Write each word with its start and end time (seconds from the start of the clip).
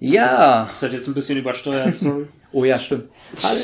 Ja. 0.00 0.66
Das 0.70 0.82
hat 0.82 0.92
jetzt 0.92 1.08
ein 1.08 1.14
bisschen 1.14 1.38
übersteuert, 1.38 1.96
sorry. 1.96 2.26
Oh 2.52 2.64
ja, 2.64 2.78
stimmt. 2.78 3.08
Hallo, 3.42 3.60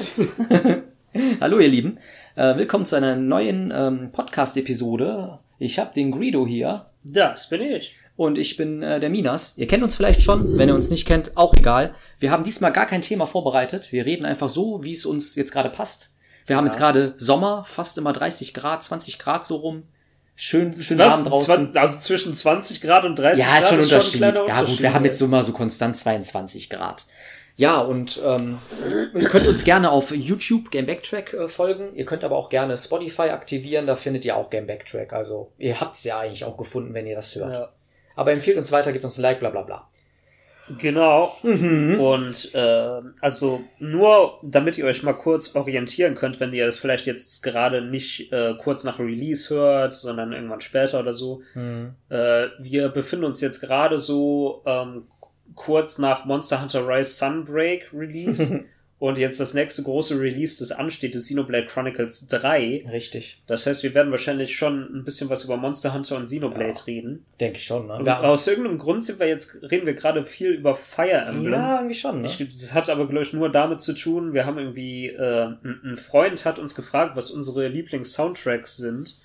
Hallo 1.40 1.58
ihr 1.58 1.68
Lieben. 1.68 1.98
Äh, 2.34 2.56
willkommen 2.56 2.84
zu 2.86 2.96
einer 2.96 3.16
neuen 3.16 3.72
ähm, 3.74 4.10
Podcast-Episode. 4.12 5.38
Ich 5.58 5.78
habe 5.78 5.94
den 5.94 6.12
Greedo 6.12 6.46
hier 6.46 6.86
Das 7.02 7.48
bin 7.50 7.60
ich. 7.60 7.96
und 8.16 8.38
ich 8.38 8.56
bin 8.56 8.82
äh, 8.82 9.00
der 9.00 9.10
Minas. 9.10 9.54
Ihr 9.56 9.66
kennt 9.66 9.82
uns 9.82 9.96
vielleicht 9.96 10.22
schon, 10.22 10.56
wenn 10.56 10.68
ihr 10.68 10.74
uns 10.74 10.90
nicht 10.90 11.06
kennt, 11.06 11.36
auch 11.36 11.54
egal. 11.54 11.94
Wir 12.20 12.30
haben 12.30 12.44
diesmal 12.44 12.72
gar 12.72 12.86
kein 12.86 13.02
Thema 13.02 13.26
vorbereitet. 13.26 13.92
Wir 13.92 14.06
reden 14.06 14.24
einfach 14.24 14.48
so, 14.48 14.82
wie 14.82 14.92
es 14.92 15.04
uns 15.06 15.34
jetzt 15.36 15.52
gerade 15.52 15.70
passt. 15.70 16.13
Wir 16.46 16.56
haben 16.56 16.66
jetzt 16.66 16.78
gerade 16.78 17.14
Sommer, 17.16 17.64
fast 17.66 17.96
immer 17.98 18.12
30 18.12 18.54
Grad, 18.54 18.82
20 18.82 19.18
Grad 19.18 19.46
so 19.46 19.56
rum. 19.56 19.84
Schön, 20.36 20.72
schön 20.72 20.98
warm 20.98 21.24
draußen. 21.24 21.76
Also 21.76 21.98
zwischen 22.00 22.34
20 22.34 22.80
Grad 22.80 23.04
und 23.04 23.18
30 23.18 23.44
Ja, 23.44 23.50
Grad 23.50 23.60
ist 23.60 23.68
schon 23.68 23.78
ein 23.78 23.84
Unterschied. 23.84 24.18
kleiner 24.18 24.34
ja, 24.34 24.42
gut, 24.42 24.50
Unterschied, 24.50 24.82
wir 24.82 24.94
haben 24.94 25.04
jetzt 25.04 25.18
so 25.18 25.28
mal 25.28 25.44
so 25.44 25.52
konstant 25.52 25.96
22 25.96 26.70
Grad. 26.70 27.06
Ja, 27.56 27.80
und 27.80 28.20
ähm, 28.24 28.58
ihr 29.14 29.28
könnt 29.28 29.46
uns 29.46 29.62
gerne 29.62 29.90
auf 29.90 30.10
YouTube 30.10 30.72
Game 30.72 30.86
Backtrack 30.86 31.34
äh, 31.34 31.48
folgen. 31.48 31.94
Ihr 31.94 32.04
könnt 32.04 32.24
aber 32.24 32.36
auch 32.36 32.48
gerne 32.48 32.76
Spotify 32.76 33.30
aktivieren, 33.30 33.86
da 33.86 33.94
findet 33.94 34.24
ihr 34.24 34.36
auch 34.36 34.50
Game 34.50 34.66
Backtrack. 34.66 35.12
Also 35.12 35.52
ihr 35.58 35.80
habt 35.80 35.94
es 35.94 36.02
ja 36.02 36.18
eigentlich 36.18 36.44
auch 36.44 36.56
gefunden, 36.56 36.94
wenn 36.94 37.06
ihr 37.06 37.14
das 37.14 37.34
hört. 37.36 37.54
Ja. 37.54 37.68
Aber 38.16 38.32
empfehlt 38.32 38.56
uns 38.56 38.72
weiter, 38.72 38.92
gebt 38.92 39.04
uns 39.04 39.18
ein 39.18 39.22
Like, 39.22 39.38
bla 39.38 39.50
bla 39.50 39.62
bla. 39.62 39.88
Genau. 40.78 41.36
Mhm. 41.42 42.00
Und 42.00 42.54
äh, 42.54 43.00
also 43.20 43.62
nur, 43.78 44.38
damit 44.42 44.78
ihr 44.78 44.86
euch 44.86 45.02
mal 45.02 45.12
kurz 45.12 45.54
orientieren 45.54 46.14
könnt, 46.14 46.40
wenn 46.40 46.52
ihr 46.52 46.66
das 46.66 46.78
vielleicht 46.78 47.06
jetzt 47.06 47.42
gerade 47.42 47.82
nicht 47.82 48.32
äh, 48.32 48.54
kurz 48.58 48.84
nach 48.84 48.98
Release 48.98 49.52
hört, 49.52 49.92
sondern 49.92 50.32
irgendwann 50.32 50.60
später 50.60 51.00
oder 51.00 51.12
so. 51.12 51.42
Mhm. 51.54 51.94
Äh, 52.08 52.46
wir 52.58 52.88
befinden 52.88 53.26
uns 53.26 53.40
jetzt 53.40 53.60
gerade 53.60 53.98
so 53.98 54.62
ähm, 54.64 55.06
kurz 55.54 55.98
nach 55.98 56.24
Monster 56.24 56.60
Hunter 56.60 56.88
Rise 56.88 57.12
Sunbreak 57.12 57.90
Release. 57.92 58.64
und 59.00 59.18
jetzt 59.18 59.40
das 59.40 59.54
nächste 59.54 59.82
große 59.82 60.18
Release, 60.18 60.58
das 60.60 60.72
ansteht, 60.72 61.14
ist 61.14 61.24
Xenoblade 61.26 61.66
Chronicles 61.66 62.26
3. 62.28 62.86
Richtig. 62.90 63.42
Das 63.46 63.66
heißt, 63.66 63.82
wir 63.82 63.92
werden 63.92 64.10
wahrscheinlich 64.10 64.56
schon 64.56 64.82
ein 64.96 65.04
bisschen 65.04 65.28
was 65.28 65.44
über 65.44 65.56
Monster 65.56 65.92
Hunter 65.92 66.16
und 66.16 66.24
Xenoblade 66.26 66.78
Ja. 66.78 66.84
reden. 66.86 67.26
Denke 67.40 67.58
ich 67.58 67.64
schon, 67.64 67.86
ne? 67.88 67.94
Aber 67.94 68.28
aus 68.28 68.46
irgendeinem 68.46 68.78
Grund 68.78 69.04
sind 69.04 69.18
wir 69.18 69.26
jetzt, 69.26 69.58
reden 69.62 69.84
wir 69.86 69.94
gerade 69.94 70.24
viel 70.24 70.50
über 70.52 70.74
Fire 70.76 71.10
Emblem. 71.26 71.52
ja, 71.52 71.76
irgendwie 71.78 71.96
schon, 71.96 72.22
ne? 72.22 72.28
Ich, 72.28 72.38
das 72.38 72.72
hat 72.72 72.88
aber, 72.88 73.06
glaube 73.08 73.24
ich, 73.24 73.32
nur 73.32 73.50
damit 73.50 73.82
zu 73.82 73.94
tun, 73.94 74.32
wir 74.32 74.46
haben 74.46 74.58
irgendwie, 74.58 75.08
äh, 75.08 75.48
ein, 75.64 75.96
Freund 75.96 76.44
hat 76.44 76.58
uns 76.58 76.74
gefragt, 76.74 77.16
was 77.16 77.30
unsere 77.30 77.68
Lieblings-Soundtracks 77.68 78.76
sind. 78.76 79.18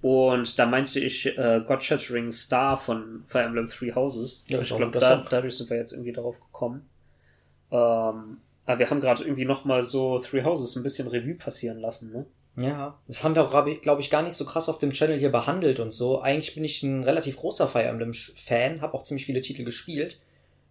Und 0.00 0.58
da 0.58 0.66
meinte 0.66 1.00
ich 1.00 1.26
äh, 1.26 1.60
God 1.66 1.82
Shattering 1.82 2.30
Star 2.30 2.76
von 2.78 3.24
Fire 3.26 3.42
Emblem 3.44 3.66
Three 3.66 3.92
Houses. 3.92 4.44
Ja, 4.48 4.60
ich 4.60 4.68
glaube, 4.68 4.96
da, 4.96 5.26
dadurch 5.28 5.56
sind 5.56 5.68
wir 5.70 5.76
jetzt 5.76 5.92
irgendwie 5.92 6.12
darauf 6.12 6.40
gekommen. 6.40 6.88
Ähm, 7.72 8.38
aber 8.66 8.78
wir 8.78 8.90
haben 8.90 9.00
gerade 9.00 9.24
irgendwie 9.24 9.44
nochmal 9.44 9.82
so 9.82 10.18
Three 10.18 10.44
Houses 10.44 10.76
ein 10.76 10.82
bisschen 10.82 11.08
Revue 11.08 11.34
passieren 11.34 11.78
lassen, 11.78 12.12
ne? 12.12 12.26
Ja, 12.58 12.98
das 13.06 13.22
haben 13.22 13.34
wir 13.34 13.44
auch, 13.44 13.50
glaube 13.82 14.00
ich, 14.00 14.10
gar 14.10 14.22
nicht 14.22 14.34
so 14.34 14.46
krass 14.46 14.68
auf 14.68 14.78
dem 14.78 14.92
Channel 14.92 15.18
hier 15.18 15.30
behandelt 15.30 15.78
und 15.78 15.90
so. 15.90 16.22
Eigentlich 16.22 16.54
bin 16.54 16.64
ich 16.64 16.82
ein 16.82 17.04
relativ 17.04 17.36
großer 17.36 17.68
Fire 17.68 17.84
Emblem-Fan, 17.84 18.80
habe 18.80 18.94
auch 18.94 19.02
ziemlich 19.02 19.26
viele 19.26 19.42
Titel 19.42 19.62
gespielt. 19.62 20.20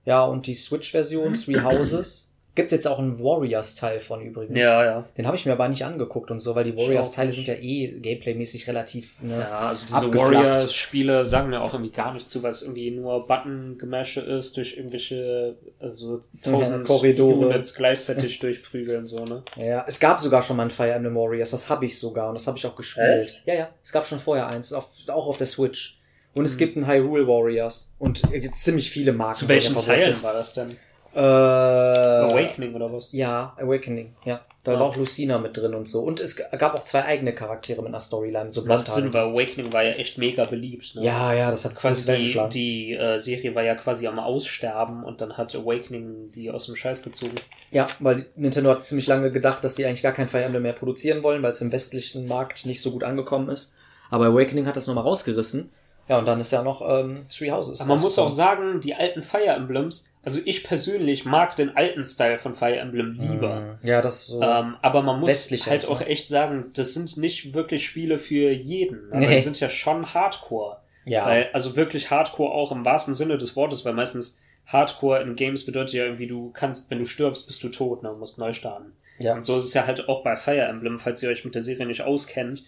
Ja, 0.03 0.23
und 0.23 0.47
die 0.47 0.55
Switch-Version, 0.55 1.35
Three 1.35 1.61
Houses, 1.61 2.31
gibt's 2.55 2.71
jetzt 2.71 2.87
auch 2.87 2.99
einen 2.99 3.19
Warriors-Teil 3.19 3.99
von 3.99 4.21
übrigens. 4.21 4.57
Ja, 4.57 4.83
ja. 4.83 5.05
Den 5.17 5.27
habe 5.27 5.35
ich 5.35 5.45
mir 5.45 5.51
aber 5.51 5.67
nicht 5.67 5.83
angeguckt 5.85 6.31
und 6.31 6.39
so, 6.39 6.55
weil 6.55 6.63
die 6.63 6.75
Warriors-Teile 6.75 7.31
sind 7.31 7.47
ja 7.47 7.55
eh 7.55 7.99
gameplaymäßig 7.99 8.67
relativ, 8.67 9.21
ne? 9.21 9.39
Ja, 9.39 9.59
also 9.59 9.85
diese 9.85 9.97
Abgeflacht. 9.97 10.33
Warrior-Spiele 10.33 11.25
sagen 11.25 11.49
mir 11.49 11.61
auch 11.61 11.73
irgendwie 11.73 11.91
gar 11.91 12.13
nicht 12.13 12.29
zu, 12.29 12.41
weil 12.43 12.51
es 12.51 12.61
irgendwie 12.61 12.91
nur 12.91 13.27
Button-Gemäsche 13.27 14.21
ist, 14.21 14.55
durch 14.57 14.77
irgendwelche, 14.77 15.57
also 15.79 16.21
tausend 16.41 16.85
Korridore. 16.87 17.47
Units 17.47 17.75
gleichzeitig 17.75 18.39
durchprügeln, 18.39 19.05
so, 19.05 19.25
ne? 19.25 19.43
Ja, 19.57 19.85
es 19.87 19.99
gab 19.99 20.21
sogar 20.21 20.41
schon 20.41 20.57
mal 20.57 20.63
ein 20.63 20.71
Fire 20.71 20.91
Emblem 20.91 21.15
Warriors, 21.15 21.51
das 21.51 21.69
habe 21.69 21.85
ich 21.85 21.99
sogar 21.99 22.29
und 22.29 22.35
das 22.35 22.47
habe 22.47 22.57
ich 22.57 22.65
auch 22.65 22.75
gespielt. 22.75 23.41
Ja, 23.45 23.53
ja, 23.53 23.69
es 23.83 23.91
gab 23.91 24.07
schon 24.07 24.19
vorher 24.19 24.47
eins, 24.47 24.71
auf, 24.71 24.89
auch 25.09 25.27
auf 25.27 25.37
der 25.37 25.47
Switch. 25.47 25.99
Und 26.33 26.43
es 26.43 26.57
gibt 26.57 26.75
ein 26.75 26.85
Hyrule 26.85 27.27
Warriors 27.27 27.93
und 27.97 28.21
gibt 28.29 28.55
ziemlich 28.55 28.91
viele 28.91 29.13
Marken. 29.13 29.35
Zu 29.35 29.47
welchen 29.47 29.77
Teilen 29.77 30.21
war 30.21 30.33
das 30.33 30.51
denn? 30.51 30.75
Äh, 31.15 31.19
Awakening 31.19 32.75
oder 32.75 32.91
was? 32.91 33.11
Ja, 33.11 33.55
Awakening, 33.57 34.15
ja. 34.25 34.41
Da 34.65 34.73
Ja. 34.73 34.79
war 34.79 34.87
auch 34.87 34.95
Lucina 34.95 35.37
mit 35.37 35.55
drin 35.55 35.75
und 35.75 35.87
so. 35.87 36.01
Und 36.01 36.19
es 36.19 36.35
gab 36.35 36.73
auch 36.73 36.83
zwei 36.83 37.05
eigene 37.05 37.35
Charaktere 37.35 37.81
mit 37.83 37.89
einer 37.89 37.99
Storyline, 37.99 38.51
so 38.51 38.65
Macht 38.65 38.91
Sinn, 38.91 39.13
weil 39.13 39.25
Awakening 39.31 39.71
war 39.71 39.83
ja 39.83 39.91
echt 39.91 40.17
mega 40.17 40.45
beliebt, 40.45 40.95
ne? 40.95 41.03
Ja, 41.03 41.33
ja, 41.33 41.51
das 41.51 41.65
hat 41.65 41.75
Quasi 41.75 42.03
die, 42.05 42.39
die 42.49 42.93
äh, 42.93 43.19
Serie 43.19 43.53
war 43.53 43.63
ja 43.63 43.75
quasi 43.75 44.07
am 44.07 44.17
Aussterben 44.17 45.03
und 45.03 45.21
dann 45.21 45.37
hat 45.37 45.53
Awakening 45.55 46.31
die 46.31 46.49
aus 46.49 46.65
dem 46.65 46.75
Scheiß 46.75 47.03
gezogen. 47.03 47.35
Ja, 47.69 47.87
weil 47.99 48.25
Nintendo 48.35 48.71
hat 48.71 48.81
ziemlich 48.81 49.05
lange 49.05 49.29
gedacht, 49.31 49.63
dass 49.63 49.75
sie 49.75 49.85
eigentlich 49.85 50.01
gar 50.03 50.13
kein 50.13 50.27
Fire 50.27 50.43
Emblem 50.43 50.63
mehr 50.63 50.73
produzieren 50.73 51.21
wollen, 51.21 51.43
weil 51.43 51.51
es 51.51 51.61
im 51.61 51.71
westlichen 51.71 52.25
Markt 52.25 52.65
nicht 52.65 52.81
so 52.81 52.89
gut 52.91 53.03
angekommen 53.03 53.49
ist. 53.49 53.75
Aber 54.09 54.25
Awakening 54.27 54.65
hat 54.65 54.77
das 54.77 54.87
nochmal 54.87 55.03
rausgerissen. 55.03 55.71
Ja, 56.07 56.19
und 56.19 56.27
dann 56.27 56.39
ist 56.39 56.51
ja 56.51 56.61
noch 56.61 56.81
ähm, 56.87 57.25
Three 57.35 57.49
Houses. 57.51 57.81
Aber 57.81 57.89
man 57.95 58.01
muss 58.01 58.19
auch 58.19 58.29
sagen, 58.29 58.79
die 58.79 58.93
alten 58.93 59.23
Fire 59.23 59.47
Emblems, 59.47 60.13
also 60.23 60.39
ich 60.45 60.63
persönlich 60.63 61.25
mag 61.25 61.55
den 61.55 61.75
alten 61.75 62.05
Style 62.05 62.37
von 62.37 62.53
Fire 62.53 62.77
Emblem 62.77 63.13
lieber. 63.19 63.79
Ja, 63.81 64.01
das 64.01 64.15
ist 64.21 64.27
so. 64.27 64.41
Ähm, 64.41 64.75
aber 64.83 65.01
man 65.01 65.19
muss 65.19 65.49
halt 65.65 65.83
ist, 65.83 65.89
auch 65.89 66.01
ne? 66.01 66.05
echt 66.07 66.29
sagen, 66.29 66.65
das 66.75 66.93
sind 66.93 67.17
nicht 67.17 67.53
wirklich 67.55 67.85
Spiele 67.85 68.19
für 68.19 68.51
jeden. 68.51 69.07
Aber 69.11 69.21
Nee. 69.21 69.33
die 69.35 69.39
sind 69.39 69.59
ja 69.59 69.67
schon 69.69 70.13
Hardcore. 70.13 70.77
ja. 71.05 71.25
Weil, 71.25 71.49
also 71.53 71.75
wirklich 71.75 72.11
Hardcore 72.11 72.51
auch 72.51 72.71
im 72.71 72.85
wahrsten 72.85 73.15
Sinne 73.15 73.37
des 73.39 73.55
Wortes, 73.55 73.83
weil 73.83 73.93
meistens 73.93 74.39
Hardcore 74.67 75.21
in 75.21 75.35
Games 75.35 75.65
bedeutet 75.65 75.93
ja 75.93 76.03
irgendwie, 76.03 76.27
du 76.27 76.51
kannst, 76.51 76.89
wenn 76.91 76.99
du 76.99 77.05
stirbst, 77.05 77.47
bist 77.47 77.63
du 77.63 77.69
tot, 77.69 78.03
ne, 78.03 78.11
und 78.11 78.19
musst 78.19 78.37
neu 78.39 78.53
starten. 78.53 78.93
ja. 79.19 79.33
Und 79.33 79.43
so 79.43 79.55
ist 79.57 79.65
es 79.65 79.73
ja 79.73 79.85
halt 79.87 80.07
auch 80.09 80.23
bei 80.23 80.35
Fire 80.35 80.61
Emblem, 80.65 80.99
falls 80.99 81.21
ihr 81.23 81.29
euch 81.29 81.45
mit 81.45 81.55
der 81.55 81.61
Serie 81.63 81.85
nicht 81.87 82.01
auskennt. 82.03 82.63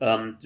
Ähm, 0.00 0.36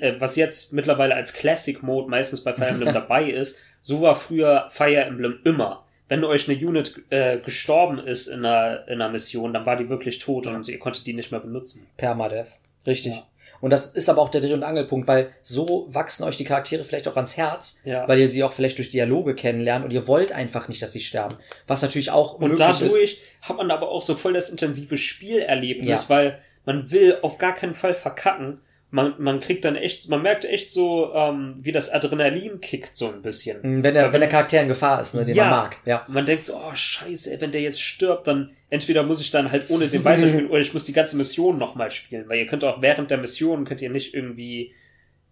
äh, 0.00 0.14
was 0.18 0.36
jetzt 0.36 0.72
mittlerweile 0.72 1.14
als 1.14 1.32
Classic 1.34 1.82
Mode 1.82 2.08
meistens 2.08 2.42
bei 2.42 2.52
Fire 2.54 2.68
Emblem 2.68 2.92
dabei 2.94 3.24
ist, 3.30 3.58
so 3.80 4.00
war 4.00 4.16
früher 4.16 4.68
Fire 4.70 5.04
Emblem 5.04 5.38
immer. 5.44 5.84
Wenn 6.08 6.24
euch 6.24 6.48
eine 6.48 6.58
Unit 6.58 7.02
äh, 7.10 7.38
gestorben 7.38 7.98
ist 7.98 8.26
in 8.28 8.44
einer, 8.44 8.86
in 8.88 9.00
einer 9.00 9.08
Mission, 9.10 9.52
dann 9.52 9.64
war 9.66 9.76
die 9.76 9.88
wirklich 9.88 10.18
tot 10.18 10.46
und 10.46 10.68
ihr 10.68 10.78
konntet 10.78 11.06
die 11.06 11.14
nicht 11.14 11.30
mehr 11.30 11.40
benutzen. 11.40 11.86
Permadeath. 11.96 12.58
Richtig. 12.86 13.14
Ja. 13.14 13.26
Und 13.60 13.70
das 13.70 13.86
ist 13.86 14.08
aber 14.08 14.20
auch 14.20 14.28
der 14.28 14.40
Dreh- 14.40 14.52
und 14.54 14.64
Angelpunkt, 14.64 15.06
weil 15.06 15.30
so 15.40 15.86
wachsen 15.88 16.24
euch 16.24 16.36
die 16.36 16.44
Charaktere 16.44 16.82
vielleicht 16.82 17.06
auch 17.06 17.14
ans 17.16 17.36
Herz, 17.36 17.80
Ja. 17.84 18.08
weil 18.08 18.18
ihr 18.18 18.28
sie 18.28 18.42
auch 18.42 18.52
vielleicht 18.52 18.76
durch 18.78 18.90
Dialoge 18.90 19.34
kennenlernt 19.36 19.84
und 19.84 19.92
ihr 19.92 20.08
wollt 20.08 20.32
einfach 20.32 20.66
nicht, 20.68 20.82
dass 20.82 20.92
sie 20.92 21.00
sterben. 21.00 21.36
Was 21.68 21.80
natürlich 21.80 22.10
auch 22.10 22.34
Und 22.34 22.50
möglich 22.50 22.60
ist. 22.68 22.80
dadurch 22.82 23.18
hat 23.42 23.56
man 23.56 23.70
aber 23.70 23.88
auch 23.88 24.02
so 24.02 24.14
voll 24.16 24.32
das 24.32 24.50
intensive 24.50 24.98
Spielerlebnis, 24.98 26.08
Ja. 26.08 26.14
weil 26.14 26.38
man 26.64 26.90
will 26.90 27.18
auf 27.22 27.38
gar 27.38 27.54
keinen 27.54 27.74
Fall 27.74 27.94
verkacken. 27.94 28.60
Man, 28.94 29.14
man 29.16 29.40
kriegt 29.40 29.64
dann 29.64 29.74
echt, 29.74 30.10
man 30.10 30.20
merkt 30.20 30.44
echt 30.44 30.70
so, 30.70 31.14
ähm, 31.14 31.54
wie 31.62 31.72
das 31.72 31.88
Adrenalin 31.90 32.60
kickt 32.60 32.94
so 32.94 33.08
ein 33.08 33.22
bisschen. 33.22 33.62
Hm, 33.62 33.82
Wenn 33.82 33.94
der, 33.94 34.12
wenn 34.12 34.20
der 34.20 34.28
Charakter 34.28 34.60
in 34.60 34.68
Gefahr 34.68 35.00
ist, 35.00 35.14
ne, 35.14 35.24
den 35.24 35.34
Ja. 35.34 35.44
man 35.44 35.50
mag. 35.62 35.78
Ja. 35.86 36.04
Man 36.08 36.26
denkt 36.26 36.44
so, 36.44 36.54
oh 36.56 36.74
scheiße, 36.74 37.40
wenn 37.40 37.52
der 37.52 37.62
jetzt 37.62 37.80
stirbt, 37.80 38.26
dann 38.26 38.50
entweder 38.68 39.02
muss 39.02 39.22
ich 39.22 39.30
dann 39.30 39.50
halt 39.50 39.70
ohne 39.70 39.88
den 39.88 40.04
weiterspielen 40.04 40.46
oder 40.50 40.60
ich 40.60 40.74
muss 40.74 40.84
die 40.84 40.92
ganze 40.92 41.16
Mission 41.16 41.56
nochmal 41.56 41.90
spielen. 41.90 42.28
Weil 42.28 42.38
ihr 42.40 42.46
könnt 42.46 42.64
auch 42.64 42.82
während 42.82 43.10
der 43.10 43.16
Mission, 43.16 43.64
könnt 43.64 43.80
ihr 43.80 43.88
nicht 43.88 44.12
irgendwie, 44.12 44.74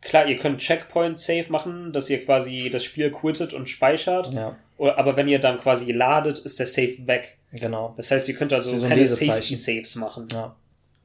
klar, 0.01 0.27
ihr 0.27 0.39
könnt 0.39 0.59
Checkpoint 0.61 1.19
Save 1.19 1.47
machen, 1.51 1.93
dass 1.93 2.09
ihr 2.09 2.25
quasi 2.25 2.71
das 2.73 2.83
Spiel 2.83 3.11
quittet 3.11 3.53
und 3.53 3.69
speichert. 3.69 4.33
Ja, 4.33 4.57
Aber 4.79 5.19
wenn 5.19 5.29
ihr 5.29 5.39
dann 5.39 5.59
quasi 5.59 5.93
ladet, 5.93 6.39
ist 6.39 6.59
der 6.61 6.67
Save 6.67 7.07
weg. 7.07 7.37
genau. 7.53 7.93
Das 7.99 8.11
heißt, 8.11 8.27
ihr 8.27 8.37
könnt 8.37 8.55
also 8.55 8.71
so 8.75 8.85
ein 8.85 8.89
keine 8.89 9.03
Lesezeichen. 9.03 9.55
Safety 9.55 9.57
Saves 9.57 9.97
machen. 9.97 10.29
Ja. 10.33 10.57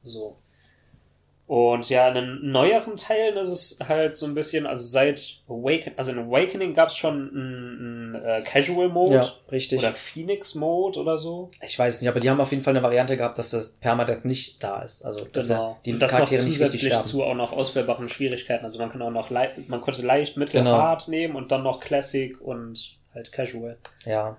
So. 0.02 0.36
Und 1.48 1.88
ja, 1.90 2.08
in 2.08 2.14
den 2.14 2.50
neueren 2.50 2.96
Teilen 2.96 3.36
ist 3.36 3.48
es 3.50 3.78
halt 3.88 4.16
so 4.16 4.26
ein 4.26 4.34
bisschen, 4.34 4.66
also 4.66 4.84
seit 4.84 5.36
Awaken, 5.48 5.92
also 5.96 6.10
in 6.10 6.18
Awakening 6.18 6.74
gab 6.74 6.88
es 6.88 6.96
schon 6.96 7.30
einen, 7.30 8.14
einen 8.16 8.24
äh, 8.24 8.42
Casual 8.42 8.88
Mode 8.88 9.14
ja, 9.14 9.32
richtig. 9.52 9.78
oder 9.78 9.92
Phoenix 9.92 10.56
Mode 10.56 10.98
oder 10.98 11.16
so. 11.18 11.48
ich 11.62 11.78
weiß 11.78 12.00
nicht, 12.00 12.08
aber 12.10 12.18
die 12.18 12.30
haben 12.30 12.40
auf 12.40 12.50
jeden 12.50 12.64
Fall 12.64 12.72
eine 12.74 12.82
Variante 12.82 13.16
gehabt, 13.16 13.38
dass 13.38 13.50
das 13.50 13.74
Permadeath 13.76 14.24
nicht 14.24 14.60
da 14.64 14.82
ist. 14.82 15.04
Also, 15.04 15.24
dass 15.26 15.46
Genau. 15.46 15.78
die 15.84 15.92
Und 15.92 16.00
das 16.00 16.10
noch 16.12 16.18
Charaktere 16.18 16.40
nicht 16.42 16.48
richtig 16.54 16.66
zusätzlich 16.80 16.90
sterben. 16.92 17.04
zu 17.04 17.22
auch 17.22 17.34
noch 17.34 17.52
auswählbaren 17.52 18.08
Schwierigkeiten. 18.08 18.64
Also 18.64 18.80
man 18.80 18.90
kann 18.90 19.00
auch 19.02 19.10
noch 19.10 19.30
lei- 19.30 19.50
man 19.68 19.80
konnte 19.80 20.02
leicht, 20.02 20.36
mittel, 20.36 20.58
Genau. 20.62 20.72
hart 20.78 21.06
nehmen 21.06 21.36
und 21.36 21.52
dann 21.52 21.62
noch 21.62 21.78
Classic 21.78 22.40
und 22.40 22.96
halt 23.14 23.30
Casual. 23.30 23.78
Ja. 24.04 24.36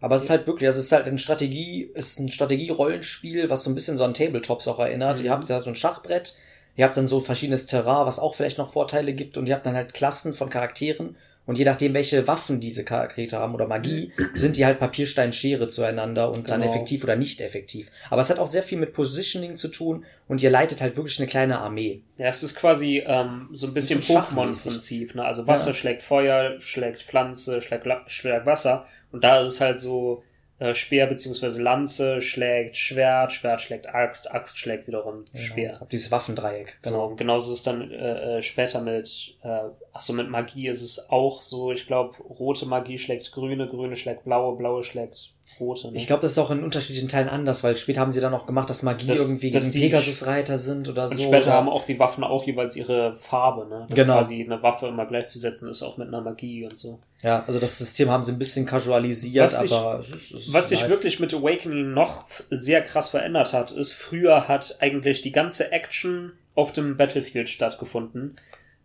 Aber 0.00 0.14
es 0.16 0.24
ist 0.24 0.30
halt 0.30 0.46
wirklich, 0.46 0.66
also 0.68 0.78
es 0.80 0.86
ist 0.86 0.92
halt 0.92 1.06
ein 1.06 1.18
Strategie, 1.18 1.90
es 1.94 2.12
ist 2.12 2.18
ein 2.20 2.30
Strategie-Rollenspiel, 2.30 3.50
was 3.50 3.64
so 3.64 3.70
ein 3.70 3.74
bisschen 3.74 3.96
so 3.96 4.04
an 4.04 4.14
Tabletops 4.14 4.68
auch 4.68 4.78
erinnert. 4.78 5.18
Mhm. 5.18 5.24
Ihr 5.26 5.32
habt 5.32 5.48
ja 5.48 5.60
so 5.60 5.70
ein 5.70 5.74
Schachbrett, 5.74 6.34
ihr 6.76 6.84
habt 6.84 6.96
dann 6.96 7.06
so 7.06 7.20
verschiedenes 7.20 7.66
Terrain, 7.66 8.06
was 8.06 8.18
auch 8.18 8.34
vielleicht 8.34 8.58
noch 8.58 8.72
Vorteile 8.72 9.12
gibt 9.12 9.36
und 9.36 9.48
ihr 9.48 9.54
habt 9.54 9.66
dann 9.66 9.74
halt 9.76 9.94
Klassen 9.94 10.34
von 10.34 10.50
Charakteren 10.50 11.16
Und 11.46 11.56
je 11.58 11.64
nachdem, 11.64 11.94
welche 11.94 12.26
Waffen 12.26 12.60
diese 12.60 12.84
Charaktere 12.84 13.38
haben 13.38 13.54
oder 13.54 13.66
Magie, 13.66 14.12
sind 14.34 14.58
die 14.58 14.66
halt 14.66 14.78
Papierstein, 14.78 15.32
Schere 15.32 15.66
zueinander 15.66 16.30
und 16.30 16.50
dann 16.50 16.60
Genau. 16.60 16.70
effektiv 16.70 17.04
oder 17.04 17.16
nicht 17.16 17.40
effektiv. 17.40 17.90
Aber 18.10 18.20
es 18.20 18.28
hat 18.28 18.38
auch 18.38 18.46
sehr 18.46 18.62
viel 18.62 18.76
mit 18.76 18.92
Positioning 18.92 19.56
zu 19.56 19.68
tun 19.68 20.04
und 20.28 20.42
ihr 20.42 20.50
leitet 20.50 20.82
halt 20.82 20.96
wirklich 20.98 21.18
eine 21.18 21.26
kleine 21.26 21.58
Armee. 21.58 22.02
Ja, 22.18 22.26
es 22.26 22.42
ist 22.42 22.54
quasi 22.54 23.02
ähm, 23.06 23.48
so 23.52 23.66
ein 23.66 23.72
bisschen. 23.72 24.00
Pokémon-Prinzip. 24.02 25.14
Ne? 25.14 25.24
Also 25.24 25.46
Wasser 25.46 25.68
Ja. 25.68 25.74
schlägt 25.74 26.02
Feuer, 26.02 26.60
schlägt 26.60 27.02
Pflanze, 27.02 27.62
schlägt, 27.62 27.86
schlägt 28.08 28.44
Wasser. 28.44 28.86
Und 29.12 29.24
da 29.24 29.40
ist 29.40 29.48
es 29.48 29.60
halt 29.60 29.78
so, 29.78 30.22
äh, 30.58 30.74
Speer 30.74 31.06
beziehungsweise 31.06 31.62
Lanze 31.62 32.20
schlägt 32.20 32.76
Schwert, 32.76 33.32
Schwert 33.32 33.60
schlägt 33.60 33.86
Axt, 33.88 34.30
Axt 34.32 34.58
schlägt 34.58 34.88
wiederum 34.88 35.24
Speer. 35.32 35.74
Genau. 35.74 35.86
Dieses 35.86 36.10
Waffendreieck. 36.10 36.78
Genau. 36.82 37.10
So, 37.10 37.14
genauso 37.14 37.52
ist 37.52 37.58
es 37.58 37.62
dann 37.62 37.90
äh, 37.90 38.38
äh, 38.38 38.42
später 38.42 38.80
mit, 38.80 39.36
äh, 39.42 39.60
ach 39.92 40.00
so, 40.00 40.12
mit 40.12 40.28
Magie 40.28 40.66
ist 40.66 40.82
es 40.82 41.10
auch 41.10 41.42
so, 41.42 41.70
ich 41.70 41.86
glaube, 41.86 42.16
rote 42.22 42.66
Magie 42.66 42.98
schlägt 42.98 43.30
grüne, 43.30 43.68
grüne 43.68 43.94
schlägt 43.94 44.24
blaue, 44.24 44.56
blaue 44.56 44.82
schlägt 44.82 45.32
rote. 45.60 45.88
Ne? 45.90 45.96
Ich 45.96 46.06
glaube, 46.06 46.22
das 46.22 46.32
ist 46.32 46.38
auch 46.38 46.50
in 46.50 46.62
unterschiedlichen 46.62 47.08
Teilen 47.08 47.28
anders, 47.28 47.64
weil 47.64 47.76
später 47.76 48.00
haben 48.00 48.10
sie 48.10 48.20
dann 48.20 48.34
auch 48.34 48.46
gemacht, 48.46 48.70
dass 48.70 48.82
Magie 48.82 49.06
Das- 49.06 49.20
irgendwie 49.20 49.50
dass 49.50 49.70
gegen 49.70 49.86
Pegasus-Reiter 49.90 50.58
sind 50.58 50.88
oder 50.88 51.04
und 51.04 51.14
so. 51.16 51.22
später 51.22 51.46
oder- 51.46 51.52
haben 51.54 51.68
auch 51.68 51.84
die 51.84 51.98
Waffen 51.98 52.24
auch 52.24 52.44
jeweils 52.46 52.76
ihre 52.76 53.16
Farbe, 53.16 53.66
ne? 53.68 53.86
Dass 53.88 53.98
Genau. 53.98 54.14
quasi 54.14 54.42
eine 54.42 54.62
Waffe 54.62 54.86
immer 54.88 55.06
gleichzusetzen 55.06 55.68
ist, 55.68 55.82
auch 55.82 55.96
mit 55.96 56.08
einer 56.08 56.20
Magie 56.20 56.64
und 56.64 56.78
so. 56.78 56.98
Ja, 57.22 57.44
also 57.46 57.58
das 57.58 57.78
System 57.78 58.10
haben 58.10 58.22
sie 58.22 58.32
ein 58.32 58.38
bisschen 58.38 58.66
casualisiert, 58.66 59.44
Was 59.44 59.62
ich- 59.62 59.72
aber 59.72 59.98
es 60.00 60.08
ist, 60.10 60.14
es 60.32 60.40
ist 60.46 60.52
Was 60.52 60.68
sich 60.68 60.80
nice. 60.82 60.90
wirklich 60.90 61.20
mit 61.20 61.34
Awakening 61.34 61.92
noch 61.92 62.26
sehr 62.50 62.82
krass 62.82 63.08
verändert 63.08 63.52
hat, 63.52 63.70
ist, 63.70 63.92
früher 63.92 64.48
hat 64.48 64.76
eigentlich 64.80 65.22
die 65.22 65.32
ganze 65.32 65.72
Action 65.72 66.32
auf 66.54 66.72
dem 66.72 66.96
Battlefield 66.96 67.48
stattgefunden. 67.48 68.36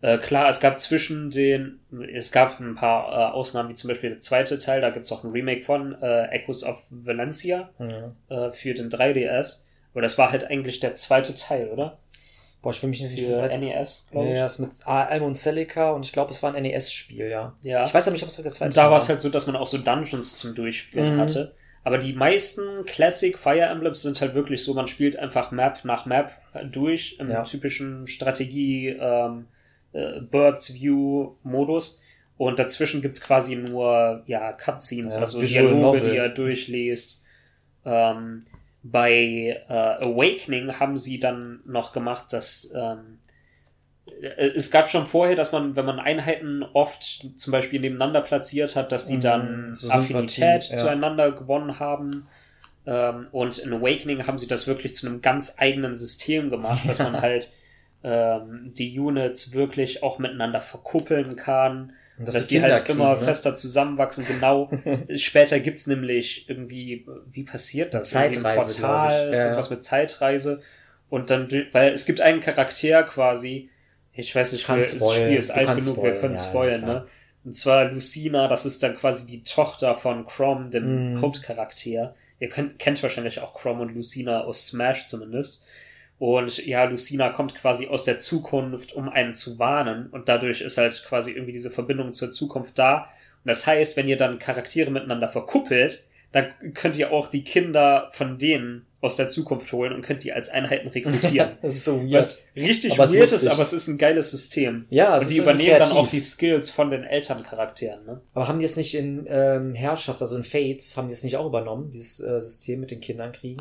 Äh, 0.04 0.18
klar, 0.18 0.50
es 0.50 0.60
gab 0.60 0.80
zwischen 0.82 1.30
den, 1.32 1.80
es 2.14 2.34
gab 2.34 2.60
ein 2.60 2.76
paar 2.76 3.08
äh, 3.08 3.34
Ausnahmen, 3.34 3.70
wie 3.70 3.74
zum 3.74 3.88
Beispiel 3.88 4.10
der 4.10 4.20
zweite 4.20 4.58
Teil, 4.58 4.82
da 4.82 4.90
gibt's 4.90 5.12
auch 5.14 5.24
ein 5.24 5.32
Remake 5.32 5.62
von, 5.62 5.96
äh, 6.02 6.26
Echoes 6.28 6.64
of 6.66 6.84
Valencia 6.90 7.70
Ja. 7.80 8.48
äh, 8.48 8.52
für 8.52 8.74
den 8.74 8.90
3DS. 8.90 9.64
Aber 9.94 10.02
das 10.02 10.18
war 10.18 10.32
halt 10.32 10.44
eigentlich 10.50 10.80
der 10.82 10.94
zweite 10.94 11.34
Teil, 11.36 11.70
oder? 11.70 11.98
Boah, 12.62 12.72
ich 12.72 12.82
will 12.84 12.90
mich 12.90 13.02
nicht 13.02 13.18
Für 13.20 13.38
weit- 13.42 13.58
NES, 13.60 14.08
Ja, 14.08 14.12
glaube 14.12 14.30
ich. 14.32 14.36
ja, 14.38 14.46
ist 14.46 14.60
mit 14.60 14.72
Alm 14.86 15.24
und 15.24 15.36
Celica 15.36 15.92
und 15.92 16.06
ich 16.06 16.12
glaube, 16.12 16.32
es 16.32 16.44
war 16.44 16.54
ein 16.54 16.62
NES-Spiel, 16.64 17.28
ja. 17.30 17.54
Ja. 17.64 17.86
Ich 17.86 17.94
weiß 17.94 18.08
aber 18.08 18.14
nicht, 18.14 18.24
ob 18.24 18.30
es 18.30 18.36
der 18.36 18.52
zweite 18.52 18.70
Und 18.70 18.78
da 18.78 18.92
war 18.92 18.98
es 18.98 19.08
halt 19.10 19.22
so, 19.22 19.30
dass 19.30 19.48
man 19.48 19.56
auch 19.56 19.68
so 19.68 19.78
Dungeons 19.78 20.36
zum 20.38 20.54
Durchspielen 20.56 21.16
Mhm. 21.16 21.20
hatte. 21.22 21.54
Aber 21.86 21.98
die 21.98 22.14
meisten 22.14 22.84
Classic 22.86 23.38
Fire 23.38 23.62
Emblems 23.66 24.02
sind 24.02 24.20
halt 24.20 24.34
wirklich 24.36 24.64
so, 24.64 24.74
man 24.74 24.88
spielt 24.88 25.18
einfach 25.20 25.52
Map 25.52 25.84
nach 25.86 26.06
Map 26.06 26.32
durch 26.72 27.18
im 27.20 27.30
Ja. 27.32 27.44
typischen 27.44 28.08
Strategie 28.08 28.90
ähm, 29.00 29.48
äh, 29.94 30.20
Birds 30.22 30.74
View 30.74 31.36
Modus. 31.44 32.02
Und 32.38 32.60
dazwischen 32.60 33.02
gibt's 33.02 33.22
quasi 33.22 33.56
nur 33.56 34.24
ja, 34.26 34.52
Cutscenes, 34.54 35.16
Ja, 35.16 35.22
also 35.22 35.40
Dialoge, 35.42 35.76
Novel. 35.76 36.02
die 36.02 36.16
ihr 36.16 36.30
durchliest. 36.30 37.24
Ähm, 37.86 38.46
bei 38.82 39.62
äh, 39.70 39.74
Awakening 39.74 40.80
haben 40.80 40.98
sie 40.98 41.20
dann 41.20 41.62
noch 41.66 41.94
gemacht, 41.94 42.34
dass 42.34 42.74
ähm, 42.76 43.20
äh, 44.22 44.48
es 44.56 44.72
gab 44.72 44.90
schon 44.90 45.06
vorher, 45.06 45.36
dass 45.36 45.52
man, 45.52 45.76
wenn 45.76 45.86
man 45.86 46.00
Einheiten 46.00 46.64
oft 46.74 47.28
zum 47.36 47.52
Beispiel 47.52 47.80
nebeneinander 47.80 48.22
platziert 48.22 48.76
hat, 48.76 48.92
dass 48.92 49.06
die 49.06 49.18
Mhm, 49.18 49.22
dann 49.22 49.76
so 49.76 49.90
Affinität 49.90 50.70
ja. 50.70 50.76
zueinander 50.76 51.32
gewonnen 51.32 51.80
haben. 51.80 52.28
Ähm, 52.86 53.28
und 53.32 53.58
in 53.60 53.72
Awakening 53.74 54.28
haben 54.28 54.38
sie 54.38 54.48
das 54.48 54.68
wirklich 54.68 54.96
zu 54.96 55.08
einem 55.08 55.22
ganz 55.22 55.56
eigenen 55.60 55.96
System 55.96 56.50
gemacht, 56.50 56.82
dass 56.88 57.00
man 57.00 57.14
halt 57.22 57.52
ähm, 58.04 58.72
die 58.78 59.00
Units 59.00 59.54
wirklich 59.54 60.04
auch 60.04 60.20
miteinander 60.20 60.62
verkuppeln 60.62 61.36
kann, 61.36 61.94
Und 62.20 62.28
dass 62.28 62.48
die 62.48 62.62
halt 62.62 62.88
immer 62.90 63.12
ne? 63.12 63.18
fester 63.18 63.56
zusammenwachsen. 63.56 64.26
Genau. 64.28 64.70
Später 65.16 65.60
gibt's 65.60 65.88
nämlich 65.88 66.50
irgendwie, 66.50 67.06
wie 67.32 67.44
passiert 67.44 67.94
das? 67.94 68.10
Zeitreise, 68.12 68.82
Portal, 68.82 69.28
ich. 69.30 69.34
Ja, 69.36 69.44
irgendwas 69.44 69.70
mit 69.70 69.84
Zeitreise. 69.84 70.62
Und 71.10 71.30
dann, 71.30 71.48
weil 71.72 71.94
es 71.94 72.06
gibt 72.06 72.22
einen 72.22 72.40
Charakter 72.42 73.04
quasi, 73.04 73.70
ich 74.14 74.36
weiß 74.36 74.52
nicht, 74.54 74.68
wir- 74.68 74.76
das. 74.78 74.92
Spiel 74.94 75.38
ist 75.38 75.50
Du 75.52 75.56
alt 75.56 75.68
genug, 75.68 75.86
wir 75.86 75.94
spoilen, 75.94 76.20
können 76.22 76.36
ja, 76.36 76.42
spoilen, 76.42 76.82
ja, 76.82 76.88
ne? 76.88 77.06
Und 77.46 77.54
zwar 77.56 77.86
Lucina, 77.92 78.48
das 78.48 78.66
ist 78.66 78.82
dann 78.84 78.96
quasi 78.96 79.28
die 79.28 79.44
Tochter 79.44 79.96
von 79.96 80.26
Crom, 80.26 80.72
dem 80.72 81.14
Mhm. 81.16 81.22
Hauptcharakter. 81.22 82.16
Ihr 82.40 82.50
könnt, 82.50 82.80
kennt 82.80 83.02
wahrscheinlich 83.04 83.40
auch 83.42 83.54
Crom 83.54 83.82
und 83.82 83.94
Lucina 83.94 84.42
aus 84.46 84.68
Smash 84.68 85.08
zumindest. 85.08 85.64
Und 86.24 86.66
ja, 86.66 86.86
Lucina 86.86 87.32
kommt 87.32 87.54
quasi 87.54 87.88
aus 87.88 88.06
der 88.06 88.18
Zukunft, 88.18 88.94
um 88.94 89.10
einen 89.10 89.34
zu 89.34 89.60
warnen. 89.60 90.08
Und 90.10 90.30
dadurch 90.30 90.62
ist 90.62 90.78
halt 90.78 91.04
quasi 91.06 91.32
irgendwie 91.32 91.52
diese 91.52 91.70
Verbindung 91.70 92.14
zur 92.14 92.32
Zukunft 92.32 92.80
da. 92.80 93.10
Und 93.44 93.50
das 93.50 93.68
heißt, 93.68 93.98
wenn 93.98 94.08
ihr 94.08 94.16
dann 94.16 94.40
Charaktere 94.40 94.90
miteinander 94.90 95.28
verkuppelt, 95.28 96.06
dann 96.32 96.46
könnt 96.74 96.96
ihr 96.96 97.12
auch 97.12 97.28
die 97.28 97.44
Kinder 97.44 98.08
von 98.14 98.38
denen 98.38 98.86
aus 99.02 99.18
der 99.18 99.28
Zukunft 99.28 99.70
holen 99.74 99.92
und 99.92 100.02
könnt 100.02 100.24
die 100.24 100.32
als 100.32 100.48
Einheiten 100.48 100.88
rekrutieren. 100.88 101.58
das 101.62 101.76
ist 101.76 101.84
so 101.84 102.00
weird. 102.00 102.14
Was 102.14 102.44
richtig 102.56 102.94
Aber 102.94 103.04
ist 103.04 103.14
weird 103.14 103.32
ist, 103.34 103.48
aber 103.48 103.62
es 103.62 103.74
ist 103.74 103.90
ein 103.90 103.98
geiles 103.98 104.32
System. 104.32 104.86
Ja, 104.90 105.18
es 105.18 105.24
und 105.24 105.28
ist 105.28 105.30
die 105.30 105.38
irgendwie 105.40 105.52
übernehmen 105.52 105.80
dann 105.80 105.90
kreativ. 105.90 105.98
auch 105.98 106.10
die 106.10 106.22
Skills 106.22 106.70
von 106.70 106.90
den 106.90 107.04
Elterncharakteren, 107.04 108.06
ne? 108.06 108.22
Aber 108.34 108.48
haben 108.48 108.60
die 108.60 108.66
es 108.66 108.78
nicht 108.78 108.96
in 108.96 109.26
ähm, 109.28 109.76
Herrschaft, 109.76 110.22
also 110.22 110.38
in 110.38 110.46
Fates, 110.46 110.96
haben 110.96 111.10
die 111.10 111.14
es 111.16 111.24
nicht 111.26 111.36
auch 111.36 111.48
übernommen, 111.48 111.92
dieses 111.92 112.22
äh, 112.22 112.40
System 112.40 112.80
mit 112.80 112.92
den 112.92 113.02
Kindern 113.02 113.34
kriegen? 113.34 113.58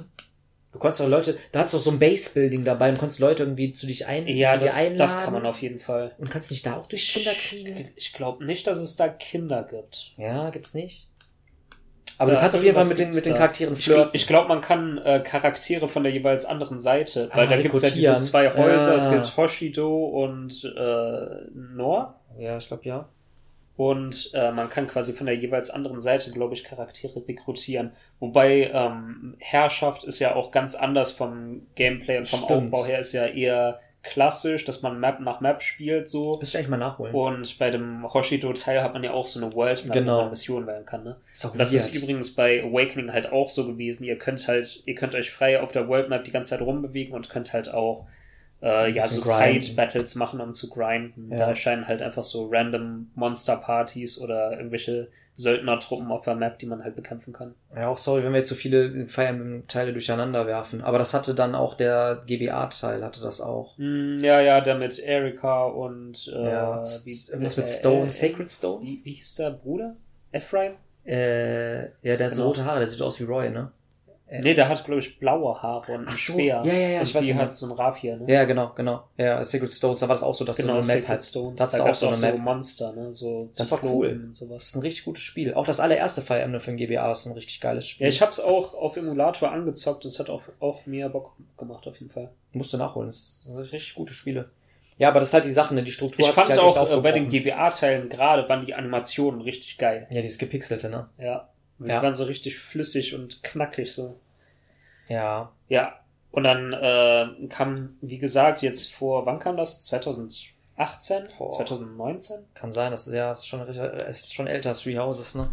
Du 0.72 0.78
konntest 0.78 1.00
doch 1.00 1.08
Leute, 1.08 1.36
da 1.52 1.60
hat's 1.60 1.72
doch 1.72 1.80
so 1.80 1.90
ein 1.90 1.98
Base-Building 1.98 2.64
dabei 2.64 2.88
und 2.88 2.98
konntest 2.98 3.20
Leute 3.20 3.42
irgendwie 3.42 3.72
zu 3.72 3.86
dich 3.86 4.06
ein, 4.06 4.26
Ja, 4.26 4.52
zu 4.54 4.58
dir 4.60 4.64
das, 4.66 4.76
einladen. 4.78 4.96
das 4.96 5.20
kann 5.22 5.32
man 5.34 5.44
auf 5.44 5.60
jeden 5.60 5.78
Fall. 5.78 6.12
Und 6.18 6.30
kannst 6.30 6.50
nicht 6.50 6.64
da 6.64 6.76
auch 6.76 6.86
durch 6.86 7.12
Kinder 7.12 7.32
kriegen? 7.34 7.90
Ich 7.94 8.12
glaube 8.14 8.44
nicht, 8.44 8.66
dass 8.66 8.78
es 8.78 8.96
da 8.96 9.08
Kinder 9.08 9.64
gibt. 9.70 10.12
Ja, 10.16 10.48
gibt's 10.50 10.72
nicht. 10.72 11.08
Aber 12.18 12.30
Ja, 12.30 12.36
du 12.36 12.40
kannst 12.42 12.56
auf 12.56 12.62
jeden 12.62 12.74
Fall 12.74 12.86
mit 12.86 12.98
den, 12.98 13.14
mit 13.14 13.26
den. 13.26 13.34
Charakteren 13.34 13.74
Ich, 13.74 13.84
flirten. 13.84 14.10
ich 14.14 14.26
glaube, 14.26 14.48
man 14.48 14.60
kann 14.60 14.98
äh, 14.98 15.20
Charaktere 15.20 15.88
von 15.88 16.04
der 16.04 16.12
jeweils 16.12 16.44
anderen 16.44 16.78
Seite, 16.78 17.28
weil 17.34 17.46
Ah, 17.46 17.50
da 17.50 17.60
gibt 17.60 17.74
es 17.74 17.82
ja 17.82 17.90
diese 17.90 18.20
zwei 18.20 18.54
Häuser, 18.54 18.96
es 18.96 19.04
Ja. 19.06 19.12
gibt 19.14 19.36
Hoshido 19.36 20.04
und 20.04 20.64
äh, 20.64 21.26
Nor. 21.54 22.20
ja, 22.38 22.56
ich 22.56 22.66
glaube 22.68 22.84
ja. 22.86 23.08
Und 23.76 24.30
äh, 24.34 24.52
man 24.52 24.68
kann 24.68 24.86
quasi 24.86 25.12
von 25.14 25.26
der 25.26 25.34
jeweils 25.36 25.70
anderen 25.70 26.00
Seite, 26.00 26.30
glaube 26.30 26.54
ich, 26.54 26.62
Charaktere 26.62 27.26
rekrutieren. 27.26 27.92
Wobei 28.20 28.70
ähm, 28.72 29.34
Herrschaft 29.38 30.04
ist 30.04 30.18
ja 30.18 30.34
auch 30.34 30.50
ganz 30.50 30.74
anders 30.74 31.10
vom 31.10 31.62
Gameplay 31.74 32.18
und 32.18 32.28
vom 32.28 32.40
Stimmt. 32.40 32.64
Aufbau 32.64 32.84
her, 32.84 32.98
ist 32.98 33.12
ja 33.14 33.26
eher 33.26 33.80
klassisch, 34.02 34.64
dass 34.64 34.82
man 34.82 34.98
Map 35.00 35.20
nach 35.20 35.40
Map 35.40 35.62
spielt 35.62 36.10
so. 36.10 36.36
Müsste 36.38 36.58
ich 36.58 36.58
eigentlich 36.58 36.70
mal 36.70 36.76
nachholen. 36.76 37.14
Und 37.14 37.58
bei 37.58 37.70
dem 37.70 38.04
Hoshido-Teil 38.12 38.82
hat 38.82 38.92
man 38.92 39.04
ja 39.04 39.12
auch 39.12 39.26
so 39.26 39.40
eine 39.42 39.54
World 39.54 39.84
Map, 39.86 39.94
Genau. 39.94 40.16
wo 40.16 40.20
man 40.22 40.30
Missionen 40.30 40.66
wählen 40.66 40.84
kann, 40.84 41.04
ne? 41.04 41.16
ist 41.32 41.46
auch 41.46 41.56
das 41.56 41.72
weird. 41.72 41.86
ist 41.86 41.94
übrigens 42.02 42.34
bei 42.34 42.62
Awakening 42.64 43.12
halt 43.12 43.32
auch 43.32 43.48
so 43.48 43.66
gewesen. 43.66 44.04
Ihr 44.04 44.18
könnt 44.18 44.46
halt, 44.48 44.82
ihr 44.86 44.96
könnt 44.96 45.14
euch 45.14 45.30
frei 45.30 45.60
auf 45.60 45.72
der 45.72 45.88
World 45.88 46.08
Map 46.08 46.24
die 46.24 46.32
ganze 46.32 46.50
Zeit 46.50 46.60
rumbewegen 46.66 47.14
und 47.14 47.30
könnt 47.30 47.52
halt 47.52 47.72
auch 47.72 48.06
äh, 48.62 48.90
ja 48.90 49.06
so. 49.06 49.20
Side-Battles 49.20 50.14
machen, 50.14 50.40
um 50.40 50.52
zu 50.52 50.68
grinden. 50.70 51.30
Ja. 51.30 51.38
Da 51.38 51.46
erscheinen 51.48 51.88
halt 51.88 52.00
einfach 52.02 52.24
so 52.24 52.48
random 52.50 53.10
Monster-Partys 53.14 54.18
oder 54.20 54.52
irgendwelche 54.52 55.08
Söldnertruppen 55.34 56.10
auf 56.10 56.24
der 56.24 56.34
Map, 56.34 56.58
die 56.58 56.66
man 56.66 56.84
halt 56.84 56.94
bekämpfen 56.94 57.32
kann. 57.32 57.54
Ja, 57.74 57.88
auch 57.88 57.96
sorry, 57.96 58.22
wenn 58.22 58.32
wir 58.32 58.38
jetzt 58.38 58.50
so 58.50 58.54
viele 58.54 59.06
Fire 59.06 59.28
Emblem-Teile 59.28 59.92
durcheinander 59.92 60.46
werfen. 60.46 60.82
Aber 60.82 60.98
das 60.98 61.14
hatte 61.14 61.34
dann 61.34 61.54
auch 61.54 61.74
der 61.74 62.22
GBA-Teil, 62.26 63.02
hatte 63.02 63.22
das 63.22 63.40
auch. 63.40 63.78
Hm, 63.78 64.18
ja, 64.20 64.40
ja, 64.42 64.60
der 64.60 64.74
mit 64.74 64.98
Erika 64.98 65.64
und 65.64 66.30
äh, 66.34 66.50
ja, 66.50 66.82
wie, 67.04 67.18
irgendwas 67.30 67.56
mit 67.56 67.66
äh, 67.66 67.70
Stone, 67.70 68.06
äh, 68.08 68.10
Sacred 68.10 68.50
Stones? 68.50 68.88
Wie, 68.88 69.04
wie 69.06 69.12
hieß 69.14 69.34
der 69.36 69.50
Bruder? 69.50 69.96
Ephraim? 70.32 70.72
Äh, 71.06 71.84
ja, 72.02 72.16
der 72.16 72.26
hat 72.26 72.30
so 72.32 72.36
Genau. 72.42 72.46
rote 72.48 72.64
Haare, 72.66 72.78
der 72.80 72.88
sieht 72.88 73.00
aus 73.02 73.18
wie 73.18 73.24
Roy, 73.24 73.48
ne? 73.50 73.70
Äh, 74.32 74.40
Nee, 74.40 74.54
der 74.54 74.68
hat, 74.68 74.82
glaube 74.86 75.00
ich, 75.00 75.18
blaue 75.18 75.60
Haare 75.62 75.92
und 75.92 75.98
einen 75.98 76.08
Ach 76.08 76.16
so, 76.16 76.32
Speer. 76.32 76.62
ja, 76.64 76.72
ja, 76.72 76.88
ja, 76.88 77.00
und 77.00 77.08
ich 77.08 77.14
weiß, 77.14 77.22
sie 77.22 77.34
hat 77.34 77.54
so 77.54 77.66
ein 77.66 77.72
Rapier, 77.72 78.16
ne? 78.16 78.32
Ja, 78.32 78.44
genau, 78.44 78.72
genau. 78.74 79.04
Ja, 79.18 79.44
Sacred 79.44 79.70
Stones, 79.70 80.00
da 80.00 80.08
war 80.08 80.14
das 80.14 80.22
auch 80.22 80.34
so, 80.34 80.44
dass 80.44 80.56
Genau, 80.56 80.74
du 80.74 80.78
eine 80.78 80.86
Map 80.86 81.08
hast. 81.08 81.28
Stones. 81.28 81.58
Da 81.58 81.66
da 81.66 81.80
auch 81.82 81.84
gab's 81.86 82.00
so 82.00 82.08
eine 82.08 82.16
Map. 82.18 82.38
Monster, 82.38 82.92
ne? 82.94 83.12
So 83.12 83.50
Das 83.56 83.70
war 83.70 83.84
cool. 83.84 84.08
Und 84.08 84.30
Das 84.30 84.38
sowas. 84.38 84.68
ist 84.68 84.76
ein 84.76 84.80
richtig 84.80 85.04
gutes 85.04 85.22
Spiel. 85.22 85.52
Auch 85.52 85.66
das 85.66 85.80
allererste 85.80 86.22
Fire 86.22 86.40
Emblem 86.40 86.62
den 86.64 86.76
GBA 86.78 87.12
ist 87.12 87.26
ein 87.26 87.32
richtig 87.34 87.60
geiles 87.60 87.86
Spiel. 87.86 88.04
Ja, 88.04 88.08
ich 88.08 88.22
hab's 88.22 88.40
auch 88.40 88.74
auf 88.74 88.96
Emulator 88.96 89.52
angezockt. 89.52 90.04
Das 90.06 90.18
hat 90.18 90.30
auch, 90.30 90.42
auch 90.60 90.86
mir 90.86 91.10
Bock 91.10 91.32
gemacht, 91.58 91.86
auf 91.86 91.98
jeden 92.00 92.10
Fall. 92.10 92.30
Musst 92.52 92.72
du 92.72 92.78
nachholen. 92.78 93.08
Das 93.08 93.44
sind 93.44 93.70
richtig 93.70 93.94
gute 93.94 94.14
Spiele. 94.14 94.48
Ja, 94.98 95.08
aber 95.08 95.20
das 95.20 95.28
ist 95.30 95.34
halt 95.34 95.44
die 95.44 95.52
Sache, 95.52 95.74
ne? 95.74 95.82
Die 95.82 95.90
Struktur 95.90 96.20
Ich 96.20 96.28
hat 96.28 96.34
fand 96.34 96.46
sich 96.54 96.62
halt 96.62 96.76
auch 96.78 96.90
äh, 96.90 97.00
bei 97.00 97.12
den. 97.12 97.28
GBA-Teilen 97.28 98.08
gerade 98.08 98.48
waren 98.48 98.64
die 98.64 98.72
Animationen 98.74 99.42
richtig 99.42 99.76
geil. 99.78 100.06
Ja, 100.10 100.22
dieses 100.22 100.38
gepixelte, 100.38 100.88
ne? 100.88 101.08
Ja. 101.18 101.48
Die 101.78 101.88
Ja. 101.88 102.00
waren 102.02 102.14
so 102.14 102.24
richtig 102.24 102.58
flüssig 102.58 103.14
und 103.14 103.42
knackig 103.42 103.92
so. 103.92 104.16
Ja. 105.08 105.52
Ja. 105.68 105.94
Und 106.30 106.44
dann 106.44 106.72
äh, 106.72 107.46
kam, 107.48 107.96
wie 108.00 108.18
gesagt, 108.18 108.62
jetzt 108.62 108.94
vor, 108.94 109.26
wann 109.26 109.38
kam 109.38 109.56
das? 109.56 109.84
2018? 109.86 111.28
Boah. 111.36 111.50
2019? 111.50 112.44
Kann 112.54 112.72
sein, 112.72 112.90
das 112.90 113.06
ist 113.06 113.12
ja, 113.12 113.30
es 113.30 113.40
ist 113.40 113.48
schon, 113.48 113.60
es 113.68 114.20
ist 114.20 114.34
schon 114.34 114.46
älter, 114.46 114.72
Three 114.74 114.96
Houses, 114.96 115.34
ne? 115.34 115.50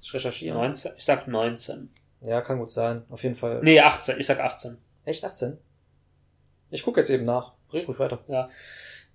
Ich 0.00 0.12
recherchiere. 0.12 0.56
19? 0.56 0.92
Ich 0.96 1.04
sag 1.04 1.28
19. 1.28 1.90
Ja, 2.22 2.40
kann 2.40 2.58
gut 2.58 2.70
sein. 2.70 3.04
Auf 3.10 3.22
jeden 3.22 3.36
Fall. 3.36 3.60
Nee, 3.62 3.80
18. 3.80 4.18
Ich 4.18 4.26
sag 4.26 4.40
18. 4.40 4.78
Echt 5.04 5.24
18? 5.24 5.58
Ich 6.70 6.82
gucke 6.82 7.00
jetzt 7.00 7.10
eben 7.10 7.24
nach. 7.24 7.52
Red 7.72 7.86
ruhig 7.88 7.98
weiter. 7.98 8.50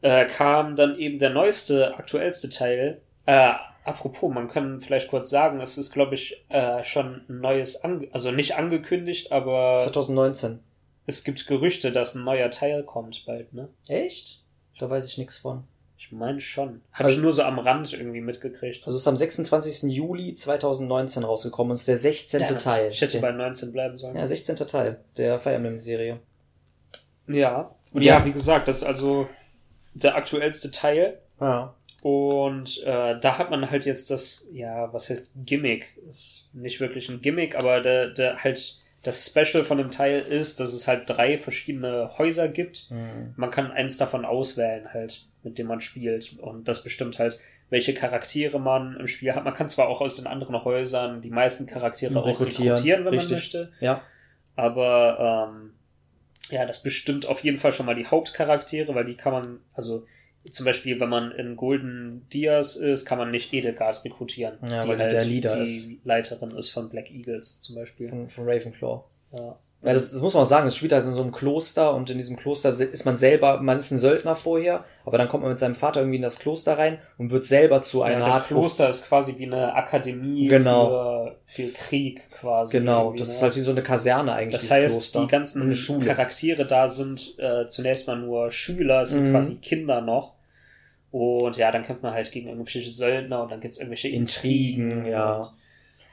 äh, 0.02 0.26
kam 0.26 0.76
dann 0.76 0.98
eben 0.98 1.20
der 1.20 1.30
neueste, 1.30 1.96
aktuellste 1.96 2.50
Teil. 2.50 3.02
Äh, 3.26 3.54
apropos, 3.84 4.34
man 4.34 4.48
kann 4.48 4.80
vielleicht 4.82 5.10
kurz 5.10 5.30
sagen, 5.30 5.60
es 5.62 5.78
ist, 5.78 5.92
glaube 5.92 6.16
ich, 6.16 6.44
äh, 6.50 6.84
schon 6.84 7.26
ein 7.30 7.40
neues, 7.42 7.84
ange 7.84 8.08
also 8.12 8.32
nicht 8.32 8.56
angekündigt, 8.56 9.32
aber 9.32 9.78
2019. 9.84 10.60
es 11.08 11.24
gibt 11.24 11.48
Gerüchte, 11.48 11.92
dass 11.92 12.16
ein 12.16 12.24
neuer 12.24 12.50
Teil 12.52 12.84
kommt 12.84 13.26
bald, 13.26 13.54
ne? 13.54 13.70
Echt? 13.88 14.42
Da 14.80 14.90
weiß 14.90 15.06
ich 15.06 15.18
nichts 15.18 15.38
von. 15.38 15.64
Ich 15.98 16.12
meine 16.12 16.42
schon. 16.42 16.82
Habe 16.94 17.06
Also- 17.06 17.18
ich 17.18 17.22
nur 17.22 17.32
so 17.32 17.44
am 17.44 17.60
Rand 17.60 17.94
irgendwie 17.94 18.22
mitgekriegt. 18.22 18.86
Also 18.88 18.96
es 18.96 19.04
ist 19.04 19.08
am 19.08 19.18
26. 19.18 19.84
Juli 19.94 20.34
2019 20.34 21.24
rausgekommen 21.24 21.70
und 21.72 21.76
es 21.76 21.82
ist 21.82 21.88
der 21.90 21.98
16. 21.98 22.58
Teil. 22.58 22.90
Ich 22.90 23.02
hätte 23.02 23.20
bei 23.20 23.32
19 23.32 23.72
bleiben 23.72 24.00
sollen. 24.00 24.16
ja, 24.16 24.26
16. 24.26 24.56
Teil 24.56 25.00
der 25.18 25.40
Fire 25.40 25.54
Emblem 25.54 25.78
Serie. 25.78 26.20
Ja. 27.28 27.76
Und 27.94 28.02
ja, 28.02 28.18
ja- 28.20 28.26
wie 28.26 28.32
gesagt, 28.32 28.68
das 28.68 28.78
ist 28.78 28.84
also 28.84 29.28
der 29.94 30.16
aktuellste 30.16 30.72
Teil. 30.72 31.20
Ja. 31.40 31.76
Und 32.02 32.84
äh, 32.84 33.20
da 33.20 33.38
hat 33.38 33.52
man 33.52 33.70
halt 33.70 33.86
jetzt 33.86 34.10
das, 34.10 34.48
ja, 34.52 34.92
was 34.92 35.10
heißt 35.10 35.34
Gimmick? 35.46 35.98
Ist 36.10 36.50
nicht 36.54 36.80
wirklich 36.80 37.10
ein 37.10 37.22
Gimmick, 37.22 37.56
aber 37.56 37.82
der, 37.82 38.08
der 38.08 38.44
halt 38.44 38.80
das 39.04 39.28
Special 39.28 39.64
von 39.64 39.78
dem 39.78 39.92
Teil 39.92 40.22
ist, 40.22 40.60
dass 40.60 40.74
es 40.74 40.88
halt 40.88 41.10
drei 41.10 41.38
verschiedene 41.38 42.10
Häuser 42.18 42.48
gibt. 42.48 42.88
Hm. 42.90 43.34
Man 43.36 43.52
kann 43.52 43.72
eins 43.72 43.98
davon 43.98 44.26
auswählen, 44.26 44.94
halt, 44.94 45.28
mit 45.44 45.58
dem 45.58 45.68
man 45.68 45.82
spielt. 45.82 46.38
Und 46.40 46.68
das 46.68 46.84
bestimmt 46.84 47.20
halt, 47.20 47.40
welche 47.70 47.94
Charaktere 47.94 48.60
man 48.60 48.98
im 48.98 49.08
Spiel 49.08 49.34
hat. 49.34 49.44
Man 49.44 49.54
kann 49.54 49.70
zwar 49.70 49.88
auch 49.88 50.02
aus 50.02 50.18
den 50.18 50.28
anderen 50.28 50.64
Häusern 50.64 51.22
die 51.22 51.30
meisten 51.30 51.68
Charaktere 51.68 52.18
auch 52.20 52.28
Rekrutieren, 52.28 52.74
rekrutieren, 52.74 53.06
wenn 53.06 53.14
richtig. 53.14 53.30
man 53.30 53.38
möchte. 53.38 53.72
Ja. 53.80 54.02
Aber 54.56 55.50
ähm, 55.52 55.74
ja, 56.50 56.66
das 56.66 56.84
bestimmt 56.84 57.28
auf 57.28 57.44
jeden 57.44 57.58
Fall 57.58 57.72
schon 57.72 57.86
mal 57.86 57.96
die 57.96 58.06
Hauptcharaktere, 58.06 58.94
weil 58.94 59.06
die 59.06 59.16
kann 59.16 59.34
man, 59.34 59.60
also 59.74 60.06
zum 60.50 60.66
Beispiel, 60.66 61.00
wenn 61.00 61.10
man 61.10 61.32
in 61.32 61.56
Golden 61.56 62.28
Dias 62.30 62.76
ist, 62.76 63.06
kann 63.06 63.18
man 63.18 63.32
nicht 63.32 63.54
Edelgard 63.54 64.04
rekrutieren. 64.04 64.58
Ja, 64.70 64.88
weil 64.88 64.98
die 64.98 65.10
der 65.10 65.26
Leader 65.26 65.56
die 65.56 65.62
ist. 65.62 65.90
Leiterin 66.04 66.52
ist 66.52 66.70
von 66.70 66.90
Black 66.90 67.12
Eagles 67.12 67.62
zum 67.62 67.76
Beispiel. 67.76 68.10
Von, 68.10 68.30
von 68.30 68.50
Ravenclaw. 68.50 69.04
Ja. 69.34 69.58
Ja, 69.84 69.94
das, 69.94 70.12
das 70.12 70.22
muss 70.22 70.36
man 70.36 70.44
auch 70.44 70.48
sagen, 70.48 70.68
es 70.68 70.76
spielt 70.76 70.92
halt 70.94 71.04
in 71.06 71.12
so 71.12 71.24
einem 71.24 71.32
Kloster 71.32 71.96
und 71.96 72.08
in 72.12 72.18
diesem 72.20 72.36
Kloster 72.38 72.70
ist 72.70 73.04
man 73.06 73.18
selber, 73.18 73.60
man 73.62 73.78
ist 73.80 73.90
ein 73.90 73.98
Söldner 73.98 74.36
vorher, 74.36 74.86
aber 75.06 75.18
dann 75.18 75.28
kommt 75.28 75.42
man 75.42 75.50
mit 75.52 75.58
seinem 75.58 75.74
Vater 75.74 76.02
irgendwie 76.02 76.18
in 76.18 76.22
das 76.22 76.38
Kloster 76.38 76.78
rein 76.78 77.00
und 77.18 77.32
wird 77.32 77.46
selber 77.46 77.82
zu 77.82 78.04
einer 78.04 78.20
ja, 78.20 78.26
das 78.28 78.36
Art 78.36 78.48
Kloster 78.48 78.90
ist 78.90 79.08
quasi 79.08 79.40
wie 79.40 79.48
eine 79.48 79.74
Akademie 79.74 80.48
Genau. 80.50 81.32
für, 81.48 81.64
für 81.66 81.74
Krieg 81.74 82.30
quasi. 82.30 82.78
Genau, 82.78 83.14
das 83.14 83.30
ne? 83.30 83.34
ist 83.34 83.42
halt 83.42 83.56
wie 83.56 83.62
so 83.62 83.72
eine 83.72 83.82
Kaserne 83.82 84.34
eigentlich. 84.34 84.62
Das 84.62 84.70
heißt, 84.70 84.96
Kloster. 84.98 85.22
die 85.22 85.28
ganzen. 85.28 85.72
Charaktere 86.06 86.66
da 86.66 86.88
sind 86.88 87.40
äh, 87.40 87.66
zunächst 87.68 88.08
mal 88.08 88.18
nur 88.20 88.52
Schüler, 88.52 89.02
es 89.02 89.12
sind 89.12 89.30
Mhm. 89.30 89.32
quasi 89.32 89.56
Kinder 89.56 90.02
noch. 90.02 90.34
Und 91.10 91.58
ja, 91.58 91.72
dann 91.72 91.82
kämpft 91.82 92.04
man 92.04 92.14
halt 92.14 92.32
gegen 92.32 92.48
irgendwelche 92.50 92.88
Söldner 92.90 93.42
und 93.44 93.52
dann 93.52 93.60
gibt's 93.60 93.78
irgendwelche 93.80 94.08
Intrigen, 94.10 95.06
ja. 95.06 95.54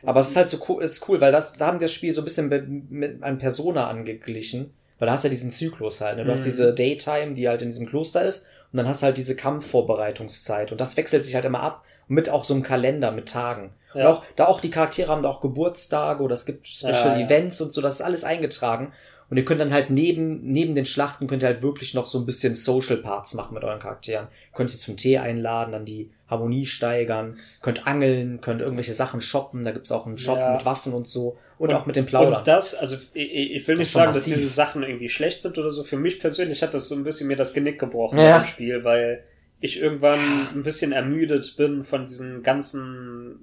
Aber 0.05 0.21
es 0.21 0.29
ist 0.31 0.37
halt 0.37 0.49
so 0.49 0.59
cool, 0.69 0.83
ist 0.83 1.09
cool, 1.09 1.21
weil 1.21 1.33
das, 1.33 1.55
da 1.55 1.67
haben 1.67 1.81
wir 1.81 1.87
das 1.87 1.93
Spiel 1.93 2.13
so 2.13 2.21
ein 2.23 2.25
bisschen 2.25 2.87
mit 2.89 3.23
einem 3.23 3.39
Persona 3.39 3.89
angeglichen. 3.89 4.73
Weil 4.99 5.07
da 5.07 5.13
hast 5.13 5.23
du 5.25 5.29
ja 5.29 5.31
diesen 5.31 5.53
Zyklus 5.53 6.01
halt, 6.01 6.17
ne? 6.17 6.25
Du 6.25 6.33
hast 6.33 6.41
Mhm. 6.41 6.45
diese 6.47 6.75
Daytime, 6.75 7.33
die 7.35 7.49
halt 7.49 7.63
in 7.63 7.69
diesem 7.69 7.87
Kloster 7.87 8.23
ist, 8.25 8.47
und 8.73 8.77
dann 8.79 8.89
hast 8.89 9.03
du 9.03 9.07
halt 9.07 9.17
diese 9.17 9.37
Kampfvorbereitungszeit. 9.37 10.73
Und 10.73 10.81
das 10.81 10.97
wechselt 10.97 11.25
sich 11.25 11.35
halt 11.35 11.45
immer 11.45 11.61
ab, 11.61 11.85
mit 12.09 12.29
auch 12.31 12.45
so 12.45 12.55
einem 12.55 12.63
Kalender 12.63 13.13
mit 13.13 13.29
Tagen. 13.29 13.71
Und 13.95 14.01
Ja. 14.01 14.09
auch, 14.11 14.23
da 14.37 14.47
auch 14.47 14.61
die 14.61 14.71
Charaktere 14.71 15.11
haben 15.11 15.23
da 15.23 15.29
auch 15.29 15.41
Geburtstage 15.41 16.23
oder 16.23 16.35
es 16.35 16.47
gibt 16.47 16.67
Special 16.69 16.93
Ja, 16.95 17.19
ja. 17.19 17.27
Events 17.27 17.61
und 17.61 17.73
so, 17.73 17.81
das 17.81 17.97
ist 17.97 18.01
alles 18.03 18.25
eingetragen. 18.25 18.93
Und 19.31 19.37
ihr 19.37 19.45
könnt 19.45 19.61
dann 19.61 19.73
halt 19.73 19.91
neben, 19.91 20.41
neben 20.53 20.75
den 20.75 20.87
Schlachten 20.87 21.27
könnt 21.27 21.43
ihr 21.43 21.49
halt 21.49 21.61
wirklich 21.63 21.93
noch 21.93 22.07
so 22.07 22.19
ein 22.19 22.25
bisschen 22.25 22.55
Social 22.55 22.97
Parts 22.97 23.35
machen 23.35 23.53
mit 23.55 23.63
euren 23.63 23.79
Charakteren. 23.79 24.27
Könnt 24.55 24.73
ihr 24.73 24.79
zum 24.79 24.97
Tee 24.97 25.19
einladen, 25.19 25.73
dann 25.73 25.85
die 25.85 26.11
Harmonie 26.29 26.65
steigern, 26.67 27.37
könnt 27.61 27.87
angeln, 27.87 28.41
könnt 28.41 28.63
irgendwelche 28.63 28.93
Sachen 28.95 29.21
shoppen, 29.21 29.65
da 29.65 29.73
gibt's 29.73 29.93
auch 29.93 30.07
einen 30.07 30.17
Shop 30.19 30.39
Ja. 30.39 30.53
mit 30.55 30.65
Waffen 30.65 30.95
und 30.95 31.07
so. 31.07 31.37
Und, 31.59 31.73
auch 31.75 31.85
mit 31.87 31.97
dem 31.97 32.07
Plaudern. 32.07 32.37
Und 32.39 32.49
das, 32.49 32.75
also 32.75 32.97
ich, 33.13 33.33
ich 33.35 33.69
will 33.69 33.75
Das 33.75 33.81
nicht 33.81 33.91
sagen, 33.93 34.13
dass 34.13 34.25
diese 34.25 34.47
Sachen 34.47 34.83
irgendwie 34.83 35.09
schlecht 35.09 35.43
sind 35.43 35.59
oder 35.59 35.71
so. 35.71 35.85
Für 35.85 35.97
mich 35.99 36.21
persönlich 36.21 36.63
hat 36.63 36.73
das 36.73 36.89
so 36.89 36.95
ein 36.95 37.05
bisschen 37.05 37.29
mir 37.29 37.37
das 37.37 37.53
Genick 37.53 37.79
gebrochen 37.79 38.19
Ja. 38.19 38.39
im 38.39 38.45
Spiel, 38.47 38.85
weil 38.85 39.25
ich 39.61 39.81
irgendwann 39.81 40.21
ein 40.55 40.63
bisschen 40.63 40.93
ermüdet 40.93 41.55
bin 41.57 41.83
von 41.85 42.07
diesen 42.07 42.43
ganzen 42.43 43.41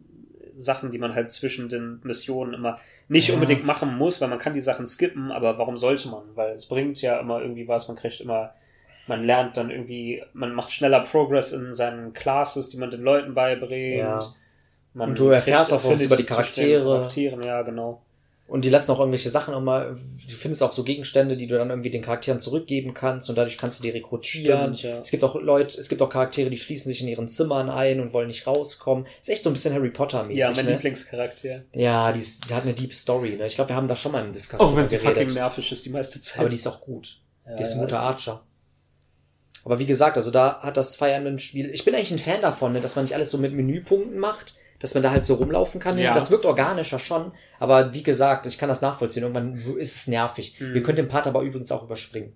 Sachen, 0.53 0.89
die 0.91 0.97
man 0.97 1.13
halt 1.13 1.29
zwischen 1.29 1.67
den 1.69 1.99
Missionen 2.03 2.53
immer 2.53 2.77
nicht 3.07 3.27
Ja. 3.29 3.33
unbedingt 3.35 3.65
machen 3.65 3.97
muss, 3.97 4.19
weil 4.21 4.29
man 4.29 4.39
kann 4.39 4.53
die 4.53 4.61
Sachen 4.61 4.87
skippen, 4.87 5.31
aber 5.31 5.57
warum 5.57 5.77
sollte 5.77 6.09
man? 6.09 6.23
Weil 6.35 6.53
es 6.53 6.65
bringt 6.65 7.01
ja 7.01 7.19
immer 7.19 7.41
irgendwie 7.41 7.67
was, 7.67 7.87
man 7.87 7.97
kriegt 7.97 8.19
immer, 8.21 8.53
man 9.07 9.25
lernt 9.25 9.57
dann 9.57 9.69
irgendwie, 9.69 10.23
man 10.33 10.53
macht 10.53 10.71
schneller 10.71 11.01
Progress 11.01 11.51
in 11.51 11.73
seinen 11.73 12.13
Classes, 12.13 12.69
die 12.69 12.77
man 12.77 12.89
den 12.89 13.03
Leuten 13.03 13.33
beibringt. 13.33 13.99
Ja. 13.99 14.33
Man 14.93 15.09
Und 15.09 15.19
du 15.19 15.29
erfährst 15.29 15.73
auch 15.73 15.83
was 15.83 16.01
über 16.01 16.15
die 16.15 16.23
Charaktere. 16.23 16.83
Charakteren, 16.83 17.43
ja, 17.43 17.61
genau. 17.61 18.01
Und 18.47 18.63
die 18.63 18.69
lassen 18.69 18.91
auch 18.91 18.99
irgendwelche 18.99 19.31
Sachen 19.31 19.55
immer, 19.55 19.85
du 19.95 20.35
findest 20.35 20.61
auch 20.61 20.71
so 20.71 20.83
Gegenstände, 20.83 21.35
die 21.35 21.47
du 21.47 21.57
dann 21.57 21.71
irgendwie 21.71 21.89
den 21.89 22.03
Charakteren 22.03 22.39
zurückgeben 22.39 22.93
kannst 22.93 23.27
und 23.27 23.37
dadurch 23.37 23.57
kannst 23.57 23.79
du 23.79 23.83
die 23.83 23.89
rekrutieren. 23.89 24.75
Stimmt, 24.75 24.93
ja. 24.93 24.99
Es 24.99 25.09
gibt 25.09 25.23
auch 25.23 25.33
Leute, 25.35 25.79
es 25.79 25.89
gibt 25.89 25.99
auch 26.03 26.09
Charaktere, 26.09 26.51
die 26.51 26.57
schließen 26.59 26.89
sich 26.89 27.01
in 27.01 27.07
ihren 27.07 27.27
Zimmern 27.27 27.71
ein 27.71 27.99
und 27.99 28.13
wollen 28.13 28.27
nicht 28.27 28.45
rauskommen. 28.45 29.07
Ist 29.19 29.29
echt 29.29 29.41
so 29.43 29.49
ein 29.49 29.53
bisschen 29.53 29.73
Harry 29.73 29.89
Potter 29.89 30.23
mäßig. 30.25 30.37
Ja, 30.37 30.51
mein 30.55 30.65
ne? 30.65 30.73
Lieblingscharakter. 30.73 31.63
Ja, 31.73 32.11
die, 32.11 32.19
ist, 32.19 32.47
die 32.47 32.53
hat 32.53 32.63
eine 32.63 32.75
Deep 32.75 32.93
Story, 32.93 33.31
ne? 33.35 33.47
Ich 33.47 33.55
glaube, 33.55 33.69
wir 33.71 33.75
haben 33.75 33.87
da 33.87 33.95
schon 33.95 34.11
mal 34.11 34.23
im 34.23 34.31
Discussion 34.31 34.69
Auch 34.69 34.75
wenn 34.75 34.85
sie 34.85 34.97
drüber 34.97 35.09
fucking 35.09 35.27
geredet. 35.27 35.35
nervig 35.41 35.71
ist 35.71 35.83
die 35.83 35.89
meiste 35.89 36.21
Zeit. 36.21 36.39
Aber 36.41 36.49
die 36.49 36.57
ist 36.57 36.67
auch 36.67 36.81
gut. 36.81 37.19
ja, 37.47 37.55
Die 37.57 37.63
ist 37.63 37.71
ein 37.71 37.79
guter 37.79 37.99
Archer. 38.01 38.43
Aber 39.63 39.79
wie 39.79 39.87
gesagt, 39.87 40.15
also 40.17 40.29
da 40.29 40.61
hat 40.61 40.77
das 40.77 40.95
Fire 40.95 41.11
Emblem 41.11 41.39
Spiel, 41.39 41.71
ich 41.71 41.83
bin 41.83 41.95
eigentlich 41.95 42.11
ein 42.11 42.19
Fan 42.19 42.41
davon, 42.43 42.73
ne, 42.73 42.81
dass 42.81 42.95
man 42.95 43.05
nicht 43.05 43.15
alles 43.15 43.31
so 43.31 43.39
mit 43.39 43.53
Menüpunkten 43.53 44.19
macht, 44.19 44.53
dass 44.85 44.93
man 44.93 45.03
da 45.03 45.11
halt 45.11 45.25
so 45.25 45.33
rumlaufen 45.35 45.79
kann. 45.81 45.97
Ja. 45.97 46.13
Das 46.13 46.29
wirkt 46.31 46.45
organischer 46.45 46.99
schon, 46.99 47.31
aber 47.59 47.93
wie 47.93 48.03
gesagt, 48.03 48.45
ich 48.45 48.57
kann 48.57 48.69
das 48.69 48.81
nachvollziehen. 48.81 49.23
Irgendwann 49.23 49.55
ist 49.55 49.95
es 49.95 50.07
nervig. 50.07 50.59
Mhm. 50.59 50.75
Ihr 50.75 50.83
könnt 50.83 50.97
den 50.97 51.07
Part 51.07 51.27
aber 51.27 51.41
übrigens 51.41 51.71
auch 51.71 51.83
überspringen. 51.83 52.33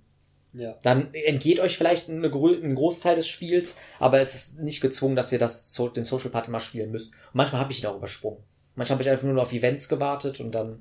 Ja. 0.54 0.76
Dann 0.82 1.14
entgeht 1.14 1.60
euch 1.60 1.78
vielleicht 1.78 2.10
eine, 2.10 2.28
ein 2.28 2.76
Großteil 2.76 3.16
des 3.16 3.28
Spiels, 3.28 3.78
aber 4.00 4.20
es 4.20 4.34
ist 4.34 4.60
nicht 4.62 4.82
gezwungen, 4.82 5.16
dass 5.16 5.32
ihr 5.32 5.38
das, 5.38 5.74
so- 5.76 5.90
den 5.90 6.04
Social 6.06 6.32
Part 6.32 6.48
immer 6.48 6.60
spielen 6.60 6.90
müsst. 6.92 7.14
Und 7.14 7.20
manchmal 7.36 7.62
habe 7.62 7.72
ich 7.72 7.84
ihn 7.84 7.86
auch 7.88 7.98
übersprungen. 7.98 8.40
Manchmal 8.76 8.96
habe 8.96 9.04
ich 9.04 9.10
einfach 9.12 9.28
nur 9.28 9.42
auf 9.42 9.54
Events 9.54 9.88
gewartet 9.90 10.40
und 10.40 10.54
dann 10.56 10.80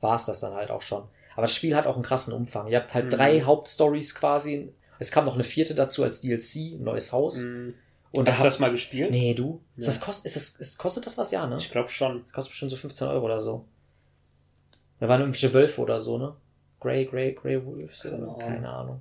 war 0.00 0.14
es 0.14 0.26
das 0.26 0.38
dann 0.40 0.54
halt 0.54 0.70
auch 0.70 0.82
schon. 0.82 1.02
Aber 1.34 1.42
das 1.42 1.54
Spiel 1.54 1.74
hat 1.74 1.86
auch 1.86 1.94
einen 1.96 2.04
krassen 2.04 2.32
Umfang. 2.32 2.68
Ihr 2.68 2.78
habt 2.78 2.94
halt 2.94 3.06
Mhm. 3.06 3.10
drei 3.10 3.40
Hauptstories 3.42 4.14
quasi. 4.14 4.72
Es 5.00 5.10
kam 5.10 5.24
noch 5.24 5.34
eine 5.34 5.44
vierte 5.44 5.74
dazu 5.74 6.04
als 6.04 6.20
DLC, 6.20 6.74
ein 6.78 6.84
neues 6.84 7.10
Haus. 7.12 7.38
Mhm. 7.38 7.74
Und 8.12 8.26
Hast 8.28 8.38
du 8.38 8.42
da 8.42 8.48
das 8.48 8.58
mal 8.58 8.72
gespielt? 8.72 9.10
Nee, 9.10 9.34
du? 9.34 9.60
Ist 9.76 9.86
Ja. 9.86 9.92
das 9.92 10.00
kost, 10.00 10.24
ist 10.24 10.34
das, 10.36 10.50
ist, 10.56 10.78
kostet 10.78 11.04
das 11.06 11.18
was? 11.18 11.30
Ja, 11.30 11.46
ne? 11.46 11.56
Ich 11.58 11.70
glaube 11.70 11.88
schon. 11.90 12.22
Das 12.24 12.32
kostet 12.32 12.50
bestimmt 12.52 12.70
so 12.70 12.76
15 12.76 13.06
Euro 13.08 13.24
oder 13.26 13.38
so. 13.38 13.64
Da 15.00 15.08
waren 15.08 15.20
irgendwelche 15.20 15.52
Wölfe 15.52 15.80
oder 15.82 16.00
so, 16.00 16.18
ne? 16.18 16.34
Grey, 16.80 17.04
Grey, 17.06 17.32
Grey 17.34 17.64
Wolves? 17.64 18.02
Keine 18.02 18.16
Ahnung. 18.16 18.38
Keine 18.38 18.68
Ahnung. 18.68 19.00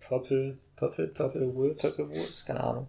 Purple. 0.00 0.58
Purple, 0.76 1.08
Purple 1.08 1.54
Wolves. 1.54 1.80
Purple 1.82 2.08
Wolves, 2.08 2.44
keine 2.44 2.60
Ahnung. 2.62 2.88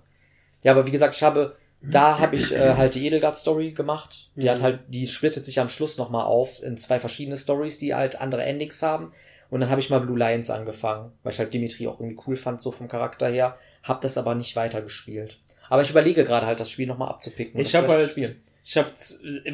Ja, 0.64 0.72
aber 0.72 0.86
wie 0.88 0.92
gesagt, 0.92 1.16
ich 1.16 1.24
habe, 1.24 1.56
da 1.82 2.20
habe 2.20 2.36
ich 2.36 2.52
äh, 2.52 2.74
halt 2.75 2.96
die 2.96 3.06
Edelgard-Story 3.06 3.72
gemacht. 3.72 4.30
Die 4.36 4.46
Mhm. 4.46 4.50
hat 4.50 4.62
halt, 4.62 4.86
die 4.90 5.08
splittet 5.08 5.46
sich 5.46 5.60
am 5.60 5.70
Schluss 5.70 5.98
nochmal 5.98 6.25
auf 6.25 6.62
in 6.64 6.78
zwei 6.78 7.00
verschiedene 7.00 7.38
Stories, 7.38 7.78
die 7.80 7.94
halt 7.94 8.20
andere 8.20 8.44
Endings 8.44 8.82
haben. 8.82 9.12
Und 9.52 9.62
dann 9.62 9.70
habe 9.70 9.80
ich 9.80 9.90
mal 9.92 10.00
Blue 10.02 10.18
Lions 10.18 10.50
angefangen, 10.50 11.12
weil 11.24 11.32
ich 11.34 11.40
halt 11.40 11.54
Dimitri 11.54 11.88
auch 11.88 12.00
irgendwie 12.00 12.20
cool 12.28 12.36
fand, 12.36 12.62
so 12.62 12.72
vom 12.72 12.88
Charakter 12.88 13.28
her. 13.30 13.58
Hab 13.88 14.01
das 14.01 14.18
aber 14.18 14.36
nicht 14.36 14.56
weitergespielt. 14.56 15.39
Aber 15.70 15.82
ich 15.82 15.89
überlege 15.89 16.24
gerade 16.24 16.46
halt, 16.46 16.60
das 16.60 16.70
Spiel 16.70 16.86
nochmal 16.88 17.10
abzupicken. 17.10 17.60
Ich 17.60 17.72
das 17.72 17.82
hab 17.82 17.86
vielleicht 17.89 18.00
halt- 18.01 18.12
spielen. 18.12 18.42
Ich 18.63 18.77
habe 18.77 18.89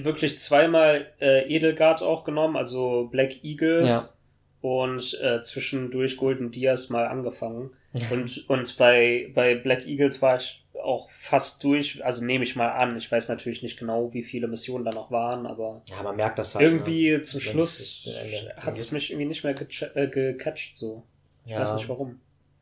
wirklich 0.05 0.39
zweimal 0.39 1.07
äh, 1.19 1.53
Edelgard 1.53 2.01
auch 2.01 2.23
genommen, 2.23 2.55
also 2.55 3.09
Black 3.11 3.43
Eagles 3.43 4.21
und 4.61 5.19
äh, 5.21 5.41
zwischendurch 5.41 6.15
Golden 6.17 6.49
Dias 6.51 6.89
mal 6.89 7.07
angefangen. 7.07 7.71
Und, 8.09 8.49
und 8.49 8.77
bei, 8.77 9.29
bei 9.35 9.55
Black 9.55 9.85
Eagles 9.85 10.21
war 10.21 10.37
ich 10.37 10.63
auch 10.81 11.11
fast 11.11 11.61
durch, 11.65 12.03
also 12.05 12.23
nehme 12.23 12.43
ich 12.45 12.55
mal 12.55 12.69
an. 12.69 12.95
Ich 12.95 13.11
weiß 13.11 13.27
natürlich 13.27 13.61
nicht 13.63 13.77
genau, 13.77 14.13
wie 14.13 14.23
viele 14.23 14.47
Missionen 14.47 14.85
da 14.85 14.91
noch 14.91 15.11
waren, 15.11 15.45
aber 15.45 15.81
Ja, 15.89 16.01
man 16.03 16.15
merkt 16.15 16.39
das 16.39 16.55
halt. 16.55 16.63
irgendwie 16.65 17.19
zum 17.21 17.41
Wenn's 17.41 17.51
Schluss 17.51 18.09
hat 18.57 18.77
es 18.77 18.91
mich 18.91 19.11
irgendwie 19.11 19.27
nicht 19.27 19.43
mehr 19.43 19.55
gecha- 19.55 19.93
äh, 19.95 20.07
gecatcht 20.07 20.77
so. 20.77 21.03
Ich 21.45 21.51
Ja. 21.51 21.59
weiß 21.59 21.73
nicht 21.75 21.89
warum. 21.89 22.21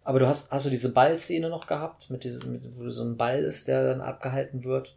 Aber 0.10 0.18
du 0.18 0.28
hast, 0.28 0.52
hast 0.52 0.66
du 0.66 0.72
diese 0.72 0.92
Ballszene 0.92 1.50
noch 1.50 1.68
gehabt, 1.68 2.10
mit 2.10 2.24
diesem, 2.24 2.54
mit, 2.54 2.64
wo 2.76 2.90
so 2.90 3.04
ein 3.04 3.16
Ball 3.16 3.44
ist, 3.44 3.68
der 3.68 3.84
dann 3.90 4.02
abgehalten 4.02 4.64
wird? 4.64 4.96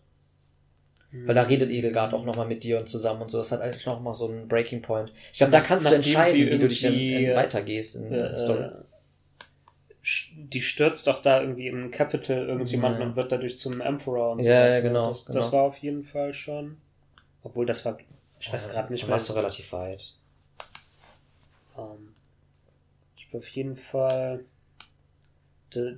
Weil 1.12 1.35
da 1.35 1.42
redet 1.42 1.69
Edelgard 1.71 2.14
auch 2.14 2.25
nochmal 2.25 2.47
mit 2.49 2.64
dir 2.64 2.78
und 2.78 2.88
zusammen 2.88 3.21
und 3.21 3.31
so. 3.31 3.37
Das 3.37 3.52
hat 3.52 3.61
eigentlich 3.61 3.85
nochmal 3.85 4.14
so 4.14 4.26
einen 4.26 4.49
Breaking 4.49 4.81
Point. 4.81 5.12
Ich 5.31 5.37
glaube, 5.37 5.50
da 5.52 5.61
kannst 5.61 5.85
du 5.90 5.95
entscheiden, 5.95 6.47
wie 6.50 6.59
du 6.59 6.66
dich 6.66 6.83
in 6.83 7.37
weitergehst 7.37 7.97
in 7.97 8.09
der 8.11 8.31
äh, 8.31 8.37
Story. 8.37 8.71
die 10.35 10.62
stürzt 10.62 11.07
doch 11.07 11.21
da 11.21 11.42
irgendwie 11.42 11.66
im 11.66 11.90
Capital 11.90 12.49
irgendjemanden 12.49 13.02
Ja. 13.02 13.07
und 13.09 13.16
wird 13.16 13.31
dadurch 13.31 13.59
zum 13.59 13.83
Emperor 13.83 14.33
und 14.33 14.38
Ja, 14.38 14.62
sowas, 14.62 14.75
ja, 14.76 14.81
ne? 14.83 14.88
genau, 14.88 15.09
Das, 15.09 15.26
genau. 15.26 15.38
das 15.40 15.52
war 15.52 15.62
auf 15.64 15.76
jeden 15.76 16.04
Fall 16.04 16.33
schon. 16.33 16.78
Obwohl 17.42 17.66
das 17.66 17.85
war, 17.85 17.99
ich 18.40 18.50
weiß 18.50 18.71
gerade 18.71 18.90
nicht 18.90 19.02
Dann 19.02 19.09
mehr. 19.11 19.14
warst 19.16 19.28
du 19.28 19.35
relativ 19.35 19.71
weit. 19.75 20.14
Ähm, 21.76 22.14
ich 23.19 23.26
habe 23.26 23.37
auf 23.37 23.49
jeden 23.49 23.76
Fall 23.76 24.47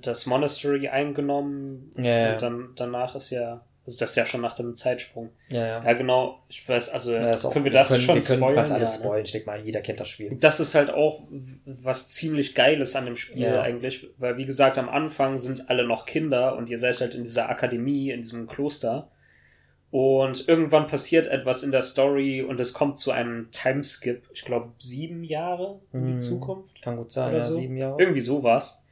das 0.01 0.25
Monastery 0.25 0.87
eingenommen 0.87 1.91
Ja, 1.97 2.33
und 2.33 2.41
dann 2.41 2.69
danach 2.75 3.15
ist 3.15 3.29
ja 3.29 3.61
Also 3.87 3.99
das 3.99 4.09
ist 4.11 4.15
ja 4.15 4.25
schon 4.25 4.41
nach 4.41 4.53
dem 4.53 4.73
Zeitsprung. 4.73 5.29
Ja, 5.49 5.59
ja. 5.67 5.83
Ja, 5.85 5.93
genau. 5.93 6.39
Ich 6.49 6.67
weiß, 6.67 6.89
also 6.89 7.13
Ja, 7.13 7.29
ist 7.29 7.45
auch- 7.45 7.53
können 7.53 7.65
wir 7.65 7.71
das 7.71 7.89
können, 7.89 8.01
schon 8.01 8.15
wir 8.15 8.21
können, 8.23 8.39
spoilern? 8.39 8.71
alles 8.71 8.93
Ja, 8.95 8.97
ne? 8.99 9.03
spoilen. 9.05 9.25
Ich 9.25 9.31
denke 9.31 9.45
mal, 9.45 9.59
jeder 9.63 9.81
kennt 9.81 9.99
das 9.99 10.07
Spiel. 10.07 10.35
Das 10.39 10.59
ist 10.59 10.73
halt 10.73 10.89
auch 10.89 11.19
was 11.65 12.07
ziemlich 12.09 12.55
Geiles 12.55 12.95
an 12.95 13.05
dem 13.05 13.15
Spiel 13.15 13.45
eigentlich, 13.57 14.07
weil 14.17 14.37
wie 14.37 14.45
gesagt, 14.45 14.79
am 14.79 14.89
Anfang 14.89 15.37
sind 15.37 15.69
alle 15.69 15.85
noch 15.85 16.07
Kinder 16.07 16.55
und 16.57 16.67
ihr 16.67 16.79
seid 16.79 16.99
halt 16.99 17.13
in 17.13 17.23
dieser 17.23 17.47
Akademie, 17.49 18.09
in 18.09 18.21
diesem 18.21 18.47
Kloster. 18.47 19.11
Und 19.91 20.47
irgendwann 20.49 20.87
passiert 20.87 21.27
etwas 21.27 21.61
in 21.63 21.71
der 21.71 21.83
Story 21.83 22.41
und 22.41 22.59
es 22.59 22.73
kommt 22.73 22.97
zu 22.99 23.11
einem 23.11 23.49
Timeskip, 23.51 24.23
ich 24.33 24.43
glaube 24.43 24.71
sieben 24.79 25.23
Jahre 25.23 25.79
in 25.93 26.05
die 26.05 26.11
Hm. 26.13 26.17
Zukunft. 26.19 26.81
Kann 26.81 26.97
gut 26.97 27.11
sein, 27.11 27.33
ja, 27.33 27.39
so. 27.39 27.53
sieben 27.55 27.77
Jahre. 27.77 27.97
Irgendwie 27.99 28.21
sowas. 28.21 28.84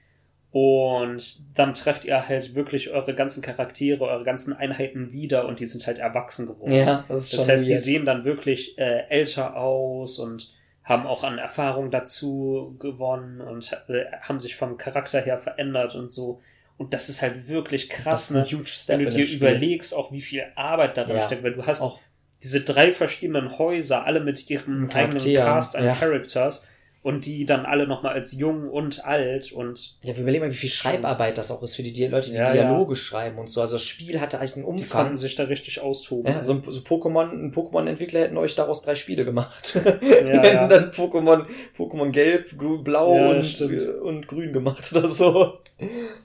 Und 0.58 1.42
dann 1.58 1.74
trefft 1.74 2.06
ihr 2.06 2.28
halt 2.30 2.54
wirklich 2.54 2.92
eure 2.92 3.16
ganzen 3.16 3.42
Charaktere, 3.42 4.04
eure 4.06 4.24
ganzen 4.24 4.54
Einheiten 4.54 5.12
wieder 5.12 5.48
und 5.48 5.60
die 5.60 5.66
sind 5.66 5.86
halt 5.88 5.98
erwachsen 5.98 6.46
geworden. 6.46 6.72
Ja, 6.74 7.06
das 7.08 7.22
ist 7.22 7.30
schon 7.32 7.38
Das 7.40 7.50
heißt, 7.50 7.66
die 7.66 7.72
weird. 7.72 7.82
sehen 7.82 8.06
dann 8.06 8.24
wirklich 8.24 8.78
äh, 8.78 9.08
älter 9.10 9.58
aus 9.58 10.20
und 10.20 10.54
haben 10.84 11.08
auch 11.08 11.24
an 11.24 11.40
Erfahrung 11.40 11.90
dazu 11.90 12.76
gewonnen 12.80 13.42
und 13.42 13.72
äh, 13.88 14.06
haben 14.22 14.40
sich 14.40 14.56
vom 14.56 14.78
Charakter 14.78 15.22
her 15.22 15.40
verändert 15.40 15.96
und 15.96 16.12
so. 16.12 16.40
Und 16.78 16.94
das 16.94 17.10
ist 17.10 17.24
halt 17.24 17.48
wirklich 17.48 17.90
das 17.90 17.98
krass, 18.04 18.32
ne? 18.32 18.46
wenn 18.90 19.00
du 19.06 19.10
dir 19.10 19.26
überlegst, 19.26 19.96
auch 19.96 20.12
wie 20.12 20.22
viel 20.22 20.44
Arbeit 20.56 20.98
darin 20.98 21.16
Ja. 21.16 21.24
steckt, 21.24 21.42
weil 21.44 21.54
du 21.54 21.66
hast 21.66 21.82
Auch- 21.82 22.00
diese 22.44 22.62
drei 22.62 22.92
verschiedenen 22.92 23.58
Häuser, 23.58 24.06
alle 24.06 24.20
mit 24.20 24.50
ihrem 24.52 24.88
eigenen 24.92 25.34
Cast 25.36 25.76
an 25.76 25.86
ja. 25.86 25.96
Characters 25.96 26.68
und 27.04 27.26
die 27.26 27.46
dann 27.46 27.66
alle 27.66 27.86
nochmal 27.86 28.14
als 28.14 28.32
jung 28.32 28.70
und 28.70 29.06
alt 29.06 29.52
und 29.52 29.96
Ja, 30.04 30.16
wir 30.16 30.24
überlegen 30.24 30.46
mal, 30.46 30.52
wie 30.52 30.56
viel 30.56 30.70
Schreibarbeit 30.70 31.38
das 31.38 31.52
auch 31.52 31.62
ist 31.62 31.76
für 31.76 31.84
die 31.84 31.94
Di- 31.94 32.08
Leute, 32.08 32.30
die 32.32 32.38
Ja, 32.38 32.52
Dialoge 32.54 32.96
schreiben 32.96 33.38
und 33.38 33.50
so. 33.50 33.62
Also 33.62 33.76
das 33.76 33.84
Spiel 33.84 34.20
hatte 34.22 34.40
eigentlich 34.40 34.56
einen 34.56 34.64
die 34.66 34.84
Umfang. 34.84 35.02
konnten 35.04 35.18
sich 35.18 35.36
da 35.36 35.44
richtig 35.44 35.82
austoben. 35.82 36.32
Ja, 36.32 36.44
so 36.44 36.54
ein, 36.54 36.64
so 36.66 36.80
Pokémon, 36.82 37.30
ein 37.32 37.54
Pokémon-Entwickler 37.54 38.22
hätten 38.22 38.38
euch 38.38 38.56
daraus 38.56 38.82
drei 38.82 38.96
Spiele 38.96 39.26
gemacht. 39.26 39.78
Ja, 40.02 40.42
hätten 40.42 40.56
ja. 40.56 40.68
dann 40.68 40.92
Pokémon, 40.92 41.46
Pokémon 41.78 42.10
Gelb, 42.12 42.58
Blau 42.84 43.16
Ja, 43.16 43.30
und, 43.32 43.44
stimmt. 43.46 43.86
und 44.02 44.28
Grün 44.28 44.54
gemacht 44.54 44.92
oder 44.94 45.08
so. 45.08 45.58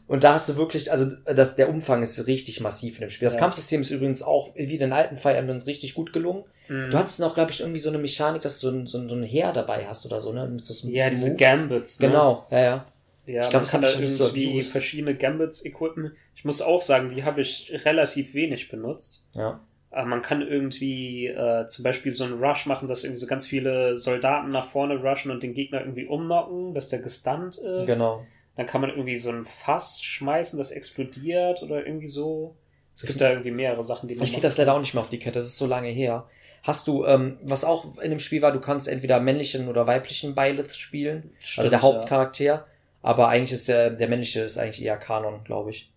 Und 0.07 0.25
da 0.25 0.35
hast 0.35 0.49
du 0.49 0.57
wirklich, 0.57 0.91
also 0.91 1.11
das, 1.27 1.57
der 1.57 1.69
Umfang 1.69 2.03
ist 2.03 2.27
richtig 2.27 2.61
massiv 2.61 2.97
in 2.97 3.03
dem 3.03 3.11
Spiel. 3.11 3.27
Das 3.27 3.35
Ja. 3.35 3.41
Kampfsystem 3.41 3.83
ist 3.83 3.91
übrigens 3.91 4.23
auch, 4.23 4.55
wie 4.55 4.79
den 4.79 4.93
alten 4.93 5.17
Fire 5.17 5.37
Emblem, 5.37 5.59
richtig 5.59 5.95
gut 5.95 6.13
gelungen. 6.13 6.45
Mhm. 6.69 6.91
Du 6.91 6.99
hattest 6.99 7.21
noch, 7.21 7.35
glaube 7.35 7.51
ich, 7.51 7.61
irgendwie 7.61 7.81
so 7.81 7.91
eine 7.91 7.99
Mechanik, 7.99 8.43
dass 8.43 8.61
du 8.61 8.71
so 8.71 8.75
ein, 8.77 8.87
so 8.87 8.99
ein, 8.99 9.09
so 9.09 9.15
ein 9.17 9.23
Heer 9.23 9.53
dabei 9.53 9.87
hast 9.87 10.07
oder 10.07 10.19
so, 10.21 10.33
ne? 10.33 10.47
Mit 10.49 10.65
so 10.65 10.73
so 10.75 10.89
ja, 10.89 11.11
diese 11.11 11.31
Moves. 11.31 11.39
Gambits. 11.41 12.01
Ne? 12.01 12.09
Genau, 12.09 12.47
ja, 12.51 12.59
ja. 12.61 12.87
Ja, 13.27 13.43
Ich 13.43 13.51
glaub, 13.51 13.53
man 13.55 13.63
das 13.65 13.71
kann 13.73 13.83
da 13.83 13.89
so 13.89 14.25
irgendwie 14.29 14.51
abused. 14.53 14.73
verschiedene 14.73 15.15
Gambits 15.15 15.63
equippen. 15.65 16.13
Ich 16.35 16.45
muss 16.47 16.63
auch 16.63 16.81
sagen, 16.81 17.11
die 17.11 17.25
habe 17.25 17.43
ich 17.43 17.71
relativ 17.85 18.33
wenig 18.33 18.71
benutzt. 18.71 19.27
Ja. 19.35 19.61
Aber 19.91 20.07
man 20.07 20.23
kann 20.23 20.41
irgendwie 20.41 21.27
äh, 21.27 21.67
zum 21.67 21.83
Beispiel 21.83 22.13
so 22.13 22.25
einen 22.25 22.43
Rush 22.43 22.65
machen, 22.67 22.89
dass 22.89 23.05
irgendwie 23.05 23.21
so 23.21 23.27
ganz 23.27 23.47
viele 23.47 23.97
Soldaten 23.97 24.49
nach 24.51 24.69
vorne 24.71 24.97
rushen 24.97 25.31
und 25.31 25.43
den 25.43 25.53
Gegner 25.55 25.81
irgendwie 25.81 26.07
umnocken, 26.07 26.75
dass 26.75 26.89
der 26.89 27.01
gestunt 27.01 27.57
ist. 27.59 27.87
Genau. 27.87 28.25
Dann 28.59 28.67
kann 28.67 28.81
man 28.81 28.91
irgendwie 28.91 29.17
so 29.19 29.31
ein 29.31 29.45
Fass 29.45 30.03
schmeißen, 30.03 30.59
das 30.59 30.73
explodiert 30.73 31.63
oder 31.63 31.87
irgendwie 31.87 32.09
so. 32.09 32.57
Es 32.93 33.03
gibt 33.07 33.21
da 33.21 33.31
irgendwie 33.31 33.53
mehrere 33.53 33.85
Sachen, 33.85 34.09
die 34.09 34.17
man 34.17 34.25
Ich 34.25 34.33
krieg 34.33 34.43
das 34.43 34.59
leider 34.59 34.75
auch 34.75 34.81
nicht 34.81 34.95
mehr 34.95 35.03
auf 35.05 35.11
die 35.11 35.21
Kette, 35.21 35.39
das 35.39 35.47
ist 35.47 35.59
so 35.59 35.67
lange 35.67 35.91
her. 35.91 36.27
Hast 36.65 36.89
du, 36.89 37.07
ähm, 37.07 37.39
was 37.43 37.65
auch 37.65 37.99
in 37.99 38.11
dem 38.11 38.19
Spiel 38.19 38.43
war, 38.43 38.51
du 38.51 38.59
kannst 38.59 38.89
entweder 38.89 39.21
männlichen 39.21 39.69
oder 39.69 39.87
weiblichen 39.87 40.35
Byleth 40.35 40.75
spielen, 40.75 41.31
Stimmt, 41.39 41.59
also 41.59 41.71
der 41.71 41.79
ja. 41.79 41.83
Hauptcharakter, 41.85 42.67
aber 43.01 43.29
eigentlich 43.29 43.53
ist 43.53 43.69
der, 43.69 43.91
der 43.91 44.09
männliche 44.09 44.41
ist 44.41 44.59
eigentlich 44.59 44.83
eher 44.83 44.97
Kanon, 44.97 45.45
glaube 45.45 45.71
ich. 45.71 45.93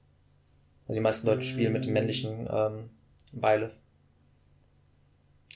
Also 0.87 0.99
die 0.99 1.01
meisten 1.01 1.25
Leute 1.25 1.39
Mm. 1.39 1.49
spielen 1.49 1.73
mit 1.73 1.85
dem 1.85 1.93
männlichen 1.93 2.47
ähm, 2.53 2.91
Byleth. 3.31 3.73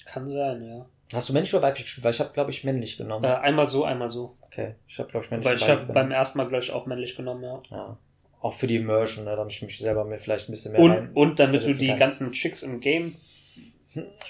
Kann 0.06 0.28
sein, 0.28 0.64
ja. 0.64 0.88
Hast 1.14 1.30
du 1.30 1.34
männlich 1.34 1.54
oder 1.54 1.62
weiblich 1.62 1.86
gespielt? 1.86 2.04
Weil 2.04 2.14
ich 2.14 2.20
habe, 2.20 2.34
glaube 2.34 2.50
ich, 2.50 2.64
männlich 2.64 2.98
genommen. 2.98 3.26
Äh, 3.26 3.36
einmal 3.36 3.68
so, 3.68 3.84
einmal 3.84 4.10
so. 4.10 4.36
Okay, 4.56 4.76
ich 4.88 4.98
habe, 5.00 5.10
glaube 5.10 5.26
ich, 5.26 5.32
männlich 5.32 5.48
Weil 5.48 5.56
ich 5.58 5.68
habe 5.70 5.92
beim 5.94 6.12
ersten 6.12 6.38
Mal, 6.38 6.48
glaube 6.48 6.64
ich, 6.64 6.72
auch 6.72 6.86
männlich 6.86 7.16
genommen, 7.16 7.44
ja. 7.44 7.62
Ja. 7.72 7.98
Auch 8.42 8.54
für 8.54 8.68
die 8.68 8.76
Immersion, 8.78 9.26
ne, 9.26 9.36
damit 9.36 9.54
ich 9.54 9.62
mich 9.62 9.78
selber 9.78 10.04
mir 10.06 10.20
vielleicht 10.20 10.48
ein 10.50 10.52
bisschen 10.52 10.72
mehr 10.74 10.82
Und, 10.82 11.16
und 11.16 11.40
damit 11.40 11.64
du 11.64 11.74
die 11.74 11.88
kann. 11.88 11.98
ganzen 12.00 12.32
Chicks 12.32 12.64
im 12.64 12.80
Game 12.80 13.16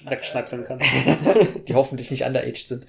wegschnackseln 0.06 0.64
kannst. 0.68 0.86
die 1.68 1.74
hoffentlich 1.74 2.12
nicht 2.12 2.24
underaged 2.24 2.68
sind. 2.68 2.88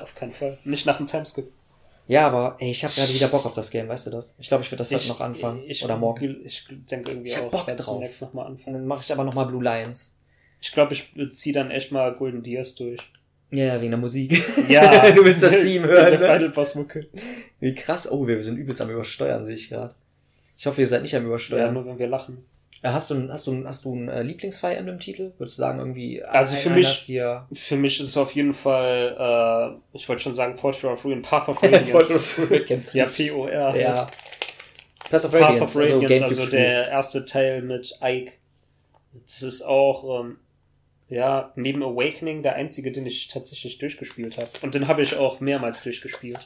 Auf 0.00 0.14
keinen 0.14 0.30
Fall. 0.30 0.58
Nicht 0.64 0.86
nach 0.86 0.98
dem 0.98 1.06
Timeskip. 1.06 1.50
Ja, 2.08 2.26
aber 2.26 2.56
ey, 2.58 2.70
ich 2.70 2.84
habe 2.84 2.92
gerade 2.94 3.12
wieder 3.14 3.28
Bock 3.28 3.46
auf 3.46 3.54
das 3.54 3.70
Game, 3.70 3.88
weißt 3.88 4.06
du 4.06 4.10
das? 4.10 4.36
Ich 4.40 4.48
glaube, 4.48 4.62
ich 4.64 4.70
würde 4.70 4.78
das 4.78 4.90
heute 4.90 5.02
Ich- 5.02 5.08
noch 5.08 5.20
anfangen. 5.20 5.62
Ich, 5.66 5.84
oder 5.84 5.96
morgen. 5.96 6.44
Ich 6.44 6.66
denke 6.68 7.12
irgendwie 7.12 7.30
Ich 7.30 7.38
auch, 7.38 7.50
Bock 7.50 7.62
ich 7.62 7.66
werde 7.68 7.82
drauf. 7.82 7.94
demnächst 7.98 8.20
nochmal 8.22 8.46
anfangen. 8.46 8.74
dann 8.74 8.86
mache 8.86 9.02
ich 9.04 9.12
aber 9.12 9.24
noch 9.24 9.34
mal 9.34 9.44
Blue 9.44 9.62
Lions. 9.62 10.18
Ich 10.60 10.72
glaube, 10.72 10.92
ich 10.94 11.10
ziehe 11.30 11.54
dann 11.54 11.70
echt 11.70 11.90
mal 11.92 12.12
Golden 12.14 12.42
Deers 12.42 12.74
durch. 12.74 12.98
Ja, 13.52 13.64
ja, 13.66 13.80
wegen 13.80 13.90
der 13.90 14.00
Musik. 14.00 14.42
Ja. 14.68 15.10
du 15.12 15.24
willst 15.24 15.42
das 15.42 15.62
Theme 15.62 15.86
hören, 15.86 16.10
Der 16.10 16.18
ne? 16.20 16.26
Final 16.26 16.48
Boss 16.50 16.74
Mucke. 16.74 17.06
Wie 17.60 17.74
krass. 17.74 18.10
Oh, 18.10 18.26
wir 18.26 18.42
sind 18.42 18.56
übelst 18.56 18.80
am 18.80 18.90
Übersteuern, 18.90 19.44
sehe 19.44 19.54
ich 19.54 19.68
gerade. 19.68 19.94
Ich 20.56 20.66
hoffe, 20.66 20.80
ihr 20.80 20.86
seid 20.86 21.02
nicht 21.02 21.14
am 21.14 21.22
Ja, 21.22 21.28
Übersteuern. 21.28 21.74
nur 21.74 21.84
wenn 21.86 21.98
wir 21.98 22.06
lachen. 22.08 22.44
Äh, 22.82 22.88
hast 22.90 23.10
du, 23.10 23.14
einen- 23.14 23.30
hast 23.32 23.46
du, 23.46 23.64
hast 23.64 23.84
du 23.84 23.92
einen 23.94 24.08
äh, 24.08 24.22
Lieblings-Fire 24.22 24.74
Emblem-Titel? 24.74 25.32
Würdest 25.38 25.58
du 25.58 25.60
sagen, 25.60 25.78
irgendwie. 25.78 26.22
Also 26.24 26.56
für 26.56 26.70
mich- 26.70 27.06
dir 27.06 27.46
Für 27.52 27.76
mich 27.76 28.00
ist 28.00 28.08
es 28.08 28.16
auf 28.16 28.32
jeden 28.34 28.54
Fall, 28.54 29.78
äh, 29.92 29.96
ich 29.96 30.08
wollte 30.08 30.22
schon 30.22 30.34
sagen 30.34 30.56
Portrait 30.56 30.90
of 30.92 31.04
Ruin, 31.04 31.22
Path 31.22 31.48
of 31.48 31.62
Radiance. 31.62 32.46
Kennst 32.66 32.92
du 32.94 32.98
ja, 32.98 33.06
nicht? 33.06 33.32
POR. 33.32 33.50
Ja. 33.76 34.10
Path 35.10 35.24
of 35.26 35.30
Path 35.32 35.42
Radiance, 35.42 35.62
of 35.62 35.76
Radiance, 35.76 36.24
also, 36.24 36.36
Gamecube-Spiel. 36.36 36.58
der 36.58 36.88
erste 36.88 37.24
Teil 37.26 37.62
mit 37.62 37.98
Ike. 38.02 38.32
Das 39.26 39.42
ist 39.42 39.62
auch, 39.62 40.20
ähm, 40.24 40.38
ja, 41.12 41.52
neben 41.56 41.82
Awakening 41.82 42.42
der 42.42 42.54
einzige, 42.54 42.90
den 42.92 43.06
ich 43.06 43.28
tatsächlich 43.28 43.78
durchgespielt 43.78 44.36
habe. 44.38 44.48
Und 44.62 44.74
den 44.74 44.88
habe 44.88 45.02
ich 45.02 45.16
auch 45.16 45.40
mehrmals 45.40 45.82
durchgespielt. 45.82 46.38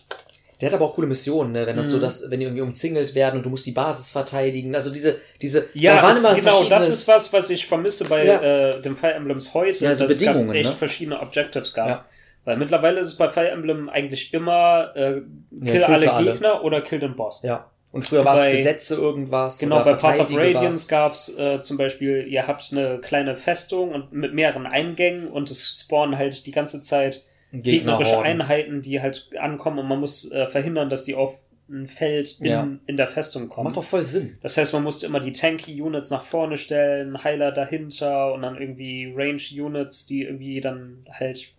Der 0.60 0.68
hat 0.70 0.74
aber 0.74 0.86
auch 0.86 0.94
coole 0.94 1.06
Missionen, 1.06 1.52
ne? 1.52 1.66
Wenn 1.66 1.76
das 1.76 1.90
so 1.90 1.98
Mhm. 1.98 2.00
das, 2.00 2.30
wenn 2.30 2.40
die 2.40 2.46
irgendwie 2.46 2.62
umzingelt 2.62 3.14
werden 3.14 3.36
und 3.36 3.42
du 3.44 3.50
musst 3.50 3.66
die 3.66 3.72
Basis 3.72 4.10
verteidigen. 4.10 4.74
Also 4.74 4.90
diese, 4.90 5.20
diese, 5.42 5.68
Ja, 5.74 6.00
da 6.00 6.08
es, 6.08 6.22
genau, 6.40 6.64
das 6.64 6.88
ist 6.88 7.06
was, 7.08 7.30
was 7.32 7.50
ich 7.50 7.66
vermisse 7.66 8.06
bei 8.06 8.24
Ja. 8.24 8.40
äh, 8.70 8.80
dem 8.80 8.96
Fire 8.96 9.12
Emblems 9.12 9.52
heute, 9.52 9.84
Ja, 9.84 9.94
so 9.94 10.04
dass 10.04 10.12
es 10.12 10.18
Bedingungen, 10.20 10.46
gab 10.48 10.56
echt 10.56 10.70
ne? 10.70 10.76
verschiedene 10.76 11.20
Objectives 11.20 11.74
gab. 11.74 11.88
Ja. 11.88 12.04
Weil 12.46 12.56
mittlerweile 12.56 13.00
ist 13.00 13.08
es 13.08 13.16
bei 13.16 13.28
Fire 13.28 13.50
Emblem 13.50 13.90
eigentlich 13.90 14.32
immer 14.32 14.92
äh, 14.96 15.20
kill 15.64 15.84
alle 15.84 16.12
alle. 16.12 16.32
Gegner 16.32 16.64
oder 16.64 16.80
kill 16.80 17.00
den 17.00 17.16
Boss. 17.16 17.42
Ja. 17.42 17.70
Und 17.96 18.06
früher 18.06 18.24
war 18.24 18.38
es 18.38 18.50
Besetze 18.58 18.94
irgendwas. 18.94 19.58
Genau, 19.58 19.76
oder 19.80 19.84
bei 19.84 19.94
Path 19.94 20.20
of 20.20 20.36
Radiance 20.36 20.78
was. 20.82 20.88
gab's 20.88 21.36
äh, 21.38 21.60
zum 21.60 21.76
Beispiel, 21.76 22.26
ihr 22.28 22.46
habt 22.46 22.68
eine 22.72 22.98
kleine 22.98 23.36
Festung 23.36 23.92
und 23.92 24.12
mit 24.12 24.34
mehreren 24.34 24.66
Eingängen 24.66 25.28
und 25.28 25.50
es 25.50 25.80
spawnen 25.84 26.16
halt 26.18 26.46
die 26.46 26.50
ganze 26.52 26.80
Zeit 26.80 27.24
gegnerische. 27.52 28.18
Einheiten, 28.20 28.82
die 28.82 29.00
halt 29.00 29.30
ankommen 29.38 29.78
und 29.78 29.88
man 29.88 29.98
muss 30.00 30.30
äh, 30.30 30.46
verhindern, 30.46 30.90
dass 30.90 31.04
die 31.04 31.14
auf 31.14 31.40
ein 31.68 31.86
Feld 31.86 32.36
in, 32.38 32.46
Ja. 32.46 32.68
in 32.86 32.96
der 32.96 33.06
Festung 33.08 33.48
kommen. 33.48 33.64
Macht 33.64 33.76
doch 33.76 33.84
voll 33.84 34.04
Sinn. 34.04 34.38
Das 34.42 34.56
heißt, 34.56 34.72
man 34.74 34.82
musste 34.84 35.06
immer 35.06 35.18
die 35.18 35.32
Tanky-Units 35.32 36.10
nach 36.10 36.22
vorne 36.22 36.58
stellen, 36.58 37.24
Heiler 37.24 37.50
dahinter 37.50 38.32
und 38.34 38.42
dann 38.42 38.56
irgendwie 38.56 39.12
Range-Units, 39.16 40.06
die 40.06 40.22
irgendwie 40.24 40.60
dann 40.60 41.04
halt 41.10 41.54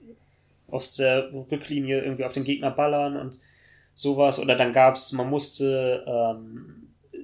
aus 0.69 0.95
der 0.95 1.29
Rücklinie 1.33 2.01
irgendwie 2.01 2.23
auf 2.25 2.33
den 2.33 2.43
Gegner 2.43 2.71
ballern 2.71 3.17
und 3.17 3.39
sowas. 3.97 4.39
Oder 4.39 4.55
dann 4.55 4.71
gab's, 4.71 5.11
man 5.11 5.29
musste 5.29 6.03
ähm, 6.07 6.73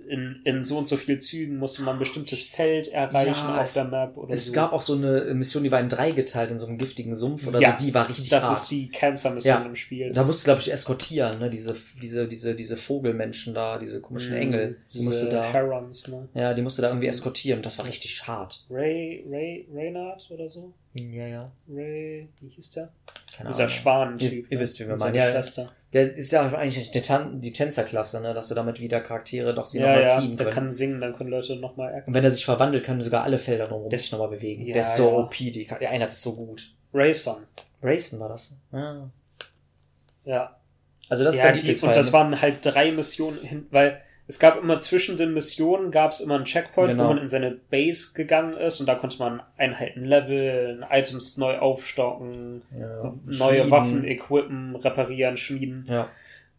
in, 0.10 0.42
in 0.44 0.64
so 0.64 0.78
und 0.78 0.90
so 0.90 0.98
viel 0.98 1.18
Zügen 1.20 1.56
musste 1.58 1.82
man 1.82 1.96
ein 1.96 2.00
bestimmtes 2.00 2.44
Feld 2.44 2.90
erreichen 2.90 3.30
Ja, 3.48 3.56
auf 3.58 3.64
es- 3.64 3.74
der 3.74 3.86
Map 3.86 4.18
oder 4.18 4.34
Es 4.34 4.48
so. 4.48 4.52
gab 4.52 4.74
auch 4.74 4.82
so 4.82 4.94
eine 4.96 5.34
Mission, 5.34 5.64
die 5.64 5.72
war 5.72 5.80
in 5.80 5.88
drei 5.88 6.12
geteilt, 6.12 6.52
in 6.52 6.60
so 6.60 6.68
einem 6.68 6.78
giftigen 6.78 7.16
Sumpf 7.16 7.48
oder 7.48 7.60
Ja, 7.62 7.78
so. 7.80 7.86
Die 7.86 7.94
war 7.94 8.10
richtig 8.10 8.28
das 8.30 8.44
hart. 8.46 8.58
ist 8.58 8.68
die 8.70 8.90
Cancer-Mission 8.90 9.62
Ja. 9.62 9.66
im 9.66 9.76
Spiel. 9.78 10.12
da 10.12 10.24
musst 10.26 10.42
du, 10.42 10.46
glaube 10.46 10.60
ich, 10.60 10.72
eskortieren, 10.74 11.40
ne? 11.40 11.50
Diese, 11.50 11.74
diese, 12.02 12.28
diese, 12.28 12.54
diese 12.54 12.76
Vogelmenschen 12.76 13.54
da, 13.54 13.78
diese 13.78 14.02
komischen 14.02 14.36
Engel. 14.36 14.78
Die 14.90 14.94
Diese 14.98 15.06
musste 15.06 15.30
da. 15.30 15.44
Herons, 15.54 16.08
ne? 16.10 16.28
Ja, 16.34 16.54
die 16.54 16.62
musste 16.62 16.82
da 16.82 16.90
irgendwie 16.90 17.08
eskortieren. 17.08 17.62
Das 17.62 17.78
war 17.78 17.88
richtig 17.88 18.28
hart. 18.28 18.66
Ray, 18.70 19.26
Ray, 19.30 19.68
Reynard 19.74 20.30
oder 20.32 20.50
so? 20.50 20.74
Ja, 20.96 21.26
ja. 21.28 21.52
Ray, 21.70 22.28
wie 22.40 22.50
hieß 22.50 22.72
der? 22.72 22.90
Keine 23.36 23.50
Dieser. 23.50 23.68
Schwanentyp. 23.70 24.32
Ihr- 24.32 24.52
ihr 24.52 24.60
wisst, 24.60 24.80
wie 24.80 24.88
wir 24.88 24.96
meinen. 24.98 25.16
Ja. 25.16 25.32
Schwester. 25.32 25.72
Der 25.92 26.04
ist 26.12 26.32
ja 26.32 26.52
eigentlich 26.54 26.90
die, 26.92 27.02
Tan 27.02 27.40
die 27.42 27.54
Tänzerklasse, 27.54 28.20
ne? 28.22 28.34
Dass 28.34 28.48
du 28.48 28.56
damit 28.56 28.80
wieder 28.80 29.00
Charaktere 29.02 29.54
doch 29.54 29.66
sie 29.68 29.80
Ja, 29.80 29.88
nochmal 29.88 30.02
ja, 30.04 30.20
ziehen 30.20 30.38
der 30.38 30.46
können. 30.48 30.56
kann 30.56 30.70
singen, 30.72 31.02
dann 31.02 31.16
können 31.16 31.30
Leute 31.30 31.56
nochmal 31.56 31.90
erkennen. 31.90 32.08
Und 32.08 32.14
wenn 32.16 32.24
er 32.24 32.32
sich 32.32 32.46
verwandelt, 32.46 32.84
kann 32.84 33.00
er 33.00 33.04
sogar 33.04 33.24
alle 33.24 33.38
Felder 33.38 33.66
drumherum 33.66 33.96
sich 33.96 34.12
nochmal 34.12 34.30
bewegen. 34.30 34.66
Ja, 34.66 34.74
der 34.74 34.82
ist 34.82 34.96
so 34.96 35.08
ja. 35.10 35.16
OP, 35.18 35.36
die, 35.38 35.66
der 35.68 35.90
eine 35.90 36.04
hat 36.04 36.12
es 36.12 36.22
so 36.22 36.36
gut. 36.36 36.74
Rayson. 36.94 37.44
Rayson 37.82 38.20
war 38.20 38.30
das. 38.30 38.56
Ja. 38.72 39.10
Ja. 40.26 40.56
Also 41.10 41.24
das 41.24 41.36
ja 41.38 41.50
ist 41.50 41.66
der 41.66 41.74
die, 41.74 41.86
und 41.86 41.96
das 41.96 42.14
waren 42.14 42.42
halt 42.42 42.58
drei 42.62 42.92
Missionen 42.92 43.40
hin, 43.42 43.68
weil 43.72 44.02
es 44.28 44.40
gab 44.40 44.62
immer 44.62 44.80
zwischen 44.80 45.18
den 45.18 45.34
Missionen 45.34 45.92
gab 45.92 46.12
es 46.12 46.22
immer 46.22 46.36
einen 46.36 46.46
Checkpoint, 46.46 46.92
Genau. 46.92 47.04
wo 47.04 47.08
man 47.10 47.18
in 47.18 47.28
seine 47.30 47.52
Base 47.52 48.14
gegangen 48.14 48.54
ist 48.54 48.80
und 48.80 48.88
da 48.88 48.96
konnte 48.96 49.20
man 49.20 49.42
Einheiten 49.58 50.06
leveln, 50.06 50.86
Items 50.90 51.38
neu 51.38 51.58
aufstocken, 51.58 52.62
ja, 52.78 53.14
neue 53.26 53.34
Schmieden. 53.56 53.72
Waffen 53.72 54.04
equippen, 54.06 54.76
reparieren, 54.78 55.36
schmieden. 55.38 55.84
Ja. 55.88 56.10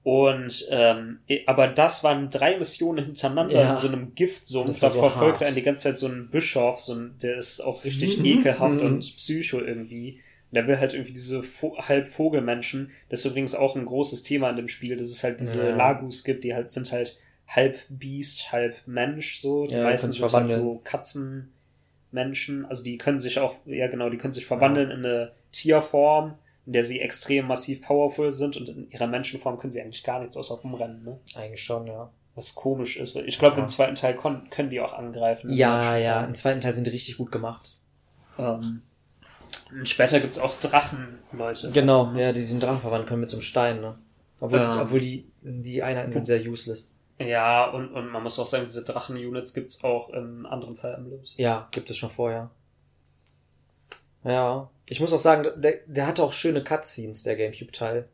Und 0.02 0.66
ähm, 0.70 1.20
aber 1.46 1.66
das 1.68 2.04
waren 2.04 2.28
drei 2.28 2.58
Missionen 2.58 3.02
hintereinander 3.06 3.54
Ja. 3.54 3.70
in 3.70 3.76
so 3.78 3.88
einem 3.88 4.14
Giftsumpf. 4.14 4.66
Das 4.66 4.80
Da 4.80 4.88
so 4.88 4.98
verfolgt 5.00 5.36
hart. 5.40 5.44
einen 5.44 5.54
die 5.56 5.62
ganze 5.62 5.84
Zeit 5.84 5.98
so 5.98 6.06
ein 6.08 6.28
Bischof, 6.30 6.80
so 6.80 6.94
ein, 6.94 7.14
der 7.22 7.38
ist 7.38 7.60
auch 7.60 7.84
richtig 7.84 8.18
Mhm. 8.18 8.24
ekelhaft 8.26 8.74
Mhm. 8.82 8.86
und 8.86 9.00
psycho 9.00 9.60
irgendwie. 9.60 10.20
Und 10.50 10.56
der 10.56 10.66
will 10.66 10.78
halt 10.78 10.92
irgendwie 10.92 11.14
diese 11.14 11.42
Vo 11.42 11.78
halb 11.78 12.06
Vogelmenschen. 12.08 12.90
Das 13.08 13.20
ist 13.20 13.26
übrigens 13.26 13.54
auch 13.54 13.76
ein 13.76 13.86
großes 13.86 14.22
Thema 14.24 14.50
in 14.50 14.56
dem 14.56 14.68
Spiel, 14.68 14.94
dass 14.96 15.06
es 15.06 15.24
halt 15.24 15.40
diese 15.40 15.68
Ja. 15.70 15.74
Lagus 15.74 16.22
gibt, 16.22 16.44
die 16.44 16.54
halt 16.54 16.68
sind 16.68 16.92
halt 16.92 17.18
halb 17.54 17.78
Biest, 17.88 18.52
halb 18.52 18.74
Mensch 18.86 19.38
so. 19.38 19.64
Die 19.64 19.74
Ja, 19.74 19.84
meisten 19.84 20.12
sind 20.12 20.32
halt 20.32 20.50
so 20.50 20.80
Katzenmenschen. 20.84 22.64
Also 22.66 22.84
die 22.84 22.98
können 22.98 23.18
sich 23.18 23.38
auch, 23.38 23.54
ja 23.66 23.86
genau, 23.88 24.08
die 24.10 24.18
können 24.18 24.32
sich 24.32 24.46
verwandeln 24.46 24.90
in 24.90 25.04
eine 25.04 25.32
Tierform, 25.52 26.34
in 26.66 26.72
der 26.72 26.82
sie 26.84 27.00
extrem 27.00 27.46
massiv 27.46 27.82
powerful 27.82 28.32
sind 28.32 28.56
und 28.56 28.68
in 28.68 28.90
ihrer 28.90 29.06
Menschenform 29.06 29.58
können 29.58 29.70
sie 29.70 29.80
eigentlich 29.80 30.02
gar 30.04 30.20
nichts 30.20 30.36
außer 30.36 30.54
rumrennen, 30.54 31.04
ne? 31.04 31.18
Eigentlich 31.34 31.62
schon, 31.62 31.86
ja. 31.86 32.10
Was 32.34 32.54
komisch 32.56 32.96
ist. 32.96 33.14
Ich 33.14 33.38
glaube, 33.38 33.56
Ja. 33.56 33.62
im 33.62 33.68
zweiten 33.68 33.94
Teil 33.94 34.16
können 34.16 34.70
die 34.70 34.80
auch 34.80 34.92
angreifen. 34.94 35.52
Ja, 35.52 35.96
ja, 35.96 36.24
im 36.24 36.34
zweiten 36.34 36.60
Teil 36.60 36.74
sind 36.74 36.86
die 36.86 36.90
richtig 36.90 37.16
gut 37.18 37.30
gemacht. 37.30 37.76
Ähm, 38.38 38.82
und 39.70 39.88
später 39.88 40.18
gibt's 40.18 40.38
auch 40.40 40.54
Drachen, 40.58 41.18
Leute. 41.32 41.70
Genau, 41.70 42.12
ja, 42.16 42.32
die 42.32 42.42
sind 42.42 42.62
Drachen 42.62 42.80
verwandeln 42.80 43.08
können 43.08 43.20
mit 43.20 43.30
so 43.30 43.36
einem 43.36 43.42
Stein, 43.42 43.80
ne? 43.80 43.96
Obwohl, 44.40 44.58
Ja. 44.58 44.74
die, 44.74 44.80
obwohl 44.80 45.00
die, 45.00 45.26
die 45.42 45.82
Einheiten 45.82 46.10
sind 46.10 46.26
sehr 46.26 46.40
useless. 46.40 46.90
Ja, 47.18 47.66
und, 47.70 47.92
und 47.92 48.08
man 48.08 48.22
muss 48.22 48.38
auch 48.38 48.46
sagen, 48.46 48.64
diese 48.64 48.84
Drachen-Units 48.84 49.54
gibt's 49.54 49.84
auch 49.84 50.10
in 50.10 50.46
anderen 50.46 50.76
Fire 50.76 50.94
Emblems. 50.94 51.34
Ja, 51.38 51.68
gibt 51.70 51.88
es 51.90 51.96
schon 51.96 52.10
vorher. 52.10 52.50
Ja. 54.24 54.70
Ich 54.86 55.00
muss 55.00 55.12
auch 55.12 55.18
sagen, 55.18 55.48
der, 55.60 55.78
der 55.86 56.06
hatte 56.06 56.22
auch 56.22 56.32
schöne 56.32 56.62
Cutscenes, 56.62 57.22
der 57.22 57.36
Gamecube-Teil. 57.36 58.08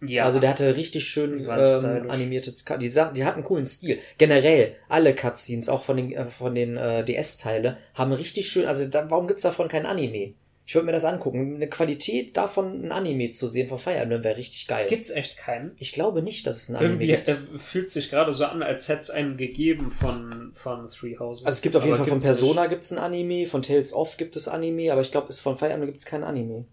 Ja. 0.00 0.24
Also 0.24 0.38
der 0.38 0.50
hatte 0.50 0.76
richtig 0.76 1.04
schön 1.08 1.40
ähm, 1.40 2.10
animierte 2.10 2.52
Cut- 2.52 2.80
die, 2.80 2.88
sa- 2.88 3.10
die 3.10 3.24
hatten 3.24 3.38
einen 3.38 3.44
coolen 3.44 3.66
Stil. 3.66 3.98
Generell, 4.16 4.76
alle 4.88 5.14
Cutscenes, 5.14 5.68
auch 5.68 5.82
von 5.82 5.96
den, 5.96 6.12
äh, 6.12 6.24
von 6.26 6.54
den 6.54 6.76
äh, 6.76 7.04
DS-Teile, 7.04 7.78
haben 7.94 8.12
richtig 8.12 8.48
schön, 8.48 8.66
also 8.66 8.86
da, 8.86 9.10
warum 9.10 9.26
gibt's 9.26 9.42
davon 9.42 9.66
kein 9.68 9.86
Anime? 9.86 10.34
Ich 10.68 10.74
würde 10.74 10.84
mir 10.84 10.92
das 10.92 11.06
angucken. 11.06 11.54
Eine 11.54 11.66
Qualität 11.70 12.36
davon, 12.36 12.84
ein 12.84 12.92
Anime 12.92 13.30
zu 13.30 13.46
sehen 13.48 13.68
von 13.70 13.78
Fire 13.78 13.94
Emblem 13.96 14.22
wäre 14.22 14.36
richtig 14.36 14.66
geil. 14.68 14.86
gibt's 14.86 15.08
echt 15.08 15.38
keinen. 15.38 15.74
ich 15.78 15.94
glaube 15.94 16.20
nicht, 16.20 16.46
dass 16.46 16.58
es 16.58 16.68
ein 16.68 16.76
Anime 16.76 16.92
Irgendwie 16.92 17.06
gibt. 17.06 17.28
äh, 17.28 17.58
fühlt 17.58 17.90
sich 17.90 18.10
gerade 18.10 18.34
so 18.34 18.44
an, 18.44 18.62
als 18.62 18.86
hätte 18.90 19.00
es 19.00 19.08
einen 19.10 19.38
gegeben 19.38 19.90
von, 19.90 20.50
von 20.52 20.86
Three 20.86 21.16
Houses. 21.18 21.46
Also 21.46 21.56
es 21.56 21.62
gibt 21.62 21.74
auf 21.74 21.84
jeden 21.84 21.94
Aber 21.94 22.04
Fall 22.04 22.10
von 22.18 22.22
Persona 22.22 22.60
nicht. 22.60 22.70
gibt's 22.70 22.90
ein 22.92 22.98
Anime, 22.98 23.46
von 23.46 23.62
Tales 23.62 23.94
of 23.94 24.18
gibt 24.18 24.36
es 24.36 24.46
Anime, 24.46 24.92
aber 24.92 25.00
ich 25.00 25.10
glaube, 25.10 25.32
von 25.32 25.56
Fire 25.56 25.70
Emblem 25.70 25.88
gibt's 25.88 26.04
kein 26.04 26.22
Anime. 26.22 26.66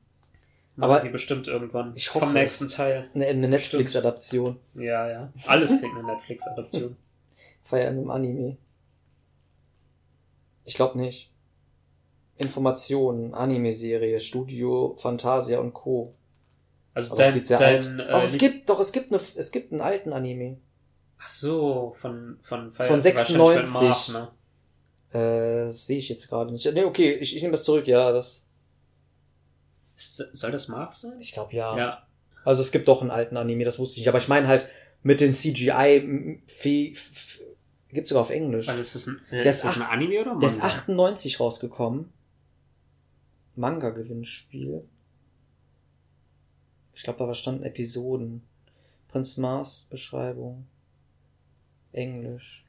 Machen 0.76 0.92
aber- 0.92 1.00
die 1.00 1.08
bestimmt 1.08 1.48
irgendwann. 1.48 1.94
Ich 1.96 2.14
hoffe 2.14 2.26
Vom 2.26 2.34
nächsten 2.34 2.68
Teil. 2.68 3.10
Eine, 3.16 3.28
eine 3.28 3.48
Netflix-Adaption. 3.48 4.58
Ja, 4.74 5.10
ja. 5.10 5.32
Alles 5.46 5.80
kriegt 5.80 5.96
eine 5.98 6.04
Netflix-Adaption. 6.06 6.98
Fire 7.64 7.80
Emblem 7.86 8.12
Anime. 8.12 8.58
Ich 10.66 10.74
glaube 10.74 11.00
nicht. 11.00 11.30
Informationen, 12.38 13.34
Anime-Serie, 13.34 14.20
Studio, 14.20 14.96
Fantasia 14.98 15.60
und 15.60 15.74
Co. 15.74 16.16
Also 16.94 17.14
Aber 17.14 17.22
es 17.22 17.26
dein, 17.28 17.34
sieht 17.34 17.48
sehr 17.48 17.58
dein 17.58 18.00
alt. 18.00 18.10
äh, 18.10 18.14
Oh, 18.14 18.22
es 18.26 18.38
gibt, 18.38 18.70
doch, 18.70 18.80
es 18.80 18.92
gibt 18.92 19.12
eine, 19.12 19.22
es 19.36 19.52
gibt 19.52 19.72
einen 19.72 19.82
alten 19.82 20.14
Anime. 20.14 20.58
Ach 21.18 21.30
so, 21.30 21.94
von 21.98 22.38
von 22.42 22.72
Von 22.74 22.80
wahrscheinlich 22.80 23.04
96. 23.04 23.74
Marv, 24.14 24.32
ne? 25.14 25.18
Äh, 25.68 25.72
sehe 25.72 25.98
ich 26.00 26.10
jetzt 26.10 26.28
gerade 26.28 26.52
nicht. 26.52 26.66
Nee, 26.74 26.84
okay, 26.84 27.14
ich, 27.14 27.36
ich 27.36 27.42
nehme 27.42 27.54
das 27.54 27.64
zurück, 27.64 27.88
ja, 27.88 28.12
das. 28.12 28.44
Ist, 29.98 30.18
soll 30.34 30.52
das 30.52 30.68
Marv 30.68 30.94
sein? 30.94 31.20
Ich 31.22 31.32
glaube 31.32 31.54
ja. 31.56 31.78
Ja. 31.78 32.08
Also 32.44 32.62
es 32.62 32.72
gibt 32.72 32.88
doch 32.90 33.02
einen 33.02 33.12
alten 33.12 33.38
Anime, 33.38 33.64
das 33.64 33.80
wusste 33.80 33.94
ich 33.96 34.02
nicht. 34.02 34.10
Aber 34.10 34.18
ich 34.18 34.28
meine 34.28 34.48
halt 34.48 34.68
mit 35.04 35.22
den 35.22 35.34
CGI 35.34 36.42
gibt's 37.90 38.10
sogar 38.10 38.24
auf 38.24 38.30
Englisch. 38.30 38.68
Weil 38.68 38.78
ist 38.80 38.94
das 38.96 39.08
ein, 39.08 39.22
äh, 39.32 39.44
Der 39.44 39.46
ist 39.52 39.58
ist 39.58 39.66
das 39.66 39.76
ein 39.78 39.84
Anime 39.84 40.20
oder 40.22 40.38
Der 40.40 40.50
ist 40.50 40.60
Manga? 40.60 40.74
98 40.74 41.40
rausgekommen. 41.40 42.12
Manga-Gewinnspiel. 43.56 44.84
Ich 46.94 47.04
glaube, 47.04 47.26
da 47.26 47.34
standen 47.34 47.64
Episoden. 47.64 48.44
Prinz 49.10 49.38
Mars 49.38 49.88
Beschreibung. 49.90 50.68
Englisch. 51.92 52.66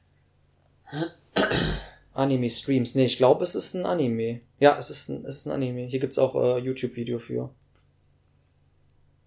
Anime 2.13 2.49
Streams. 2.49 2.95
Nee, 2.95 3.05
ich 3.05 3.17
glaube, 3.17 3.43
es 3.43 3.55
ist 3.55 3.73
ein 3.73 3.85
Anime. 3.85 4.41
Ja, 4.59 4.77
es 4.77 4.89
ist 4.89 5.09
ein, 5.09 5.25
es 5.25 5.37
ist 5.37 5.45
ein 5.45 5.51
Anime. 5.51 5.85
Hier 5.85 5.99
gibt's 5.99 6.17
auch 6.17 6.35
äh, 6.35 6.59
YouTube-Video 6.59 7.19
für. 7.19 7.51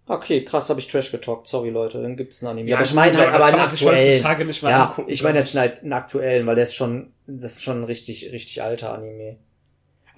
Okay, 0.07 0.45
krass, 0.45 0.69
habe 0.71 0.81
ich 0.81 0.89
Trash 0.89 1.13
getalkt. 1.13 1.47
Sorry, 1.47 1.71
Leute, 1.71 2.03
dann 2.03 2.17
gibt's 2.17 2.43
ein 2.43 2.49
Anime. 2.49 2.69
Ja, 2.69 2.79
aber 2.79 2.85
ich 2.85 2.95
meine 2.95 3.17
halt, 3.17 3.29
aber 3.33 3.45
einen 3.45 3.61
aktuellen. 3.61 4.23
Ja, 4.63 4.97
ich 5.07 5.23
meine 5.23 5.39
jetzt 5.39 5.57
einen, 5.57 5.79
einen 5.79 5.93
aktuellen, 5.93 6.47
weil 6.49 6.57
der 6.57 6.65
ist 6.65 6.75
schon, 6.75 7.13
das 7.29 7.53
ist 7.53 7.63
schon 7.63 7.83
ein 7.83 7.85
richtig, 7.85 8.33
richtig 8.33 8.61
alter 8.61 8.93
Anime. 8.93 9.37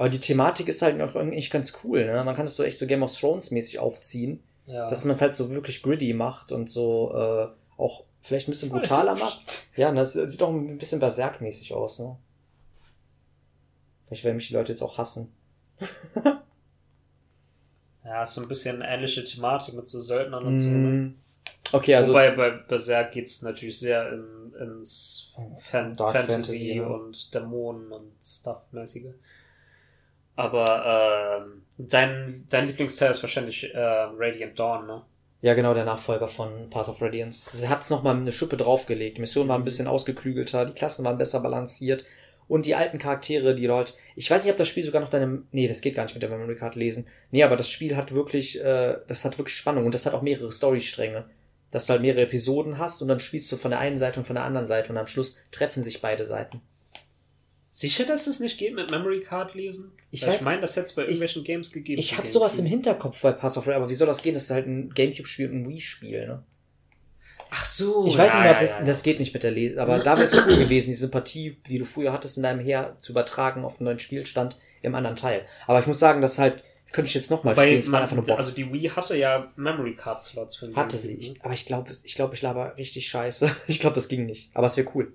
Aber 0.02 0.08
die 0.08 0.18
Thematik 0.18 0.66
ist 0.66 0.82
halt 0.82 1.00
auch 1.00 1.14
eigentlich 1.14 1.48
ganz 1.48 1.78
cool, 1.84 2.04
ne? 2.06 2.24
Man 2.24 2.34
kann 2.34 2.46
es 2.46 2.56
so 2.56 2.64
echt 2.64 2.76
so 2.80 2.88
Game 2.88 3.04
of 3.04 3.16
Thrones 3.16 3.52
mäßig 3.52 3.78
aufziehen, 3.78 4.42
Ja. 4.66 4.90
dass 4.90 5.04
man 5.04 5.14
es 5.14 5.22
halt 5.22 5.32
so 5.32 5.48
wirklich 5.50 5.80
gritty 5.80 6.12
macht 6.12 6.50
und 6.50 6.68
so 6.68 7.12
äh, 7.14 7.46
auch 7.80 8.02
vielleicht 8.20 8.48
ein 8.48 8.50
bisschen 8.50 8.70
brutaler 8.70 9.14
macht. 9.14 9.64
Ja, 9.76 9.92
das 9.92 10.14
sieht 10.14 10.42
auch 10.42 10.50
ein 10.50 10.76
bisschen 10.76 10.98
berserkmäßig 10.98 11.72
aus, 11.74 12.00
ne? 12.00 12.16
Vielleicht 14.06 14.24
werden 14.24 14.36
mich 14.38 14.48
die 14.48 14.54
Leute 14.54 14.72
jetzt 14.72 14.82
auch 14.82 14.98
hassen. 14.98 15.32
Ja, 18.04 18.24
ist 18.24 18.34
so 18.34 18.42
ein 18.42 18.48
bisschen 18.48 18.82
ähnliche 18.82 19.22
Thematik 19.22 19.74
mit 19.74 19.86
so 19.86 20.00
Söldnern 20.00 20.44
und 20.44 20.58
so. 20.58 20.68
Ne? 20.68 20.76
Mm. 20.76 21.14
Okay, 21.72 21.94
also 21.94 22.10
Wobei 22.10 22.26
es- 22.26 22.36
bei 22.36 22.50
Berserk 22.50 23.12
geht's 23.12 23.42
natürlich 23.42 23.78
sehr 23.78 24.12
in, 24.12 24.52
ins 24.60 25.32
Fan 25.56 25.96
Dark 25.96 26.12
Fantasy, 26.12 26.34
Fantasy, 26.34 26.74
ja. 26.78 26.86
und 26.86 27.32
Dämonen 27.34 27.92
und 27.92 28.12
Stuff-mäßige. 28.20 29.14
Aber 30.36 31.42
ähm, 31.44 31.62
dein, 31.78 32.44
dein 32.50 32.66
Lieblingsteil 32.66 33.10
ist 33.10 33.22
wahrscheinlich 33.22 33.74
äh, 33.74 33.78
Radiant 33.78 34.58
Dawn, 34.58 34.86
ne? 34.86 35.02
Ja, 35.42 35.54
genau, 35.54 35.74
der 35.74 35.84
Nachfolger 35.84 36.28
von 36.28 36.70
Path 36.70 36.88
of 36.88 37.02
Radiance. 37.02 37.50
Sie 37.52 37.68
hat 37.68 37.82
es 37.82 37.90
nochmal 37.90 38.14
eine 38.14 38.30
Schippe 38.30 38.56
draufgelegt. 38.56 39.16
Die 39.16 39.20
Mission 39.20 39.48
war 39.48 39.58
ein 39.58 39.64
bisschen 39.64 39.88
ausgeklügelter, 39.88 40.66
die 40.66 40.72
Klassen 40.72 41.04
waren 41.04 41.18
besser 41.18 41.40
balanciert 41.40 42.04
und 42.46 42.64
die 42.64 42.76
alten 42.76 42.98
Charaktere, 42.98 43.54
die 43.54 43.66
dort. 43.66 43.96
Ich 44.14 44.30
weiß 44.30 44.44
nicht, 44.44 44.52
ob 44.52 44.58
das 44.58 44.68
Spiel 44.68 44.84
sogar 44.84 45.00
noch 45.00 45.08
deine. 45.08 45.42
Nee, 45.50 45.66
das 45.66 45.80
geht 45.80 45.96
gar 45.96 46.04
nicht 46.04 46.14
mit 46.14 46.22
der 46.22 46.30
Memory 46.30 46.54
Card 46.54 46.76
lesen. 46.76 47.06
Nee, 47.32 47.42
aber 47.42 47.56
das 47.56 47.68
Spiel 47.68 47.96
hat 47.96 48.14
wirklich, 48.14 48.62
äh, 48.62 48.98
das 49.08 49.24
hat 49.24 49.36
wirklich 49.38 49.56
Spannung 49.56 49.84
und 49.84 49.94
das 49.94 50.06
hat 50.06 50.14
auch 50.14 50.22
mehrere 50.22 50.52
Storystränge. 50.52 51.24
Dass 51.72 51.86
du 51.86 51.92
halt 51.92 52.02
mehrere 52.02 52.22
Episoden 52.22 52.78
hast 52.78 53.00
und 53.02 53.08
dann 53.08 53.18
spielst 53.18 53.50
du 53.50 53.56
von 53.56 53.70
der 53.70 53.80
einen 53.80 53.98
Seite 53.98 54.20
und 54.20 54.26
von 54.26 54.36
der 54.36 54.44
anderen 54.44 54.66
Seite 54.66 54.90
und 54.90 54.98
am 54.98 55.06
Schluss 55.06 55.38
treffen 55.50 55.82
sich 55.82 56.02
beide 56.02 56.24
Seiten. 56.24 56.60
Sicher, 57.74 58.04
dass 58.04 58.26
es 58.26 58.38
nicht 58.38 58.58
geht 58.58 58.74
mit 58.74 58.90
Memory 58.90 59.20
Card 59.20 59.54
lesen? 59.54 59.92
Ich 60.10 60.22
weiß- 60.26 60.34
ich 60.36 60.40
meine, 60.42 60.60
das 60.60 60.76
hätte 60.76 60.86
es 60.88 60.92
bei 60.92 61.02
irgendwelchen 61.02 61.42
Games 61.42 61.72
gegeben. 61.72 61.98
Ich 61.98 62.18
habe 62.18 62.28
sowas 62.28 62.58
im. 62.58 62.66
Hinterkopf 62.66 63.22
bei 63.22 63.32
Path 63.32 63.56
of 63.56 63.64
Radiance, 63.66 63.76
aber 63.82 63.88
wie 63.90 63.94
soll 63.94 64.06
das 64.06 64.22
gehen? 64.22 64.34
Das 64.34 64.42
ist 64.44 64.50
halt 64.50 64.66
ein 64.66 64.90
Gamecube-Spiel 64.90 65.48
und 65.48 65.62
ein 65.62 65.68
Wii-Spiel, 65.70 66.26
ne? 66.26 66.42
Ach 67.50 67.64
so. 67.64 68.06
Ich 68.06 68.18
weiß 68.18 68.30
ja, 68.32 68.34
nicht 68.40 68.44
mehr, 68.44 68.52
ja, 68.52 68.60
das, 68.60 68.70
ja, 68.70 68.82
das 68.84 69.02
geht 69.02 69.20
nicht 69.20 69.32
mit 69.32 69.42
der 69.42 69.52
Lese, 69.52 69.80
aber 69.80 69.98
da 70.00 70.16
wäre 70.16 70.24
es 70.24 70.34
cool 70.34 70.56
gewesen, 70.58 70.88
die 70.90 70.94
Sympathie, 70.94 71.56
die 71.68 71.78
du 71.78 71.86
früher 71.86 72.12
hattest 72.12 72.36
in 72.36 72.42
deinem 72.42 72.60
Heer, 72.60 72.98
zu 73.00 73.12
übertragen 73.12 73.64
auf 73.64 73.78
einen 73.78 73.86
neuen 73.86 73.98
Spielstand 74.00 74.58
im 74.82 74.94
anderen 74.94 75.16
Teil. 75.16 75.46
Aber 75.66 75.80
ich 75.80 75.86
muss 75.86 75.98
sagen, 75.98 76.20
das 76.20 76.38
halt, 76.38 76.62
könnte 76.92 77.08
ich 77.08 77.14
jetzt 77.14 77.30
nochmal 77.30 77.56
spielen, 77.56 77.78
es 77.78 77.90
war 77.90 78.02
einfach 78.02 78.16
nur 78.16 78.24
Bock. 78.26 78.36
also 78.36 78.52
die 78.54 78.70
Wii 78.70 78.90
hatte 78.90 79.16
ja 79.16 79.50
Memory 79.56 79.94
Card 79.94 80.22
Slots 80.22 80.56
für 80.56 80.66
den 80.66 80.76
Hatte 80.76 80.96
GameCube, 80.98 81.22
sie, 81.22 81.28
ne? 81.30 81.34
ich, 81.36 81.42
aber 81.44 81.54
ich 81.54 81.64
glaube, 81.64 81.90
ich 82.04 82.14
glaube, 82.14 82.34
ich 82.34 82.42
laber 82.42 82.76
richtig 82.76 83.08
scheiße. 83.08 83.50
Ich 83.66 83.80
glaube, 83.80 83.94
das 83.94 84.08
ging 84.08 84.26
nicht. 84.26 84.50
Aber 84.52 84.66
es 84.66 84.76
wäre 84.76 84.88
cool. 84.94 85.12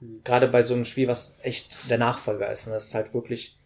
Hm. 0.00 0.20
Gerade 0.24 0.48
bei 0.48 0.62
so 0.62 0.74
einem 0.74 0.84
Spiel, 0.84 1.08
was 1.08 1.38
echt 1.42 1.78
der 1.90 1.98
Nachfolger 1.98 2.50
ist. 2.52 2.66
Ne? 2.66 2.74
Das 2.74 2.86
ist 2.86 2.94
halt 2.94 3.14
wirklich 3.14 3.56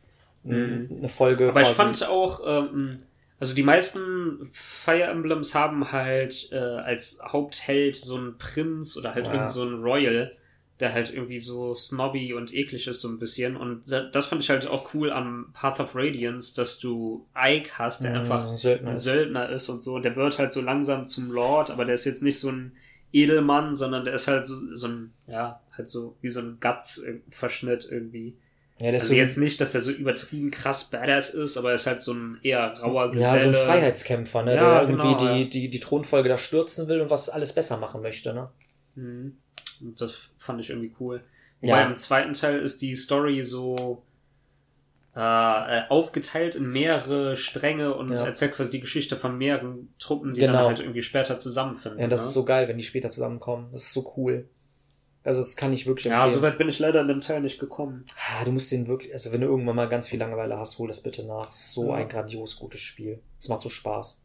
Mhm. 0.45 0.89
eine 0.99 1.09
Folge. 1.09 1.49
Aber 1.51 1.63
ich 1.63 1.69
fand 1.69 2.05
auch, 2.09 2.41
ähm, 2.45 2.99
also 3.39 3.55
die 3.55 3.63
meisten 3.63 4.49
Fire 4.53 5.05
Emblems 5.05 5.55
haben 5.55 5.93
halt 5.93 6.49
äh, 6.53 6.57
als 6.57 7.21
Hauptheld 7.25 7.95
so 7.97 8.17
einen 8.17 8.39
Prinz 8.39 8.97
oder 8.97 9.15
halt 9.15 9.27
Ja. 9.29 9.35
irgend 9.35 9.51
so 9.51 9.63
einen 9.63 9.83
Royal, 9.83 10.33
der 10.81 10.93
halt 10.95 11.13
irgendwie 11.15 11.39
so 11.39 11.77
snobby 11.77 12.35
und 12.35 12.53
eklig 12.53 12.89
ist 12.89 13.03
so 13.03 13.09
ein 13.09 13.21
bisschen. 13.21 13.57
Und 13.57 13.89
da- 13.91 14.01
das 14.03 14.27
fand 14.27 14.43
ich 14.43 14.51
halt 14.51 14.67
auch 14.67 14.95
cool 14.95 15.13
am 15.13 15.51
Path 15.53 15.79
of 15.79 15.95
Radiance, 15.95 16.57
dass 16.57 16.81
du 16.81 17.25
Ike 17.37 17.71
hast, 17.79 18.03
der 18.03 18.11
Mhm, 18.13 18.17
einfach 18.19 18.49
ein 18.49 18.57
Söldner 18.57 18.89
ein 18.91 18.95
ist. 18.97 19.05
Söldner 19.05 19.49
ist 19.51 19.69
und 19.69 19.83
so. 19.83 19.95
Und 19.95 20.05
der 20.05 20.17
wird 20.17 20.39
halt 20.41 20.51
so 20.53 20.61
langsam 20.61 21.07
zum 21.07 21.31
Lord, 21.31 21.71
aber 21.71 21.85
der 21.85 21.95
ist 21.95 22.05
jetzt 22.05 22.23
nicht 22.25 22.41
so 22.41 22.49
ein 22.49 22.73
Edelmann, 23.13 23.75
sondern 23.75 24.05
der 24.05 24.15
ist 24.15 24.29
halt 24.29 24.47
so, 24.47 24.75
so 24.75 24.89
ein, 24.89 25.13
ja, 25.27 25.61
halt 25.77 25.89
so 25.89 26.17
wie 26.21 26.29
so 26.29 26.41
ein 26.41 26.59
Guts-Verschnitt 26.61 27.87
irgendwie. 27.91 28.37
ja, 28.79 28.91
Also 28.91 29.09
so, 29.09 29.15
jetzt 29.15 29.39
nicht, 29.39 29.61
dass 29.61 29.75
er 29.75 29.81
so 29.83 29.91
übertrieben 29.91 30.51
krass 30.51 30.91
badass 30.91 31.31
ist, 31.31 31.57
aber 31.57 31.71
er 31.71 31.75
ist 31.77 31.87
halt 31.87 32.01
so 32.01 32.13
ein 32.13 32.39
eher 32.43 32.73
rauer 32.81 33.15
ja, 33.15 33.35
Geselle. 33.35 33.55
so 33.55 33.61
ein 33.61 33.67
Freiheitskämpfer, 33.67 34.43
ne? 34.43 34.55
Ja, 34.57 34.81
der 34.81 34.89
irgendwie 34.89 35.15
genau, 35.15 35.35
die, 35.35 35.43
ja. 35.43 35.49
die, 35.49 35.69
die 35.69 35.81
Thronfolge 35.81 36.29
da 36.29 36.39
stürzen 36.39 36.89
will 36.89 37.01
und 37.01 37.11
was 37.11 37.29
alles 37.29 37.53
besser 37.55 37.77
machen 37.77 38.03
möchte, 38.03 38.33
ne? 38.33 38.49
Mhm. 38.95 39.37
Und 39.83 40.01
das 40.01 40.15
fand 40.39 40.61
ich 40.61 40.71
irgendwie 40.71 40.95
cool. 41.01 41.23
Ja. 41.61 41.75
Wobei 41.75 41.83
im 41.85 41.97
zweiten 41.97 42.33
Teil 42.33 42.59
ist 42.59 42.83
die 42.83 42.95
Story 42.97 43.43
so 43.43 44.03
äh, 45.15 45.83
aufgeteilt 45.91 46.55
in 46.55 46.71
mehrere 46.73 47.37
Stränge 47.37 47.95
und 47.95 48.13
Ja. 48.13 48.25
erzählt 48.27 48.55
quasi 48.55 48.71
die 48.71 48.81
Geschichte 48.81 49.17
von 49.17 49.37
mehreren 49.37 49.93
Truppen, 49.99 50.33
die 50.33 50.41
dann 50.41 50.53
Genau. 50.53 50.67
halt 50.69 50.81
irgendwie 50.81 51.03
später 51.03 51.37
zusammenfinden. 51.39 52.01
Ja, 52.01 52.07
das 52.09 52.23
ne? 52.23 52.27
ist 52.29 52.33
so 52.35 52.45
geil, 52.47 52.67
wenn 52.69 52.79
die 52.79 52.85
später 52.85 53.11
zusammenkommen. 53.11 53.69
Das 53.73 53.83
ist 53.85 53.93
so 53.93 54.15
cool. 54.17 54.49
Also 55.25 55.41
das 55.41 55.55
kann 55.55 55.73
ich 55.73 55.87
wirklich 55.87 56.07
Ja, 56.07 56.23
empfehlen. 56.25 56.35
so 56.35 56.43
weit 56.43 56.59
bin 56.59 56.69
ich 56.69 56.79
leider 56.79 57.01
in 57.03 57.09
dem 57.09 57.21
Teil 57.21 57.43
nicht 57.43 57.61
gekommen. 57.61 58.07
Ah, 58.17 58.45
du 58.45 58.53
musst 58.53 58.73
den 58.73 58.89
wirklich, 58.89 59.13
also 59.13 59.33
wenn 59.33 59.41
du 59.43 59.47
irgendwann 59.47 59.77
mal 59.77 59.89
ganz 59.89 60.09
viel 60.09 60.19
Langeweile 60.19 60.59
hast, 60.59 60.79
hol 60.79 60.89
das 60.89 61.03
bitte 61.03 61.25
nach. 61.27 61.49
Es 61.51 61.57
ist 61.57 61.73
so 61.75 61.89
Ja. 61.91 61.95
ein 61.97 62.09
grandios 62.09 62.57
gutes 62.57 62.81
Spiel. 62.81 63.21
Es 63.39 63.49
macht 63.49 63.61
so 63.61 63.69
Spaß. 63.69 64.23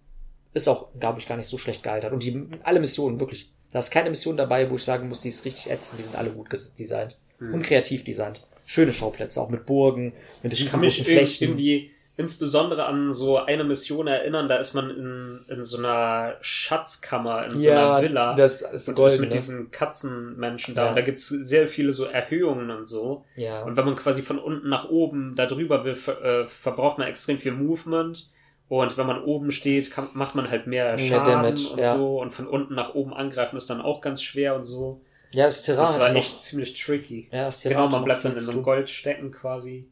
Ist 0.53 0.67
auch, 0.69 0.87
glaube 0.99 1.19
ich, 1.19 1.27
gar 1.27 1.35
nicht 1.37 1.47
so 1.47 1.57
schlecht 1.57 1.83
gealtert. 1.83 2.13
Und 2.13 2.23
die, 2.23 2.47
alle 2.63 2.79
Missionen, 2.79 3.19
wirklich. 3.19 3.51
Da 3.71 3.79
ist 3.79 3.91
keine 3.91 4.09
Mission 4.09 4.37
dabei, 4.37 4.71
wo 4.71 4.75
ich 4.75 4.83
sagen 4.85 5.07
muss, 5.09 5.21
die 5.21 5.29
ist 5.29 5.43
richtig 5.45 5.69
ätzend. 5.69 5.99
Die 5.99 6.03
sind 6.05 6.15
alle 6.15 6.29
gut 6.31 6.47
designt. 6.79 7.17
Hm. 7.39 7.53
Und 7.53 7.61
kreativ 7.63 8.03
designt. 8.05 8.47
Schöne 8.69 8.91
Schauplätze, 8.91 9.41
auch 9.41 9.49
mit 9.49 9.65
Burgen, 9.65 10.13
mit 10.43 10.51
Ich 10.51 10.65
kann 10.65 10.81
mich 10.81 10.99
riesengroßen 10.99 11.05
Flächen. 11.05 11.47
irgendwie 11.47 11.91
insbesondere 12.17 12.85
an 12.85 13.13
so 13.13 13.37
eine 13.37 13.63
Mission 13.63 14.07
erinnern, 14.07 14.49
da 14.49 14.57
ist 14.57 14.73
man 14.73 14.89
in, 14.89 15.39
in 15.47 15.61
so 15.61 15.77
einer 15.77 16.35
Schatzkammer, 16.41 17.45
in 17.45 17.59
so 17.59 17.71
einer 17.71 18.01
Villa. 18.01 18.33
das 18.33 18.61
ist 18.63 18.89
und 18.89 18.95
golden, 18.95 19.13
ist 19.13 19.19
mit 19.21 19.29
ne? 19.29 19.35
diesen 19.35 19.71
Katzenmenschen 19.71 20.75
da. 20.75 20.83
Ja. 20.83 20.89
Und 20.89 20.95
da 20.97 21.01
gibt's 21.01 21.29
sehr 21.29 21.67
viele 21.67 21.93
so 21.93 22.05
Erhöhungen 22.05 22.71
und 22.71 22.87
so. 22.87 23.23
Ja. 23.35 23.63
Und 23.63 23.77
wenn 23.77 23.85
man 23.85 23.95
quasi 23.95 24.21
von 24.21 24.39
unten 24.39 24.67
nach 24.67 24.89
oben 24.89 25.35
da 25.35 25.45
drüber 25.45 25.85
will, 25.85 25.95
ver, 25.95 26.21
äh, 26.21 26.45
verbraucht 26.45 26.97
man 26.97 27.07
extrem 27.07 27.37
viel 27.37 27.53
Movement. 27.53 28.29
Und 28.67 28.97
wenn 28.97 29.07
man 29.07 29.23
oben 29.23 29.53
steht, 29.53 29.91
kann, 29.91 30.09
macht 30.13 30.35
man 30.35 30.49
halt 30.49 30.67
mehr 30.67 30.95
Mehr 30.95 30.97
Schaden 30.97 31.31
Damage, 31.31 31.69
und 31.69 31.79
ja. 31.79 31.95
so. 31.95 32.19
Und 32.19 32.31
von 32.31 32.47
unten 32.47 32.75
nach 32.75 32.95
oben 32.95 33.13
angreifen 33.13 33.55
ist 33.55 33.69
dann 33.69 33.79
auch 33.79 34.01
ganz 34.01 34.21
schwer 34.21 34.55
und 34.55 34.65
so. 34.65 34.99
Ja, 35.31 35.45
das 35.45 35.63
Terrain 35.63 35.83
Das 35.85 35.99
war 35.99 36.15
echt 36.15 36.41
ziemlich 36.41 36.79
tricky. 36.81 37.27
noch, 37.31 37.37
ja, 37.37 37.45
das 37.45 37.61
Terrain 37.61 37.77
Genau, 37.77 37.89
man 37.89 37.99
noch 37.99 38.05
bleibt 38.05 38.25
dann 38.25 38.33
in 38.33 38.39
so 38.39 38.51
einem. 38.51 38.63
Gold 38.63 38.89
stecken 38.89 39.31
quasi. 39.31 39.87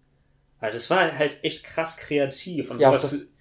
Also 0.59 0.75
das 0.75 0.89
war 0.89 1.17
halt 1.17 1.43
echt 1.43 1.63
krass 1.63 1.97
kreativ. 1.97 2.71
Und 2.71 2.81
Ja, 2.81 2.97
sowas 2.97 3.33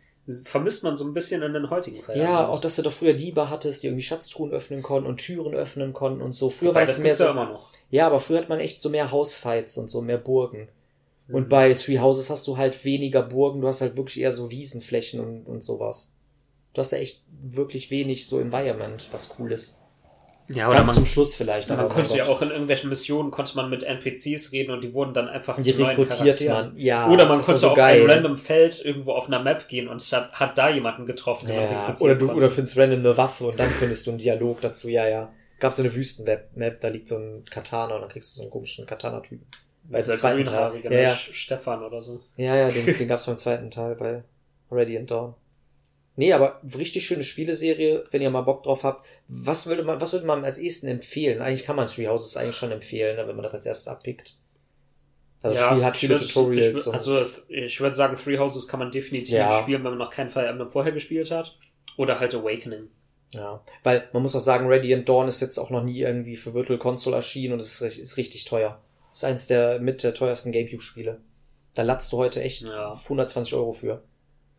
vermisst 0.45 0.85
man 0.85 0.97
so 0.97 1.05
ein 1.05 1.15
bisschen 1.15 1.43
in 1.43 1.53
den 1.53 1.71
heutigen 1.71 2.03
Feiern. 2.03 2.19
Ja, 2.21 2.49
auch 2.49 2.61
dass 2.61 2.77
du 2.77 2.83
doch 2.83 2.93
früher 2.93 3.13
Diebe 3.15 3.51
hattest, 3.51 3.83
die 3.83 3.89
irgendwie 3.89 4.03
Schatztruhen 4.03 4.53
öffnen 4.53 4.83
konnten 4.83 5.07
und 5.09 5.19
Türen 5.19 5.55
öffnen 5.55 5.93
konnten 5.93 6.23
und 6.23 6.33
so. 6.33 6.51
Früher 6.51 6.69
war 6.69 6.77
Weil 6.77 6.83
es 6.85 6.91
das 6.91 6.99
mehr 7.01 7.15
so. 7.15 7.25
ja 7.25 7.31
immer 7.31 7.47
noch. 7.51 7.69
Ja, 7.91 8.07
aber 8.07 8.21
früher 8.21 8.39
hat 8.39 8.49
man 8.49 8.59
echt 8.61 8.81
so 8.81 8.89
mehr 8.89 9.11
Hausfights 9.11 9.77
und 9.79 9.89
so 9.89 10.01
mehr 10.01 10.19
Burgen. 10.19 10.69
Mhm. 11.29 11.35
Und 11.35 11.49
bei 11.49 11.73
Three 11.75 11.99
Houses 11.99 12.31
hast 12.31 12.47
du 12.47 12.57
halt 12.57 12.85
weniger 12.85 13.23
Burgen, 13.23 13.61
du 13.61 13.69
hast 13.69 13.83
halt 13.83 13.97
wirklich 13.97 14.21
eher 14.21 14.33
so 14.33 14.51
Wiesenflächen 14.51 15.21
und, 15.21 15.47
und 15.47 15.63
sowas. 15.63 16.15
Du 16.73 16.81
hast 16.81 16.91
ja 16.93 16.99
echt 16.99 17.23
wirklich 17.43 17.91
wenig 17.91 18.27
so 18.27 18.41
Environment, 18.41 19.07
was 19.13 19.37
cool 19.39 19.53
ist. 19.53 19.79
Ja, 20.49 20.71
Ganz 20.71 20.93
zum 20.93 21.07
Schluss 21.07 21.35
vielleicht. 21.35 21.71
man 21.71 21.79
aber 21.79 21.89
mein 21.89 21.97
konnte 21.97 22.19
ja 22.19 22.27
auch 22.27 22.43
in 22.43 22.51
irgendwelchen 22.51 22.91
Missionen 22.91 23.31
konnte 23.31 23.57
man 23.57 23.71
mit 23.71 23.83
NPCs 23.83 24.53
reden 24.53 24.73
und 24.73 24.85
die 24.85 24.93
wurden 24.93 25.15
dann 25.15 25.27
einfach 25.29 25.57
Die 25.57 25.63
zu 25.73 25.79
neuen 25.81 25.97
rekrutiert 25.97 26.39
Charakteren. 26.39 26.69
man. 26.75 26.79
Ja, 26.79 27.09
Oder 27.09 27.27
man 27.27 27.41
konnte 27.41 27.57
so 27.59 27.69
auf 27.71 27.77
geil. 27.77 28.03
ein 28.03 28.11
random 28.11 28.37
Feld 28.37 28.85
irgendwo 28.85 29.13
auf 29.13 29.27
einer 29.27 29.43
Map 29.43 29.69
gehen 29.69 29.89
und 29.89 30.03
hat, 30.13 30.33
hat 30.33 30.59
da 30.59 30.69
jemanden 30.69 31.07
getroffen, 31.07 31.49
man 31.49 31.57
Ja, 31.57 31.95
oder 31.99 32.15
du 32.15 32.27
konnte. 32.27 32.45
oder 32.45 32.51
findest 32.51 32.77
random 32.77 32.99
eine 33.01 33.17
Waffe 33.17 33.47
und 33.47 33.59
dann 33.59 33.69
findest 33.71 34.07
du 34.07 34.11
einen 34.11 34.19
Dialog 34.19 34.61
dazu. 34.61 34.89
Ja, 34.91 35.09
ja. 35.09 35.33
Gab 35.61 35.73
so 35.73 35.81
eine 35.83 35.95
Wüsten-Map, 35.95 36.81
da 36.81 36.89
liegt 36.89 37.09
so 37.09 37.17
ein 37.17 37.45
Katana 37.51 37.95
und 37.95 38.03
dann 38.03 38.11
kriegst 38.11 38.33
du 38.35 38.37
so 38.39 38.43
einen 38.43 38.51
komischen 38.51 38.85
Katana-Typen. 38.87 39.47
Bei 39.85 39.99
Dieser 39.99 40.13
zweiten 40.15 40.45
Teil. 40.45 40.73
Ja, 40.83 40.91
ja. 40.93 41.13
Sch- 41.13 41.33
Stefan 41.33 41.83
oder 41.83 42.03
so. 42.03 42.21
Ja, 42.37 42.55
ja, 42.57 42.71
den, 42.71 42.85
den 42.87 43.09
gab's 43.09 43.25
beim 43.27 43.37
zweiten 43.39 43.71
Teil 43.71 43.95
bei 43.95 44.25
Radiant 44.71 45.11
Dawn. 45.11 45.35
Nee, 46.17 46.33
aber 46.33 46.61
richtig 46.79 47.05
schöne 47.07 47.25
Spieleserie, 47.25 48.05
wenn 48.13 48.23
ihr 48.23 48.31
mal 48.31 48.43
Bock 48.43 48.63
drauf 48.63 48.85
habt. 48.85 49.05
Was 49.27 49.67
würde 49.67 49.83
man, 49.83 50.01
was 50.01 50.13
würde 50.13 50.27
man 50.27 50.45
als 50.45 50.59
ehesten 50.59 50.87
empfehlen? 50.87 51.43
Eigentlich 51.43 51.65
kann 51.65 51.75
man 51.77 51.87
Three 51.87 52.07
Houses 52.07 52.37
eigentlich 52.37 52.55
schon 52.57 52.71
empfehlen, 52.71 53.17
ne, 53.17 53.27
wenn 53.27 53.35
man 53.35 53.43
das 53.43 53.55
als 53.55 53.67
erstes 53.67 53.89
abpickt. 53.89 54.37
Also 55.43 55.57
das 55.57 55.67
Spiel 55.67 55.85
hat 55.85 55.95
ich 55.95 56.01
viele 56.01 56.15
würd- 56.15 56.27
Tutorials. 56.27 56.81
Ich, 56.81 56.87
und- 56.87 56.95
würd- 56.95 57.19
also 57.19 57.43
ich 57.49 57.81
würde 57.81 57.97
sagen, 57.97 58.17
Three 58.17 58.39
Houses 58.39 58.69
kann 58.69 58.79
man 58.81 58.91
definitiv 58.93 59.35
Ja. 59.35 59.61
spielen, 59.63 59.83
wenn 59.85 59.91
man 59.91 59.99
noch 59.99 60.11
kein 60.11 60.31
Fire 60.31 60.47
Emblem 60.47 60.71
vorher 60.71 60.93
gespielt 60.93 61.31
hat. 61.31 61.59
Oder 61.97 62.19
halt 62.21 62.35
Awakening. 62.35 62.89
ja, 63.33 63.65
weil 63.83 64.09
man 64.13 64.23
muss 64.23 64.37
auch 64.37 64.41
sagen, 64.41 64.67
Radiant 64.73 65.09
Dawn 65.09 65.27
ist 65.29 65.41
jetzt 65.41 65.59
auch 65.59 65.71
noch 65.71 65.83
nie 65.83 66.01
irgendwie 66.01 66.37
für 66.37 66.55
Virtual 66.55 66.79
Console 66.79 67.17
erschienen 67.17 67.55
und 67.55 67.61
es 67.61 67.81
ist, 67.81 67.99
ist 67.99 68.17
richtig 68.17 68.45
teuer. 68.45 68.81
ist 69.13 69.25
eins 69.25 69.47
der 69.49 69.81
mit 69.81 70.03
der 70.05 70.15
teuersten 70.15 70.51
Gamecube-Spiele. 70.53 71.21
Da 71.75 71.83
latzt 71.83 72.13
du 72.13 72.17
heute 72.19 72.41
echt 72.43 72.63
Ja. 72.63 72.93
120 72.95 73.55
Euro 73.55 73.73
für. 73.73 74.03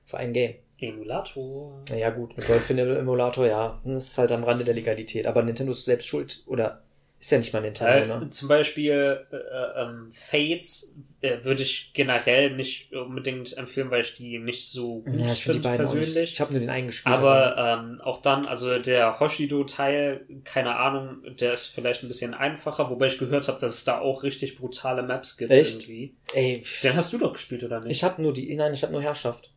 Für 0.05 0.17
ein 0.17 0.33
Game. 0.33 0.55
Emulator. 0.79 1.81
Naja, 1.89 2.09
gut, 2.09 2.35
mit 2.37 2.47
Dolphin 2.47 2.77
Emulator, 2.77 3.45
ja, 3.47 3.81
das 3.85 4.07
ist 4.11 4.17
halt 4.17 4.31
am 4.31 4.43
Rande 4.43 4.65
der 4.65 4.73
Legalität. 4.75 5.27
Aber 5.27 5.41
Nintendo 5.43 5.71
ist 5.71 5.85
selbst 5.85 6.07
schuld, 6.07 6.43
oder 6.45 6.81
ist 7.19 7.31
ja 7.31 7.37
nicht 7.39 7.53
mal 7.53 7.61
Nintendo, 7.61 8.13
Äh, 8.13 8.19
ne? 8.19 8.29
zum 8.29 8.49
Beispiel 8.49 9.25
äh, 9.31 9.81
ähm, 9.81 10.11
Fates 10.11 10.95
äh, 11.21 11.43
würde 11.43 11.63
ich 11.63 11.91
generell 11.93 12.51
nicht 12.55 12.93
unbedingt 12.93 13.57
empfehlen, 13.57 13.89
weil 13.89 14.01
ich 14.01 14.13
die 14.13 14.37
nicht 14.37 14.67
so 14.69 14.99
gut 14.99 15.15
Ja, 15.15 15.31
ich 15.33 15.43
finde 15.43 15.59
beiden 15.59 15.85
auch 15.87 15.93
nicht. 15.93 16.03
persönlich. 16.03 16.33
Ich 16.33 16.41
habe 16.41 16.51
nur 16.51 16.59
den 16.59 16.69
einen 16.69 16.87
gespielt. 16.87 17.15
Aber 17.15 17.55
ähm, 17.57 18.01
auch 18.01 18.21
dann, 18.21 18.45
also 18.45 18.77
der 18.77 19.19
Hoshido-Teil, 19.19 20.27
keine 20.43 20.75
Ahnung, 20.75 21.23
der 21.39 21.53
ist 21.53 21.67
vielleicht 21.67 22.03
ein 22.03 22.09
bisschen 22.09 22.33
einfacher, 22.35 22.89
wobei 22.91 23.07
ich 23.07 23.17
gehört 23.17 23.47
habe, 23.47 23.59
dass 23.59 23.73
es 23.75 23.83
da 23.85 23.99
auch 23.99 24.21
richtig 24.21 24.57
brutale 24.57 25.01
Maps 25.01 25.37
gibt 25.37 25.51
Echt? 25.51 25.79
irgendwie. 25.79 26.13
ey, 26.33 26.63
Den 26.83 26.95
hast 26.95 27.11
du 27.13 27.17
doch 27.17 27.33
gespielt, 27.33 27.63
oder 27.63 27.79
nicht? 27.79 27.91
ich 27.91 28.03
habe 28.03 28.21
nur 28.21 28.33
die, 28.33 28.53
nein, 28.55 28.73
ich 28.73 28.83
habe 28.83 28.91
nur 28.93 29.01
Herrschaft. 29.01 29.51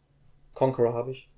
Conqueror 0.59 0.93
habe 0.95 1.13
ich. 1.13 1.29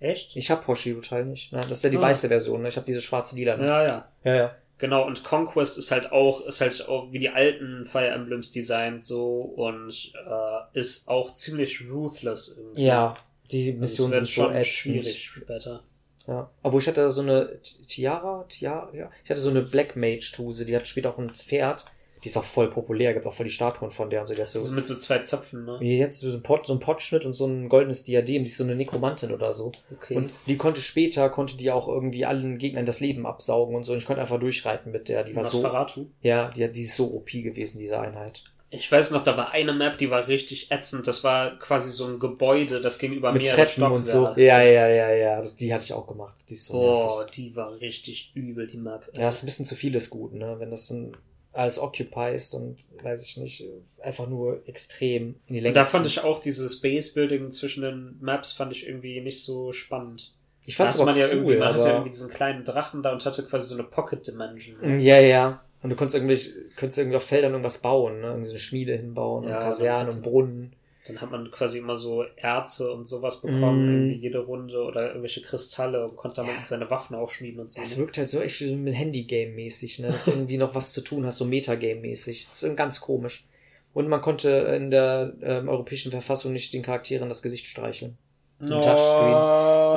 Echt? 0.00 0.34
Ich 0.34 0.50
habe 0.50 0.66
Hoshido 0.66 1.00
Teil 1.00 1.26
nicht. 1.26 1.52
Nein, 1.52 1.62
das 1.68 1.78
ist 1.78 1.84
ja 1.84 1.90
die 1.90 1.98
Ah. 1.98 2.02
weiße 2.02 2.28
Version, 2.28 2.62
ne? 2.62 2.68
Ich 2.68 2.76
habe 2.76 2.86
diese 2.86 3.02
schwarze 3.02 3.36
Lila. 3.36 3.56
Ne? 3.56 3.66
Ja, 3.66 3.82
ja. 3.86 4.08
ja, 4.24 4.34
ja. 4.34 4.54
Genau, 4.78 5.06
und 5.06 5.24
Conquest 5.24 5.78
ist 5.78 5.90
halt 5.90 6.12
auch, 6.12 6.40
ist 6.46 6.60
halt 6.60 6.86
auch 6.88 7.10
wie 7.12 7.18
die 7.18 7.30
alten 7.30 7.86
Fire 7.86 8.08
Emblems 8.08 8.50
designt 8.52 9.04
so 9.04 9.40
und 9.40 10.12
äh, 10.14 10.78
ist 10.78 11.08
auch 11.08 11.32
ziemlich 11.32 11.82
ruthless 11.90 12.56
irgendwie. 12.58 12.84
Ja, 12.84 13.14
die 13.50 13.68
Also 13.70 13.80
Missionen 13.80 14.12
sind 14.14 14.26
so 14.26 14.32
schon 14.32 14.54
ätzend. 14.54 14.66
schwierig 14.74 15.24
später. 15.30 15.82
Ja. 16.26 16.50
Obwohl 16.62 16.80
ich 16.82 16.88
hatte 16.88 17.08
so 17.08 17.22
eine 17.22 17.60
Ti- 17.62 17.82
Tiara, 17.86 18.44
Tiara, 18.48 18.90
ja. 18.94 19.10
Ich 19.24 19.30
hatte 19.30 19.40
so 19.40 19.48
eine 19.50 19.62
Black 19.62 19.96
Mage 19.96 20.30
Tuse, 20.34 20.66
die 20.66 20.74
hat 20.76 20.86
später 20.88 21.10
auch 21.10 21.18
ein 21.18 21.30
Pferd. 21.30 21.86
Die 22.26 22.30
ist 22.30 22.36
auch 22.36 22.42
voll 22.44 22.68
populär, 22.68 23.14
gibt 23.14 23.24
auch 23.24 23.32
voll 23.32 23.46
die 23.46 23.52
Statuen 23.52 23.92
von 23.92 24.10
der 24.10 24.22
und 24.22 24.26
so. 24.26 24.34
Die 24.34 24.42
so, 24.48 24.58
ist 24.58 24.72
mit 24.72 24.84
so 24.84 24.96
zwei 24.96 25.20
Zöpfen, 25.20 25.64
ne? 25.64 25.78
Jetzt 25.80 26.18
so 26.18 26.32
ein, 26.32 26.42
Pot, 26.42 26.66
so 26.66 26.72
ein 26.72 26.80
Pottschnitt 26.80 27.24
und 27.24 27.34
so 27.34 27.46
ein 27.46 27.68
goldenes 27.68 28.02
Diadem, 28.02 28.42
die 28.42 28.50
ist 28.50 28.56
so 28.56 28.64
eine 28.64 28.74
Nekromantin 28.74 29.30
oder 29.30 29.52
so. 29.52 29.70
Okay. 29.94 30.16
Und 30.16 30.32
die 30.48 30.56
konnte 30.56 30.80
später, 30.80 31.30
konnte 31.30 31.56
die 31.56 31.70
auch 31.70 31.86
irgendwie 31.86 32.26
allen 32.26 32.58
Gegnern 32.58 32.84
das 32.84 32.98
Leben 32.98 33.26
absaugen 33.26 33.76
und 33.76 33.84
so. 33.84 33.92
Und 33.92 33.98
ich 33.98 34.06
konnte 34.06 34.20
einfach 34.20 34.40
durchreiten 34.40 34.90
mit 34.90 35.08
der. 35.08 35.22
Die 35.22 35.36
war 35.36 35.44
so, 35.44 35.62
Nosferatu? 35.62 36.06
ja, 36.20 36.48
die, 36.48 36.66
die 36.72 36.82
ist 36.82 36.96
so 36.96 37.14
OP 37.14 37.30
gewesen, 37.30 37.78
diese 37.78 38.00
Einheit. 38.00 38.42
Ich 38.70 38.90
weiß 38.90 39.12
noch, 39.12 39.22
da 39.22 39.36
war 39.36 39.52
eine 39.52 39.72
Map, 39.72 39.96
die 39.96 40.10
war 40.10 40.26
richtig 40.26 40.72
ätzend. 40.72 41.06
Das 41.06 41.22
war 41.22 41.56
quasi 41.60 41.92
so 41.92 42.06
ein 42.06 42.18
Gebäude, 42.18 42.80
das 42.80 42.98
ging 42.98 43.12
über 43.12 43.30
mit 43.30 43.42
mehrere 43.42 43.66
Treppen 43.66 43.84
und 43.84 44.04
so. 44.04 44.24
Stockwerke. 44.24 44.42
Ja, 44.42 44.62
ja, 44.62 44.88
ja, 44.88 45.14
ja. 45.14 45.36
Das, 45.38 45.54
die 45.54 45.72
hatte 45.72 45.84
ich 45.84 45.92
auch 45.92 46.08
gemacht. 46.08 46.34
Die 46.48 46.54
ist 46.54 46.64
so 46.64 46.72
Boah, 46.72 47.18
nervig. 47.18 47.30
die 47.36 47.54
war 47.54 47.80
richtig 47.80 48.32
übel, 48.34 48.66
die 48.66 48.78
Map. 48.78 49.08
Ja, 49.16 49.28
ist 49.28 49.44
ein 49.44 49.46
bisschen 49.46 49.66
zu 49.66 49.76
vieles 49.76 50.10
gut, 50.10 50.34
ne? 50.34 50.56
Wenn 50.58 50.72
das 50.72 50.88
dann 50.88 51.16
alles 51.56 51.78
Occupy 51.78 52.34
ist 52.34 52.54
und, 52.54 52.78
weiß 53.02 53.24
ich 53.24 53.36
nicht, 53.38 53.64
einfach 54.00 54.28
nur 54.28 54.62
extrem 54.68 55.36
in 55.46 55.54
die 55.54 55.60
Länge 55.60 55.70
Und 55.70 55.74
da 55.76 55.84
fand 55.86 56.06
ich 56.06 56.22
auch 56.22 56.40
dieses 56.40 56.80
Base-Building 56.80 57.50
zwischen 57.50 57.82
den 57.82 58.16
Maps 58.20 58.52
fand 58.52 58.72
ich 58.72 58.86
irgendwie 58.86 59.20
nicht 59.20 59.42
so 59.42 59.72
spannend. 59.72 60.34
Ich 60.66 60.78
hatte 60.78 60.96
aber 60.96 61.06
man 61.12 61.16
ja 61.16 61.26
cool, 61.26 61.32
irgendwie, 61.32 61.56
man 61.56 61.74
hatte 61.74 61.84
ja 61.84 61.90
irgendwie 61.92 62.10
diesen 62.10 62.30
kleinen 62.30 62.64
Drachen 62.64 63.02
da 63.02 63.12
und 63.12 63.24
hatte 63.24 63.44
quasi 63.44 63.68
so 63.68 63.74
eine 63.74 63.84
Pocket 63.84 64.26
Dimension. 64.26 64.98
Ja, 65.00 65.20
ja. 65.20 65.62
Und 65.82 65.90
du 65.90 65.96
konntest 65.96 66.16
irgendwie, 66.16 66.38
konntest 66.76 66.98
irgendwie 66.98 67.16
auf 67.16 67.24
Feldern 67.24 67.52
irgendwas 67.52 67.78
bauen, 67.78 68.20
ne? 68.20 68.28
Irgendwie 68.28 68.46
so 68.46 68.52
eine 68.52 68.58
Schmiede 68.58 68.96
hinbauen 68.96 69.48
Ja, 69.48 69.58
und 69.58 69.62
Kasernen 69.62 70.14
und 70.14 70.22
Brunnen. 70.22 70.72
Dann 71.06 71.20
hat 71.20 71.30
man 71.30 71.50
quasi 71.50 71.78
immer 71.78 71.96
so 71.96 72.24
Erze 72.36 72.92
und 72.92 73.06
sowas 73.06 73.40
bekommen, 73.40 73.86
Mm. 73.86 73.94
irgendwie 74.08 74.22
jede 74.22 74.38
Runde 74.40 74.82
oder 74.82 75.08
irgendwelche 75.08 75.42
Kristalle 75.42 76.04
und 76.04 76.16
konnte 76.16 76.36
damit 76.36 76.62
seine 76.62 76.90
Waffen 76.90 77.14
aufschmieden 77.16 77.60
und 77.60 77.70
so. 77.70 77.80
Es 77.80 77.96
ne? 77.96 78.02
wirkt 78.02 78.18
halt 78.18 78.28
so 78.28 78.40
echt 78.40 78.60
wie 78.60 78.68
so 78.68 78.76
mit 78.76 78.94
Handy-Game-mäßig, 78.94 80.00
ne? 80.00 80.08
Dass 80.08 80.24
du 80.24 80.32
irgendwie 80.32 80.58
noch 80.58 80.74
was 80.74 80.92
zu 80.92 81.02
tun 81.02 81.24
hast, 81.26 81.38
so 81.38 81.44
Metagame-mäßig. 81.44 82.48
Das 82.50 82.62
ist 82.62 82.76
ganz 82.76 83.00
komisch. 83.00 83.46
Und 83.94 84.08
man 84.08 84.20
konnte 84.20 84.50
in 84.50 84.90
der 84.90 85.32
ähm, 85.42 85.68
europäischen 85.68 86.10
Verfassung 86.10 86.52
nicht 86.52 86.72
den 86.74 86.82
Charakteren 86.82 87.28
das 87.28 87.42
Gesicht 87.42 87.66
streicheln. 87.66 88.18
No. 88.58 88.80
Touchscreen. 88.80 89.34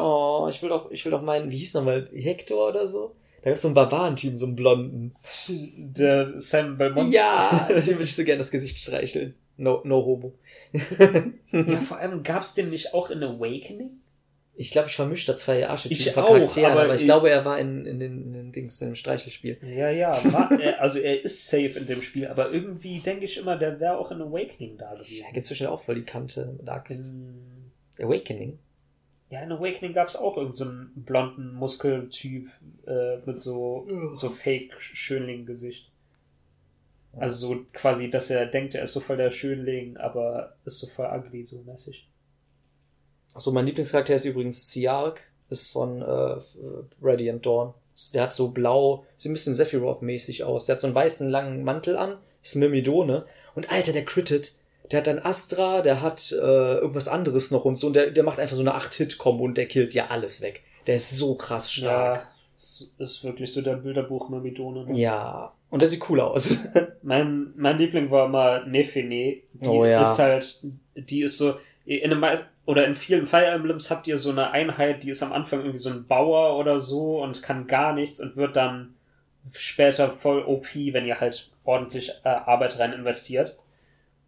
Oh, 0.01 0.47
ich 0.49 0.61
will 0.61 0.69
doch, 0.69 0.91
ich 0.91 1.03
will 1.05 1.11
doch 1.11 1.21
meinen, 1.21 1.51
wie 1.51 1.57
hieß 1.57 1.73
nochmal, 1.73 2.09
Hector 2.13 2.69
oder 2.69 2.85
so? 2.87 3.15
Da 3.43 3.49
gab's 3.51 3.61
so 3.61 3.69
einen 3.69 3.75
Barbarentypen, 3.75 4.37
so 4.37 4.45
einen 4.47 4.55
blonden. 4.55 5.15
Der 5.47 6.33
Sam 6.39 6.77
Belmont. 6.77 7.13
Ja, 7.13 7.67
dem 7.69 7.85
würde 7.87 8.03
ich 8.03 8.15
so 8.15 8.23
gerne 8.23 8.39
das 8.39 8.51
Gesicht 8.51 8.77
streicheln. 8.77 9.33
No, 9.59 9.81
no 9.83 10.05
homo. 10.05 10.33
Ja, 11.51 11.81
vor 11.81 11.97
allem 11.97 12.23
gab's 12.23 12.53
den 12.53 12.69
nicht 12.69 12.93
auch 12.93 13.09
in 13.09 13.21
Awakening? 13.23 13.91
Ich 14.55 14.71
glaube, 14.71 14.89
ich 14.89 14.95
vermische 14.95 15.25
da 15.27 15.37
zwei 15.37 15.59
Ich 15.59 15.67
Archetypen 15.67 16.13
von 16.13 16.23
auch, 16.23 16.29
Charakteren, 16.33 16.71
aber 16.71 16.83
aber, 16.83 16.95
ich 16.95 17.01
ich- 17.01 17.07
glaube, 17.07 17.29
er 17.29 17.45
war 17.45 17.59
in, 17.59 17.85
in, 17.85 17.99
den, 17.99 18.23
in 18.23 18.33
den 18.33 18.51
Dings, 18.51 18.81
in 18.81 18.89
dem 18.89 18.95
Streichelspiel. 18.95 19.57
Ja, 19.63 19.89
ja. 19.89 20.11
War, 20.33 20.51
also 20.79 20.99
er 20.99 21.23
ist 21.23 21.47
safe 21.47 21.77
in 21.79 21.85
dem 21.87 22.01
Spiel, 22.01 22.27
aber 22.27 22.51
irgendwie 22.51 22.99
denke 22.99 23.23
ich 23.25 23.37
immer, 23.37 23.57
der 23.57 23.79
wäre 23.79 23.97
auch 23.97 24.11
in 24.11 24.21
Awakening 24.21 24.77
da 24.77 24.91
Da 24.95 25.01
gewesen. 25.01 25.33
geht 25.33 25.45
zwischen 25.45 25.67
auch 25.67 25.81
voll 25.81 25.95
die 25.95 26.03
Kante 26.03 26.53
mit 26.57 26.67
Axt. 26.67 27.13
In, 27.13 27.71
Awakening? 28.05 28.59
ja, 29.29 29.41
in 29.43 29.51
Awakening 29.51 29.93
gab's 29.93 30.15
auch 30.15 30.35
irgendeinen 30.37 30.53
so 30.53 30.65
einen 30.65 30.91
blonden 31.05 31.53
Muskeltyp 31.53 32.49
äh, 32.87 33.17
mit 33.25 33.39
so, 33.39 33.85
so 34.11 34.29
Fake-Schönling-Gesicht. 34.29 35.88
Also 37.17 37.47
so 37.47 37.65
quasi, 37.73 38.09
dass 38.09 38.29
er 38.29 38.45
denkt, 38.45 38.75
er 38.75 38.83
ist 38.83 38.93
so 38.93 38.99
voll 38.99 39.17
der 39.17 39.31
Schönling, 39.31 39.97
aber 39.97 40.55
ist 40.65 40.79
so 40.79 40.87
voll 40.87 41.09
ugly, 41.11 41.43
so 41.43 41.61
mäßig. 41.63 42.07
Achso, 43.33 43.51
mein 43.51 43.65
Lieblingscharakter 43.65 44.15
ist 44.15 44.25
übrigens 44.25 44.71
Siark, 44.71 45.21
ist 45.49 45.71
von 45.71 46.01
äh, 46.01 46.35
Radiant 47.01 47.45
Dawn. 47.45 47.73
Der 48.13 48.23
hat 48.23 48.33
so 48.33 48.49
blau, 48.49 49.05
sieht 49.17 49.31
ein 49.31 49.33
bisschen 49.33 49.55
Sephiroth-mäßig 49.55 50.43
aus. 50.43 50.65
Der 50.65 50.75
hat 50.75 50.81
so 50.81 50.87
einen 50.87 50.95
weißen 50.95 51.29
langen 51.29 51.63
Mantel 51.63 51.97
an, 51.97 52.17
ist 52.41 52.55
Myrmidone. 52.55 53.25
Und 53.55 53.71
Alter, 53.71 53.91
der 53.91 54.05
crittet. 54.05 54.53
Der 54.89 54.99
hat 54.99 55.07
dann 55.07 55.19
Astra, 55.19 55.81
der 55.81 56.01
hat 56.01 56.31
äh, 56.31 56.35
irgendwas 56.35 57.07
anderes 57.07 57.51
noch 57.51 57.65
und 57.65 57.75
so. 57.75 57.87
Und 57.87 57.93
der, 57.93 58.11
der 58.11 58.23
macht 58.23 58.39
einfach 58.39 58.55
so 58.55 58.61
eine 58.61 58.73
8-Hit-Kombo 58.73 59.43
und 59.43 59.57
der 59.57 59.67
killt 59.67 59.93
ja 59.93 60.07
alles 60.07 60.41
weg. 60.41 60.63
Der 60.87 60.95
ist 60.95 61.11
so 61.11 61.35
krass 61.35 61.71
stark. 61.71 62.15
Ja, 62.15 62.29
ist 62.55 63.23
wirklich 63.23 63.53
so 63.53 63.61
der 63.61 63.75
Bilderbuch 63.75 64.29
Myrmidone. 64.29 64.85
Ne? 64.85 64.99
Ja, 64.99 65.53
und 65.69 65.81
der 65.81 65.89
sieht 65.89 66.09
cool 66.09 66.19
aus. 66.19 66.67
mein, 67.01 67.53
mein 67.55 67.77
Liebling 67.77 68.09
war 68.09 68.25
immer 68.25 68.65
Nefene. 68.65 69.37
Die 69.53 69.67
Oh 69.67 69.85
ja. 69.85 70.01
ist 70.01 70.19
halt, 70.19 70.63
die 70.95 71.21
ist 71.21 71.37
so, 71.37 71.55
in 71.85 72.11
einem, 72.11 72.25
oder 72.65 72.85
in 72.85 72.95
vielen 72.95 73.25
Fire 73.25 73.45
Emblems 73.45 73.89
habt 73.89 74.07
ihr 74.07 74.17
so 74.17 74.31
eine 74.31 74.51
Einheit, 74.51 75.03
die 75.03 75.09
ist 75.09 75.23
am 75.23 75.33
Anfang 75.33 75.59
irgendwie 75.59 75.77
so 75.77 75.89
ein 75.89 76.05
Bauer 76.05 76.57
oder 76.57 76.79
so 76.79 77.21
und 77.21 77.41
kann 77.41 77.67
gar 77.67 77.93
nichts 77.93 78.19
und 78.19 78.35
wird 78.35 78.55
dann 78.55 78.95
später 79.51 80.11
voll 80.11 80.43
OP, 80.43 80.67
wenn 80.75 81.05
ihr 81.05 81.19
halt 81.19 81.49
ordentlich 81.63 82.11
äh, 82.23 82.29
Arbeit 82.29 82.79
rein 82.79 82.93
investiert. 82.93 83.57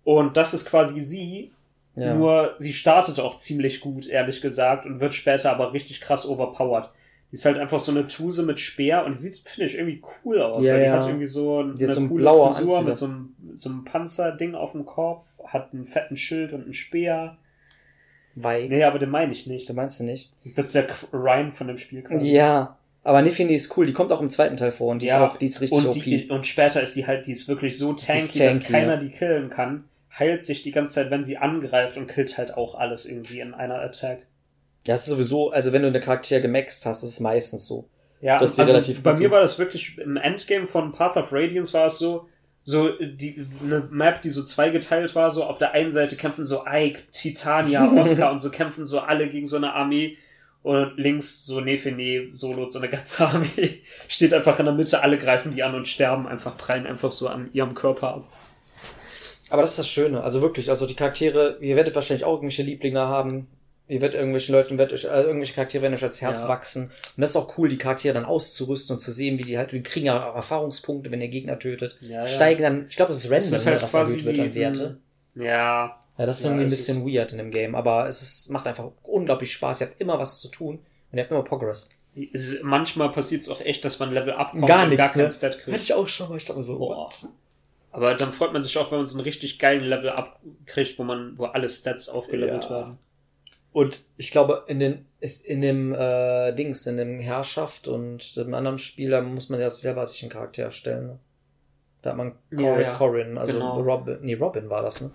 Und 0.04 0.38
das 0.38 0.54
ist 0.54 0.69
quasi 0.69 1.01
sie, 1.01 1.51
ja. 1.95 2.13
nur 2.13 2.56
sie 2.58 2.73
startet 2.73 3.19
auch 3.19 3.38
ziemlich 3.38 3.82
gut, 3.82 4.08
ehrlich 4.08 4.41
gesagt, 4.41 4.86
und 4.86 4.99
wird 4.99 5.13
später 5.13 5.51
aber 5.51 5.73
richtig 5.73 6.01
krass 6.01 6.27
overpowered. 6.27 6.89
Die 7.32 7.36
ist 7.36 7.46
halt 7.46 7.58
einfach 7.58 7.80
so 7.80 7.91
eine 7.91 8.08
Tuse 8.08 8.44
mit 8.44 8.60
Speer 8.60 9.06
und 9.06 9.13
die 9.13 9.17
sieht, 9.17 9.48
finde 9.48 9.70
ich, 9.70 9.78
irgendwie 9.78 10.02
cool 10.26 10.41
aus, 10.41 10.65
Ja, 10.65 10.74
weil 10.74 10.80
die 10.82 10.86
ja. 10.88 10.94
hat 10.94 11.06
irgendwie 11.08 11.26
so 11.26 11.60
eine 11.60 11.72
hat 11.72 11.94
so 11.94 12.02
ein 12.02 12.10
coole 12.10 12.22
blauer 12.24 12.52
Frisur 12.52 12.78
Anzieher. 12.78 12.89
mit 12.89 12.98
so 12.98 13.06
einem, 13.06 13.36
so 13.54 13.70
einem 13.70 13.86
Panzerding 13.86 14.54
auf 14.56 14.74
dem 14.74 14.86
Kopf, 14.86 15.24
hat 15.46 15.74
einen 15.74 15.88
fetten 15.88 16.17
Schild 16.17 16.52
und 16.54 16.63
einen 16.63 16.74
Speer. 16.74 17.38
Weil, 18.36 18.67
Nee, 18.70 18.84
aber 18.84 19.00
den 19.00 19.10
meine 19.10 19.32
ich 19.32 19.48
nicht. 19.48 19.67
du 19.70 19.74
meinst 19.74 20.00
du 20.00 20.04
nicht? 20.06 20.32
Das 20.56 20.67
ist 20.67 20.76
der 20.76 20.88
Ryan 21.13 21.52
von 21.52 21.67
dem 21.67 21.78
Spiel 21.78 22.02
quasi. 22.02 22.32
Ja. 22.32 22.78
Aber 23.04 23.22
Nifini 23.24 23.56
ist 23.56 23.76
cool, 23.78 23.88
die 23.88 23.94
kommt 23.94 24.12
auch 24.12 24.22
im 24.22 24.30
zweiten 24.30 24.58
Teil 24.58 24.72
vor 24.72 24.91
und 24.91 25.02
die 25.02 25.08
Ja, 25.08 25.26
ist 25.26 25.32
auch, 25.32 25.38
die 25.38 25.48
ist 25.48 25.60
richtig 25.60 25.78
und, 25.80 25.88
OP. 25.88 25.94
die, 26.04 26.30
und 26.30 26.46
später 26.46 26.84
ist 26.84 26.96
die 26.96 27.08
halt, 27.08 27.26
die 27.26 27.32
ist 27.32 27.48
wirklich 27.48 27.78
so 27.78 27.94
tanky, 27.94 28.22
ist 28.22 28.39
dass 28.39 28.58
tanky, 28.60 28.72
keiner 28.72 28.94
ja. 28.94 29.00
die 29.00 29.10
killen 29.10 29.50
kann. 29.50 29.86
Heilt 30.17 30.46
sich 30.46 30.62
die 30.63 30.72
ganze 30.72 30.96
Zeit, 30.96 31.10
wenn 31.12 31.24
sie 31.24 31.38
angreift 31.38 31.98
und 31.98 32.08
killt 32.08 32.38
halt 32.38 32.54
auch 32.56 32.76
alles 32.76 33.06
irgendwie 33.06 33.39
in 33.39 33.54
einer 33.54 33.80
Attack. 33.82 34.20
Ja, 34.88 34.96
es 34.96 35.02
ist 35.02 35.10
sowieso, 35.10 35.52
also 35.52 35.74
wenn 35.74 35.84
du 35.84 35.88
eine 35.89 36.00
Charakter 36.00 36.39
gemaxt 36.39 36.86
hast, 36.86 37.04
ist 37.04 37.12
es 37.12 37.20
meistens 37.20 37.67
so. 37.67 37.88
Ja, 38.22 38.39
Das 38.39 38.52
ist 38.52 38.60
also 38.60 38.74
relativ 38.74 39.02
bei 39.04 39.13
mir 39.13 39.28
so. 39.28 39.32
war 39.32 39.41
das 39.41 39.58
wirklich 39.60 39.98
im 39.98 40.17
Endgame 40.17 40.67
von 40.67 40.91
Path 40.91 41.17
of 41.17 41.32
Radiance 41.32 41.74
war 41.74 41.88
es 41.88 41.98
so, 41.98 42.28
so 42.63 42.89
die 43.00 43.46
eine 43.63 43.88
Map, 43.89 44.22
die 44.22 44.30
so 44.30 44.44
zweigeteilt 44.44 45.15
war, 45.15 45.32
so 45.32 45.44
auf 45.44 45.58
der 45.58 45.72
einen 45.72 45.91
Seite 45.91 46.15
kämpfen 46.15 46.46
so 46.46 46.63
Ike, 46.67 47.02
Titania, 47.12 47.91
Oscar 47.98 48.32
und 48.32 48.39
so 48.39 48.52
kämpfen 48.52 48.86
so 48.86 49.00
alle 49.00 49.30
gegen 49.30 49.46
so 49.46 49.58
eine 49.58 49.74
Armee 49.74 50.17
und 50.63 50.98
links 50.98 51.46
so 51.46 51.60
Nefene, 51.60 52.32
Solo, 52.32 52.70
so 52.70 52.78
eine 52.78 52.89
ganze 52.89 53.26
Armee 53.28 53.82
steht 54.08 54.34
einfach 54.34 54.60
in 54.60 54.65
der 54.65 54.76
Mitte, 54.76 55.02
alle 55.02 55.17
greifen 55.17 55.52
die 55.52 55.63
an 55.63 55.74
und 55.74 55.88
sterben 55.88 56.28
einfach, 56.28 56.56
prallen 56.58 56.86
einfach 56.86 57.12
so 57.12 57.28
an 57.28 57.50
ihrem 57.54 57.74
Körper 57.74 58.10
ab. 58.15 58.28
Aber 59.50 59.63
das 59.63 59.72
ist 59.72 59.80
das 59.80 59.89
Schöne, 59.89 60.24
also 60.24 60.41
wirklich, 60.41 60.70
also 60.70 60.86
die 60.86 60.96
Charaktere, 60.96 61.58
ihr 61.60 61.76
werdet 61.76 61.96
wahrscheinlich 61.96 62.24
auch 62.24 62.36
irgendwelche 62.36 62.63
Lieblinge 62.63 63.02
haben, 63.02 63.48
ihr 63.91 64.01
werdet 64.01 64.15
irgendwelchen 64.15 64.54
Leuten, 64.56 64.77
werdet 64.77 64.93
euch, 64.93 65.04
äh, 65.06 65.21
irgendwelche 65.21 65.54
Charaktere 65.54 65.84
werden 65.84 65.93
euch 65.93 66.04
als 66.04 66.21
Herz 66.21 66.43
Ja. 66.43 66.47
wachsen. 66.47 66.86
Und 66.86 67.21
das 67.21 67.32
ist 67.32 67.36
auch 67.36 67.58
cool, 67.58 67.69
die 67.69 67.77
Charaktere 67.77 68.13
dann 68.13 68.25
auszurüsten 68.25 68.95
und 68.95 68.99
zu 69.01 69.12
sehen, 69.12 69.38
wie 69.38 69.43
die 69.43 69.58
halt, 69.58 69.71
die 69.71 69.84
kriegen 69.84 70.06
ja 70.08 70.17
auch 70.30 70.36
Erfahrungspunkte, 70.36 71.12
wenn 71.12 71.21
ihr 71.21 71.27
Gegner 71.27 71.60
tötet. 71.60 71.97
Ja, 72.01 72.21
ja. 72.21 72.27
Steigen 72.27 72.63
dann, 72.63 72.86
ich 72.89 72.95
glaube, 72.95 73.12
es 73.12 73.19
ist 73.19 73.25
random, 73.25 73.51
Das 73.51 73.60
ist 73.60 73.65
ne, 73.65 73.71
halt 73.73 73.84
was 73.84 73.93
erhöht 73.93 74.25
wird 74.25 74.39
an 74.39 74.54
Werte. 74.56 74.97
Ja, 75.36 75.97
Ja, 76.17 76.25
das 76.25 76.39
ist 76.39 76.45
irgendwie 76.45 76.63
ein 76.65 76.69
bisschen 76.69 77.06
weird 77.08 77.32
in 77.32 77.38
dem 77.39 77.51
Game, 77.51 77.73
aber 77.75 78.08
es 78.08 78.21
ist, 78.21 78.49
macht 78.49 78.67
einfach 78.67 78.91
unglaublich 79.04 79.51
Spaß. 79.54 79.82
Ihr 79.82 79.88
habt 79.88 79.99
immer 80.01 80.19
was 80.19 80.39
zu 80.39 80.49
tun 80.49 80.80
und 81.12 81.17
ihr 81.17 81.23
habt 81.23 81.32
immer 81.32 81.43
Progress. 81.43 81.89
es- 82.34 82.60
manchmal 82.62 83.10
passiert 83.12 83.41
es 83.41 83.49
auch 83.49 83.62
echt, 83.62 83.84
dass 83.86 83.99
man 83.99 84.13
Level 84.13 84.34
abkommt 84.34 84.67
Gar 84.67 84.84
und 84.84 84.89
nichts, 84.89 85.06
gar 85.06 85.13
kein 85.13 85.23
ne? 85.23 85.32
Stat 85.32 85.54
kriegt. 85.60 85.67
Hatte 85.73 85.84
ich 85.84 85.93
auch 85.93 86.08
schon 86.08 86.30
mal, 86.30 86.36
ich 86.38 86.45
dachte 86.45 86.62
so, 86.62 86.77
Boah. 86.77 87.06
what? 87.08 87.27
Aber 87.93 88.15
dann 88.15 88.32
freut 88.34 88.54
man 88.54 88.62
sich 88.63 88.77
auch, 88.77 88.91
wenn 88.91 88.99
man 88.99 89.06
so 89.08 89.17
einen 89.17 89.23
richtig 89.23 89.60
geilen 89.60 89.84
Level 89.86 90.10
abkriegt, 90.12 90.99
wo 90.99 91.04
man, 91.04 91.38
wo 91.38 91.45
alle 91.45 91.69
Stats 91.69 92.08
aufgelevelt 92.10 92.65
Ja. 92.65 92.69
werden. 92.69 92.97
Und 93.73 94.01
ich 94.17 94.31
glaube, 94.31 94.65
in 94.67 94.79
den, 94.79 95.05
in 95.45 95.62
dem 95.62 95.93
äh, 95.93 96.51
Dings, 96.53 96.86
in 96.88 96.97
dem 96.97 97.19
Herrschaft 97.19 97.88
und 97.88 98.36
dem 98.36 98.53
anderen 98.53 98.77
Spiel, 98.77 99.12
da 99.12 99.21
muss 99.21 99.49
man 99.49 99.60
ja 99.60 99.69
selber 99.69 100.05
sich 100.05 100.21
einen 100.23 100.31
Charakter 100.31 100.63
erstellen. 100.63 101.07
Ne? 101.07 101.19
Da 102.01 102.10
hat 102.12 102.17
man 102.17 102.34
Ja, 102.51 102.57
Corin, 102.57 102.81
ja. 102.81 102.97
Corin 102.97 103.38
also 103.38 103.53
Genau. 103.53 103.79
Robin, 103.81 104.17
nee, 104.21 104.34
Robin 104.34 104.69
war 104.69 104.81
das, 104.81 105.01
ne? 105.01 105.12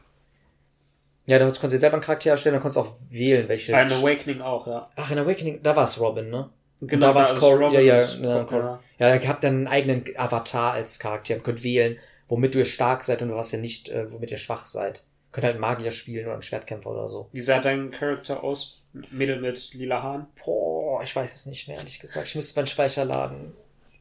Ja, 1.26 1.38
da 1.38 1.44
konntest 1.46 1.64
du 1.74 1.78
selber 1.78 1.94
einen 1.94 2.02
Charakter 2.02 2.30
erstellen, 2.30 2.54
dann 2.54 2.62
konntest 2.62 2.76
du 2.76 2.88
auch 2.88 2.96
wählen, 3.10 3.48
welche. 3.48 3.72
Bei 3.72 3.84
Awakening 3.84 4.40
auch, 4.40 4.66
ja. 4.66 4.88
Ach, 4.94 5.10
in 5.10 5.18
Awakening, 5.18 5.60
da 5.62 5.74
war 5.74 5.84
es 5.84 6.00
Robin, 6.00 6.30
ne? 6.30 6.50
Genau, 6.80 7.08
da 7.08 7.14
war's 7.14 7.32
ist 7.32 7.40
Cor- 7.40 7.72
ja, 7.72 7.80
ja, 7.80 8.02
ja, 8.02 8.44
Cor- 8.44 8.80
Ja, 8.98 9.14
ihr 9.14 9.28
habt 9.28 9.42
dann 9.42 9.54
einen 9.54 9.66
eigenen 9.66 10.04
Avatar 10.16 10.72
als 10.72 10.98
Charakter 10.98 11.34
und 11.34 11.42
könnt 11.44 11.64
wählen, 11.64 11.98
womit 12.28 12.54
ihr 12.54 12.64
stark 12.66 13.02
seid 13.02 13.22
und 13.22 13.34
was 13.34 13.52
ihr 13.52 13.60
nicht, 13.60 13.88
äh, 13.88 14.12
womit 14.12 14.30
ihr 14.30 14.36
schwach 14.36 14.66
seid. 14.66 15.02
Könnt 15.36 15.44
halt 15.44 15.60
Magier 15.60 15.92
spielen 15.92 16.24
oder 16.24 16.32
einen 16.32 16.42
Schwertkämpfer 16.42 16.90
oder 16.90 17.08
so. 17.08 17.28
Wie 17.30 17.42
sah 17.42 17.60
dein 17.60 17.90
Charakter 17.90 18.42
aus? 18.42 18.80
Mädel 19.10 19.38
mit 19.38 19.74
lila 19.74 20.02
Haaren? 20.02 20.26
Boah, 20.42 21.02
ich 21.02 21.14
weiß 21.14 21.36
es 21.36 21.44
nicht 21.44 21.68
mehr, 21.68 21.76
ehrlich 21.76 22.00
gesagt. 22.00 22.26
Ich 22.26 22.34
müsste 22.36 22.58
meinen 22.58 22.68
Speicher 22.68 23.04
laden. 23.04 23.52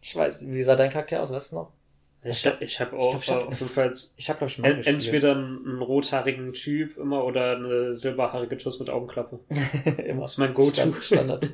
Ich 0.02 0.16
weiß, 0.16 0.48
wie 0.48 0.62
sah 0.64 0.78
dein 0.78 0.90
Charakter 0.92 1.22
aus, 1.22 1.34
weißt 1.34 1.52
du 1.52 1.56
noch? 1.58 1.72
Ich, 2.24 2.42
glaub, 2.42 2.62
ich 2.62 2.80
habe 2.80 2.96
auch 2.98 3.22
glaub, 3.22 3.22
ich 3.24 3.30
hab- 3.30 3.42
äh, 3.42 3.48
auf 3.48 3.60
jeden 3.60 3.72
Fall 3.74 3.92
Ich 4.16 4.30
habe, 4.30 4.38
glaube 4.38 4.52
ich, 4.52 4.58
mal 4.60 4.76
gespielt. 4.78 4.96
entweder 5.04 5.32
einen, 5.34 5.82
rothaarigen 5.82 6.54
Typ 6.54 6.96
immer 6.98 7.26
oder 7.26 7.58
eine 7.58 7.98
silberhaarige 7.98 8.58
Tuss 8.58 8.80
mit 8.80 8.90
Augenklappe. 8.90 9.40
Immer. 10.06 10.22
Das 10.22 10.32
ist 10.32 10.38
mein 10.38 10.54
Go-To. 10.54 10.70
Stand- 10.74 11.04
Standard. 11.04 11.50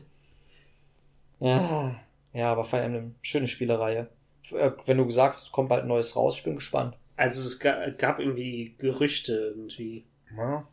ja. 1.39 1.96
ja, 2.34 2.52
aber 2.52 2.63
Fire 2.63 2.84
Emblem, 2.84 3.15
schöne 3.24 3.48
Spielereihe. 3.48 4.08
Äh, 4.52 4.72
Wenn 4.86 4.98
du 4.98 5.10
sagst, 5.10 5.52
kommt 5.52 5.70
bald 5.70 5.82
ein 5.84 5.88
neues 5.88 6.15
raus, 6.15 6.36
ich 6.38 6.44
bin 6.44 6.56
gespannt. 6.56 6.96
Also 7.21 7.41
es 7.43 7.60
ga 7.60 7.89
gab 7.89 8.19
irgendwie 8.19 8.75
Gerüchte 8.77 9.53
irgendwie. 9.55 10.05
Ja. 10.36 10.67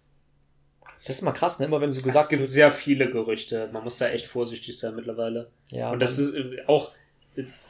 Das 1.07 1.17
ist 1.17 1.23
immer 1.23 1.33
krass, 1.33 1.59
ne? 1.61 1.67
Immer 1.67 1.81
wenn 1.81 1.93
so 1.93 1.99
es 1.99 2.05
gesagt 2.05 2.29
gibt 2.31 2.41
wird. 2.41 2.51
sehr 2.51 2.73
viele 2.73 3.11
Gerüchte. 3.11 3.69
Man 3.73 3.85
muss 3.85 3.97
da 3.99 4.09
echt 4.09 4.27
vorsichtig 4.27 4.79
sein 4.79 4.95
mittlerweile. 4.95 5.51
Ja, 5.71 5.91
Und 5.93 6.01
das 6.01 6.19
ist 6.19 6.35
äh, 6.35 6.63
auch 6.67 6.91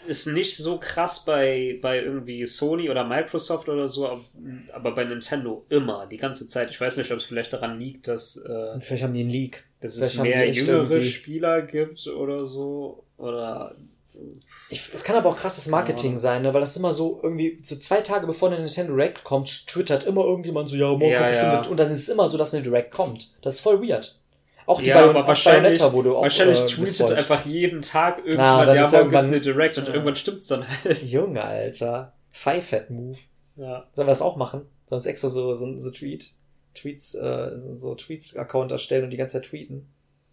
ist 0.07 0.27
nicht 0.27 0.57
so 0.57 0.79
krass 0.79 1.27
bei, 1.27 1.79
bei 1.83 2.01
irgendwie 2.03 2.47
Sony 2.47 2.89
oder 2.89 3.05
Microsoft 3.05 3.69
oder 3.69 3.87
so, 3.87 4.23
aber- 4.73 4.93
bei 4.93 5.05
Nintendo 5.05 5.67
immer, 5.69 6.07
die 6.07 6.17
ganze 6.17 6.47
Zeit. 6.47 6.71
Ich 6.71 6.81
weiß 6.81 6.97
nicht, 6.97 7.13
ob 7.13 7.19
es 7.19 7.25
vielleicht 7.25 7.53
daran 7.53 7.79
liegt, 7.79 8.09
dass, 8.09 8.39
äh, 8.39 8.81
vielleicht 8.81 9.03
haben 9.03 9.13
die 9.13 9.21
einen 9.21 9.31
Leak. 9.31 9.65
dass 9.81 9.95
Vielleicht 9.97 10.15
es 10.15 10.21
mehr 10.23 10.51
jüngere 10.51 10.91
irgendwie- 10.93 11.09
Spieler 11.11 11.61
gibt 11.63 12.07
oder 12.07 12.47
so. 12.47 13.05
Oder 13.19 13.77
Ich, 14.71 14.91
es 14.93 15.05
kann 15.05 15.17
aber 15.17 15.29
auch 15.31 15.37
krasses 15.37 15.67
Marketing 15.69 16.13
Ja. 16.13 16.17
sein, 16.19 16.43
ne? 16.43 16.53
weil 16.53 16.61
das 16.61 16.77
immer 16.77 16.93
so 16.93 17.21
irgendwie, 17.23 17.59
so 17.63 17.77
zwei 17.77 18.01
Tage 18.01 18.27
bevor 18.27 18.49
eine 18.51 18.59
Nintendo 18.59 18.95
Direct 18.95 19.25
kommt, 19.25 19.67
twittert 19.67 20.05
immer 20.05 20.25
irgendjemand 20.25 20.69
so, 20.69 20.77
ja, 20.77 20.89
morgen 20.89 21.05
Ja, 21.07 21.19
kommt 21.19 21.31
bestimmt. 21.31 21.53
ja. 21.65 21.71
Und 21.71 21.77
dann 21.79 21.91
ist 21.93 22.01
es 22.01 22.09
immer 22.09 22.29
so, 22.29 22.37
dass 22.37 22.53
eine 22.55 22.63
Direct 22.63 22.91
kommt. 22.93 23.33
Das 23.43 23.55
ist 23.55 23.61
voll 23.61 23.81
weird. 23.87 24.19
Auch 24.67 24.83
die 24.83 24.89
Ja, 24.91 25.11
auch 25.11 25.15
wahrscheinlich- 25.27 25.79
Bayonetta 25.79 25.93
wurde 25.95 26.13
auch 26.15 26.23
wahrscheinlich 26.23 26.61
äh, 26.61 26.67
tweetet 26.67 27.11
einfach 27.13 27.47
jeden 27.47 27.81
Tag 27.81 28.19
Na, 28.19 28.25
irgendjemand, 28.25 28.69
dann 28.69 28.77
ja, 28.77 28.85
ist 28.85 28.93
morgen 28.93 29.11
gibt's 29.11 29.25
irgendwann- 29.27 29.27
eine 29.27 29.41
Direct 29.41 29.79
und 29.79 29.89
Ja. 29.89 29.95
irgendwann 29.95 30.17
stimmt's 30.17 30.47
dann 30.49 30.65
halt. 30.85 31.03
Junge, 31.03 31.43
Alter. 31.43 32.13
Five-Fat-Move. 32.33 33.19
Ja. 33.57 33.87
Sollen 33.93 34.07
wir 34.07 34.13
das 34.13 34.21
auch 34.23 34.37
machen? 34.37 34.63
Sonst 34.87 35.07
extra 35.07 35.29
so, 35.29 35.55
so, 35.55 35.77
so 35.79 35.91
Tweet, 35.91 36.33
Tweets, 36.75 37.15
äh, 37.15 37.53
so, 37.57 37.75
so 37.75 37.95
Tweets-Account 37.95 38.71
erstellen 38.73 39.05
und 39.05 39.11
die 39.11 39.17
ganze 39.17 39.41
Zeit 39.41 39.49
tweeten. 39.51 39.89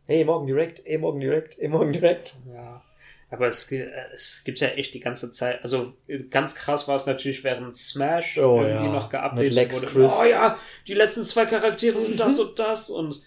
Hey, 0.07 0.23
morgen 0.25 0.45
direkt, 0.47 0.81
hey, 0.85 0.97
morgen 0.97 1.19
direkt, 1.19 1.57
hey, 1.57 1.67
morgen 1.69 1.91
direkt. 1.93 2.35
Ja. 2.53 2.81
Aber 3.29 3.47
es, 3.47 3.71
äh, 3.71 3.89
es 4.13 4.43
gibt 4.45 4.59
ja 4.59 4.67
echt 4.69 4.93
die 4.93 4.99
ganze 4.99 5.31
Zeit, 5.31 5.63
also 5.63 5.93
äh, 6.07 6.19
ganz 6.19 6.55
krass 6.55 6.87
war 6.87 6.95
es 6.95 7.05
natürlich, 7.05 7.43
während 7.43 7.75
Smash 7.75 8.37
Oh, 8.37 8.61
irgendwie 8.61 8.85
ja. 8.85 8.91
noch 8.91 9.09
geupdatet 9.09 9.73
wurde. 9.73 9.87
Chris. 9.87 10.13
Oh 10.21 10.25
ja, 10.29 10.57
die 10.87 10.93
letzten 10.93 11.23
zwei 11.23 11.45
Charaktere 11.45 11.97
sind 11.97 12.19
das 12.19 12.39
und 12.39 12.59
das 12.59 12.89
und 12.89 13.21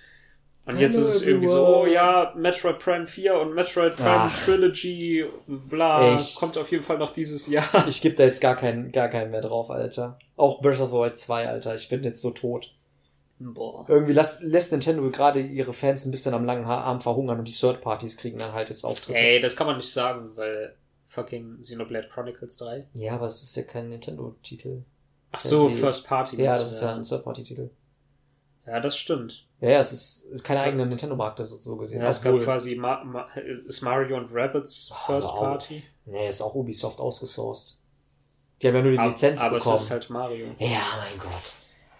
und 0.66 0.78
jetzt 0.78 0.96
Hello, 0.96 1.06
ist 1.06 1.14
es 1.14 1.22
irgendwie 1.22 1.46
so, 1.46 1.66
oh 1.66 1.87
ja, 1.87 2.34
Metroid 2.37 2.78
Prime 2.78 3.06
4 3.06 3.40
und 3.40 3.54
Metroid 3.54 3.96
Prime 3.96 4.30
Ach. 4.30 4.44
Trilogy, 4.44 5.24
bla, 5.46 6.12
Echt? 6.12 6.37
kommt 6.37 6.58
auf 6.58 6.70
jeden 6.70 6.84
Fall 6.84 6.98
noch 6.98 7.11
dieses 7.11 7.46
Jahr. 7.46 7.88
Ich 7.88 8.02
gebe 8.02 8.14
da 8.16 8.24
jetzt 8.24 8.42
gar 8.42 8.54
keinen, 8.54 8.92
gar 8.92 9.08
keinen 9.08 9.30
mehr 9.30 9.40
drauf, 9.40 9.70
Alter. 9.70 10.18
Auch 10.37 10.61
Breath 10.61 10.78
of 10.80 10.90
the 10.90 10.96
Wild 10.96 11.16
2, 11.16 11.48
Alter. 11.48 11.74
Ich 11.74 11.88
bin 11.88 12.04
jetzt 12.04 12.20
so 12.20 12.32
tot. 12.32 12.74
Boah. 13.40 13.87
Irgendwie 13.88 14.12
lässt, 14.12 14.42
lässt 14.42 14.72
Nintendo 14.72 15.09
gerade 15.11 15.40
ihre 15.40 15.72
Fans 15.72 16.05
ein 16.05 16.11
bisschen 16.11 16.34
am 16.34 16.45
langen 16.45 16.64
Arm 16.64 17.01
verhungern 17.01 17.39
und 17.39 17.47
die 17.47 17.53
Third 17.53 17.80
Parties 17.80 18.16
kriegen 18.16 18.39
dann 18.39 18.53
halt 18.53 18.68
jetzt 18.68 18.84
Auftritte. 18.84 19.18
Ey, 19.18 19.41
das 19.41 19.55
kann 19.55 19.66
man 19.68 19.76
nicht 19.76 19.93
sagen, 19.93 20.30
weil 20.34 20.74
fucking 21.07 21.61
Xenoblade 21.61 22.09
Chronicles 22.09 22.57
3. 22.57 22.86
Ja, 22.95 23.14
aber 23.14 23.26
es 23.26 23.43
ist 23.43 23.57
ja 23.57 23.62
kein 23.62 23.89
Nintendo-Titel. 23.91 24.82
Ach 25.30 25.41
so, 25.41 25.68
First 25.68 26.07
Party. 26.07 26.36
Ja, 26.43 26.59
das 26.59 26.72
ist 26.72 26.82
ja 26.82 26.95
ein 26.95 27.03
Third-Party-Titel. 27.03 27.70
Ja, 28.66 28.80
das 28.80 28.97
stimmt. 28.97 29.47
Ja, 29.61 29.70
ja, 29.70 29.80
es 29.80 29.93
ist, 29.93 30.45
keine 30.45 30.61
eigene 30.61 30.84
Nintendo-Marke, 30.86 31.45
so, 31.45 31.57
so 31.59 31.76
gesehen. 31.76 32.03
Ja, 32.03 32.11
es 32.11 32.20
gab 32.22 32.39
quasi 32.41 32.74
Ma 32.76 33.03
Ma 33.05 33.26
ist 33.66 33.80
Mario 33.82 34.16
und 34.18 34.30
Rabbits 34.32 34.91
Oh, 34.93 35.07
First. 35.12 35.28
Party. 35.28 35.82
Nee, 36.07 36.28
ist 36.28 36.43
auch 36.43 36.55
Ubisoft 36.55 37.01
ausgesourced. 37.01 37.78
Die 38.61 38.68
haben 38.68 38.74
ja 38.76 38.82
nur 38.82 38.93
die 38.93 38.99
Aber, 38.99 39.09
Lizenz 39.11 39.41
aber 39.41 39.57
bekommen. 39.59 39.74
es 39.76 39.82
ist 39.82 39.91
halt 39.91 40.11
Mario. 40.11 40.47
ja, 40.59 40.80
mein 40.99 41.18
Gott. 41.18 41.32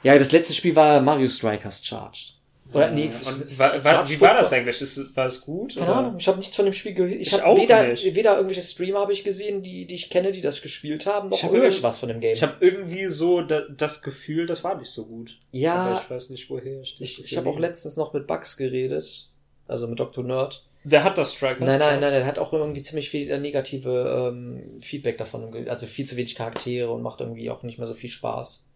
Ja, 0.03 0.19
das 0.19 0.33
letzte 0.33 0.55
Spiel 0.55 0.75
war 0.77 1.01
Mario 1.01 1.29
Strikers 1.29 1.85
Charged. 1.85 2.35
Oder 2.73 2.91
nee, 2.91 3.07
Und 3.07 3.59
war, 3.59 3.83
war, 3.83 4.11
wie 4.11 4.21
war 4.21 4.35
das 4.35 4.53
eigentlich? 4.53 4.79
Ist, 4.83 5.17
war 5.17 5.25
es 5.25 5.41
gut? 5.41 5.75
Keine? 5.75 5.87
Ahnung, 5.95 6.17
ich 6.19 6.29
habe 6.29 6.37
nichts 6.39 6.55
von 6.55 6.67
dem 6.67 6.75
Spiel 6.75 6.93
gehört. 6.93 7.15
Ich, 7.15 7.29
Ich 7.29 7.33
habe 7.33 7.47
auch 7.47 7.57
weder, 7.57 7.87
nicht. 7.89 8.15
weder 8.15 8.35
irgendwelche 8.37 8.61
Streamer 8.61 9.01
habe 9.01 9.13
ich 9.15 9.25
gesehen, 9.25 9.63
die, 9.63 9.87
die 9.87 9.95
ich 9.95 10.11
kenne, 10.11 10.33
die 10.33 10.43
das 10.43 10.61
gespielt 10.61 11.07
haben, 11.07 11.31
noch 11.31 11.39
Ich 11.39 11.45
hab 11.45 11.51
höre 11.51 11.65
ich 11.69 11.77
irgend- 11.77 11.83
was 11.85 11.99
von 11.99 12.11
dem 12.11 12.21
Game. 12.21 12.35
Ich 12.35 12.43
habe 12.43 12.57
irgendwie 12.61 13.07
so 13.07 13.41
da, 13.41 13.63
das 13.75 14.03
Gefühl, 14.03 14.45
das 14.45 14.65
war 14.65 14.77
nicht 14.77 14.91
so 14.91 15.07
gut. 15.07 15.39
Aber 15.51 15.59
ja, 15.59 16.01
ich 16.05 16.11
weiß 16.11 16.29
nicht, 16.29 16.51
woher 16.51 16.83
ich 16.83 16.93
das 16.97 17.01
ich, 17.01 17.25
ich 17.25 17.37
habe 17.39 17.49
auch 17.49 17.59
letztens 17.59 17.97
noch 17.97 18.13
mit 18.13 18.27
Bugs 18.27 18.59
geredet, 18.59 19.31
also 19.67 19.89
mit 19.89 19.99
Dr. 19.99 20.23
Nerd. 20.23 20.67
Der 20.85 21.05
hat 21.05 21.17
das 21.17 21.33
Strikers. 21.33 21.61
Nein, 21.67 21.79
nein, 21.79 22.01
nein, 22.01 22.13
der 22.13 22.27
hat 22.27 22.39
auch 22.39 22.53
irgendwie 22.53 22.83
ziemlich 22.83 23.09
viel 23.09 23.31
äh, 23.31 23.39
negative 23.39 24.29
ähm, 24.31 24.79
Feedback 24.83 25.17
davon, 25.17 25.67
also 25.69 25.87
viel 25.87 26.05
zu 26.07 26.17
wenig 26.17 26.35
Charaktere 26.35 26.91
und 26.91 27.01
macht 27.03 27.21
irgendwie 27.23 27.49
auch 27.51 27.63
nicht 27.63 27.79
mehr 27.79 27.87
so 27.87 27.95
viel 27.95 28.11
Spaß. 28.11 28.68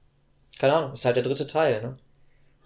Keine 0.62 0.74
Ahnung, 0.74 0.92
ist 0.92 1.04
halt 1.04 1.16
der 1.16 1.24
dritte 1.24 1.48
Teil, 1.48 1.82
ne? 1.82 1.98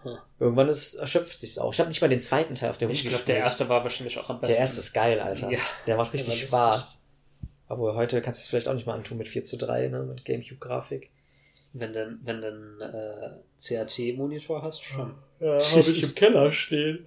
Hm. 0.02 0.18
Irgendwann 0.38 0.68
ist, 0.68 0.96
erschöpft 0.96 1.40
sich's 1.40 1.56
auch. 1.56 1.72
Ich 1.72 1.80
habe 1.80 1.88
nicht 1.88 2.02
mal 2.02 2.08
den 2.08 2.20
zweiten 2.20 2.54
Teil 2.54 2.68
auf 2.68 2.76
der 2.76 2.90
Wii 2.90 2.94
Ich 2.94 3.08
glaube, 3.08 3.24
der 3.26 3.38
erste 3.38 3.70
war 3.70 3.84
wahrscheinlich 3.84 4.18
auch 4.18 4.28
am 4.28 4.38
besten. 4.38 4.52
Der 4.52 4.60
erste 4.60 4.80
ist 4.80 4.92
geil, 4.92 5.18
Alter. 5.18 5.50
Ja. 5.50 5.58
Der 5.86 5.96
macht 5.96 6.12
richtig 6.12 6.42
Spaß. 6.42 6.98
Aber 7.68 7.94
heute 7.94 8.20
kannst 8.20 8.40
du 8.40 8.42
es 8.42 8.48
vielleicht 8.48 8.68
auch 8.68 8.74
nicht 8.74 8.86
mal 8.86 8.92
antun 8.92 9.16
mit 9.16 9.28
4 9.28 9.44
zu 9.44 9.56
3, 9.56 9.88
ne? 9.88 10.02
Mit 10.02 10.26
Gamecube-Grafik. 10.26 11.08
Wenn 11.72 11.94
du 11.94 12.18
wenn 12.22 12.42
du 12.42 12.48
einen 12.48 12.80
äh, 12.82 13.30
CRT-Monitor 13.58 14.62
hast, 14.62 14.84
schon. 14.84 15.14
Ja, 15.40 15.58
habe 15.58 15.80
ich 15.90 16.02
im 16.02 16.14
Keller 16.14 16.52
stehen. 16.52 17.06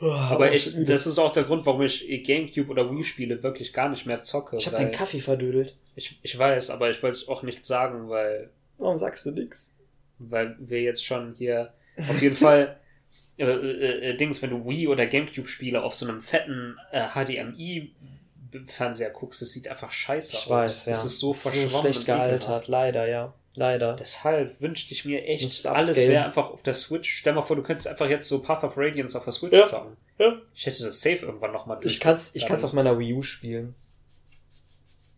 Aber 0.00 0.52
ich, 0.52 0.72
das 0.84 1.08
ist 1.08 1.18
auch 1.18 1.32
der 1.32 1.42
Grund, 1.42 1.66
warum 1.66 1.82
ich 1.82 2.06
Gamecube 2.22 2.70
oder 2.70 2.88
Wii-Spiele 2.92 3.42
wirklich 3.42 3.72
gar 3.72 3.88
nicht 3.88 4.06
mehr 4.06 4.22
zocke. 4.22 4.56
ich 4.56 4.68
habe 4.68 4.76
den 4.76 4.92
Kaffee 4.92 5.20
verdödelt. 5.20 5.74
Ich, 5.96 6.20
ich 6.22 6.38
weiß, 6.38 6.70
aber 6.70 6.90
ich 6.90 7.02
wollte 7.02 7.28
auch 7.28 7.42
nichts 7.42 7.66
sagen, 7.66 8.08
weil, 8.08 8.50
Warum 8.78 8.96
sagst 8.96 9.26
du 9.26 9.32
nix? 9.32 9.75
Weil 10.18 10.56
wir 10.58 10.80
jetzt 10.82 11.04
schon 11.04 11.34
hier 11.36 11.72
auf 12.08 12.20
jeden 12.22 12.36
Fall 12.36 12.78
äh, 13.38 13.44
äh, 13.44 14.10
äh, 14.10 14.16
Dings, 14.16 14.40
wenn 14.42 14.50
du 14.50 14.66
Wii 14.66 14.88
oder 14.88 15.06
Gamecube-Spiele 15.06 15.82
auf 15.82 15.94
so 15.94 16.06
einem 16.08 16.22
fetten 16.22 16.76
äh, 16.92 17.06
HDMI-Fernseher 17.14 19.10
guckst, 19.10 19.42
das 19.42 19.52
sieht 19.52 19.68
einfach 19.68 19.90
scheiße 19.92 20.32
Ich 20.34 20.38
aus. 20.44 20.50
weiß, 20.50 20.86
ja. 20.86 20.92
Das 20.92 21.04
ist 21.04 21.18
so 21.18 21.32
so 21.32 21.50
verschwommen. 21.50 21.68
schlecht 21.68 21.98
und 22.00 22.04
ekelhaft. 22.04 22.28
gealtert, 22.28 22.68
leider, 22.68 23.08
ja. 23.08 23.34
Leider. 23.58 23.96
Deshalb 23.96 24.60
wünschte 24.60 24.92
ich 24.92 25.06
mir 25.06 25.24
echt, 25.24 25.64
alles 25.66 25.96
wäre 25.96 26.26
einfach 26.26 26.50
auf 26.50 26.62
der 26.62 26.74
Switch. 26.74 27.10
Stell 27.16 27.32
mal 27.32 27.40
vor, 27.40 27.56
du 27.56 27.62
könntest 27.62 27.88
einfach 27.88 28.06
jetzt 28.06 28.28
so 28.28 28.42
Path 28.42 28.62
of 28.64 28.76
Radiance 28.76 29.16
auf 29.16 29.24
der 29.24 29.32
Switch 29.32 29.56
Ja. 29.56 29.64
zocken. 29.64 29.96
Ja. 30.18 30.34
Ich 30.54 30.66
hätte 30.66 30.84
das 30.84 31.00
safe 31.00 31.24
irgendwann 31.24 31.52
nochmal 31.52 31.78
Ich 31.82 31.98
kann's, 31.98 32.34
ich 32.34 32.44
kann's 32.44 32.64
auf 32.64 32.74
meiner 32.74 32.98
Wii 32.98 33.14
U 33.14 33.22
spielen. 33.22 33.74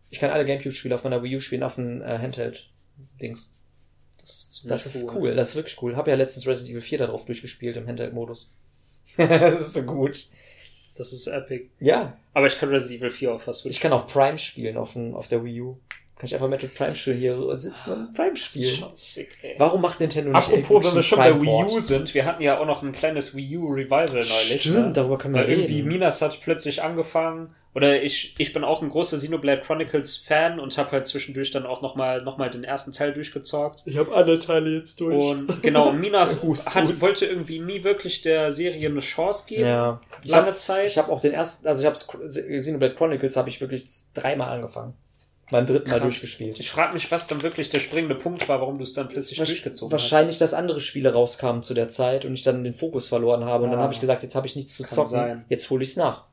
Ich 0.09 0.19
kann 0.19 0.31
alle 0.31 0.45
Gamecube-Spiele 0.45 0.95
auf 0.95 1.03
meiner 1.03 1.21
Wii 1.21 1.35
U 1.35 1.39
spielen, 1.41 1.63
auf 1.63 1.75
dem 1.75 2.01
äh, 2.01 2.17
Handheld-Dings. 2.17 3.57
Das 4.21 4.29
ist, 4.29 4.69
Das 4.69 4.85
ist 4.85 5.09
cool, 5.13 5.35
das 5.35 5.49
ist 5.49 5.55
wirklich 5.55 5.81
cool. 5.81 5.95
Hab 5.95 6.07
ja 6.07 6.15
letztens 6.15 6.45
Resident 6.47 6.71
Evil 6.71 6.81
4 6.81 6.97
darauf 6.99 7.25
durchgespielt 7.25 7.77
im 7.77 7.87
Handheld-Modus. 7.87 8.51
das 9.17 9.59
ist 9.61 9.73
so 9.73 9.83
gut. 9.83 10.27
Das 10.95 11.13
ist 11.13 11.27
epic. 11.27 11.69
Ja, 11.79 12.17
Aber 12.33 12.47
ich 12.47 12.59
kann 12.59 12.69
Resident 12.69 12.99
Evil 12.99 13.09
4 13.09 13.33
auf 13.33 13.45
der 13.45 13.53
Switch. 13.53 13.75
ich 13.75 13.81
kann 13.81 13.93
auch 13.93 14.07
Prime 14.07 14.37
spielen 14.37 14.77
auf, 14.77 14.93
dem, 14.93 15.15
auf 15.15 15.27
der 15.27 15.43
Wii 15.43 15.61
U. 15.61 15.77
Kann 16.17 16.25
ich 16.27 16.33
einfach 16.33 16.49
Metal 16.49 16.67
Prime 16.67 16.95
spielen, 16.95 17.17
hier 17.17 17.55
sitzen 17.55 17.93
und 17.93 18.13
Prime 18.13 18.31
das 18.33 18.53
ist 18.53 18.65
spielen. 18.65 18.75
schon 18.79 18.91
sick, 18.93 19.37
ey. 19.41 19.55
Warum 19.57 19.79
macht 19.81 20.01
Nintendo 20.01 20.31
nicht 20.31 20.37
Apropos, 20.37 20.85
wenn 20.87 20.95
wir 20.95 21.03
schon 21.03 21.17
bei 21.17 21.33
Wii? 21.41 21.73
U 21.73 21.79
sind, 21.79 22.13
wir 22.13 22.25
hatten 22.25 22.43
ja 22.43 22.59
auch 22.59 22.65
noch 22.65 22.83
ein 22.83 22.91
kleines 22.91 23.33
Wii 23.37 23.55
U 23.57 23.67
Revival 23.71 24.05
neulich. 24.15 24.57
Stimmt, 24.59 24.75
ne? 24.87 24.91
darüber 24.93 25.17
können 25.17 25.35
wir 25.35 25.43
Weil 25.43 25.51
irgendwie 25.51 25.75
reden. 25.75 25.87
Minas 25.87 26.21
hat 26.21 26.41
plötzlich 26.41 26.83
angefangen, 26.83 27.55
oder 27.75 28.01
ich, 28.01 28.33
ich 28.39 28.51
bin 28.51 28.63
auch 28.63 28.81
ein 28.81 28.89
großer 28.89 29.17
Xenoblade 29.17 29.61
Chronicles 29.61 30.17
Fan 30.17 30.59
und 30.59 30.77
habe 30.77 30.91
halt 30.91 31.07
zwischendurch 31.07 31.51
dann 31.51 31.65
auch 31.65 31.81
nochmal 31.81 32.21
noch 32.23 32.37
mal 32.37 32.49
den 32.49 32.63
ersten 32.63 32.91
Teil 32.91 33.13
durchgezockt. 33.13 33.83
Ich 33.85 33.97
habe 33.97 34.13
alle 34.15 34.39
Teile 34.39 34.71
jetzt 34.77 34.99
durch. 34.99 35.15
Und 35.15 35.61
genau, 35.61 35.91
Minas 35.93 36.41
Hust, 36.43 36.73
hat, 36.73 36.87
hust. 36.89 37.01
wollte 37.01 37.25
irgendwie 37.27 37.59
nie 37.59 37.83
wirklich 37.83 38.21
der 38.21 38.51
Serie 38.51 38.87
eine 38.89 38.99
Chance 39.01 39.45
geben. 39.47 39.65
ja. 39.65 40.01
Ich 40.23 40.31
Lange 40.31 40.47
hab, 40.47 40.57
Zeit. 40.57 40.87
Ich 40.87 40.97
habe 40.97 41.11
auch 41.11 41.21
den 41.21 41.31
ersten, 41.31 41.65
also 41.67 41.81
ich 41.81 41.85
habe 41.85 41.95
Xenoblade 42.27 42.95
Chronicles 42.95 43.37
habe 43.37 43.47
ich 43.49 43.61
wirklich 43.61 43.85
dreimal 44.13 44.49
angefangen. 44.49 44.93
Beim 45.51 45.65
dritten 45.65 45.89
Mal 45.89 45.99
Krass. 45.99 46.09
durchgespielt. 46.13 46.59
Ich 46.59 46.69
frage 46.69 46.93
mich, 46.93 47.09
was 47.09 47.25
dann 47.25 47.41
wirklich 47.41 47.69
der 47.69 47.79
springende 47.79 48.13
Punkt 48.15 48.47
war, 48.49 48.59
warum 48.61 48.77
du 48.77 48.83
es 48.83 48.93
dann 48.93 49.07
plötzlich 49.09 49.37
durchgezogen 49.39 49.91
Wahrscheinlich, 49.91 50.37
dass 50.37 50.53
andere 50.53 50.79
Spiele 50.79 51.11
rauskamen 51.13 51.63
zu 51.63 51.73
der 51.73 51.89
Zeit 51.89 52.23
und 52.25 52.33
ich 52.35 52.43
dann 52.43 52.63
den 52.63 52.75
Fokus 52.75 53.07
verloren 53.07 53.45
habe. 53.45 53.63
Und 53.63 53.71
dann 53.71 53.79
Ah. 53.79 53.83
habe 53.83 53.93
ich 53.93 53.99
gesagt, 53.99 54.21
jetzt 54.21 54.35
habe 54.35 54.45
ich 54.45 54.55
nichts 54.55 54.75
zu 54.75 54.83
Kann 54.83 54.93
zocken. 54.93 55.09
sein. 55.09 55.45
Jetzt 55.49 55.67
hole 55.71 55.81
ich's 55.83 55.95
nach. 55.95 56.25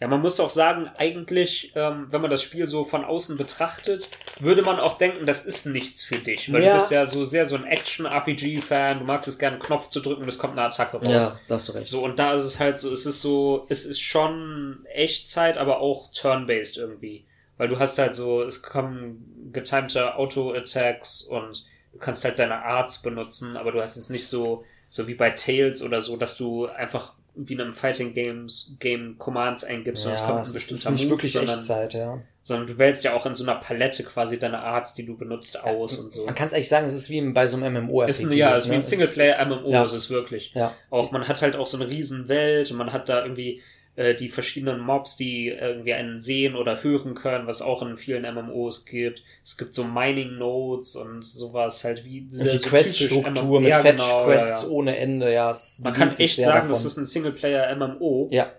Ja, 0.00 0.08
man 0.08 0.20
muss 0.20 0.40
auch 0.40 0.50
sagen, 0.50 0.90
eigentlich, 0.98 1.72
ähm, 1.76 2.08
wenn 2.10 2.20
man 2.20 2.30
das 2.30 2.42
Spiel 2.42 2.66
so 2.66 2.84
von 2.84 3.04
außen 3.04 3.36
betrachtet, 3.38 4.08
würde 4.40 4.62
man 4.62 4.80
auch 4.80 4.98
denken, 4.98 5.24
das 5.24 5.44
ist 5.46 5.66
nichts 5.66 6.04
für 6.04 6.18
dich. 6.18 6.52
Weil 6.52 6.62
Ja. 6.64 6.72
du 6.72 6.78
bist 6.78 6.90
ja 6.90 7.06
so 7.06 7.24
sehr 7.24 7.46
so 7.46 7.54
ein 7.56 7.64
Action-RPG-Fan, 7.64 8.98
du 8.98 9.04
magst 9.04 9.28
es 9.28 9.38
gerne, 9.38 9.56
einen 9.56 9.62
Knopf 9.62 9.88
zu 9.88 10.00
drücken 10.00 10.22
und 10.22 10.28
es 10.28 10.38
kommt 10.38 10.54
eine 10.58 10.66
Attacke 10.66 10.96
raus. 10.98 11.36
da 11.46 11.54
hast 11.54 11.68
du 11.68 11.72
recht. 11.72 11.88
So, 11.88 12.02
und 12.04 12.18
da 12.18 12.34
ist 12.34 12.42
es 12.44 12.60
halt 12.60 12.78
so, 12.78 12.90
es 12.90 13.06
ist 13.06 13.20
so, 13.22 13.66
es 13.68 13.86
ist 13.86 14.00
schon 14.00 14.84
Echtzeit, 14.92 15.58
aber 15.58 15.80
auch 15.80 16.10
turn-based 16.12 16.76
irgendwie. 16.76 17.24
Weil 17.56 17.68
du 17.68 17.78
hast 17.78 17.96
halt 17.98 18.14
so, 18.16 18.42
es 18.42 18.62
kommen 18.62 19.50
getimte 19.52 20.16
Auto-Attacks 20.16 21.22
und 21.22 21.64
du 21.92 21.98
kannst 21.98 22.24
halt 22.24 22.38
deine 22.40 22.62
Arts 22.64 23.00
benutzen, 23.00 23.56
aber 23.56 23.70
du 23.72 23.80
hast 23.80 23.96
jetzt 23.96 24.10
nicht 24.10 24.26
so, 24.26 24.64
so 24.88 25.06
wie 25.06 25.14
bei 25.14 25.30
Tails 25.30 25.82
oder 25.82 26.00
so, 26.00 26.16
dass 26.16 26.36
du 26.36 26.66
einfach 26.66 27.14
wie 27.36 27.54
in 27.54 27.60
einem 27.60 27.74
Fighting 27.74 28.14
Games 28.14 28.76
Game 28.78 29.18
Commands 29.18 29.64
eingibst 29.64 30.06
und 30.06 30.12
es 30.12 30.20
ja, 30.20 30.26
kommt 30.26 30.38
ein 30.38 30.42
es 30.42 30.54
ist, 30.54 30.68
bestimmter 30.70 31.02
Move, 31.02 31.10
wirklich 31.10 31.32
sondern, 31.32 31.58
Echtzeit, 31.58 31.94
ja. 31.94 32.20
sondern 32.40 32.66
du 32.68 32.78
wählst 32.78 33.04
ja 33.04 33.14
auch 33.14 33.26
in 33.26 33.34
so 33.34 33.44
einer 33.44 33.56
Palette 33.56 34.04
quasi 34.04 34.38
deine 34.38 34.60
Arts, 34.60 34.94
die 34.94 35.04
du 35.04 35.16
benutzt, 35.16 35.62
aus 35.62 35.98
und 35.98 36.12
so. 36.12 36.26
Man 36.26 36.34
kann 36.34 36.46
es 36.46 36.54
eigentlich 36.54 36.68
sagen, 36.68 36.86
es 36.86 36.94
ist 36.94 37.10
wie 37.10 37.20
bei 37.32 37.46
so 37.46 37.56
einem 37.56 37.84
MMO. 37.84 38.02
Ist 38.02 38.22
ein, 38.22 38.32
ja, 38.32 38.56
ist 38.56 38.66
wie 38.66 38.72
ein 38.72 38.78
ne? 38.78 38.84
Es 38.84 38.90
Singleplayer-MMO, 38.90 39.70
ja. 39.70 39.84
ist 39.84 39.92
es 39.92 40.10
wirklich. 40.10 40.52
Ja. 40.54 40.74
Auch 40.90 41.10
man 41.10 41.26
hat 41.26 41.42
halt 41.42 41.56
auch 41.56 41.66
so 41.66 41.76
eine 41.76 41.88
riesen 41.88 42.28
Welt 42.28 42.70
und 42.70 42.76
man 42.76 42.92
hat 42.92 43.08
da 43.08 43.22
irgendwie 43.22 43.60
äh, 43.96 44.14
die 44.14 44.28
verschiedenen 44.28 44.80
Mobs, 44.80 45.16
die 45.16 45.48
irgendwie 45.48 45.94
einen 45.94 46.18
sehen 46.18 46.56
oder 46.56 46.82
hören 46.82 47.14
können, 47.14 47.46
was 47.46 47.62
auch 47.62 47.82
in 47.82 47.96
vielen 47.96 48.22
MMOs 48.22 48.86
gibt. 48.86 49.22
Es 49.44 49.58
gibt 49.58 49.74
so 49.74 49.84
Mining 49.84 50.38
Nodes 50.38 50.96
und 50.96 51.22
sowas 51.24 51.84
halt 51.84 52.02
wie 52.04 52.22
Und 52.22 52.32
sehr- 52.32 52.50
die 52.52 52.58
so 52.58 52.68
Quest-Struktur 52.70 53.60
mit 53.60 53.68
Ja, 53.68 53.80
Fetch-Quests 53.80 54.60
genau, 54.62 54.70
ja, 54.72 54.76
ohne 54.78 54.96
Ende, 54.96 55.32
ja. 55.32 55.54
Man 55.82 55.92
kann 55.92 56.08
echt 56.16 56.36
sagen, 56.36 56.52
davon. 56.52 56.68
das 56.70 56.84
ist 56.86 56.96
ein 56.96 57.04
Singleplayer-MMO. 57.04 58.28
Ja, 58.30 58.50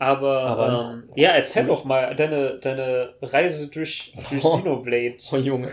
Aber, 0.00 0.42
Aber- 0.42 0.90
ähm, 0.94 1.08
ja, 1.16 1.30
erzähl 1.30 1.66
doch 1.66 1.84
mal 1.84 2.14
deine, 2.14 2.58
deine 2.58 3.14
Reise 3.22 3.68
durch, 3.68 4.12
durch 4.30 4.44
Oh. 4.44 4.56
Xenoblade. 4.58 5.16
oh 5.32 5.36
Junge. 5.36 5.68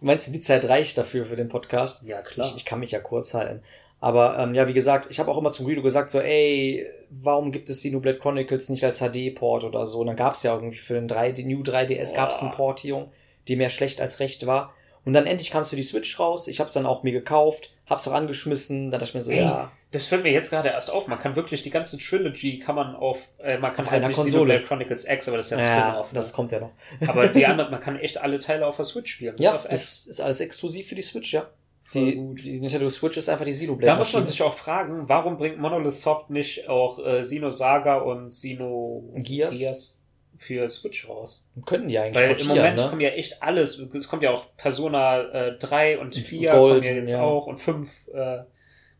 Meinst 0.00 0.28
du, 0.28 0.32
die 0.32 0.40
Zeit 0.40 0.64
reicht 0.68 0.96
dafür 0.98 1.24
für 1.26 1.36
den 1.36 1.48
Podcast? 1.48 2.06
Ja, 2.06 2.20
klar. 2.22 2.46
Ich, 2.48 2.56
ich 2.56 2.64
kann 2.64 2.80
mich 2.80 2.90
ja 2.92 3.00
kurz 3.00 3.34
halten. 3.34 3.62
Aber 4.00 4.38
ähm, 4.38 4.54
ja, 4.54 4.68
wie 4.68 4.74
gesagt, 4.74 5.08
ich 5.10 5.18
habe 5.18 5.28
auch 5.30 5.38
immer 5.38 5.50
zum 5.50 5.66
Guido 5.66 5.82
gesagt, 5.82 6.10
so, 6.10 6.20
ey, 6.20 6.86
warum 7.10 7.50
gibt 7.50 7.68
es 7.68 7.78
Xenoblade 7.78 8.18
Chronicles 8.18 8.68
nicht 8.68 8.84
als 8.84 9.00
HD-Port 9.00 9.64
oder 9.64 9.84
so? 9.86 10.00
Und 10.00 10.06
dann 10.06 10.14
gab 10.16 10.34
es 10.34 10.44
ja 10.44 10.54
irgendwie 10.54 10.76
für 10.78 10.94
den 10.94 11.08
3, 11.08 11.32
New 11.44 11.62
3DS 11.62 12.14
gab 12.14 12.30
es 12.30 12.38
eine 12.40 12.50
Boah. 12.50 12.56
Portierung, 12.56 13.10
die 13.48 13.56
mehr 13.56 13.70
schlecht 13.70 14.00
als 14.00 14.20
recht 14.20 14.46
war. 14.46 14.74
Und 15.04 15.14
dann 15.14 15.26
endlich 15.26 15.50
kam 15.50 15.62
es 15.62 15.70
für 15.70 15.76
die 15.76 15.82
Switch 15.82 16.18
raus. 16.20 16.48
Ich 16.48 16.60
habe 16.60 16.68
es 16.68 16.74
dann 16.74 16.84
auch 16.84 17.02
mir 17.02 17.12
gekauft, 17.12 17.72
hab's 17.86 18.06
auch 18.06 18.12
angeschmissen. 18.12 18.90
Dann 18.90 19.00
dachte 19.00 19.10
ich 19.10 19.14
mir 19.14 19.22
so, 19.22 19.30
Ey, 19.30 19.40
ja, 19.40 19.72
Das 19.90 20.04
fällt 20.04 20.22
mir 20.22 20.32
jetzt 20.32 20.50
gerade 20.50 20.68
erst 20.68 20.90
auf. 20.90 21.06
Man 21.06 21.18
kann 21.18 21.34
wirklich 21.34 21.62
die 21.62 21.70
ganze 21.70 21.96
Trilogy 21.98 22.58
kann 22.58 22.74
man 22.74 22.94
auf, 22.94 23.28
äh, 23.38 23.56
man 23.56 23.72
kann 23.72 23.86
Auf 23.86 23.90
halt 23.90 24.02
einer 24.02 24.08
nicht 24.08 24.16
Konsole. 24.16 24.60
Xenoblade 24.60 24.64
Chronicles 24.64 25.08
X, 25.08 25.28
aber 25.28 25.38
das 25.38 25.46
ist 25.46 25.52
ja 25.52 25.58
ja 25.64 26.06
das 26.12 26.28
ne? 26.28 26.36
kommt 26.36 26.52
ja 26.52 26.60
noch. 26.60 26.72
Aber 27.06 27.28
die 27.28 27.46
anderen, 27.46 27.70
man 27.70 27.80
kann 27.80 27.98
echt 27.98 28.18
alle 28.18 28.38
Teile 28.38 28.66
auf 28.66 28.76
der 28.76 28.84
Switch 28.84 29.10
spielen. 29.12 29.36
Ja, 29.38 29.54
auf 29.54 29.66
es 29.68 30.06
ist 30.06 30.20
alles 30.20 30.40
exklusiv 30.40 30.88
für 30.88 30.94
die 30.94 31.02
Switch, 31.02 31.32
ja. 31.32 31.48
Die, 31.94 32.16
die 32.34 32.60
Nintendo 32.60 32.90
Switch 32.90 33.16
ist 33.16 33.30
einfach 33.30 33.46
die 33.46 33.52
Xenoblade. 33.52 33.86
Da 33.86 33.96
muss 33.96 34.12
man 34.12 34.26
sich 34.26 34.42
auch 34.42 34.52
fragen, 34.52 35.08
warum 35.08 35.38
bringt 35.38 35.58
Monolith 35.58 35.94
Soft 35.94 36.28
nicht 36.28 36.68
auch 36.68 36.98
äh, 36.98 37.22
Xenosaga 37.22 37.96
und 37.98 38.28
Xeno 38.28 39.10
Gears? 39.16 39.97
Für 40.38 40.68
Switch 40.68 41.08
raus? 41.08 41.46
Könnten 41.66 41.88
die 41.88 41.98
eigentlich 41.98 42.14
Weil 42.14 42.40
im 42.40 42.46
Moment 42.46 42.78
ne? 42.78 42.88
kommen 42.88 43.00
ja 43.00 43.10
echt 43.10 43.42
alles. 43.42 43.78
Es 43.78 44.08
kommt 44.08 44.22
ja 44.22 44.30
auch 44.30 44.46
Persona 44.56 45.20
äh, 45.48 45.58
3 45.58 45.98
und 45.98 46.14
4 46.14 46.50
Golden, 46.50 46.74
kommen 46.76 46.84
ja 46.84 46.92
jetzt 46.92 47.12
ja. 47.12 47.22
auch 47.22 47.46
und 47.46 47.60
5 47.60 48.08
äh, 48.14 48.38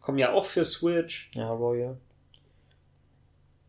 kommen 0.01 0.19
ja 0.19 0.33
auch 0.33 0.47
für 0.47 0.65
Switch. 0.65 1.31
Ja, 1.35 1.51
Royal. 1.51 1.97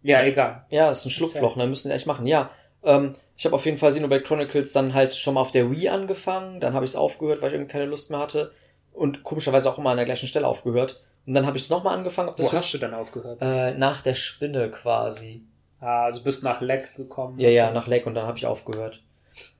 Ja, 0.01 0.23
egal. 0.23 0.65
Ja, 0.69 0.91
ist 0.91 1.05
ein 1.05 1.11
Schlupfloch, 1.11 1.55
ne? 1.55 1.67
Müssen 1.67 1.89
wir 1.89 1.95
echt 1.95 2.07
machen. 2.07 2.25
Ja, 2.25 2.51
ähm, 2.83 3.15
ich 3.35 3.45
habe 3.45 3.55
auf 3.55 3.65
jeden 3.65 3.77
Fall 3.77 3.91
Xenoblade 3.91 4.23
Chronicles 4.23 4.71
dann 4.71 4.93
halt 4.93 5.15
schon 5.15 5.33
mal 5.33 5.41
auf 5.41 5.51
der 5.51 5.71
Wii 5.71 5.89
angefangen. 5.89 6.59
Dann 6.59 6.73
habe 6.73 6.85
ich 6.85 6.91
es 6.91 6.95
aufgehört, 6.95 7.41
weil 7.41 7.49
ich 7.49 7.55
irgendwie 7.55 7.71
keine 7.71 7.85
Lust 7.85 8.09
mehr 8.09 8.19
hatte. 8.19 8.51
Und 8.91 9.23
komischerweise 9.23 9.69
auch 9.69 9.77
immer 9.77 9.91
an 9.91 9.97
der 9.97 10.05
gleichen 10.05 10.27
Stelle 10.27 10.47
aufgehört. 10.47 11.03
Und 11.25 11.33
dann 11.33 11.45
habe 11.45 11.57
ich 11.57 11.63
es 11.63 11.69
nochmal 11.69 11.97
angefangen. 11.97 12.33
Wo 12.35 12.51
hast 12.51 12.73
du 12.73 12.77
denn 12.77 12.93
aufgehört? 12.93 13.41
Äh, 13.41 13.75
nach 13.75 14.01
der 14.01 14.15
Spinne 14.15 14.71
quasi. 14.71 15.43
Ah, 15.79 16.03
also 16.05 16.23
bist 16.23 16.43
nach 16.43 16.61
Leck 16.61 16.95
gekommen. 16.95 17.39
Ja, 17.39 17.49
ja, 17.49 17.71
nach 17.71 17.87
Leck 17.87 18.05
und 18.05 18.15
dann 18.15 18.27
habe 18.27 18.37
ich 18.37 18.45
aufgehört. 18.45 19.01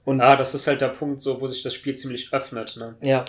Und 0.06 0.22
Ah, 0.22 0.36
das 0.36 0.54
ist 0.56 0.68
halt 0.68 0.82
der 0.82 0.88
Punkt, 0.90 1.22
so, 1.22 1.40
wo 1.42 1.48
sich 1.48 1.62
das 1.62 1.74
Spiel 1.74 1.96
ziemlich 1.96 2.34
öffnet, 2.34 2.78
ne? 2.78 2.96
Ja, 3.02 3.26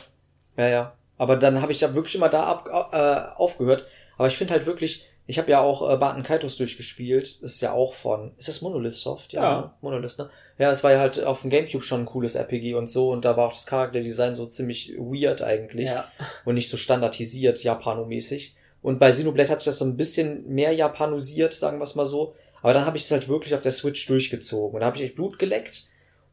ja, 0.57 0.69
ja. 0.69 0.93
Aber 1.19 1.37
dann 1.37 1.61
habe 1.61 1.73
ich 1.73 1.79
da 1.79 1.95
wirklich 1.95 2.15
immer 2.15 2.29
da 2.31 2.45
ab, 2.45 2.69
äh, 2.93 3.37
aufgehört. 3.41 3.87
Aber 4.17 4.29
ich 4.29 4.37
finde 4.37 4.55
halt 4.55 4.67
wirklich, 4.67 5.07
Ich 5.27 5.39
habe 5.39 5.51
ja 5.51 5.61
auch 5.61 5.89
äh, 5.89 5.97
Barton 5.97 6.25
Kaitos 6.25 6.57
durchgespielt. 6.57 7.39
Ist 7.43 7.61
ja 7.61 7.71
auch 7.73 7.95
von. 7.95 8.33
Ist 8.37 8.49
das 8.49 8.63
Monolith 8.63 8.95
Soft? 8.95 9.33
Ja. 9.33 9.61
ne? 9.61 9.71
Monolith, 9.81 10.19
ne? 10.19 10.29
Ja, 10.59 10.73
es 10.73 10.83
war 10.83 10.91
ja 10.91 10.99
halt 10.99 11.23
auf 11.25 11.43
dem 11.43 11.51
Gamecube 11.51 11.85
schon 11.85 12.01
ein 12.01 12.07
cooles 12.07 12.35
RPG 12.35 12.75
und 12.75 12.87
so. 12.89 13.11
Und 13.13 13.25
da 13.25 13.37
war 13.37 13.47
auch 13.47 13.53
das 13.53 13.67
Charakterdesign 13.67 14.35
so 14.35 14.47
ziemlich 14.47 14.95
weird 14.99 15.43
eigentlich. 15.43 15.89
Ja. 15.89 16.11
Und 16.45 16.55
nicht 16.57 16.69
so 16.69 16.77
standardisiert, 16.77 17.63
japanomäßig. 17.63 18.57
Und 18.83 18.99
bei 18.99 19.11
Xenoblade 19.13 19.51
hat 19.51 19.61
sich 19.61 19.67
das 19.67 19.79
so 19.79 19.85
ein 19.85 19.97
bisschen 19.97 20.49
mehr 20.49 20.73
japanosiert, 20.73 21.53
sagen 21.53 21.79
wir 21.79 21.85
es 21.85 21.95
mal 21.95 22.07
so. 22.07 22.35
Aber 22.63 22.75
dann 22.75 22.85
habe 22.85 22.97
ich 22.97 23.05
es 23.05 23.11
halt 23.11 23.29
wirklich 23.29 23.55
auf 23.55 23.63
der 23.63 23.73
Switch 23.73 24.07
durchgezogen. 24.07 24.75
Und 24.75 24.81
da 24.81 24.87
habe 24.87 24.97
ich 24.97 25.03
echt 25.03 25.15
Blut 25.17 25.39
geleckt. 25.39 25.85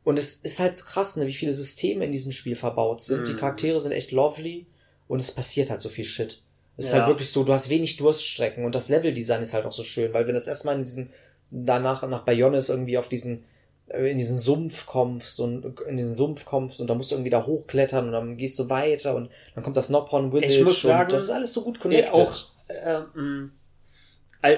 Und 0.04 0.18
es 0.20 0.36
ist 0.38 0.60
halt 0.60 0.76
so 0.78 0.86
krass, 0.86 1.16
ne, 1.18 1.28
wie 1.28 1.34
viele 1.34 1.54
Systeme 1.54 2.06
in 2.06 2.12
diesem 2.12 2.32
Spiel 2.32 2.56
verbaut 2.56 3.02
sind. 3.02 3.28
Die 3.28 3.34
Mhm. 3.34 3.38
Charaktere 3.38 3.80
sind 3.80 3.92
echt 3.92 4.12
lovely. 4.12 4.66
Und 5.08 5.22
es 5.22 5.32
passiert 5.32 5.70
halt 5.70 5.80
so 5.82 5.90
viel 5.90 6.06
Shit. 6.06 6.42
Es 6.78 6.86
ist 6.86 6.92
Ja. 6.92 7.00
halt 7.00 7.08
wirklich 7.08 7.30
so, 7.30 7.44
du 7.44 7.54
hast 7.54 7.70
wenig 7.70 7.98
Durststrecken 7.98 8.64
und 8.64 8.76
das 8.76 8.90
Leveldesign 8.90 9.42
ist 9.42 9.54
halt 9.56 9.66
auch 9.66 9.72
so 9.72 9.84
schön, 9.84 10.14
weil 10.14 10.28
wenn 10.28 10.36
das 10.36 10.48
erstmal 10.48 10.76
in 10.76 10.82
diesen, 10.84 11.10
danach 11.50 12.08
nach 12.08 12.24
Bayonnes 12.24 12.70
irgendwie 12.70 12.98
auf 13.00 13.10
diesen, 13.10 13.46
äh, 13.88 14.12
in 14.12 14.18
diesen 14.20 14.38
Sumpf 14.38 14.86
kommst 14.86 15.40
und 15.40 15.80
in 15.88 15.98
diesen 15.98 16.14
Sumpf 16.14 16.46
kommst 16.46 16.80
und 16.80 16.88
dann 16.88 16.98
musst 16.98 17.10
du 17.10 17.16
irgendwie 17.16 17.32
da 17.32 17.46
hochklettern 17.48 18.06
und 18.08 18.12
dann 18.12 18.38
gehst 18.38 18.60
du 18.60 18.70
weiter 18.70 19.16
und 19.16 19.32
dann 19.56 19.64
kommt 19.64 19.76
das 19.78 19.90
Nophorn 19.90 20.30
Village 20.32 20.54
Ich 20.54 20.64
muss 20.64 20.82
sagen, 20.82 21.10
das 21.10 21.24
ist 21.24 21.30
alles 21.32 21.54
so 21.54 21.64
gut 21.64 21.80
connected. 21.80 22.14
auch 22.14 22.32
ähm, 22.70 23.06
al- 23.16 23.50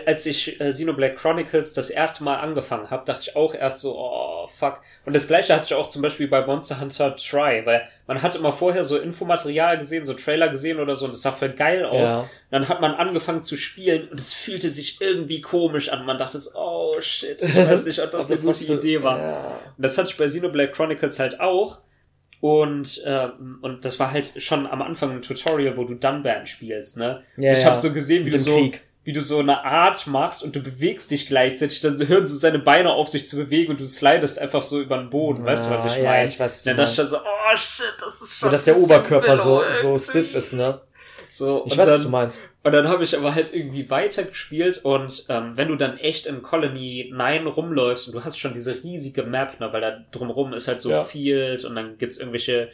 als 0.05 0.25
ich 0.25 0.59
äh, 0.59 0.71
Xenoblade 0.71 1.15
Chronicles 1.15 1.73
das 1.73 1.89
erste 1.89 2.23
Mal 2.23 2.35
angefangen 2.35 2.89
habe, 2.89 3.05
dachte 3.05 3.29
ich 3.29 3.35
auch 3.35 3.53
erst 3.53 3.81
so, 3.81 3.95
oh 3.97 4.47
fuck. 4.47 4.81
Und 5.05 5.13
das 5.13 5.27
gleiche 5.27 5.53
hatte 5.53 5.65
ich 5.65 5.73
auch 5.73 5.89
zum 5.89 6.01
Beispiel 6.01 6.27
bei 6.27 6.45
Monster 6.45 6.79
Hunter 6.79 7.15
Try, 7.15 7.65
weil 7.65 7.87
man 8.07 8.21
hat 8.21 8.35
immer 8.35 8.53
vorher 8.53 8.83
so 8.83 8.97
Infomaterial 8.97 9.77
gesehen, 9.77 10.05
so 10.05 10.13
Trailer 10.13 10.49
gesehen 10.49 10.79
oder 10.79 10.95
so 10.95 11.05
und 11.05 11.11
es 11.11 11.21
sah 11.21 11.31
voll 11.31 11.49
geil 11.49 11.85
aus. 11.85 12.09
Ja. 12.09 12.29
Dann 12.51 12.67
hat 12.67 12.81
man 12.81 12.95
angefangen 12.95 13.41
zu 13.41 13.57
spielen 13.57 14.09
und 14.09 14.19
es 14.19 14.33
fühlte 14.33 14.69
sich 14.69 14.99
irgendwie 14.99 15.41
komisch 15.41 15.89
an. 15.89 16.05
Man 16.05 16.17
dachte, 16.17 16.39
so, 16.39 16.51
oh 16.59 16.99
shit, 16.99 17.41
ich 17.41 17.55
weiß 17.55 17.85
nicht, 17.85 18.01
ob 18.01 18.11
das 18.11 18.29
eine 18.31 18.39
gute 18.39 18.73
Idee 18.73 19.03
war. 19.03 19.19
Ja. 19.19 19.59
Und 19.77 19.83
das 19.83 19.97
hatte 19.97 20.09
ich 20.09 20.17
bei 20.17 20.25
Xenoblade 20.25 20.71
Chronicles 20.71 21.19
halt 21.19 21.39
auch. 21.39 21.79
Und, 22.41 23.03
ähm, 23.05 23.59
und 23.61 23.83
das 23.83 23.99
war 23.99 24.11
halt 24.11 24.31
schon 24.37 24.65
am 24.65 24.81
Anfang 24.81 25.11
ein 25.11 25.21
Tutorial, 25.21 25.75
wo 25.75 25.83
du 25.83 25.95
Dunban 25.95 26.45
spielst, 26.45 26.97
ne? 26.97 27.23
Ja, 27.35 27.51
ich 27.51 27.59
ja. 27.59 27.65
habe 27.65 27.75
so 27.75 27.91
gesehen, 27.91 28.25
wie 28.25 28.31
Mit 28.31 28.39
du 28.39 28.43
so, 28.43 28.57
Krieg. 28.57 28.81
Wie 29.10 29.14
du 29.14 29.22
so 29.22 29.39
eine 29.39 29.66
Art 29.66 30.05
machst 30.05 30.43
und 30.43 30.55
du 30.55 30.60
bewegst 30.60 31.10
dich 31.10 31.26
gleichzeitig, 31.28 31.82
dann 31.82 31.97
hören 32.07 32.28
so 32.28 32.36
seine 32.36 32.60
Beine 32.60 32.91
auf 32.93 33.10
sich 33.10 33.28
zu 33.28 33.38
bewegen 33.38 33.72
und 33.72 33.80
du 33.80 33.88
slidest 33.88 34.38
einfach 34.38 34.62
so 34.62 34.80
über 34.80 34.97
den 34.99 35.10
Boden. 35.10 35.43
weißt 35.43 35.66
du, 35.66 35.70
was 35.72 35.84
ich 35.86 35.93
Ja, 35.95 36.03
meine? 36.03 36.18
ja, 36.20 36.26
ich 36.30 36.39
weiß, 36.39 36.62
Dann 36.62 36.78
dachte 36.78 36.91
ich 36.91 36.97
meinst. 36.99 37.12
so, 37.14 37.18
oh 37.18 37.57
shit, 37.57 37.93
das 37.99 38.22
ist 38.22 38.34
schon. 38.38 38.47
Ja, 38.49 38.51
dass 38.51 38.66
der 38.66 38.78
Oberkörper 38.78 39.36
so, 39.36 39.64
so 39.82 39.97
stiff 39.97 40.36
ist, 40.36 40.53
ne? 40.53 40.80
So, 41.28 41.64
Ich 41.66 41.72
weiß, 41.76 41.88
dann, 41.88 41.95
was 41.95 42.03
du 42.03 42.10
meinst. 42.10 42.39
und 42.62 42.72
dann 42.72 42.88
habe 42.88 43.03
ich 43.03 43.18
aber 43.18 43.34
halt 43.34 43.51
irgendwie 43.51 43.89
weitergespielt 43.89 44.80
und 44.84 45.26
ähm, 45.30 45.53
wenn 45.55 45.70
du 45.70 45.76
dann 45.76 45.97
echt 45.97 46.28
in 46.28 46.43
Colony 46.43 47.10
9 47.12 47.47
rumläufst 47.47 48.07
und 48.10 48.14
du 48.14 48.24
hast 48.24 48.38
schon 48.38 48.53
diese 48.53 48.84
riesige 48.84 49.24
Map, 49.24 49.60
ne, 49.60 49.74
weil 49.74 49.82
da 49.82 50.05
drumrum 50.12 50.53
ist 50.53 50.68
halt 50.68 50.82
so 50.82 50.91
Ja. 50.91 51.03
Field 51.03 51.66
und 51.66 51.74
dann 51.76 51.97
gibt's 51.97 52.18
irgendwelche 52.18 52.70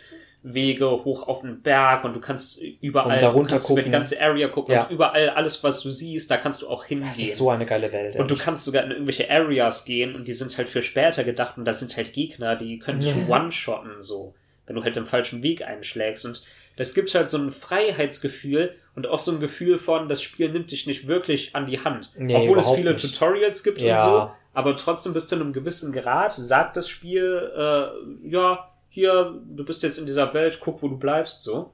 Wege 0.47 0.89
hoch 0.91 1.27
auf 1.27 1.41
den 1.41 1.61
Berg 1.63 2.03
und 2.03 2.13
du 2.15 2.19
kannst 2.19 2.61
überall 2.79 3.19
da 3.19 3.29
runter 3.29 3.55
kannst 3.55 3.69
über 3.69 3.77
die 3.79 3.85
gucken. 3.85 3.91
ganze 3.91 4.21
Area 4.21 4.47
gucken 4.47 4.75
Ja. 4.75 4.83
und 4.83 4.91
überall 4.91 5.29
alles, 5.29 5.63
was 5.63 5.81
du 5.81 5.89
siehst, 5.89 6.29
da 6.29 6.37
kannst 6.37 6.61
du 6.61 6.67
auch 6.69 6.85
hingehen. 6.85 7.07
Das 7.09 7.17
ist 7.19 7.35
so 7.37 7.49
eine 7.49 7.65
geile 7.65 7.91
Welt. 7.91 8.15
und 8.17 8.29
du 8.29 8.37
kannst 8.37 8.63
sogar 8.65 8.83
in 8.83 8.91
irgendwelche 8.91 9.29
Areas 9.29 9.85
gehen 9.85 10.13
und 10.15 10.27
die 10.27 10.33
sind 10.33 10.55
halt 10.57 10.69
für 10.69 10.83
später 10.83 11.23
gedacht 11.23 11.57
und 11.57 11.65
da 11.65 11.73
sind 11.73 11.97
halt 11.97 12.13
Gegner, 12.13 12.55
die 12.55 12.77
können 12.77 12.99
dich 13.01 13.15
Ja. 13.15 13.27
one-shotten 13.35 14.01
so, 14.01 14.35
wenn 14.67 14.75
du 14.75 14.83
halt 14.83 14.95
den 14.95 15.05
falschen 15.05 15.41
Weg 15.41 15.63
einschlägst 15.63 16.25
und 16.25 16.43
das 16.77 16.93
gibt 16.93 17.15
halt 17.15 17.29
so 17.29 17.37
ein 17.37 17.51
Freiheitsgefühl 17.99 18.75
und 18.95 19.07
auch 19.07 19.19
so 19.19 19.31
ein 19.31 19.39
Gefühl 19.39 19.77
von, 19.77 20.07
das 20.07 20.21
Spiel 20.21 20.51
nimmt 20.51 20.71
dich 20.71 20.87
nicht 20.87 21.07
wirklich 21.07 21.55
an 21.55 21.65
die 21.65 21.79
Hand. 21.83 22.11
Nee, 22.17 22.35
Obwohl 22.35 22.59
es 22.59 22.69
viele 22.69 22.93
nicht. 22.93 23.01
Tutorials 23.03 23.63
gibt 23.63 23.81
Ja. 23.81 24.03
und 24.05 24.11
so, 24.11 24.31
aber 24.53 24.75
trotzdem 24.75 25.13
bis 25.13 25.27
zu 25.27 25.35
einem 25.35 25.53
gewissen 25.53 25.91
Grad 25.91 26.33
sagt 26.33 26.77
das 26.77 26.87
Spiel, 26.89 27.51
äh, 27.57 28.29
ja, 28.29 28.69
hier, 28.95 29.41
du 29.45 29.65
bist 29.65 29.83
jetzt 29.83 29.99
in 29.99 30.05
dieser 30.05 30.33
Welt, 30.33 30.59
guck, 30.61 30.81
wo 30.81 30.87
du 30.87 30.97
bleibst, 30.97 31.43
so. 31.43 31.73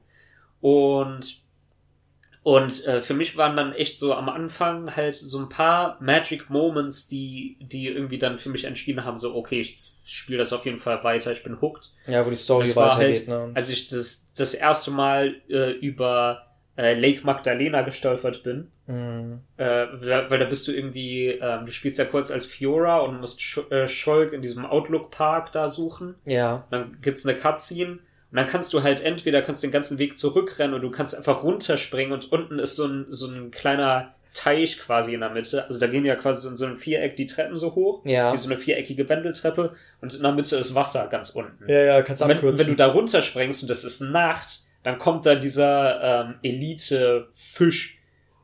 Und 0.60 1.40
und 2.44 2.84
äh, 2.88 3.00
für 3.02 3.14
mich 3.14 3.36
waren 3.36 3.56
dann 3.56 3.72
echt 3.72 4.00
so 4.00 4.14
am 4.14 4.28
Anfang 4.28 4.96
halt 4.96 5.14
so 5.14 5.38
ein 5.38 5.48
paar 5.48 5.96
Magic 6.00 6.50
Moments, 6.50 7.06
die, 7.06 7.56
die 7.60 7.86
irgendwie 7.86 8.18
dann 8.18 8.36
für 8.36 8.48
mich 8.48 8.64
entschieden 8.64 9.04
haben, 9.04 9.16
so, 9.16 9.36
okay, 9.36 9.60
ich 9.60 9.76
spiele 10.06 10.38
das 10.38 10.52
auf 10.52 10.66
jeden 10.66 10.78
Fall 10.78 11.04
weiter, 11.04 11.30
ich 11.30 11.44
bin 11.44 11.60
hooked. 11.60 11.92
Ja, 12.08 12.26
wo 12.26 12.30
die 12.30 12.36
Story 12.36 12.64
Das 12.64 12.74
war 12.74 12.96
weitergeht, 12.96 13.28
halt, 13.28 13.48
ne? 13.48 13.52
als 13.54 13.70
ich 13.70 13.86
das, 13.86 14.32
das 14.36 14.54
erste 14.54 14.90
Mal 14.90 15.36
äh, 15.48 15.70
über 15.70 16.51
äh, 16.76 16.94
Lake 16.94 17.20
Magdalena 17.24 17.82
gestolpert 17.82 18.42
bin, 18.42 18.68
Mhm. 18.86 19.40
äh, 19.58 19.86
weil, 20.28 20.38
da 20.38 20.44
bist 20.44 20.66
du 20.66 20.72
irgendwie, 20.72 21.28
ähm, 21.28 21.64
du 21.64 21.70
spielst 21.72 21.98
ja 21.98 22.04
kurz 22.04 22.30
als 22.30 22.46
Fiora 22.46 22.98
und 22.98 23.20
musst 23.20 23.40
Sch 23.40 23.60
äh, 23.70 23.86
Scholk 23.86 24.32
in 24.32 24.42
diesem 24.42 24.66
Outlook 24.66 25.10
Park 25.10 25.52
da 25.52 25.68
suchen. 25.68 26.14
Ja. 26.24 26.66
Dann 26.70 26.96
gibt's 27.00 27.24
eine 27.26 27.38
Cutscene 27.38 27.92
und 27.92 28.00
dann 28.32 28.46
kannst 28.46 28.72
du 28.72 28.82
halt 28.82 29.04
entweder 29.04 29.40
kannst 29.42 29.62
den 29.62 29.70
ganzen 29.70 29.98
Weg 29.98 30.18
zurückrennen 30.18 30.74
oder 30.74 30.82
du 30.82 30.90
kannst 30.90 31.14
einfach 31.16 31.42
runterspringen 31.44 32.12
und 32.12 32.32
unten 32.32 32.58
ist 32.58 32.74
so 32.76 32.86
ein, 32.86 33.06
so 33.10 33.28
ein 33.32 33.50
kleiner 33.50 34.14
Teich 34.34 34.78
quasi 34.80 35.12
in 35.12 35.20
der 35.20 35.28
Mitte. 35.30 35.66
Also 35.66 35.78
da 35.78 35.86
gehen 35.86 36.06
ja 36.06 36.16
quasi 36.16 36.40
so 36.40 36.48
in 36.48 36.56
so 36.56 36.64
einem 36.64 36.78
Viereck 36.78 37.16
die 37.16 37.26
Treppen 37.26 37.56
so 37.56 37.74
hoch. 37.74 38.04
Ja. 38.06 38.32
Wie 38.32 38.36
so 38.38 38.48
eine 38.48 38.58
viereckige 38.58 39.06
Wendeltreppe 39.08 39.74
und 40.00 40.14
in 40.14 40.22
der 40.22 40.32
Mitte 40.32 40.56
ist 40.56 40.74
Wasser 40.74 41.06
ganz 41.08 41.30
unten. 41.30 41.68
Ja, 41.68 41.82
ja, 41.82 42.02
kannst 42.02 42.22
Und 42.22 42.30
wenn, 42.30 42.58
wenn 42.58 42.66
du 42.66 42.74
da 42.74 42.86
runterspringst 42.86 43.62
und 43.62 43.68
das 43.68 43.84
ist 43.84 44.00
Nacht, 44.00 44.60
dann 44.82 44.98
kommt 44.98 45.26
da 45.26 45.34
dieser 45.34 46.26
ähm, 46.26 46.34
Elite-Fisch. 46.42 47.98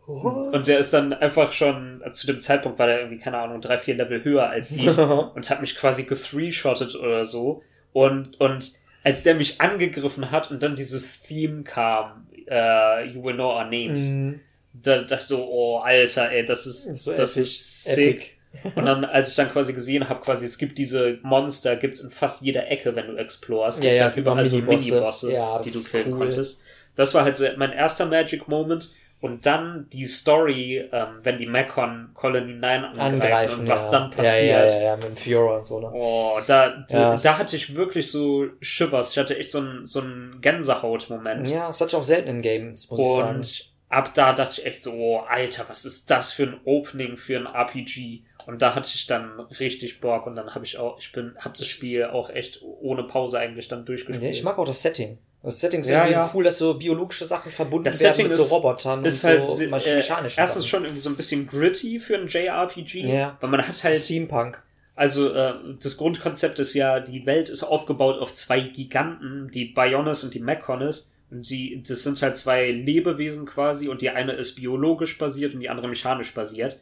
Und 0.06 0.66
der 0.68 0.78
ist 0.78 0.94
dann 0.94 1.12
einfach 1.12 1.52
schon, 1.52 2.02
zu 2.12 2.26
dem 2.26 2.40
Zeitpunkt 2.40 2.78
war 2.78 2.86
der 2.86 3.00
irgendwie, 3.00 3.18
keine 3.18 3.36
Ahnung, 3.38 3.60
drei, 3.60 3.76
vier 3.76 3.94
Level 3.94 4.24
höher 4.24 4.48
als 4.48 4.70
ich 4.70 4.86
und 4.98 5.50
hat 5.50 5.60
mich 5.60 5.76
quasi 5.76 6.04
gethree-shottet 6.04 6.94
oder 6.94 7.26
so. 7.26 7.62
Und, 7.92 8.40
und 8.40 8.72
als 9.04 9.22
der 9.22 9.34
mich 9.34 9.60
angegriffen 9.60 10.30
hat 10.30 10.50
und 10.50 10.62
dann 10.62 10.76
dieses 10.76 11.22
Theme 11.22 11.62
kam, 11.62 12.26
äh, 12.48 13.04
You 13.04 13.22
Will 13.22 13.34
Know 13.34 13.54
Our 13.54 13.64
Names, 13.66 14.08
Mhm. 14.08 14.40
da 14.72 14.98
dachte 14.98 15.16
ich 15.16 15.20
so, 15.22 15.46
oh, 15.46 15.78
Alter, 15.80 16.30
ey, 16.30 16.44
das 16.44 16.66
ist, 16.66 16.84
So 17.04 17.12
das 17.14 17.36
epic, 17.36 17.42
ist 17.48 17.84
sick. 17.84 18.37
Und 18.74 18.84
dann, 18.86 19.04
als 19.04 19.30
ich 19.30 19.36
dann 19.36 19.50
quasi 19.50 19.72
gesehen 19.72 20.08
habe, 20.08 20.20
quasi, 20.20 20.44
es 20.44 20.58
gibt 20.58 20.78
diese 20.78 21.18
Monster, 21.22 21.76
gibt's 21.76 22.00
in 22.00 22.10
fast 22.10 22.42
jeder 22.42 22.70
Ecke, 22.70 22.94
wenn 22.96 23.06
du 23.06 23.16
explorest. 23.16 23.82
Ja, 23.84 23.92
ja, 23.92 24.00
halt 24.02 24.08
es 24.10 24.14
gibt 24.14 24.28
auch 24.28 24.32
überall 24.32 24.46
so 24.46 24.56
Minibosse. 24.58 25.32
Ja, 25.32 25.60
die 25.60 25.70
du 25.70 25.82
killen 25.82 26.12
cool. 26.12 26.18
konntest. 26.18 26.62
Das 26.96 27.14
war 27.14 27.24
halt 27.24 27.36
so 27.36 27.44
mein 27.56 27.72
erster 27.72 28.06
Magic 28.06 28.48
Moment. 28.48 28.90
Und 29.20 29.46
dann 29.46 29.88
die 29.92 30.04
Story, 30.06 30.88
ähm, 30.92 31.18
wenn 31.24 31.38
die 31.38 31.46
Mekon 31.46 32.10
Colony 32.14 32.52
9 32.54 32.84
angreifen, 32.84 33.00
Angreifen, 33.00 33.60
und 33.62 33.68
was 33.68 33.84
ja. 33.86 33.90
dann 33.90 34.10
passiert. 34.10 34.44
Ja, 34.44 34.64
ja, 34.64 34.70
ja, 34.70 34.82
ja, 34.82 34.96
mit 34.96 35.06
dem 35.06 35.16
Fiora 35.16 35.56
und 35.56 35.66
so, 35.66 35.80
ne? 35.80 35.90
Oh, 35.92 36.38
da, 36.46 36.66
Ja, 36.66 36.84
da 36.88 37.14
es- 37.14 37.26
hatte 37.38 37.56
ich 37.56 37.74
wirklich 37.74 38.12
so 38.12 38.46
Shivers. 38.60 39.10
Ich 39.10 39.18
hatte 39.18 39.36
echt 39.36 39.50
so 39.50 39.58
einen 39.58 39.86
so 39.86 40.02
einen 40.02 40.40
Gänsehaut-Moment. 40.40 41.48
Ja, 41.48 41.66
das 41.66 41.80
hatte 41.80 41.88
ich 41.90 41.96
auch 41.96 42.04
selten 42.04 42.28
in 42.28 42.42
Games, 42.42 42.90
muss 42.92 43.00
ich 43.00 43.06
sagen. 43.16 43.36
Und 43.38 43.72
ab 43.88 44.14
da 44.14 44.32
dachte 44.34 44.60
ich 44.60 44.66
echt 44.66 44.82
so, 44.84 44.92
oh, 44.92 45.18
Alter, 45.28 45.64
was 45.68 45.84
ist 45.84 46.08
das 46.12 46.32
für 46.32 46.44
ein 46.44 46.60
Opening 46.64 47.16
für 47.16 47.38
ein 47.38 47.46
RPG? 47.46 48.22
Und 48.48 48.62
da 48.62 48.74
hatte 48.74 48.90
ich 48.94 49.06
dann 49.06 49.38
richtig 49.60 50.00
Bock 50.00 50.26
und 50.26 50.34
dann 50.34 50.54
habe 50.54 50.64
ich 50.64 50.78
auch, 50.78 50.98
ich 50.98 51.12
bin, 51.12 51.34
habe 51.38 51.54
das 51.58 51.66
Spiel 51.66 52.04
auch 52.04 52.30
echt 52.30 52.62
ohne 52.62 53.02
Pause 53.04 53.38
eigentlich 53.38 53.68
dann 53.68 53.84
durchgespielt. 53.84 54.32
Ich 54.32 54.42
mag 54.42 54.58
auch 54.58 54.64
das 54.66 54.80
Setting. 54.80 55.18
Das 55.42 55.60
Setting 55.60 55.82
ist 55.82 55.90
Ja, 55.90 56.06
ja. 56.06 56.30
cool, 56.34 56.44
dass 56.44 56.56
so 56.56 56.72
biologische 56.74 57.26
Sachen 57.26 57.52
verbunden 57.52 57.84
Das 57.84 58.00
werden 58.02 58.14
Setting 58.14 58.28
mit 58.30 58.38
ist- 58.38 58.48
so 58.48 58.54
Robotern 58.56 59.04
ist 59.04 59.22
und 59.22 59.30
halt 59.30 59.46
so 59.46 59.62
äh, 59.62 59.66
mechanischen 59.68 60.40
erstens 60.40 60.62
Sachen. 60.64 60.68
schon 60.70 60.84
irgendwie 60.84 61.00
so 61.02 61.10
ein 61.10 61.16
bisschen 61.16 61.46
gritty 61.46 62.00
für 62.00 62.16
ein 62.16 62.26
JRPG, 62.26 63.06
Ja. 63.06 63.36
weil 63.40 63.50
man 63.50 63.68
hat 63.68 63.84
halt 63.84 64.00
Steampunk. 64.00 64.62
Also 64.96 65.32
äh, 65.32 65.52
das 65.82 65.96
Grundkonzept 65.98 66.58
ist 66.58 66.72
ja, 66.74 67.00
die 67.00 67.26
Welt 67.26 67.50
ist 67.50 67.62
aufgebaut 67.62 68.18
auf 68.20 68.32
zwei 68.32 68.60
Giganten, 68.60 69.50
die 69.52 69.66
Bionis 69.66 70.24
und 70.24 70.32
die 70.34 70.40
Mechonis. 70.40 71.12
Und 71.30 71.48
die, 71.50 71.82
das 71.86 72.02
sind 72.02 72.20
halt 72.22 72.36
zwei 72.38 72.70
Lebewesen 72.70 73.44
quasi 73.44 73.88
und 73.88 74.00
die 74.00 74.08
eine 74.10 74.32
ist 74.32 74.54
biologisch 74.54 75.18
basiert 75.18 75.52
und 75.52 75.60
die 75.60 75.68
andere 75.68 75.86
mechanisch 75.86 76.32
basiert. 76.32 76.78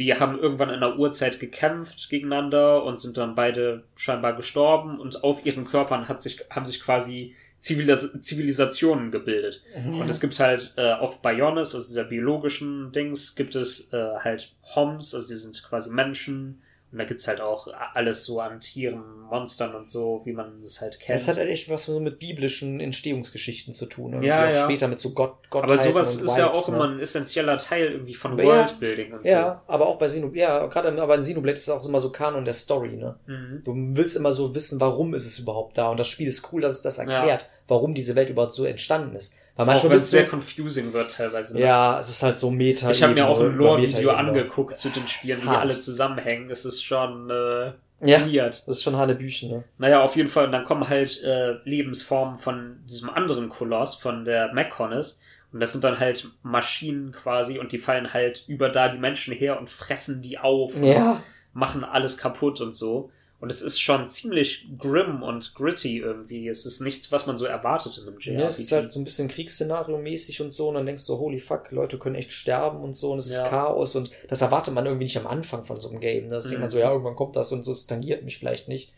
Die 0.00 0.14
haben 0.14 0.38
irgendwann 0.38 0.70
in 0.70 0.80
der 0.80 0.98
Urzeit 0.98 1.40
gekämpft 1.40 2.08
gegeneinander 2.08 2.84
und 2.84 2.98
sind 2.98 3.18
dann 3.18 3.34
beide 3.34 3.84
scheinbar 3.96 4.34
gestorben 4.34 4.98
und 4.98 5.22
auf 5.22 5.44
ihren 5.44 5.66
Körpern 5.66 6.08
hat 6.08 6.22
sich, 6.22 6.42
haben 6.48 6.64
sich 6.64 6.80
quasi 6.80 7.34
Zivilis 7.58 8.18
Zivilisationen 8.22 9.10
gebildet. 9.10 9.62
Und 10.00 10.08
es 10.08 10.22
gibt 10.22 10.40
halt 10.40 10.72
äh, 10.78 10.92
auf 10.92 11.20
Bionis, 11.20 11.74
also 11.74 11.86
dieser 11.86 12.04
biologischen 12.04 12.92
Dings, 12.92 13.34
gibt 13.34 13.54
es 13.54 13.92
äh, 13.92 14.14
halt 14.20 14.54
Homs, 14.74 15.14
also 15.14 15.28
die 15.28 15.34
sind 15.34 15.62
quasi 15.62 15.90
Menschen. 15.90 16.62
Und 16.92 16.98
da 16.98 17.04
gibt's 17.04 17.28
halt 17.28 17.40
auch 17.40 17.68
alles 17.94 18.24
so 18.24 18.40
an 18.40 18.60
Tieren, 18.60 19.02
Monstern 19.30 19.76
und 19.76 19.88
so, 19.88 20.22
wie 20.24 20.32
man 20.32 20.60
es 20.60 20.80
halt 20.80 20.98
kennt. 20.98 21.20
Es 21.20 21.28
hat 21.28 21.36
halt 21.36 21.48
echt 21.48 21.70
was 21.70 21.84
so 21.84 22.00
mit 22.00 22.18
biblischen 22.18 22.80
Entstehungsgeschichten 22.80 23.72
zu 23.72 23.86
tun. 23.86 24.12
Irgendwie 24.12 24.26
Ja, 24.26 24.48
auch 24.48 24.54
ja. 24.54 24.64
später 24.64 24.88
mit 24.88 24.98
so 24.98 25.10
Gott, 25.10 25.36
Aber 25.50 25.68
Gottheiten 25.68 25.84
sowas 25.92 26.16
ist 26.16 26.36
ja 26.36 26.46
Vibes, 26.48 26.58
auch 26.58 26.68
ne? 26.68 26.74
immer 26.74 26.88
ein 26.88 26.98
essentieller 27.00 27.58
Teil 27.58 27.92
irgendwie 27.92 28.14
von 28.14 28.36
Ja. 28.36 28.44
Worldbuilding 28.44 29.12
und 29.12 29.24
Ja, 29.24 29.62
aber 29.68 29.86
auch 29.86 29.98
bei 29.98 30.06
Xenoblade, 30.06 30.38
ja, 30.40 30.66
gerade 30.66 31.00
aber 31.00 31.14
in 31.14 31.20
Xenoblade 31.20 31.54
ist 31.54 31.62
es 31.62 31.68
auch 31.70 31.86
immer 31.86 32.00
so 32.00 32.10
Kanon 32.10 32.44
der 32.44 32.54
Story, 32.54 32.96
ne? 32.96 33.16
so. 33.26 33.32
Mhm. 33.32 33.62
Du 33.64 33.96
willst 33.96 34.16
immer 34.16 34.32
so 34.32 34.52
wissen, 34.54 34.80
warum 34.80 35.14
ist 35.14 35.26
es 35.26 35.38
überhaupt 35.38 35.78
da 35.78 35.90
und 35.90 36.00
das 36.00 36.08
Spiel 36.08 36.26
ist 36.26 36.52
cool, 36.52 36.60
dass 36.60 36.72
es 36.76 36.82
das 36.82 36.98
erklärt, 36.98 37.48
warum 37.68 37.94
diese 37.94 38.16
Welt 38.16 38.30
überhaupt 38.30 38.52
so 38.52 38.64
entstanden 38.64 39.14
ist. 39.14 39.34
Weil 39.66 39.76
Auch 39.76 39.82
manchmal 39.82 39.90
wenn 39.90 39.96
es 39.96 40.10
sehr 40.10 40.26
confusing 40.28 40.92
wird 40.92 41.12
teilweise. 41.12 41.54
ne? 41.54 41.60
ja, 41.60 41.98
es 41.98 42.08
ist 42.08 42.22
halt 42.22 42.36
so 42.36 42.50
Meta. 42.50 42.90
Ich 42.90 43.02
habe 43.02 43.14
mir 43.14 43.26
auch 43.28 43.40
ein 43.40 43.56
Lore-Video 43.56 44.02
Lore 44.10 44.16
angeguckt 44.16 44.78
zu 44.78 44.88
den 44.90 45.06
Spielen, 45.08 45.42
wie 45.42 45.48
alle 45.48 45.78
zusammenhängen. 45.78 46.50
Es 46.50 46.64
ist 46.64 46.82
schon 46.82 47.28
äh, 47.30 47.72
Ja, 48.02 48.24
weird. 48.26 48.62
das 48.66 48.76
ist 48.76 48.82
schon 48.82 48.96
Hanebüchen, 48.96 49.50
ne? 49.50 49.64
Naja, 49.78 50.02
auf 50.02 50.16
jeden 50.16 50.28
Fall. 50.28 50.46
Und 50.46 50.52
dann 50.52 50.64
kommen 50.64 50.88
halt 50.88 51.22
äh, 51.22 51.54
Lebensformen 51.64 52.38
von 52.38 52.78
diesem 52.88 53.10
anderen 53.10 53.48
Koloss, 53.50 53.94
von 53.96 54.24
der 54.24 54.52
Mechonis. 54.52 55.20
Und 55.52 55.60
das 55.60 55.72
sind 55.72 55.82
dann 55.84 55.98
halt 55.98 56.26
Maschinen 56.42 57.10
quasi 57.12 57.58
und 57.58 57.72
die 57.72 57.78
fallen 57.78 58.12
halt 58.14 58.44
über 58.46 58.68
da 58.68 58.88
die 58.88 58.98
Menschen 58.98 59.34
her 59.34 59.58
und 59.58 59.68
fressen 59.68 60.22
die 60.22 60.38
auf 60.38 60.76
und 60.76 60.84
Ja. 60.84 61.20
machen 61.52 61.82
alles 61.84 62.16
kaputt 62.18 62.60
und 62.60 62.72
so. 62.74 63.10
Und 63.40 63.50
es 63.50 63.62
ist 63.62 63.80
schon 63.80 64.06
ziemlich 64.06 64.66
grim 64.78 65.22
und 65.22 65.54
gritty 65.54 65.96
irgendwie. 65.98 66.46
Es 66.46 66.66
ist 66.66 66.80
nichts, 66.80 67.10
was 67.10 67.26
man 67.26 67.38
so 67.38 67.46
erwartet 67.46 67.96
in 67.96 68.02
einem 68.06 68.18
JRPG. 68.18 68.38
Ja, 68.38 68.46
es 68.48 68.58
ist 68.58 68.70
halt 68.70 68.90
so 68.90 69.00
ein 69.00 69.04
bisschen 69.04 69.28
Kriegsszenario-mäßig 69.30 70.42
und 70.42 70.50
so, 70.52 70.68
und 70.68 70.74
dann 70.74 70.84
denkst 70.86 71.06
du, 71.06 71.16
holy 71.18 71.38
fuck, 71.38 71.70
Leute 71.70 71.98
können 71.98 72.16
echt 72.16 72.32
sterben 72.32 72.80
und 72.82 72.94
so, 72.94 73.12
und 73.12 73.18
es 73.18 73.30
Ja. 73.34 73.44
ist 73.44 73.50
Chaos, 73.50 73.96
und 73.96 74.10
das 74.28 74.42
erwartet 74.42 74.74
man 74.74 74.84
irgendwie 74.84 75.04
nicht 75.04 75.16
am 75.16 75.26
Anfang 75.26 75.64
von 75.64 75.80
so 75.80 75.88
einem 75.88 76.00
Game. 76.00 76.24
Ne? 76.24 76.30
Das 76.34 76.44
denkt 76.44 76.58
Mhm. 76.58 76.60
man 76.62 76.70
so, 76.70 76.78
ja, 76.78 76.90
irgendwann 76.90 77.16
kommt 77.16 77.34
das 77.34 77.50
und 77.52 77.64
so, 77.64 77.72
es 77.72 77.86
tangiert 77.86 78.24
mich 78.24 78.38
vielleicht 78.38 78.68
nicht. 78.68 78.92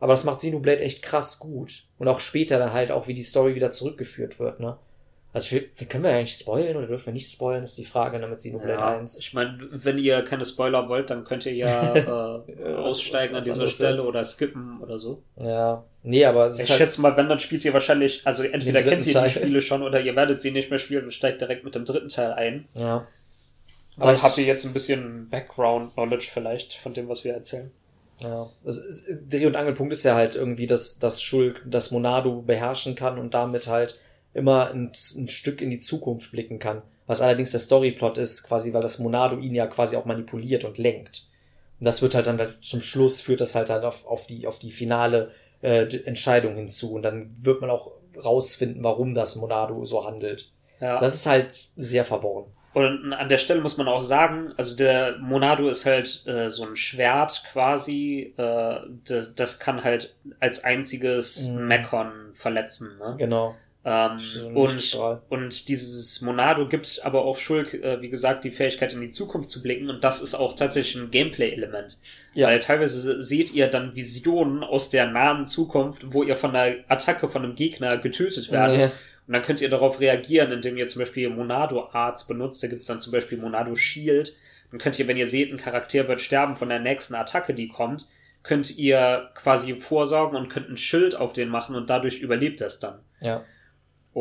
Aber 0.00 0.12
das 0.12 0.24
macht 0.24 0.38
Xenoblade 0.38 0.80
echt 0.80 1.02
krass 1.02 1.38
gut. 1.38 1.84
Und 1.98 2.08
auch 2.08 2.20
später 2.20 2.58
dann 2.58 2.72
halt 2.72 2.90
auch, 2.90 3.08
wie 3.08 3.14
die 3.14 3.22
Story 3.24 3.54
wieder 3.54 3.70
zurückgeführt 3.70 4.38
wird, 4.38 4.60
ne? 4.60 4.76
Also, 5.32 5.56
ich 5.56 5.88
können 5.88 6.04
wir 6.04 6.10
eigentlich 6.10 6.36
spoilen 6.38 6.76
oder 6.76 6.86
dürfen 6.86 7.06
wir 7.06 7.12
nicht 7.12 7.30
spoilen, 7.30 7.62
ist 7.62 7.76
die 7.76 7.84
Frage, 7.84 8.18
ne, 8.18 8.26
mit 8.26 8.38
Xenoblade 8.38 8.72
Ja, 8.72 8.96
1. 8.98 9.18
ich 9.18 9.34
meine, 9.34 9.58
wenn 9.72 9.98
ihr 9.98 10.22
keine 10.22 10.44
Spoiler 10.46 10.88
wollt, 10.88 11.10
dann 11.10 11.24
könnt 11.24 11.44
ihr 11.44 11.52
ja 11.54 11.94
äh, 12.56 12.74
aussteigen 12.74 13.34
was- 13.34 13.46
was 13.46 13.50
an 13.50 13.60
dieser 13.60 13.68
Stelle 13.70 14.02
oder 14.04 14.24
skippen 14.24 14.80
oder 14.80 14.96
so. 14.98 15.22
Ja. 15.36 15.84
Nee, 16.02 16.24
aber 16.24 16.48
Ich 16.50 16.58
halt, 16.60 16.68
schätze 16.70 17.00
mal, 17.02 17.14
wenn, 17.18 17.28
dann 17.28 17.38
spielt 17.38 17.62
ihr 17.64 17.74
wahrscheinlich, 17.74 18.22
also 18.24 18.42
entweder 18.42 18.82
kennt 18.82 19.06
ihr 19.06 19.12
Teil. 19.12 19.28
die 19.28 19.34
Spiele 19.34 19.60
schon 19.60 19.82
oder 19.82 20.00
ihr 20.00 20.16
werdet 20.16 20.40
sie 20.40 20.50
nicht 20.50 20.70
mehr 20.70 20.78
spielen 20.78 21.04
und 21.04 21.12
steigt 21.12 21.40
direkt 21.42 21.62
mit 21.62 21.74
dem 21.74 21.84
dritten 21.84 22.08
Teil 22.08 22.32
ein. 22.32 22.66
ja. 22.74 23.06
Aber 24.00 24.14
ich- 24.14 24.22
habt 24.22 24.38
ihr 24.38 24.44
jetzt 24.44 24.64
ein 24.64 24.72
bisschen 24.72 25.28
Background-Knowledge 25.28 26.28
vielleicht 26.32 26.72
von 26.74 26.94
dem, 26.94 27.08
was 27.08 27.24
wir 27.24 27.34
erzählen? 27.34 27.70
Ja, 28.20 28.48
das 28.64 28.78
ist, 28.78 29.06
Dreh- 29.28 29.44
und 29.46 29.56
Angelpunkt 29.56 29.92
ist 29.92 30.04
ja 30.04 30.14
halt 30.14 30.36
irgendwie, 30.36 30.66
dass 30.68 30.98
das 31.00 31.20
Schulk 31.20 31.60
das 31.66 31.90
Monado 31.90 32.40
beherrschen 32.42 32.94
kann 32.94 33.18
und 33.18 33.34
damit 33.34 33.66
halt 33.66 33.98
immer 34.34 34.70
ein, 34.70 34.92
ein 35.16 35.28
Stück 35.28 35.60
in 35.60 35.70
die 35.70 35.78
Zukunft 35.78 36.30
blicken 36.32 36.58
kann. 36.58 36.82
Was 37.06 37.20
allerdings 37.22 37.52
der 37.52 37.60
Storyplot 37.60 38.18
ist, 38.18 38.42
quasi, 38.42 38.72
weil 38.74 38.82
das 38.82 38.98
Monado 38.98 39.38
ihn 39.38 39.54
ja 39.54 39.66
quasi 39.66 39.96
auch 39.96 40.04
manipuliert 40.04 40.64
und 40.64 40.78
lenkt. 40.78 41.26
Und 41.80 41.86
das 41.86 42.02
wird 42.02 42.14
halt 42.14 42.26
dann 42.26 42.38
halt 42.38 42.58
zum 42.62 42.82
Schluss, 42.82 43.20
führt 43.20 43.40
das 43.40 43.54
halt 43.54 43.70
dann 43.70 43.84
auf, 43.84 44.06
auf 44.06 44.26
die, 44.26 44.46
auf 44.46 44.58
die 44.58 44.70
finale 44.70 45.30
äh, 45.62 45.84
Entscheidung 46.04 46.56
hinzu. 46.56 46.92
Und 46.94 47.02
dann 47.02 47.30
wird 47.40 47.60
man 47.60 47.70
auch 47.70 47.92
rausfinden, 48.22 48.82
warum 48.82 49.14
das 49.14 49.36
Monado 49.36 49.84
so 49.84 50.04
handelt. 50.04 50.52
Ja. 50.80 51.00
Das 51.00 51.14
ist 51.14 51.26
halt 51.26 51.70
sehr 51.76 52.04
verworren. 52.04 52.46
Und 52.74 53.12
an 53.12 53.28
der 53.28 53.38
Stelle 53.38 53.60
muss 53.60 53.78
man 53.78 53.88
auch 53.88 54.00
sagen, 54.00 54.52
also 54.56 54.76
der 54.76 55.16
Monado 55.18 55.68
ist 55.68 55.86
halt 55.86 56.24
äh, 56.26 56.50
so 56.50 56.64
ein 56.64 56.76
Schwert 56.76 57.42
quasi, 57.50 58.34
äh, 58.36 58.76
das 59.34 59.58
kann 59.58 59.82
halt 59.82 60.16
als 60.38 60.64
einziges 60.64 61.48
Mhm. 61.48 61.66
Mekon 61.66 62.12
verletzen. 62.34 62.98
Ne? 62.98 63.14
Genau. 63.18 63.54
Ähm, 63.84 64.18
und, 64.54 64.98
und 65.28 65.68
dieses 65.68 66.20
Monado 66.20 66.68
gibt 66.68 67.00
aber 67.04 67.24
auch 67.24 67.36
Schulk, 67.38 67.74
äh, 67.74 68.02
wie 68.02 68.10
gesagt, 68.10 68.44
die 68.44 68.50
Fähigkeit 68.50 68.92
in 68.92 69.00
die 69.00 69.10
Zukunft 69.10 69.50
zu 69.50 69.62
blicken 69.62 69.88
und 69.88 70.02
das 70.04 70.20
ist 70.20 70.34
auch 70.34 70.56
tatsächlich 70.56 71.00
ein 71.02 71.10
Gameplay-Element. 71.10 71.96
Ja. 72.34 72.48
Weil 72.48 72.58
teilweise 72.58 73.00
se- 73.00 73.22
seht 73.22 73.54
ihr 73.54 73.68
dann 73.68 73.94
Visionen 73.94 74.64
aus 74.64 74.90
der 74.90 75.08
nahen 75.10 75.46
Zukunft, 75.46 76.02
wo 76.12 76.22
ihr 76.22 76.36
von 76.36 76.54
einer 76.54 76.76
Attacke 76.88 77.28
von 77.28 77.44
einem 77.44 77.54
Gegner 77.54 77.96
getötet 77.98 78.50
werdet. 78.50 78.80
Ja. 78.80 78.86
Und 79.26 79.34
dann 79.34 79.42
könnt 79.42 79.60
ihr 79.60 79.70
darauf 79.70 80.00
reagieren, 80.00 80.52
indem 80.52 80.76
ihr 80.76 80.88
zum 80.88 81.00
Beispiel 81.00 81.30
Monado 81.30 81.88
Arts 81.92 82.26
benutzt. 82.26 82.62
Da 82.62 82.66
gibt's 82.66 82.86
dann 82.86 83.00
zum 83.00 83.12
Beispiel 83.12 83.38
Monado 83.38 83.74
Shield. 83.76 84.36
Dann 84.70 84.80
könnt 84.80 84.98
ihr, 84.98 85.06
wenn 85.06 85.16
ihr 85.16 85.26
seht, 85.26 85.52
ein 85.52 85.56
Charakter 85.58 86.08
wird 86.08 86.20
sterben 86.20 86.56
von 86.56 86.68
der 86.68 86.80
nächsten 86.80 87.14
Attacke, 87.14 87.54
die 87.54 87.68
kommt, 87.68 88.06
könnt 88.42 88.76
ihr 88.76 89.30
quasi 89.34 89.76
vorsorgen 89.76 90.36
und 90.36 90.48
könnt 90.48 90.68
ein 90.68 90.76
Schild 90.76 91.14
auf 91.14 91.32
den 91.32 91.48
machen 91.48 91.74
und 91.74 91.88
dadurch 91.88 92.20
überlebt 92.20 92.60
es 92.60 92.78
dann. 92.80 92.98
Ja. 93.20 93.44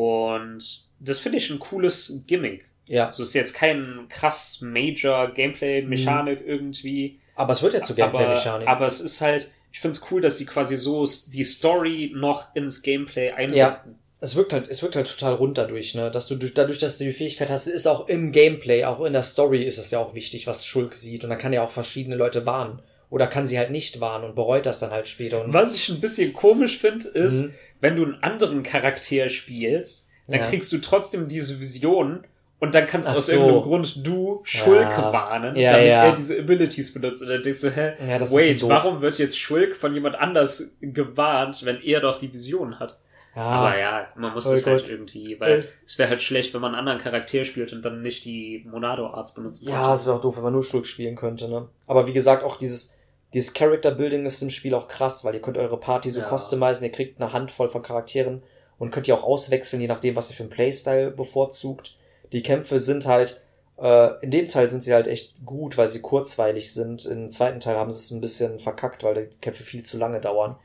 Und 0.02 0.84
das 1.00 1.20
finde 1.20 1.38
ich 1.40 1.50
ein 1.50 1.60
cooles 1.60 2.22
Gimmick. 2.28 2.70
Ja. 2.86 3.08
Also 3.08 3.24
es 3.24 3.30
ist 3.30 3.36
jetzt 3.36 3.54
kein 3.54 4.06
krass 4.10 4.60
Major 4.62 5.28
Gameplay-Mechanik 5.34 6.40
irgendwie. 6.46 7.20
Aber 7.36 7.54
es 7.54 7.62
wird 7.62 7.74
ja 7.74 7.82
zu 7.82 7.94
Aber, 7.94 8.04
Gameplay-Mechanik. 8.20 8.68
aber 8.68 8.88
es 8.88 9.00
ist 9.02 9.20
halt, 9.22 9.52
ich 9.72 9.80
finde 9.80 9.98
es 9.98 10.12
cool, 10.12 10.22
dass 10.22 10.38
sie 10.38 10.46
quasi 10.46 10.78
so 10.78 11.06
die 11.34 11.44
Story 11.44 12.12
noch 12.16 12.56
ins 12.56 12.82
Gameplay 12.82 13.32
einbinden. 13.32 13.58
Ja. 13.58 13.84
es 14.22 14.36
wirkt 14.36 14.54
halt, 14.54 14.68
es 14.70 14.82
wirkt 14.82 14.96
halt 14.96 15.08
total 15.08 15.34
rund 15.34 15.58
dadurch, 15.58 15.94
ne? 15.96 16.10
Dass 16.10 16.28
du 16.28 16.36
durch, 16.36 16.54
dadurch, 16.54 16.80
dass 16.80 16.98
du 16.98 17.04
die 17.04 17.12
Fähigkeit 17.12 17.50
hast, 17.50 17.68
ist 17.68 17.88
auch 17.88 18.08
im 18.08 18.32
Gameplay, 18.32 18.86
auch 18.86 19.04
in 19.04 19.14
der 19.14 19.24
Story 19.24 19.64
ist 19.64 19.78
es 19.80 19.92
ja 19.92 20.00
auch 20.00 20.14
wichtig, 20.16 20.48
was 20.48 20.66
Schulk 20.66 20.94
sieht. 20.96 21.24
Und 21.24 21.30
dann 21.32 21.40
kann 21.40 21.54
ja 21.54 21.64
auch 21.64 21.72
verschiedene 21.72 22.16
Leute 22.16 22.46
warnen. 22.46 22.80
Oder 23.10 23.28
kann 23.28 23.48
sie 23.48 23.58
halt 23.58 23.72
nicht 23.72 24.02
warnen 24.02 24.26
und 24.26 24.36
bereut 24.36 24.66
das 24.66 24.80
dann 24.80 24.92
halt 24.92 25.08
später. 25.08 25.42
Und 25.44 25.54
Was 25.54 25.76
ich 25.76 25.88
ein 25.90 26.02
bisschen 26.02 26.34
komisch 26.34 26.78
finde, 26.78 27.08
ist, 27.08 27.42
Mhm. 27.44 27.54
Wenn 27.82 27.96
du 27.96 28.04
einen 28.04 28.24
anderen 28.24 28.64
Charakter 28.64 29.30
spielst, 29.30 30.08
dann 30.28 30.40
Ja. 30.42 30.48
kriegst 30.50 30.72
du 30.72 30.80
trotzdem 30.80 31.28
diese 31.28 31.60
Vision 31.60 32.24
und 32.60 32.74
dann 32.76 32.88
kannst 32.88 33.12
du 33.12 33.16
aus 33.18 33.28
so. 33.28 33.34
irgendeinem 33.34 33.62
Grund 33.62 34.06
du 34.06 34.42
Schulk 34.44 34.90
Ja. 34.90 35.14
warnen, 35.14 35.56
Ja, 35.56 35.72
damit 35.74 35.94
er 35.94 36.16
diese 36.16 36.40
Abilities 36.40 36.94
benutzt. 36.94 37.22
Und 37.22 37.30
dann 37.30 37.44
denkst 37.44 37.62
du, 37.62 37.70
hä, 37.70 37.94
wait, 38.32 38.68
warum 38.68 39.02
wird 39.02 39.18
jetzt 39.20 39.38
Schulk 39.40 39.76
von 39.76 39.94
jemand 39.94 40.16
anders 40.16 40.76
gewarnt, 40.82 41.64
wenn 41.66 41.82
er 41.82 42.02
doch 42.02 42.18
die 42.18 42.34
Vision 42.34 42.80
hat? 42.80 42.98
ja, 43.36 43.42
Aber 43.44 43.78
ja, 43.78 44.08
man 44.16 44.34
muss 44.34 44.48
Oh 44.48 44.52
das 44.52 44.66
halt 44.66 44.90
irgendwie, 44.90 45.40
weil 45.40 45.60
Äh. 45.60 45.64
es 45.86 46.00
wäre 46.00 46.10
halt 46.10 46.22
schlecht, 46.24 46.54
wenn 46.56 46.62
man 46.62 46.72
einen 46.74 46.80
anderen 46.80 47.00
Charakter 47.00 47.46
spielt 47.46 47.72
und 47.72 47.86
dann 47.86 48.02
nicht 48.02 48.26
die 48.26 48.66
Monado 48.68 49.06
Arts 49.08 49.36
benutzen 49.36 49.70
ja, 49.70 49.94
es 49.94 50.08
wäre 50.08 50.16
auch 50.18 50.22
doof, 50.22 50.38
wenn 50.38 50.44
man 50.44 50.54
nur 50.54 50.64
Schulk 50.64 50.88
spielen 50.88 51.16
könnte, 51.16 51.48
ne? 51.48 51.70
Aber 51.86 52.08
wie 52.08 52.14
gesagt, 52.14 52.44
auch 52.44 52.58
dieses, 52.58 52.97
dieses 53.38 53.54
Character 53.54 53.92
Building 53.92 54.26
ist 54.26 54.42
im 54.42 54.50
Spiel 54.50 54.74
auch 54.74 54.88
krass, 54.88 55.24
weil 55.24 55.36
ihr 55.36 55.42
könnt 55.42 55.58
eure 55.58 55.80
Party 55.80 56.10
so 56.10 56.22
Ja. 56.22 56.28
customizen, 56.36 56.84
ihr 56.86 56.92
kriegt 56.92 57.22
eine 57.22 57.32
Handvoll 57.34 57.70
von 57.70 57.84
Charakteren 57.84 58.42
und 58.80 58.92
könnt 58.92 59.08
ihr 59.08 59.16
auch 59.16 59.24
auswechseln, 59.24 59.82
je 59.82 59.88
nachdem, 59.88 60.16
was 60.16 60.30
ihr 60.30 60.36
für 60.36 60.44
einen 60.44 60.50
Playstyle 60.50 61.12
bevorzugt. 61.12 61.96
Die 62.34 62.42
Kämpfe 62.44 62.80
sind 62.80 63.06
halt, 63.06 63.42
äh, 63.80 64.20
in 64.24 64.32
dem 64.32 64.48
Teil 64.48 64.70
sind 64.70 64.82
sie 64.84 64.94
halt 64.94 65.08
echt 65.08 65.46
gut, 65.46 65.78
weil 65.78 65.88
sie 65.88 66.02
kurzweilig 66.02 66.74
sind. 66.74 67.06
Im 67.06 67.32
zweiten 67.32 67.60
Teil 67.60 67.78
haben 67.78 67.92
sie 67.92 68.00
es 68.00 68.12
ein 68.12 68.22
bisschen 68.22 68.60
verkackt, 68.60 69.04
weil 69.04 69.28
die 69.28 69.36
Kämpfe 69.40 69.64
viel 69.64 69.84
zu 69.84 69.98
lange 69.98 70.20
dauern. 70.20 70.56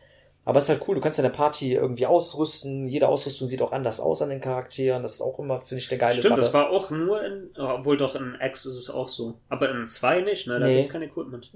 Aber 0.45 0.59
es 0.59 0.65
ist 0.65 0.71
halt 0.71 0.83
cool, 0.89 0.97
du 0.97 1.01
kannst 1.01 1.21
deine 1.21 1.31
Party 1.31 1.73
irgendwie 1.75 2.07
ausrüsten. 2.07 2.89
Jede 2.89 3.07
Ausrüstung 3.09 3.47
sieht 3.47 3.63
auch 3.63 3.71
anders 3.71 4.01
aus 4.01 4.23
an 4.23 4.31
den 4.31 4.41
Charakteren. 4.41 5.05
Das 5.05 5.15
ist 5.15 5.21
auch 5.23 5.39
immer, 5.39 5.61
finde 5.61 5.83
ich, 5.85 5.91
eine 5.91 5.99
geile 6.01 6.15
Stimmt, 6.15 6.31
Sache. 6.31 6.41
das 6.41 6.53
war 6.53 6.71
auch 6.71 6.91
nur 6.91 7.25
in, 7.25 7.51
obwohl 7.57 7.97
doch 7.97 8.17
in 8.17 8.37
X 8.41 8.67
ist 8.67 8.77
es 8.77 8.91
auch 8.91 9.09
so. 9.09 9.35
Aber 9.49 9.71
in 9.71 9.87
2 9.87 10.23
nicht, 10.23 10.49
ne? 10.49 10.59
Da 10.59 10.67
Nee. 10.67 10.77
gibt's 10.77 10.89
kein 10.91 11.03
Equipment. 11.03 11.51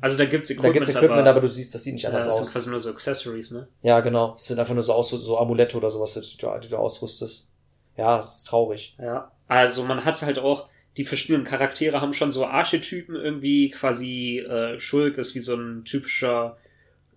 Also 0.00 0.18
da 0.18 0.24
gibt's 0.24 0.48
da 0.48 0.54
Equipment, 0.54 0.74
gibt's 0.74 0.88
Equipment, 0.94 1.28
aber, 1.28 1.40
du 1.40 1.48
siehst, 1.48 1.74
das 1.74 1.82
sieht 1.82 1.94
nicht 1.94 2.04
ja, 2.04 2.10
anders 2.10 2.26
das 2.26 2.36
sind 2.36 2.46
aus. 2.46 2.52
quasi 2.52 2.70
nur 2.70 2.78
so 2.78 2.90
Accessories, 2.90 3.50
ne? 3.50 3.68
Ja, 3.82 4.00
genau. 4.00 4.34
Es 4.36 4.46
sind 4.46 4.58
einfach 4.58 4.74
nur 4.74 4.82
so, 4.82 4.92
aus, 4.94 5.10
so 5.10 5.38
Amulette 5.38 5.76
oder 5.76 5.90
sowas, 5.90 6.14
die 6.14 6.36
du, 6.36 6.58
die 6.60 6.68
du 6.68 6.76
ausrüstest. 6.76 7.48
Ja, 7.96 8.18
es 8.18 8.36
ist 8.36 8.46
traurig. 8.46 8.96
Ja. 8.98 9.30
Also 9.48 9.84
man 9.84 10.04
hat 10.04 10.20
halt 10.22 10.38
auch, 10.38 10.68
die 10.96 11.04
verschiedenen 11.04 11.44
Charaktere 11.44 12.00
haben 12.00 12.12
schon 12.12 12.32
so 12.32 12.46
Archetypen 12.46 13.14
irgendwie, 13.14 13.70
quasi 13.70 14.38
äh, 14.38 14.78
Schulk 14.78 15.18
ist 15.18 15.34
wie 15.34 15.40
so 15.40 15.54
ein 15.54 15.84
typischer, 15.84 16.56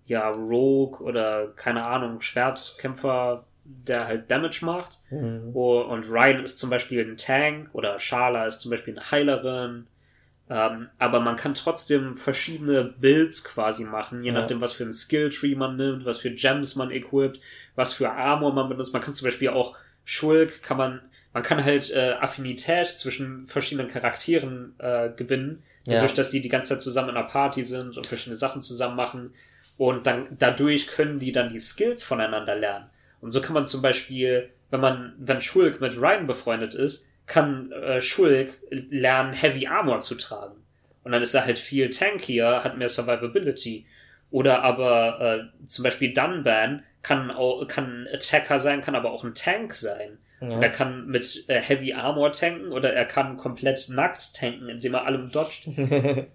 ja, 0.05 0.29
Rogue 0.29 0.99
oder 1.03 1.47
keine 1.55 1.85
Ahnung, 1.85 2.21
Schwertkämpfer, 2.21 3.45
der 3.63 4.07
halt 4.07 4.29
Damage 4.29 4.63
macht. 4.63 4.99
Mhm. 5.09 5.51
Oh, 5.53 5.81
Und 5.81 6.09
Ryan 6.09 6.43
ist 6.43 6.59
zum 6.59 6.69
Beispiel 6.69 7.01
ein 7.01 7.17
Tank 7.17 7.69
oder 7.73 7.97
Shala 7.99 8.45
ist 8.45 8.59
zum 8.59 8.71
Beispiel 8.71 8.95
eine 8.97 9.11
Heilerin. 9.11 9.87
Ähm, 10.47 10.89
aber 10.99 11.19
man 11.21 11.37
kann 11.37 11.55
trotzdem 11.55 12.15
verschiedene 12.15 12.83
Builds 12.83 13.43
quasi 13.43 13.83
machen, 13.83 14.23
je 14.23 14.29
Ja. 14.31 14.41
nachdem, 14.41 14.61
was 14.61 14.73
für 14.73 14.83
ein 14.83 14.93
Skilltree 14.93 15.55
man 15.55 15.75
nimmt, 15.75 16.05
was 16.05 16.19
für 16.19 16.29
Gems 16.31 16.75
man 16.75 16.91
equipt, 16.91 17.39
was 17.75 17.93
für 17.93 18.11
Armor 18.11 18.53
man 18.53 18.69
benutzt. 18.69 18.93
Man 18.93 19.01
kann 19.01 19.15
zum 19.15 19.25
Beispiel 19.27 19.49
auch 19.49 19.75
Schulk, 20.03 20.61
kann 20.61 20.77
man, 20.77 21.01
man 21.33 21.41
kann 21.41 21.63
halt 21.63 21.89
äh, 21.91 22.13
Affinität 22.19 22.87
zwischen 22.87 23.47
verschiedenen 23.47 23.87
Charakteren 23.89 24.75
äh, 24.77 25.09
gewinnen, 25.09 25.63
Ja. 25.85 25.95
dadurch, 25.95 26.13
dass 26.13 26.29
die 26.29 26.41
die 26.41 26.49
ganze 26.49 26.69
Zeit 26.69 26.81
zusammen 26.83 27.09
in 27.09 27.17
einer 27.17 27.27
Party 27.27 27.63
sind 27.63 27.97
und 27.97 28.05
verschiedene 28.05 28.35
Sachen 28.35 28.61
zusammen 28.61 28.95
machen. 28.95 29.31
Und 29.77 30.05
dann 30.07 30.27
dadurch 30.37 30.87
können 30.87 31.17
die 31.19 31.31
dann 31.31 31.49
die 31.49 31.59
Skills 31.59 32.03
voneinander 32.03 32.55
lernen. 32.55 32.85
Und 33.19 33.31
so 33.31 33.41
kann 33.41 33.53
man 33.55 33.65
zum 33.65 33.81
Beispiel, 33.81 34.49
wenn 34.69 34.79
man, 34.79 35.13
wenn 35.17 35.41
Schulk 35.41 35.81
mit 35.81 35.99
Ryan 35.99 36.27
befreundet 36.27 36.75
ist, 36.75 37.09
kann 37.25 37.71
äh, 37.71 38.01
Schulk 38.01 38.53
lernen, 38.69 39.33
Heavy 39.33 39.67
Armor 39.67 39.99
zu 40.01 40.15
tragen. 40.15 40.55
Und 41.03 41.11
dann 41.11 41.21
ist 41.21 41.33
er 41.33 41.45
halt 41.45 41.59
viel 41.59 41.89
tankier, 41.89 42.63
hat 42.63 42.77
mehr 42.77 42.89
Survivability. 42.89 43.85
Oder 44.31 44.63
aber 44.63 45.49
äh, 45.61 45.65
zum 45.67 45.83
Beispiel 45.83 46.13
Dunban 46.13 46.83
kann 47.03 47.29
auch 47.31 47.65
kann 47.67 48.03
ein 48.05 48.07
Attacker 48.15 48.59
sein, 48.59 48.81
kann 48.81 48.95
aber 48.95 49.11
auch 49.11 49.23
ein 49.23 49.35
Tank 49.35 49.73
sein. 49.75 50.17
Und 50.39 50.51
er 50.51 50.61
Ja. 50.63 50.69
kann 50.69 51.07
mit 51.07 51.45
äh, 51.47 51.61
Heavy 51.61 51.93
Armor 51.93 52.33
tanken 52.33 52.71
oder 52.71 52.93
er 52.93 53.05
kann 53.05 53.37
komplett 53.37 53.87
nackt 53.89 54.35
tanken, 54.35 54.67
indem 54.69 54.93
er 54.95 55.05
allem 55.05 55.31
dodgt. 55.31 55.67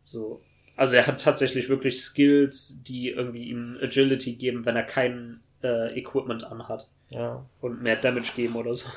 So. 0.00 0.40
Also 0.76 0.96
er 0.96 1.06
hat 1.06 1.20
tatsächlich 1.22 1.68
wirklich 1.68 2.00
Skills, 2.00 2.82
die 2.84 3.10
irgendwie 3.10 3.48
ihm 3.48 3.76
Agility 3.82 4.36
geben, 4.36 4.64
wenn 4.64 4.76
er 4.76 4.84
keinen 4.84 5.42
äh, 5.62 5.98
Equipment 5.98 6.44
anhat. 6.44 6.88
Ja. 7.10 7.44
Und 7.60 7.82
mehr 7.82 7.96
Damage 7.96 8.30
geben 8.36 8.54
oder 8.54 8.72
so. 8.74 8.88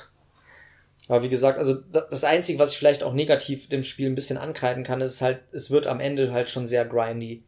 Aber 1.12 1.24
wie 1.24 1.30
gesagt, 1.30 1.58
also 1.60 1.74
da- 1.92 2.08
das 2.10 2.24
Einzige, 2.24 2.58
was 2.58 2.72
ich 2.72 2.78
vielleicht 2.78 3.04
auch 3.04 3.12
negativ 3.14 3.68
dem 3.68 3.84
Spiel 3.84 4.08
ein 4.08 4.16
bisschen 4.16 4.38
ankreiden 4.38 4.86
kann, 4.86 5.02
ist 5.02 5.22
halt, 5.22 5.40
es 5.52 5.70
wird 5.70 5.86
am 5.86 6.00
Ende 6.00 6.32
halt 6.32 6.50
schon 6.50 6.66
sehr 6.68 6.86
grindy. 6.86 7.44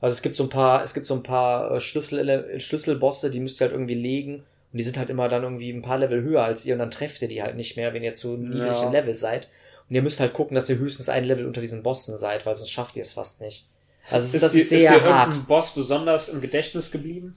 Also 0.00 0.14
es 0.14 0.22
gibt 0.22 0.34
so 0.34 0.44
ein 0.44 0.48
paar, 0.48 0.82
es 0.82 0.94
gibt 0.94 1.04
so 1.04 1.12
ein 1.12 1.22
paar 1.22 1.72
äh, 1.72 1.80
Schlüssel, 1.80 2.58
Schlüsselbosse, 2.58 3.30
die 3.30 3.40
müsst 3.40 3.60
ihr 3.60 3.66
halt 3.66 3.72
irgendwie 3.74 3.94
legen. 3.96 4.36
Und 4.72 4.78
die 4.78 4.82
sind 4.82 4.96
halt 4.96 5.10
immer 5.10 5.28
dann 5.28 5.42
irgendwie 5.42 5.68
ein 5.70 5.82
paar 5.82 5.98
Level 5.98 6.22
höher 6.22 6.42
als 6.42 6.64
ihr 6.64 6.72
und 6.74 6.78
dann 6.78 6.90
trefft 6.90 7.20
ihr 7.20 7.28
die 7.28 7.42
halt 7.42 7.54
nicht 7.56 7.76
mehr, 7.76 7.92
wenn 7.92 8.02
ihr 8.02 8.14
zu 8.14 8.38
niedrig 8.38 8.80
Ja. 8.80 8.88
Level 8.90 9.12
seid. 9.14 9.50
Und 9.90 9.94
ihr 9.94 10.00
müsst 10.00 10.18
halt 10.20 10.32
gucken, 10.32 10.54
dass 10.54 10.70
ihr 10.70 10.78
höchstens 10.78 11.10
ein 11.10 11.24
Level 11.24 11.44
unter 11.44 11.60
diesen 11.60 11.82
Bossen 11.82 12.16
seid, 12.16 12.46
weil 12.46 12.54
sonst 12.54 12.70
schafft 12.70 12.96
ihr 12.96 13.02
es 13.02 13.12
fast 13.12 13.42
nicht. 13.42 13.66
Also 14.10 14.34
ist, 14.34 14.42
das 14.42 14.52
dir, 14.52 14.60
ist 14.62 14.70
sehr 14.70 14.78
ist 14.78 14.88
dir 14.88 15.02
hart. 15.04 15.28
irgendein 15.28 15.46
Boss 15.48 15.74
besonders 15.74 16.30
im 16.30 16.40
Gedächtnis 16.40 16.90
geblieben? 16.90 17.36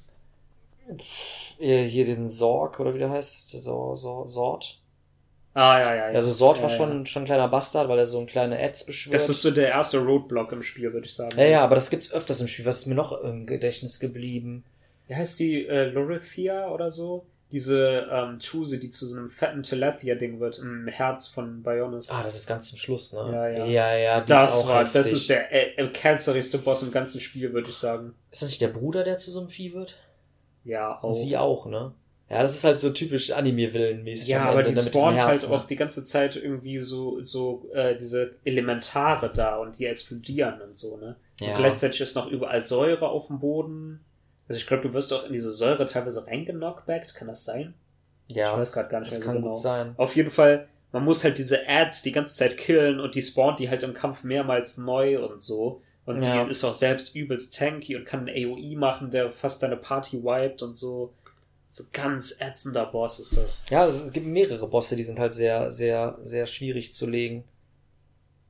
Äh, 1.59 1.83
Hier 1.83 2.05
den 2.05 2.29
Sorg, 2.29 2.79
oder 2.79 2.93
wie 2.93 2.99
der 2.99 3.09
heißt, 3.09 3.51
so, 3.61 3.95
so, 3.95 4.25
Sort. 4.25 4.79
Ah, 5.55 5.79
ja, 5.79 5.95
ja. 5.95 6.09
ja. 6.09 6.15
Also 6.15 6.33
Sort 6.33 6.61
war 6.61 6.69
Ja, 6.69 6.75
schon, 6.75 7.05
schon 7.05 7.23
ein 7.23 7.25
kleiner 7.25 7.47
Bastard, 7.47 7.87
weil 7.87 7.97
er 7.97 8.05
so 8.05 8.19
ein 8.19 8.27
kleiner 8.27 8.59
Ads 8.59 8.85
beschwört. 8.85 9.15
Das 9.15 9.29
ist 9.29 9.41
so 9.41 9.51
der 9.51 9.69
erste 9.69 9.99
Roadblock 9.99 10.51
im 10.51 10.61
Spiel, 10.61 10.91
würde 10.91 11.07
ich 11.07 11.13
sagen. 11.13 11.39
Ja, 11.39 11.45
ja, 11.45 11.63
aber 11.63 11.75
das 11.75 11.89
gibt's 11.89 12.11
öfters 12.11 12.41
im 12.41 12.49
Spiel. 12.49 12.65
Was 12.65 12.79
ist 12.79 12.87
mir 12.87 12.95
noch 12.95 13.21
im 13.21 13.45
Gedächtnis 13.45 14.01
geblieben? 14.01 14.65
Wie 15.07 15.15
heißt 15.15 15.39
die 15.39 15.65
äh, 15.65 15.85
Lorithia 15.85 16.69
oder 16.69 16.91
so? 16.91 17.25
Diese 17.51 18.09
ähm, 18.11 18.39
Chuse, 18.39 18.79
die 18.79 18.89
zu 18.89 19.05
so 19.05 19.17
einem 19.17 19.29
fetten 19.29 19.63
Telethia-Ding 19.63 20.41
wird 20.41 20.57
im 20.57 20.87
Herz 20.87 21.27
von 21.27 21.63
Bionis. 21.63 22.09
Ah, 22.09 22.21
das 22.21 22.35
ist 22.35 22.47
ganz 22.47 22.69
zum 22.69 22.77
Schluss, 22.77 23.13
ne? 23.13 23.29
Ja, 23.31 23.47
ja. 23.47 23.65
Ja, 23.65 23.95
ja, 23.95 24.21
das 24.21 24.57
ist 24.57 24.63
auch 24.63 24.69
war, 24.69 24.79
heftig. 24.79 24.93
das 24.93 25.13
ist 25.13 25.29
der 25.29 25.53
äh, 25.53 25.81
äh, 25.81 25.87
cancerigste 25.87 26.57
Boss 26.57 26.83
im 26.83 26.91
ganzen 26.91 27.21
Spiel, 27.21 27.53
würde 27.53 27.69
ich 27.69 27.77
sagen. 27.77 28.13
Ist 28.29 28.41
das 28.41 28.49
nicht 28.49 28.61
der 28.61 28.69
Bruder, 28.69 29.05
der 29.05 29.19
zu 29.19 29.31
so 29.31 29.39
einem 29.39 29.49
Vieh 29.49 29.73
wird? 29.73 29.95
Ja, 30.65 30.99
auch. 31.01 31.13
Sie 31.13 31.37
auch, 31.37 31.67
ne? 31.67 31.93
Ja, 32.29 32.41
das 32.41 32.55
ist 32.55 32.63
halt 32.63 32.79
so 32.79 32.89
typisch 32.89 33.31
Anime-Villen-mäßig. 33.31 34.27
Ja, 34.29 34.45
aber 34.45 34.59
Ende, 34.59 34.71
die 34.71 34.75
ne, 34.77 34.81
spawnt 34.87 35.19
halt 35.19 35.41
Herzen. 35.41 35.51
auch 35.53 35.65
die 35.65 35.75
ganze 35.75 36.03
Zeit 36.03 36.35
irgendwie 36.35 36.79
so, 36.79 37.21
so 37.21 37.69
äh, 37.73 37.95
diese 37.95 38.35
Elementare 38.43 39.31
da 39.31 39.57
und 39.57 39.77
die 39.77 39.85
explodieren 39.85 40.59
und 40.61 40.75
so, 40.75 40.97
ne? 40.97 41.15
Und 41.41 41.47
Ja. 41.47 41.57
gleichzeitig 41.57 42.01
ist 42.01 42.15
noch 42.15 42.31
überall 42.31 42.63
Säure 42.63 43.09
auf 43.09 43.27
dem 43.27 43.39
Boden. 43.39 44.03
Also 44.47 44.57
ich 44.59 44.65
glaube, 44.65 44.83
du 44.83 44.93
wirst 44.93 45.13
auch 45.13 45.25
in 45.25 45.33
diese 45.33 45.51
Säure 45.51 45.85
teilweise 45.85 46.25
reingenockbackt, 46.25 47.13
kann 47.15 47.27
das 47.27 47.45
sein? 47.45 47.73
Ja, 48.27 48.53
ich 48.53 48.57
weiß 48.59 48.71
grad 48.71 48.89
gar 48.89 49.01
nicht 49.01 49.11
das 49.11 49.19
mehr 49.19 49.25
so 49.25 49.31
kann 49.31 49.41
genau. 49.41 49.53
gut 49.53 49.61
sein. 49.61 49.93
Auf 49.97 50.15
jeden 50.15 50.31
Fall, 50.31 50.67
man 50.91 51.03
muss 51.03 51.23
halt 51.23 51.37
diese 51.37 51.67
Ads 51.67 52.01
die 52.01 52.11
ganze 52.11 52.35
Zeit 52.35 52.57
killen 52.57 52.99
und 52.99 53.13
die 53.13 53.21
spawnt 53.21 53.59
die 53.59 53.69
halt 53.69 53.83
im 53.83 53.93
Kampf 53.93 54.23
mehrmals 54.23 54.77
neu 54.77 55.23
und 55.23 55.41
so. 55.41 55.81
Und 56.05 56.19
sie 56.21 56.29
Ja. 56.29 56.43
ist 56.47 56.63
auch 56.63 56.73
selbst 56.73 57.15
übelst 57.15 57.55
tanky 57.55 57.95
und 57.95 58.05
kann 58.05 58.27
einen 58.27 58.29
AOE 58.47 58.75
machen, 58.77 59.11
der 59.11 59.29
fast 59.31 59.61
deine 59.61 59.77
Party 59.77 60.23
wiped 60.23 60.63
und 60.63 60.75
so. 60.75 61.13
So 61.75 61.83
ganz 61.91 62.39
ätzender 62.39 62.85
Boss 62.85 63.19
ist 63.19 63.35
das. 63.35 63.65
Ja, 63.69 63.85
es 63.85 64.13
gibt 64.13 64.25
mehrere 64.25 64.65
Bosse, 64.65 64.95
die 64.95 65.03
sind 65.03 65.19
halt 65.19 65.33
sehr, 65.33 65.71
sehr, 65.73 66.17
sehr 66.21 66.45
schwierig 66.45 66.93
zu 66.93 67.05
legen. 67.05 67.43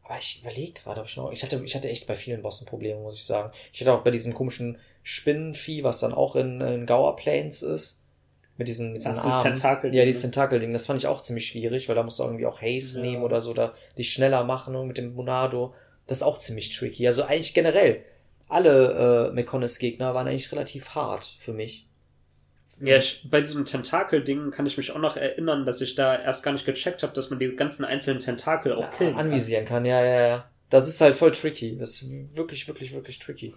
Aber 0.03 0.19
ich 0.19 0.41
überlege 0.43 0.73
gerade, 0.79 1.01
ob 1.01 1.07
ich 1.07 1.17
noch. 1.17 1.31
Ich 1.31 1.41
hatte, 1.41 1.59
ich 1.65 1.73
hatte 1.73 1.89
echt 1.89 2.05
bei 2.05 2.13
vielen 2.13 2.43
Bossen 2.43 2.67
Probleme, 2.67 2.99
muss 2.99 3.15
ich 3.15 3.25
sagen. 3.25 3.51
Ich 3.73 3.81
hatte 3.81 3.93
auch 3.93 4.03
bei 4.03 4.11
diesem 4.11 4.35
komischen 4.35 4.77
Spinnenvieh, 5.01 5.83
was 5.83 6.01
dann 6.01 6.13
auch 6.13 6.35
in, 6.35 6.61
in 6.61 6.85
Gower 6.85 7.15
Plains 7.15 7.63
ist. 7.63 8.03
Mit 8.57 8.67
diesen, 8.67 8.89
mit 8.93 9.01
diesen 9.01 9.17
Armen. 9.17 9.53
Tentakel-Ding, 9.55 9.97
Ja, 9.99 10.05
dieses 10.05 10.21
Tentakel-Ding. 10.21 10.71
Das 10.71 10.85
fand 10.85 10.99
ich 10.99 11.07
auch 11.07 11.23
ziemlich 11.23 11.47
schwierig, 11.47 11.89
weil 11.89 11.95
da 11.95 12.03
musst 12.03 12.19
du 12.19 12.23
irgendwie 12.25 12.45
auch 12.45 12.61
Haze 12.61 12.99
Ja. 12.99 13.05
nehmen 13.05 13.23
oder 13.23 13.41
so, 13.41 13.49
oder 13.49 13.73
dich 13.97 14.13
schneller 14.13 14.43
machen 14.43 14.75
und 14.75 14.87
mit 14.87 14.99
dem 14.99 15.15
Monado. 15.15 15.73
Das 16.05 16.19
ist 16.19 16.23
auch 16.23 16.37
ziemlich 16.37 16.77
tricky. 16.77 17.07
Also 17.07 17.23
eigentlich 17.23 17.55
generell. 17.55 18.05
Alle 18.47 19.29
äh, 19.29 19.33
Mekonis-Gegner 19.33 20.13
waren 20.13 20.27
eigentlich 20.27 20.51
relativ 20.51 20.91
hart 20.93 21.25
für 21.39 21.53
mich. 21.53 21.87
Ja, 22.81 22.97
ich, 22.97 23.25
bei 23.29 23.39
diesem 23.41 23.65
Tentakel-Ding 23.65 24.51
kann 24.51 24.65
ich 24.65 24.77
mich 24.77 24.91
auch 24.91 24.99
noch 24.99 25.15
erinnern, 25.17 25.65
dass 25.65 25.79
ich 25.81 25.95
da 25.95 26.17
erst 26.19 26.43
gar 26.43 26.51
nicht 26.51 26.65
gecheckt 26.65 27.03
habe, 27.03 27.13
dass 27.13 27.29
man 27.29 27.39
die 27.39 27.55
ganzen 27.55 27.85
einzelnen 27.85 28.19
Tentakel 28.19 28.73
auch 28.73 28.81
Ja, 28.81 28.87
killen 28.89 29.15
kann. 29.15 29.27
anvisieren 29.27 29.65
kann. 29.65 29.85
Ja, 29.85 30.03
ja, 30.03 30.27
ja. 30.27 30.49
Das 30.69 30.87
ist 30.87 30.99
halt 30.99 31.15
voll 31.15 31.31
tricky. 31.31 31.77
Das 31.77 32.01
ist 32.01 32.09
wirklich, 32.35 32.67
wirklich, 32.67 32.93
wirklich 32.93 33.19
tricky. 33.19 33.53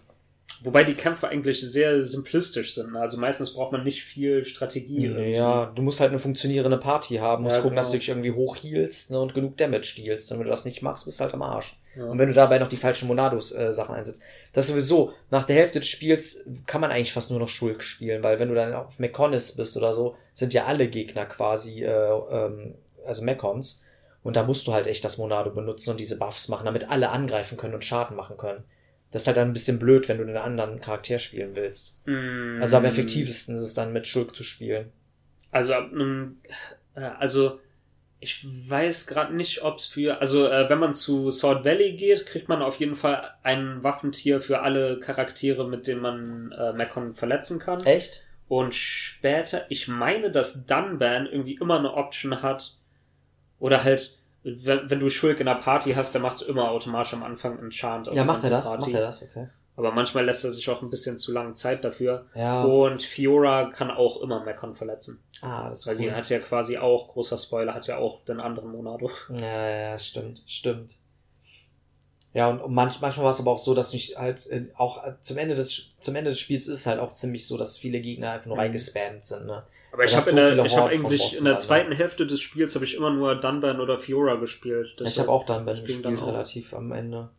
Wobei 0.65 0.85
die 0.85 0.95
Kämpfe 0.95 1.29
eigentlich 1.29 1.61
sehr 1.61 2.03
simplistisch 2.03 2.75
sind. 2.75 2.97
Also 2.97 3.19
meistens 3.19 3.55
braucht 3.55 3.73
man 3.73 3.85
nicht 3.85 4.03
viel 4.03 4.45
Strategie. 4.45 5.05
irgendwie. 5.05 5.33
Ja, 5.33 5.67
du 5.75 5.83
musst 5.83 6.01
halt 6.01 6.11
eine 6.11 6.19
funktionierende 6.19 6.79
Party 6.79 7.17
haben, 7.17 7.45
musst 7.45 7.57
Ja, 7.57 7.63
gucken, 7.63 7.77
dass 7.77 7.89
genau. 7.89 7.95
du 7.95 7.99
dich 7.99 8.09
irgendwie 8.09 8.33
hochhealst 8.33 9.11
ne, 9.11 9.21
und 9.21 9.35
genug 9.35 9.57
Damage 9.57 9.95
dealst. 9.97 10.31
Und 10.33 10.39
wenn 10.39 10.45
du 10.45 10.51
das 10.51 10.65
nicht 10.65 10.83
machst, 10.83 11.05
bist 11.05 11.21
du 11.21 11.25
halt 11.25 11.35
am 11.35 11.43
Arsch. 11.43 11.79
Ja. 11.97 12.05
Und 12.05 12.19
wenn 12.19 12.29
du 12.29 12.35
dabei 12.35 12.59
noch 12.59 12.69
die 12.69 12.77
falschen 12.77 13.09
Monados-Sachen 13.09 13.95
einsetzt. 13.95 14.23
Das 14.53 14.67
ist 14.67 14.71
sowieso, 14.71 15.13
nach 15.31 15.45
der 15.45 15.57
Hälfte 15.57 15.81
des 15.81 15.89
Spiels 15.89 16.45
kann 16.67 16.81
man 16.81 16.91
eigentlich 16.91 17.13
fast 17.13 17.31
nur 17.31 17.41
noch 17.41 17.49
Schulk 17.49 17.83
spielen, 17.83 18.23
weil 18.23 18.39
wenn 18.39 18.49
du 18.49 18.55
dann 18.55 18.73
auf 18.75 18.99
Mekonis 18.99 19.57
bist 19.57 19.77
oder 19.77 19.95
so, 19.95 20.17
sind 20.35 20.55
ja 20.55 20.67
alle 20.67 20.89
Gegner 20.89 21.27
quasi, 21.27 21.85
äh, 21.85 21.91
ähm, 22.31 22.75
also 23.07 23.25
Mekons. 23.25 23.83
Und 24.23 24.37
da 24.37 24.43
musst 24.43 24.67
du 24.67 24.73
halt 24.73 24.87
echt 24.87 25.05
das 25.05 25.19
Monado 25.19 25.51
benutzen 25.51 25.91
und 25.91 26.01
diese 26.01 26.19
Buffs 26.19 26.49
machen, 26.49 26.67
damit 26.67 26.91
alle 26.91 27.11
angreifen 27.11 27.57
können 27.57 27.75
und 27.75 27.85
Schaden 27.85 28.17
machen 28.17 28.37
können. 28.37 28.65
Das 29.11 29.23
ist 29.23 29.27
halt 29.27 29.39
dann 29.39 29.49
ein 29.49 29.55
bisschen 29.55 29.79
blöd, 29.79 30.09
wenn 30.09 30.19
du 30.19 30.25
einen 30.25 30.37
anderen 30.37 30.81
Charakter 30.81 31.19
spielen 31.19 31.57
willst. 31.57 32.07
Mm. 32.07 32.61
Also 32.61 32.77
am 32.77 32.85
effektivsten 32.85 33.55
ist 33.55 33.63
es 33.63 33.75
dann 33.75 33.93
mit 33.93 34.07
Schulk 34.07 34.37
zu 34.37 34.45
spielen. 34.45 34.93
Also 35.51 35.73
äh, 35.73 37.01
also 37.19 37.59
ich 38.21 38.45
weiß 38.69 39.07
gerade 39.07 39.35
nicht, 39.35 39.63
ob 39.63 39.79
es 39.79 39.87
für, 39.87 40.21
also 40.21 40.49
äh, 40.49 40.69
wenn 40.69 40.79
man 40.79 40.93
zu 40.93 41.31
Sword 41.31 41.65
Valley 41.65 41.93
geht, 41.93 42.27
kriegt 42.27 42.49
man 42.49 42.63
auf 42.63 42.81
jeden 42.81 42.97
Fall 42.97 43.31
ein 43.45 43.83
Waffentier 43.85 44.41
für 44.41 44.61
alle 44.61 44.99
Charaktere, 44.99 45.69
mit 45.69 45.87
denen 45.87 46.03
man 46.03 46.53
äh, 46.53 46.73
Mekon 46.73 47.15
verletzen 47.15 47.61
kann. 47.61 47.83
Echt? 47.85 48.25
Und 48.49 48.75
später, 48.75 49.67
ich 49.69 49.89
meine, 49.89 50.31
dass 50.31 50.67
Dunban 50.67 51.27
irgendwie 51.27 51.59
immer 51.61 51.79
eine 51.79 51.95
Option 51.95 52.43
hat. 52.43 52.77
Oder 53.61 53.85
halt, 53.85 54.18
wenn, 54.43 54.89
wenn 54.91 55.01
du 55.01 55.09
Schulk 55.11 55.41
in 55.41 55.47
der 55.47 55.55
Party 55.57 55.93
hast, 55.95 56.13
der 56.15 56.21
macht 56.23 56.43
immer 56.43 56.71
automatisch 56.71 57.15
am 57.15 57.23
Anfang 57.23 57.59
einen 57.59 57.71
Chant 57.71 58.09
auf 58.09 58.15
Ja, 58.15 58.25
macht 58.25 58.45
er 58.45 58.51
das? 58.51 58.67
Party. 58.67 58.91
Macht 58.91 58.95
er 58.95 59.07
das? 59.07 59.23
Okay. 59.23 59.49
Aber 59.77 59.93
manchmal 59.93 60.25
lässt 60.25 60.45
er 60.45 60.51
sich 60.51 60.69
auch 60.71 60.83
ein 60.83 60.91
bisschen 60.91 61.19
zu 61.19 61.33
lange 61.33 61.53
Zeit 61.53 61.85
dafür. 61.85 62.27
Ja. 62.35 62.65
Und 62.65 63.01
Fiora 63.03 63.71
kann 63.71 63.91
auch 63.93 64.21
immer 64.23 64.45
Mekon 64.45 64.75
verletzen. 64.75 65.23
Ah, 65.41 65.69
das 65.69 65.81
ist 65.81 65.87
Weil 65.87 65.95
sie 65.95 66.07
cool. 66.09 66.15
hat 66.17 66.29
ja 66.31 66.41
quasi 66.41 66.79
auch, 66.79 67.09
großer 67.13 67.39
Spoiler, 67.39 67.75
hat 67.75 67.87
ja 67.87 67.97
auch 67.99 68.25
den 68.25 68.41
anderen 68.41 68.73
Monado. 68.73 69.09
Ja, 69.31 69.41
ja, 69.47 69.79
ja, 69.91 69.99
stimmt, 69.99 70.43
stimmt. 70.47 70.89
Ja, 72.35 72.49
und, 72.49 72.73
manch, 72.73 73.01
manchmal 73.01 73.25
war 73.25 73.31
es 73.31 73.41
aber 73.41 73.53
auch 73.53 73.59
so, 73.59 73.75
dass 73.75 73.93
mich 73.93 74.17
halt 74.19 74.47
äh, 74.49 74.67
auch 74.77 75.05
äh, 75.05 75.15
zum 75.21 75.39
Ende 75.39 75.55
des 75.55 75.95
zum 75.99 76.15
Ende 76.15 76.31
des 76.31 76.39
Spiels 76.39 76.69
ist 76.69 76.81
es 76.81 76.87
halt 76.87 77.01
auch 77.01 77.13
ziemlich 77.13 77.47
so, 77.47 77.57
dass 77.57 77.79
viele 77.79 78.01
Gegner 78.01 78.33
einfach 78.33 78.47
nur 78.47 78.57
Mhm. 78.57 78.61
reingespammt 78.63 79.25
sind, 79.25 79.47
ne? 79.47 79.63
Aber 79.93 80.05
ich 80.05 80.15
habe 80.15 80.23
so 80.25 80.31
von 80.31 80.89
eigentlich 80.89 81.39
in 81.39 81.45
der 81.45 81.55
ne? 81.55 81.59
zweiten 81.59 81.93
Hälfte 81.93 82.27
des 82.27 82.41
Spiels 82.41 82.75
habe 82.75 82.85
ich 82.85 82.95
immer 82.95 83.11
nur 83.11 83.35
Dunban 83.37 83.81
oder 83.81 83.99
Fiora 83.99 84.35
gespielt. 84.35 84.97
Ja, 85.01 85.07
ich 85.07 85.19
habe 85.19 85.31
auch 85.31 85.47
ging 85.47 85.65
gespielt, 85.65 86.05
dann 86.05 86.17
relativ 86.17 86.75
am 86.75 86.93
Ende. 86.93 87.31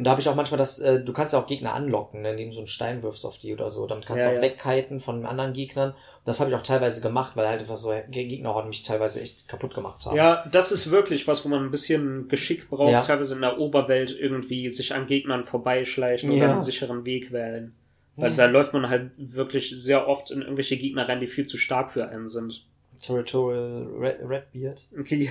Und 0.00 0.04
da 0.04 0.12
habe 0.12 0.20
ich 0.22 0.28
auch 0.30 0.34
manchmal 0.34 0.56
das, 0.56 0.78
äh, 0.78 1.04
du 1.04 1.12
kannst 1.12 1.34
ja 1.34 1.38
auch 1.38 1.46
Gegner 1.46 1.74
anlocken, 1.74 2.22
ne, 2.22 2.30
indem 2.30 2.48
du 2.48 2.54
so 2.54 2.60
einen 2.60 2.68
Stein 2.68 3.02
wirfst 3.02 3.26
auf 3.26 3.36
die 3.36 3.52
oder 3.52 3.68
so. 3.68 3.86
Damit 3.86 4.06
kannst 4.06 4.24
Ja, 4.24 4.30
du 4.30 4.38
auch 4.38 4.42
ja. 4.42 4.48
wegkiten 4.48 4.98
von 4.98 5.26
anderen 5.26 5.52
Gegnern. 5.52 5.90
Und 5.90 5.96
das 6.24 6.40
habe 6.40 6.48
ich 6.48 6.56
auch 6.56 6.62
teilweise 6.62 7.02
gemacht, 7.02 7.32
weil 7.34 7.46
halt 7.46 7.60
einfach 7.60 7.76
so 7.76 7.92
Gegnerhorden 8.08 8.70
mich 8.70 8.80
teilweise 8.80 9.20
echt 9.20 9.46
kaputt 9.46 9.74
gemacht 9.74 10.06
haben. 10.06 10.16
Ja, 10.16 10.46
das 10.50 10.72
ist 10.72 10.90
wirklich 10.90 11.28
was, 11.28 11.44
wo 11.44 11.50
man 11.50 11.62
ein 11.62 11.70
bisschen 11.70 12.28
Geschick 12.28 12.70
braucht, 12.70 12.92
Ja. 12.92 13.02
teilweise 13.02 13.34
in 13.34 13.42
der 13.42 13.58
Oberwelt 13.58 14.10
irgendwie 14.18 14.70
sich 14.70 14.94
an 14.94 15.06
Gegnern 15.06 15.44
vorbeischleichen 15.44 16.30
oder 16.30 16.52
einen 16.52 16.60
sicheren 16.62 17.04
Weg 17.04 17.30
wählen. 17.30 17.74
Weil 18.20 18.32
da 18.32 18.46
läuft 18.46 18.72
man 18.72 18.88
halt 18.88 19.10
wirklich 19.16 19.70
sehr 19.76 20.08
oft 20.08 20.30
in 20.30 20.42
irgendwelche 20.42 20.76
Gegner 20.76 21.08
rein, 21.08 21.20
die 21.20 21.26
viel 21.26 21.46
zu 21.46 21.56
stark 21.56 21.92
für 21.92 22.08
einen 22.08 22.28
sind. 22.28 22.64
Territorial 23.00 23.86
Red, 23.98 24.18
Redbeard. 24.22 24.86
Okay. 24.98 25.30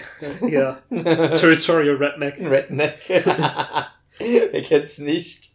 ja. 0.50 0.80
Territorial 0.90 1.96
Redneck. 1.98 2.40
Redneck. 2.40 2.96
Wer 4.18 4.62
kennt's 4.64 4.98
nicht? 4.98 5.52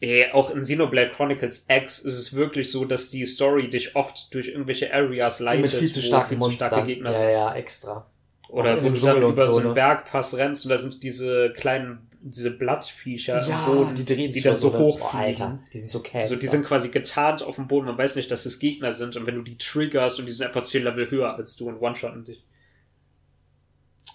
Ey, 0.00 0.30
auch 0.32 0.50
in 0.50 0.60
Xenoblade 0.60 1.10
Chronicles 1.10 1.66
X 1.68 2.00
ist 2.00 2.18
es 2.18 2.34
wirklich 2.34 2.70
so, 2.70 2.84
dass 2.84 3.10
die 3.10 3.24
Story 3.24 3.70
dich 3.70 3.94
oft 3.94 4.34
durch 4.34 4.48
irgendwelche 4.48 4.92
Areas 4.92 5.38
leitet, 5.38 5.62
Mit 5.62 5.72
viel 5.72 5.92
zu 5.92 6.02
starken 6.02 6.30
viel 6.30 6.38
zu 6.38 6.44
Monstern. 6.46 6.68
starke 6.68 6.86
Gegner 6.86 7.12
ja, 7.12 7.18
sind. 7.18 7.30
ja, 7.30 7.54
extra. 7.54 8.06
Oder 8.48 8.72
Auch 8.74 8.76
in 8.78 8.82
wo 8.82 8.88
dem 8.88 8.94
du 8.94 9.00
dann 9.06 9.22
über 9.22 9.48
so 9.48 9.58
einen 9.58 9.68
ne? 9.68 9.74
Bergpass 9.74 10.36
rennst 10.36 10.64
und 10.64 10.70
da 10.70 10.78
sind 10.78 11.02
diese 11.04 11.52
kleinen, 11.56 12.10
diese 12.24 12.50
Blattviecher 12.56 13.46
Ja, 13.46 13.66
im 13.66 13.74
Boden, 13.74 13.94
die 13.94 14.04
drehen 14.04 14.26
die 14.26 14.32
sich 14.32 14.42
dann 14.42 14.52
oder 14.52 14.60
so 14.60 14.78
hoch 14.78 14.98
Boah, 15.00 15.14
Alter, 15.14 15.58
die 15.72 15.78
sind 15.78 15.90
so 15.90 16.00
Cancer. 16.00 16.18
Also 16.18 16.36
die 16.36 16.46
sind 16.46 16.64
quasi 16.64 16.88
getarnt 16.90 17.42
auf 17.42 17.56
dem 17.56 17.66
Boden, 17.68 17.86
man 17.86 17.98
weiß 17.98 18.16
nicht, 18.16 18.30
dass 18.30 18.46
es 18.46 18.58
Gegner 18.58 18.92
sind 18.92 19.16
und 19.16 19.26
wenn 19.26 19.34
du 19.34 19.42
die 19.42 19.58
triggerst 19.58 20.18
und 20.20 20.26
die 20.26 20.32
sind 20.32 20.46
einfach 20.46 20.64
10 20.64 20.84
Level 20.84 21.10
höher 21.10 21.34
als 21.34 21.56
du 21.56 21.68
und 21.68 21.80
one-shotten 21.80 22.24
dich. 22.24 22.44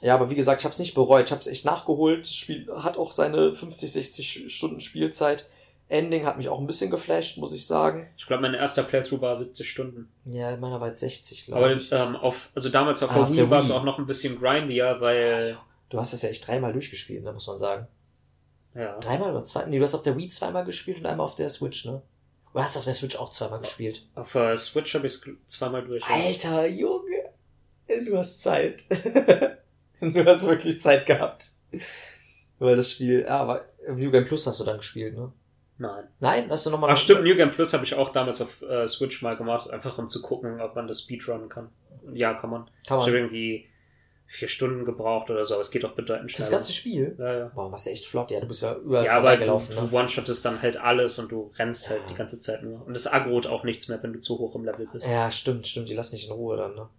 Ja, 0.01 0.13
aber 0.15 0.29
wie 0.29 0.35
gesagt, 0.35 0.61
ich 0.61 0.65
habe 0.65 0.73
es 0.73 0.79
nicht 0.79 0.93
bereut. 0.93 1.25
Ich 1.25 1.31
habe 1.31 1.41
es 1.41 1.47
echt 1.47 1.65
nachgeholt. 1.65 2.21
Das 2.21 2.35
Spiel 2.35 2.67
hat 2.75 2.97
auch 2.97 3.11
seine 3.11 3.53
50, 3.53 3.91
60 3.91 4.53
Stunden 4.55 4.79
Spielzeit. 4.79 5.49
Ending 5.89 6.25
hat 6.25 6.37
mich 6.37 6.49
auch 6.49 6.59
ein 6.59 6.67
bisschen 6.67 6.91
geflasht, 6.91 7.37
muss 7.37 7.53
ich 7.53 7.65
sagen. 7.65 8.07
Ich 8.17 8.27
glaube, 8.27 8.41
mein 8.41 8.53
erster 8.53 8.83
Playthrough 8.83 9.21
war 9.21 9.35
70 9.35 9.67
Stunden. 9.69 10.09
Ja, 10.25 10.55
meiner 10.57 10.81
war 10.81 10.89
jetzt 10.89 10.99
60, 10.99 11.51
Aber 11.51 11.67
glaube 11.69 11.81
ich. 11.81 11.91
ähm, 11.91 12.15
auf, 12.17 12.49
also 12.53 12.69
damals 12.69 13.01
auf 13.03 13.11
Ah, 13.11 13.13
der 13.15 13.23
auf 13.23 13.31
Wii 13.31 13.49
war 13.49 13.59
es 13.59 13.71
auch 13.71 13.85
noch 13.85 13.97
ein 13.97 14.05
bisschen 14.05 14.37
grindier, 14.39 14.97
weil, 14.99 15.57
Du 15.89 15.97
hast 15.97 16.11
das 16.11 16.21
ja 16.21 16.29
echt 16.29 16.45
dreimal 16.45 16.73
durchgespielt, 16.73 17.23
ne, 17.23 17.31
muss 17.31 17.47
man 17.47 17.57
sagen. 17.57 17.87
Ja. 18.77 18.99
Dreimal 18.99 19.31
oder 19.31 19.43
zwei? 19.43 19.65
Nee, 19.65 19.77
du 19.77 19.83
hast 19.83 19.95
auf 19.95 20.03
der 20.03 20.17
Wii 20.17 20.29
zweimal 20.29 20.65
gespielt 20.65 20.99
und 20.99 21.05
einmal 21.05 21.25
auf 21.25 21.35
der 21.35 21.49
Switch, 21.49 21.85
ne? 21.85 22.01
Du 22.53 22.59
hast 22.61 22.77
auf 22.77 22.85
der 22.85 22.93
Switch 22.93 23.15
auch 23.15 23.29
zweimal 23.31 23.59
gespielt. 23.59 24.07
Auf 24.15 24.31
der 24.31 24.57
Switch 24.57 24.93
habe 24.95 25.05
ich 25.07 25.13
es 25.13 25.25
zweimal 25.47 25.83
durch. 25.83 26.03
Alter, 26.07 26.67
Junge. 26.67 27.29
Du 28.05 28.17
hast 28.17 28.41
Zeit. 28.41 28.83
du 29.99 30.25
hast 30.25 30.45
wirklich 30.45 30.81
Zeit 30.81 31.05
gehabt. 31.05 31.51
Weil 32.59 32.75
das 32.75 32.91
Spiel, 32.91 33.21
ja, 33.21 33.39
aber 33.39 33.65
New 33.87 34.11
Game 34.11 34.25
Plus 34.25 34.47
hast 34.47 34.59
du 34.59 34.63
dann 34.63 34.77
gespielt, 34.77 35.15
ne? 35.15 35.31
Nein. 35.77 36.07
Nein, 36.19 36.49
hast 36.49 36.65
du 36.65 36.71
nochmal. 36.71 36.89
Ach 36.89 36.97
stimmt, 36.97 37.23
New 37.23 37.35
Game 37.35 37.51
Plus 37.51 37.73
habe 37.73 37.85
ich 37.85 37.93
auch 37.93 38.09
damals 38.09 38.41
auf 38.41 38.61
äh, 38.63 38.87
Switch 38.87 39.21
mal 39.21 39.37
gemacht, 39.37 39.69
einfach 39.69 39.97
um 39.99 40.07
zu 40.07 40.21
gucken, 40.21 40.59
ob 40.59 40.75
man 40.75 40.87
das 40.87 41.01
Speedrunnen 41.01 41.49
kann. 41.49 41.69
Ja, 42.13 42.33
kann 42.33 42.49
man. 42.49 42.65
Kann 42.87 42.99
Ich 42.99 43.05
habe 43.05 43.11
man. 43.11 43.15
irgendwie 43.15 43.67
vier 44.29 44.47
Stunden 44.49 44.83
gebraucht 44.85 45.29
oder 45.29 45.43
so, 45.45 45.53
aber 45.53 45.61
es 45.61 45.71
geht 45.71 45.85
auch 45.85 45.93
bedeutend 45.93 46.29
Das 46.31 46.35
schneller. 46.35 46.51
ganze 46.51 46.73
Spiel? 46.73 47.15
ja, 47.17 47.37
ja. 47.37 47.51
Boah, 47.55 47.71
was 47.71 47.87
echt 47.87 48.05
flott. 48.05 48.29
Ja, 48.29 48.39
du 48.41 48.47
bist 48.47 48.61
ja 48.61 48.75
überall 48.75 49.05
Ja, 49.05 49.11
aber 49.13 49.37
du, 49.37 49.45
vorbeigelaufen, 49.45 49.75
du 49.75 49.81
ne? 49.83 49.89
one-shottest 50.01 50.43
dann 50.45 50.61
halt 50.61 50.77
alles 50.77 51.17
und 51.19 51.31
du 51.31 51.49
rennst 51.57 51.89
halt 51.89 52.01
die 52.09 52.13
ganze 52.13 52.39
Zeit 52.39 52.61
nur. 52.63 52.85
Und 52.85 52.95
es 52.95 53.07
aggroht 53.07 53.47
auch 53.47 53.63
nichts 53.63 53.87
mehr, 53.87 54.03
wenn 54.03 54.13
du 54.13 54.19
zu 54.19 54.37
hoch 54.37 54.53
im 54.55 54.65
Level 54.65 54.85
bist. 54.91 55.07
Ja, 55.07 55.31
stimmt, 55.31 55.65
stimmt. 55.65 55.87
Die 55.89 55.93
lassen 55.93 56.15
dich 56.17 56.27
in 56.27 56.33
Ruhe 56.33 56.57
dann, 56.57 56.75
ne? 56.75 56.89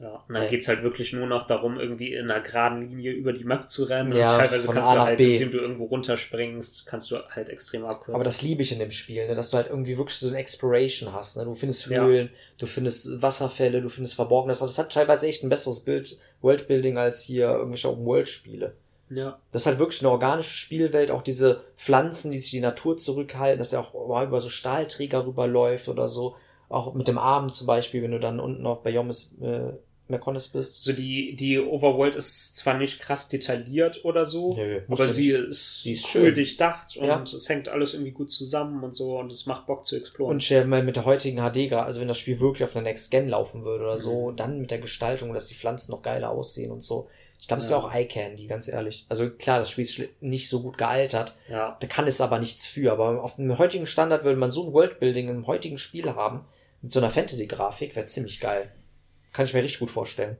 Ja, 0.00 0.22
und 0.28 0.34
dann 0.34 0.44
Ja. 0.44 0.48
geht's 0.48 0.68
halt 0.68 0.84
wirklich 0.84 1.12
nur 1.12 1.26
noch 1.26 1.46
darum, 1.48 1.80
irgendwie 1.80 2.14
in 2.14 2.30
einer 2.30 2.40
geraden 2.40 2.88
Linie 2.88 3.10
über 3.12 3.32
die 3.32 3.42
Map 3.42 3.68
zu 3.68 3.82
rennen. 3.82 4.12
Ja, 4.12 4.32
und 4.32 4.38
teilweise 4.38 4.68
kannst 4.68 4.90
A 4.90 4.94
du 4.94 5.00
halt, 5.00 5.18
B. 5.18 5.32
indem 5.34 5.50
du 5.50 5.58
irgendwo 5.58 5.86
runterspringst, 5.86 6.86
kannst 6.86 7.10
du 7.10 7.16
halt 7.30 7.48
extrem 7.48 7.84
abkürzen. 7.84 8.14
Aber 8.14 8.22
das 8.24 8.42
liebe 8.42 8.62
ich 8.62 8.70
in 8.70 8.78
dem 8.78 8.90
Spiel, 8.92 9.26
ne? 9.26 9.34
dass 9.34 9.50
du 9.50 9.56
halt 9.56 9.68
irgendwie 9.68 9.98
wirklich 9.98 10.16
so 10.16 10.28
eine 10.28 10.38
Exploration 10.38 11.12
hast. 11.12 11.36
Ne? 11.36 11.44
Du 11.44 11.54
findest 11.56 11.86
Ja. 11.86 12.04
Höhlen, 12.04 12.30
du 12.58 12.66
findest 12.66 13.20
Wasserfälle, 13.22 13.82
du 13.82 13.88
findest 13.88 14.14
Verborgenes. 14.14 14.62
Also 14.62 14.72
das 14.72 14.78
hat 14.78 14.92
teilweise 14.92 15.26
echt 15.26 15.42
ein 15.42 15.48
besseres 15.48 15.80
Bild, 15.80 16.16
Worldbuilding 16.42 16.96
als 16.96 17.22
hier 17.22 17.48
irgendwelche 17.50 17.88
Open-World-Spiele. 17.90 18.74
ja. 19.10 19.38
Das 19.50 19.62
ist 19.62 19.66
halt 19.66 19.78
wirklich 19.80 20.00
eine 20.02 20.10
organische 20.10 20.52
Spielwelt, 20.54 21.10
auch 21.10 21.22
diese 21.22 21.60
Pflanzen, 21.76 22.30
die 22.30 22.38
sich 22.38 22.50
die 22.52 22.60
Natur 22.60 22.96
zurückhalten, 22.98 23.58
dass 23.58 23.72
er 23.72 23.80
auch 23.80 24.08
mal 24.08 24.26
über 24.26 24.40
so 24.40 24.48
Stahlträger 24.48 25.26
rüberläuft 25.26 25.88
oder 25.88 26.06
so. 26.06 26.36
Auch 26.68 26.92
mit 26.94 27.08
dem 27.08 27.16
Arm 27.18 27.50
zum 27.50 27.66
Beispiel, 27.66 28.02
wenn 28.02 28.10
du 28.10 28.20
dann 28.20 28.38
unten 28.38 28.62
bei 28.84 28.90
Jomis 28.90 29.38
äh, 29.40 29.72
Mekonis 30.10 30.48
bist. 30.48 30.82
So 30.82 30.92
die, 30.92 31.34
die 31.36 31.58
Overworld 31.58 32.14
ist 32.14 32.56
zwar 32.56 32.74
nicht 32.74 32.98
krass 33.00 33.28
detailliert 33.28 34.04
oder 34.04 34.24
so, 34.24 34.54
Nö, 34.56 34.80
aber 34.88 35.06
sie 35.08 35.32
nicht. 35.32 35.48
ist, 35.48 35.82
Sie 35.82 35.92
ist 35.92 36.04
cool 36.06 36.10
schön. 36.26 36.34
durchdacht 36.34 36.96
und 36.96 37.06
Ja. 37.06 37.22
es 37.22 37.48
hängt 37.48 37.68
alles 37.68 37.94
irgendwie 37.94 38.12
gut 38.12 38.30
zusammen 38.30 38.82
und 38.84 38.94
so 38.94 39.18
und 39.18 39.32
es 39.32 39.46
macht 39.46 39.66
Bock 39.66 39.84
zu 39.84 39.96
exploren. 39.96 40.30
Und 40.32 40.42
stell 40.44 40.62
dir 40.62 40.68
mal 40.68 40.82
mit 40.82 40.96
der 40.96 41.04
heutigen 41.04 41.38
HD, 41.38 41.72
also 41.72 42.00
wenn 42.00 42.08
das 42.08 42.18
Spiel 42.18 42.40
wirklich 42.40 42.64
auf 42.64 42.74
einer 42.76 42.84
Next 42.84 43.10
Gen 43.10 43.28
laufen 43.28 43.64
würde 43.64 43.84
oder 43.84 43.98
so, 43.98 44.30
Mhm. 44.30 44.36
dann 44.36 44.58
mit 44.60 44.70
der 44.70 44.78
Gestaltung, 44.78 45.32
dass 45.34 45.46
die 45.48 45.54
Pflanzen 45.54 45.92
noch 45.92 46.02
geiler 46.02 46.30
aussehen 46.30 46.70
und 46.70 46.80
so. 46.82 47.08
Ich 47.40 47.46
glaube, 47.46 47.62
es 47.62 47.68
Ja. 47.70 47.76
wäre 47.76 47.84
auch 47.86 47.94
Eye 47.94 48.04
Candy, 48.06 48.46
ganz 48.46 48.68
ehrlich. 48.68 49.06
Also 49.08 49.30
klar, 49.30 49.60
das 49.60 49.70
Spiel 49.70 49.84
ist 49.84 50.00
nicht 50.20 50.48
so 50.50 50.60
gut 50.60 50.76
gealtert. 50.76 51.34
ja. 51.48 51.76
Da 51.80 51.86
kann 51.86 52.06
es 52.06 52.20
aber 52.20 52.38
nichts 52.38 52.66
für. 52.66 52.92
Aber 52.92 53.22
auf 53.22 53.36
dem 53.36 53.56
heutigen 53.56 53.86
Standard 53.86 54.24
würde 54.24 54.38
man 54.38 54.50
so 54.50 54.66
ein 54.66 54.72
Worldbuilding 54.74 55.28
im 55.28 55.46
heutigen 55.46 55.78
Spiel 55.78 56.10
haben, 56.14 56.44
mit 56.82 56.92
so 56.92 57.00
einer 57.00 57.08
Fantasy-Grafik, 57.10 57.96
wäre 57.96 58.06
ziemlich 58.06 58.38
geil. 58.40 58.70
Kann 59.32 59.44
ich 59.44 59.54
mir 59.54 59.62
richtig 59.62 59.80
gut 59.80 59.90
vorstellen. 59.90 60.36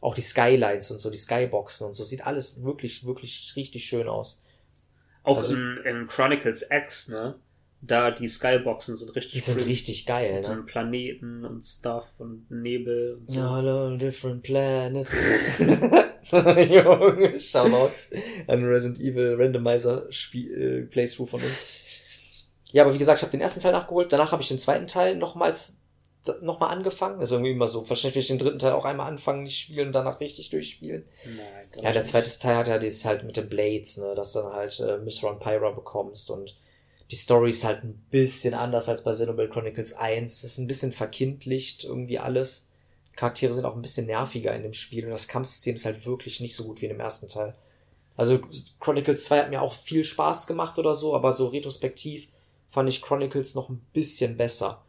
Auch 0.00 0.14
die 0.14 0.20
Skylines 0.22 0.90
und 0.90 1.00
so, 1.00 1.10
die 1.10 1.16
Skyboxen 1.18 1.86
und 1.86 1.94
so, 1.94 2.02
sieht 2.04 2.26
alles 2.26 2.62
wirklich, 2.64 3.06
wirklich 3.06 3.52
richtig 3.56 3.84
schön 3.84 4.08
aus. 4.08 4.42
Auch 5.22 5.38
Also- 5.38 5.54
in, 5.54 5.78
in 5.84 6.06
Chronicles 6.08 6.68
X, 6.70 7.08
ne? 7.08 7.36
Da 7.84 8.12
die 8.12 8.28
Skyboxen 8.28 8.96
sind 8.96 9.14
richtig 9.16 9.32
Die 9.32 9.40
sind 9.40 9.56
pretty. 9.56 9.70
richtig 9.70 10.06
geil, 10.06 10.34
ne? 10.34 10.44
so 10.44 10.62
Planeten 10.64 11.44
und 11.44 11.62
Stuff 11.62 12.06
und 12.18 12.48
Nebel 12.48 13.14
und 13.18 13.28
so. 13.28 13.34
Ja, 13.40 13.56
Hello, 13.56 13.96
different 13.96 14.44
planet. 14.44 15.08
Junge, 16.30 17.38
Shoutouts 17.38 18.10
an 18.46 18.64
Resident 18.64 19.00
Evil 19.00 19.34
Randomizer 19.36 20.06
Spiel, 20.12 20.52
äh, 20.52 20.82
Playthrough 20.86 21.28
von 21.30 21.40
uns. 21.40 21.66
Ja, 22.70 22.84
aber 22.84 22.94
wie 22.94 22.98
gesagt, 22.98 23.18
ich 23.18 23.22
habe 23.22 23.32
den 23.32 23.40
ersten 23.40 23.60
Teil 23.60 23.72
nachgeholt. 23.72 24.12
Danach 24.12 24.32
habe 24.32 24.42
ich 24.42 24.48
den 24.48 24.58
zweiten 24.60 24.86
Teil 24.86 25.16
nochmals 25.16 25.81
nochmal 26.40 26.70
angefangen. 26.70 27.20
Also 27.20 27.36
irgendwie 27.36 27.52
immer 27.52 27.68
so. 27.68 27.88
Wahrscheinlich 27.88 28.14
will 28.14 28.22
ich 28.22 28.28
den 28.28 28.38
dritten 28.38 28.58
Teil 28.58 28.72
auch 28.72 28.84
einmal 28.84 29.08
anfangen, 29.08 29.42
nicht 29.42 29.58
spielen 29.58 29.88
und 29.88 29.92
danach 29.92 30.20
richtig 30.20 30.50
durchspielen. 30.50 31.04
Nein, 31.24 31.84
Ja, 31.84 31.92
der 31.92 32.04
zweite 32.04 32.30
Teil 32.38 32.56
hat 32.56 32.68
ja 32.68 32.78
dieses 32.78 33.04
halt 33.04 33.24
mit 33.24 33.36
den 33.36 33.48
Blades, 33.48 33.96
ne, 33.98 34.14
dass 34.14 34.32
du 34.32 34.40
dann 34.40 34.52
halt 34.52 34.78
äh, 34.80 34.98
Mithra 34.98 35.30
und 35.30 35.40
Pyra 35.40 35.70
bekommst 35.70 36.30
und 36.30 36.56
die 37.10 37.16
Story 37.16 37.50
ist 37.50 37.64
halt 37.64 37.84
ein 37.84 38.06
bisschen 38.10 38.54
anders 38.54 38.88
als 38.88 39.04
bei 39.04 39.12
Xenoblade 39.12 39.50
Chronicles 39.50 39.92
1. 39.92 40.32
Es 40.32 40.44
ist 40.44 40.58
ein 40.58 40.66
bisschen 40.66 40.92
verkindlicht 40.92 41.84
irgendwie 41.84 42.18
alles. 42.18 42.68
Charaktere 43.16 43.52
sind 43.52 43.66
auch 43.66 43.74
ein 43.76 43.82
bisschen 43.82 44.06
nerviger 44.06 44.54
in 44.54 44.62
dem 44.62 44.72
Spiel 44.72 45.04
und 45.04 45.10
das 45.10 45.28
Kampfsystem 45.28 45.74
ist 45.74 45.84
halt 45.84 46.06
wirklich 46.06 46.40
nicht 46.40 46.56
so 46.56 46.64
gut 46.64 46.80
wie 46.80 46.86
in 46.86 46.92
dem 46.92 47.00
ersten 47.00 47.28
Teil. 47.28 47.54
Also 48.16 48.40
Chronicles 48.80 49.24
2 49.24 49.40
hat 49.40 49.50
mir 49.50 49.60
auch 49.60 49.74
viel 49.74 50.04
Spaß 50.04 50.46
gemacht 50.46 50.78
oder 50.78 50.94
so, 50.94 51.14
aber 51.14 51.32
so 51.32 51.48
retrospektiv 51.48 52.28
fand 52.68 52.88
ich 52.88 53.02
Chronicles 53.02 53.54
noch 53.54 53.68
ein 53.68 53.84
bisschen 53.92 54.36
besser. 54.36 54.82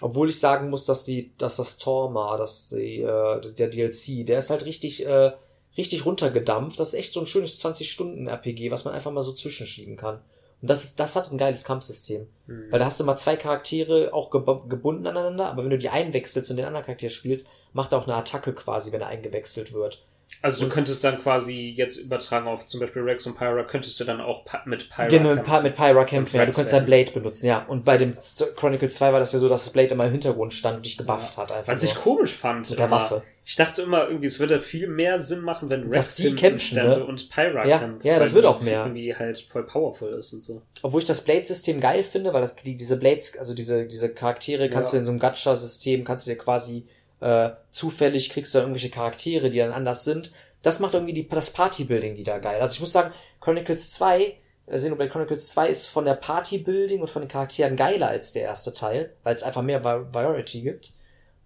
Obwohl 0.00 0.28
ich 0.28 0.40
sagen 0.40 0.70
muss, 0.70 0.84
dass 0.84 1.04
die, 1.04 1.32
dass 1.38 1.56
das 1.56 1.78
Torma, 1.78 2.36
dass 2.36 2.68
die, 2.68 3.00
äh, 3.00 3.40
der 3.40 3.68
DLC, 3.68 4.26
der 4.26 4.38
ist 4.38 4.50
halt 4.50 4.64
richtig, 4.64 5.06
äh, 5.06 5.32
richtig 5.76 6.04
runtergedampft. 6.04 6.78
Das 6.78 6.88
ist 6.88 6.94
echt 6.94 7.12
so 7.12 7.20
ein 7.20 7.26
schönes 7.26 7.64
20-Stunden-RPG, 7.64 8.70
was 8.70 8.84
man 8.84 8.94
einfach 8.94 9.12
mal 9.12 9.22
so 9.22 9.32
zwischenschieben 9.32 9.96
kann. 9.96 10.20
Und 10.60 10.70
das, 10.70 10.84
ist, 10.84 11.00
das 11.00 11.14
hat 11.14 11.30
ein 11.30 11.38
geiles 11.38 11.64
Kampfsystem. 11.64 12.26
Hm. 12.46 12.66
Weil 12.70 12.78
da 12.78 12.86
hast 12.86 12.98
du 12.98 13.04
mal 13.04 13.16
zwei 13.16 13.36
Charaktere 13.36 14.12
auch 14.12 14.30
geb 14.30 14.46
gebunden 14.68 15.06
aneinander, 15.06 15.46
aber 15.46 15.62
wenn 15.62 15.70
du 15.70 15.78
die 15.78 15.90
einwechselst 15.90 16.50
und 16.50 16.56
den 16.56 16.66
anderen 16.66 16.86
Charakter 16.86 17.10
spielst, 17.10 17.48
macht 17.72 17.92
er 17.92 17.98
auch 17.98 18.06
eine 18.06 18.16
Attacke 18.16 18.52
quasi, 18.52 18.90
wenn 18.90 19.00
er 19.00 19.08
eingewechselt 19.08 19.72
wird. 19.72 20.04
Also 20.42 20.64
du 20.64 20.70
könntest 20.70 21.02
dann 21.04 21.20
quasi 21.20 21.72
jetzt 21.76 21.96
übertragen 21.96 22.46
auf 22.46 22.66
zum 22.66 22.80
Beispiel 22.80 23.02
Rex 23.02 23.26
und 23.26 23.36
Pyra, 23.36 23.62
könntest 23.64 23.98
du 24.00 24.04
dann 24.04 24.20
auch 24.20 24.44
mit 24.66 24.90
Pyra 24.90 25.06
Genau, 25.08 25.28
kämpfen. 25.30 25.44
Pa- 25.44 25.60
mit 25.62 25.74
Pyra 25.74 26.04
kämpfen, 26.04 26.36
ja, 26.36 26.46
du 26.46 26.52
dein 26.52 26.70
werden. 26.70 26.84
Blade 26.86 27.12
benutzen, 27.12 27.46
ja. 27.46 27.64
Und 27.66 27.84
bei 27.84 27.96
dem 27.96 28.16
Chronicle 28.56 28.88
2 28.88 29.12
war 29.12 29.20
das 29.20 29.32
ja 29.32 29.38
so, 29.38 29.48
dass 29.48 29.64
das 29.64 29.72
Blade 29.72 29.94
immer 29.94 30.04
im 30.06 30.12
Hintergrund 30.12 30.52
stand 30.54 30.76
und 30.78 30.86
dich 30.86 30.98
gebufft 30.98 31.36
hat 31.38 31.50
einfach. 31.52 31.72
Was 31.72 31.82
nur. 31.82 31.92
ich 31.92 31.98
komisch 31.98 32.34
fand. 32.34 32.68
Mit 32.70 32.78
der 32.78 32.86
immer. 32.86 32.96
Waffe. 32.96 33.22
Ich 33.46 33.56
dachte 33.56 33.82
immer, 33.82 34.06
irgendwie, 34.08 34.26
es 34.26 34.40
würde 34.40 34.58
viel 34.58 34.86
mehr 34.88 35.18
Sinn 35.18 35.40
machen, 35.42 35.68
wenn 35.68 35.90
Rex 35.90 36.16
kämpfen, 36.34 36.76
ne? 36.76 37.04
und 37.04 37.28
Pyra 37.28 37.66
Ja, 37.66 37.78
kämpft. 37.78 38.02
ja, 38.04 38.18
das 38.18 38.32
wird 38.32 38.46
auch 38.46 38.62
mehr. 38.62 38.84
Irgendwie 38.84 39.14
halt 39.14 39.36
voll 39.50 39.64
powerful 39.66 40.08
ist 40.14 40.32
und 40.32 40.42
so. 40.42 40.62
Obwohl 40.80 41.00
ich 41.02 41.06
das 41.06 41.22
Blade-System 41.24 41.78
geil 41.78 42.04
finde, 42.04 42.32
weil 42.32 42.40
das, 42.40 42.56
die, 42.56 42.74
diese 42.74 42.96
Blades, 42.96 43.36
also 43.38 43.52
diese, 43.54 43.84
diese 43.84 44.08
Charaktere 44.14 44.70
kannst 44.70 44.92
Ja. 44.94 44.96
du 44.96 45.00
in 45.00 45.04
so 45.04 45.10
einem 45.12 45.20
Gacha-System, 45.20 46.04
kannst 46.04 46.26
du 46.26 46.30
dir 46.30 46.38
quasi 46.38 46.86
äh, 47.24 47.50
zufällig 47.70 48.30
kriegst 48.30 48.54
du 48.54 48.58
dann 48.58 48.66
irgendwelche 48.68 48.90
Charaktere, 48.90 49.50
die 49.50 49.58
dann 49.58 49.72
anders 49.72 50.04
sind. 50.04 50.32
Das 50.62 50.80
macht 50.80 50.94
irgendwie 50.94 51.12
die, 51.14 51.28
das 51.28 51.50
Party-Building 51.52 52.16
wieder 52.16 52.38
geil. 52.40 52.60
Also 52.60 52.74
ich 52.74 52.80
muss 52.80 52.92
sagen, 52.92 53.12
Chronicles 53.40 53.92
2, 53.94 54.22
äh, 54.66 54.74
Xenoblade 54.74 55.10
Chronicles 55.10 55.48
2 55.50 55.68
ist 55.68 55.86
von 55.86 56.04
der 56.04 56.14
Party-Building 56.14 57.00
und 57.00 57.08
von 57.10 57.22
den 57.22 57.28
Charakteren 57.28 57.76
geiler 57.76 58.08
als 58.08 58.32
der 58.32 58.42
erste 58.42 58.72
Teil, 58.72 59.12
weil 59.22 59.34
es 59.36 59.42
einfach 59.42 59.62
mehr 59.62 59.84
Va- 59.84 60.06
Variety 60.12 60.60
gibt. 60.62 60.92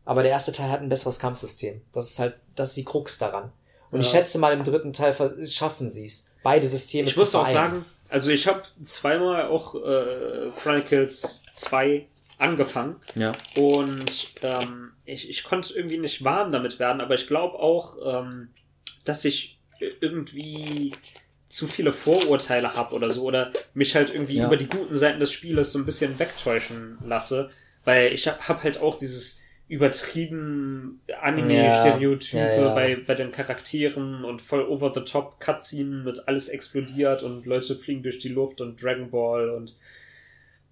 Aber 0.04 0.22
der 0.22 0.32
erste 0.32 0.52
Teil 0.52 0.70
hat 0.70 0.80
ein 0.80 0.88
besseres 0.88 1.18
Kampfsystem. 1.18 1.82
Das 1.92 2.10
ist 2.10 2.18
halt, 2.18 2.34
das 2.56 2.68
ist 2.70 2.76
die 2.78 2.84
Krux 2.84 3.18
daran. 3.18 3.52
Und 3.90 4.00
ich 4.00 4.12
Ja. 4.12 4.18
schätze 4.18 4.38
mal, 4.38 4.52
im 4.52 4.64
dritten 4.64 4.92
Teil 4.92 5.14
schaffen 5.48 5.88
sie 5.88 6.04
es, 6.06 6.30
beide 6.42 6.66
Systeme 6.68 7.08
Ich 7.08 7.14
zu 7.14 7.20
muss 7.20 7.34
auch 7.34 7.46
vereinen. 7.46 7.70
sagen, 7.72 7.84
also 8.08 8.30
ich 8.30 8.46
habe 8.46 8.62
zweimal 8.84 9.46
auch 9.48 9.74
äh, 9.74 10.50
Chronicles 10.60 11.42
2 11.54 12.06
angefangen 12.38 12.96
Ja. 13.16 13.32
und 13.56 14.32
ähm, 14.42 14.92
ich, 15.08 15.28
ich 15.30 15.42
konnte 15.44 15.74
irgendwie 15.74 15.98
nicht 15.98 16.22
warm 16.24 16.52
damit 16.52 16.78
werden, 16.78 17.00
aber 17.00 17.14
ich 17.14 17.26
glaube 17.26 17.58
auch, 17.58 17.96
ähm, 18.04 18.48
dass 19.04 19.24
ich 19.24 19.58
irgendwie 20.00 20.92
zu 21.46 21.66
viele 21.66 21.92
Vorurteile 21.92 22.74
habe 22.74 22.94
oder 22.94 23.08
so 23.10 23.24
oder 23.24 23.52
mich 23.72 23.94
halt 23.96 24.12
irgendwie 24.12 24.36
Ja. 24.36 24.46
über 24.46 24.56
die 24.56 24.66
guten 24.66 24.94
Seiten 24.94 25.18
des 25.20 25.32
Spieles 25.32 25.72
so 25.72 25.78
ein 25.78 25.86
bisschen 25.86 26.18
wegtäuschen 26.18 26.98
lasse, 27.04 27.50
weil 27.84 28.12
ich 28.12 28.28
habe 28.28 28.38
hab 28.46 28.62
halt 28.64 28.80
auch 28.80 28.96
dieses 28.98 29.40
übertrieben 29.66 31.00
Anime-Stereotype 31.22 32.38
Ja, 32.56 32.62
ja, 32.68 32.74
bei, 32.74 32.96
bei 32.96 33.14
den 33.14 33.32
Charakteren 33.32 34.24
und 34.24 34.42
voll 34.42 34.62
over-the-top 34.62 35.40
Cutscene 35.40 36.02
mit 36.04 36.26
alles 36.26 36.48
explodiert 36.48 37.22
und 37.22 37.46
Leute 37.46 37.76
fliegen 37.76 38.02
durch 38.02 38.18
die 38.18 38.28
Luft 38.30 38.60
und 38.60 38.82
Dragon 38.82 39.10
Ball 39.10 39.50
und 39.50 39.74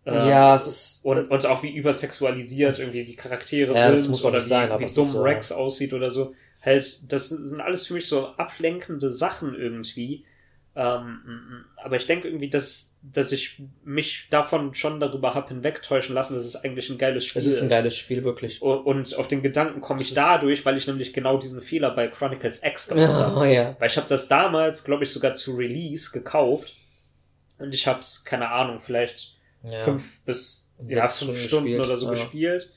ähm, 0.06 0.14
ja, 0.28 0.54
es 0.54 0.66
ist. 0.66 1.04
und, 1.04 1.30
und 1.30 1.46
auch 1.46 1.62
wie 1.62 1.70
übersexualisiert 1.74 2.78
irgendwie 2.78 3.04
die 3.04 3.16
Charaktere 3.16 3.74
Ja, 3.74 3.90
das 3.90 4.04
sind 4.04 4.24
oder 4.24 4.38
wie, 4.38 4.46
sein, 4.46 4.68
wie 4.70 4.72
dumm 4.74 4.84
ist 4.84 4.94
so. 4.94 5.22
Rex 5.22 5.52
aussieht 5.52 5.92
oder 5.92 6.10
so. 6.10 6.34
Halt, 6.64 7.12
das 7.12 7.28
sind 7.28 7.60
alles 7.60 7.86
für 7.86 7.94
mich 7.94 8.06
so 8.08 8.28
ablenkende 8.36 9.10
Sachen 9.10 9.54
irgendwie. 9.54 10.24
Ähm, 10.78 11.64
aber 11.82 11.96
ich 11.96 12.06
denke 12.06 12.28
irgendwie, 12.28 12.50
dass, 12.50 12.98
dass 13.02 13.32
ich 13.32 13.62
mich 13.82 14.26
davon 14.30 14.74
schon 14.74 15.00
darüber 15.00 15.32
habe 15.34 15.48
hinwegtäuschen 15.48 16.14
lassen, 16.14 16.34
dass 16.34 16.44
es 16.44 16.56
eigentlich 16.56 16.90
ein 16.90 16.98
geiles 16.98 17.24
Spiel 17.24 17.40
Es 17.40 17.46
ist 17.46 17.62
ein 17.62 17.70
geiles 17.70 17.96
Spiel, 17.96 18.24
wirklich. 18.24 18.60
O- 18.60 18.74
Und 18.74 19.16
auf 19.16 19.26
den 19.26 19.42
Gedanken 19.42 19.80
komme 19.80 20.02
ich 20.02 20.08
ist- 20.08 20.16
dadurch, 20.18 20.66
weil 20.66 20.76
ich 20.76 20.86
nämlich 20.86 21.14
genau 21.14 21.38
diesen 21.38 21.62
Fehler 21.62 21.92
bei 21.92 22.08
Chronicles 22.08 22.62
X 22.62 22.88
gemacht 22.88 23.14
habe. 23.18 23.40
Oh, 23.40 23.44
ja. 23.44 23.74
Weil 23.78 23.88
ich 23.88 23.96
habe 23.96 24.06
das 24.06 24.28
damals, 24.28 24.84
glaube 24.84 25.04
ich, 25.04 25.10
sogar 25.10 25.34
zu 25.34 25.54
Release 25.56 26.10
gekauft. 26.12 26.74
Und 27.58 27.72
ich 27.72 27.86
habe 27.86 28.00
es, 28.00 28.24
keine 28.26 28.50
Ahnung, 28.50 28.78
vielleicht 28.78 29.34
ja. 29.70 29.78
fünf 29.78 30.22
bis 30.24 30.72
ja, 30.80 31.08
fünf 31.08 31.16
Stunden 31.16 31.36
Stunden 31.36 31.64
gespielt, 31.66 31.84
oder 31.86 31.96
so 31.96 32.06
ja. 32.06 32.12
gespielt. 32.12 32.72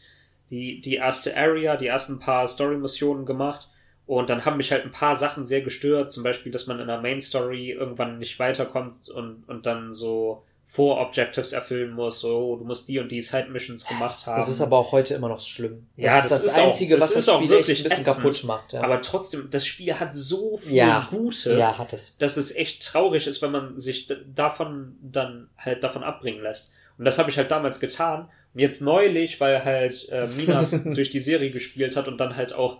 Die, 0.50 0.82
die 0.82 0.96
erste 0.96 1.36
Area, 1.38 1.76
die 1.78 1.88
ersten 1.88 2.20
paar 2.20 2.48
Story-Missionen 2.48 3.26
gemacht. 3.26 3.70
Und 4.08 4.30
dann 4.32 4.44
haben 4.46 4.58
mich 4.58 4.72
halt 4.72 4.84
ein 4.86 4.92
paar 4.92 5.16
Sachen 5.16 5.46
sehr 5.46 5.62
gestört. 5.62 6.12
Zum 6.12 6.24
Beispiel, 6.24 6.52
dass 6.52 6.66
man 6.66 6.80
in 6.80 6.88
der 6.88 7.00
Main 7.02 7.22
Story 7.22 7.72
irgendwann 7.72 8.18
nicht 8.18 8.40
weiterkommt 8.40 9.10
und, 9.10 9.44
und 9.48 9.66
dann 9.68 9.94
so 9.94 10.44
Vor-Objectives 10.66 11.54
erfüllen 11.54 11.94
musst, 11.94 12.20
so, 12.20 12.56
du 12.56 12.64
musst 12.64 12.88
die 12.88 13.00
und 13.00 13.12
die 13.12 13.22
Side-Missions 13.22 13.86
gemacht 13.88 14.26
haben. 14.28 14.40
Das 14.40 14.48
ist 14.50 14.62
aber 14.62 14.78
auch 14.78 14.92
heute 14.92 15.14
immer 15.16 15.28
noch 15.28 15.42
schlimm. 15.42 15.88
Das 15.98 16.06
Ja, 16.06 16.18
ist 16.20 16.32
das 16.32 16.44
das, 16.44 16.46
ist 16.54 16.60
auch- 16.60 16.64
Einzige, 16.66 16.94
das 16.96 17.04
was 17.04 17.14
das 17.14 17.30
auch 17.30 17.38
Spiel 17.42 17.52
echt 17.52 17.68
wirklich 17.68 17.80
ein 17.80 17.84
bisschen 17.84 18.02
ätzend. 18.02 18.18
kaputt 18.18 18.44
macht. 18.46 18.74
Ja, 18.74 18.82
Aber 18.84 19.02
trotzdem, 19.02 19.48
das 19.52 19.66
Spiel 19.66 20.00
hat 20.00 20.14
so 20.16 20.58
viel 20.58 20.76
Ja. 20.76 21.08
Gutes, 21.12 21.46
ja 21.46 21.78
hat 21.78 21.94
es. 21.94 22.18
dass 22.18 22.38
es 22.38 22.56
echt 22.56 22.84
traurig 22.86 23.28
ist, 23.28 23.42
wenn 23.42 23.52
man 23.52 23.78
sich 23.78 24.08
davon 24.34 24.96
dann 25.02 25.50
halt 25.58 25.84
davon 25.84 26.04
abbringen 26.04 26.42
lässt. 26.42 26.74
Und 27.00 27.06
das 27.06 27.18
habe 27.18 27.32
ich 27.32 27.38
halt 27.38 27.50
damals 27.50 27.80
getan. 27.80 28.30
Und 28.54 28.60
jetzt 28.60 28.82
neulich, 28.82 29.40
weil 29.40 29.66
halt 29.66 30.08
äh, 30.10 30.28
Minas 30.38 30.84
durch 30.84 31.10
die 31.10 31.20
Serie 31.20 31.50
gespielt 31.50 31.96
hat 31.96 32.08
und 32.08 32.20
dann 32.20 32.36
halt 32.36 32.54
auch 32.54 32.80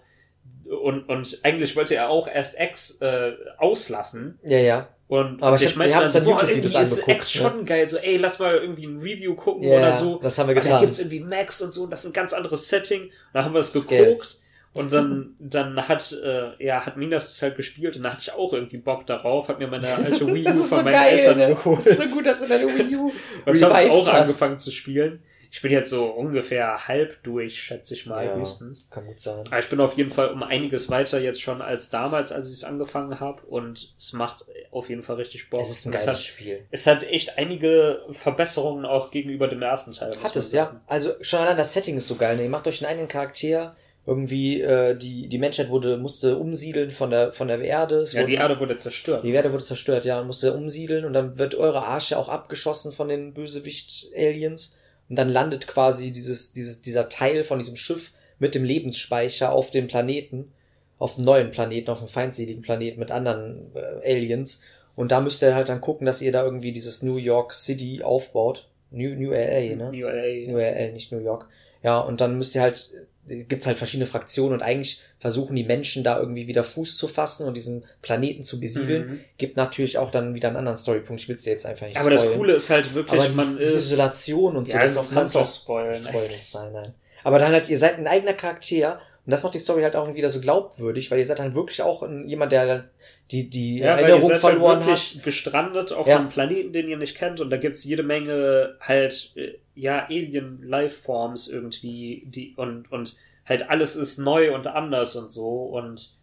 und, 0.70 1.10
und 1.10 1.40
eigentlich 1.42 1.76
wollte 1.76 1.96
er 1.96 2.10
auch 2.10 2.28
erst 2.28 2.60
X 2.60 3.02
äh, 3.02 3.32
auslassen. 3.58 4.38
Ja, 4.44 4.60
ja. 4.60 4.88
Und 5.08 5.42
Aber 5.42 5.56
ich 5.56 5.64
ich 5.64 5.76
meinte 5.76 5.96
dann 5.98 6.12
so, 6.12 6.20
dann 6.20 6.28
boah, 6.28 6.48
irgendwie 6.48 6.78
ist 6.80 7.08
X 7.08 7.32
schon 7.32 7.66
geil. 7.66 7.88
So, 7.88 7.98
ey, 7.98 8.18
lass 8.18 8.38
mal 8.38 8.56
irgendwie 8.58 8.86
ein 8.86 9.00
Review 9.00 9.34
gucken 9.34 9.64
Ja, 9.64 9.78
oder 9.80 9.94
so. 9.94 10.20
das 10.22 10.38
haben 10.38 10.48
wir 10.48 10.52
Aber 10.56 10.62
da 10.62 10.68
getan. 10.68 10.82
gibt's 10.82 11.00
irgendwie 11.00 11.22
Max 11.22 11.62
und 11.64 11.72
so, 11.72 11.86
und 11.86 11.90
das 11.90 12.02
ist 12.02 12.12
ein 12.12 12.14
ganz 12.14 12.34
anderes 12.34 12.70
Setting. 12.70 13.10
Da 13.34 13.44
haben 13.44 13.54
wir 13.54 13.60
es 13.62 13.74
geguckt. 13.74 14.38
Und 14.74 14.94
dann, 14.94 15.36
dann 15.40 15.88
hat, 15.88 16.16
äh, 16.24 16.64
ja, 16.64 16.86
hat 16.86 16.96
Minas 16.96 17.30
das 17.30 17.42
halt 17.42 17.58
gespielt 17.58 17.98
und 17.98 18.04
da 18.04 18.12
hatte 18.12 18.22
ich 18.22 18.32
auch 18.34 18.54
irgendwie 18.54 18.78
Bock 18.78 19.06
darauf, 19.08 19.48
hat 19.48 19.58
mir 19.60 19.68
meine 19.68 19.88
alte 19.88 20.28
Wii 20.34 20.42
U 20.42 20.46
Das 20.46 20.56
ist 20.60 20.70
von 20.70 20.78
so 20.80 20.84
meinen 20.84 20.94
geil, 20.94 21.18
Eltern 21.20 21.38
ne? 21.40 21.48
geholt. 21.56 21.80
Das 21.80 21.88
ist 21.88 21.98
so 22.02 22.08
gut, 22.10 22.26
dass 22.26 22.40
du 22.42 22.48
deine 22.48 22.68
Wii 22.68 22.96
U 22.96 23.12
Und 23.46 23.56
ich 23.58 23.64
habe 23.64 23.74
es 23.74 23.90
auch 23.90 24.08
hast. 24.08 24.22
angefangen 24.22 24.58
zu 24.60 24.72
spielen. 24.72 25.24
Ich 25.52 25.64
bin 25.64 25.72
jetzt 25.72 25.90
so 25.90 26.06
ungefähr 26.06 26.88
halb 26.88 27.24
durch, 27.24 27.60
schätze 27.60 27.96
ich 27.96 28.06
mal, 28.06 28.24
Ja. 28.24 28.36
höchstens. 28.36 28.88
Kann 28.92 29.08
gut 29.08 29.20
sein. 29.20 29.40
Aber 29.48 29.58
ich 29.58 29.68
bin 29.68 29.80
auf 29.80 29.98
jeden 29.98 30.12
Fall 30.12 30.30
um 30.32 30.44
einiges 30.44 30.92
weiter 30.92 31.20
jetzt 31.20 31.42
schon 31.42 31.64
als 31.64 31.90
damals, 31.90 32.32
als 32.32 32.46
ich 32.48 32.54
es 32.54 32.64
angefangen 32.64 33.20
habe. 33.20 33.42
Und 33.48 33.96
es 33.98 34.14
macht 34.14 34.46
auf 34.70 34.90
jeden 34.90 35.02
Fall 35.02 35.16
richtig 35.16 35.50
Bock. 35.50 35.62
Es 35.62 35.72
ist 35.72 35.86
ein 35.86 35.90
Und 35.90 35.96
es 35.96 36.06
geiles 36.06 36.20
hat, 36.20 36.24
Spiel. 36.24 36.66
es 36.70 36.86
hat 36.86 37.02
echt 37.02 37.40
einige 37.40 38.04
Verbesserungen 38.12 38.86
auch 38.86 39.10
gegenüber 39.10 39.48
dem 39.48 39.64
ersten 39.64 39.92
Teil. 39.94 40.12
Hat 40.22 40.36
es, 40.36 40.52
ja. 40.52 40.80
Also 40.86 41.14
schon 41.22 41.40
allein 41.40 41.58
das 41.58 41.74
Setting 41.74 41.98
ist 41.98 42.06
so 42.06 42.14
geil. 42.16 42.38
Ne? 42.38 42.44
Ihr 42.44 42.50
macht 42.50 42.68
euch 42.68 42.84
einen 42.84 42.92
eigenen 42.92 43.08
Charakter. 43.08 43.76
Irgendwie, 44.10 44.60
äh, 44.62 44.96
die, 44.98 45.28
die 45.30 45.38
Menschheit 45.38 45.70
wurde, 45.70 45.98
musste 45.98 46.38
umsiedeln 46.38 46.90
von 46.90 47.12
der, 47.12 47.32
von 47.32 47.48
der 47.48 47.62
Erde. 47.62 47.98
Es 47.98 48.14
Ja, 48.14 48.24
die 48.24 48.32
wurden- 48.34 48.42
Erde 48.42 48.60
wurde 48.60 48.76
zerstört. 48.76 49.24
Die 49.24 49.32
Erde 49.32 49.54
wurde 49.54 49.64
zerstört, 49.64 50.04
ja, 50.04 50.20
und 50.20 50.28
musste 50.28 50.54
umsiedeln 50.56 51.06
und 51.06 51.14
dann 51.14 51.38
wird 51.38 51.54
eure 51.54 51.84
Arche 51.84 52.18
auch 52.18 52.28
abgeschossen 52.28 52.92
von 52.92 53.08
den 53.08 53.34
Bösewicht-Aliens 53.36 54.78
und 55.10 55.16
dann 55.18 55.30
landet 55.30 55.68
quasi 55.68 56.12
dieses, 56.12 56.54
dieses, 56.54 56.82
dieser 56.82 57.10
Teil 57.10 57.44
von 57.44 57.60
diesem 57.60 57.76
Schiff 57.76 58.12
mit 58.40 58.56
dem 58.56 58.64
Lebensspeicher 58.64 59.52
auf 59.52 59.72
dem 59.72 59.88
Planeten, 59.88 60.52
auf 60.98 61.16
einem 61.18 61.26
neuen 61.26 61.52
Planeten, 61.52 61.90
auf 61.92 62.00
einem 62.00 62.08
feindseligen 62.08 62.62
Planeten 62.62 63.00
mit 63.00 63.12
anderen 63.12 63.72
äh, 63.76 64.12
Aliens 64.16 64.64
und 64.96 65.12
da 65.12 65.22
müsst 65.22 65.42
ihr 65.42 65.56
halt 65.56 65.70
dann 65.70 65.82
gucken, 65.82 66.06
dass 66.06 66.22
ihr 66.22 66.32
da 66.32 66.44
irgendwie 66.44 66.72
dieses 66.72 67.04
New 67.04 67.18
York 67.18 67.54
City 67.54 68.02
aufbaut. 68.04 68.68
New, 68.92 69.14
New 69.16 69.32
LA, 69.32 69.76
ne? 69.76 69.92
New 69.94 70.08
LA. 70.08 70.52
New 70.52 70.58
LA, 70.58 70.92
nicht 70.94 71.12
New 71.12 71.20
York. 71.20 71.48
Ja, 71.84 72.00
und 72.00 72.22
dann 72.22 72.38
müsst 72.38 72.56
ihr 72.56 72.62
halt, 72.62 72.90
gibt's 73.30 73.68
halt 73.68 73.78
verschiedene 73.78 74.06
Fraktionen 74.08 74.54
und 74.54 74.64
eigentlich 74.64 75.02
versuchen 75.20 75.56
die 75.56 75.64
Menschen 75.64 76.04
da 76.04 76.20
irgendwie 76.20 76.48
wieder 76.48 76.64
Fuß 76.64 76.98
zu 76.98 77.08
fassen 77.08 77.48
und 77.48 77.56
diesen 77.56 77.86
Planeten 78.02 78.44
zu 78.44 78.60
besiedeln. 78.60 79.08
Mhm. 79.08 79.20
Gibt 79.38 79.56
natürlich 79.58 79.98
auch 79.98 80.12
dann 80.12 80.34
wieder 80.36 80.48
einen 80.50 80.58
anderen 80.58 80.78
Storypunkt. 80.78 81.22
Ich 81.22 81.30
will's 81.30 81.44
dir 81.44 81.52
jetzt 81.52 81.66
einfach 81.66 81.88
nicht 81.88 81.98
Aber 82.00 82.10
das 82.10 82.22
spoilen. 82.22 82.38
Coole 82.40 82.54
ist 82.54 82.70
halt 82.70 82.94
wirklich, 82.94 83.22
Aber 83.22 83.30
man 83.34 83.58
ist. 83.58 83.76
Isolation 83.76 84.56
und 84.58 84.68
so, 84.68 84.74
ja, 84.74 84.82
das 84.82 84.94
du 84.96 85.00
auf 85.02 85.10
kannst 85.12 85.34
keinen 85.34 85.44
auch 85.44 85.48
Fall- 85.48 85.56
spoilern. 85.62 85.96
Spoil 85.96 86.28
nicht 86.28 86.50
sein, 86.50 86.74
nein. 86.74 86.94
Aber 87.24 87.40
dann 87.40 87.52
halt, 87.52 87.70
ihr 87.70 87.78
seid 87.78 87.98
ein 87.98 88.08
eigener 88.08 88.34
Charakter 88.34 89.00
und 89.26 89.32
das 89.32 89.44
macht 89.44 89.54
die 89.54 89.60
Story 89.60 89.84
halt 89.84 89.96
auch 89.96 90.14
wieder 90.14 90.30
so 90.30 90.40
glaubwürdig, 90.42 91.12
weil 91.12 91.20
ihr 91.20 91.26
seid 91.26 91.40
dann 91.40 91.54
wirklich 91.54 91.82
auch 91.82 92.08
jemand, 92.26 92.52
der 92.52 92.62
halt 92.62 92.84
die, 93.32 93.50
die 93.50 93.80
Ja, 93.80 93.94
weil 93.96 94.00
ihr 94.00 94.02
Erinnerung 94.10 94.22
seid 94.22 94.32
halt 94.32 94.42
verloren 94.42 94.80
wirklich 94.86 95.16
hat. 95.16 95.24
gestrandet 95.24 95.92
auf 95.94 96.08
Ja. 96.08 96.18
einem 96.18 96.30
Planeten, 96.30 96.74
den 96.74 96.90
ihr 96.90 96.98
nicht 96.98 97.16
kennt, 97.16 97.40
und 97.40 97.50
da 97.50 97.58
gibt's 97.58 97.84
jede 97.84 98.04
Menge 98.04 98.76
halt, 98.82 99.32
äh, 99.36 99.54
ja, 99.76 100.06
Alien-Lifeforms 100.10 101.48
irgendwie, 101.48 102.24
die, 102.26 102.54
und, 102.56 102.92
und 102.92 103.16
halt 103.46 103.70
alles 103.70 103.96
ist 103.96 104.18
neu 104.20 104.54
und 104.54 104.68
anders 104.68 105.16
und 105.16 105.30
so, 105.30 105.48
und 105.66 106.16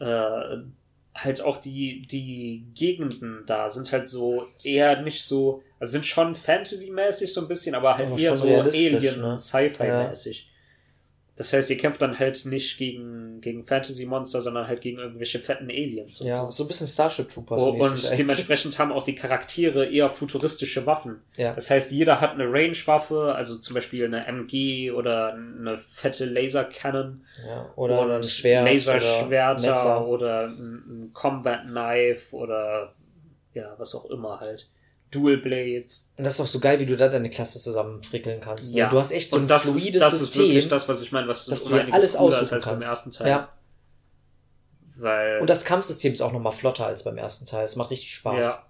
äh, 0.00 0.56
halt 1.14 1.40
auch 1.42 1.56
die, 1.58 2.06
die 2.06 2.64
Gegenden 2.74 3.42
da 3.46 3.68
sind 3.68 3.90
halt 3.92 4.06
so 4.06 4.46
eher 4.64 5.02
nicht 5.02 5.24
so, 5.24 5.62
also 5.78 5.92
sind 5.92 6.06
schon 6.06 6.34
Fantasy-mäßig 6.34 7.32
so 7.32 7.40
ein 7.42 7.48
bisschen, 7.48 7.74
aber 7.74 7.96
halt 7.96 8.08
Aber 8.10 8.18
eher 8.18 8.34
so 8.36 8.46
realistisch, 8.46 9.16
ne? 9.16 9.24
Alien-Sci-Fi-mäßig. 9.24 10.49
Das 11.36 11.52
heißt, 11.52 11.70
ihr 11.70 11.78
kämpft 11.78 12.02
dann 12.02 12.18
halt 12.18 12.44
nicht 12.44 12.76
gegen, 12.76 13.40
gegen 13.40 13.64
Fantasy-Monster, 13.64 14.42
sondern 14.42 14.66
halt 14.66 14.82
gegen 14.82 14.98
irgendwelche 14.98 15.38
fetten 15.38 15.70
Aliens 15.70 16.20
und 16.20 16.26
Ja, 16.26 16.44
so. 16.44 16.50
so 16.50 16.64
ein 16.64 16.66
bisschen 16.66 16.86
Starship 16.86 17.30
Troopers. 17.30 17.62
Oh, 17.62 17.70
und 17.70 17.82
eigentlich. 17.82 18.10
dementsprechend 18.10 18.78
haben 18.78 18.92
auch 18.92 19.02
die 19.04 19.14
Charaktere 19.14 19.86
eher 19.86 20.10
futuristische 20.10 20.84
Waffen. 20.84 21.22
Ja. 21.36 21.54
Das 21.54 21.70
heißt, 21.70 21.92
jeder 21.92 22.20
hat 22.20 22.32
eine 22.32 22.44
Range-Waffe, 22.44 23.34
also 23.34 23.56
zum 23.56 23.74
Beispiel 23.74 24.04
eine 24.04 24.26
MG 24.26 24.90
oder 24.90 25.32
eine 25.34 25.78
fette 25.78 26.26
Laser-Cannon 26.26 27.24
ja, 27.46 27.72
oder 27.76 28.00
und 28.02 28.10
ein 28.10 28.22
Schwert. 28.24 28.62
oder 28.62 28.70
Laserschwerter 28.72 30.06
oder 30.06 30.48
ein, 30.48 30.82
ein 31.06 31.10
Combat-Knife 31.14 32.36
oder 32.36 32.94
ja, 33.54 33.74
was 33.78 33.94
auch 33.94 34.10
immer 34.10 34.40
halt. 34.40 34.68
Dual 35.10 35.38
Blades. 35.38 36.08
Und 36.16 36.24
das 36.24 36.34
ist 36.34 36.40
auch 36.40 36.46
so 36.46 36.60
geil, 36.60 36.78
wie 36.78 36.86
du 36.86 36.96
da 36.96 37.08
deine 37.08 37.30
Klasse 37.30 37.58
zusammenfrickeln 37.60 38.40
kannst. 38.40 38.72
Ne? 38.72 38.80
Ja. 38.80 38.88
Du 38.90 38.98
hast 38.98 39.10
echt 39.10 39.30
so 39.30 39.36
ein 39.36 39.42
und 39.42 39.50
das 39.50 39.62
fluides 39.64 39.86
ist, 39.86 40.00
das 40.00 40.12
ist 40.14 40.20
System, 40.20 40.42
wirklich 40.42 40.68
das, 40.68 40.88
was 40.88 41.00
ich 41.02 41.10
meine, 41.12 41.26
was 41.28 41.46
dass 41.46 41.62
um 41.62 41.70
du 41.70 41.76
einiges 41.76 41.94
alles 41.94 42.14
cooler 42.14 42.40
ist 42.42 42.52
als 42.52 42.64
beim 42.64 42.74
kannst. 42.74 42.88
ersten 42.88 43.10
Teil. 43.12 43.28
Ja. 43.28 43.52
Weil, 44.96 45.40
Und 45.40 45.48
das 45.48 45.64
Kampfsystem 45.64 46.12
ist 46.12 46.20
auch 46.20 46.32
nochmal 46.32 46.52
flotter 46.52 46.86
als 46.86 47.04
beim 47.04 47.16
ersten 47.16 47.46
Teil. 47.46 47.64
Es 47.64 47.76
macht 47.76 47.90
richtig 47.90 48.12
Spaß. 48.14 48.44
ja, 48.46 48.66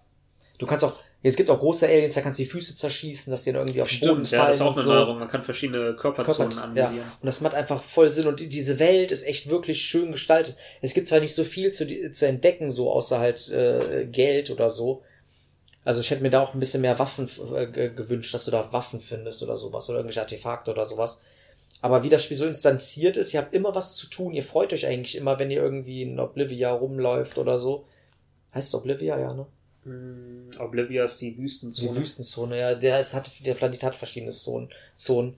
Du 0.58 0.66
kannst 0.66 0.84
auch, 0.84 0.92
es 1.22 1.36
gibt 1.36 1.50
auch 1.50 1.58
große 1.58 1.86
Aliens, 1.88 2.14
da 2.14 2.20
kannst 2.20 2.38
du 2.38 2.44
die 2.44 2.48
Füße 2.48 2.76
zerschießen, 2.76 3.30
dass 3.30 3.44
die 3.44 3.52
dann 3.52 3.62
irgendwie 3.62 3.82
auf 3.82 3.88
den 3.88 4.00
Boden 4.00 4.24
stimmt, 4.24 4.30
ja, 4.30 4.38
fallen 4.38 4.48
das 4.48 4.56
ist 4.56 4.62
auch 4.62 4.74
eine 4.74 4.82
so. 4.82 4.92
Neuerung. 4.92 5.18
Man 5.18 5.28
kann 5.28 5.42
verschiedene 5.42 5.94
Körperzonen 5.96 6.50
Körper- 6.52 6.64
anvisieren. 6.64 6.98
Und 7.20 7.26
das 7.26 7.40
macht 7.40 7.54
einfach 7.54 7.82
voll 7.82 8.10
Sinn. 8.10 8.26
Und 8.26 8.40
die, 8.40 8.48
diese 8.48 8.78
Welt 8.78 9.10
ist 9.10 9.26
echt 9.26 9.50
wirklich 9.50 9.80
schön 9.82 10.12
gestaltet. 10.12 10.56
Es 10.82 10.94
gibt 10.94 11.08
zwar 11.08 11.20
nicht 11.20 11.34
so 11.34 11.44
viel 11.44 11.72
zu, 11.72 12.10
zu 12.12 12.26
entdecken, 12.26 12.70
so 12.70 12.92
außer 12.92 13.18
halt 13.18 13.48
äh, 13.50 14.06
Geld 14.10 14.50
oder 14.50 14.70
so. 14.70 15.02
Also 15.84 16.00
ich 16.00 16.10
hätte 16.10 16.22
mir 16.22 16.30
da 16.30 16.40
auch 16.42 16.52
ein 16.54 16.60
bisschen 16.60 16.82
mehr 16.82 16.98
Waffen 16.98 17.28
äh, 17.54 17.66
ge- 17.66 17.94
gewünscht, 17.94 18.34
dass 18.34 18.44
du 18.44 18.50
da 18.50 18.72
Waffen 18.72 19.00
findest 19.00 19.42
oder 19.42 19.56
sowas 19.56 19.88
oder 19.88 19.98
irgendwelche 19.98 20.20
Artefakte 20.20 20.70
oder 20.70 20.84
sowas. 20.84 21.22
Aber 21.80 22.02
wie 22.02 22.10
das 22.10 22.22
Spiel 22.24 22.36
so 22.36 22.44
instanziert 22.46 23.16
ist, 23.16 23.32
ihr 23.32 23.40
habt 23.40 23.54
immer 23.54 23.74
was 23.74 23.94
zu 23.96 24.06
tun. 24.08 24.34
Ihr 24.34 24.42
freut 24.42 24.72
euch 24.74 24.86
eigentlich 24.86 25.16
immer, 25.16 25.38
wenn 25.38 25.50
ihr 25.50 25.62
irgendwie 25.62 26.02
in 26.02 26.20
Oblivia 26.20 26.70
rumläuft 26.72 27.38
oder 27.38 27.58
so. 27.58 27.86
Heißt 28.54 28.68
es 28.68 28.74
Oblivia, 28.74 29.18
ja, 29.18 29.32
ne? 29.32 29.46
Hm, 29.84 30.50
Oblivia 30.58 31.04
ist 31.04 31.20
die 31.22 31.38
Wüstenzone. 31.38 31.88
Die 31.88 31.96
Wüstenzone, 31.96 32.58
ja, 32.58 32.74
der, 32.74 33.00
ist, 33.00 33.14
hat, 33.14 33.30
der 33.46 33.54
Planet 33.54 33.82
hat 33.82 33.96
verschiedene 33.96 34.32
Zonen, 34.32 34.68
Zonen. 34.94 35.36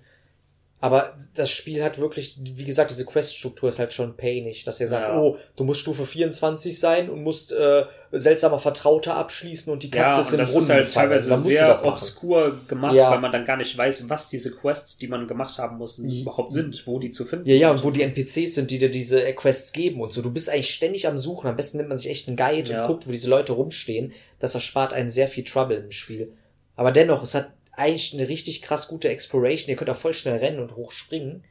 Aber 0.82 1.16
das 1.36 1.48
Spiel 1.52 1.82
hat 1.84 1.98
wirklich, 1.98 2.38
wie 2.42 2.64
gesagt, 2.64 2.90
diese 2.90 3.04
Quest-Struktur 3.04 3.68
ist 3.68 3.78
halt 3.78 3.92
schon 3.92 4.16
painig, 4.16 4.64
dass 4.64 4.80
ihr 4.80 4.88
sagt, 4.88 5.10
Ja. 5.10 5.18
oh, 5.20 5.36
du 5.54 5.62
musst 5.62 5.80
Stufe 5.80 6.04
24 6.04 6.76
sein 6.78 7.08
und 7.08 7.22
musst 7.22 7.52
äh, 7.52 7.84
seltsamer 8.10 8.58
Vertrauter 8.58 9.14
abschließen 9.14 9.72
und 9.72 9.84
die 9.84 9.90
Katze 9.92 10.16
ja, 10.16 10.20
ist 10.20 10.32
im 10.32 10.38
das 10.38 10.50
Brunnen 10.50 10.64
ist 10.64 10.70
halt 10.70 10.84
gefallen. 10.86 11.04
teilweise 11.10 11.30
du 11.30 11.36
sehr 11.36 11.68
das 11.68 11.84
obskur 11.84 12.58
gemacht, 12.66 12.96
Ja. 12.96 13.12
weil 13.12 13.20
man 13.20 13.30
dann 13.30 13.44
gar 13.44 13.56
nicht 13.56 13.78
weiß, 13.78 14.08
was 14.10 14.28
diese 14.28 14.50
Quests, 14.56 14.98
die 14.98 15.06
man 15.06 15.28
gemacht 15.28 15.56
haben 15.58 15.78
muss, 15.78 15.98
Ja. 16.02 16.20
überhaupt 16.22 16.52
sind, 16.52 16.82
wo 16.84 16.98
die 16.98 17.10
zu 17.10 17.26
finden 17.26 17.48
Ja, 17.48 17.54
ja, 17.54 17.68
sind. 17.68 17.76
und 17.78 17.84
wo 17.84 17.90
die 17.90 18.02
NPCs 18.02 18.56
sind, 18.56 18.70
die 18.72 18.80
dir 18.80 18.90
diese 18.90 19.24
äh, 19.24 19.32
Quests 19.34 19.70
geben 19.72 20.00
und 20.00 20.12
so. 20.12 20.20
Du 20.20 20.32
bist 20.32 20.50
eigentlich 20.50 20.74
ständig 20.74 21.06
am 21.06 21.16
Suchen. 21.16 21.46
Am 21.48 21.54
besten 21.54 21.76
nimmt 21.76 21.90
man 21.90 21.96
sich 21.98 22.10
echt 22.10 22.26
einen 22.26 22.36
Guide 22.36 22.72
Ja. 22.72 22.82
und 22.82 22.88
guckt, 22.88 23.06
wo 23.06 23.12
diese 23.12 23.30
Leute 23.30 23.52
rumstehen. 23.52 24.12
Das 24.40 24.56
erspart 24.56 24.92
einen 24.92 25.10
sehr 25.10 25.28
viel 25.28 25.44
Trouble 25.44 25.76
im 25.76 25.92
Spiel. 25.92 26.32
Aber 26.74 26.90
dennoch, 26.90 27.22
es 27.22 27.36
hat 27.36 27.52
eigentlich 27.72 28.12
eine 28.14 28.28
richtig 28.28 28.62
krass 28.62 28.88
gute 28.88 29.08
Exploration. 29.08 29.70
Ihr 29.70 29.76
könnt 29.76 29.90
auch 29.90 29.96
voll 29.96 30.14
schnell 30.14 30.36
rennen 30.38 30.60
und 30.60 30.76
hochspringen. 30.76 31.44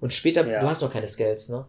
Und 0.00 0.12
später, 0.12 0.46
Ja. 0.46 0.60
du 0.60 0.66
hast 0.68 0.82
noch 0.82 0.92
keine 0.92 1.06
Scales, 1.06 1.48
ne? 1.48 1.66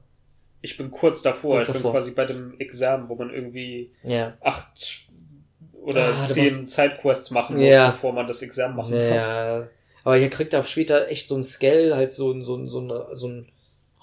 Ich 0.61 0.77
bin 0.77 0.91
kurz 0.91 1.21
davor, 1.21 1.55
Kurz 1.57 1.67
ich 1.69 1.73
davor. 1.73 1.91
bin 1.91 1.99
quasi 1.99 2.11
bei 2.11 2.25
dem 2.25 2.59
Examen, 2.59 3.09
wo 3.09 3.15
man 3.15 3.29
irgendwie 3.33 3.91
Ja. 4.03 4.37
acht 4.41 5.01
oder 5.73 6.13
Ah, 6.17 6.21
zehn 6.21 6.43
musst- 6.45 6.69
Sidequests 6.69 7.31
machen 7.31 7.57
muss, 7.57 7.65
Ja. 7.73 7.89
bevor 7.91 8.13
man 8.13 8.27
das 8.27 8.41
Examen 8.41 8.75
machen 8.75 8.91
darf. 8.91 9.01
Naja. 9.01 9.67
Aber 10.05 10.17
ihr 10.17 10.29
kriegt 10.29 10.53
auch 10.55 10.65
später 10.65 11.07
echt 11.09 11.27
so 11.27 11.35
ein 11.35 11.43
Scale, 11.43 11.95
halt 11.95 12.11
so, 12.11 12.31
ein- 12.31 12.41
so, 12.43 12.55
ein- 12.55 12.67
so, 12.69 13.05
so 13.13 13.27
ein 13.27 13.49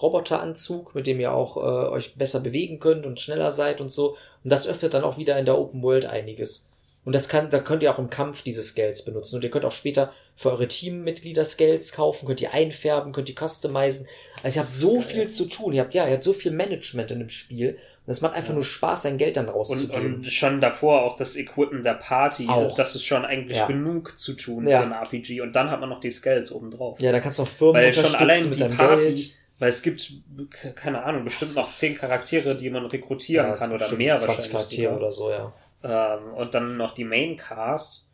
Roboteranzug, 0.01 0.94
mit 0.94 1.07
dem 1.07 1.20
ihr 1.20 1.32
auch 1.32 1.57
äh, 1.57 1.61
euch 1.90 2.14
besser 2.16 2.40
bewegen 2.40 2.78
könnt 2.80 3.05
und 3.05 3.20
schneller 3.20 3.51
seid 3.51 3.80
und 3.80 3.90
so. 3.90 4.16
Und 4.42 4.51
das 4.51 4.66
öffnet 4.66 4.94
dann 4.94 5.05
auch 5.05 5.18
wieder 5.18 5.38
in 5.38 5.44
der 5.44 5.59
Open 5.59 5.82
World 5.82 6.07
einiges. 6.07 6.70
Und 7.05 7.14
das 7.14 7.28
kann, 7.28 7.48
da 7.48 7.61
könnt 7.61 7.82
ihr 7.82 7.92
auch 7.94 7.98
im 7.98 8.11
Kampf 8.11 8.42
diese 8.42 8.62
Scales 8.62 9.05
benutzen. 9.05 9.36
Und 9.36 9.44
ihr 9.44 9.51
könnt 9.51 9.64
auch 9.64 9.72
später 9.72 10.12
für 10.36 10.51
eure 10.51 10.68
Teammitglieder 10.68 11.44
Scales 11.46 11.92
kaufen, 11.92 12.26
könnt 12.26 12.42
ihr 12.42 12.53
einfärben, 12.53 13.12
könnt 13.12 13.28
ihr 13.30 13.34
customizen. 13.34 14.07
Also 14.42 14.59
ihr 14.59 14.62
habt 14.62 14.72
so 14.74 15.01
viel 15.01 15.28
zu 15.28 15.46
tun. 15.46 15.72
Ihr 15.72 15.80
habt, 15.82 15.94
ja, 15.94 16.07
ihr 16.07 16.14
habt 16.14 16.24
so 16.24 16.32
viel 16.34 16.53
Management 16.53 17.11
in 17.11 17.20
dem 17.20 17.28
Spiel. 17.30 17.78
Und 18.07 18.11
es 18.12 18.20
macht 18.20 18.34
einfach 18.34 18.51
Ja. 18.51 18.55
nur 18.57 18.64
Spaß, 18.64 19.03
sein 19.03 19.16
Geld 19.18 19.36
dann 19.38 19.48
Und, 19.48 19.55
rauszugeben. 19.55 20.14
und 20.16 20.32
schon 20.32 20.61
davor 20.61 21.03
auch 21.05 21.16
das 21.16 21.36
Equippen 21.36 21.82
der 21.82 21.94
Party, 21.94 22.46
Auch. 22.48 22.74
das 22.74 22.94
ist 22.94 23.05
schon 23.05 23.24
eigentlich 23.24 23.59
Ja. 23.59 23.66
genug 23.66 24.18
zu 24.18 24.34
tun 24.34 24.66
Ja. 24.66 24.80
für 24.80 24.86
ein 24.86 24.92
RPG. 24.92 25.40
Und 25.40 25.57
dann 25.57 25.70
hat 25.70 25.80
man 25.80 25.88
noch 25.88 26.01
die 26.01 26.11
Scales 26.11 26.53
obendrauf. 26.53 27.01
ja, 27.01 27.12
da 27.12 27.20
kannst 27.20 27.38
du 27.38 27.44
auch 27.44 27.48
Firmen 27.48 27.76
Weil 27.82 27.94
schon 27.94 28.05
unterstützen 28.05 28.30
allein 28.30 28.48
mit 28.51 28.61
die 28.61 28.76
Party, 28.76 29.05
Geld. 29.05 29.34
weil 29.59 29.68
es 29.68 29.82
gibt, 29.82 30.12
ke- 30.51 30.72
keine 30.72 31.03
Ahnung, 31.03 31.24
bestimmt 31.24 31.55
noch 31.55 31.72
zehn 31.72 31.94
Charaktere, 31.96 32.57
die 32.57 32.68
man 32.70 32.84
rekrutieren 32.86 33.55
kann 33.55 33.72
oder 33.72 33.90
mehr 33.92 34.16
20 34.16 34.28
wahrscheinlich. 34.28 34.51
Charaktere 34.53 34.96
oder 34.96 35.11
so, 35.11 35.30
ja. 35.30 35.53
Ähm, 35.83 36.35
und 36.35 36.55
dann 36.55 36.76
noch 36.76 36.93
die 36.95 37.05
Maincast. 37.05 38.09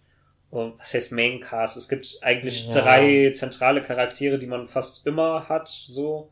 Und 0.50 0.78
was 0.78 0.94
heißt 0.94 1.12
Maincast? 1.12 1.76
Es 1.76 1.88
gibt 1.88 2.18
eigentlich 2.22 2.66
Ja. 2.66 2.82
drei 2.82 3.30
zentrale 3.34 3.82
Charaktere, 3.82 4.38
die 4.38 4.46
man 4.46 4.68
fast 4.68 5.06
immer 5.06 5.48
hat, 5.48 5.68
so. 5.68 6.30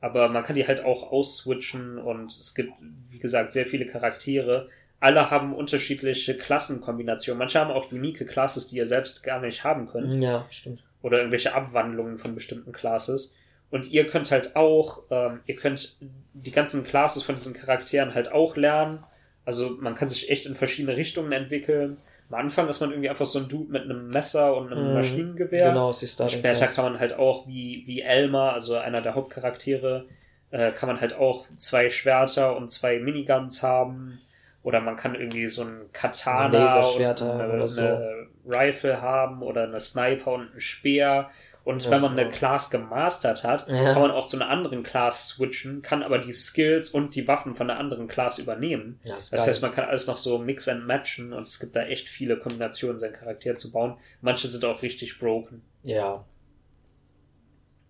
Aber 0.00 0.28
man 0.28 0.42
kann 0.44 0.56
die 0.56 0.66
halt 0.66 0.82
auch 0.84 1.12
ausswitchen 1.12 1.98
und 1.98 2.30
es 2.30 2.54
gibt, 2.54 2.72
wie 3.10 3.18
gesagt, 3.18 3.52
sehr 3.52 3.66
viele 3.66 3.84
Charaktere. 3.84 4.68
Alle 4.98 5.30
haben 5.30 5.54
unterschiedliche 5.54 6.36
Klassenkombinationen. 6.38 7.38
Manche 7.38 7.58
haben 7.58 7.70
auch 7.70 7.90
unique 7.92 8.26
Classes, 8.26 8.68
die 8.68 8.76
ihr 8.76 8.86
selbst 8.86 9.22
gar 9.22 9.40
nicht 9.40 9.64
haben 9.64 9.88
könnt 9.88 10.22
Ja, 10.22 10.46
stimmt. 10.50 10.82
oder 11.02 11.18
irgendwelche 11.18 11.54
Abwandlungen 11.54 12.16
von 12.18 12.34
bestimmten 12.34 12.72
Classes. 12.72 13.36
Und 13.70 13.90
ihr 13.92 14.06
könnt 14.06 14.30
halt 14.30 14.56
auch, 14.56 15.02
ähm, 15.10 15.40
ihr 15.46 15.56
könnt 15.56 15.98
die 16.34 16.50
ganzen 16.50 16.82
Classes 16.84 17.22
von 17.22 17.34
diesen 17.34 17.54
Charakteren 17.54 18.14
halt 18.14 18.32
auch 18.32 18.56
lernen. 18.56 19.04
Also 19.44 19.76
man 19.80 19.94
kann 19.94 20.08
sich 20.08 20.30
echt 20.30 20.46
in 20.46 20.54
verschiedene 20.54 20.96
Richtungen 20.96 21.32
entwickeln. 21.32 21.96
Am 22.30 22.36
Anfang 22.38 22.68
ist 22.68 22.80
man 22.80 22.90
irgendwie 22.90 23.08
einfach 23.10 23.26
so 23.26 23.40
ein 23.40 23.48
Dude 23.48 23.72
mit 23.72 23.82
einem 23.82 24.08
Messer 24.08 24.56
und 24.56 24.72
einem 24.72 24.88
Mhm. 24.88 24.94
Maschinengewehr. 24.94 25.70
Genau, 25.70 25.90
ist 25.90 26.20
da. 26.20 26.24
Und 26.24 26.30
später 26.30 26.66
kann 26.66 26.84
man 26.84 27.00
halt 27.00 27.18
auch, 27.18 27.48
wie, 27.48 27.82
wie 27.86 28.02
Elmer, 28.02 28.52
also 28.52 28.76
einer 28.76 29.00
der 29.00 29.14
Hauptcharaktere, 29.16 30.06
äh, 30.50 30.70
kann 30.72 30.88
man 30.88 31.00
halt 31.00 31.14
auch 31.14 31.46
zwei 31.56 31.90
Schwerter 31.90 32.56
und 32.56 32.70
zwei 32.70 32.98
Miniguns 33.00 33.62
haben. 33.62 34.20
Oder 34.62 34.80
man 34.80 34.96
kann 34.96 35.14
irgendwie 35.14 35.46
so 35.46 35.62
ein 35.62 35.86
Katana 35.92 36.48
Laserschwerter 36.48 37.34
und 37.34 37.40
eine, 37.40 37.52
oder 37.54 37.68
so. 37.68 37.80
eine 37.80 38.26
Rifle 38.46 39.00
haben 39.00 39.42
oder 39.42 39.64
eine 39.64 39.80
Sniper 39.80 40.32
und 40.32 40.50
einen 40.52 40.60
Speer. 40.60 41.30
Und 41.64 41.84
Ja, 41.84 41.90
wenn 41.90 42.00
man 42.00 42.18
eine. 42.18 42.30
Class 42.30 42.70
gemastert 42.70 43.44
hat, 43.44 43.68
Ja. 43.68 43.92
kann 43.92 44.00
man 44.02 44.10
auch 44.10 44.26
zu 44.26 44.36
einer 44.36 44.48
anderen 44.48 44.82
Class 44.82 45.28
switchen, 45.28 45.82
kann 45.82 46.02
aber 46.02 46.18
die 46.18 46.32
Skills 46.32 46.88
und 46.90 47.14
die 47.14 47.28
Waffen 47.28 47.54
von 47.54 47.68
der 47.68 47.78
anderen 47.78 48.08
Class 48.08 48.38
übernehmen. 48.38 48.98
Das 49.04 49.30
geil. 49.30 49.40
heißt, 49.40 49.60
man 49.62 49.72
kann 49.72 49.84
alles 49.88 50.06
noch 50.06 50.16
so 50.16 50.38
mix 50.38 50.68
and 50.68 50.86
matchen 50.86 51.32
und 51.32 51.42
es 51.46 51.60
gibt 51.60 51.76
da 51.76 51.82
echt 51.82 52.08
viele 52.08 52.38
Kombinationen, 52.38 52.98
seinen 52.98 53.12
Charakter 53.12 53.56
zu 53.56 53.70
bauen. 53.72 53.98
Manche 54.22 54.48
sind 54.48 54.64
auch 54.64 54.80
richtig 54.82 55.18
broken. 55.18 55.62
ja. 55.82 56.24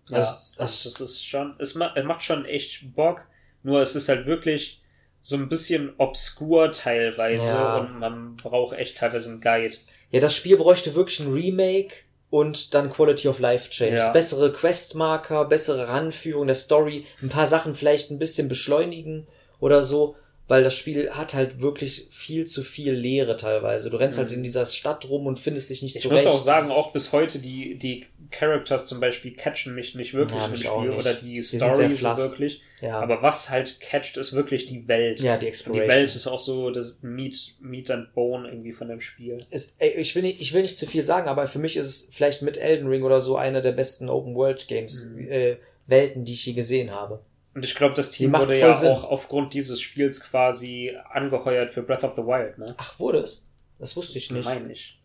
Ja, 0.09 0.17
Also, 0.17 0.57
das- 0.57 0.83
das 0.83 0.99
ist 0.99 1.25
schon, 1.25 1.55
es 1.59 1.75
macht 1.75 2.23
schon 2.23 2.43
echt 2.45 2.93
Bock, 2.95 3.27
nur 3.63 3.81
es 3.81 3.95
ist 3.95 4.09
halt 4.09 4.25
wirklich 4.25 4.81
so 5.21 5.35
ein 5.37 5.47
bisschen 5.47 5.93
obskur 5.99 6.71
teilweise 6.71 7.53
Ja. 7.53 7.77
und 7.77 7.99
man 7.99 8.35
braucht 8.35 8.75
echt 8.77 8.97
teilweise 8.97 9.29
einen 9.29 9.39
Guide. 9.41 9.77
Ja, 10.09 10.19
das 10.19 10.35
Spiel 10.35 10.57
bräuchte 10.57 10.95
wirklich 10.95 11.19
ein 11.21 11.31
Remake 11.31 11.93
und 12.31 12.73
dann 12.73 12.89
Quality 12.89 13.27
of 13.27 13.37
Life 13.39 13.69
Changes. 13.69 13.99
Ja. 13.99 14.11
Bessere 14.11 14.51
Questmarker, 14.51 15.45
bessere 15.45 15.87
Ranführung 15.89 16.47
der 16.47 16.55
Story, 16.55 17.05
ein 17.21 17.29
paar 17.29 17.45
Sachen 17.45 17.75
vielleicht 17.75 18.09
ein 18.09 18.17
bisschen 18.17 18.47
beschleunigen 18.47 19.27
oder 19.59 19.83
so, 19.83 20.15
weil 20.47 20.63
das 20.63 20.73
Spiel 20.73 21.11
hat 21.11 21.33
halt 21.33 21.61
wirklich 21.61 22.07
viel 22.09 22.45
zu 22.47 22.63
viel 22.63 22.93
Leere 22.93 23.37
teilweise. 23.37 23.89
Du 23.89 23.97
rennst 23.97 24.17
halt 24.17 24.29
Mhm. 24.29 24.37
in 24.37 24.43
dieser 24.43 24.65
Stadt 24.65 25.07
rum 25.09 25.27
und 25.27 25.39
findest 25.39 25.69
dich 25.69 25.81
nicht 25.83 25.95
Ich 25.97 26.01
zurecht. 26.01 26.25
muss 26.25 26.33
auch 26.33 26.39
sagen, 26.39 26.71
auch 26.71 26.91
bis 26.93 27.13
heute, 27.13 27.39
die, 27.39 27.77
die 27.77 28.05
Characters 28.31 28.87
zum 28.87 28.99
Beispiel 28.99 29.33
catchen 29.35 29.75
mich 29.75 29.93
nicht 29.95 30.13
wirklich 30.13 30.39
Ja, 30.39 30.45
im 30.47 30.55
Spiel 30.55 30.89
nicht. 30.89 30.99
oder 30.99 31.13
die 31.13 31.41
Story 31.41 31.89
so 31.95 32.17
wirklich. 32.17 32.61
ja, 32.81 32.99
Aber 32.99 33.21
was 33.21 33.49
halt 33.49 33.79
catcht, 33.79 34.17
ist 34.17 34.33
wirklich 34.33 34.65
die 34.65 34.87
Welt. 34.87 35.19
ja, 35.19 35.37
die 35.37 35.45
Und 35.45 35.49
Exploration. 35.49 35.87
die 35.89 35.93
Welt 35.93 36.05
ist 36.15 36.27
auch 36.27 36.39
so 36.39 36.71
das 36.71 36.99
Meat, 37.01 37.55
Meat 37.59 37.91
and 37.91 38.13
Bone 38.13 38.47
irgendwie 38.49 38.71
von 38.73 38.87
dem 38.87 38.99
Spiel. 39.01 39.45
ist, 39.49 39.75
ey, 39.79 39.91
ich, 39.97 40.15
will 40.15 40.23
nicht, 40.23 40.41
ich 40.41 40.53
will 40.53 40.61
nicht 40.63 40.77
zu 40.77 40.87
viel 40.87 41.03
sagen, 41.03 41.27
aber 41.27 41.47
für 41.47 41.59
mich 41.59 41.77
ist 41.77 41.85
es 41.87 42.09
vielleicht 42.13 42.41
mit 42.41 42.57
Elden 42.57 42.87
Ring 42.87 43.03
oder 43.03 43.19
so 43.21 43.35
einer 43.35 43.61
der 43.61 43.73
besten 43.73 44.09
Open 44.09 44.33
World 44.35 44.67
Games, 44.67 45.05
Mhm. 45.13 45.27
äh, 45.31 45.57
Welten, 45.87 46.25
die 46.25 46.33
ich 46.33 46.45
je 46.45 46.53
gesehen 46.53 46.91
habe. 46.91 47.21
Und 47.53 47.65
ich 47.65 47.75
glaube, 47.75 47.95
das 47.95 48.11
Team 48.11 48.31
wurde 48.33 48.57
ja 48.57 48.73
Sinn. 48.73 48.89
auch 48.89 49.03
aufgrund 49.03 49.53
dieses 49.53 49.81
Spiels 49.81 50.21
quasi 50.23 50.95
angeheuert 51.11 51.69
für 51.69 51.83
Breath 51.83 52.05
of 52.05 52.13
the 52.15 52.21
Wild, 52.21 52.57
ne? 52.57 52.73
Ach, 52.77 52.97
wurde 52.97 53.19
es? 53.19 53.51
Das 53.77 53.97
wusste 53.97 54.17
ich 54.19 54.31
nicht. 54.31 54.45
Meine 54.45 54.71
ich. 54.71 55.00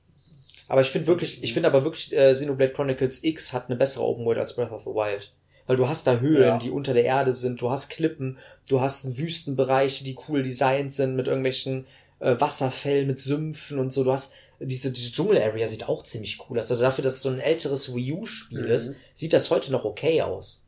Aber 0.68 0.80
ich 0.80 0.88
finde 0.88 1.06
wirklich, 1.06 1.42
ich 1.42 1.52
finde 1.54 1.68
aber 1.68 1.84
wirklich, 1.84 2.12
äh, 2.16 2.32
Xenoblade 2.32 2.72
Chronicles 2.72 3.22
X 3.24 3.52
hat 3.52 3.66
eine 3.68 3.76
bessere 3.76 4.04
Open 4.04 4.24
World 4.24 4.38
als 4.38 4.54
Breath 4.56 4.72
of 4.72 4.82
the 4.82 4.90
Wild. 4.90 5.32
Weil 5.66 5.76
du 5.76 5.88
hast 5.88 6.06
da 6.06 6.18
Höhlen, 6.20 6.42
Ja. 6.42 6.58
die 6.58 6.70
unter 6.70 6.94
der 6.94 7.04
Erde 7.04 7.32
sind, 7.32 7.60
du 7.60 7.70
hast 7.70 7.88
Klippen, 7.88 8.38
du 8.68 8.80
hast 8.80 9.16
Wüstenbereiche, 9.18 10.04
die 10.04 10.16
cool 10.28 10.42
designt 10.42 10.92
sind 10.92 11.16
mit 11.16 11.26
irgendwelchen 11.28 11.86
äh, 12.20 12.40
Wasserfällen, 12.40 13.06
mit 13.08 13.20
Sümpfen 13.20 13.78
und 13.78 13.92
so. 13.92 14.02
Du 14.04 14.12
hast 14.12 14.34
diese, 14.58 14.90
diese 14.90 15.12
Dschungel-Area 15.12 15.68
sieht 15.68 15.88
auch 15.88 16.02
ziemlich 16.02 16.38
cool 16.48 16.58
aus. 16.58 16.70
Also 16.70 16.82
dafür, 16.82 17.04
dass 17.04 17.16
es 17.16 17.20
so 17.20 17.28
ein 17.28 17.40
älteres 17.40 17.94
Wii 17.94 18.12
U-Spiel 18.12 18.62
Mhm. 18.62 18.70
ist, 18.70 18.96
sieht 19.12 19.32
das 19.34 19.50
heute 19.50 19.70
noch 19.70 19.84
okay 19.84 20.22
aus. 20.22 20.65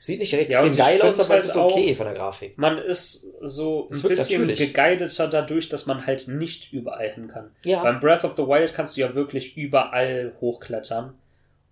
Sieht 0.00 0.20
nicht 0.20 0.32
extrem 0.32 0.52
Ja, 0.52 0.62
und 0.62 0.76
geil 0.76 1.02
aus, 1.02 1.18
aber 1.18 1.34
es 1.34 1.40
halt 1.42 1.50
ist 1.50 1.56
okay 1.56 1.92
auch- 1.92 1.96
von 1.96 2.06
der 2.06 2.14
Grafik. 2.14 2.56
Man 2.56 2.78
ist 2.78 3.32
so 3.40 3.88
Es 3.90 4.04
ein 4.04 4.08
bisschen 4.08 4.40
natürlich. 4.42 4.58
geguideter 4.72 5.26
dadurch, 5.26 5.68
dass 5.68 5.86
man 5.86 6.06
halt 6.06 6.28
nicht 6.28 6.72
überall 6.72 7.10
hin 7.10 7.26
kann. 7.26 7.50
Ja. 7.64 7.82
Beim 7.82 7.98
Breath 7.98 8.24
of 8.24 8.36
the 8.36 8.42
Wild 8.46 8.74
kannst 8.74 8.96
du 8.96 9.00
ja 9.00 9.14
wirklich 9.14 9.56
überall 9.56 10.32
hochklettern. 10.40 11.14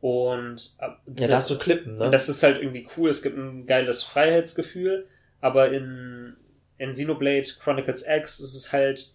Und 0.00 0.74
äh, 0.78 0.88
Ja, 1.20 1.28
da 1.28 1.36
hast 1.36 1.50
du 1.50 1.58
Klippen, 1.58 1.94
ne? 1.96 2.04
Und 2.04 2.12
das 2.12 2.28
ist 2.28 2.42
halt 2.42 2.58
irgendwie 2.60 2.86
cool. 2.96 3.10
Es 3.10 3.22
gibt 3.22 3.36
ein 3.36 3.66
geiles 3.66 4.02
Freiheitsgefühl. 4.02 5.06
Aber 5.40 5.70
in, 5.70 6.34
in 6.78 6.90
Xenoblade 6.90 7.48
Chronicles 7.62 8.04
X 8.08 8.40
ist 8.40 8.54
es 8.54 8.72
halt, 8.72 9.10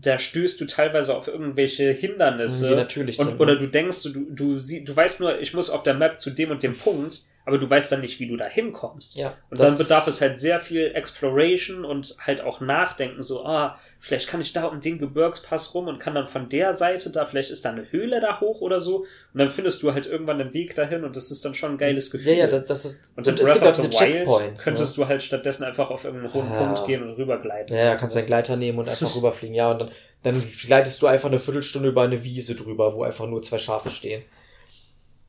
da 0.00 0.18
stößt 0.18 0.60
du 0.60 0.64
teilweise 0.66 1.14
auf 1.16 1.28
irgendwelche 1.28 1.90
Hindernisse. 1.92 2.70
Die 2.70 2.74
natürlich 2.74 3.18
und, 3.18 3.26
sind, 3.26 3.40
Oder 3.40 3.52
ne? 3.54 3.58
du 3.58 3.66
denkst, 3.68 4.02
du, 4.04 4.10
du, 4.30 4.58
sie, 4.58 4.84
du 4.84 4.94
weißt 4.96 5.20
nur, 5.20 5.38
ich 5.40 5.54
muss 5.54 5.70
auf 5.70 5.82
der 5.82 5.94
Map 5.94 6.20
zu 6.20 6.30
dem 6.30 6.50
und 6.50 6.62
dem 6.62 6.76
Punkt, 6.76 7.20
aber 7.46 7.58
du 7.58 7.68
weißt 7.68 7.92
dann 7.92 8.00
nicht, 8.00 8.20
wie 8.20 8.26
du 8.26 8.36
da 8.36 8.46
hinkommst. 8.46 9.16
ja. 9.16 9.34
Und 9.50 9.60
dann 9.60 9.76
bedarf 9.76 10.06
es 10.06 10.20
halt 10.20 10.40
sehr 10.40 10.60
viel 10.60 10.92
Exploration 10.94 11.84
und 11.84 12.16
halt 12.20 12.42
auch 12.42 12.60
Nachdenken, 12.60 13.22
so, 13.22 13.44
ah, 13.44 13.78
vielleicht 14.00 14.28
kann 14.28 14.40
ich 14.40 14.52
da 14.54 14.64
um 14.64 14.80
den 14.80 14.98
Gebirgspass 14.98 15.74
rum 15.74 15.88
und 15.88 15.98
kann 15.98 16.14
dann 16.14 16.26
von 16.26 16.48
der 16.48 16.72
Seite 16.72 17.10
da, 17.10 17.26
vielleicht 17.26 17.50
ist 17.50 17.64
da 17.64 17.70
eine 17.70 17.90
Höhle 17.92 18.20
da 18.20 18.40
hoch 18.40 18.62
oder 18.62 18.80
so. 18.80 19.00
Und 19.00 19.40
dann 19.40 19.50
findest 19.50 19.82
du 19.82 19.92
halt 19.92 20.06
irgendwann 20.06 20.38
den 20.38 20.54
Weg 20.54 20.74
dahin 20.74 21.04
und 21.04 21.16
das 21.16 21.30
ist 21.30 21.44
dann 21.44 21.54
schon 21.54 21.72
ein 21.72 21.78
geiles 21.78 22.10
Gefühl. 22.10 22.32
Ja, 22.32 22.46
ja, 22.46 22.58
das, 22.58 22.84
ist. 22.84 23.12
und 23.16 23.28
in 23.28 23.34
es 23.34 23.42
Breath 23.42 23.62
of 23.62 23.76
the 23.76 23.82
Wild 23.82 23.92
Checkpoints, 23.92 24.64
könntest 24.64 24.96
ne? 24.96 25.04
du 25.04 25.08
halt 25.08 25.22
stattdessen 25.22 25.64
einfach 25.64 25.90
auf 25.90 26.04
irgendeinen 26.04 26.32
hohen 26.32 26.50
Ja. 26.50 26.58
Punkt 26.58 26.86
gehen 26.86 27.02
und 27.02 27.14
rübergleiten. 27.16 27.76
Ja, 27.76 27.84
ja, 27.84 27.88
kannst 27.90 28.00
sowas. 28.00 28.14
deinen 28.14 28.26
Gleiter 28.26 28.56
nehmen 28.56 28.78
und 28.78 28.88
einfach 28.88 29.14
rüberfliegen. 29.16 29.54
Ja, 29.54 29.70
und 29.70 29.80
dann, 29.80 29.90
dann 30.22 30.42
gleitest 30.66 31.02
du 31.02 31.06
einfach 31.06 31.28
eine 31.28 31.38
Viertelstunde 31.38 31.90
über 31.90 32.02
eine 32.02 32.24
Wiese 32.24 32.54
drüber, 32.54 32.94
wo 32.94 33.02
einfach 33.02 33.26
nur 33.26 33.42
zwei 33.42 33.58
Schafe 33.58 33.90
stehen. 33.90 34.22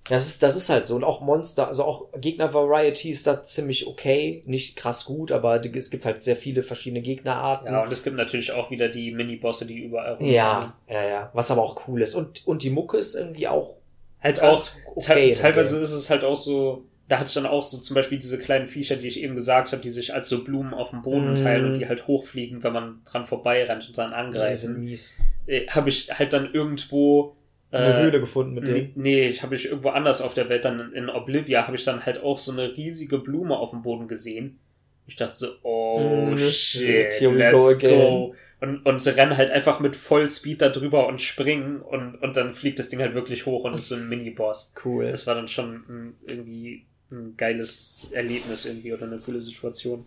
Das 0.07 0.27
ist, 0.27 0.43
das 0.43 0.55
ist 0.55 0.69
halt 0.69 0.85
so. 0.85 0.95
Und 0.95 1.03
auch 1.03 1.21
Monster, 1.21 1.67
also 1.67 1.83
auch 1.83 2.11
Gegner-Variety 2.19 3.09
ist 3.09 3.25
da 3.25 3.41
ziemlich 3.41 3.87
okay. 3.87 4.43
Nicht 4.45 4.75
krass 4.75 5.05
gut, 5.05 5.31
aber 5.31 5.59
es 5.65 5.89
gibt 5.89 6.05
halt 6.05 6.21
sehr 6.21 6.35
viele 6.35 6.61
verschiedene 6.61 7.01
Gegnerarten. 7.01 7.67
Ja, 7.71 7.83
und 7.83 7.91
es 7.91 8.03
gibt 8.03 8.15
natürlich 8.15 8.51
auch 8.51 8.69
wieder 8.69 8.87
die 8.87 9.11
Mini-Bosse, 9.11 9.65
die 9.65 9.79
überall 9.79 10.13
rumrennen. 10.13 10.33
ja, 10.35 10.75
ja, 10.87 11.03
ja. 11.03 11.29
Was 11.33 11.49
aber 11.49 11.63
auch 11.63 11.87
cool 11.87 12.01
ist. 12.01 12.13
Und, 12.13 12.45
und 12.47 12.61
die 12.61 12.69
Mucke 12.69 12.97
ist 12.97 13.15
irgendwie 13.15 13.47
auch 13.47 13.75
Halt 14.21 14.41
auch, 14.41 14.53
ganz 14.53 14.75
te 15.05 15.11
okay. 15.11 15.31
teilweise 15.33 15.79
ist 15.79 15.91
es 15.91 16.09
halt 16.09 16.23
auch 16.23 16.35
so, 16.35 16.85
da 17.07 17.17
hatte 17.19 17.27
ich 17.27 17.33
dann 17.35 17.45
auch 17.45 17.63
so 17.63 17.77
zum 17.77 17.93
Beispiel 17.95 18.17
diese 18.17 18.39
kleinen 18.39 18.65
Viecher, 18.65 18.95
die 18.95 19.07
ich 19.07 19.21
eben 19.21 19.35
gesagt 19.35 19.71
habe, 19.71 19.81
die 19.83 19.91
sich 19.91 20.13
als 20.15 20.29
so 20.29 20.43
Blumen 20.43 20.73
auf 20.73 20.89
dem 20.91 21.03
Boden 21.03 21.31
Mhm. 21.31 21.35
teilen 21.35 21.65
und 21.65 21.77
die 21.77 21.87
halt 21.87 22.07
hochfliegen, 22.07 22.63
wenn 22.63 22.73
man 22.73 23.01
dran 23.05 23.25
vorbeirennt 23.25 23.87
und 23.87 23.97
dann 23.97 24.09
die 24.09 24.15
sind 24.15 24.19
angreifen. 24.35 24.79
mies. 24.83 25.13
Äh, 25.45 25.67
habe 25.67 25.89
ich 25.89 26.09
halt 26.11 26.33
dann 26.33 26.51
irgendwo 26.53 27.35
Eine 27.71 27.95
äh, 27.95 28.01
Höhle 28.03 28.19
gefunden 28.19 28.53
mit 28.53 28.67
denen. 28.67 28.91
nee, 28.95 29.27
ich 29.27 29.41
habe 29.43 29.55
ich 29.55 29.65
irgendwo 29.67 29.89
anders 29.89 30.21
auf 30.21 30.33
der 30.33 30.49
Welt, 30.49 30.65
dann 30.65 30.93
in 30.93 31.09
Oblivia, 31.09 31.67
habe 31.67 31.75
ich 31.75 31.83
dann 31.83 32.05
halt 32.05 32.23
auch 32.23 32.39
so 32.39 32.51
eine 32.51 32.75
riesige 32.77 33.17
Blume 33.19 33.57
auf 33.57 33.71
dem 33.71 33.81
Boden 33.83 34.07
gesehen. 34.07 34.59
Ich 35.07 35.15
dachte 35.17 35.35
so, 35.35 35.47
oh 35.63 36.35
Mm, 36.35 36.37
shit, 36.37 37.13
here 37.19 37.33
we 37.33 37.37
let's 37.37 37.53
go 37.79 37.87
go. 37.89 38.33
again. 38.33 38.35
Und, 38.61 38.85
und 38.85 38.99
sie 38.99 39.15
rennen 39.15 39.35
halt 39.37 39.51
einfach 39.51 39.79
mit 39.79 39.95
Vollspeed 39.95 40.61
da 40.61 40.69
drüber 40.69 41.07
und 41.07 41.21
springen 41.21 41.81
und, 41.81 42.15
und 42.15 42.37
dann 42.37 42.53
fliegt 42.53 42.79
das 42.79 42.89
Ding 42.89 42.99
halt 43.01 43.13
wirklich 43.13 43.45
hoch 43.45 43.65
und 43.65 43.75
ist 43.75 43.89
so 43.89 43.95
ein 43.95 44.07
Mini-Boss. 44.09 44.73
Cool. 44.83 45.11
Das 45.11 45.27
war 45.27 45.35
dann 45.35 45.47
schon 45.49 45.83
ein, 45.89 46.15
irgendwie 46.25 46.85
ein 47.11 47.35
geiles 47.37 48.09
Erlebnis 48.13 48.65
irgendwie 48.65 48.93
oder 48.93 49.03
eine 49.05 49.19
coole 49.19 49.41
Situation. 49.41 50.05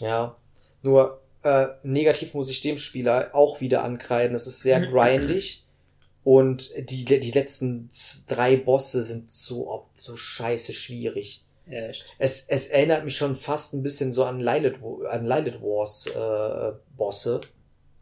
Ja, 0.00 0.36
nur 0.82 1.20
äh, 1.42 1.68
negativ 1.82 2.34
muss 2.34 2.48
ich 2.48 2.60
dem 2.62 2.78
Spieler 2.78 3.30
auch 3.34 3.60
wieder 3.60 3.84
ankreiden. 3.84 4.34
Es 4.34 4.46
ist 4.46 4.62
sehr 4.62 4.80
grindig 4.86 5.65
und 6.26 6.72
die, 6.90 7.04
die 7.04 7.30
letzten 7.30 7.88
drei 8.26 8.56
Bosse 8.56 9.04
sind 9.04 9.30
so, 9.30 9.70
ob- 9.70 9.90
so 9.92 10.16
scheiße 10.16 10.72
schwierig. 10.72 11.44
Echt. 11.70 12.04
Es, 12.18 12.46
es 12.48 12.66
erinnert 12.66 13.04
mich 13.04 13.16
schon 13.16 13.36
fast 13.36 13.74
ein 13.74 13.84
bisschen 13.84 14.12
so 14.12 14.24
an 14.24 14.40
Lilith, 14.40 14.80
an 15.08 15.24
Lilith 15.24 15.62
Wars 15.62 16.08
äh, 16.08 16.72
Bosse. 16.96 17.42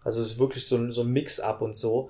Also 0.05 0.23
es 0.23 0.29
ist 0.33 0.39
wirklich 0.39 0.67
so 0.67 0.77
ein, 0.77 0.91
so 0.91 1.03
ein 1.03 1.09
Mix-up 1.13 1.61
und 1.61 1.77
so 1.77 2.09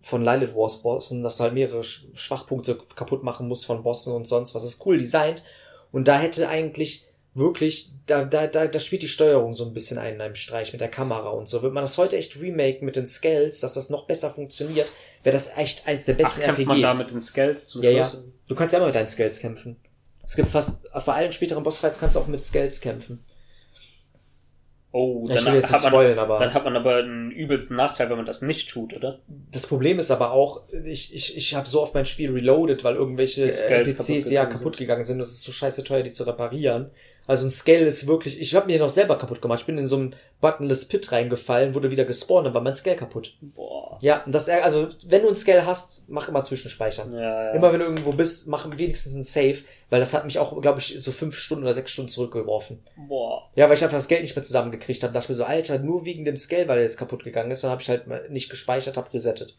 von 0.00 0.24
Lilith 0.24 0.56
Wars 0.56 0.82
Bossen, 0.82 1.22
dass 1.22 1.36
du 1.36 1.44
halt 1.44 1.54
mehrere 1.54 1.82
Sch- 1.82 2.06
Schwachpunkte 2.12 2.76
kaputt 2.96 3.22
machen 3.22 3.46
musst 3.46 3.64
von 3.64 3.84
Bossen 3.84 4.12
und 4.14 4.26
sonst 4.26 4.56
was. 4.56 4.64
Das 4.64 4.74
ist 4.74 4.84
cool 4.84 4.98
designt. 4.98 5.44
Und 5.92 6.08
da 6.08 6.18
hätte 6.18 6.48
eigentlich 6.48 7.06
wirklich, 7.34 7.90
da, 8.06 8.24
da, 8.24 8.46
da, 8.46 8.66
da 8.66 8.78
spielt 8.78 9.02
die 9.02 9.08
Steuerung 9.08 9.54
so 9.54 9.64
ein 9.64 9.72
bisschen 9.72 9.98
einen 9.98 10.16
in 10.16 10.20
einem 10.20 10.34
Streich 10.34 10.72
mit 10.72 10.80
der 10.80 10.88
Kamera 10.88 11.30
und 11.30 11.48
so. 11.48 11.62
Wird 11.62 11.72
man 11.72 11.82
das 11.82 11.96
heute 11.98 12.16
echt 12.16 12.40
remaken 12.40 12.84
mit 12.84 12.96
den 12.96 13.06
Scales, 13.06 13.60
dass 13.60 13.74
das 13.74 13.90
noch 13.90 14.06
besser 14.06 14.30
funktioniert, 14.30 14.90
wäre 15.22 15.34
das 15.34 15.56
echt 15.56 15.86
eins 15.86 16.04
der 16.04 16.14
Ach, 16.16 16.18
besten 16.18 16.40
kämpft 16.42 16.60
RPGs. 16.60 16.68
man 16.68 16.82
da 16.82 16.94
mit 16.94 17.10
den 17.10 17.22
Scales 17.22 17.68
zum 17.68 17.82
Ja, 17.82 17.90
ja. 17.90 18.12
Du 18.48 18.54
kannst 18.54 18.72
ja 18.72 18.78
immer 18.78 18.86
mit 18.86 18.94
deinen 18.94 19.08
Scales 19.08 19.38
kämpfen. 19.38 19.76
Es 20.24 20.36
gibt 20.36 20.50
fast, 20.50 20.84
bei 20.92 21.12
allen 21.12 21.32
späteren 21.32 21.62
Bossfights 21.62 21.98
kannst 21.98 22.16
du 22.16 22.20
auch 22.20 22.26
mit 22.26 22.42
Scales 22.42 22.80
kämpfen. 22.80 23.20
Oh, 24.94 25.24
Ja, 25.26 25.36
ich 25.36 25.44
dann 25.44 25.62
hat, 25.62 25.70
man, 25.70 25.80
spoilen, 25.80 26.18
aber 26.18 26.38
dann 26.38 26.52
hat 26.52 26.64
man 26.64 26.76
aber 26.76 26.96
einen 26.96 27.30
übelsten 27.30 27.78
Nachteil, 27.78 28.10
wenn 28.10 28.18
man 28.18 28.26
das 28.26 28.42
nicht 28.42 28.68
tut, 28.68 28.94
oder? 28.94 29.20
das 29.50 29.66
Problem 29.66 29.98
ist 29.98 30.10
aber 30.10 30.32
auch, 30.32 30.64
ich, 30.84 31.14
ich, 31.14 31.34
ich 31.34 31.54
habe 31.54 31.66
so 31.66 31.80
oft 31.80 31.94
mein 31.94 32.04
Spiel 32.04 32.30
reloaded, 32.30 32.84
weil 32.84 32.96
irgendwelche 32.96 33.44
äh, 33.44 33.84
PCs 33.84 34.30
ja 34.30 34.44
kaputt 34.44 34.76
gegangen 34.76 35.04
sind. 35.04 35.18
Das 35.18 35.30
ist 35.30 35.42
so 35.42 35.50
scheiße 35.50 35.82
teuer, 35.82 36.02
die 36.02 36.12
zu 36.12 36.24
reparieren. 36.24 36.90
Also 37.26 37.46
ein 37.46 37.50
Scale 37.50 37.86
ist 37.86 38.06
wirklich, 38.06 38.40
ich 38.40 38.54
habe 38.54 38.66
mir 38.66 38.78
noch 38.78 38.90
selber 38.90 39.16
kaputt 39.16 39.40
gemacht. 39.40 39.60
Ich 39.60 39.66
bin 39.66 39.78
in 39.78 39.86
so 39.86 39.96
einem 39.96 40.12
buttonless 40.40 40.88
Pit 40.88 41.12
reingefallen, 41.12 41.74
wurde 41.74 41.90
wieder 41.90 42.04
gespawnt, 42.04 42.46
dann 42.46 42.54
war 42.54 42.60
mein 42.60 42.74
Scale 42.74 42.96
kaputt. 42.96 43.36
Boah. 43.40 43.98
Ja, 44.00 44.22
und 44.24 44.32
das, 44.32 44.48
also 44.48 44.88
wenn 45.06 45.22
du 45.22 45.28
ein 45.28 45.36
Scale 45.36 45.64
hast, 45.64 46.08
mach 46.08 46.28
immer 46.28 46.42
Zwischenspeichern. 46.42 47.12
Ja, 47.12 47.20
ja. 47.20 47.50
Immer 47.52 47.72
wenn 47.72 47.78
du 47.78 47.86
irgendwo 47.86 48.12
bist, 48.12 48.48
mach 48.48 48.68
wenigstens 48.76 49.14
ein 49.14 49.24
Save, 49.24 49.58
weil 49.90 50.00
das 50.00 50.14
hat 50.14 50.24
mich 50.24 50.38
auch, 50.38 50.60
glaube 50.60 50.80
ich, 50.80 50.96
so 50.98 51.12
fünf 51.12 51.36
Stunden 51.36 51.64
oder 51.64 51.74
sechs 51.74 51.92
Stunden 51.92 52.10
zurückgeworfen. 52.10 52.82
Boah. 53.08 53.50
Ja, 53.54 53.68
weil 53.68 53.76
ich 53.76 53.84
einfach 53.84 53.98
das 53.98 54.08
Geld 54.08 54.22
nicht 54.22 54.34
mehr 54.34 54.42
zusammengekriegt 54.42 55.02
habe. 55.02 55.12
Dachte 55.12 55.30
mir 55.30 55.36
so, 55.36 55.44
Alter, 55.44 55.78
nur 55.78 56.04
wegen 56.04 56.24
dem 56.24 56.36
Scale, 56.36 56.66
weil 56.66 56.78
er 56.78 56.84
jetzt 56.84 56.98
kaputt 56.98 57.22
gegangen 57.22 57.50
ist, 57.50 57.62
dann 57.62 57.70
habe 57.70 57.82
ich 57.82 57.88
halt 57.88 58.30
nicht 58.30 58.50
gespeichert, 58.50 58.96
hab 58.96 59.12
resettet. 59.14 59.56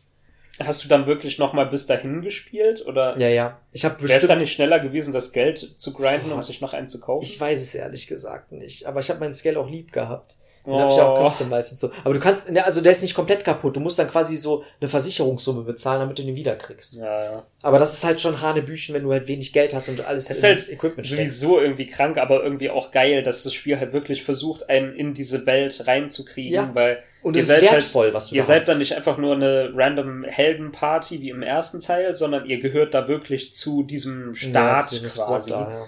Hast 0.66 0.84
du 0.84 0.88
dann 0.88 1.06
wirklich 1.06 1.40
nochmal 1.40 1.66
bis 1.68 1.86
dahin 1.86 2.22
gespielt? 2.22 2.86
Oder 2.86 3.18
Ja, 3.18 3.28
ja. 3.28 3.60
Ich 3.72 3.86
habe 3.86 4.02
wäre 4.02 4.20
es 4.20 4.28
dann 4.28 4.40
nicht 4.40 4.54
schneller 4.54 4.80
gewesen, 4.80 5.14
das 5.14 5.32
Geld 5.32 5.58
zu 5.58 5.94
grinden, 5.94 6.30
Boah. 6.30 6.36
um 6.36 6.44
sich 6.44 6.62
noch 6.62 6.74
einen 6.74 6.88
zu 6.88 7.00
kaufen? 7.00 7.24
Ich 7.24 7.40
weiß 7.40 7.62
es 7.62 7.76
ehrlich 7.76 8.08
gesagt 8.08 8.52
nicht. 8.52 8.86
Aber 8.86 9.00
ich 9.00 9.10
habe 9.10 9.20
meinen 9.20 9.34
Scale 9.34 9.60
auch 9.60 9.70
lieb 9.70 9.92
gehabt. 9.92 10.38
Den 10.66 10.74
habe 10.76 10.92
ich 10.94 11.00
auch 11.00 11.20
Oh. 11.20 11.26
customized 11.28 11.72
und 11.74 11.80
so. 11.80 11.92
Aber 12.06 12.14
du 12.14 12.20
kannst, 12.22 12.50
ne, 12.50 12.64
also 12.64 12.80
der 12.80 12.94
ist 12.94 13.02
nicht 13.02 13.16
komplett 13.16 13.44
kaputt. 13.44 13.76
Du 13.76 13.82
musst 13.82 14.00
dann 14.00 14.10
quasi 14.10 14.38
so 14.38 14.64
eine 14.80 14.90
Versicherungssumme 14.90 15.64
bezahlen, 15.64 16.00
damit 16.00 16.18
du 16.20 16.24
den 16.24 16.36
wiederkriegst. 16.38 16.96
Ja, 16.96 17.24
ja. 17.24 17.46
Aber 17.62 17.80
das 17.80 17.94
ist 17.94 18.04
halt 18.06 18.22
schon 18.22 18.42
Hanebüchen, 18.42 18.96
wenn 18.96 19.04
du 19.04 19.12
halt 19.12 19.28
wenig 19.28 19.52
Geld 19.52 19.74
hast 19.74 19.90
und 19.90 20.06
alles 20.08 20.28
Das 20.30 20.38
ist 20.38 20.44
halt 20.44 20.70
Equipment 20.70 21.06
steckst. 21.06 21.40
Sowieso 21.40 21.60
irgendwie 21.60 21.86
krank, 21.86 22.18
aber 22.18 22.44
irgendwie 22.44 22.70
auch 22.70 22.92
geil, 22.92 23.24
dass 23.24 23.44
das 23.44 23.54
Spiel 23.54 23.78
halt 23.80 23.92
wirklich 23.92 24.24
versucht, 24.24 24.70
einen 24.70 24.94
in 24.96 25.14
diese 25.14 25.46
Welt 25.46 25.86
reinzukriegen, 25.86 26.54
Ja. 26.54 26.70
weil 26.74 27.04
Und 27.24 27.36
ihr 27.36 27.44
seid 27.44 27.62
halt- 27.64 27.72
wertvoll, 27.74 28.14
was 28.14 28.30
du 28.30 28.36
ihr 28.36 28.42
da 28.42 28.48
seid 28.48 28.60
hast. 28.60 28.70
dann 28.70 28.78
nicht 28.78 28.96
einfach 28.96 29.18
nur 29.18 29.36
eine 29.36 29.72
random 29.76 30.24
Heldenparty 30.24 31.22
wie 31.22 31.30
im 31.30 31.42
ersten 31.42 31.82
Teil, 31.82 32.16
sondern 32.16 32.46
ihr 32.46 32.60
gehört 32.60 32.94
da 32.94 33.08
wirklich 33.08 33.54
zu 33.54 33.84
diesem 33.84 34.34
Staat 34.36 34.92
Ja, 34.94 35.10
quasi. 35.26 35.50
Da, 35.52 35.60
ja. 35.70 35.86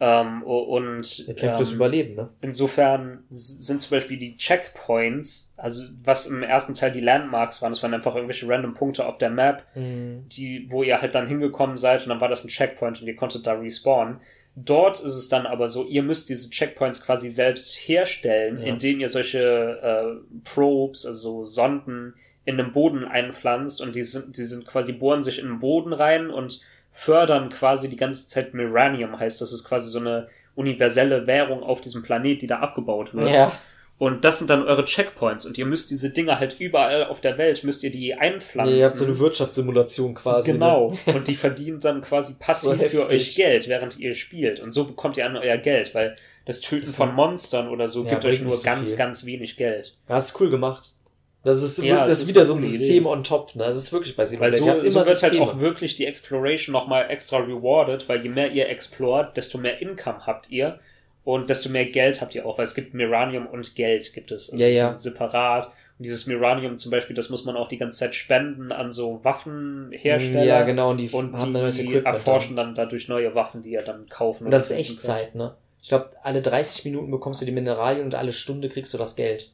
Ähm, 0.00 0.44
und 0.44 1.26
kämpft 1.36 1.60
ähm, 1.60 1.74
Überleben, 1.74 2.14
ne? 2.14 2.28
insofern 2.40 3.24
sind 3.30 3.82
zum 3.82 3.90
Beispiel 3.96 4.16
die 4.16 4.36
Checkpoints, 4.36 5.54
also 5.56 5.82
was 6.04 6.26
im 6.28 6.44
ersten 6.44 6.74
Teil 6.74 6.92
die 6.92 7.00
Landmarks 7.00 7.60
waren, 7.62 7.72
das 7.72 7.82
waren 7.82 7.94
einfach 7.94 8.14
irgendwelche 8.14 8.48
random 8.48 8.74
Punkte 8.74 9.06
auf 9.06 9.18
der 9.18 9.30
Map, 9.30 9.64
Mhm. 9.74 10.28
die, 10.28 10.66
wo 10.70 10.84
ihr 10.84 11.00
halt 11.02 11.14
dann 11.16 11.26
hingekommen 11.26 11.76
seid 11.76 12.02
und 12.04 12.10
dann 12.10 12.20
war 12.20 12.28
das 12.28 12.44
ein 12.44 12.48
Checkpoint 12.48 13.00
und 13.00 13.08
ihr 13.08 13.16
konntet 13.16 13.44
da 13.46 13.54
respawnen. 13.54 14.20
Dort 14.54 14.98
ist 15.00 15.16
es 15.16 15.28
dann 15.28 15.46
aber 15.46 15.68
so, 15.68 15.84
ihr 15.86 16.02
müsst 16.02 16.28
diese 16.28 16.48
Checkpoints 16.50 17.00
quasi 17.04 17.30
selbst 17.30 17.74
herstellen, 17.74 18.58
Ja. 18.58 18.66
indem 18.66 19.00
ihr 19.00 19.08
solche 19.08 19.40
äh, 19.82 20.38
Probes, 20.44 21.06
also 21.06 21.44
Sonden, 21.44 22.14
in 22.44 22.56
den 22.56 22.72
Boden 22.72 23.04
einpflanzt 23.04 23.80
und 23.82 23.94
die 23.94 24.04
sind, 24.04 24.36
die 24.38 24.44
sind 24.44 24.64
quasi 24.66 24.92
bohren 24.92 25.22
sich 25.22 25.38
in 25.38 25.46
den 25.46 25.58
Boden 25.58 25.92
rein 25.92 26.30
und 26.30 26.60
fördern 26.98 27.48
quasi 27.48 27.88
die 27.88 27.96
ganze 27.96 28.26
Zeit 28.26 28.54
Miranium, 28.54 29.20
heißt 29.20 29.40
das 29.40 29.52
ist 29.52 29.62
quasi 29.62 29.88
so 29.88 30.00
eine 30.00 30.26
universelle 30.56 31.28
Währung 31.28 31.62
auf 31.62 31.80
diesem 31.80 32.02
Planet, 32.02 32.42
die 32.42 32.48
da 32.48 32.58
abgebaut 32.58 33.14
wird. 33.14 33.30
Ja. 33.30 33.52
Und 33.98 34.24
das 34.24 34.38
sind 34.38 34.50
dann 34.50 34.64
eure 34.64 34.84
Checkpoints 34.84 35.46
und 35.46 35.56
ihr 35.58 35.66
müsst 35.66 35.92
diese 35.92 36.10
Dinger 36.10 36.40
halt 36.40 36.58
überall 36.58 37.04
auf 37.04 37.20
der 37.20 37.38
Welt, 37.38 37.62
müsst 37.62 37.84
ihr 37.84 37.92
die 37.92 38.14
einpflanzen. 38.14 38.76
Ihr 38.76 38.84
habt 38.84 38.96
so 38.96 39.04
eine 39.04 39.16
Wirtschaftssimulation 39.16 40.14
quasi. 40.14 40.52
Genau. 40.52 40.96
Ne? 41.06 41.14
Und 41.14 41.28
die 41.28 41.36
verdient 41.36 41.84
dann 41.84 42.00
quasi 42.00 42.32
passiv 42.38 42.72
So 42.72 42.88
für 42.88 43.06
euch 43.06 43.36
Geld, 43.36 43.68
während 43.68 43.96
ihr 44.00 44.16
spielt. 44.16 44.58
Und 44.58 44.72
so 44.72 44.84
bekommt 44.84 45.16
ihr 45.16 45.26
an 45.26 45.36
euer 45.36 45.56
Geld, 45.56 45.94
weil 45.94 46.16
das 46.46 46.60
Töten 46.60 46.86
Das 46.86 46.96
von 46.96 47.14
Monstern 47.14 47.68
oder 47.68 47.86
so 47.86 48.04
Ja, 48.04 48.10
gibt 48.10 48.24
euch 48.24 48.40
nur 48.40 48.54
so 48.54 48.64
ganz, 48.64 48.88
viel. 48.88 48.98
ganz 48.98 49.24
wenig 49.24 49.56
Geld. 49.56 49.96
Ja, 50.08 50.16
das 50.16 50.30
ist 50.30 50.40
cool 50.40 50.50
gemacht. 50.50 50.96
Das 51.44 51.62
ist, 51.62 51.78
Ja, 51.78 52.04
das 52.04 52.22
ist 52.22 52.28
wieder 52.28 52.44
so 52.44 52.54
ein 52.54 52.60
System 52.60 53.04
Idee. 53.04 53.06
on 53.06 53.24
top, 53.24 53.54
ne? 53.54 53.64
Das 53.64 53.76
ist 53.76 53.92
wirklich 53.92 54.16
bei 54.16 54.22
Weil 54.38 54.50
Xenoblade. 54.50 54.56
so, 54.58 54.68
habt 54.68 54.80
so 54.80 54.98
immer 54.98 55.06
wird 55.06 55.22
halt 55.22 55.32
Systeme. 55.32 55.42
auch 55.42 55.58
wirklich 55.60 55.96
die 55.96 56.06
Exploration 56.06 56.72
nochmal 56.72 57.06
extra 57.10 57.38
rewarded, 57.38 58.08
weil 58.08 58.22
je 58.22 58.28
mehr 58.28 58.50
ihr 58.50 58.68
explort, 58.68 59.36
desto 59.36 59.56
mehr 59.58 59.80
Income 59.80 60.26
habt 60.26 60.50
ihr 60.50 60.80
und 61.24 61.48
desto 61.48 61.68
mehr 61.68 61.86
Geld 61.86 62.20
habt 62.20 62.34
ihr 62.34 62.44
auch, 62.44 62.58
weil 62.58 62.64
es 62.64 62.74
gibt 62.74 62.92
Miranium 62.92 63.46
und 63.46 63.74
Geld 63.76 64.12
gibt 64.14 64.30
es. 64.32 64.50
Also 64.50 64.62
Ja, 64.62 64.68
die 64.68 64.74
ja. 64.76 64.88
sind 64.88 65.00
separat. 65.00 65.66
Und 65.66 66.04
dieses 66.06 66.26
Miranium 66.26 66.76
zum 66.76 66.90
Beispiel, 66.90 67.14
das 67.16 67.28
muss 67.28 67.44
man 67.44 67.56
auch 67.56 67.68
die 67.68 67.78
ganze 67.78 67.98
Zeit 67.98 68.14
spenden 68.14 68.70
an 68.72 68.90
so 68.92 69.20
Waffenhersteller. 69.24 70.44
Ja, 70.44 70.62
genau, 70.62 70.90
und 70.90 70.98
die 70.98 71.08
Und 71.10 71.32
haben 71.34 71.52
dann 71.52 71.62
neues 71.62 71.76
die 71.76 71.94
erforschen 71.94 72.56
dann 72.56 72.74
dadurch 72.74 73.08
neue 73.08 73.34
Waffen, 73.34 73.62
die 73.62 73.70
ihr 73.70 73.82
dann 73.82 74.08
kaufen. 74.08 74.44
Und 74.46 74.50
das 74.50 74.70
ist 74.70 74.76
Echtzeit, 74.76 75.34
ne? 75.34 75.54
Ich 75.82 75.88
glaube, 75.88 76.10
alle 76.22 76.42
30 76.42 76.84
Minuten 76.84 77.10
bekommst 77.10 77.40
du 77.40 77.46
die 77.46 77.52
Mineralien 77.52 78.04
und 78.04 78.14
alle 78.14 78.32
Stunde 78.32 78.68
kriegst 78.68 78.92
du 78.94 78.98
das 78.98 79.16
Geld. 79.16 79.52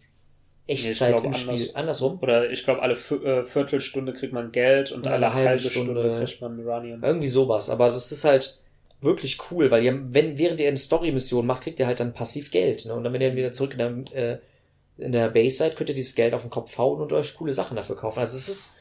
Echtzeit 0.66 1.16
glaub, 1.16 1.24
im 1.26 1.34
Spiel. 1.34 1.50
anders. 1.54 1.74
Andersrum? 1.74 2.18
Oder 2.22 2.50
ich 2.50 2.64
glaube, 2.64 2.80
alle 2.82 2.94
äh, 2.94 3.44
Viertelstunde 3.44 4.12
kriegt 4.14 4.32
man 4.32 4.50
Geld 4.52 4.92
und 4.92 5.06
Und 5.06 5.12
alle 5.12 5.32
halbe 5.34 5.58
Stunde, 5.58 6.22
kriegt 6.24 6.40
man 6.40 6.56
Miranium. 6.56 7.02
Irgendwie 7.04 7.26
sowas. 7.28 7.68
Aber 7.70 7.86
das 7.86 8.10
ist 8.12 8.24
halt 8.24 8.58
wirklich 9.00 9.38
cool, 9.50 9.70
weil 9.70 9.84
ihr, 9.84 10.00
wenn, 10.14 10.38
während 10.38 10.60
ihr 10.60 10.68
eine 10.68 10.76
Story-Mission 10.78 11.44
macht, 11.46 11.64
kriegt 11.64 11.78
ihr 11.80 11.86
halt 11.86 12.00
dann 12.00 12.14
passiv 12.14 12.50
Geld. 12.50 12.86
Ne? 12.86 12.94
Und 12.94 13.04
dann, 13.04 13.12
wenn 13.12 13.20
ihr 13.20 13.36
wieder 13.36 13.52
zurück 13.52 13.72
in 13.72 13.78
der, 13.78 14.32
äh, 14.32 14.38
in 14.96 15.12
der 15.12 15.28
Base 15.28 15.58
seid, 15.58 15.76
könnt 15.76 15.90
ihr 15.90 15.94
dieses 15.94 16.14
Geld 16.14 16.32
auf 16.32 16.40
den 16.42 16.50
Kopf 16.50 16.78
hauen 16.78 17.00
und 17.02 17.12
euch 17.12 17.34
coole 17.34 17.52
Sachen 17.52 17.76
dafür 17.76 17.96
kaufen. 17.96 18.20
Also 18.20 18.36
es 18.38 18.48
ist 18.48 18.76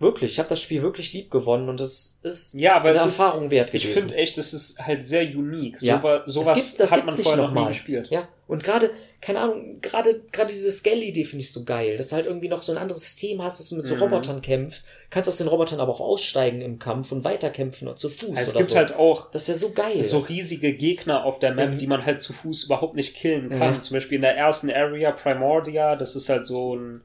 wirklich, 0.00 0.32
ich 0.32 0.38
habe 0.40 0.48
das 0.48 0.60
Spiel 0.60 0.82
wirklich 0.82 1.12
lieb 1.12 1.30
gewonnen 1.30 1.68
und 1.68 1.78
es 1.80 2.18
ist 2.24 2.54
Ja, 2.54 2.74
aber 2.76 2.88
eine 2.88 2.98
es 2.98 3.06
ist, 3.06 3.18
Erfahrung 3.20 3.50
wert 3.52 3.72
ich 3.74 3.82
gewesen. 3.82 4.00
finde 4.08 4.14
echt, 4.16 4.38
es 4.38 4.52
ist 4.54 4.84
halt 4.84 5.04
sehr 5.04 5.22
unique. 5.22 5.80
Ja. 5.82 5.98
Sowa- 6.00 6.22
sowas 6.26 6.74
Es 6.80 6.90
hat 6.90 7.04
man 7.06 7.14
vorher 7.16 7.36
noch 7.36 7.48
nochmal. 7.48 7.64
nie 7.64 7.68
gespielt. 7.70 8.08
Ja, 8.10 8.26
und 8.48 8.64
gerade, 8.64 8.90
keine 9.20 9.40
Ahnung, 9.40 9.80
gerade 9.82 10.22
gerade 10.32 10.50
diese 10.52 10.70
Scale-Idee 10.70 11.24
finde 11.24 11.42
ich 11.44 11.52
so 11.52 11.64
geil, 11.64 11.96
dass 11.98 12.08
du 12.08 12.16
halt 12.16 12.24
irgendwie 12.26 12.48
noch 12.48 12.62
so 12.62 12.72
ein 12.72 12.78
anderes 12.78 13.02
System 13.02 13.42
hast, 13.42 13.60
dass 13.60 13.68
du 13.68 13.76
mit 13.76 13.86
so 13.86 13.94
Mhm. 13.96 14.02
Robotern 14.02 14.40
kämpfst, 14.42 14.86
kannst 15.10 15.28
aus 15.28 15.36
den 15.36 15.46
Robotern 15.48 15.78
aber 15.78 15.92
auch 15.92 16.00
aussteigen 16.00 16.60
im 16.62 16.78
Kampf 16.78 17.12
und 17.12 17.22
weiterkämpfen 17.22 17.86
und 17.88 17.98
zu 17.98 18.08
Fuß 18.08 18.30
Also 18.30 18.40
es 18.42 18.48
oder 18.50 18.58
gibt 18.60 18.70
so. 18.70 18.76
halt 18.76 18.94
auch 18.96 19.30
das 19.30 19.46
wäre 19.48 19.58
so 19.58 19.72
geil. 19.72 20.02
so 20.04 20.18
riesige 20.20 20.72
Gegner 20.74 21.24
auf 21.24 21.38
der 21.38 21.52
Map, 21.54 21.72
Mhm. 21.72 21.78
die 21.78 21.86
man 21.86 22.06
halt 22.06 22.20
zu 22.22 22.32
Fuß 22.32 22.64
überhaupt 22.64 22.96
nicht 22.96 23.14
killen 23.14 23.50
kann. 23.50 23.74
Ja. 23.74 23.80
Zum 23.80 23.94
Beispiel 23.94 24.16
in 24.16 24.22
der 24.22 24.36
ersten 24.36 24.70
Area 24.70 25.12
Primordia, 25.12 25.96
das 25.96 26.16
ist 26.16 26.28
halt 26.30 26.46
so 26.46 26.76
ein, 26.76 27.02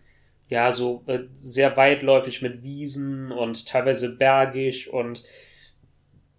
ja, 0.47 0.71
so 0.71 1.03
äh, 1.07 1.19
sehr 1.33 1.75
weitläufig 1.75 2.41
mit 2.41 2.63
Wiesen 2.63 3.31
und 3.31 3.65
teilweise 3.65 4.15
bergig 4.15 4.93
und 4.93 5.23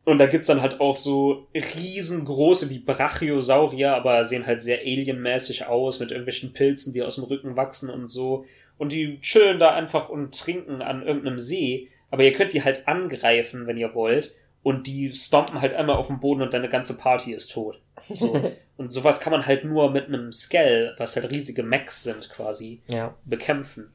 und 0.06 0.18
da 0.18 0.26
gibt's 0.26 0.46
dann 0.46 0.62
halt 0.62 0.80
auch 0.80 0.94
so 0.94 1.48
riesengroße 1.52 2.70
wie 2.70 2.78
Brachiosaurier, 2.78 3.92
aber 3.92 4.24
sehen 4.24 4.46
halt 4.46 4.62
sehr 4.62 4.78
alienmäßig 4.78 5.66
aus 5.66 5.98
mit 5.98 6.12
irgendwelchen 6.12 6.52
Pilzen, 6.52 6.92
die 6.92 7.02
aus 7.02 7.16
dem 7.16 7.24
Rücken 7.24 7.56
wachsen 7.56 7.90
und 7.90 8.06
so. 8.06 8.46
Und 8.78 8.92
die 8.92 9.20
chillen 9.20 9.58
da 9.58 9.74
einfach 9.74 10.08
und 10.08 10.38
trinken 10.38 10.80
an 10.80 11.04
irgendeinem 11.04 11.40
See. 11.40 11.90
Aber 12.12 12.22
ihr 12.22 12.32
könnt 12.32 12.52
die 12.52 12.62
halt 12.62 12.86
angreifen, 12.86 13.66
wenn 13.66 13.78
ihr 13.78 13.96
wollt. 13.96 14.32
Und 14.62 14.86
die 14.86 15.12
stompen 15.12 15.60
halt 15.60 15.74
einmal 15.74 15.96
auf 15.96 16.06
den 16.06 16.20
Boden 16.20 16.42
und 16.42 16.54
deine 16.54 16.68
ganze 16.68 16.96
Party 16.96 17.32
ist 17.32 17.50
tot. 17.50 17.80
So. 18.08 18.54
und 18.76 18.88
sowas 18.90 19.18
kann 19.18 19.32
man 19.32 19.44
halt 19.44 19.64
nur 19.64 19.90
mit 19.90 20.06
einem 20.06 20.32
Skell, 20.32 20.94
was 20.98 21.16
halt 21.16 21.30
riesige 21.30 21.64
Mechs 21.64 22.04
sind 22.04 22.30
quasi, 22.30 22.80
ja. 22.86 23.16
bekämpfen. 23.24 23.92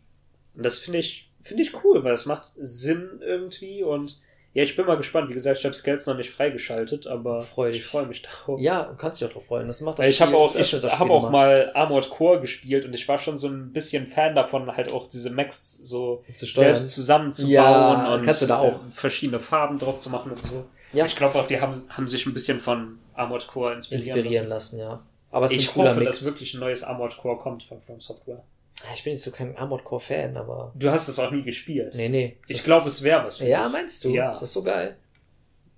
Und 0.56 0.66
das 0.66 0.78
finde 0.78 1.00
ich, 1.00 1.32
finde 1.40 1.64
ich 1.64 1.86
cool, 1.86 2.04
weil 2.04 2.14
es 2.14 2.26
macht 2.26 2.52
Sinn 2.58 3.22
irgendwie 3.22 3.82
und 3.82 4.20
ja, 4.54 4.64
ich 4.64 4.76
bin 4.76 4.86
mal 4.86 4.98
gespannt. 4.98 5.30
Wie 5.30 5.34
gesagt, 5.34 5.60
ich 5.60 5.66
habe 5.66 5.74
Skells 5.74 6.06
noch 6.06 6.18
nicht 6.18 6.30
freigeschaltet, 6.30 7.08
aber 7.08 7.42
Freu 7.42 7.72
dich. 7.72 7.82
ich 7.82 7.86
freue 7.88 8.06
mich 8.06 8.22
darauf. 8.22 8.60
Ja, 8.60 8.84
du 8.84 8.96
kannst 8.96 9.22
dich 9.22 9.28
auch 9.28 9.32
drauf 9.34 9.46
freuen. 9.46 9.68
Das 9.68 9.80
macht 9.82 10.00
das 10.00 10.08
ich 10.08 10.22
habe 10.22 10.36
auch, 10.36 10.54
ich 10.56 10.68
Spiel 10.68 10.84
auch 10.86 11.30
mal 11.30 11.72
Armored 11.74 12.10
Core 12.10 12.42
gespielt 12.42 12.86
und 12.86 12.94
ich 12.94 13.08
war 13.08 13.18
schon 13.18 13.38
so 13.38 13.48
ein 13.48 13.72
bisschen 13.72 14.08
Fan 14.08 14.36
davon, 14.36 14.76
halt 14.76 14.92
auch 14.92 15.08
diese 15.08 15.30
Mechs 15.30 15.78
so 15.78 16.24
Zu 16.34 16.46
selbst 16.46 16.92
zusammenzubauen 16.92 17.54
Ja, 17.54 18.14
und 18.14 18.26
kannst 18.26 18.42
du 18.42 18.46
da 18.48 18.58
auch. 18.60 18.74
äh, 18.74 18.92
verschiedene 18.94 19.40
Farben 19.40 19.80
drauf 19.80 20.00
zu 20.00 20.10
machen 20.10 20.32
und 20.32 20.44
so. 20.44 20.66
Ja. 20.94 21.06
Ich 21.06 21.16
glaube 21.16 21.40
auch, 21.40 21.48
die 21.48 21.62
haben, 21.62 21.84
haben 21.90 22.08
sich 22.08 22.26
ein 22.26 22.34
bisschen 22.34 22.60
von 22.60 23.00
Armored 23.14 23.48
Core 23.48 23.74
inspirieren, 23.74 24.18
inspirieren 24.18 24.48
lassen. 24.50 24.78
lassen, 24.78 24.80
ja. 24.80 25.02
Aber 25.32 25.46
es 25.46 25.54
ist 25.54 25.60
Ich 25.60 25.70
ein 25.70 25.74
cooler 25.76 25.90
hoffe, 25.92 26.00
Mix. 26.02 26.18
dass 26.18 26.26
wirklich 26.26 26.54
ein 26.54 26.60
neues 26.60 26.84
Armored 26.84 27.16
Core 27.18 27.38
kommt 27.38 27.64
von 27.64 27.80
From 27.80 28.02
Software. 28.02 28.44
Ich 28.94 29.04
bin 29.04 29.14
jetzt 29.14 29.24
so 29.24 29.32
kein 29.32 29.56
Armored 29.58 29.84
Core 29.84 30.02
Fan, 30.02 30.38
aber 30.38 30.72
Du 30.76 30.90
hast 30.90 31.08
es 31.08 31.20
auch 31.20 31.32
nie 31.32 31.44
gespielt. 31.44 31.94
nee, 31.96 32.10
nee. 32.10 32.38
ich 32.48 32.58
Das 32.58 32.66
glaube, 32.66 32.88
es 32.88 33.02
wäre 33.04 33.26
was. 33.26 33.38
für 33.38 33.48
Ja, 33.48 33.64
dich. 33.66 33.74
meinst 33.74 34.04
du? 34.04 34.10
Ja. 34.14 34.30
Das 34.32 34.42
ist 34.42 34.54
so 34.54 34.64
geil. 34.64 34.98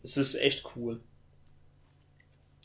Es 0.03 0.17
ist 0.17 0.35
echt 0.35 0.63
cool. 0.75 0.99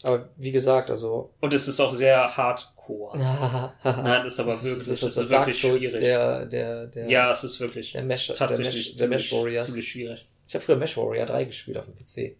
Aber 0.02 0.28
wie 0.36 0.52
gesagt, 0.52 0.90
also 0.90 1.30
Und 1.40 1.52
es 1.54 1.66
ist 1.66 1.80
auch 1.80 1.92
sehr 1.92 2.36
hardcore. 2.36 3.18
Nein, 3.84 4.24
ist 4.26 4.38
aber 4.38 4.50
Das 4.52 4.64
wirklich, 4.64 4.78
das 4.86 4.88
ist 4.88 5.02
das 5.02 5.14
das 5.14 5.24
ist 5.24 5.30
wirklich 5.30 5.60
Souls 5.60 5.78
schwierig. 5.80 6.00
der, 6.00 6.46
der, 6.46 6.86
der. 6.86 7.10
ja, 7.10 7.30
es 7.32 7.42
ist 7.44 7.58
wirklich 7.60 7.92
der 7.92 8.04
Mesh- 8.04 8.32
tatsächlich 8.34 8.94
der 8.94 9.08
Mesh- 9.08 9.08
der 9.08 9.18
ziemlich, 9.18 9.30
Mesh 9.30 9.32
Warriors. 9.32 9.66
ziemlich 9.66 9.88
schwierig. 9.90 10.28
Ich 10.46 10.54
habe 10.54 10.64
früher 10.64 10.76
Mesh 10.76 10.96
Warrior 10.96 11.26
3 11.26 11.44
gespielt 11.44 11.76
auf 11.78 11.84
dem 11.86 11.94
PC. 11.96 12.36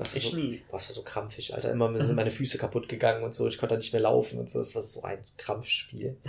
War 0.00 0.06
Ich 0.16 0.22
so, 0.22 0.36
nie. 0.36 0.62
boah, 0.70 0.78
das 0.78 0.88
war 0.88 0.94
so 0.94 1.02
krampfig, 1.02 1.54
Alter. 1.54 1.70
Immer 1.70 1.98
sind 1.98 2.16
meine 2.16 2.30
Füße 2.30 2.56
kaputt 2.56 2.88
gegangen 2.88 3.22
und 3.22 3.34
so. 3.34 3.46
Ich 3.46 3.58
konnte 3.58 3.76
nicht 3.76 3.92
mehr 3.92 4.00
laufen 4.00 4.38
und 4.38 4.48
so. 4.48 4.58
Das 4.58 4.74
war 4.74 4.80
so 4.80 5.02
ein 5.02 5.18
Krampfspiel. 5.36 6.16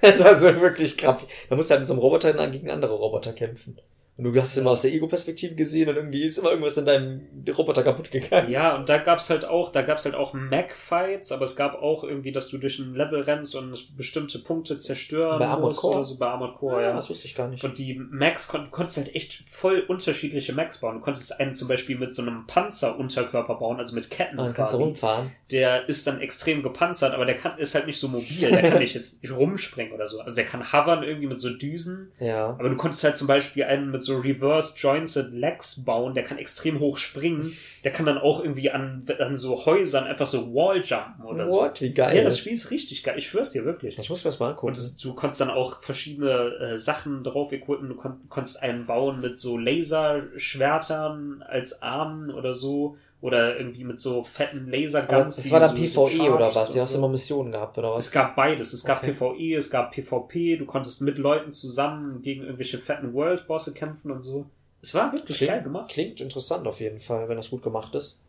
Das 0.00 0.24
war 0.24 0.34
so 0.34 0.60
wirklich 0.60 0.96
krampfig. 0.96 1.28
Da 1.48 1.54
musst 1.54 1.70
du 1.70 1.74
halt 1.74 1.82
mit 1.82 1.86
so 1.86 1.92
einem 1.94 2.00
Roboter 2.00 2.32
dann 2.32 2.50
gegen 2.50 2.68
andere 2.72 2.94
Roboter 2.94 3.32
kämpfen. 3.32 3.78
Und 4.18 4.24
du 4.24 4.40
hast 4.40 4.56
immer 4.56 4.70
aus 4.70 4.80
der 4.82 4.94
Ego-Perspektive 4.94 5.54
gesehen 5.54 5.90
und 5.90 5.96
irgendwie 5.96 6.22
ist 6.24 6.38
immer 6.38 6.48
irgendwas 6.50 6.78
in 6.78 6.86
deinem 6.86 7.20
Roboter 7.56 7.82
kaputt 7.82 8.10
gegangen. 8.10 8.50
Ja, 8.50 8.74
und 8.74 8.88
da 8.88 8.96
gab's 8.96 9.28
halt 9.28 9.44
auch, 9.44 9.70
da 9.70 9.82
gab's 9.82 10.06
halt 10.06 10.14
auch 10.14 10.32
Mac-Fights, 10.32 11.32
aber 11.32 11.44
es 11.44 11.54
gab 11.54 11.82
auch 11.82 12.02
irgendwie, 12.02 12.32
dass 12.32 12.48
du 12.48 12.56
durch 12.56 12.78
ein 12.78 12.94
Level 12.94 13.20
rennst 13.20 13.54
und 13.54 13.94
bestimmte 13.96 14.38
Punkte 14.38 14.78
zerstören 14.78 15.38
Bei 15.38 15.46
Armored 15.46 15.68
musst 15.68 15.80
Core? 15.80 15.94
oder 15.96 16.04
so 16.04 16.16
bei 16.16 16.26
Armored 16.28 16.56
Core, 16.56 16.82
ja. 16.82 16.92
Das 16.94 17.10
wusste 17.10 17.26
ich 17.26 17.34
gar 17.34 17.48
nicht. 17.48 17.62
Und 17.62 17.76
die 17.76 17.94
Macs, 17.94 18.48
kon 18.48 18.64
du 18.64 18.70
konntest 18.70 18.96
halt 18.96 19.14
echt 19.14 19.34
voll 19.46 19.80
unterschiedliche 19.86 20.54
Macs 20.54 20.80
bauen. 20.80 20.94
Du 20.94 21.00
konntest 21.02 21.38
einen 21.38 21.52
zum 21.54 21.68
Beispiel 21.68 21.98
mit 21.98 22.14
so 22.14 22.22
einem 22.22 22.46
Panzerunterkörper 22.46 23.56
bauen, 23.56 23.78
also 23.78 23.94
mit 23.94 24.08
Ketten 24.10 24.38
du 24.38 24.52
quasi. 24.54 24.82
rumfahren. 24.82 25.32
Der 25.50 25.88
ist 25.88 26.06
dann 26.06 26.20
extrem 26.20 26.62
gepanzert, 26.62 27.12
aber 27.14 27.26
der 27.26 27.36
kann, 27.36 27.58
ist 27.58 27.74
halt 27.74 27.86
nicht 27.86 27.98
so 28.00 28.08
mobil. 28.08 28.50
Der 28.50 28.70
kann 28.70 28.78
nicht 28.78 28.94
jetzt 28.94 29.22
nicht 29.22 29.32
rumspringen 29.32 29.92
oder 29.92 30.06
so. 30.06 30.20
Also 30.20 30.36
der 30.36 30.46
kann 30.46 30.72
hovern 30.72 31.02
irgendwie 31.02 31.26
mit 31.26 31.38
so 31.38 31.50
Düsen. 31.50 32.12
Ja. 32.18 32.48
Aber 32.58 32.70
du 32.70 32.76
konntest 32.76 33.04
halt 33.04 33.16
zum 33.18 33.26
Beispiel 33.26 33.64
einen 33.64 33.90
mit 33.90 34.05
so 34.06 34.18
Reverse 34.18 34.74
Jointed 34.78 35.32
Legs 35.32 35.84
bauen, 35.84 36.14
der 36.14 36.24
kann 36.24 36.38
extrem 36.38 36.80
hoch 36.80 36.96
springen. 36.96 37.56
Der 37.84 37.92
kann 37.92 38.06
dann 38.06 38.18
auch 38.18 38.42
irgendwie 38.42 38.70
an, 38.70 39.04
an 39.18 39.36
so 39.36 39.66
Häusern 39.66 40.04
einfach 40.04 40.26
so 40.26 40.54
Walljumpen 40.54 41.24
oder 41.24 41.48
so. 41.48 41.58
What? 41.58 41.80
Wie 41.80 41.92
geil. 41.92 42.16
Ja, 42.16 42.22
das 42.22 42.38
Spiel 42.38 42.52
ist 42.52 42.70
richtig 42.70 43.02
geil. 43.02 43.16
Ich 43.18 43.28
schwör's 43.28 43.52
dir 43.52 43.64
wirklich. 43.64 43.98
ich 43.98 44.08
muss 44.08 44.24
mir 44.24 44.30
das 44.30 44.40
mal 44.40 44.50
angucken. 44.50 44.68
Und 44.68 44.76
es, 44.76 44.96
du 44.96 45.14
konntest 45.14 45.40
dann 45.40 45.50
auch 45.50 45.82
verschiedene 45.82 46.56
äh, 46.60 46.78
Sachen 46.78 47.22
drauf 47.22 47.52
equippen. 47.52 47.88
Du 47.88 47.96
kon 47.96 48.20
konntest 48.28 48.62
einen 48.62 48.86
bauen 48.86 49.20
mit 49.20 49.38
so 49.38 49.58
Laserschwertern 49.58 51.42
als 51.46 51.82
Armen 51.82 52.30
oder 52.30 52.54
so. 52.54 52.96
Oder 53.26 53.58
irgendwie 53.58 53.82
mit 53.82 53.98
so 53.98 54.22
fetten 54.22 54.70
Laserguns. 54.70 55.34
das 55.34 55.50
war 55.50 55.58
dann 55.58 55.74
du 55.74 55.82
PvE 55.82 55.88
so 55.88 56.04
oder 56.04 56.54
was? 56.54 56.74
Du 56.74 56.80
hast 56.80 56.92
so. 56.92 56.98
immer 56.98 57.08
Missionen 57.08 57.50
gehabt 57.50 57.76
oder 57.76 57.88
Es 57.96 58.06
was? 58.06 58.12
gab 58.12 58.36
beides. 58.36 58.72
Es 58.72 58.84
gab 58.84 59.02
Okay. 59.02 59.12
PvE, 59.12 59.56
es 59.56 59.68
gab 59.68 59.90
PvP. 59.90 60.56
Du 60.58 60.64
konntest 60.64 61.02
mit 61.02 61.18
Leuten 61.18 61.50
zusammen 61.50 62.22
gegen 62.22 62.42
irgendwelche 62.44 62.78
fetten 62.78 63.12
World-Bosse 63.14 63.74
kämpfen 63.74 64.12
und 64.12 64.22
so. 64.22 64.46
Es 64.80 64.94
war 64.94 65.12
wirklich 65.12 65.40
geil 65.40 65.60
gemacht. 65.60 65.90
Klingt 65.90 66.20
interessant 66.20 66.68
auf 66.68 66.78
jeden 66.78 67.00
Fall, 67.00 67.28
wenn 67.28 67.36
das 67.36 67.50
gut 67.50 67.64
gemacht 67.64 67.92
ist. 67.96 68.22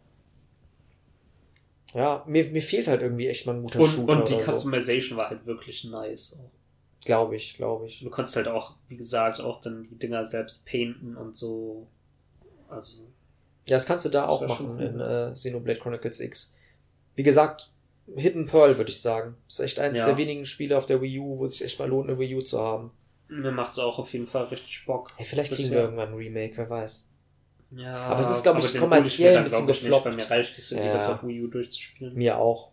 Ja, 1.93 2.23
mir, 2.25 2.45
mir 2.49 2.63
fehlt 2.63 2.87
halt 2.87 3.03
irgendwie 3.03 3.27
echt 3.27 3.45
mal 3.45 3.53
ein 3.55 3.61
guter 3.61 3.79
Und, 3.81 3.89
Shooter 3.89 4.17
und 4.17 4.29
die 4.29 4.33
oder 4.33 4.43
so. 4.45 4.51
Customization 4.51 5.15
war 5.17 5.29
halt 5.29 5.45
wirklich 5.45 5.83
nice. 5.83 6.41
Glaube 7.05 7.35
ich, 7.35 7.53
glaube 7.53 7.85
ich. 7.85 7.99
Du 7.99 8.09
konntest 8.09 8.35
halt 8.35 8.47
auch, 8.47 8.75
wie 8.87 8.97
gesagt, 8.97 9.39
auch 9.41 9.61
dann 9.61 9.83
die 9.83 9.95
Dinger 9.99 10.25
selbst 10.25 10.65
painten 10.65 11.15
und 11.15 11.35
so. 11.35 11.85
Also, 12.67 12.97
Ja, 13.69 13.75
das 13.75 13.85
kannst 13.85 14.05
du 14.05 14.09
da 14.09 14.21
Das 14.23 14.31
auch 14.31 14.47
machen 14.47 14.79
in 14.79 14.99
äh, 14.99 15.31
Xenoblade 15.33 15.79
Chronicles 15.79 16.19
X. 16.19 16.55
Wie 17.15 17.23
gesagt, 17.23 17.71
Hidden 18.15 18.45
Pearl 18.45 18.77
würde 18.77 18.89
ich 18.91 19.01
sagen. 19.01 19.35
ist 19.47 19.59
echt 19.59 19.79
eins 19.79 19.97
Ja. 19.97 20.05
der 20.05 20.17
wenigen 20.17 20.45
Spiele 20.45 20.77
auf 20.77 20.85
der 20.85 21.01
Wii 21.01 21.19
U, 21.19 21.39
wo 21.39 21.45
es 21.45 21.53
sich 21.53 21.63
echt 21.65 21.79
mal 21.79 21.89
lohnt, 21.89 22.09
eine 22.09 22.17
Wii 22.19 22.35
U 22.35 22.41
zu 22.41 22.59
haben. 22.59 22.91
mir 23.27 23.51
macht's 23.51 23.77
auch 23.79 23.99
auf 23.99 24.13
jeden 24.13 24.27
Fall 24.27 24.45
richtig 24.45 24.85
Bock. 24.85 25.11
Hey, 25.17 25.25
vielleicht 25.25 25.51
kriegen 25.53 25.71
wir 25.71 25.79
irgendwann 25.81 26.09
ein 26.09 26.15
Remake, 26.15 26.53
wer 26.55 26.69
weiß. 26.69 27.09
Ja, 27.71 27.95
Aber 27.97 28.21
es 28.21 28.29
ist, 28.29 28.43
glaub 28.43 28.57
ich, 28.59 28.79
kommerziell 28.79 29.35
ein 29.35 29.43
bisschen 29.43 29.67
gefloppt. 29.67 30.05
Nicht, 30.05 30.15
mir 30.15 30.29
reicht 30.29 30.57
es 30.57 30.71
irgendwie, 30.71 30.87
Ja. 30.87 30.93
das 30.93 31.09
auf 31.09 31.27
Wii 31.27 31.43
U 31.43 31.47
durchzuspielen. 31.47 32.13
Mir 32.15 32.37
auch. 32.37 32.71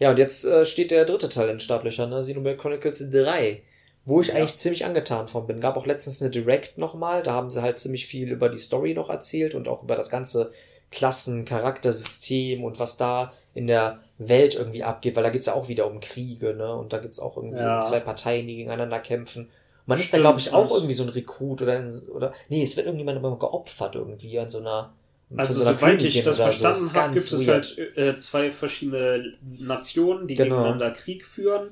Ja, 0.00 0.10
und 0.10 0.18
jetzt 0.18 0.44
äh, 0.44 0.66
steht 0.66 0.90
der 0.90 1.04
dritte 1.04 1.28
Teil 1.28 1.48
in 1.50 1.60
Startlöchern, 1.60 2.10
ne? 2.10 2.20
Xenoblade 2.20 2.56
Chronicles 2.56 3.08
3. 3.10 3.62
Wo 4.04 4.20
ich 4.20 4.28
Ja. 4.28 4.34
eigentlich 4.34 4.56
ziemlich 4.56 4.84
angetan 4.84 5.28
von 5.28 5.46
bin. 5.46 5.60
Gab 5.60 5.76
auch 5.76 5.86
letztens 5.86 6.20
eine 6.20 6.30
Direct 6.30 6.76
nochmal, 6.78 7.22
da 7.22 7.32
haben 7.34 7.50
sie 7.50 7.62
halt 7.62 7.78
ziemlich 7.78 8.06
viel 8.06 8.30
über 8.32 8.48
die 8.48 8.58
Story 8.58 8.94
noch 8.94 9.10
erzählt 9.10 9.54
und 9.54 9.68
auch 9.68 9.82
über 9.82 9.94
das 9.96 10.10
ganze 10.10 10.52
Klassen, 10.90 11.44
Charaktersystem 11.44 12.64
und 12.64 12.78
was 12.78 12.96
da 12.96 13.32
in 13.54 13.66
der 13.66 14.00
Welt 14.18 14.54
irgendwie 14.54 14.82
abgeht, 14.82 15.14
weil 15.16 15.22
da 15.22 15.30
geht's 15.30 15.46
ja 15.46 15.54
auch 15.54 15.68
wieder 15.68 15.86
um 15.86 16.00
Kriege, 16.00 16.54
ne? 16.54 16.74
Und 16.74 16.92
da 16.92 16.98
geht's 16.98 17.20
auch 17.20 17.36
irgendwie 17.36 17.58
Ja. 17.58 17.78
um 17.78 17.84
zwei 17.84 18.00
Parteien, 18.00 18.46
die 18.46 18.56
gegeneinander 18.56 18.98
kämpfen. 18.98 19.48
Man 19.84 19.98
ist 19.98 20.12
da, 20.12 20.16
Stimmt, 20.18 20.22
glaube 20.22 20.38
ich, 20.40 20.52
auch 20.52 20.70
irgendwie 20.74 20.94
so 20.94 21.02
ein 21.02 21.08
Rekrut 21.08 21.60
oder, 21.62 21.76
in, 21.78 21.90
oder 22.14 22.32
nee, 22.48 22.62
es 22.62 22.76
wird 22.76 22.86
irgendjemand 22.86 23.18
immer 23.18 23.36
geopfert 23.36 23.94
irgendwie 23.96 24.38
an 24.38 24.48
so 24.48 24.58
einer 24.58 24.92
Also, 25.36 25.54
so 25.54 25.64
soweit 25.64 26.02
ich 26.02 26.14
Königin 26.14 26.24
das 26.24 26.36
oder 26.38 26.50
so. 26.52 26.58
verstanden 26.64 26.86
Ist 26.86 26.94
habe, 26.96 27.14
gibt 27.14 27.32
es 27.32 27.46
weird. 27.48 27.76
halt 27.76 27.96
äh, 27.98 28.16
zwei 28.18 28.50
verschiedene 28.50 29.32
Nationen, 29.58 30.26
die 30.28 30.34
Genau. 30.34 30.56
gegeneinander 30.56 30.90
Krieg 30.92 31.24
führen. 31.26 31.70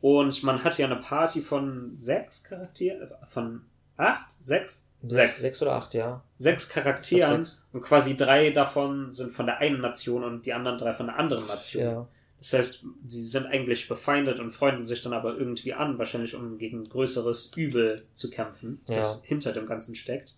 Und 0.00 0.42
man 0.42 0.64
hat 0.64 0.78
ja 0.78 0.86
eine 0.86 0.96
Party 0.96 1.40
von 1.40 1.92
sechs 1.96 2.44
Charakteren, 2.44 3.08
von 3.26 3.62
acht? 3.96 4.36
Sechs? 4.40 4.90
Sechs. 5.02 5.40
Sechs 5.40 5.62
oder 5.62 5.72
acht, 5.72 5.94
ja. 5.94 6.22
Sechs 6.36 6.68
Charakteren. 6.68 7.44
sechs. 7.44 7.64
Und 7.72 7.80
quasi 7.82 8.16
drei 8.16 8.50
davon 8.50 9.10
sind 9.10 9.32
von 9.32 9.46
der 9.46 9.58
einen 9.58 9.80
Nation 9.80 10.24
und 10.24 10.46
die 10.46 10.52
anderen 10.52 10.78
drei 10.78 10.94
von 10.94 11.06
der 11.06 11.18
anderen 11.18 11.46
Nation. 11.46 11.82
Ja. 11.84 12.08
Das 12.38 12.54
heißt, 12.54 12.86
sie 13.06 13.22
sind 13.22 13.46
eigentlich 13.46 13.88
befeindet 13.88 14.40
und 14.40 14.50
freunden 14.50 14.84
sich 14.84 15.02
dann 15.02 15.12
aber 15.12 15.36
irgendwie 15.36 15.74
an, 15.74 15.98
wahrscheinlich 15.98 16.34
um 16.34 16.56
gegen 16.56 16.88
größeres 16.88 17.52
Übel 17.54 18.06
zu 18.14 18.30
kämpfen, 18.30 18.80
das 18.86 19.22
hinter 19.24 19.52
dem 19.52 19.66
Ganzen 19.66 19.94
steckt. 19.94 20.34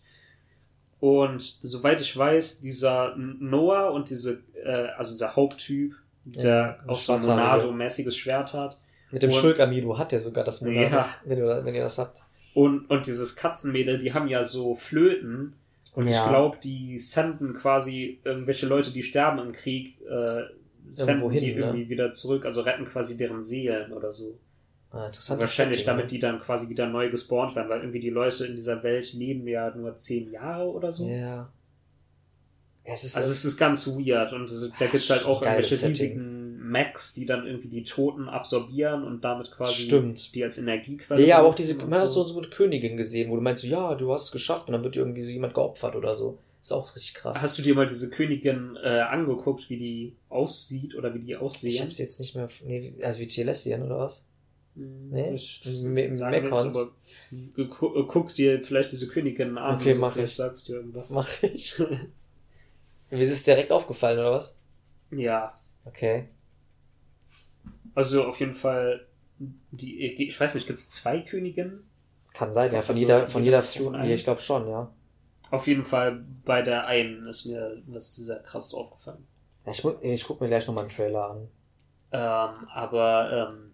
Und 0.99 1.59
soweit 1.63 2.01
ich 2.01 2.17
weiß, 2.17 2.61
dieser 2.61 3.15
Noah 3.17 3.93
und 3.93 4.11
diese, 4.11 4.43
äh, 4.65 4.89
also 4.97 5.13
dieser 5.13 5.35
Haupttyp, 5.35 5.97
der 6.25 6.79
Ja, 6.87 6.89
auch 6.89 6.99
so 6.99 7.13
ein. 7.15 7.21
Monado-mäßiges 7.21 8.17
Schwert 8.17 8.55
hat, 8.55 8.79
Mit 9.13 9.23
dem 9.23 9.31
Schulk-Amiibo 9.31 9.99
hat 9.99 10.13
er 10.13 10.21
sogar 10.21 10.43
das 10.45 10.61
Monat, 10.63 10.91
Ja. 10.91 11.09
wenn, 11.25 11.39
ihr, 11.39 11.65
wenn 11.65 11.75
ihr 11.75 11.83
das 11.83 11.99
habt. 11.99 12.19
und, 12.55 12.91
und 12.91 13.07
dieses 13.07 13.37
Katzenmädel, 13.37 13.99
die 13.99 14.13
haben 14.15 14.27
ja 14.29 14.43
so 14.45 14.75
Flöten. 14.75 15.55
Und 15.95 16.09
Ja. 16.09 16.23
ich 16.25 16.29
glaube, 16.31 16.57
die 16.65 16.99
senden 16.99 17.53
quasi 17.55 18.19
irgendwelche 18.25 18.67
Leute, 18.67 18.91
die 18.93 19.03
sterben 19.03 19.39
im 19.41 19.53
Krieg, 19.53 20.01
äh, 20.09 20.43
senden 20.91 21.31
hin, 21.31 21.41
die 21.41 21.55
ne? 21.55 21.61
irgendwie 21.61 21.89
wieder 21.91 22.11
zurück, 22.13 22.45
also 22.47 22.63
retten 22.63 22.87
quasi 22.87 23.17
deren 23.19 23.43
Seelen 23.43 23.93
oder 23.93 24.11
so. 24.11 24.39
Ah, 24.91 25.07
interessant. 25.07 25.41
Wahrscheinlich, 25.41 25.85
damit 25.85 26.11
die 26.11 26.19
dann 26.19 26.41
quasi 26.41 26.69
wieder 26.69 26.87
neu 26.87 27.11
gespawnt 27.11 27.55
werden, 27.57 27.69
weil 27.71 27.81
irgendwie 27.81 28.01
die 28.01 28.11
Leute 28.11 28.47
in 28.47 28.55
dieser 28.57 28.83
Welt 28.83 29.13
leben 29.15 29.47
ja 29.47 29.71
nur 29.75 29.97
zehn 29.97 30.31
Jahre 30.31 30.65
oder 30.71 30.91
so. 30.91 31.07
Ja. 31.09 31.51
Es 32.85 33.05
ist 33.05 33.17
Also 33.17 33.31
es 33.31 33.45
ist 33.45 33.57
ganz 33.57 33.87
weird 33.87 34.33
und 34.33 34.51
es- 34.51 34.71
da 34.79 34.87
gibt's 34.87 35.09
halt 35.09 35.25
auch 35.25 35.41
irgendwelche 35.43 35.77
Setting. 35.77 35.89
riesigen 35.91 36.42
Macs, 36.73 37.13
die 37.15 37.27
dann 37.27 37.47
irgendwie 37.47 37.69
die 37.69 37.85
Toten 37.85 38.29
absorbieren 38.29 39.05
und 39.05 39.23
damit 39.23 39.53
quasi 39.53 39.83
Stimmt. 39.85 40.35
die 40.35 40.43
als 40.43 40.59
Energiequelle 40.59 41.25
ja, 41.25 41.39
aber 41.39 41.49
auch 41.49 41.55
diese, 41.55 41.75
man 41.77 41.87
und 41.87 41.95
hat 41.95 42.09
so, 42.09 42.25
so 42.25 42.41
Königin 42.41 42.97
gesehen, 42.97 43.31
wo 43.31 43.37
du 43.37 43.43
meinst, 43.43 43.63
so, 43.63 43.69
ja, 43.69 43.95
du 43.95 44.13
hast 44.13 44.25
es 44.25 44.33
geschafft 44.33 44.67
und 44.69 44.73
dann 44.73 44.83
wird 44.83 44.95
dir 44.97 45.01
irgendwie 45.01 45.23
so 45.23 45.31
jemand 45.31 45.55
geopfert 45.55 45.95
oder 45.95 46.15
so. 46.15 46.39
ist 46.61 46.73
auch 46.73 46.85
richtig 46.97 47.15
krass. 47.15 47.41
Hast 47.41 47.59
du 47.59 47.63
dir 47.63 47.75
mal 47.75 47.87
diese 47.87 48.11
Königin 48.11 48.77
äh, 48.83 49.01
angeguckt, 49.01 49.69
wie 49.71 49.77
die 49.77 50.17
aussieht 50.29 50.95
oder 50.97 51.15
wie 51.15 51.21
die 51.21 51.33
ich 51.33 51.39
aussehen? 51.39 51.85
hab's 51.87 51.99
jetzt 51.99 52.19
nicht 52.19 52.35
mehr, 52.35 52.49
nee, 52.65 52.95
also 53.03 53.21
wie 53.21 53.29
Telestian 53.29 53.83
oder 53.83 53.99
was? 53.99 54.25
Nee, 54.75 55.35
Ich 55.35 55.61
sagen 55.63 55.93
willst, 55.93 56.21
Mekons. 56.23 56.65
aber 56.77 57.67
gu- 57.69 58.01
äh, 58.01 58.05
guck 58.09 58.35
dir 58.35 58.63
vielleicht 58.63 58.91
diese 58.91 59.07
Königin 59.09 59.59
an. 59.59 59.79
Okay, 59.79 59.93
so, 59.93 60.01
mach 60.01 60.15
vielleicht 60.15 60.33
ich. 60.33 60.37
sagst 60.37 60.69
du 60.69 60.73
irgendwas. 60.75 61.11
Was 61.11 61.11
mache 61.11 61.47
ich? 61.49 61.79
Wie 63.11 63.21
ist 63.21 63.31
es 63.31 63.45
direkt 63.45 63.71
aufgefallen 63.73 64.19
oder 64.19 64.31
was? 64.33 64.57
ja, 65.11 65.59
Okay. 65.85 66.29
Also 67.95 68.25
auf 68.25 68.41
jeden 68.41 68.55
Fall, 68.55 69.07
die, 69.39 70.13
ich 70.15 70.39
weiß 70.39 70.55
nicht, 70.55 70.67
gibt 70.67 70.79
es 70.79 70.91
zwei 70.91 71.21
Königinnen? 71.21 71.89
Kann 72.33 72.53
sein, 72.53 72.73
ja, 72.73 72.83
von 72.83 72.95
Also 72.95 73.01
jeder, 73.01 73.27
von 73.27 73.45
jede 73.45 73.57
jeder 73.57 73.95
ein? 73.95 74.11
ich 74.11 74.25
glaube 74.25 74.41
schon, 74.41 74.69
ja. 74.69 74.91
Auf 75.51 75.67
jeden 75.67 75.85
Fall 75.85 76.25
bei 76.45 76.63
der 76.63 76.87
einen 76.87 77.27
ist 77.27 77.45
mir 77.45 77.83
das 77.87 78.17
sehr 78.17 78.39
krass 78.39 78.73
aufgefallen. 78.73 79.27
Ich, 79.67 79.85
ich 80.03 80.25
guck 80.25 80.41
mir 80.41 80.49
gleich 80.49 80.67
nochmal 80.67 80.85
einen 80.85 80.93
Trailer 80.93 81.31
an. 81.31 81.49
Ähm, 82.11 82.69
aber 82.69 83.53
ähm, 83.53 83.73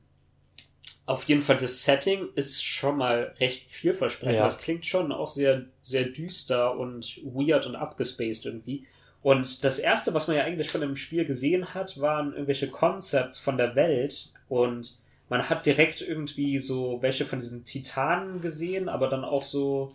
auf 1.06 1.24
jeden 1.24 1.40
Fall 1.40 1.56
das 1.56 1.84
Setting 1.84 2.28
ist 2.34 2.62
schon 2.64 2.98
mal 2.98 3.34
recht 3.40 3.70
vielversprechend. 3.70 4.36
Ja. 4.36 4.44
Das 4.44 4.58
klingt 4.58 4.86
schon 4.86 5.12
auch 5.12 5.28
sehr, 5.28 5.66
sehr 5.80 6.04
düster 6.04 6.76
und 6.76 7.20
weird 7.24 7.66
und 7.66 7.76
abgespaced 7.76 8.44
irgendwie. 8.44 8.86
Und 9.22 9.64
das 9.64 9.78
erste, 9.78 10.14
was 10.14 10.28
man 10.28 10.36
ja 10.36 10.44
eigentlich 10.44 10.70
von 10.70 10.80
dem 10.80 10.96
Spiel 10.96 11.24
gesehen 11.24 11.74
hat, 11.74 12.00
waren 12.00 12.32
irgendwelche 12.32 12.68
Concepts 12.70 13.38
von 13.38 13.56
der 13.56 13.74
Welt 13.74 14.30
und 14.48 14.96
man 15.28 15.48
hat 15.50 15.66
direkt 15.66 16.00
irgendwie 16.00 16.58
so 16.58 16.98
welche 17.02 17.26
von 17.26 17.38
diesen 17.38 17.64
Titanen 17.64 18.40
gesehen, 18.40 18.88
aber 18.88 19.08
dann 19.08 19.24
auch 19.24 19.42
so 19.42 19.94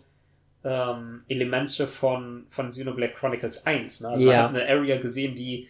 ähm, 0.62 1.22
Elemente 1.28 1.86
von, 1.86 2.46
von 2.50 2.68
Xenoblade 2.68 3.12
Chronicles 3.14 3.66
1. 3.66 4.02
Ne? 4.02 4.08
Also 4.08 4.24
man 4.24 4.32
Ja. 4.34 4.42
hat 4.44 4.50
eine 4.50 4.68
Area 4.68 4.96
gesehen, 4.98 5.34
die 5.34 5.68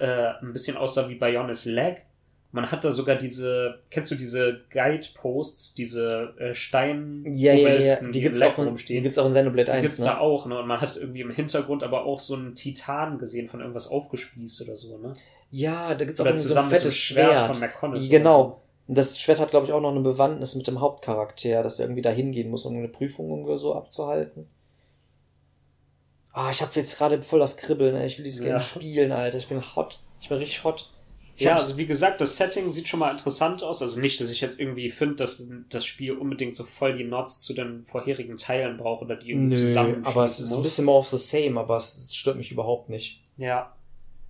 äh, 0.00 0.32
ein 0.40 0.52
bisschen 0.52 0.76
aussah 0.76 1.08
wie 1.08 1.14
Bionis 1.14 1.64
Leg. 1.64 2.04
Man 2.52 2.70
hat 2.70 2.84
da 2.84 2.92
sogar 2.92 3.16
diese, 3.16 3.80
kennst 3.90 4.10
du 4.10 4.14
diese 4.14 4.62
Guideposts, 4.70 5.74
diese 5.74 6.34
äh, 6.38 6.54
Stein 6.54 7.24
Ja, 7.26 7.52
ja, 7.52 7.74
ja. 7.74 7.96
Die 8.00 8.04
im 8.06 8.12
gibt's 8.12 8.40
auch, 8.40 8.56
in, 8.56 8.64
die 8.64 8.68
rumstehen. 8.68 9.02
gibt's 9.02 9.18
auch 9.18 9.26
in 9.26 9.32
Xenoblade 9.32 9.64
Die 9.66 9.70
1, 9.72 9.82
gibt's 9.82 9.98
ne? 9.98 10.06
da 10.06 10.18
auch, 10.18 10.46
ne? 10.46 10.58
Und 10.58 10.66
man 10.66 10.80
hat 10.80 10.96
irgendwie 10.96 11.20
im 11.20 11.30
Hintergrund 11.30 11.82
aber 11.82 12.04
auch 12.06 12.20
so 12.20 12.34
einen 12.34 12.54
Titan 12.54 13.18
gesehen 13.18 13.48
von 13.48 13.60
irgendwas 13.60 13.88
aufgespießt 13.88 14.62
oder 14.62 14.76
so, 14.76 14.96
ne? 14.98 15.12
Ja, 15.50 15.94
da 15.94 16.04
gibt's 16.04 16.20
auch 16.20 16.24
Oder 16.24 16.30
irgendwie 16.30 16.42
so 16.42 16.46
ein 16.46 16.48
zusammen 16.48 16.68
mit 16.70 16.74
dem 16.76 16.82
fettes 16.82 16.96
Schwert, 16.96 17.32
Schwert. 17.32 17.46
von 17.56 17.60
Mekonis. 17.60 18.08
Genau. 18.10 18.62
Und 18.88 18.96
das 18.96 19.18
Schwert 19.20 19.40
hat, 19.40 19.50
glaube 19.50 19.66
ich, 19.66 19.72
auch 19.72 19.80
noch 19.80 19.90
eine 19.90 20.00
Bewandtnis 20.00 20.54
mit 20.54 20.66
dem 20.66 20.80
Hauptcharakter, 20.80 21.62
dass 21.62 21.78
er 21.80 21.86
irgendwie 21.86 22.02
da 22.02 22.10
hingehen 22.10 22.48
muss, 22.50 22.64
um 22.64 22.76
eine 22.76 22.88
Prüfung 22.88 23.44
oder 23.44 23.58
so 23.58 23.74
abzuhalten. 23.74 24.46
Ah, 26.32 26.50
ich 26.50 26.60
habe 26.62 26.70
jetzt 26.74 26.96
gerade 26.98 27.20
voll 27.22 27.40
das 27.40 27.56
Kribbeln, 27.56 27.96
ey. 27.96 28.06
Ich 28.06 28.18
will 28.18 28.24
dieses 28.24 28.44
Ja. 28.44 28.50
Game 28.50 28.60
spielen, 28.60 29.12
Alter. 29.12 29.38
Ich 29.38 29.48
bin 29.48 29.60
hot. 29.74 29.98
Ich 30.20 30.28
bin 30.28 30.38
richtig 30.38 30.62
hot. 30.64 30.92
Ja, 31.36 31.56
also 31.56 31.76
wie 31.76 31.86
gesagt, 31.86 32.20
das 32.20 32.36
Setting 32.36 32.70
sieht 32.70 32.88
schon 32.88 33.00
mal 33.00 33.10
interessant 33.10 33.62
aus. 33.62 33.82
Also 33.82 34.00
nicht, 34.00 34.20
dass 34.20 34.30
ich 34.30 34.40
jetzt 34.40 34.58
irgendwie 34.58 34.90
finde, 34.90 35.16
dass 35.16 35.48
das 35.68 35.84
Spiel 35.84 36.12
unbedingt 36.12 36.54
so 36.54 36.64
voll 36.64 36.96
die 36.96 37.04
Nots 37.04 37.40
zu 37.40 37.52
den 37.52 37.84
vorherigen 37.84 38.36
Teilen 38.36 38.76
braucht 38.76 39.02
oder 39.02 39.16
die 39.16 39.30
irgendwie 39.30 39.56
zusammen. 39.56 40.04
Aber 40.04 40.24
es 40.24 40.40
ist 40.40 40.50
muss. 40.50 40.58
ein 40.58 40.62
bisschen 40.62 40.84
more 40.86 40.98
of 40.98 41.08
the 41.08 41.18
same, 41.18 41.58
aber 41.60 41.76
es 41.76 42.14
stört 42.14 42.36
mich 42.36 42.50
überhaupt 42.50 42.88
nicht. 42.88 43.20
Ja. 43.36 43.74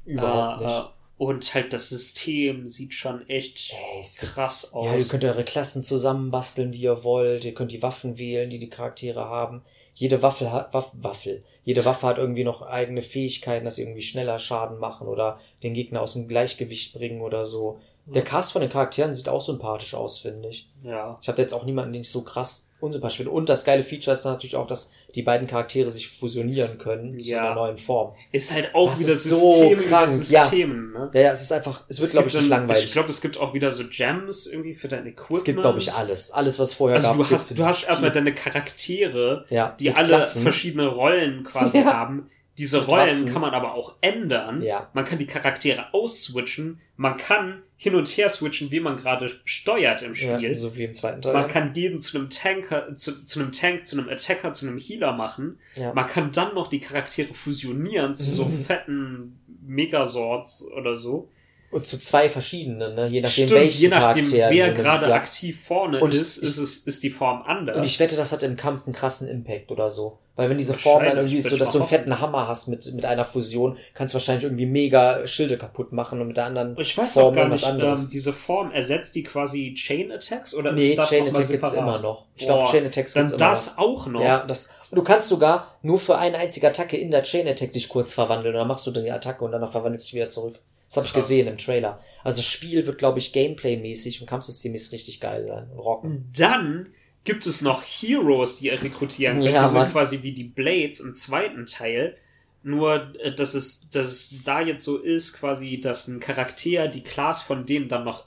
Überhaupt 0.04 0.60
uh, 0.60 0.64
nicht. 0.64 0.84
Und 1.18 1.54
halt 1.54 1.72
das 1.72 1.88
System 1.88 2.68
sieht 2.68 2.92
schon 2.92 3.26
echt 3.28 3.72
Ey, 3.72 4.04
krass 4.18 4.74
aus. 4.74 4.86
Ja, 4.86 4.96
ihr 4.98 5.08
könnt 5.08 5.24
eure 5.24 5.44
Klassen 5.44 5.82
zusammenbasteln, 5.82 6.74
wie 6.74 6.82
ihr 6.82 7.04
wollt. 7.04 7.44
Ihr 7.44 7.54
könnt 7.54 7.72
die 7.72 7.82
Waffen 7.82 8.18
wählen, 8.18 8.50
die 8.50 8.58
die 8.58 8.68
Charaktere 8.68 9.24
haben. 9.24 9.62
Jede 9.97 10.23
Waffel 10.23 10.52
hat, 10.52 10.74
Waff, 10.74 10.90
Waffel. 10.93 11.43
Jede 11.64 11.86
Waffe 11.86 12.06
hat 12.06 12.18
irgendwie 12.18 12.44
noch 12.44 12.60
eigene 12.60 13.01
Fähigkeiten, 13.01 13.64
dass 13.64 13.77
sie 13.77 13.82
irgendwie 13.82 14.02
schneller 14.02 14.39
Schaden 14.39 14.78
machen 14.78 15.09
oder 15.09 15.40
den 15.62 15.73
Gegner 15.73 16.02
aus 16.02 16.12
dem 16.12 16.28
Gleichgewicht 16.28 16.93
bringen 16.93 17.23
oder 17.23 17.47
so. 17.47 17.81
Der 18.14 18.22
Cast 18.22 18.52
von 18.52 18.60
den 18.60 18.70
Charakteren 18.70 19.14
sieht 19.14 19.28
auch 19.28 19.40
sympathisch 19.40 19.94
aus, 19.94 20.18
finde 20.18 20.48
ich. 20.48 20.68
Ja. 20.84 21.18
Ich 21.20 21.28
habe 21.28 21.42
jetzt 21.42 21.52
auch 21.52 21.64
niemanden, 21.64 21.92
den 21.92 22.02
ich 22.02 22.10
so 22.10 22.22
krass 22.22 22.70
unsympathisch 22.78 23.16
finde. 23.16 23.32
Und 23.32 23.48
das 23.48 23.64
geile 23.64 23.82
Feature 23.82 24.14
ist 24.14 24.24
natürlich 24.24 24.54
auch, 24.54 24.68
dass 24.68 24.92
die 25.16 25.22
beiden 25.22 25.48
Charaktere 25.48 25.90
sich 25.90 26.08
fusionieren 26.08 26.78
können 26.78 27.18
zu 27.18 27.36
einer 27.36 27.56
neuen 27.56 27.76
Form. 27.78 28.14
Ist 28.30 28.52
halt 28.52 28.74
auch 28.74 28.90
das 28.90 29.00
wieder 29.00 29.12
ist 29.12 29.24
System, 29.24 29.80
so 29.80 29.88
krank. 29.88 30.08
Systemen, 30.08 30.92
ja. 30.94 31.00
Ne? 31.00 31.10
ja, 31.14 31.20
ja, 31.20 31.32
es 31.32 31.42
ist 31.42 31.52
einfach, 31.52 31.82
es 31.88 32.00
wird, 32.00 32.12
glaube 32.12 32.28
ich, 32.28 32.34
nicht 32.34 32.48
langweilig. 32.48 32.84
Ich 32.84 32.92
glaube, 32.92 33.08
es 33.08 33.20
gibt 33.20 33.40
auch 33.40 33.54
wieder 33.54 33.72
so 33.72 33.82
Gems 33.88 34.46
irgendwie 34.46 34.74
für 34.74 34.86
dein 34.86 35.06
Equipment. 35.06 35.38
Es 35.38 35.44
gibt, 35.44 35.60
glaube 35.60 35.78
ich, 35.80 35.92
alles. 35.92 36.30
Alles, 36.30 36.60
was 36.60 36.74
vorher 36.74 36.96
also 36.96 37.08
gab. 37.08 37.18
Also 37.18 37.28
du 37.28 37.34
hast, 37.34 37.58
du 37.58 37.64
hast 37.64 37.88
erstmal 37.88 38.12
deine 38.12 38.34
Charaktere, 38.34 39.46
ja, 39.48 39.74
die 39.80 39.90
alle 39.90 40.08
Klassen. 40.08 40.42
verschiedene 40.42 40.86
Rollen 40.86 41.42
quasi 41.42 41.78
ja. 41.80 41.86
haben 41.86 42.30
diese 42.58 42.86
Rollen 42.86 43.22
Waffen. 43.22 43.32
kann 43.32 43.42
man 43.42 43.54
aber 43.54 43.74
auch 43.74 43.96
ändern. 44.00 44.62
Ja. 44.62 44.90
Man 44.94 45.04
kann 45.04 45.18
die 45.18 45.26
Charaktere 45.26 45.92
ausswitchen. 45.92 46.80
Man 46.96 47.16
kann 47.16 47.62
hin 47.76 47.94
und 47.94 48.08
her 48.08 48.30
switchen, 48.30 48.70
wie 48.70 48.80
man 48.80 48.96
gerade 48.96 49.30
steuert 49.44 50.00
im 50.02 50.14
Spiel. 50.14 50.40
Ja, 50.40 50.54
so 50.54 50.76
wie 50.76 50.84
im 50.84 50.94
zweiten 50.94 51.20
Teil. 51.20 51.34
Man 51.34 51.46
kann 51.46 51.74
jeden 51.74 51.98
zu 51.98 52.16
einem 52.16 52.30
Tanker, 52.30 52.94
zu, 52.94 53.24
zu 53.24 53.40
einem 53.40 53.52
Tank, 53.52 53.86
zu 53.86 53.98
einem 53.98 54.08
Attacker, 54.08 54.52
zu 54.52 54.66
einem 54.66 54.78
Healer 54.78 55.12
machen. 55.12 55.58
Ja. 55.74 55.92
Man 55.92 56.06
kann 56.06 56.32
dann 56.32 56.54
noch 56.54 56.68
die 56.68 56.80
Charaktere 56.80 57.34
fusionieren 57.34 58.14
zu 58.14 58.30
so 58.30 58.48
fetten 58.66 59.38
Megasorts 59.66 60.66
oder 60.74 60.96
so. 60.96 61.28
Und 61.70 61.84
zu 61.84 61.98
zwei 61.98 62.28
verschiedenen, 62.30 62.94
ne? 62.94 63.08
je 63.08 63.20
nachdem, 63.20 63.48
Stimmt, 63.48 63.70
je 63.72 63.88
nachdem, 63.88 64.24
Charakter 64.24 64.50
wer 64.54 64.72
gerade 64.72 65.12
aktiv 65.12 65.62
vorne 65.62 66.00
und 66.00 66.14
ist, 66.14 66.38
ist, 66.38 66.58
es, 66.58 66.78
ist 66.78 67.02
die 67.02 67.10
Form 67.10 67.42
anders. 67.42 67.76
Und 67.76 67.84
ich 67.84 67.98
wette, 67.98 68.16
das 68.16 68.32
hat 68.32 68.42
im 68.44 68.56
Kampf 68.56 68.86
einen 68.86 68.94
krassen 68.94 69.28
Impact 69.28 69.70
oder 69.70 69.90
so. 69.90 70.18
Weil 70.36 70.50
wenn 70.50 70.58
diese 70.58 70.74
Form 70.74 71.02
dann 71.02 71.16
irgendwie 71.16 71.38
ist, 71.38 71.48
so 71.48 71.56
dass 71.56 71.72
du 71.72 71.78
einen 71.78 71.88
fetten 71.88 72.20
Hammer 72.20 72.46
hast 72.46 72.68
mit, 72.68 72.92
mit 72.94 73.06
einer 73.06 73.24
Fusion, 73.24 73.78
kannst 73.94 74.12
du 74.12 74.16
wahrscheinlich 74.16 74.44
irgendwie 74.44 74.66
mega 74.66 75.26
Schilde 75.26 75.56
kaputt 75.56 75.92
machen 75.92 76.20
und 76.20 76.28
mit 76.28 76.36
der 76.36 76.44
anderen 76.44 76.78
ich 76.78 76.96
weiß 76.96 77.14
Form 77.14 77.26
auch 77.26 77.32
gar 77.32 77.48
nicht, 77.48 77.66
ähm, 77.66 78.08
diese 78.12 78.34
Form 78.34 78.70
ersetzt 78.70 79.14
die 79.14 79.22
quasi 79.22 79.72
Chain 79.74 80.12
Attacks 80.12 80.54
oder 80.54 80.72
nee, 80.72 80.90
ist 80.90 80.98
das 80.98 81.08
Chain 81.08 81.28
Attacks 81.28 81.48
gibt's 81.48 81.72
immer 81.72 82.00
noch. 82.00 82.26
Ich 82.36 82.44
glaube, 82.44 82.70
Chain 82.70 82.84
Attacks 82.84 83.14
gibt's 83.14 83.32
immer 83.32 83.38
das 83.38 83.78
auch 83.78 84.06
noch. 84.06 84.20
Ja, 84.20 84.44
das, 84.46 84.70
du 84.92 85.02
kannst 85.02 85.28
sogar 85.28 85.78
nur 85.82 85.98
für 85.98 86.18
eine 86.18 86.36
einzige 86.36 86.68
Attacke 86.68 86.98
in 86.98 87.10
der 87.10 87.22
Chain 87.22 87.48
Attack 87.48 87.72
dich 87.72 87.88
kurz 87.88 88.12
verwandeln 88.12 88.54
und 88.54 88.58
dann 88.58 88.68
machst 88.68 88.86
du 88.86 88.90
dann 88.90 89.04
die 89.04 89.12
Attacke 89.12 89.42
und 89.42 89.52
danach 89.52 89.72
verwandelst 89.72 90.06
du 90.06 90.08
dich 90.08 90.14
wieder 90.16 90.28
zurück. 90.28 90.60
Das 90.88 90.98
habe 90.98 91.06
ich 91.06 91.14
gesehen 91.14 91.48
im 91.48 91.58
Trailer. 91.58 91.98
Also 92.22 92.42
Spiel 92.42 92.86
wird, 92.86 92.98
glaube 92.98 93.18
ich, 93.18 93.32
Gameplay-mäßig 93.32 94.20
und 94.20 94.26
Kampfsystemmäßig 94.26 94.92
richtig 94.92 95.20
geil 95.20 95.44
sein. 95.44 95.70
Rocken. 95.76 96.30
Dann 96.36 96.92
gibt 97.26 97.46
es 97.46 97.60
noch 97.60 97.82
Heroes, 97.82 98.56
die 98.56 98.66
ihr 98.66 98.82
rekrutieren 98.82 99.38
könnt. 99.38 99.50
Ja, 99.50 99.64
die 99.64 99.70
sind 99.70 99.92
quasi 99.92 100.22
wie 100.22 100.32
die 100.32 100.44
Blades 100.44 101.00
im 101.00 101.14
zweiten 101.14 101.66
Teil. 101.66 102.16
Nur, 102.62 103.14
äh, 103.20 103.34
dass 103.34 103.52
es, 103.54 103.90
dass 103.90 104.06
es 104.06 104.42
da 104.44 104.62
jetzt 104.62 104.82
so 104.82 104.96
ist, 104.96 105.34
quasi, 105.34 105.78
dass 105.78 106.08
ein 106.08 106.20
Charakter 106.20 106.88
die 106.88 107.02
Class 107.02 107.42
von 107.42 107.66
denen 107.66 107.88
dann 107.88 108.04
noch 108.04 108.24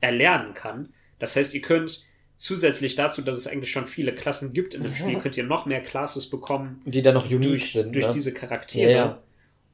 erlernen 0.00 0.52
kann. 0.52 0.92
Das 1.18 1.36
heißt, 1.36 1.54
ihr 1.54 1.62
könnt 1.62 2.04
zusätzlich 2.36 2.96
dazu, 2.96 3.22
dass 3.22 3.36
es 3.36 3.46
eigentlich 3.46 3.70
schon 3.70 3.86
viele 3.86 4.14
Klassen 4.14 4.52
gibt 4.52 4.74
in 4.74 4.82
dem 4.82 4.94
Spiel, 4.94 5.18
könnt 5.18 5.36
ihr 5.36 5.44
noch 5.44 5.64
mehr 5.64 5.80
Classes 5.80 6.28
bekommen. 6.28 6.82
Die 6.84 7.02
dann 7.02 7.14
noch 7.14 7.26
unique 7.26 7.48
durch, 7.48 7.72
sind. 7.72 7.94
Durch 7.94 8.06
ne? 8.06 8.12
diese 8.12 8.34
Charaktere. 8.34 8.90
Ja, 8.90 8.96
ja. 9.06 9.22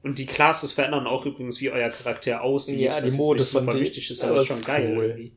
Und 0.03 0.19
die 0.19 0.27
Classes 0.27 0.73
verändern 0.73 1.07
auch 1.07 1.27
übrigens, 1.27 1.61
wie 1.61 1.71
euer 1.71 1.89
Charakter 1.91 2.43
aussieht. 2.43 2.79
Ja, 2.79 3.01
die 3.01 3.11
Mode 3.11 3.41
ist 3.41 3.53
super 3.53 3.75
wichtig 3.79 4.11
ist, 4.11 4.23
aber 4.23 4.43
ist 4.43 4.47
schon 4.47 4.63
geil 4.63 4.95
cool. 4.97 5.05
irgendwie. 5.05 5.33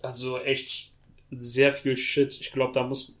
Also 0.00 0.38
echt 0.40 0.93
sehr 1.40 1.72
viel 1.72 1.96
Shit. 1.96 2.40
Ich 2.40 2.52
glaube, 2.52 2.72
da 2.72 2.82
muss, 2.82 3.18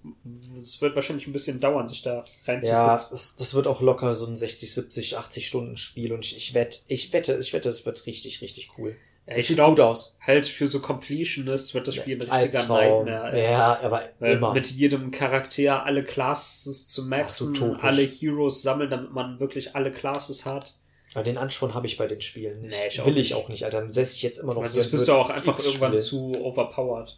es 0.58 0.80
wird 0.80 0.94
wahrscheinlich 0.94 1.26
ein 1.26 1.32
bisschen 1.32 1.60
dauern, 1.60 1.86
sich 1.86 2.02
da 2.02 2.24
reinzufuchsen. 2.46 2.68
Ja, 2.68 2.94
das, 2.94 3.36
das 3.36 3.54
wird 3.54 3.66
auch 3.66 3.80
locker 3.80 4.14
so 4.14 4.26
ein 4.26 4.36
60, 4.36 4.72
70, 4.72 5.16
80 5.16 5.46
Stunden 5.46 5.76
Spiel 5.76 6.12
und 6.12 6.24
ich, 6.24 6.36
ich 6.36 6.54
wette, 6.54 6.80
ich 6.88 7.12
wette, 7.12 7.38
ich 7.38 7.52
wette, 7.52 7.68
es 7.68 7.86
wird 7.86 8.06
richtig, 8.06 8.40
richtig 8.42 8.70
cool. 8.78 8.96
Ja, 9.26 9.36
ich 9.36 9.48
glaube, 9.48 9.94
halt 10.20 10.46
für 10.46 10.66
so 10.66 10.80
Completionists 10.80 11.72
wird 11.72 11.88
das 11.88 11.94
Spiel 11.94 12.16
ein 12.20 12.28
richtiger 12.28 12.58
Albtraum. 12.60 13.06
Nightmare. 13.06 13.42
Ja, 13.42 13.80
aber 13.82 14.02
Weil 14.18 14.34
immer. 14.34 14.52
Mit 14.52 14.70
jedem 14.70 15.10
Charakter 15.10 15.84
alle 15.84 16.04
Classes 16.04 16.88
zu 16.88 17.06
maxen, 17.06 17.54
so 17.54 17.74
alle 17.80 18.02
Heroes 18.02 18.60
sammeln, 18.60 18.90
damit 18.90 19.12
man 19.12 19.40
wirklich 19.40 19.74
alle 19.74 19.90
Classes 19.90 20.44
hat. 20.44 20.76
Aber 21.14 21.22
den 21.22 21.38
Ansporn 21.38 21.74
habe 21.74 21.86
ich 21.86 21.96
bei 21.96 22.06
den 22.06 22.20
Spielen 22.20 22.60
nicht. 22.62 22.76
Nee, 22.76 22.88
ich 22.88 23.04
Will 23.04 23.16
ich 23.16 23.34
auch 23.34 23.48
nicht, 23.48 23.64
Alter. 23.64 23.80
Dann 23.80 23.90
setze 23.90 24.16
ich 24.16 24.22
jetzt 24.22 24.38
immer 24.38 24.54
noch. 24.54 24.62
Also 24.62 24.78
das 24.78 24.90
bist 24.90 25.08
du 25.08 25.12
auch 25.12 25.30
einfach 25.30 25.58
irgendwann 25.58 25.96
zu 25.96 26.32
overpowered. 26.42 27.16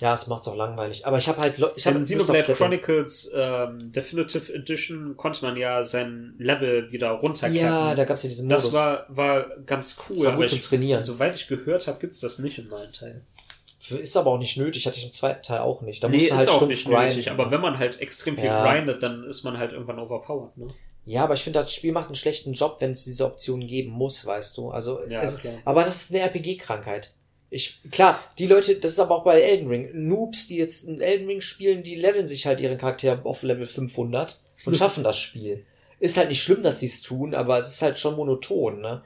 Ja, 0.00 0.14
es 0.14 0.28
macht's 0.28 0.46
auch 0.46 0.54
langweilig. 0.54 1.06
Aber 1.06 1.18
ich 1.18 1.28
habe 1.28 1.40
halt, 1.40 1.54
ich 1.74 1.86
habe 1.86 1.96
in 1.96 2.02
Xenoblade 2.02 2.54
Chronicles 2.54 3.32
ähm, 3.34 3.90
Definitive 3.90 4.52
Edition 4.52 5.16
konnte 5.16 5.44
man 5.44 5.56
ja 5.56 5.82
sein 5.82 6.34
Level 6.38 6.92
wieder 6.92 7.10
runterkehren. 7.10 7.56
Ja, 7.56 7.94
da 7.94 8.04
gab's 8.04 8.22
ja 8.22 8.28
diesen 8.28 8.46
Modus. 8.46 8.64
Das 8.64 8.72
war 8.72 9.06
war 9.08 9.46
ganz 9.66 9.98
cool. 10.08 10.16
Das 10.16 10.24
war 10.26 10.36
gut 10.36 10.48
zum 10.50 10.62
Trainieren. 10.62 11.00
soweit 11.00 11.34
ich 11.34 11.48
gehört 11.48 11.88
habe, 11.88 11.98
gibt's 11.98 12.20
das 12.20 12.38
nicht 12.38 12.58
im 12.58 12.68
neuen 12.68 12.92
Teil. 12.92 13.22
Ist 13.90 14.16
aber 14.16 14.32
auch 14.32 14.38
nicht 14.38 14.56
nötig, 14.56 14.86
hatte 14.86 14.98
ich 14.98 15.04
im 15.04 15.10
zweiten 15.10 15.42
Teil 15.42 15.60
auch 15.60 15.80
nicht. 15.80 16.04
Da 16.04 16.08
nee, 16.08 16.18
musst 16.18 16.30
du 16.30 16.34
halt 16.34 16.42
ist 16.42 16.48
auch 16.48 16.66
nicht 16.66 16.84
grinden. 16.84 17.04
nötig, 17.04 17.30
aber 17.30 17.50
wenn 17.50 17.60
man 17.60 17.78
halt 17.78 18.00
extrem 18.00 18.36
viel 18.36 18.44
ja. 18.44 18.70
grindet, 18.70 19.02
dann 19.02 19.24
ist 19.24 19.44
man 19.44 19.56
halt 19.56 19.72
irgendwann 19.72 19.98
overpowered, 19.98 20.56
ne? 20.58 20.68
Ja, 21.06 21.24
aber 21.24 21.32
ich 21.32 21.42
finde, 21.42 21.60
das 21.60 21.72
Spiel 21.72 21.92
macht 21.92 22.08
einen 22.08 22.16
schlechten 22.16 22.52
Job, 22.52 22.76
wenn 22.80 22.90
es 22.90 23.04
diese 23.04 23.24
Option 23.24 23.66
geben 23.66 23.90
muss, 23.90 24.26
weißt 24.26 24.58
du. 24.58 24.70
Also, 24.70 25.00
ja, 25.08 25.22
es, 25.22 25.40
aber 25.64 25.82
das 25.82 26.02
ist 26.02 26.14
eine 26.14 26.20
RPG-Krankheit. 26.20 27.14
Ich, 27.50 27.80
klar, 27.90 28.22
die 28.38 28.46
Leute, 28.46 28.74
das 28.76 28.92
ist 28.92 29.00
aber 29.00 29.16
auch 29.16 29.24
bei 29.24 29.40
Elden 29.40 29.68
Ring. 29.68 29.90
Noobs, 29.94 30.48
die 30.48 30.56
jetzt 30.56 30.84
in 30.84 31.00
Elden 31.00 31.26
Ring 31.26 31.40
spielen, 31.40 31.82
die 31.82 31.94
leveln 31.94 32.26
sich 32.26 32.46
halt 32.46 32.60
ihren 32.60 32.76
Charakter 32.76 33.20
auf 33.24 33.42
Level 33.42 33.66
500 33.66 34.40
und 34.66 34.76
schaffen 34.76 35.02
das 35.02 35.18
Spiel. 35.18 35.64
Ist 35.98 36.16
halt 36.16 36.28
nicht 36.28 36.42
schlimm, 36.42 36.62
dass 36.62 36.80
sie 36.80 36.86
es 36.86 37.02
tun, 37.02 37.34
aber 37.34 37.58
es 37.58 37.68
ist 37.68 37.82
halt 37.82 37.98
schon 37.98 38.16
monoton, 38.16 38.80
ne? 38.80 39.02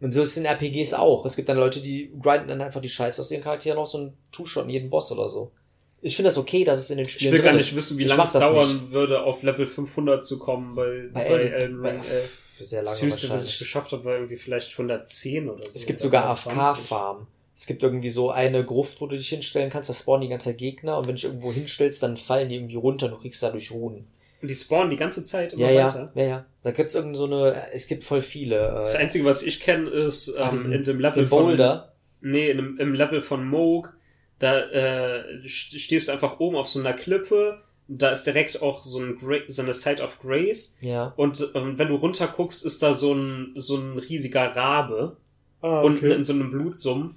Und 0.00 0.10
so 0.10 0.22
ist 0.22 0.30
es 0.30 0.36
in 0.36 0.46
RPGs 0.46 0.94
auch. 0.94 1.24
Es 1.26 1.36
gibt 1.36 1.48
dann 1.48 1.56
Leute, 1.58 1.80
die 1.80 2.10
grinden 2.20 2.48
dann 2.48 2.60
einfach 2.60 2.80
die 2.80 2.88
Scheiße 2.88 3.20
aus 3.20 3.30
ihren 3.30 3.42
Charakteren 3.42 3.78
aus 3.78 3.94
und 3.94 4.14
two-shotten 4.32 4.68
jeden 4.68 4.90
Boss 4.90 5.12
oder 5.12 5.28
so. 5.28 5.52
Ich 6.00 6.16
finde 6.16 6.30
das 6.30 6.38
okay, 6.38 6.64
dass 6.64 6.80
es 6.80 6.90
in 6.90 6.96
den 6.96 7.08
Spielen 7.08 7.32
Ich 7.32 7.38
will 7.38 7.44
gar 7.44 7.54
nicht 7.54 7.76
wissen, 7.76 7.96
wie 7.98 8.04
lange 8.04 8.24
es 8.24 8.32
dauern 8.32 8.68
nicht. 8.68 8.90
würde, 8.90 9.22
auf 9.22 9.44
Level 9.44 9.68
500 9.68 10.26
zu 10.26 10.40
kommen 10.40 10.74
bei, 10.74 11.08
bei, 11.12 11.28
bei 11.28 11.42
Elden 11.44 11.86
Ring. 11.86 12.00
Bei, 12.00 12.28
sehr 12.58 12.82
lange 12.82 12.96
das 12.96 13.02
höchste, 13.02 13.30
was 13.30 13.46
ich 13.46 13.58
geschafft 13.58 13.92
habe, 13.92 14.04
war 14.04 14.14
irgendwie 14.14 14.36
vielleicht 14.36 14.72
110 14.72 15.48
oder 15.48 15.62
so. 15.62 15.70
Es 15.72 15.86
gibt 15.86 16.00
sogar 16.00 16.24
AFK-Farm. 16.26 17.28
Es 17.54 17.66
gibt 17.66 17.82
irgendwie 17.82 18.08
so 18.08 18.30
eine 18.30 18.64
Gruft, 18.64 19.00
wo 19.00 19.06
du 19.06 19.16
dich 19.16 19.28
hinstellen 19.28 19.70
kannst, 19.70 19.90
da 19.90 19.94
spawnen 19.94 20.22
die 20.22 20.28
ganze 20.28 20.50
Zeit 20.50 20.58
Gegner 20.58 20.96
und 20.98 21.04
wenn 21.04 21.14
du 21.14 21.20
dich 21.20 21.24
irgendwo 21.24 21.52
hinstellst, 21.52 22.02
dann 22.02 22.16
fallen 22.16 22.48
die 22.48 22.56
irgendwie 22.56 22.76
runter 22.76 23.06
und 23.06 23.12
du 23.12 23.18
kriegst 23.18 23.42
dadurch 23.42 23.70
Ruhen. 23.70 24.06
Und 24.40 24.48
die 24.48 24.54
spawnen 24.54 24.90
die 24.90 24.96
ganze 24.96 25.24
Zeit 25.24 25.52
immer 25.52 25.70
ja, 25.70 25.86
weiter? 25.86 26.12
Ja, 26.14 26.22
ja, 26.22 26.28
ja. 26.28 26.44
Da 26.62 26.70
gibt's 26.70 26.94
irgend 26.94 27.16
so 27.16 27.26
eine, 27.26 27.70
es 27.72 27.86
gibt 27.86 28.04
voll 28.04 28.22
viele. 28.22 28.56
Äh, 28.56 28.74
das 28.80 28.96
Einzige, 28.96 29.24
was 29.24 29.42
ich 29.42 29.60
kenne, 29.60 29.88
ist 29.88 30.34
ähm, 30.38 30.50
diesen, 30.50 30.72
in 30.72 30.82
dem 30.82 30.98
Level 30.98 31.26
Boulder. 31.26 31.92
von... 32.20 32.30
Nee, 32.30 32.50
in 32.50 32.56
dem, 32.56 32.78
im 32.78 32.94
Level 32.94 33.20
von 33.20 33.46
Moog, 33.46 33.92
da 34.38 34.60
äh, 34.60 35.46
stehst 35.46 36.08
du 36.08 36.12
einfach 36.12 36.40
oben 36.40 36.56
auf 36.56 36.68
so 36.68 36.80
einer 36.80 36.92
Klippe, 36.92 37.60
da 37.88 38.10
ist 38.10 38.24
direkt 38.24 38.62
auch 38.62 38.84
so, 38.84 39.00
ein 39.00 39.16
Gra 39.16 39.38
so 39.46 39.62
eine 39.62 39.74
Site 39.74 40.02
of 40.02 40.18
Grace. 40.20 40.78
Ja. 40.80 41.12
Und 41.16 41.50
ähm, 41.54 41.78
wenn 41.78 41.88
du 41.88 41.96
runter 41.96 42.26
guckst, 42.26 42.64
ist 42.64 42.82
da 42.82 42.94
so 42.94 43.12
ein, 43.12 43.52
so 43.56 43.76
ein 43.76 43.98
riesiger 43.98 44.56
Rabe. 44.56 45.16
Ah, 45.60 45.80
okay. 45.80 45.86
Unten 45.86 46.10
in 46.10 46.24
so 46.24 46.32
einem 46.32 46.50
Blutsumpf. 46.50 47.14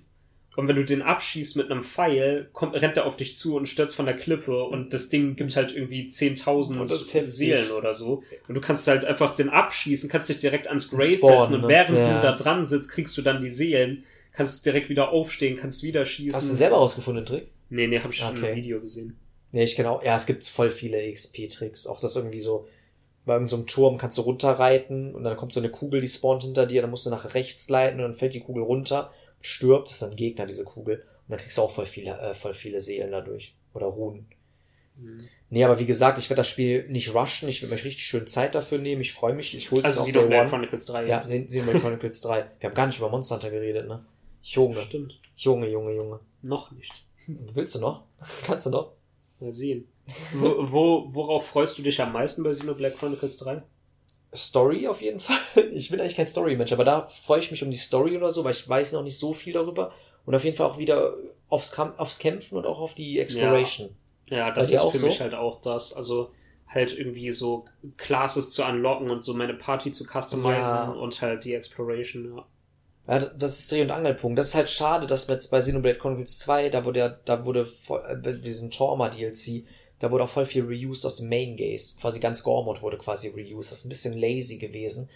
Und 0.55 0.67
wenn 0.69 0.77
du 0.77 0.85
den 0.85 1.01
abschießt 1.01 1.57
mit 1.57 1.69
einem 1.69 1.83
Pfeil, 1.83 2.49
kommt, 2.53 2.75
rennt 2.75 2.97
er 2.97 3.05
auf 3.05 3.17
dich 3.17 3.35
zu 3.35 3.55
und 3.55 3.67
stürzt 3.67 3.95
von 3.95 4.05
der 4.05 4.15
Klippe 4.15 4.63
und 4.63 4.93
das 4.93 5.09
Ding 5.09 5.35
gibt 5.35 5.55
halt 5.55 5.75
irgendwie 5.75 6.07
10.000 6.07 7.23
Seelen 7.23 7.71
oder 7.71 7.93
so. 7.93 8.23
Und 8.47 8.55
du 8.55 8.61
kannst 8.61 8.87
halt 8.87 9.03
einfach 9.03 9.35
den 9.35 9.49
abschießen, 9.49 10.09
kannst 10.09 10.29
dich 10.29 10.39
direkt 10.39 10.67
ans 10.67 10.89
Grace 10.89 11.17
Spawn, 11.17 11.41
setzen 11.41 11.55
und 11.55 11.61
ne? 11.63 11.67
während 11.67 11.97
ja. 11.97 12.15
du 12.15 12.21
da 12.21 12.31
dran 12.31 12.65
sitzt, 12.65 12.89
kriegst 12.89 13.17
du 13.17 13.21
dann 13.21 13.41
die 13.41 13.49
Seelen, 13.49 14.03
kannst 14.31 14.65
direkt 14.65 14.89
wieder 14.89 15.09
aufstehen, 15.09 15.57
kannst 15.57 15.83
wieder 15.83 16.05
schießen. 16.05 16.35
Hast 16.35 16.51
du 16.51 16.55
selber 16.55 16.77
rausgefunden, 16.77 17.25
den 17.25 17.27
Trick? 17.27 17.47
Nee, 17.69 17.87
nee, 17.87 17.99
hab 17.99 18.11
ich 18.11 18.17
schon 18.17 18.37
okay. 18.37 18.51
im 18.51 18.55
Video 18.55 18.79
gesehen. 18.79 19.17
Nee, 19.51 19.63
ich 19.63 19.75
genau. 19.75 20.01
Ja, 20.03 20.15
es 20.15 20.25
gibt 20.25 20.45
voll 20.45 20.69
viele 20.69 21.11
XP-Tricks. 21.11 21.87
Auch 21.87 21.99
das 21.99 22.15
irgendwie 22.15 22.39
so, 22.39 22.67
bei 23.25 23.33
irgendeinem 23.33 23.61
so 23.61 23.65
Turm 23.65 23.97
kannst 23.97 24.17
du 24.17 24.21
runterreiten 24.21 25.15
und 25.15 25.23
dann 25.23 25.35
kommt 25.35 25.51
so 25.51 25.59
eine 25.59 25.69
Kugel, 25.69 25.99
die 25.99 26.07
spawnt 26.07 26.43
hinter 26.43 26.65
dir, 26.65 26.81
dann 26.81 26.91
musst 26.91 27.05
du 27.05 27.09
nach 27.09 27.33
rechts 27.33 27.69
leiten 27.69 27.99
und 27.99 28.03
dann 28.03 28.13
fällt 28.13 28.35
die 28.35 28.41
Kugel 28.41 28.63
runter 28.63 29.11
stirbt, 29.45 29.89
ist 29.89 30.01
dann 30.01 30.15
Gegner, 30.15 30.45
diese 30.45 30.63
Kugel. 30.63 30.97
Und 30.97 31.31
dann 31.31 31.39
kriegst 31.39 31.57
du 31.57 31.61
auch 31.61 31.71
voll 31.71 31.85
viele, 31.85 32.17
äh, 32.19 32.33
voll 32.33 32.53
viele 32.53 32.79
Seelen 32.79 33.11
dadurch. 33.11 33.55
Oder 33.73 33.87
Runen. 33.87 34.27
Nee, 35.49 35.63
aber 35.63 35.77
wie 35.79 35.85
gesagt, 35.85 36.17
ich 36.17 36.29
werde 36.29 36.39
das 36.39 36.47
Spiel 36.47 36.87
nicht 36.89 37.13
rushen, 37.13 37.49
ich 37.49 37.61
will 37.61 37.69
mir 37.69 37.75
richtig 37.75 38.03
schön 38.05 38.27
Zeit 38.27 38.55
dafür 38.55 38.77
nehmen, 38.77 39.01
ich 39.01 39.11
freue 39.13 39.33
mich, 39.33 39.53
ich 39.55 39.69
hole 39.71 39.81
es 39.81 39.85
Also 39.85 40.03
Xenoblade 40.03 40.29
Day 40.29 40.39
One. 40.39 40.49
Chronicles 40.49 40.85
3 40.85 41.05
Ja, 41.05 41.19
jetzt. 41.19 41.47
Xenoblade 41.47 41.79
Chronicles 41.79 42.21
3. 42.21 42.45
Wir 42.59 42.69
haben 42.69 42.75
gar 42.75 42.87
nicht 42.87 42.97
über 42.97 43.09
Monster 43.09 43.35
Hunter 43.35 43.51
geredet, 43.51 43.87
ne? 43.87 44.05
Junge, 44.41 44.81
Stimmt. 44.81 45.19
Junge, 45.35 45.69
Junge, 45.69 45.93
Junge. 45.93 46.19
Noch 46.41 46.71
nicht. 46.71 47.05
Willst 47.27 47.75
du 47.75 47.79
noch? 47.79 48.05
Kannst 48.45 48.67
du 48.67 48.69
noch? 48.69 48.93
Mal 49.39 49.51
sehen. 49.51 49.87
wo, 50.33 50.71
wo, 50.71 51.13
worauf 51.13 51.47
freust 51.47 51.77
du 51.77 51.81
dich 51.81 51.99
am 52.01 52.13
meisten 52.13 52.43
bei 52.43 52.51
Xenoblade 52.51 52.95
Chronicles 52.95 53.37
3? 53.37 53.63
Story 54.35 54.87
auf 54.87 55.01
jeden 55.01 55.19
Fall. 55.21 55.37
Ich 55.73 55.89
bin 55.89 55.99
eigentlich 55.99 56.15
kein 56.15 56.27
Story-Mensch, 56.27 56.71
aber 56.73 56.83
da 56.85 57.07
freue 57.07 57.39
ich 57.39 57.51
mich 57.51 57.63
um 57.63 57.71
die 57.71 57.77
Story 57.77 58.15
oder 58.17 58.29
so, 58.29 58.43
weil 58.43 58.51
ich 58.53 58.67
weiß 58.67 58.93
noch 58.93 59.03
nicht 59.03 59.17
so 59.17 59.33
viel 59.33 59.53
darüber. 59.53 59.91
Und 60.25 60.35
auf 60.35 60.43
jeden 60.43 60.55
Fall 60.57 60.67
auch 60.67 60.77
wieder 60.77 61.13
aufs, 61.49 61.71
Kamp 61.71 61.99
aufs 61.99 62.19
Kämpfen 62.19 62.57
und 62.57 62.65
auch 62.65 62.79
auf 62.79 62.95
die 62.95 63.19
Exploration. 63.19 63.95
Ja, 64.29 64.51
das 64.51 64.67
Bei 64.71 64.77
dir 64.77 64.83
ist 64.83 64.91
für 64.91 64.97
so? 64.97 65.05
mich 65.07 65.21
halt 65.21 65.33
auch 65.35 65.61
das. 65.61 65.93
Also 65.93 66.31
halt 66.67 66.97
irgendwie 66.97 67.29
so 67.31 67.65
Classes 67.97 68.49
zu 68.51 68.63
unlocken 68.63 69.09
und 69.11 69.23
so 69.23 69.33
meine 69.35 69.53
Party 69.53 69.91
zu 69.91 70.03
customizen 70.05 70.61
Ja. 70.63 70.89
und 70.89 71.21
halt 71.21 71.45
die 71.45 71.53
Exploration, 71.53 72.35
ja. 72.35 72.45
Ja, 73.07 73.19
das 73.19 73.59
ist 73.59 73.71
Dreh- 73.71 73.83
und 73.83 73.91
Angelpunkt. 73.91 74.39
Das 74.39 74.47
ist 74.47 74.55
halt 74.55 74.67
schade, 74.69 75.05
dass 75.05 75.27
jetzt 75.27 75.51
bei 75.51 75.59
Xenoblade 75.59 75.99
Chronicles 75.99 76.39
2, 76.39 76.69
da 76.69 76.85
wurde 76.85 76.99
ja, 77.01 77.09
da 77.09 77.45
wurde 77.45 77.63
voll, 77.63 78.01
äh, 78.09 78.15
bei 78.15 78.31
diesem 78.31 78.71
Trauma 78.71 79.09
DLC, 79.09 79.63
da 79.99 80.11
wurde 80.11 80.23
auch 80.25 80.29
voll 80.29 80.45
viel 80.45 80.63
reused 80.65 81.05
aus 81.05 81.17
dem 81.17 81.29
Main 81.29 81.55
Gaze. 81.57 81.95
Quasi 81.99 82.19
ganz 82.19 82.43
Gormod 82.43 82.81
wurde 82.81 82.97
quasi 82.97 83.29
reused. 83.29 83.71
Das 83.71 83.79
ist 83.79 83.85
ein 83.85 83.89
bisschen 83.89 84.17
lazy 84.17 84.57
gewesen. 84.57 85.09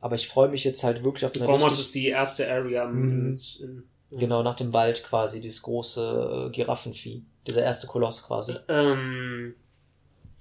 Aber 0.00 0.14
ich 0.14 0.28
freue 0.28 0.48
mich 0.50 0.62
jetzt 0.64 0.84
halt 0.84 1.02
wirklich 1.04 1.24
auf 1.24 1.34
eine 1.34 1.46
Gormod 1.46 1.70
richtig, 1.70 1.80
ist 1.86 1.94
die 1.94 2.08
erste 2.08 2.48
Area 2.50 2.86
Mhm. 2.86 3.32
in, 3.60 3.82
in, 4.10 4.18
genau, 4.20 4.42
nach 4.42 4.56
dem 4.56 4.72
Wald 4.72 5.02
quasi, 5.02 5.40
dieses 5.40 5.62
große 5.62 6.48
äh, 6.48 6.52
Giraffenvieh. 6.52 7.22
Dieser 7.46 7.62
erste 7.62 7.86
Koloss 7.86 8.24
quasi. 8.26 8.54
ähm, 8.68 9.54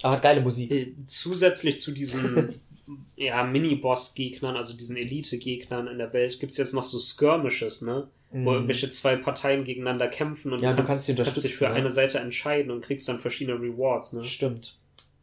Aber 0.03 0.15
hat 0.15 0.21
geile 0.23 0.41
Musik. 0.41 0.71
äh, 0.71 0.93
zusätzlich 1.05 1.79
zu 1.79 1.91
diesen 1.91 2.53
ja, 3.15 3.43
Mini-Boss-Gegnern, 3.43 4.57
also 4.57 4.75
diesen 4.75 4.97
Elite-Gegnern 4.97 5.87
in 5.87 5.97
der 5.99 6.11
Welt, 6.13 6.39
gibt's 6.39 6.57
jetzt 6.57 6.73
noch 6.73 6.83
so 6.83 6.99
Skirmishes, 6.99 7.81
ne? 7.81 8.07
Wo 8.37 8.39
Mhm. 8.41 8.47
irgendwelche 8.55 8.89
zwei 8.89 9.15
Parteien 9.15 9.63
gegeneinander 9.63 10.09
kämpfen 10.09 10.51
und 10.51 10.61
Ja, 10.61 10.71
du 10.71 10.77
du 10.81 10.83
kannst, 10.83 11.07
die 11.07 11.15
kannst 11.15 11.41
dich 11.41 11.55
für 11.55 11.69
ne? 11.69 11.75
eine 11.75 11.89
Seite 11.89 12.19
entscheiden 12.19 12.69
und 12.69 12.81
kriegst 12.81 13.07
dann 13.07 13.17
verschiedene 13.17 13.57
Rewards, 13.61 14.11
ne? 14.11 14.25
Stimmt. 14.25 14.77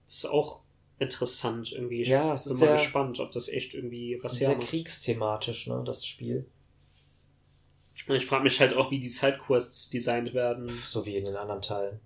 Das 0.07 0.17
ist 0.17 0.25
auch 0.27 0.61
interessant 0.99 1.73
irgendwie. 1.73 2.01
Ich 2.03 2.09
Ja, 2.09 2.33
es 2.33 2.45
bin 2.45 2.53
ist 2.55 2.61
mal 2.61 2.67
sehr- 2.69 2.77
gespannt, 2.77 3.21
ob 3.21 3.31
das 3.33 3.49
echt 3.51 3.75
irgendwie 3.75 4.19
was 4.23 4.37
Sehr 4.37 4.49
hermacht. 4.51 4.69
kriegsthematisch, 4.69 5.67
ne, 5.67 5.83
das 5.85 6.07
Spiel. 6.07 6.47
Und 8.09 8.15
ich 8.17 8.25
frage 8.25 8.45
mich 8.45 8.59
halt 8.61 8.75
auch, 8.75 8.91
wie 8.91 8.99
die 8.99 9.09
Sidequests 9.09 9.91
designt 9.91 10.33
werden. 10.33 10.69
So 10.87 11.05
wie 11.05 11.17
in 11.17 11.25
den 11.27 11.37
anderen 11.37 11.61
Teilen. 11.63 12.01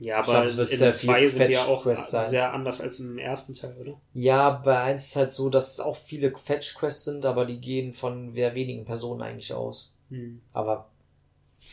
Ja, 0.00 0.18
aber 0.18 0.46
glaub, 0.50 0.68
in 0.70 0.92
zwei 0.92 1.26
sind 1.28 1.46
die 1.48 1.52
ja 1.52 1.64
auch 1.66 1.84
sehr 1.94 2.52
anders 2.52 2.80
als 2.80 2.98
im 3.00 3.18
ersten 3.18 3.54
Teil, 3.54 3.76
oder? 3.78 4.00
Ja, 4.14 4.50
bei 4.50 4.78
eins 4.80 5.06
ist 5.08 5.16
halt 5.16 5.30
so, 5.32 5.48
dass 5.50 5.74
es 5.74 5.80
auch 5.80 5.96
viele 5.96 6.36
Fetch-Quests 6.36 7.04
sind, 7.04 7.26
aber 7.26 7.44
die 7.46 7.60
gehen 7.60 7.92
von 7.92 8.32
sehr 8.32 8.54
wenigen 8.54 8.84
Personen 8.84 9.20
eigentlich 9.22 9.52
aus. 9.52 9.94
Hm. 10.10 10.40
Aber, 10.52 10.90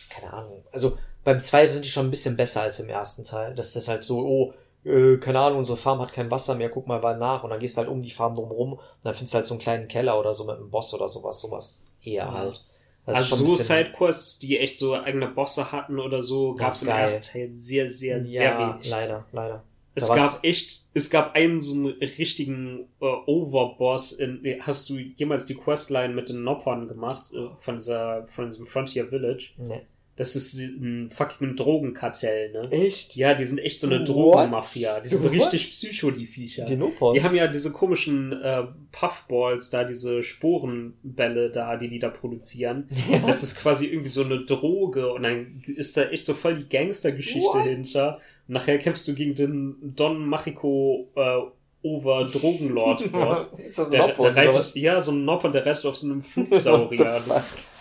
keine 0.09 0.33
Ahnung. 0.33 0.63
Also, 0.71 0.97
beim 1.23 1.41
zweiten 1.41 1.73
sind 1.73 1.85
die 1.85 1.89
schon 1.89 2.07
ein 2.07 2.11
bisschen 2.11 2.37
besser 2.37 2.61
als 2.61 2.79
im 2.79 2.89
ersten 2.89 3.23
Teil. 3.23 3.55
Das 3.55 3.75
ist 3.75 3.87
halt 3.87 4.03
so, 4.03 4.19
oh, 4.19 4.53
äh, 4.89 5.17
keine 5.17 5.39
Ahnung, 5.39 5.59
unsere 5.59 5.77
Farm 5.77 5.99
hat 6.01 6.13
kein 6.13 6.31
Wasser 6.31 6.55
mehr, 6.55 6.69
guck 6.69 6.87
mal 6.87 6.99
mal 7.01 7.17
nach. 7.17 7.43
Und 7.43 7.49
dann 7.49 7.59
gehst 7.59 7.77
du 7.77 7.81
halt 7.81 7.89
um 7.89 8.01
die 8.01 8.11
Farm 8.11 8.35
drumrum 8.35 8.73
und 8.73 8.81
dann 9.03 9.13
findest 9.13 9.33
du 9.33 9.37
halt 9.37 9.45
so 9.47 9.53
einen 9.55 9.61
kleinen 9.61 9.87
Keller 9.87 10.19
oder 10.19 10.33
so 10.33 10.45
mit 10.45 10.57
einem 10.57 10.69
Boss 10.69 10.93
oder 10.93 11.09
sowas, 11.09 11.39
sowas 11.39 11.85
eher 12.03 12.25
Ja. 12.25 12.33
halt. 12.33 12.63
Das 13.05 13.17
Also 13.17 13.37
so 13.45 13.55
Sidequests, 13.55 14.39
die 14.39 14.59
echt 14.59 14.77
so 14.79 14.93
eigene 14.95 15.27
Bosse 15.29 15.71
hatten 15.71 15.99
oder 15.99 16.21
so, 16.21 16.55
gab 16.55 16.71
es 16.73 16.83
im 16.83 16.89
ersten 16.89 17.21
Teil 17.21 17.47
sehr, 17.47 17.87
sehr, 17.87 18.23
sehr 18.23 18.51
ja, 18.51 18.57
wenig. 18.57 18.85
leider, 18.89 19.25
leider. 19.31 19.63
Es 19.97 20.09
gab 20.09 20.43
echt, 20.43 20.85
es 20.93 21.09
gab 21.09 21.35
einen 21.35 21.59
so 21.59 21.73
einen 21.73 21.87
richtigen 21.87 22.87
äh, 23.01 23.05
Overboss. 23.05 24.11
In, 24.13 24.41
hast 24.59 24.89
du 24.89 24.97
jemals 24.97 25.47
die 25.47 25.55
Questline 25.55 26.13
mit 26.13 26.29
den 26.29 26.43
Noppern 26.43 26.87
gemacht 26.87 27.33
äh, 27.33 27.47
von 27.59 27.77
dieser, 27.77 28.27
von 28.27 28.45
diesem 28.45 28.67
Frontier 28.67 29.07
Village? 29.07 29.53
Nee. 29.57 29.81
Das 30.17 30.35
ist 30.35 30.59
ein 30.59 31.11
fucking 31.11 31.55
Drogenkartell, 31.55 32.51
ne? 32.51 32.71
Echt? 32.71 33.15
Ja, 33.15 33.35
die 33.35 33.45
sind 33.45 33.59
echt 33.59 33.79
so 33.79 33.87
eine 33.87 33.99
What? 33.99 34.07
Drogenmafia. 34.07 34.99
Die 34.99 35.09
sind 35.09 35.23
What? 35.23 35.31
richtig 35.31 35.69
psycho, 35.69 36.09
die 36.09 36.25
Viecher. 36.25 36.65
Die 36.65 36.75
Nopons? 36.75 37.13
Die 37.13 37.23
haben 37.23 37.35
ja 37.35 37.45
diese 37.45 37.71
komischen 37.71 38.33
äh, 38.33 38.63
Puffballs 38.91 39.69
da, 39.69 39.83
diese 39.83 40.23
Sporenbälle 40.23 41.51
da, 41.51 41.77
die 41.77 41.87
die 41.87 41.99
da 41.99 42.09
produzieren. 42.09 42.89
Ja. 43.09 43.19
Das 43.19 43.41
ist 43.41 43.61
quasi 43.61 43.85
irgendwie 43.85 44.09
so 44.09 44.23
eine 44.23 44.43
Droge 44.43 45.13
und 45.13 45.23
dann 45.23 45.61
ist 45.67 45.95
da 45.95 46.09
echt 46.09 46.25
so 46.25 46.33
voll 46.33 46.57
die 46.57 46.67
Gangstergeschichte 46.67 47.61
hinter. 47.61 48.19
Nachher 48.47 48.77
kämpfst 48.77 49.07
du 49.07 49.13
gegen 49.13 49.35
den 49.35 49.75
Don 49.95 50.25
Machiko 50.25 51.09
äh, 51.15 51.41
Over 51.83 52.25
Drogenlord 52.25 53.11
Boss. 53.11 53.53
ist 53.65 53.77
das 53.77 53.87
ein 53.87 53.91
Der, 53.91 54.13
der 54.13 54.35
reitet, 54.35 54.75
ja, 54.75 54.99
so 54.99 55.11
ein 55.11 55.25
Nopper, 55.25 55.51
der 55.51 55.65
reitet 55.65 55.85
auf 55.85 55.95
so 55.95 56.07
einem 56.07 56.23
Flugsaurier. 56.23 57.21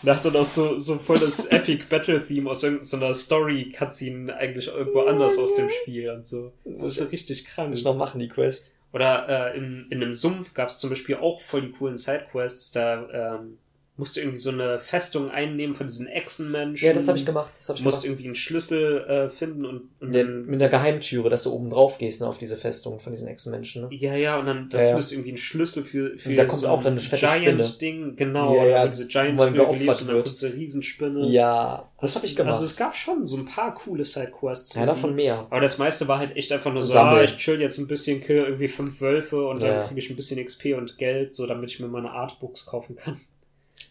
Der 0.02 0.16
hat 0.16 0.24
dann 0.24 0.36
auch 0.36 0.44
so, 0.44 0.76
so 0.76 0.96
voll 0.96 1.18
das 1.18 1.46
Epic 1.46 1.84
Battle 1.88 2.24
Theme 2.24 2.50
aus 2.50 2.62
irgendeiner 2.62 3.14
Story-Cutscene 3.14 4.36
eigentlich 4.36 4.68
irgendwo 4.68 5.00
anders 5.00 5.38
aus 5.38 5.54
dem 5.54 5.70
Spiel 5.70 6.10
und 6.10 6.26
so. 6.26 6.52
Das 6.64 6.86
ist 6.86 6.96
so 6.96 7.04
richtig 7.06 7.46
krank. 7.46 7.74
Ich 7.74 7.84
noch 7.84 7.96
machen, 7.96 8.20
die 8.20 8.28
Quest. 8.28 8.74
Oder 8.92 9.52
äh, 9.52 9.58
in, 9.58 9.86
in 9.90 10.02
einem 10.02 10.12
Sumpf 10.12 10.54
gab 10.54 10.68
es 10.68 10.78
zum 10.78 10.90
Beispiel 10.90 11.16
auch 11.16 11.40
voll 11.40 11.62
die 11.62 11.70
coolen 11.70 11.96
Sidequests. 11.96 12.72
Da 12.72 13.38
ähm, 13.40 13.58
musst 13.98 14.16
du 14.16 14.20
irgendwie 14.20 14.36
so 14.36 14.50
eine 14.50 14.78
Festung 14.78 15.30
einnehmen 15.30 15.74
von 15.74 15.86
diesen 15.86 16.06
Echsenmenschen. 16.06 16.86
Ja, 16.86 16.92
das 16.92 17.08
habe 17.08 17.16
ich 17.16 17.24
gemacht. 17.24 17.50
Das 17.56 17.68
habe 17.70 17.76
Du 17.78 17.80
ich 17.80 17.84
musst 17.84 18.02
gemacht. 18.02 18.12
irgendwie 18.14 18.24
einen 18.26 18.34
Schlüssel 18.34 19.04
äh, 19.08 19.30
finden 19.30 19.64
und, 19.64 19.88
und 20.00 20.14
dann, 20.14 20.44
mit 20.46 20.60
der 20.60 20.68
Geheimtüre, 20.68 21.30
dass 21.30 21.44
du 21.44 21.52
oben 21.52 21.70
drauf 21.70 21.96
gehst, 21.96 22.20
ne, 22.20 22.26
auf 22.26 22.36
diese 22.36 22.56
Festung 22.58 23.00
von 23.00 23.12
diesen 23.14 23.26
Echsenmenschen, 23.26 23.82
ne? 23.82 23.88
ja, 23.92 24.14
ja, 24.14 24.38
und 24.38 24.46
dann 24.46 24.68
da 24.68 24.76
Ja, 24.78 24.84
ja. 24.84 24.88
findest 24.90 25.10
du 25.10 25.14
irgendwie 25.14 25.30
einen 25.30 25.38
Schlüssel 25.38 25.82
für, 25.82 26.18
für 26.18 26.28
Und 26.30 26.36
da 26.36 26.44
kommt 26.44 26.60
so 26.60 26.68
auch 26.68 26.82
dann 26.82 26.92
eine 26.92 27.00
fette 27.00 27.26
Giant-Ding, 27.26 28.16
genau, 28.16 28.54
Ja, 28.56 28.64
ja, 28.66 28.86
diese 28.86 29.06
Giants 29.06 29.42
geopfert 29.42 29.78
gelebt 29.78 30.00
und 30.02 30.06
dann 30.08 30.16
kommt 30.22 30.28
diese 30.30 30.52
Riesenspinne. 30.52 31.28
Ja, 31.30 31.88
das 32.00 32.14
habe 32.16 32.26
ich 32.26 32.36
gemacht. 32.36 32.52
Also 32.52 32.66
es 32.66 32.76
gab 32.76 32.94
schon 32.94 33.24
so 33.24 33.38
ein 33.38 33.46
paar 33.46 33.74
coole 33.74 34.04
Sidequests. 34.04 34.74
ja, 34.74 34.84
davon 34.84 35.14
mehr. 35.14 35.46
Aber 35.48 35.60
das 35.62 35.78
meiste 35.78 36.06
war 36.06 36.18
halt 36.18 36.36
echt 36.36 36.52
einfach 36.52 36.72
nur 36.72 36.82
so, 36.82 36.92
Sammeln. 36.92 37.20
ah, 37.20 37.24
ich 37.24 37.36
chill 37.38 37.60
jetzt 37.60 37.78
ein 37.78 37.88
bisschen, 37.88 38.20
kill 38.20 38.36
irgendwie 38.44 38.68
fünf 38.68 39.00
Wölfe 39.00 39.46
und 39.48 39.62
dann 39.62 39.70
Ja. 39.70 39.82
kriege 39.84 40.00
ich 40.00 40.10
ein 40.10 40.16
bisschen 40.16 40.44
XP 40.44 40.74
und 40.76 40.98
Geld, 40.98 41.34
so 41.34 41.46
damit 41.46 41.70
ich 41.70 41.80
mir 41.80 41.88
meine 41.88 42.10
Artbooks 42.10 42.66
kaufen 42.66 42.94
kann. 42.96 43.20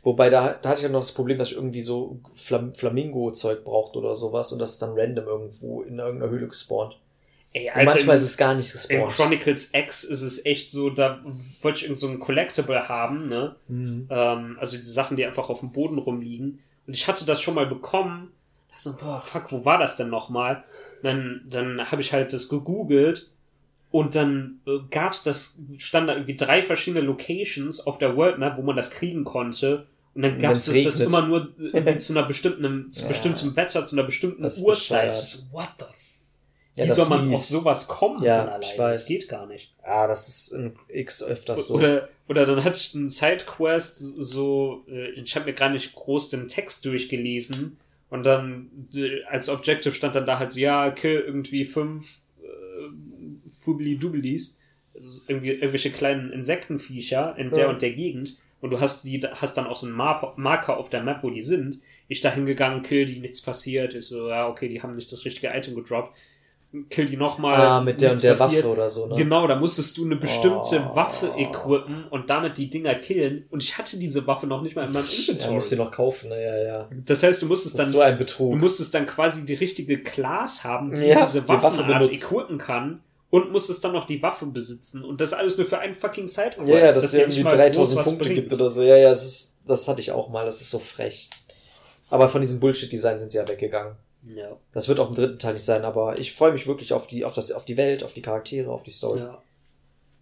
Wobei, 0.04 0.30
da, 0.30 0.54
da 0.62 0.70
hatte 0.70 0.80
ich 0.80 0.84
ja 0.84 0.90
noch 0.90 1.00
das 1.00 1.14
Problem, 1.14 1.38
dass 1.38 1.50
ich 1.50 1.56
irgendwie 1.56 1.82
so 1.82 2.20
Flam 2.36 2.76
Flamingo-Zeug 2.76 3.64
braucht 3.64 3.96
oder 3.96 4.14
sowas 4.14 4.52
und 4.52 4.60
das 4.60 4.74
ist 4.74 4.82
dann 4.82 4.98
random 4.98 5.26
irgendwo 5.26 5.82
in 5.82 5.98
irgendeiner 5.98 6.32
Höhle 6.32 6.48
gespawnt. 6.48 7.00
Ey, 7.54 7.72
Und 7.74 7.86
manchmal 7.86 8.18
in, 8.18 8.22
ist 8.22 8.30
es 8.30 8.38
gar 8.38 8.54
nicht 8.54 8.68
in 8.68 8.74
gespawnt. 8.74 9.14
Chronicles 9.14 9.74
X 9.74 10.04
ist 10.04 10.22
es 10.22 10.46
echt 10.46 10.72
so, 10.72 10.90
da 10.90 11.24
wollte 11.62 11.78
ich 11.80 11.84
irgend 11.86 11.98
so 11.98 12.08
ein 12.08 12.20
Collectible 12.20 12.88
haben, 12.88 13.30
ne? 13.30 13.56
Mhm. 13.68 14.08
Ähm, 14.10 14.58
also 14.60 14.78
die 14.78 14.84
Sachen, 14.84 15.18
die 15.18 15.26
einfach 15.26 15.50
auf 15.50 15.62
dem 15.62 15.72
Boden 15.72 15.98
rumliegen. 15.98 16.60
Und 16.86 16.94
ich 16.94 17.08
hatte 17.08 17.26
das 17.26 17.42
schon 17.42 17.56
mal 17.56 17.66
bekommen. 17.66 18.32
Da 18.70 18.78
so, 18.78 18.94
boah, 18.96 19.22
fuck, 19.22 19.52
wo 19.52 19.66
war 19.66 19.80
das 19.80 19.98
denn 19.98 20.10
nochmal? 20.10 20.64
Dann, 21.02 21.46
dann 21.50 21.92
habe 21.92 22.02
ich 22.02 22.14
halt 22.14 22.34
das 22.34 22.50
gegoogelt 22.50 23.32
und 23.96 24.14
dann 24.16 24.60
äh, 24.68 24.80
gab's 24.92 25.24
das, 25.24 25.60
stand 25.78 26.10
da 26.10 26.14
irgendwie 26.16 26.36
drei 26.36 26.62
verschiedene 26.62 27.02
Locations 27.06 27.80
auf 27.88 27.98
der 27.98 28.18
World 28.18 28.40
Map, 28.40 28.58
wo 28.58 28.62
man 28.62 28.76
das 28.76 28.92
kriegen 28.92 29.24
konnte. 29.24 29.86
Und 30.14 30.22
dann 30.24 30.38
das, 30.40 30.68
wenn's 30.74 30.84
das 30.84 31.00
immer 31.00 31.26
nur 31.26 31.54
äh, 31.74 31.98
zu 31.98 32.12
einer 32.14 32.24
bestimmten, 32.28 32.92
zu 32.92 33.04
Ja. 33.04 33.08
bestimmtem 33.08 33.56
Wetter, 33.56 33.86
zu 33.86 33.96
einer 33.96 34.04
bestimmten 34.06 34.44
Uhrzeit. 34.44 35.14
Ich 35.14 35.18
so, 35.20 35.52
what 35.54 35.70
the 35.80 35.86
Ja, 36.76 36.86
Wie 36.88 36.92
soll 36.92 37.08
man 37.08 37.30
mies. 37.30 37.38
auf 37.40 37.46
sowas 37.46 37.88
kommen 37.88 38.22
Ja, 38.22 38.42
von 38.52 38.62
ich 38.62 38.68
alleine? 38.68 38.80
weiß. 38.80 39.00
Das 39.00 39.08
geht 39.08 39.30
gar 39.30 39.46
nicht. 39.48 39.74
Ah, 39.82 40.08
das 40.08 40.28
ist 40.28 40.52
in 40.52 40.74
X 40.90 41.24
öfters 41.24 41.68
so. 41.68 41.76
Oder, 41.76 42.10
oder 42.28 42.46
dann 42.46 42.64
hatte 42.66 42.78
ich 42.78 42.94
einen 42.96 43.08
Sidequest, 43.08 43.98
so, 43.98 44.84
äh, 44.90 45.12
ich 45.12 45.36
habe 45.38 45.46
mir 45.46 45.54
gar 45.54 45.70
nicht 45.70 45.96
groß 45.96 46.30
den 46.30 46.50
Text 46.50 46.84
durchgelesen 46.86 47.78
und 48.10 48.24
dann 48.26 48.70
äh, 48.94 49.24
als 49.30 49.48
Objective 49.48 49.94
stand 49.94 50.16
dann 50.16 50.26
da 50.26 50.38
halt 50.40 50.52
so, 50.52 50.60
ja, 50.60 50.92
kill 50.92 51.22
irgendwie 51.26 51.64
fünf 51.64 52.20
äh, 53.46 53.50
Fubili-Dubilis, 53.50 54.60
also 54.98 55.22
irgendwie 55.28 55.52
irgendwelche 55.52 55.92
kleinen 55.92 56.32
Insektenviecher 56.32 57.36
in 57.38 57.52
der 57.52 57.64
Ja. 57.66 57.70
und 57.70 57.82
der 57.82 57.92
Gegend 57.92 58.38
und 58.62 58.70
du 58.72 58.80
hast 58.80 59.04
die, 59.06 59.22
hast 59.22 59.58
dann 59.58 59.68
auch 59.68 59.76
so 59.76 59.86
einen 59.88 59.96
Mar 59.96 60.34
Marker 60.38 60.78
auf 60.78 60.90
der 60.90 61.04
Map, 61.04 61.22
wo 61.24 61.30
die 61.30 61.42
sind. 61.42 61.80
Ich 62.08 62.22
da 62.22 62.32
hingegangen, 62.32 62.82
kill 62.84 63.06
die, 63.06 63.20
nichts 63.20 63.42
passiert. 63.42 63.94
Ich 63.96 64.06
so, 64.06 64.30
ja, 64.30 64.48
okay, 64.48 64.70
die 64.70 64.82
haben 64.82 64.92
nicht 64.92 65.12
das 65.12 65.26
richtige 65.26 65.48
Item 65.48 65.76
gedroppt. 65.76 66.16
Kill 66.90 67.06
die 67.06 67.16
nochmal. 67.18 67.62
ah, 67.62 67.82
mit 67.82 68.02
der 68.02 68.12
und 68.12 68.22
der 68.24 68.34
passiert. 68.36 68.64
Waffe 68.66 68.74
oder 68.74 68.90
so, 68.90 69.08
ne? 69.08 69.16
Genau, 69.16 69.48
da 69.48 69.56
musstest 69.56 69.98
du 69.98 70.04
eine 70.06 70.18
bestimmte 70.18 70.84
Oh. 70.92 70.96
Waffe 70.96 71.34
equippen 71.38 72.06
und 72.10 72.30
damit 72.30 72.58
die 72.58 72.70
Dinger 72.70 72.96
killen. 72.96 73.46
Und 73.50 73.64
ich 73.64 73.78
hatte 73.78 73.98
diese 73.98 74.28
Waffe 74.28 74.46
noch 74.46 74.62
nicht 74.62 74.76
mal 74.76 74.86
in 74.86 74.92
meinem 74.92 75.06
Ja, 75.06 75.20
Inventory. 75.22 75.54
musst 75.54 75.72
du 75.72 75.76
noch 75.78 75.92
kaufen, 75.92 76.30
ne? 76.30 76.44
Ja, 76.44 76.64
ja. 76.64 76.90
das 77.06 77.24
heißt, 77.24 77.42
du 77.42 77.46
musstest 77.46 77.80
dann, 77.80 77.88
so 77.88 78.02
ein 78.02 78.14
du 78.14 78.18
Betrug. 78.20 78.56
musstest 78.56 78.94
dann 78.94 79.06
quasi 79.06 79.46
die 79.46 79.54
richtige 79.54 80.00
Class 80.04 80.64
haben, 80.64 80.94
die 80.94 81.02
Ja, 81.04 81.22
diese 81.26 81.42
die 81.44 81.48
Waffe 81.50 81.64
Waffenart 81.64 82.12
equippen 82.12 82.58
kann. 82.58 83.00
Und 83.36 83.52
musstest 83.52 83.84
dann 83.84 83.92
noch 83.94 84.06
die 84.06 84.22
Waffe 84.22 84.46
besitzen. 84.46 85.04
Und 85.04 85.20
das 85.20 85.34
alles 85.34 85.58
nur 85.58 85.66
für 85.68 85.80
einen 85.80 85.96
fucking 85.96 86.28
Sidequest. 86.28 86.68
Ja, 86.70 86.78
ja, 86.78 86.86
dass 86.86 86.94
das 86.96 87.04
es 87.06 87.12
dir 87.12 87.20
irgendwie 87.20 87.40
nicht 87.40 87.44
mal 87.52 87.58
3000 87.58 87.76
groß 87.76 87.96
was 87.96 88.08
Punkte 88.08 88.24
bringt. 88.26 88.36
gibt 88.36 88.54
oder 88.54 88.70
so. 88.70 88.82
Ja, 88.82 88.98
ja, 88.98 89.10
das 89.10 89.26
ist, 89.26 89.60
das 89.68 89.88
hatte 89.88 90.02
ich 90.02 90.12
auch 90.12 90.30
mal. 90.30 90.46
Das 90.46 90.62
ist 90.62 90.70
so 90.70 90.80
frech. 90.80 91.30
Aber 92.10 92.30
von 92.30 92.42
diesem 92.42 92.60
Bullshit-Design 92.60 93.20
sind 93.20 93.32
sie 93.32 93.38
ja 93.40 93.48
weggegangen. 93.48 93.96
Ja. 94.36 94.56
Das 94.74 94.88
wird 94.88 95.00
auch 95.00 95.10
im 95.10 95.16
dritten 95.16 95.38
Teil 95.40 95.54
nicht 95.54 95.66
sein, 95.66 95.84
aber 95.86 96.18
ich 96.18 96.34
freue 96.34 96.52
mich 96.52 96.66
wirklich 96.68 96.94
auf 96.94 97.08
die, 97.08 97.26
auf 97.26 97.34
das, 97.34 97.52
auf 97.52 97.66
die 97.66 97.78
Welt, 97.78 98.04
auf 98.04 98.14
die 98.14 98.22
Charaktere, 98.22 98.72
auf 98.72 98.84
die 98.84 98.92
Story. 98.92 99.20
ja. 99.20 99.42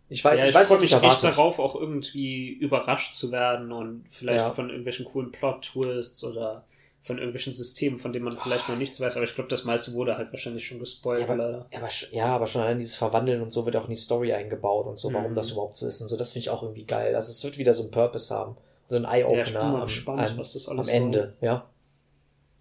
Ich 0.09 0.23
weiß, 0.23 0.37
ja, 0.37 0.43
ich, 0.43 0.49
ich 0.49 0.55
weiß, 0.55 0.67
freue 0.67 0.75
was 0.75 0.81
mich 0.81 0.91
mich 0.91 0.97
echt 0.97 1.03
erwartet. 1.23 1.29
darauf, 1.37 1.59
auch 1.59 1.75
irgendwie 1.75 2.49
überrascht 2.49 3.15
zu 3.15 3.31
werden 3.31 3.71
und 3.71 4.05
vielleicht 4.09 4.39
Ja. 4.43 4.51
von 4.51 4.69
irgendwelchen 4.69 5.05
coolen 5.05 5.31
Plot-Twists 5.31 6.23
oder 6.25 6.65
von 7.03 7.17
irgendwelchen 7.17 7.51
Systemen, 7.53 7.99
von 7.99 8.13
denen 8.13 8.23
man 8.25 8.37
vielleicht 8.37 8.69
noch 8.69 8.77
nichts 8.77 8.99
weiß. 9.01 9.17
Aber 9.17 9.25
ich 9.25 9.35
glaube, 9.35 9.49
das 9.49 9.65
meiste 9.65 9.93
wurde 9.93 10.15
halt 10.17 10.31
wahrscheinlich 10.31 10.65
schon 10.65 10.79
gespoilt, 10.79 11.19
Ja, 11.19 11.25
aber- 11.27 11.35
leider. 11.35 11.67
Ja, 11.71 11.79
aber, 11.79 11.89
ja, 12.11 12.25
aber 12.27 12.47
schon 12.47 12.61
allein 12.61 12.77
dieses 12.77 12.95
Verwandeln 12.95 13.41
und 13.41 13.51
so 13.51 13.65
wird 13.65 13.75
auch 13.75 13.83
in 13.83 13.89
die 13.89 13.95
Story 13.97 14.31
eingebaut 14.33 14.87
und 14.87 14.97
so, 14.97 15.11
warum 15.13 15.31
Mhm. 15.31 15.35
das 15.35 15.51
überhaupt 15.51 15.75
so 15.75 15.85
ist 15.87 16.01
und 16.01 16.07
so. 16.07 16.15
Das 16.17 16.31
finde 16.31 16.39
ich 16.43 16.49
auch 16.49 16.63
irgendwie 16.63 16.85
geil. 16.85 17.13
Also 17.15 17.31
es 17.31 17.43
wird 17.43 17.57
wieder 17.57 17.73
so 17.73 17.83
einen 17.83 17.91
Purpose 17.91 18.33
haben. 18.33 18.55
So 18.87 18.95
ein 18.95 19.03
Ja, 19.03 19.11
Eye-Opener 19.13 19.63
mal 19.63 19.81
am, 19.81 19.87
gespannt, 19.87 20.31
am, 20.31 20.37
was 20.37 20.53
das 20.53 20.67
am 20.69 20.79
Ende, 20.87 21.35
ja. 21.41 21.69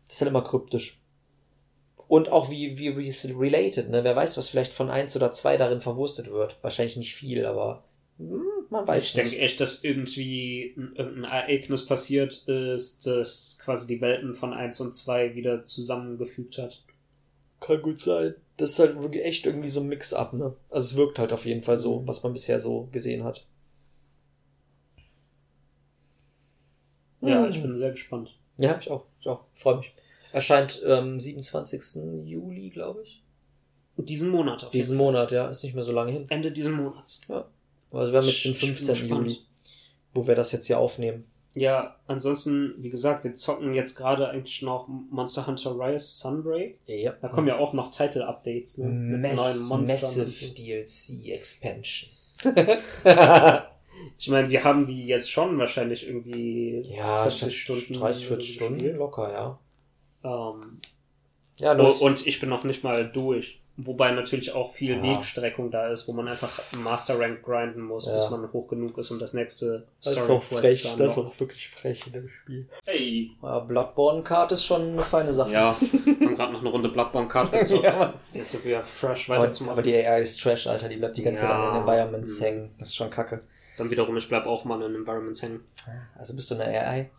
Das 0.07 0.17
ist 0.17 0.21
halt 0.23 0.31
immer 0.31 0.43
kryptisch. 0.43 1.01
Und 2.09 2.31
auch 2.31 2.51
wie, 2.51 2.77
wie, 2.79 2.97
related, 3.39 3.89
ne? 3.91 4.05
Wer 4.05 4.15
weiß, 4.15 4.37
was 4.37 4.49
vielleicht 4.49 4.73
von 4.75 4.91
eins 4.91 5.17
oder 5.17 5.33
zwei 5.33 5.57
darin 5.57 5.81
verwurstet 5.81 6.31
wird. 6.31 6.59
Wahrscheinlich 6.63 6.97
nicht 6.97 7.15
viel, 7.15 7.47
aber 7.47 7.85
hm, 8.19 8.43
man 8.73 8.87
weiß 8.87 9.05
Ich 9.05 9.15
nicht. 9.15 9.25
denke 9.33 9.39
echt, 9.39 9.61
dass 9.61 9.85
irgendwie 9.85 10.75
ein, 10.77 10.97
ein 10.99 11.25
Ereignis 11.25 11.87
passiert 11.87 12.49
ist, 12.49 13.07
das 13.07 13.59
quasi 13.63 13.87
die 13.87 14.01
Welten 14.01 14.35
von 14.35 14.53
1 14.53 14.81
und 14.81 14.93
2 14.95 15.35
wieder 15.35 15.61
zusammengefügt 15.61 16.59
hat. 16.59 16.83
Kann 17.61 17.81
gut 17.83 18.01
sein. 18.01 18.35
Das 18.57 18.71
ist 18.73 18.79
halt 18.81 18.99
wirklich 19.01 19.25
echt 19.25 19.47
irgendwie 19.47 19.69
so 19.69 19.81
ein 19.81 19.89
Mix-up, 19.89 20.33
ne? 20.33 20.57
Also 20.71 20.85
es 20.93 20.97
wirkt 20.97 21.19
halt 21.19 21.33
auf 21.33 21.47
jeden 21.47 21.63
Fall 21.63 21.79
so, 21.79 22.01
Mhm. 22.01 22.09
was 22.09 22.23
man 22.23 22.33
bisher 22.33 22.59
so 22.59 22.89
gesehen 22.93 23.23
hat. 23.25 23.47
Ja, 27.21 27.41
Mhm. 27.43 27.51
ich 27.51 27.63
bin 27.63 27.77
sehr 27.77 27.93
gespannt. 27.93 28.37
Ja, 28.59 28.79
ich 28.81 28.91
auch. 28.91 29.05
Ich 29.21 29.29
auch. 29.29 29.45
Freue 29.55 29.79
mich. 29.79 29.95
Erscheint 30.33 30.83
ähm, 30.85 31.21
27. 31.21 32.27
Juli, 32.27 32.71
glaube 32.71 33.03
ich. 33.03 33.23
Diesen 33.97 34.31
Monat 34.31 34.65
auf 34.65 34.71
Diesen 34.71 34.95
jeden 34.95 35.05
Monat, 35.05 35.31
ja. 35.33 35.49
Ist 35.49 35.63
nicht 35.63 35.75
mehr 35.75 35.85
so 35.85 35.93
lange 35.93 36.11
hin. 36.13 36.27
Fall. 36.27 36.37
Ende 36.37 36.51
diesen 36.51 36.73
Monats. 36.73 37.21
Also 37.93 38.13
wir 38.13 38.19
haben 38.21 38.27
jetzt 38.29 38.45
den 38.45 38.53
Ich 38.53 38.61
bin 38.61 38.75
15. 38.75 38.95
gespannt. 38.95 39.27
Juli, 39.27 39.39
wo 40.15 40.27
wir 40.27 40.35
das 40.35 40.53
jetzt 40.53 40.67
hier 40.67 40.79
aufnehmen. 40.79 41.25
Ja, 41.55 41.97
ansonsten, 42.07 42.75
wie 42.79 42.89
gesagt, 42.89 43.25
wir 43.25 43.35
zocken 43.35 43.75
jetzt 43.75 43.95
gerade 43.95 44.31
eigentlich 44.31 44.63
noch 44.63 44.89
Monster 44.89 45.47
Hunter 45.47 45.79
Rise 45.79 46.07
Sunbreak. 46.07 46.79
Ja. 46.87 47.13
Da 47.21 47.29
kommen 47.29 47.47
ja 47.47 47.59
auch 47.59 47.75
noch 47.75 47.91
Title-Updates, 47.91 48.79
ne? 48.79 48.91
Mit 48.91 49.21
neuen 49.23 49.37
Mass 49.37 49.69
Monstern. 49.69 49.97
Massive 50.27 50.31
so. 50.31 50.55
DLC 50.55 51.29
Expansion. 51.31 52.11
Ich 54.19 54.29
meine, 54.29 54.51
wir 54.51 54.65
haben 54.65 54.87
die 54.87 55.07
jetzt 55.07 55.31
schon 55.31 55.59
wahrscheinlich 55.59 56.07
irgendwie 56.09 56.81
ja, 56.93 57.23
40 57.23 57.49
ich 57.49 57.63
Stunden. 57.63 57.95
hab 57.97 58.01
30, 58.03 58.27
40 58.27 58.49
gespielt. 58.59 58.81
Stunden 58.81 58.97
locker, 58.97 59.33
ja. 59.33 59.59
Ähm, 60.25 60.81
Ja, 61.59 61.73
los. 61.73 62.01
und 62.03 62.27
ich 62.27 62.41
bin 62.41 62.49
noch 62.49 62.65
nicht 62.65 62.83
mal 62.83 63.09
durch. 63.11 63.62
Wobei 63.87 64.13
natürlich 64.13 64.53
auch 64.53 64.73
viel 64.73 64.97
Ja. 64.97 65.03
Wegstreckung 65.03 65.71
da 65.71 65.89
ist, 65.89 66.07
wo 66.09 66.13
man 66.13 66.29
einfach 66.29 66.61
Master 66.83 67.19
Rank 67.19 67.43
grinden 67.43 67.83
muss, 67.83 68.05
bis 68.11 68.23
Ja. 68.25 68.31
man 68.31 68.53
hoch 68.53 68.69
genug 68.69 68.97
ist, 68.99 69.11
um 69.11 69.19
das 69.19 69.35
nächste 69.35 69.87
das 70.03 70.13
ist 70.13 70.19
Story 70.23 70.33
auch 70.39 70.41
Quest 70.49 70.61
frech, 70.61 70.83
zu 70.83 70.97
das 70.99 71.13
ist 71.13 71.19
auch 71.19 71.41
wirklich 71.41 71.69
frech 71.69 72.07
in 72.07 72.13
dem 72.13 72.29
Spiel. 72.29 72.69
Hey! 72.87 73.31
Ja, 73.43 73.59
Bloodborne 73.61 74.23
Card 74.23 74.53
ist 74.53 74.65
schon 74.65 74.93
eine 74.93 75.03
feine 75.03 75.33
Sache. 75.35 75.53
Ja, 75.53 75.77
wir 75.81 75.89
haben 76.29 76.35
gerade 76.35 76.53
noch 76.53 76.61
eine 76.61 76.69
Runde 76.71 76.89
Bloodborne 76.89 77.29
Card 77.29 77.53
gezockt. 77.59 77.85
Ja. 77.85 78.15
Jetzt 78.35 78.51
sind 78.53 78.65
wir 78.65 78.83
fresh 78.83 79.29
aber, 79.31 79.41
weiterzumachen. 79.43 79.73
aber 79.73 79.83
die 79.83 79.95
AI 79.95 80.21
ist 80.23 80.41
Trash, 80.41 80.67
Alter. 80.67 80.89
Die 80.89 80.97
bleibt 80.97 81.17
die 81.17 81.23
ganze 81.23 81.43
Zeit 81.43 81.51
Ja. 81.51 81.69
an 81.69 81.75
den 81.75 81.81
Environments 81.83 82.41
Mhm. 82.41 82.45
hängen. 82.45 82.75
Das 82.79 82.89
ist 82.89 82.97
schon 82.97 83.11
kacke. 83.11 83.43
Dann 83.79 83.91
wiederum, 83.91 84.17
ich 84.17 84.29
bleib 84.29 84.47
auch 84.47 84.65
mal 84.65 84.81
in 84.83 84.95
Environments 84.95 85.43
hängen. 85.43 85.61
Also 86.17 86.35
bist 86.37 86.51
du 86.51 86.55
eine 86.55 86.67
AI? 86.67 87.11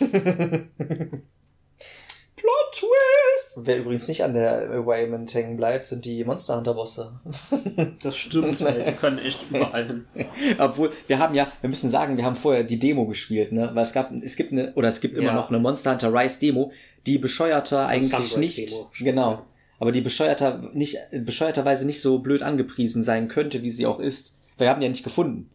Plot 2.42 2.72
Twist! 2.74 3.60
Wer 3.66 3.78
übrigens 3.78 4.08
nicht 4.08 4.24
an 4.24 4.34
der 4.34 4.62
Environment 4.72 5.32
hängen 5.32 5.56
bleibt, 5.56 5.86
sind 5.86 6.04
die 6.04 6.24
Monster 6.24 6.56
Hunter 6.56 6.74
Bosse. 6.74 7.12
Das 8.02 8.16
stimmt, 8.18 8.60
ey, 8.62 8.84
die 8.84 8.92
können 8.92 9.18
echt 9.18 9.38
überall 9.48 9.86
hin. 9.86 10.06
Obwohl, 10.58 10.92
wir 11.06 11.18
haben 11.20 11.34
ja, 11.34 11.46
wir 11.60 11.70
müssen 11.70 11.88
sagen, 11.88 12.16
wir 12.16 12.24
haben 12.24 12.34
vorher 12.36 12.64
die 12.64 12.78
Demo 12.78 13.06
gespielt, 13.06 13.52
ne? 13.52 13.70
Weil 13.74 13.84
es 13.84 13.92
gab, 13.92 14.10
es 14.12 14.34
gibt 14.36 14.50
eine, 14.52 14.72
oder 14.74 14.88
es 14.88 15.00
gibt 15.00 15.16
immer 15.16 15.28
Ja. 15.28 15.34
noch 15.34 15.50
eine 15.50 15.58
Monster 15.60 15.92
Hunter 15.92 16.12
Rise 16.12 16.40
Demo, 16.40 16.72
die 17.06 17.18
bescheuerter 17.18 17.86
eigentlich 17.86 18.10
Sunbreak 18.10 18.38
nicht, 18.38 18.70
Demo, 18.70 18.90
genau, 18.98 19.42
aber 19.78 19.92
die 19.92 20.00
bescheuerter, 20.00 20.70
nicht, 20.72 20.98
bescheuerterweise 21.12 21.86
nicht 21.86 22.00
so 22.00 22.18
blöd 22.18 22.42
angepriesen 22.42 23.02
sein 23.04 23.28
könnte, 23.28 23.62
wie 23.62 23.70
sie 23.70 23.86
auch 23.86 24.00
ist. 24.00 24.38
Weil 24.58 24.66
wir 24.66 24.70
haben 24.70 24.80
die 24.80 24.86
ja 24.86 24.90
nicht 24.90 25.04
gefunden. 25.04 25.50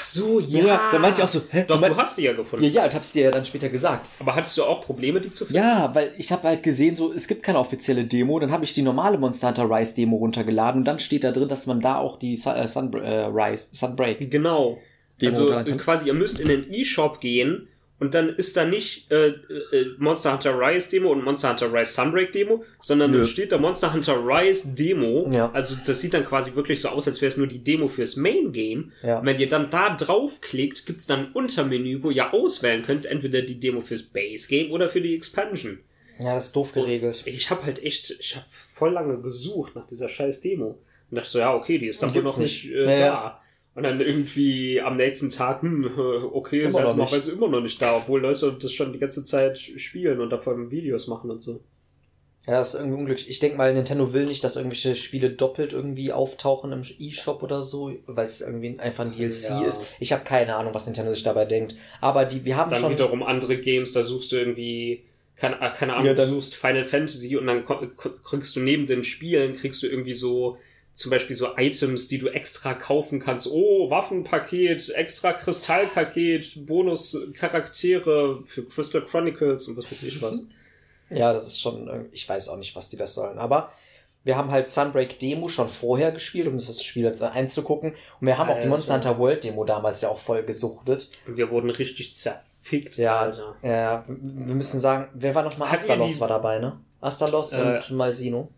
Ach 0.00 0.04
so, 0.04 0.40
da 0.40 0.98
meinte 1.00 1.18
ich 1.20 1.24
auch 1.24 1.28
so, 1.28 1.40
hä? 1.50 1.64
Doch, 1.66 1.80
du 1.80 1.88
du 1.88 1.96
hast 1.96 2.16
die 2.18 2.22
ja 2.22 2.32
gefunden. 2.32 2.64
ja, 2.64 2.70
ja, 2.70 2.86
ich 2.86 2.94
hab's 2.94 3.12
dir 3.12 3.24
ja 3.24 3.30
dann 3.32 3.44
später 3.44 3.68
gesagt. 3.68 4.08
Aber 4.20 4.36
hattest 4.36 4.56
du 4.56 4.62
auch 4.62 4.84
Probleme, 4.84 5.20
die 5.20 5.30
zu 5.32 5.44
finden? 5.44 5.60
Ja, 5.60 5.92
weil 5.92 6.12
ich 6.18 6.30
habe 6.30 6.46
halt 6.46 6.62
gesehen, 6.62 6.94
so 6.94 7.12
es 7.12 7.26
gibt 7.26 7.42
keine 7.42 7.58
offizielle 7.58 8.04
Demo, 8.04 8.38
dann 8.38 8.52
habe 8.52 8.64
ich 8.64 8.74
die 8.74 8.82
normale 8.82 9.18
Monster 9.18 9.48
Hunter 9.48 9.68
Rise 9.68 9.96
Demo 9.96 10.16
runtergeladen 10.16 10.82
und 10.82 10.84
dann 10.84 11.00
steht 11.00 11.24
da 11.24 11.32
drin, 11.32 11.48
dass 11.48 11.66
man 11.66 11.80
da 11.80 11.96
auch 11.96 12.18
die 12.18 12.36
Sun, 12.36 12.54
äh, 12.54 12.68
Sun, 12.68 12.92
äh, 12.94 13.24
Rise, 13.24 13.68
Sunbreak 13.72 14.30
Genau. 14.30 14.78
Demo 15.20 15.50
also 15.50 15.76
quasi, 15.76 16.06
ihr 16.06 16.14
müsst 16.14 16.38
in 16.38 16.46
den 16.46 16.72
E-Shop 16.72 17.20
gehen 17.20 17.66
und 18.00 18.14
dann 18.14 18.28
ist 18.28 18.56
da 18.56 18.64
nicht 18.64 19.10
äh, 19.10 19.28
äh, 19.28 19.34
Monster 19.98 20.32
Hunter 20.32 20.56
Rise 20.58 20.90
Demo 20.90 21.10
und 21.10 21.24
Monster 21.24 21.50
Hunter 21.50 21.72
Rise 21.72 21.92
Sunbreak 21.92 22.32
Demo, 22.32 22.64
sondern 22.80 23.10
Nö. 23.10 23.18
dann 23.18 23.26
steht 23.26 23.50
da 23.52 23.58
Monster 23.58 23.92
Hunter 23.92 24.16
Rise 24.24 24.74
Demo. 24.74 25.28
Ja. 25.30 25.50
Also 25.52 25.76
das 25.84 26.00
sieht 26.00 26.14
dann 26.14 26.24
quasi 26.24 26.54
wirklich 26.54 26.80
so 26.80 26.90
aus, 26.90 27.08
als 27.08 27.20
wäre 27.20 27.28
es 27.28 27.36
nur 27.36 27.48
die 27.48 27.58
Demo 27.62 27.88
fürs 27.88 28.16
Main 28.16 28.52
Game. 28.52 28.92
Ja. 29.02 29.18
Und 29.18 29.26
wenn 29.26 29.38
ihr 29.40 29.48
dann 29.48 29.70
da 29.70 29.90
draufklickt, 29.96 30.86
gibt's 30.86 31.06
dann 31.06 31.26
ein 31.26 31.32
Untermenü, 31.32 32.02
wo 32.02 32.10
ihr 32.10 32.32
auswählen 32.32 32.82
könnt, 32.82 33.06
entweder 33.06 33.42
die 33.42 33.58
Demo 33.58 33.80
fürs 33.80 34.02
Base 34.04 34.46
Game 34.48 34.70
oder 34.70 34.88
für 34.88 35.00
die 35.00 35.14
Expansion. 35.14 35.78
Ja, 36.20 36.34
das 36.34 36.46
ist 36.46 36.56
doof 36.56 36.72
geregelt. 36.72 37.22
Ich 37.26 37.50
habe 37.50 37.64
halt 37.64 37.82
echt, 37.84 38.14
ich 38.18 38.36
habe 38.36 38.46
voll 38.70 38.92
lange 38.92 39.20
gesucht 39.20 39.74
nach 39.74 39.86
dieser 39.86 40.08
scheiß 40.08 40.40
Demo. 40.40 40.78
Und 41.10 41.16
dachte 41.16 41.30
so, 41.30 41.38
ja, 41.38 41.54
okay, 41.54 41.78
die 41.78 41.86
ist 41.86 42.02
dann 42.02 42.14
wohl 42.14 42.22
noch 42.22 42.36
nicht, 42.38 42.64
nicht. 42.64 42.74
äh, 42.74 42.84
Ja, 42.84 42.90
ja. 42.98 43.06
da. 43.06 43.42
Und 43.78 43.84
dann 43.84 44.00
irgendwie 44.00 44.80
am 44.80 44.96
nächsten 44.96 45.30
Tag, 45.30 45.62
hm, 45.62 45.88
okay, 46.32 46.58
Immer 46.58 46.68
ist 46.68 46.74
noch 46.74 46.96
noch 46.96 47.28
immer 47.32 47.46
noch 47.48 47.60
nicht 47.60 47.80
da, 47.80 47.96
obwohl 47.98 48.20
Leute 48.20 48.52
das 48.60 48.72
schon 48.72 48.92
die 48.92 48.98
ganze 48.98 49.24
Zeit 49.24 49.56
spielen 49.56 50.20
und 50.20 50.30
davon 50.30 50.72
Videos 50.72 51.06
machen 51.06 51.30
und 51.30 51.40
so. 51.40 51.60
Ja, 52.48 52.54
das 52.58 52.74
ist 52.74 52.80
irgendwie 52.80 52.98
unglücklich. 52.98 53.28
Ich 53.28 53.38
denke 53.38 53.56
mal, 53.56 53.72
Nintendo 53.72 54.12
will 54.12 54.26
nicht, 54.26 54.42
dass 54.42 54.56
irgendwelche 54.56 54.96
Spiele 54.96 55.30
doppelt 55.30 55.72
irgendwie 55.74 56.10
auftauchen 56.12 56.72
im 56.72 56.82
E-Shop 56.98 57.44
oder 57.44 57.62
so, 57.62 57.92
weil 58.06 58.26
es 58.26 58.40
irgendwie 58.40 58.76
einfach 58.80 59.04
ein 59.04 59.12
DLC 59.12 59.50
Ja. 59.50 59.62
ist. 59.64 59.84
Ich 60.00 60.12
habe 60.12 60.24
keine 60.24 60.56
Ahnung, 60.56 60.74
was 60.74 60.86
Nintendo 60.86 61.14
sich 61.14 61.22
dabei 61.22 61.44
denkt. 61.44 61.76
Aber 62.00 62.24
die, 62.24 62.44
wir 62.44 62.56
haben 62.56 62.72
Dann 62.72 62.80
schon. 62.80 62.90
wiederum 62.90 63.22
andere 63.22 63.58
Games, 63.58 63.92
da 63.92 64.02
suchst 64.02 64.32
du 64.32 64.36
irgendwie, 64.38 65.04
keine, 65.36 65.54
äh, 65.60 65.70
keine 65.70 65.92
Ahnung, 65.92 66.06
Ja, 66.06 66.14
du 66.14 66.22
dann- 66.22 66.30
suchst 66.30 66.56
Final 66.56 66.84
Fantasy 66.84 67.36
und 67.36 67.46
dann 67.46 67.64
kriegst 68.24 68.56
du 68.56 68.60
neben 68.60 68.86
den 68.86 69.04
Spielen, 69.04 69.54
kriegst 69.54 69.84
du 69.84 69.86
irgendwie 69.86 70.14
so, 70.14 70.58
zum 70.98 71.10
Beispiel 71.10 71.36
so 71.36 71.56
Items, 71.56 72.08
die 72.08 72.18
du 72.18 72.28
extra 72.28 72.74
kaufen 72.74 73.20
kannst. 73.20 73.46
Oh, 73.50 73.88
Waffenpaket, 73.88 74.90
extra 74.90 75.32
Kristallpaket, 75.32 76.66
Bonus-Charaktere 76.66 78.42
für 78.42 78.64
Crystal 78.64 79.02
Chronicles 79.04 79.68
und 79.68 79.76
was 79.76 79.90
weiß 79.90 80.02
ich 80.04 80.20
was. 80.22 80.46
Ja, 81.10 81.32
das 81.32 81.46
ist 81.46 81.58
schon, 81.58 81.86
irgendwie- 81.88 82.10
ich 82.12 82.28
weiß 82.28 82.50
auch 82.50 82.58
nicht, 82.58 82.76
was 82.76 82.90
die 82.90 82.98
das 82.98 83.14
sollen. 83.14 83.38
Aber 83.38 83.72
wir 84.24 84.36
haben 84.36 84.50
halt 84.50 84.68
Sunbreak 84.68 85.18
Demo 85.18 85.48
schon 85.48 85.66
vorher 85.70 86.12
gespielt, 86.12 86.46
um 86.48 86.54
das 86.58 86.82
Spiel 86.82 87.04
jetzt 87.04 87.22
einzugucken. 87.22 87.94
Und 88.20 88.26
wir 88.26 88.36
haben 88.36 88.48
auch 88.50 88.56
die 88.56 88.58
Alter. 88.58 88.68
Monster 88.68 88.94
Hunter 88.96 89.18
World 89.18 89.42
Demo 89.42 89.64
damals 89.64 90.02
ja 90.02 90.10
auch 90.10 90.18
voll 90.18 90.42
gesuchtet. 90.42 91.08
Und 91.26 91.38
wir 91.38 91.50
wurden 91.50 91.70
richtig 91.70 92.14
zerfickt, 92.14 92.98
Ja, 92.98 93.20
Alter. 93.20 93.56
ja, 93.62 94.04
wir 94.06 94.54
müssen 94.54 94.80
sagen, 94.80 95.08
wer 95.14 95.34
war 95.34 95.44
nochmal? 95.44 95.72
Astalos 95.72 96.16
die- 96.16 96.20
war 96.20 96.28
dabei, 96.28 96.58
ne? 96.58 96.78
Astalos 97.00 97.54
Äh, 97.54 97.80
und 97.88 97.90
Malsino. 97.96 98.50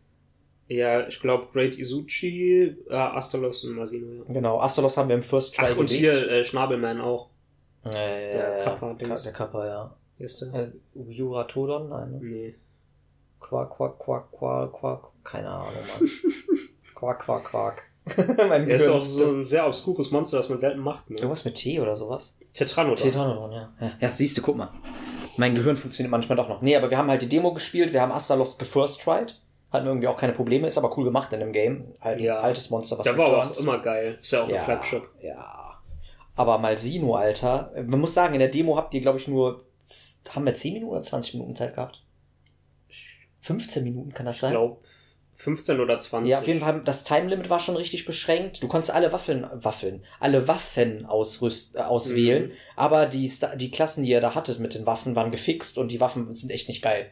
Ja, 0.72 1.04
ich 1.08 1.18
glaube 1.20 1.48
Great 1.52 1.76
Izuchi, 1.76 2.76
äh, 2.88 2.94
Astalos 2.94 3.64
und 3.64 3.74
Masino, 3.74 4.22
ja. 4.22 4.32
Genau, 4.32 4.60
Astalos 4.60 4.96
haben 4.96 5.08
wir 5.08 5.16
im 5.16 5.22
First 5.22 5.56
Try 5.56 5.66
Ach, 5.72 5.76
und 5.76 5.90
hier 5.90 6.12
äh, 6.30 6.44
Schnabelman 6.44 7.00
auch. 7.00 7.28
Ja, 7.84 7.90
ja, 7.92 7.98
der 7.98 8.34
ja, 8.34 8.58
ja. 8.58 8.64
Kappa-Dings. 8.64 9.08
Ka- 9.08 9.22
Der 9.24 9.32
Kappa, 9.32 9.66
ja. 9.66 9.96
Wie 10.18 10.24
ist 10.24 10.40
der? 10.42 10.54
Äh, 10.54 10.70
Juratodon? 11.08 11.88
Nein, 11.88 12.10
ne? 12.12 12.18
Nee. 12.22 12.54
Quack, 13.40 13.70
quack, 13.70 13.98
quack, 13.98 14.30
quack, 14.30 14.72
quack. 14.72 15.02
Keine 15.24 15.48
Ahnung, 15.48 15.66
Mann. 15.98 16.08
quack, 16.94 17.18
quack, 17.18 17.44
quack. 17.44 17.82
mein 18.48 18.68
Er 18.70 18.76
ist 18.76 18.88
auch 18.88 19.02
so 19.02 19.26
ein 19.32 19.44
sehr 19.44 19.66
obskures 19.66 20.10
Monster, 20.12 20.36
das 20.36 20.48
man 20.48 20.58
selten 20.58 20.80
macht, 20.80 21.10
ne? 21.10 21.16
Irgendwas 21.16 21.44
mit 21.44 21.56
T 21.56 21.80
oder 21.80 21.96
sowas? 21.96 22.36
Tetranodon. 22.52 22.96
Tetanodon, 22.96 23.52
ja. 23.52 23.72
ja. 23.80 23.92
Ja, 24.00 24.10
siehst 24.10 24.38
du, 24.38 24.42
guck 24.42 24.56
mal. 24.56 24.70
Mein 25.36 25.54
Gehirn 25.56 25.76
funktioniert 25.76 26.10
manchmal 26.12 26.36
doch 26.36 26.48
noch. 26.48 26.62
Nee, 26.62 26.76
aber 26.76 26.90
wir 26.90 26.98
haben 26.98 27.08
halt 27.10 27.22
die 27.22 27.28
Demo 27.28 27.52
gespielt, 27.54 27.92
wir 27.92 28.02
haben 28.02 28.12
Astalos 28.12 28.56
gefirst 28.58 29.00
tried. 29.02 29.40
Hatten 29.72 29.86
irgendwie 29.86 30.08
auch 30.08 30.16
keine 30.16 30.32
Probleme, 30.32 30.66
ist 30.66 30.78
aber 30.78 30.96
cool 30.98 31.04
gemacht 31.04 31.32
in 31.32 31.40
dem 31.40 31.52
Game. 31.52 31.92
Halt 32.00 32.18
ein 32.18 32.24
Ja. 32.24 32.38
altes 32.40 32.70
Monster, 32.70 32.98
was 32.98 33.04
Der 33.04 33.16
war 33.16 33.28
auch 33.50 33.56
immer 33.58 33.78
geil. 33.78 34.18
Ist 34.20 34.32
ja 34.32 34.42
auch 34.42 34.48
ein 34.48 34.54
ja, 34.54 34.62
Flagship. 34.62 35.02
Ja. 35.22 35.78
Aber 36.34 36.58
Malsino, 36.58 37.14
Alter. 37.14 37.72
Man 37.86 38.00
muss 38.00 38.14
sagen, 38.14 38.34
in 38.34 38.40
der 38.40 38.48
Demo 38.48 38.76
habt 38.76 38.92
ihr, 38.94 39.00
glaube 39.00 39.18
ich, 39.18 39.28
nur, 39.28 39.62
haben 40.34 40.44
wir 40.46 40.54
10 40.54 40.74
Minuten 40.74 40.92
oder 40.92 41.02
20 41.02 41.34
Minuten 41.34 41.54
Zeit 41.54 41.74
gehabt? 41.74 42.02
15 43.42 43.84
Minuten 43.84 44.12
kann 44.12 44.26
das 44.26 44.36
Ich 44.36 44.40
sein? 44.42 44.50
glaube 44.52 44.78
15 45.36 45.80
oder 45.80 45.98
20. 45.98 46.30
Ja, 46.30 46.38
auf 46.40 46.46
jeden 46.46 46.60
Fall, 46.60 46.82
das 46.84 47.04
Time 47.04 47.28
Limit 47.28 47.48
war 47.48 47.60
schon 47.60 47.76
richtig 47.76 48.04
beschränkt. 48.04 48.62
Du 48.62 48.68
konntest 48.68 48.92
alle 48.92 49.10
Waffeln, 49.12 49.46
Waffeln, 49.54 50.04
alle 50.18 50.46
Waffen 50.48 51.06
ausrüst, 51.06 51.76
äh, 51.76 51.80
auswählen, 51.80 52.48
Mhm. 52.48 52.52
aber 52.76 53.06
die, 53.06 53.28
Sta- 53.28 53.56
die 53.56 53.70
Klassen, 53.70 54.02
die 54.04 54.10
ihr 54.10 54.20
da 54.20 54.34
hattet 54.34 54.58
mit 54.60 54.74
den 54.74 54.84
Waffen, 54.84 55.16
waren 55.16 55.30
gefixt 55.30 55.78
und 55.78 55.88
die 55.90 56.00
Waffen 56.00 56.34
sind 56.34 56.50
echt 56.50 56.68
nicht 56.68 56.82
geil. 56.82 57.10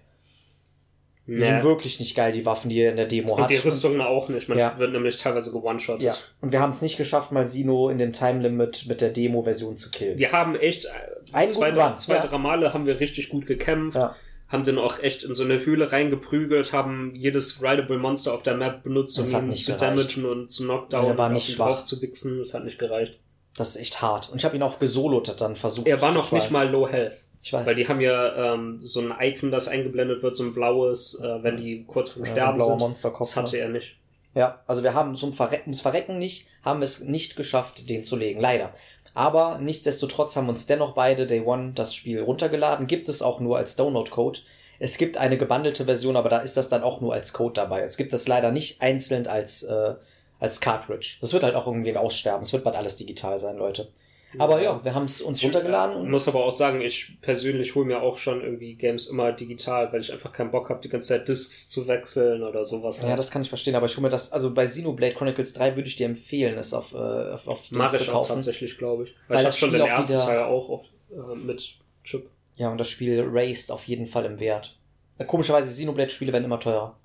Die 1.28 1.34
Nee. 1.34 1.44
sind 1.46 1.62
wirklich 1.62 2.00
nicht 2.00 2.16
geil, 2.16 2.32
die 2.32 2.44
Waffen, 2.46 2.70
die 2.70 2.80
er 2.80 2.90
in 2.90 2.96
der 2.96 3.04
Demo 3.06 3.34
Und 3.34 3.42
hat. 3.42 3.50
die 3.50 3.56
Rüstungen 3.56 4.00
auch 4.00 4.28
nicht. 4.30 4.48
Man 4.48 4.56
Ja. 4.58 4.76
wird 4.78 4.92
nämlich 4.92 5.16
teilweise 5.16 5.52
gewone-shottet. 5.52 6.02
ja. 6.02 6.14
Und 6.40 6.52
wir 6.52 6.60
haben 6.60 6.70
es 6.70 6.80
nicht 6.82 6.96
geschafft, 6.96 7.32
mal 7.32 7.46
Sino 7.46 7.90
in 7.90 7.98
dem 7.98 8.12
Time-Limit 8.14 8.86
mit 8.88 9.00
der 9.02 9.10
Demo-Version 9.10 9.76
zu 9.76 9.90
killen. 9.90 10.18
Wir 10.18 10.32
haben 10.32 10.56
echt 10.56 10.86
äh, 10.86 10.88
Einen 11.34 11.48
zwei, 11.50 11.70
Run, 11.72 11.96
zwei 11.98 12.14
ja. 12.14 12.26
drei 12.26 12.38
Male 12.38 12.72
haben 12.72 12.86
wir 12.86 12.98
richtig 12.98 13.28
gut 13.28 13.44
gekämpft. 13.46 13.96
Ja. 13.96 14.16
Haben 14.48 14.64
dann 14.64 14.78
auch 14.78 15.02
echt 15.02 15.24
in 15.24 15.34
so 15.34 15.44
eine 15.44 15.62
Höhle 15.66 15.92
reingeprügelt, 15.92 16.72
haben 16.72 17.12
jedes 17.14 17.62
Rideable 17.62 17.98
Monster 17.98 18.32
auf 18.32 18.42
der 18.42 18.56
Map 18.56 18.82
benutzt, 18.82 19.18
um 19.18 19.24
Das 19.26 19.34
ihn 19.34 19.48
nicht 19.48 19.66
zu 19.66 19.72
gereicht. 19.76 20.16
damagen 20.16 20.24
und 20.24 20.50
zu 20.50 20.64
Knockdown 20.64 21.04
der 21.04 21.18
war 21.18 21.26
und 21.26 21.34
nicht 21.34 21.50
schwach. 21.50 21.84
zu 21.84 22.00
wichsen. 22.00 22.38
Das 22.38 22.54
hat 22.54 22.64
nicht 22.64 22.78
gereicht. 22.78 23.18
Das 23.54 23.70
ist 23.70 23.76
echt 23.82 24.00
hart. 24.00 24.30
Und 24.30 24.38
ich 24.38 24.46
habe 24.46 24.56
ihn 24.56 24.62
auch 24.62 24.78
gesolotet 24.78 25.42
dann 25.42 25.54
versucht. 25.56 25.86
Er 25.86 26.00
war 26.00 26.12
noch 26.12 26.32
nicht 26.32 26.50
mal 26.50 26.66
Low 26.70 26.88
Health. 26.88 27.12
Ich 27.48 27.52
weiß. 27.54 27.66
Weil 27.66 27.76
die 27.76 27.88
haben 27.88 28.02
ja 28.02 28.52
ähm, 28.52 28.80
so 28.82 29.00
ein 29.00 29.14
Icon, 29.18 29.50
das 29.50 29.68
eingeblendet 29.68 30.22
wird, 30.22 30.36
so 30.36 30.42
ein 30.44 30.52
blaues, 30.52 31.18
äh, 31.22 31.42
wenn 31.42 31.56
die 31.56 31.82
kurz 31.86 32.10
vorm 32.10 32.26
Ja, 32.26 32.28
so 32.28 32.34
Sterben 32.34 32.58
blauer 32.58 32.92
sind. 32.92 33.14
Das 33.18 33.36
hatte 33.36 33.56
ne? 33.56 33.62
er 33.62 33.68
nicht. 33.70 33.96
Ja, 34.34 34.60
also 34.66 34.82
wir 34.82 34.92
haben 34.92 35.14
zum 35.16 35.32
Verrecken, 35.32 35.70
ums 35.70 35.80
Verrecken 35.80 36.18
nicht, 36.18 36.46
haben 36.62 36.82
es 36.82 37.04
nicht 37.04 37.36
geschafft, 37.36 37.88
den 37.88 38.04
zu 38.04 38.16
legen, 38.16 38.38
leider. 38.38 38.74
Aber 39.14 39.56
nichtsdestotrotz 39.62 40.36
haben 40.36 40.50
uns 40.50 40.66
dennoch 40.66 40.92
beide 40.92 41.26
Day 41.26 41.40
One 41.40 41.72
das 41.74 41.94
Spiel 41.94 42.20
runtergeladen. 42.20 42.86
Gibt 42.86 43.08
es 43.08 43.22
auch 43.22 43.40
nur 43.40 43.56
als 43.56 43.76
Download-Code. 43.76 44.40
Es 44.78 44.98
gibt 44.98 45.16
eine 45.16 45.38
gebundelte 45.38 45.86
Version, 45.86 46.16
aber 46.16 46.28
da 46.28 46.40
ist 46.40 46.58
das 46.58 46.68
dann 46.68 46.82
auch 46.82 47.00
nur 47.00 47.14
als 47.14 47.32
Code 47.32 47.54
dabei. 47.54 47.80
Es 47.80 47.96
gibt 47.96 48.12
das 48.12 48.28
leider 48.28 48.52
nicht 48.52 48.82
einzeln 48.82 49.26
als, 49.26 49.62
äh, 49.62 49.94
als 50.38 50.60
Cartridge. 50.60 51.16
Das 51.22 51.32
wird 51.32 51.44
halt 51.44 51.54
auch 51.54 51.66
irgendwie 51.66 51.96
aussterben. 51.96 52.42
Es 52.42 52.52
wird 52.52 52.62
bald 52.62 52.76
alles 52.76 52.96
digital 52.96 53.40
sein, 53.40 53.56
Leute. 53.56 53.88
Aber 54.36 54.60
ja, 54.60 54.84
wir 54.84 54.94
haben 54.94 55.04
es 55.04 55.22
uns 55.22 55.42
runtergeladen 55.42 56.02
Ich 56.04 56.10
muss 56.10 56.28
aber 56.28 56.44
auch 56.44 56.52
sagen, 56.52 56.82
ich 56.82 57.16
persönlich 57.22 57.74
hole 57.74 57.86
mir 57.86 58.02
auch 58.02 58.18
schon 58.18 58.42
irgendwie 58.42 58.74
Games 58.74 59.06
immer 59.06 59.32
digital, 59.32 59.90
weil 59.92 60.00
ich 60.02 60.12
einfach 60.12 60.32
keinen 60.32 60.50
Bock 60.50 60.68
habe, 60.68 60.80
die 60.82 60.90
ganze 60.90 61.08
Zeit 61.08 61.26
Discs 61.28 61.70
zu 61.70 61.88
wechseln 61.88 62.42
oder 62.42 62.64
sowas. 62.64 63.00
ja, 63.00 63.16
das 63.16 63.30
kann 63.30 63.40
ich 63.40 63.48
verstehen, 63.48 63.74
aber 63.74 63.86
ich 63.86 63.96
hole 63.96 64.02
mir 64.02 64.10
das, 64.10 64.30
also 64.32 64.52
bei 64.52 64.66
Xenoblade 64.66 65.14
Chronicles 65.14 65.54
3 65.54 65.76
würde 65.76 65.88
ich 65.88 65.96
dir 65.96 66.04
empfehlen, 66.06 66.58
es 66.58 66.74
auf, 66.74 66.92
äh, 66.92 66.96
auf, 66.98 67.48
auf 67.48 67.70
ich 67.70 67.78
zu 67.78 68.02
auch 68.10 68.12
kaufen. 68.12 68.34
tatsächlich, 68.34 68.76
glaube 68.76 69.04
ich. 69.04 69.14
Weil 69.28 69.36
Weil 69.36 69.38
ich 69.38 69.46
das 69.46 69.54
habe 69.54 69.58
schon 69.60 69.68
Spiel 69.70 69.78
den 69.78 69.88
auch 69.88 69.96
ersten 69.96 70.12
wieder- 70.12 70.24
Teil 70.26 70.38
auch 70.42 70.68
auf, 70.68 70.84
äh, 71.10 71.36
mit 71.36 71.74
Chip. 72.04 72.28
Ja, 72.56 72.70
und 72.70 72.78
das 72.78 72.88
Spiel 72.90 73.24
raced 73.32 73.70
auf 73.72 73.88
jeden 73.88 74.06
Fall 74.06 74.26
im 74.26 74.38
Wert. 74.40 74.76
Äh, 75.16 75.24
Komischerweise, 75.24 75.70
Xenoblade-Spiele 75.70 76.32
werden 76.32 76.44
immer 76.44 76.60
teurer. 76.60 76.96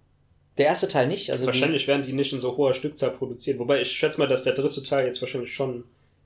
Der 0.58 0.66
erste 0.68 0.88
Teil 0.88 1.08
nicht, 1.08 1.32
also 1.32 1.46
wahrscheinlich 1.48 1.88
werden 1.88 2.04
die 2.04 2.14
nicht 2.14 2.34
in 2.34 2.40
so 2.40 2.58
hoher 2.58 2.74
Stückzahl 2.74 3.12
produziert. 3.12 3.58
Wobei 3.60 3.82
ich 3.82 3.92
schätze 3.92 4.20
mal, 4.20 4.28
dass 4.28 4.44
der 4.44 4.54
dritte 4.54 4.84
Teil 4.84 5.06
jetzt 5.06 5.20
wahrscheinlich 5.22 5.52
schon 5.54 5.84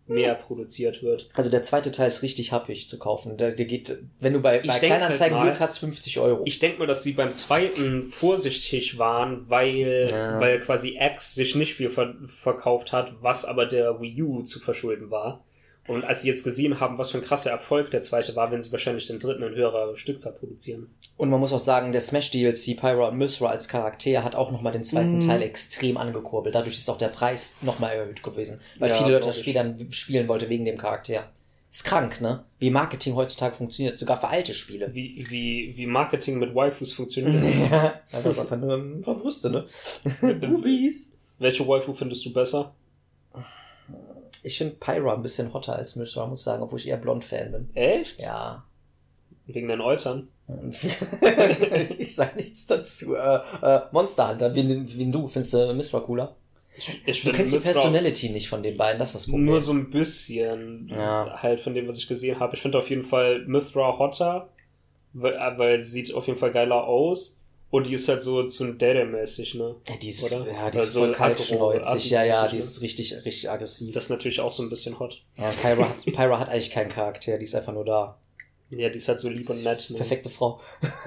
mehr 0.07 0.35
produziert 0.35 1.03
wird. 1.03 1.27
Also 1.33 1.49
der 1.49 1.63
zweite 1.63 1.91
Teil 1.91 2.07
ist 2.07 2.21
richtig 2.23 2.51
happig 2.51 2.87
zu 2.87 2.97
kaufen. 2.97 3.37
Der, 3.37 3.51
der 3.51 3.65
geht, 3.65 3.97
wenn 4.19 4.33
du 4.33 4.39
bei, 4.41 4.61
Ich 4.61 4.67
bei 4.67 4.79
denk 4.79 4.93
Kleinanzeigen 4.95 5.35
halt 5.37 5.45
mal- 5.45 5.51
Glück 5.51 5.59
hast, 5.61 5.77
50 5.79 6.19
Euro. 6.19 6.43
Ich 6.45 6.59
denke 6.59 6.79
mal, 6.79 6.87
dass 6.87 7.03
sie 7.03 7.13
beim 7.13 7.35
zweiten 7.35 8.07
vorsichtig 8.07 8.97
waren, 8.97 9.45
weil, 9.49 10.07
Ja. 10.09 10.39
weil 10.39 10.59
quasi 10.61 10.97
X 10.99 11.35
sich 11.35 11.55
nicht 11.55 11.73
viel 11.75 11.89
ver 11.89 12.15
verkauft 12.25 12.91
hat, 12.93 13.13
was 13.21 13.45
aber 13.45 13.65
der 13.65 13.99
Wii 14.01 14.21
U 14.23 14.41
zu 14.43 14.59
verschulden 14.59 15.11
war. 15.11 15.43
Und 15.87 16.03
als 16.03 16.21
sie 16.21 16.27
jetzt 16.27 16.43
gesehen 16.43 16.79
haben, 16.81 16.97
was 16.97 17.11
für 17.11 17.17
ein 17.17 17.23
krasser 17.23 17.49
Erfolg 17.49 17.91
der 17.91 18.01
zweite 18.01 18.35
war, 18.35 18.51
werden 18.51 18.61
sie 18.61 18.71
wahrscheinlich 18.71 19.05
den 19.05 19.19
dritten 19.19 19.43
in 19.43 19.55
höherer 19.55 19.95
Stückzahl 19.95 20.33
produzieren. 20.33 20.89
Und 21.15 21.29
man 21.29 21.39
muss 21.39 21.53
auch 21.53 21.59
sagen, 21.59 21.91
der 21.93 22.01
Smash 22.01 22.31
DLC, 22.31 22.75
Pyra 22.77 23.07
und 23.07 23.17
Mythra 23.17 23.47
als 23.47 23.67
Charakter 23.69 24.23
hat 24.23 24.35
auch 24.35 24.51
nochmal 24.51 24.73
den 24.73 24.83
zweiten 24.83 25.15
Mhm. 25.15 25.19
Teil 25.21 25.41
extrem 25.41 25.95
angekurbelt. 25.97 26.53
Dadurch 26.55 26.77
ist 26.77 26.89
auch 26.89 26.97
der 26.97 27.07
Preis 27.07 27.55
nochmal 27.61 27.93
erhöht 27.95 28.21
gewesen. 28.21 28.59
Weil 28.79 28.89
Ja, 28.89 28.97
viele 28.97 29.11
Leute 29.13 29.27
das. 29.27 29.39
Spiel 29.39 29.53
dann 29.53 29.89
spielen 29.91 30.27
wollte 30.27 30.49
wegen 30.49 30.65
dem 30.65 30.77
Charakter. 30.77 31.29
Ist 31.69 31.83
krank, 31.83 32.21
ne? 32.21 32.43
Wie 32.59 32.69
Marketing 32.69 33.15
heutzutage 33.15 33.55
funktioniert, 33.55 33.99
sogar 33.99 34.19
für 34.19 34.27
alte 34.29 34.53
Spiele. 34.53 34.89
Wie, 34.93 35.25
wie, 35.29 35.73
wie 35.75 35.85
Marketing 35.85 36.39
mit 36.39 36.55
Waifus 36.55 36.93
funktioniert. 36.93 37.43
ja, 37.71 37.99
das 38.11 38.25
ist 38.25 38.39
einfach 38.39 38.57
nur 38.57 38.75
ein 38.75 39.01
paar 39.01 39.15
Brüste, 39.15 39.49
ne? 39.49 39.65
Boobies. 40.21 41.11
Welche 41.39 41.67
Waifu 41.67 41.93
findest 41.93 42.25
du 42.25 42.33
besser? 42.33 42.73
Ich 44.43 44.57
finde 44.57 44.75
Pyra 44.75 45.13
ein 45.13 45.21
bisschen 45.21 45.53
hotter 45.53 45.75
als 45.75 45.95
Mythra, 45.95 46.25
muss 46.27 46.39
ich 46.39 46.45
sagen, 46.45 46.63
obwohl 46.63 46.79
ich 46.79 46.87
eher 46.87 46.97
Blond-Fan 46.97 47.51
bin. 47.51 47.69
Echt? 47.75 48.19
Ja. 48.19 48.63
Wegen 49.45 49.67
den 49.67 49.81
Eutern? 49.81 50.27
ich 51.97 52.15
sag 52.15 52.35
nichts 52.37 52.65
dazu. 52.67 53.15
Äh, 53.15 53.39
äh, 53.61 53.81
Monster 53.91 54.29
Hunter, 54.29 54.53
wie, 54.55 54.97
wie 54.97 55.11
du, 55.11 55.27
findest 55.27 55.53
du 55.53 55.73
Mythra 55.73 55.99
cooler? 55.99 56.35
Ich, 56.77 57.01
ich 57.05 57.23
Du 57.23 57.31
kennst 57.31 57.53
die 57.53 57.59
Personality 57.59 58.29
nicht 58.29 58.49
von 58.49 58.61
den 58.61 58.77
beiden, 58.77 58.99
das 58.99 59.09
ist 59.09 59.15
das 59.15 59.25
Problem. 59.25 59.45
Nur 59.45 59.61
so 59.61 59.73
ein 59.73 59.89
bisschen 59.89 60.89
Ja. 60.93 61.41
halt 61.41 61.59
von 61.59 61.73
dem, 61.73 61.87
was 61.87 61.97
ich 61.97 62.07
gesehen 62.07 62.39
habe. 62.39 62.55
Ich 62.55 62.61
finde 62.61 62.77
auf 62.77 62.89
jeden 62.89 63.03
Fall 63.03 63.43
Mythra 63.47 63.97
hotter, 63.97 64.49
weil, 65.13 65.33
äh, 65.33 65.57
weil 65.57 65.79
sie 65.79 65.89
sieht 65.91 66.13
auf 66.13 66.27
jeden 66.27 66.39
Fall 66.39 66.51
geiler 66.51 66.83
aus. 66.85 67.36
Und 67.69 67.87
die 67.87 67.93
ist 67.93 68.07
halt 68.07 68.21
so 68.21 68.43
zu 68.45 68.63
mäßig 68.63 69.55
ne? 69.55 69.75
Ja, 69.87 69.95
die 69.97 70.09
ist, 70.09 70.31
Oder? 70.31 70.49
ja, 70.51 70.71
die 70.71 70.77
ist 70.77 70.85
Also 70.85 70.99
voll 70.99 71.11
kaltschneuzig. 71.11 72.09
Ja, 72.09 72.23
ja, 72.23 72.47
die 72.47 72.55
ne? 72.55 72.59
ist 72.59 72.81
richtig, 72.81 73.13
richtig 73.25 73.49
aggressiv. 73.49 73.93
Das 73.93 74.05
ist 74.05 74.09
natürlich 74.09 74.39
auch 74.39 74.51
so 74.51 74.63
ein 74.63 74.69
bisschen 74.69 74.97
hot. 74.99 75.21
ja, 75.37 75.51
Pyra 75.51 75.89
hat, 75.89 76.05
Pyra 76.05 76.39
hat 76.39 76.49
eigentlich 76.49 76.71
keinen 76.71 76.89
Charakter, 76.89 77.37
die 77.37 77.43
ist 77.43 77.55
einfach 77.55 77.73
nur 77.73 77.83
da. 77.83 78.17
Ja, 78.69 78.89
die 78.89 78.97
ist 78.97 79.07
halt 79.07 79.19
so 79.19 79.29
lieb 79.29 79.49
und 79.49 79.63
nett. 79.63 79.89
Ne? 79.89 79.97
Perfekte 79.97 80.29
Frau. 80.29 80.59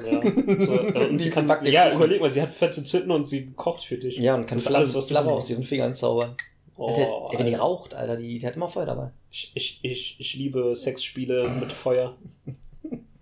Ja, 0.04 0.20
so, 0.22 0.74
äh, 0.78 1.08
und 1.08 1.18
sie 1.22 1.30
kann 1.30 1.46
ja, 1.64 1.92
überleg 1.92 2.20
mal, 2.20 2.30
sie 2.30 2.40
hat 2.40 2.52
fette 2.52 2.82
Titten 2.82 3.10
und 3.10 3.26
sie 3.26 3.52
kocht 3.52 3.84
für 3.84 3.98
dich. 3.98 4.16
Ja, 4.16 4.34
und 4.34 4.46
kann 4.46 4.56
das 4.56 4.66
ist 4.66 4.74
alles, 4.74 4.94
was 4.94 5.06
du 5.06 5.12
Flamme 5.12 5.30
aus 5.30 5.50
ihren 5.50 5.64
Fingern 5.64 5.94
zaubern. 5.94 6.36
Oh, 6.76 7.28
ey, 7.30 7.38
wenn 7.38 7.46
die 7.46 7.54
raucht, 7.54 7.92
Alter, 7.92 8.16
die, 8.16 8.38
die 8.38 8.46
hat 8.46 8.56
immer 8.56 8.68
Feuer 8.68 8.86
dabei. 8.86 9.10
ich, 9.30 9.52
ich, 9.54 9.80
ich, 9.82 10.16
ich 10.18 10.34
liebe 10.34 10.74
Sexspiele 10.74 11.46
mit 11.60 11.72
Feuer. 11.72 12.16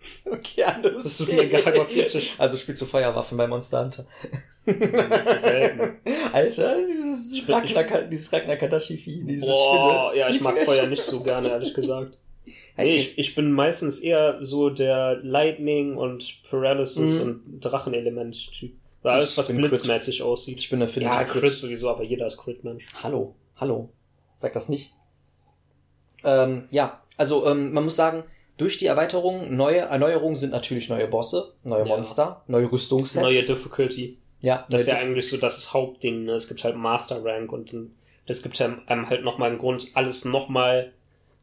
Okay, 0.25 0.63
anderes 0.65 1.05
Das 1.05 1.21
ist 1.21 1.33
mir 1.33 1.49
geheimer 1.49 1.85
Fetisch. 1.87 2.35
Also 2.39 2.57
spielst 2.57 2.83
du 2.83 2.87
Feuerwaffen 2.87 3.37
bei 3.37 3.47
Monster 3.47 3.83
Hunter. 3.85 4.07
Selten. 5.39 5.97
Alter, 6.33 6.77
dieses 6.87 7.49
Ragnar, 7.49 8.03
dieses 8.03 8.33
Ragnar 8.33 8.57
Kadashi-Vieh, 8.57 9.25
dieses 9.25 9.47
Boah, 9.47 10.11
Spinne. 10.11 10.21
ja, 10.21 10.29
ich 10.29 10.41
mag 10.41 10.59
Feuer 10.65 10.87
nicht 10.87 11.03
so 11.03 11.21
gerne, 11.25 11.49
ehrlich 11.49 11.75
gesagt. 11.75 12.17
Heißt 12.77 12.91
Nee, 12.91 12.97
ich, 12.99 13.19
ich 13.19 13.35
bin 13.35 13.51
meistens 13.53 13.99
eher 13.99 14.39
so 14.45 14.71
der 14.71 15.17
Lightning 15.23 15.97
und 15.97 16.43
Paralysis 16.49 17.17
Mhm. 17.17 17.23
und 17.23 17.61
Drachenelement-Typ. 17.61 18.73
Weil 19.03 19.15
alles, 19.15 19.37
was 19.37 19.49
blitzmäßig 19.49 20.23
aussieht. 20.23 20.59
Ich 20.59 20.71
bin 20.71 20.81
der 20.81 20.89
Ja, 20.89 21.11
Affinity 21.11 21.39
Crit 21.41 21.53
sowieso, 21.53 21.89
aber 21.89 22.03
jeder 22.05 22.27
ist 22.27 22.37
Crit-Mensch. 22.37 22.87
Hallo, 23.03 23.35
hallo. 23.57 23.91
Sag 24.37 24.53
das 24.53 24.69
nicht. 24.69 24.93
Ähm, 26.25 26.67
ja, 26.71 27.01
also 27.17 27.47
ähm, 27.47 27.73
man 27.73 27.85
muss 27.85 27.97
sagen, 27.97 28.25
durch 28.59 28.77
die 28.77 28.87
Erweiterung, 28.87 29.57
neue 29.57 29.79
Erneuerungen 29.79 30.37
sind 30.37 30.51
natürlich 30.51 30.89
neue 30.89 31.07
Bosse, 31.09 31.55
neue. 31.65 31.87
Monster, 31.87 32.43
neue 32.49 32.71
Rüstungssets. 32.71 33.23
Neue 33.23 33.43
Difficulty. 33.45 34.19
ja, 34.41 34.67
Das 34.69 34.83
ist 34.83 34.89
ja 34.89 34.97
eigentlich 34.97 35.29
so 35.29 35.39
das 35.39 35.73
Hauptding. 35.73 36.25
Ne? 36.25 36.33
Es 36.33 36.49
gibt 36.49 36.63
halt 36.65 36.77
Master 36.77 37.25
Rank 37.25 37.53
und 37.53 37.73
dann, 37.73 37.93
das 38.27 38.43
gibt 38.43 38.61
einem 38.61 39.09
halt 39.09 39.25
nochmal 39.25 39.51
einen 39.51 39.59
Grund, 39.59 39.89
alles 39.95 40.25
nochmal 40.25 40.93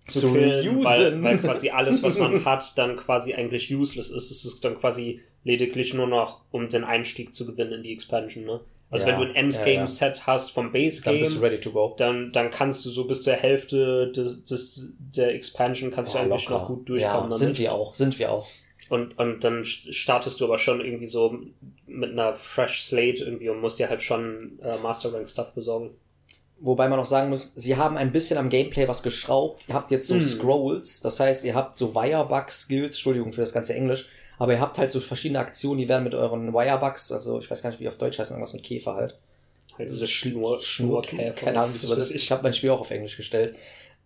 zu, 0.06 0.20
Zu 0.20 0.34
killen, 0.34 0.84
weil, 0.84 1.24
weil 1.24 1.38
quasi 1.40 1.72
alles, 1.72 2.04
was 2.04 2.20
man 2.20 2.46
hat, 2.46 2.78
dann 2.78 2.96
quasi 2.96 3.34
eigentlich 3.34 3.74
useless 3.74 4.12
ist. 4.12 4.30
Es 4.30 4.46
ist 4.46 4.64
dann 4.64 4.78
quasi 4.78 5.22
lediglich 5.44 5.94
nur 5.94 6.08
noch, 6.08 6.42
um 6.52 6.70
den 6.70 6.84
Einstieg 6.84 7.34
zu 7.34 7.46
gewinnen 7.46 7.74
in 7.74 7.84
die 7.84 7.94
Expansion. 7.94 8.46
Ne? 8.46 8.60
Also 8.92 9.06
Ja, 9.08 9.12
wenn 9.14 9.20
du 9.20 9.28
ein 9.28 9.36
ja, 9.36 9.42
Endgame-Set 9.42 10.28
hast 10.28 10.52
vom 10.52 10.66
dann 10.66 10.74
bist 10.74 11.06
du 11.06 11.12
Base-Game, 11.12 11.42
ready 11.42 11.60
to 11.60 11.72
go. 11.72 11.96
dann, 11.98 12.32
dann 12.32 12.50
kannst 12.52 12.86
du 12.86 12.90
so 12.90 13.06
bis 13.08 13.24
zur 13.24 13.34
Hälfte 13.34 14.12
des, 14.12 14.44
des, 14.46 14.94
der 15.00 15.34
Expansion 15.34 15.92
kannst 15.92 16.14
du 16.14 16.18
Ja, 16.20 16.24
eigentlich 16.26 16.48
locker. 16.48 16.60
noch 16.62 16.68
gut 16.68 16.88
durchkommen. 16.90 17.16
Ja, 17.16 17.22
damit. 17.24 17.38
sind 17.38 17.58
wir 17.58 17.74
auch, 17.74 17.96
sind 17.96 18.20
wir 18.20 18.32
auch. 18.32 18.48
Und, 18.90 19.18
und 19.18 19.44
dann 19.44 19.64
st- 19.64 19.92
startest 19.92 20.40
du 20.40 20.46
aber 20.46 20.60
schon 20.60 20.80
irgendwie 20.80 21.08
so 21.08 21.40
mit 21.88 22.12
einer 22.12 22.36
Fresh 22.36 22.84
Slate 22.84 23.24
irgendwie 23.24 23.50
und 23.50 23.60
musst 23.60 23.80
dir 23.80 23.90
halt 23.90 24.04
schon 24.04 24.60
äh, 24.62 24.78
Master 24.78 25.12
Rank 25.12 25.28
Stuff 25.28 25.54
besorgen. 25.54 25.90
Wobei 26.60 26.88
man 26.88 27.00
auch 27.00 27.06
sagen 27.06 27.30
muss, 27.32 27.54
sie 27.56 27.76
haben 27.76 27.98
ein 27.98 28.12
bisschen 28.12 28.38
am 28.38 28.50
Gameplay 28.50 28.88
was 28.88 29.02
geschraubt. 29.04 29.68
Ihr 29.68 29.74
habt 29.76 29.90
jetzt 29.92 30.08
so 30.08 30.16
Mm. 30.16 30.22
Scrolls, 30.22 31.02
das 31.02 31.20
heißt, 31.20 31.44
ihr 31.44 31.54
habt 31.56 31.76
so 31.76 31.94
Wirebug-Skills, 31.96 32.96
Entschuldigung 32.96 33.34
für 33.34 33.42
das 33.42 33.52
ganze 33.54 33.74
Englisch, 33.74 34.08
aber 34.38 34.54
ihr 34.54 34.60
habt 34.60 34.78
halt 34.78 34.92
so 34.92 35.00
verschiedene 35.00 35.40
Aktionen, 35.40 35.80
die 35.80 35.90
werden 35.90 36.04
mit 36.04 36.16
euren 36.16 36.54
Wirebugs, 36.54 37.12
also 37.12 37.40
ich 37.40 37.50
weiß 37.50 37.62
gar 37.64 37.70
nicht, 37.70 37.80
wie 37.80 37.88
auf 37.88 37.98
Deutsch 37.98 38.20
heißt, 38.20 38.32
irgendwas 38.32 38.54
mit 38.54 38.64
Käfer 38.64 38.96
halt. 38.96 39.18
Halt 39.78 39.90
diese 39.90 40.08
Schnur, 40.08 40.62
Schnurkäfer. 40.62 41.46
Keine 41.46 41.60
Ahnung, 41.60 41.74
wie 41.74 41.78
es 41.78 41.84
Was 41.84 41.90
übersetzt. 41.92 42.16
weiß 42.16 42.22
Ich 42.22 42.32
habe 42.32 42.44
mein 42.44 42.54
Spiel 42.54 42.70
auch 42.70 42.82
auf 42.82 42.92
Englisch 42.92 43.18
gestellt, 43.18 43.56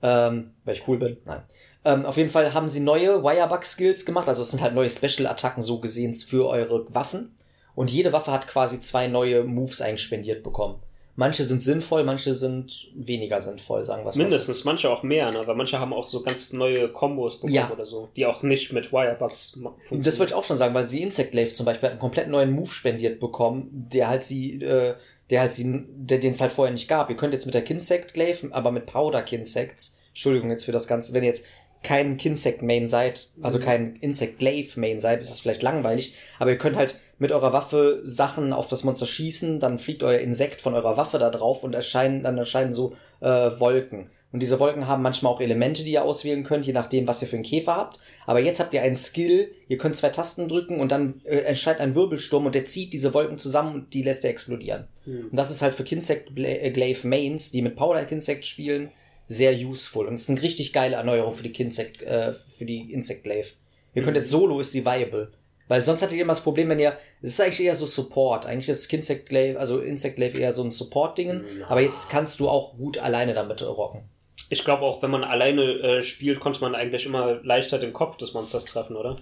ähm, 0.02 0.52
weil 0.66 0.76
ich 0.76 0.88
cool 0.88 0.98
bin. 0.98 1.18
Nein. 1.26 1.44
Ähm, 1.86 2.06
auf 2.06 2.18
jeden 2.18 2.30
Fall 2.30 2.54
haben 2.54 2.68
sie 2.68 2.82
neue 2.82 3.24
Wirebug-Skills 3.24 4.06
gemacht, 4.06 4.28
also 4.28 4.42
es 4.42 4.52
sind 4.52 4.62
halt 4.62 4.74
neue 4.74 4.90
Special-Attacken 4.90 5.64
so 5.64 5.80
gesehen 5.80 6.14
für 6.14 6.48
eure 6.48 6.94
Waffen. 6.94 7.36
Und 7.76 7.92
jede 7.92 8.12
Waffe 8.12 8.32
hat 8.32 8.48
quasi 8.48 8.82
zwei 8.82 9.08
neue 9.08 9.44
Moves 9.44 9.82
eingespendiert 9.82 10.44
bekommen. 10.44 10.82
Manche 11.20 11.44
sind 11.44 11.62
sinnvoll, 11.62 12.06
manche 12.06 12.34
sind 12.34 12.88
weniger 12.96 13.42
sinnvoll, 13.42 13.84
sagen 13.84 14.04
wir 14.06 14.10
es 14.12 14.16
mal 14.16 14.20
so. 14.22 14.24
Mindestens, 14.24 14.64
manche 14.64 14.90
auch 14.90 15.04
mehr, 15.04 15.30
ne? 15.32 15.42
Weil 15.46 15.56
manche 15.56 15.78
haben 15.78 15.92
auch 15.92 16.08
so 16.08 16.24
ganz 16.24 16.54
neue 16.54 16.88
Kombos 16.88 17.36
bekommen 17.42 17.54
Ja. 17.54 17.70
oder 17.70 17.86
so, 17.86 18.08
die 18.16 18.26
auch 18.26 18.42
nicht 18.42 18.72
mit 18.72 18.94
Wirebugs 18.94 19.50
funktionieren. 19.60 20.06
Das 20.06 20.18
wollte 20.18 20.32
ich 20.32 20.36
auch 20.38 20.46
schon 20.46 20.56
sagen, 20.56 20.74
weil 20.74 20.88
die 20.88 21.02
Insect 21.02 21.32
Glaive 21.34 21.54
zum 21.54 21.66
Beispiel 21.66 21.88
hat 21.88 21.92
einen 21.92 22.00
komplett 22.00 22.30
neuen 22.30 22.52
Move 22.52 22.70
spendiert 22.70 23.20
bekommen, 23.20 23.68
der 23.92 24.08
halt 24.08 24.24
sie, 24.24 24.62
äh, 24.62 24.94
der 25.30 25.42
halt 25.42 25.52
sie, 25.52 25.84
der 25.90 26.20
den 26.20 26.32
es 26.32 26.40
halt 26.40 26.54
vorher 26.54 26.72
nicht 26.72 26.88
gab. 26.88 27.10
Ihr 27.10 27.18
könnt 27.18 27.34
jetzt 27.34 27.46
mit 27.46 27.54
der 27.54 27.64
Kinsect 27.64 28.14
Glaive, 28.14 28.48
aber 28.52 28.72
mit 28.72 28.86
Powder 28.86 29.22
Kinsects, 29.22 29.98
Entschuldigung 30.12 30.50
jetzt 30.52 30.64
für 30.64 30.72
das 30.72 30.88
Ganze, 30.88 31.12
wenn 31.14 31.24
ihr 31.24 31.30
jetzt 31.30 31.46
kein 31.84 32.16
Kinsect 32.16 32.62
Main 32.62 32.88
seid, 32.88 33.30
also 33.42 33.60
kein 33.60 33.98
Insect 33.98 34.40
Glaive 34.40 34.80
Main 34.80 35.00
seid, 35.02 35.22
ist 35.22 35.32
das 35.32 35.42
vielleicht 35.42 35.64
langweilig, 35.64 36.14
aber 36.40 36.52
ihr 36.52 36.58
könnt 36.58 36.78
halt 36.78 37.00
mit 37.20 37.32
eurer 37.32 37.54
Waffe 37.54 38.00
Sachen 38.04 38.54
auf 38.54 38.68
das 38.68 38.84
Monster 38.84 39.06
schießen, 39.06 39.60
dann 39.60 39.78
fliegt 39.78 40.04
euer 40.04 40.20
Insekt 40.20 40.62
von 40.62 40.74
eurer 40.74 40.98
Waffe 40.98 41.20
da 41.20 41.30
drauf 41.30 41.64
und 41.64 41.76
erscheinen, 41.76 42.24
dann 42.24 42.38
erscheinen 42.38 42.74
so 42.74 42.94
äh, 43.20 43.28
Wolken. 43.28 44.10
Und 44.32 44.42
diese 44.42 44.60
Wolken 44.60 44.88
haben 44.88 45.02
manchmal 45.02 45.34
auch 45.34 45.42
Elemente, 45.42 45.84
die 45.84 45.94
ihr 45.94 46.04
auswählen 46.04 46.44
könnt, 46.44 46.66
je 46.68 46.74
nachdem, 46.74 47.08
was 47.08 47.22
ihr 47.22 47.28
für 47.28 47.36
einen 47.36 47.44
Käfer 47.44 47.76
habt. 47.76 48.00
Aber 48.28 48.40
jetzt 48.40 48.60
habt 48.60 48.74
ihr 48.76 48.84
einen 48.84 48.96
Skill, 48.96 49.52
ihr 49.68 49.78
könnt 49.80 49.96
zwei 49.96 50.10
Tasten 50.10 50.48
drücken 50.48 50.80
und 50.80 50.92
dann 50.92 51.22
äh, 51.24 51.38
erscheint 51.38 51.80
ein 51.80 51.96
Wirbelsturm 51.96 52.46
und 52.46 52.54
der 52.54 52.66
zieht 52.66 52.94
diese 52.94 53.14
Wolken 53.14 53.40
zusammen 53.40 53.74
und 53.74 53.94
die 53.94 54.04
lässt 54.04 54.24
er 54.24 54.30
explodieren. 54.30 54.88
Und 55.32 55.36
das 55.36 55.50
ist 55.50 55.64
halt 55.64 55.74
für 55.74 55.84
Kinsect 55.84 56.38
äh, 56.38 56.70
Glaive 56.70 57.08
Mains, 57.08 57.52
die 57.52 57.64
mit 57.64 57.76
Powder 57.76 58.06
Kinsect 58.06 58.46
spielen, 58.46 58.92
sehr 59.28 59.54
useful. 59.54 60.08
Und 60.08 60.16
es 60.16 60.24
ist 60.24 60.30
eine 60.30 60.42
richtig 60.42 60.74
geile 60.74 60.98
Erneuerung 60.98 61.32
für 61.32 61.44
die 61.44 61.52
Kinsect, 61.52 62.02
äh, 62.04 62.32
für 62.34 62.66
die 62.66 62.94
Insect 62.94 63.24
Glaive. 63.24 63.54
Ihr 63.96 64.04
könnt 64.04 64.18
jetzt 64.18 64.30
solo 64.30 64.60
ist 64.60 64.72
sie 64.72 64.86
viable. 64.86 65.32
Weil 65.70 65.86
sonst 65.86 66.02
hattet 66.02 66.18
ihr 66.18 66.24
immer 66.24 66.34
das 66.34 66.44
Problem, 66.44 66.68
wenn 66.68 66.80
ihr, 66.80 66.98
es 67.22 67.32
ist 67.32 67.42
eigentlich 67.42 67.64
eher 67.64 67.76
so 67.76 67.86
Support. 67.86 68.46
Eigentlich 68.46 68.68
ist 68.68 68.90
Kinsect 68.90 69.30
Glaive, 69.30 69.58
also 69.58 69.80
Insect 69.80 70.18
Glaive 70.18 70.38
eher 70.38 70.52
so 70.52 70.64
ein 70.64 70.72
Support-Dingen. 70.72 71.46
Aber 71.70 71.80
jetzt 71.80 72.10
kannst 72.10 72.42
du 72.42 72.50
auch 72.50 72.76
gut 72.76 72.98
alleine 72.98 73.34
damit 73.34 73.62
rocken. 73.62 74.02
Ich 74.50 74.66
glaube 74.66 74.82
auch, 74.84 75.02
wenn 75.04 75.12
man 75.12 75.24
alleine 75.24 75.62
äh, 75.62 76.02
spielt, 76.02 76.40
konnte 76.40 76.60
man 76.62 76.74
eigentlich 76.74 77.06
immer 77.06 77.40
leichter 77.44 77.78
den 77.78 77.94
Kopf 77.94 78.18
des 78.18 78.34
Monsters 78.34 78.66
treffen, 78.66 78.96
oder? 78.96 79.18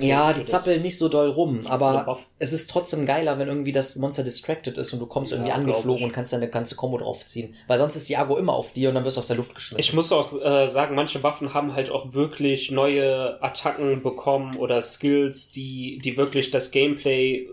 Ja, 0.00 0.32
die 0.32 0.44
zappeln 0.44 0.82
nicht 0.82 0.98
so 0.98 1.08
doll 1.08 1.28
rum, 1.28 1.60
aber 1.66 2.18
es 2.38 2.52
ist 2.52 2.70
trotzdem 2.70 3.06
geiler, 3.06 3.38
wenn 3.38 3.48
irgendwie 3.48 3.72
das 3.72 3.96
Monster 3.96 4.22
distracted 4.22 4.78
ist 4.78 4.92
und 4.92 5.00
du 5.00 5.06
kommst 5.06 5.32
irgendwie 5.32 5.50
Ja, 5.50 5.56
angeflogen 5.56 6.04
und 6.04 6.12
kannst 6.12 6.32
deine 6.32 6.48
ganze 6.48 6.76
Combo 6.76 6.98
draufziehen. 6.98 7.54
Weil 7.66 7.78
sonst 7.78 7.96
ist 7.96 8.08
die 8.08 8.16
Ago 8.16 8.36
immer 8.36 8.52
auf 8.54 8.72
dir 8.72 8.88
und 8.88 8.94
dann 8.94 9.04
wirst 9.04 9.16
du 9.16 9.20
aus 9.20 9.26
der 9.26 9.36
Luft 9.36 9.54
geschmissen. 9.54 9.80
Ich 9.80 9.92
muss 9.92 10.12
auch 10.12 10.32
äh, 10.40 10.66
sagen, 10.68 10.94
manche 10.94 11.22
Waffen 11.22 11.54
haben 11.54 11.74
halt 11.74 11.90
auch 11.90 12.12
wirklich 12.12 12.70
neue 12.70 13.42
Attacken 13.42 14.02
bekommen 14.02 14.56
oder 14.56 14.80
Skills, 14.82 15.50
die, 15.50 15.98
die 15.98 16.16
wirklich 16.16 16.50
das 16.50 16.70
Gameplay 16.70 17.42
äh, 17.42 17.48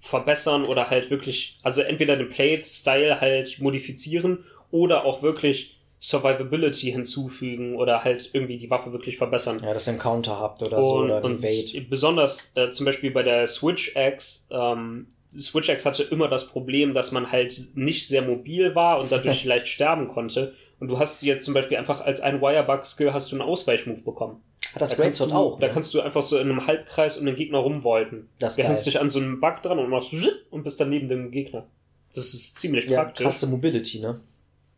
verbessern 0.00 0.64
oder 0.64 0.90
halt 0.90 1.10
wirklich, 1.10 1.58
also 1.62 1.80
entweder 1.80 2.16
den 2.16 2.28
Play-Style 2.28 3.20
halt 3.20 3.60
modifizieren 3.60 4.44
oder 4.70 5.04
auch 5.04 5.22
wirklich 5.22 5.71
Survivability 6.02 6.90
hinzufügen 6.90 7.76
oder 7.76 8.02
halt 8.02 8.30
irgendwie 8.32 8.58
die 8.58 8.68
Waffe 8.70 8.92
wirklich 8.92 9.16
verbessern. 9.16 9.60
ja, 9.62 9.72
dass 9.72 9.86
ihr 9.86 9.90
einen 9.92 10.00
Counter 10.00 10.38
habt 10.40 10.60
oder 10.62 10.82
so 10.82 10.94
Und, 10.96 11.04
oder 11.04 11.24
und 11.24 11.40
Bait. 11.40 11.88
besonders 11.88 12.50
äh, 12.56 12.72
zum 12.72 12.86
Beispiel 12.86 13.12
bei 13.12 13.22
der 13.22 13.46
Switch 13.46 13.94
X, 13.94 14.48
ähm, 14.50 15.06
Switch 15.30 15.68
X 15.68 15.86
hatte 15.86 16.02
immer 16.02 16.28
das 16.28 16.48
Problem, 16.48 16.92
dass 16.92 17.12
man 17.12 17.30
halt 17.30 17.54
nicht 17.76 18.08
sehr 18.08 18.22
mobil 18.22 18.74
war 18.74 18.98
und 19.00 19.12
dadurch 19.12 19.44
leicht 19.46 19.68
sterben 19.68 20.08
konnte. 20.08 20.54
Und 20.80 20.88
du 20.90 20.98
hast 20.98 21.22
jetzt 21.22 21.44
zum 21.44 21.54
Beispiel 21.54 21.76
einfach 21.76 22.00
als 22.00 22.20
ein 22.20 22.40
Wirebug-Skill 22.40 23.12
hast 23.12 23.30
du 23.30 23.36
einen 23.36 23.48
Ausweichmove 23.48 24.02
bekommen. 24.02 24.42
Hat 24.74 24.82
das 24.82 24.90
Da 24.90 24.96
Greatsword 24.96 25.30
du, 25.30 25.34
auch. 25.36 25.60
da 25.60 25.68
ne? 25.68 25.72
kannst 25.72 25.94
du 25.94 26.00
einfach 26.00 26.22
so 26.22 26.36
in 26.36 26.50
einem 26.50 26.66
Halbkreis 26.66 27.16
um 27.16 27.26
den 27.26 27.36
Gegner 27.36 27.58
rumvolten. 27.58 28.28
Das 28.40 28.56
geil. 28.56 28.66
hängst 28.66 28.86
dich 28.86 28.98
an 28.98 29.08
so 29.08 29.20
einem 29.20 29.40
Bug 29.40 29.62
dran 29.62 29.78
und 29.78 29.88
machst 29.88 30.12
und 30.50 30.64
bist 30.64 30.80
dann 30.80 30.90
neben 30.90 31.08
dem 31.08 31.30
Gegner. 31.30 31.66
Das 32.12 32.34
ist 32.34 32.58
ziemlich 32.58 32.86
ja, 32.90 33.04
praktisch. 33.04 33.22
krasse 33.22 33.46
Mobility, 33.46 34.00
ne? 34.00 34.20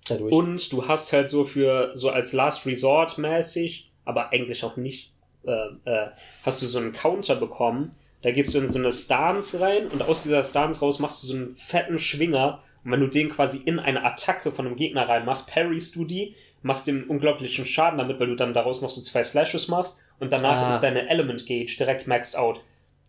Dadurch. 0.07 0.33
Und 0.33 0.73
du 0.73 0.87
hast 0.89 1.13
halt 1.13 1.29
so 1.29 1.45
für, 1.45 1.91
so 1.95 2.11
als 2.11 2.33
Last 2.33 2.67
Resort 2.67 3.19
mäßig, 3.19 3.91
aber 4.05 4.33
eigentlich 4.33 4.63
auch 4.65 4.77
nicht, 4.77 5.13
äh, 5.47 5.51
äh, 5.85 6.09
hast 6.45 6.63
du 6.63 6.67
so 6.67 6.79
einen 6.79 6.93
Counter 6.93 7.37
bekommen. 7.37 7.95
Da 8.23 8.31
gehst 8.31 8.55
du 8.55 8.59
in 8.59 8.67
so 8.69 8.79
eine 8.79 8.93
Stance 8.93 9.61
rein 9.61 9.87
und 9.89 10.03
aus 10.03 10.23
dieser 10.23 10.43
Stance 10.43 10.81
raus 10.81 10.99
machst 10.99 11.23
du 11.23 11.27
so 11.27 11.35
einen 11.35 11.51
fetten 11.51 11.99
Schwinger. 11.99 12.63
Und 12.85 12.93
wenn 12.93 13.01
du 13.01 13.07
den 13.07 13.31
quasi 13.31 13.59
in 13.65 13.79
eine 13.79 14.05
Attacke 14.05 14.53
von 14.53 14.67
einem 14.67 14.77
Gegner 14.77 15.09
reinmachst, 15.09 15.47
parryst 15.47 15.97
du 15.97 16.05
die, 16.05 16.35
machst 16.63 16.87
dem 16.87 17.09
unglaublichen 17.09 17.67
Schaden 17.67 17.99
damit, 17.99 18.21
weil 18.21 18.27
du 18.27 18.37
dann 18.37 18.55
daraus 18.55 18.83
noch 18.83 18.91
so 18.91 19.01
zwei 19.03 19.23
Slashes 19.23 19.69
machst 19.69 20.01
und 20.19 20.33
danach 20.33 20.63
Ah. 20.63 20.69
ist 20.69 20.81
deine 20.81 21.09
Element 21.09 21.47
Gauge 21.47 21.77
direkt 21.79 22.07
maxed 22.07 22.37
out. 22.37 22.61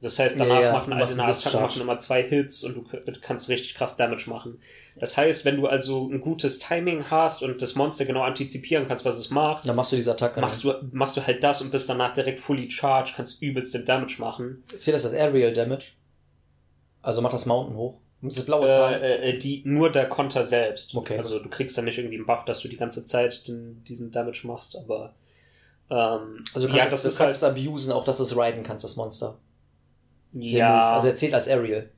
Das 0.01 0.19
heißt, 0.19 0.39
danach 0.39 0.55
Ja, 0.55 0.61
ja, 0.67 0.71
machen 0.73 0.89
du 0.89 0.95
all 0.95 1.01
machst 1.01 1.17
deine 1.17 1.27
einen 1.27 1.35
Discharge. 1.35 1.57
machen 1.59 1.81
immer 1.81 1.97
zwei 1.97 2.21
Hits 2.21 2.63
und 2.63 2.75
du 2.75 2.85
kannst 3.21 3.49
richtig 3.49 3.75
krass 3.75 3.95
Damage 3.95 4.29
machen. 4.29 4.59
Das 4.99 5.17
heißt, 5.17 5.45
wenn 5.45 5.57
du 5.57 5.67
also 5.67 6.09
ein 6.09 6.21
gutes 6.21 6.59
Timing 6.59 7.09
hast 7.09 7.41
und 7.43 7.61
das 7.61 7.75
Monster 7.75 8.05
genau 8.05 8.21
antizipieren 8.21 8.87
kannst, 8.87 9.03
was 9.05 9.17
es 9.17 9.29
macht, 9.29 9.67
dann 9.67 9.75
machst 9.75 9.91
du 9.91 9.95
diese 9.95 10.11
Attacke. 10.11 10.39
machst 10.41 10.63
du, 10.63 10.73
machst 10.91 11.17
du 11.17 11.25
halt 11.25 11.43
das 11.43 11.61
und 11.61 11.71
bist 11.71 11.89
danach 11.89 12.13
direkt 12.13 12.39
fully 12.39 12.69
charged, 12.69 13.15
kannst 13.15 13.41
übelst 13.41 13.73
den 13.73 13.85
Damage 13.85 14.15
machen. 14.19 14.63
Zählt 14.75 14.95
das 14.95 15.05
als 15.05 15.13
Aerial 15.13 15.53
Damage? 15.53 15.93
Also 17.01 17.21
macht 17.21 17.33
das 17.33 17.45
Mountain 17.45 17.77
hoch. 17.77 17.99
Das 18.21 18.37
ist 18.37 18.45
blaue 18.45 18.69
Zahl. 18.69 19.01
Äh, 19.01 19.29
äh, 19.31 19.37
die, 19.37 19.61
nur 19.65 19.91
der 19.91 20.07
Konter 20.09 20.43
selbst. 20.43 20.95
Okay. 20.95 21.17
Also 21.17 21.39
du 21.39 21.49
kriegst 21.49 21.77
dann 21.77 21.85
nicht 21.85 21.97
irgendwie 21.97 22.15
einen 22.15 22.25
Buff, 22.25 22.45
dass 22.45 22.59
du 22.61 22.67
die 22.67 22.77
ganze 22.77 23.05
Zeit 23.05 23.47
den, 23.47 23.83
diesen 23.83 24.11
Damage 24.11 24.41
machst, 24.47 24.75
aber 24.75 25.13
ähm, 25.89 26.43
also 26.53 26.67
du 26.67 26.73
kannst, 26.73 26.85
ja, 26.85 26.89
das 26.89 27.03
du 27.03 27.07
ist 27.09 27.17
kannst 27.17 27.43
halt, 27.43 27.55
es 27.55 27.61
abusen, 27.61 27.91
auch 27.91 28.03
dass 28.03 28.17
du 28.17 28.23
es 28.23 28.35
riden 28.35 28.63
kannst, 28.63 28.83
das 28.83 28.95
Monster. 28.95 29.37
Den 30.41 30.41
Move. 30.49 30.57
ja, 30.59 30.93
Also 30.93 31.07
er 31.07 31.15
zählt 31.15 31.33
als 31.33 31.47
Aerial. 31.47 31.89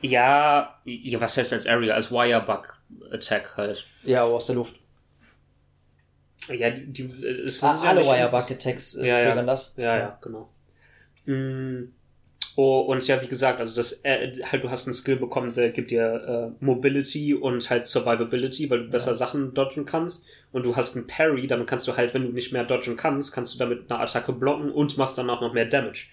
ja, 0.00 0.78
ja, 0.84 1.20
was 1.20 1.36
heißt 1.36 1.52
als 1.52 1.66
Area, 1.66 1.94
als 1.94 2.10
Wirebug 2.10 2.80
Attack 3.12 3.56
halt. 3.56 3.84
Ja, 4.04 4.24
aber 4.24 4.34
aus 4.34 4.46
der 4.46 4.54
Luft. 4.56 4.76
Ja, 6.48 6.70
die, 6.70 6.86
die 6.92 7.02
äh, 7.02 7.26
es 7.46 7.62
Ah, 7.62 7.74
sind 7.76 7.84
ja 7.84 7.90
alle 7.90 8.00
nicht- 8.00 8.08
Wirebug-Attacks 8.10 8.94
äh, 8.96 9.06
Ja, 9.06 9.18
ja. 9.18 9.26
triggern 9.26 9.46
das. 9.46 9.74
Ja, 9.76 9.96
ja, 9.98 10.18
genau. 10.22 10.48
Mm, 11.26 11.92
Oh, 12.60 12.80
und 12.80 13.06
ja, 13.06 13.22
wie 13.22 13.28
gesagt, 13.28 13.60
also 13.60 13.76
das 13.76 14.04
äh, 14.04 14.32
halt, 14.42 14.64
du 14.64 14.70
hast 14.70 14.88
einen 14.88 14.94
Skill 14.94 15.14
bekommen, 15.14 15.52
der 15.52 15.70
gibt 15.70 15.92
dir 15.92 16.52
äh, 16.60 16.64
Mobility 16.64 17.32
und 17.32 17.70
halt 17.70 17.86
Survivability, 17.86 18.68
weil 18.68 18.84
du 18.86 18.90
besser 18.90 19.14
Sachen 19.14 19.54
dodgen 19.54 19.84
kannst. 19.84 20.24
Und 20.50 20.64
du 20.64 20.74
hast 20.74 20.96
einen 20.96 21.06
Parry, 21.06 21.46
damit 21.46 21.68
kannst 21.68 21.86
du 21.86 21.96
halt, 21.96 22.14
wenn 22.14 22.22
du 22.24 22.32
nicht 22.32 22.52
mehr 22.52 22.64
dodgen 22.64 22.96
kannst, 22.96 23.32
kannst 23.32 23.54
du 23.54 23.58
damit 23.58 23.88
eine 23.88 24.00
Attacke 24.00 24.32
blocken 24.32 24.72
und 24.72 24.96
machst 24.98 25.16
danach 25.18 25.40
noch 25.40 25.52
mehr 25.52 25.66
Damage. 25.66 26.06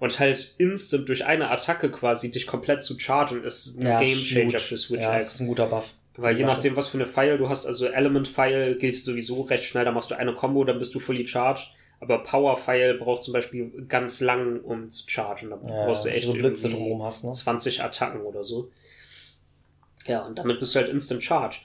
Und 0.00 0.18
halt 0.18 0.54
instant 0.58 1.08
durch 1.08 1.24
eine 1.24 1.50
Attacke 1.50 1.90
quasi 1.90 2.30
dich 2.30 2.46
komplett 2.46 2.82
zu 2.82 2.98
chargen, 2.98 3.42
ist 3.44 3.78
ein 3.78 3.86
Ja, 3.86 4.00
Game 4.00 4.08
ist 4.18 4.26
Changer 4.26 4.46
huge. 4.48 4.58
für 4.58 4.76
Switch 4.76 5.00
Ja, 5.02 5.16
X. 5.16 5.26
das 5.26 5.34
ist 5.36 5.40
ein 5.40 5.46
guter 5.46 5.66
Buff. 5.66 5.94
Weil 6.16 6.36
je 6.36 6.44
nachdem, 6.44 6.76
was 6.76 6.88
für 6.88 6.98
eine 6.98 7.06
File 7.06 7.38
du 7.38 7.48
hast, 7.48 7.66
also 7.66 7.86
Element 7.86 8.28
File 8.28 8.76
geht 8.76 8.96
sowieso 8.96 9.42
recht 9.42 9.64
schnell, 9.64 9.84
da 9.84 9.90
machst 9.92 10.10
du 10.10 10.14
eine 10.16 10.32
Combo, 10.34 10.62
dann 10.64 10.78
bist 10.78 10.94
du 10.94 11.00
fully 11.00 11.26
charged. 11.26 11.72
Aber 12.00 12.22
Power 12.22 12.56
File 12.56 12.94
braucht 12.94 13.22
zum 13.22 13.32
Beispiel 13.32 13.72
ganz 13.88 14.20
lang, 14.20 14.60
um 14.60 14.90
zu 14.90 15.08
chargen. 15.08 15.50
Da 15.50 15.56
Ja, 15.56 15.84
brauchst 15.86 16.04
du 16.04 16.10
echt 16.10 16.22
so 16.22 16.32
Blitze 16.34 16.68
drumherum 16.68 17.02
hast, 17.02 17.24
ne? 17.24 17.32
20 17.32 17.82
Attacken 17.82 18.20
oder 18.22 18.42
so. 18.42 18.70
Ja, 20.06 20.20
und 20.26 20.38
damit 20.38 20.58
bist 20.60 20.74
du 20.74 20.80
halt 20.80 20.90
instant 20.90 21.22
charged. 21.24 21.62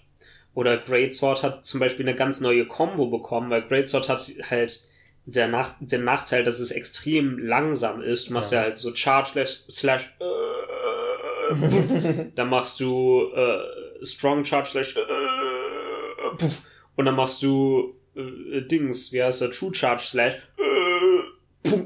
Oder 0.56 0.78
Greatsword 0.78 1.44
hat 1.44 1.66
zum 1.66 1.80
Beispiel 1.80 2.08
eine 2.08 2.16
ganz 2.16 2.40
neue 2.42 2.66
Combo 2.66 3.08
bekommen, 3.08 3.50
weil 3.50 3.64
Greatsword 3.68 4.10
hat 4.10 4.32
halt 4.50 4.82
der 5.26 5.48
Nach 5.48 5.74
den 5.80 6.04
Nachteil, 6.04 6.44
dass 6.44 6.60
es 6.60 6.72
extrem 6.72 7.38
langsam 7.40 8.02
ist. 8.02 8.30
Du 8.30 8.34
machst 8.34 8.52
ja, 8.52 8.60
Ja. 8.60 8.64
halt 8.66 8.78
so 8.78 8.94
Charge 8.96 9.30
slash, 9.32 9.50
slash 9.70 10.16
äh, 10.20 12.26
dann 12.36 12.50
machst 12.50 12.80
du 12.80 13.32
äh, 13.34 14.06
Strong 14.06 14.46
Charge 14.46 14.70
slash 14.70 14.96
äh, 14.98 16.36
puff. 16.38 16.62
und 16.96 17.06
dann 17.06 17.16
machst 17.16 17.42
du 17.44 17.96
äh, 18.16 18.62
Dings, 18.62 19.12
wie 19.14 19.24
heißt 19.24 19.42
der, 19.42 19.52
True 19.52 19.74
Charge 19.74 20.04
slash 20.06 20.36
äh, 20.58 21.24
puff, 21.64 21.86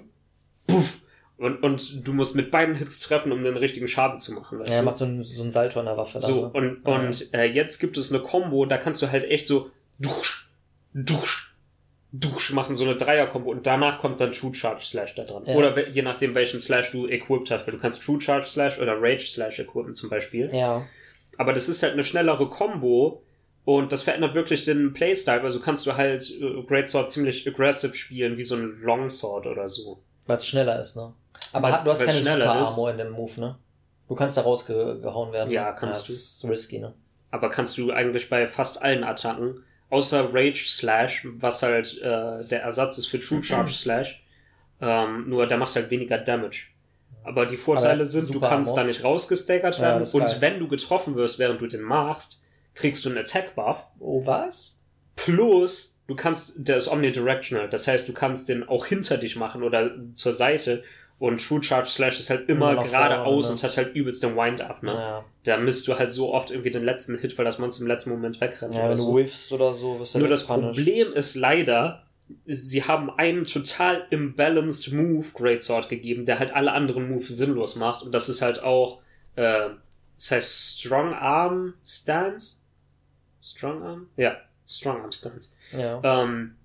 puff. 0.68 1.00
Und, 1.38 1.62
und 1.64 2.08
du 2.08 2.14
musst 2.14 2.36
mit 2.36 2.52
beiden 2.52 2.76
Hits 2.76 3.00
treffen, 3.00 3.32
um 3.34 3.44
den 3.44 3.58
richtigen 3.58 3.88
Schaden 3.88 4.18
zu 4.20 4.34
machen. 4.34 4.60
Weißt 4.60 4.70
Ja, 4.70 4.78
er 4.78 4.84
macht 4.84 4.98
so 4.98 5.06
einen, 5.06 5.24
so 5.24 5.42
einen 5.42 5.52
Salto 5.52 5.80
an 5.80 5.88
der 5.88 5.98
Waffe. 5.98 6.20
da, 6.20 6.26
So, 6.26 6.42
ne? 6.44 6.50
und, 6.54 6.82
Ja. 6.86 6.96
und 6.96 7.34
äh, 7.34 7.46
jetzt 7.46 7.80
gibt 7.80 7.98
es 7.98 8.14
eine 8.14 8.22
Combo, 8.24 8.66
da 8.66 8.78
kannst 8.78 9.02
du 9.02 9.12
halt 9.12 9.26
echt 9.26 9.48
so 9.48 9.70
dusch, 10.00 10.50
dusch, 10.94 11.53
dusch 12.16 12.54
machen, 12.54 12.76
so 12.76 12.84
eine 12.84 12.96
Dreier-Kombo 12.96 13.50
und 13.50 13.66
danach 13.66 14.00
kommt 14.00 14.22
dann 14.22 14.32
True 14.32 14.54
Charge 14.54 14.86
Slash 14.86 15.16
da 15.16 15.24
dran. 15.24 15.44
Ja. 15.46 15.56
Oder 15.56 15.90
je 15.90 16.04
nachdem, 16.04 16.36
welchen 16.36 16.60
Slash 16.60 16.92
du 16.92 17.08
equipped 17.08 17.50
hast, 17.52 17.66
weil 17.66 17.74
du 17.74 17.80
kannst 17.80 18.04
True 18.04 18.22
Charge 18.22 18.46
Slash 18.46 18.80
oder 18.80 18.96
Rage 19.02 19.26
Slash 19.26 19.60
equippen 19.60 19.96
zum 19.96 20.10
Beispiel. 20.10 20.54
Ja. 20.54 20.86
Aber 21.38 21.54
das 21.54 21.68
ist 21.68 21.82
halt 21.82 21.94
eine 21.94 22.04
schnellere 22.04 22.48
Combo 22.50 23.24
und 23.66 23.92
das 23.92 24.04
verändert 24.04 24.36
wirklich 24.36 24.64
den 24.64 24.94
Playstyle, 24.94 25.42
also 25.42 25.60
kannst 25.60 25.88
du 25.88 25.96
halt 25.98 26.30
äh, 26.30 26.62
Greatsword 26.64 27.12
ziemlich 27.12 27.48
aggressive 27.48 27.96
spielen, 27.96 28.38
wie 28.38 28.44
so 28.44 28.56
ein 28.56 28.80
Longsword 28.82 29.48
oder 29.48 29.68
so. 29.68 30.04
Weil 30.28 30.38
es 30.38 30.48
schneller 30.48 30.80
ist, 30.80 30.96
ne? 30.96 31.14
Aber 31.52 31.72
Weil's- 31.72 31.84
du 31.84 31.90
hast 31.90 32.06
keine 32.06 32.20
Super 32.20 32.62
ist. 32.62 32.70
Armor 32.70 32.92
in 32.92 32.98
dem 33.00 33.12
Move, 33.12 33.40
ne? 33.40 33.58
Du 34.08 34.16
kannst 34.16 34.38
da 34.38 34.42
rausgehauen 34.42 35.34
werden. 35.34 35.52
Ja, 35.52 35.72
kannst 35.72 36.02
ja, 36.02 36.08
du. 36.08 36.14
Das 36.14 36.22
ist 36.22 36.46
risky, 36.48 36.80
ne? 36.80 36.94
aber 37.34 37.50
kannst 37.50 37.80
du 37.80 37.92
eigentlich 37.92 38.30
bei 38.30 38.46
fast 38.46 38.84
allen 38.84 39.04
Attacken, 39.04 39.64
außer 39.94 40.34
Rage 40.34 40.66
Slash, 40.66 41.28
was 41.38 41.62
halt 41.64 41.98
äh, 42.02 42.46
der 42.46 42.64
Ersatz 42.64 42.98
ist 42.98 43.06
für 43.08 43.20
True 43.20 43.44
Charge 43.44 43.72
Slash, 43.72 44.24
ähm, 44.82 45.30
nur 45.30 45.48
der 45.48 45.58
macht 45.58 45.76
halt 45.76 45.90
weniger 45.92 46.18
Damage. 46.18 46.68
Aber 47.24 47.46
die 47.46 47.56
Vorteile 47.58 47.94
Aber 47.94 48.06
sind, 48.06 48.34
du 48.34 48.40
kannst 48.42 48.72
Armor. 48.72 48.84
da 48.84 48.88
nicht 48.88 49.04
rausgestaggert 49.04 49.78
Ja, 49.78 49.82
werden 49.84 50.04
ist 50.04 50.14
und 50.14 50.26
geil. 50.26 50.38
wenn 50.42 50.60
du 50.60 50.68
getroffen 50.68 51.16
wirst, 51.16 51.40
während 51.40 51.62
du 51.62 51.68
den 51.68 51.82
machst, 51.82 52.44
kriegst 52.74 53.06
du 53.06 53.10
einen 53.10 53.20
Attack 53.20 53.56
Buff. 53.56 53.86
Oh, 54.00 54.26
was? 54.26 54.82
Plus, 55.16 56.02
du 56.08 56.16
kannst, 56.16 56.68
der 56.68 56.78
ist 56.78 56.90
omnidirectional, 56.92 57.70
das 57.70 57.88
heißt, 57.88 58.10
du 58.10 58.14
kannst 58.14 58.50
den 58.50 58.68
auch 58.68 58.86
hinter 58.88 59.18
dich 59.18 59.36
machen 59.38 59.64
oder 59.64 59.92
zur 60.14 60.34
Seite. 60.34 60.84
Und 61.20 61.46
True 61.46 61.64
Charge 61.64 61.88
Slash 61.90 62.20
ist 62.20 62.30
halt 62.30 62.50
immer 62.50 62.74
Immer 62.74 62.84
geradeaus 62.84 63.46
ne? 63.46 63.52
und 63.52 63.64
hat 63.64 63.78
halt 63.78 63.96
übelst 63.96 64.24
den 64.24 64.36
Wind-Up, 64.36 64.84
ne? 64.84 64.92
Ja. 64.92 65.26
Da 65.44 65.58
misst 65.58 65.88
du 65.88 65.98
halt 65.98 66.12
so 66.12 66.34
oft 66.34 66.52
irgendwie 66.52 66.72
den 66.72 66.84
letzten 66.84 67.18
Hit, 67.18 67.38
weil 67.38 67.46
das 67.46 67.60
Monster 67.60 67.82
im 67.84 67.88
letzten 67.88 68.10
Moment 68.10 68.42
wegrennt. 68.42 68.74
Ja, 68.74 68.82
oder 68.82 68.90
wenn 68.90 68.98
so. 68.98 69.12
du 69.12 69.18
whiffst 69.18 69.52
oder 69.54 69.74
so, 69.74 70.00
wirst 70.00 70.16
du 70.16 70.20
Nur 70.20 70.28
das 70.28 70.50
wegpunished. 70.50 70.76
Problem 70.76 71.14
ist 71.14 71.36
leider, 71.36 72.04
sie 72.46 72.84
haben 72.84 73.10
einen 73.12 73.46
total 73.46 74.06
imbalanced 74.10 74.92
Move 74.92 75.28
Greatsword 75.34 75.88
gegeben, 75.88 76.26
der 76.26 76.40
halt 76.40 76.54
alle 76.54 76.74
anderen 76.74 77.10
Moves 77.10 77.30
sinnlos 77.30 77.76
macht. 77.76 78.04
Und 78.04 78.14
das 78.14 78.28
ist 78.28 78.42
halt 78.42 78.62
auch, 78.64 79.02
äh, 79.36 79.70
das 80.18 80.32
heißt 80.32 80.80
Strong 80.80 81.14
Arm 81.14 81.74
Stance. 81.86 82.58
Strong 83.42 83.84
Arm? 83.84 84.08
Ja, 84.18 84.38
Strong 84.68 85.02
Arm 85.02 85.12
Stance. 85.12 85.52
Ja. 85.72 86.02
Ähm, 86.04 86.56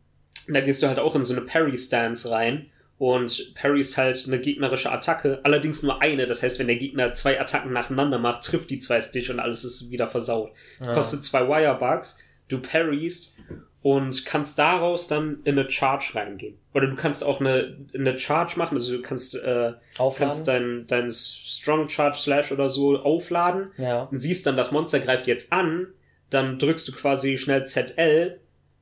da 0.49 0.61
gehst 0.61 0.83
du 0.83 0.89
halt 0.89 0.99
auch 0.99 1.15
in 1.15 1.25
so 1.25 1.35
eine 1.35 1.45
Parry 1.45 1.77
Stance 1.77 2.31
rein. 2.31 2.71
Und 2.99 3.55
Parry 3.55 3.81
ist 3.81 3.97
halt 3.97 4.25
eine 4.27 4.41
gegnerische 4.41 4.91
Attacke, 4.91 5.41
allerdings 5.45 5.85
nur 5.85 6.03
eine. 6.03 6.27
Das 6.27 6.43
heißt, 6.43 6.59
wenn 6.59 6.67
der 6.67 6.77
Gegner 6.77 7.13
zwei 7.13 7.41
Attacken 7.41 7.73
nacheinander 7.73 8.19
macht, 8.19 8.45
trifft 8.45 8.71
die 8.71 8.81
zweite 8.81 9.13
dich 9.13 9.31
und 9.31 9.39
alles 9.39 9.65
ist 9.65 9.91
wieder 9.91 10.09
versaut. 10.09 10.53
Ja. 10.81 10.93
Kostet 10.93 11.23
zwei 11.23 11.47
Wirebugs, 11.47 12.19
du 12.49 12.61
parryst 12.61 13.37
und 13.83 14.27
kannst 14.27 14.59
daraus 14.59 15.07
dann 15.07 15.39
in 15.45 15.57
eine 15.57 15.71
Charge 15.71 16.11
reingehen. 16.15 16.59
Oder 16.75 16.89
du 16.89 16.97
kannst 16.97 17.23
auch 17.23 17.41
eine, 17.41 17.77
eine 17.95 18.19
Charge 18.19 18.59
machen, 18.59 18.75
also 18.75 18.97
du 18.97 19.03
kannst, 19.03 19.37
äh, 19.37 19.75
Aufladen. 19.99 20.17
kannst 20.19 20.49
dein, 20.49 20.85
dein 20.89 21.11
Strong 21.13 21.89
Charge 21.89 22.19
Slash 22.19 22.51
oder 22.51 22.69
so 22.69 22.99
aufladen 22.99 23.71
ja. 23.77 24.03
und 24.03 24.17
siehst 24.17 24.47
dann, 24.47 24.57
das 24.57 24.73
Monster 24.73 24.99
greift 24.99 25.29
jetzt 25.29 25.53
an, 25.53 25.87
dann 26.31 26.59
drückst 26.59 26.89
du 26.89 26.93
quasi 26.93 27.39
schnell 27.39 27.65
ZL, 27.65 28.41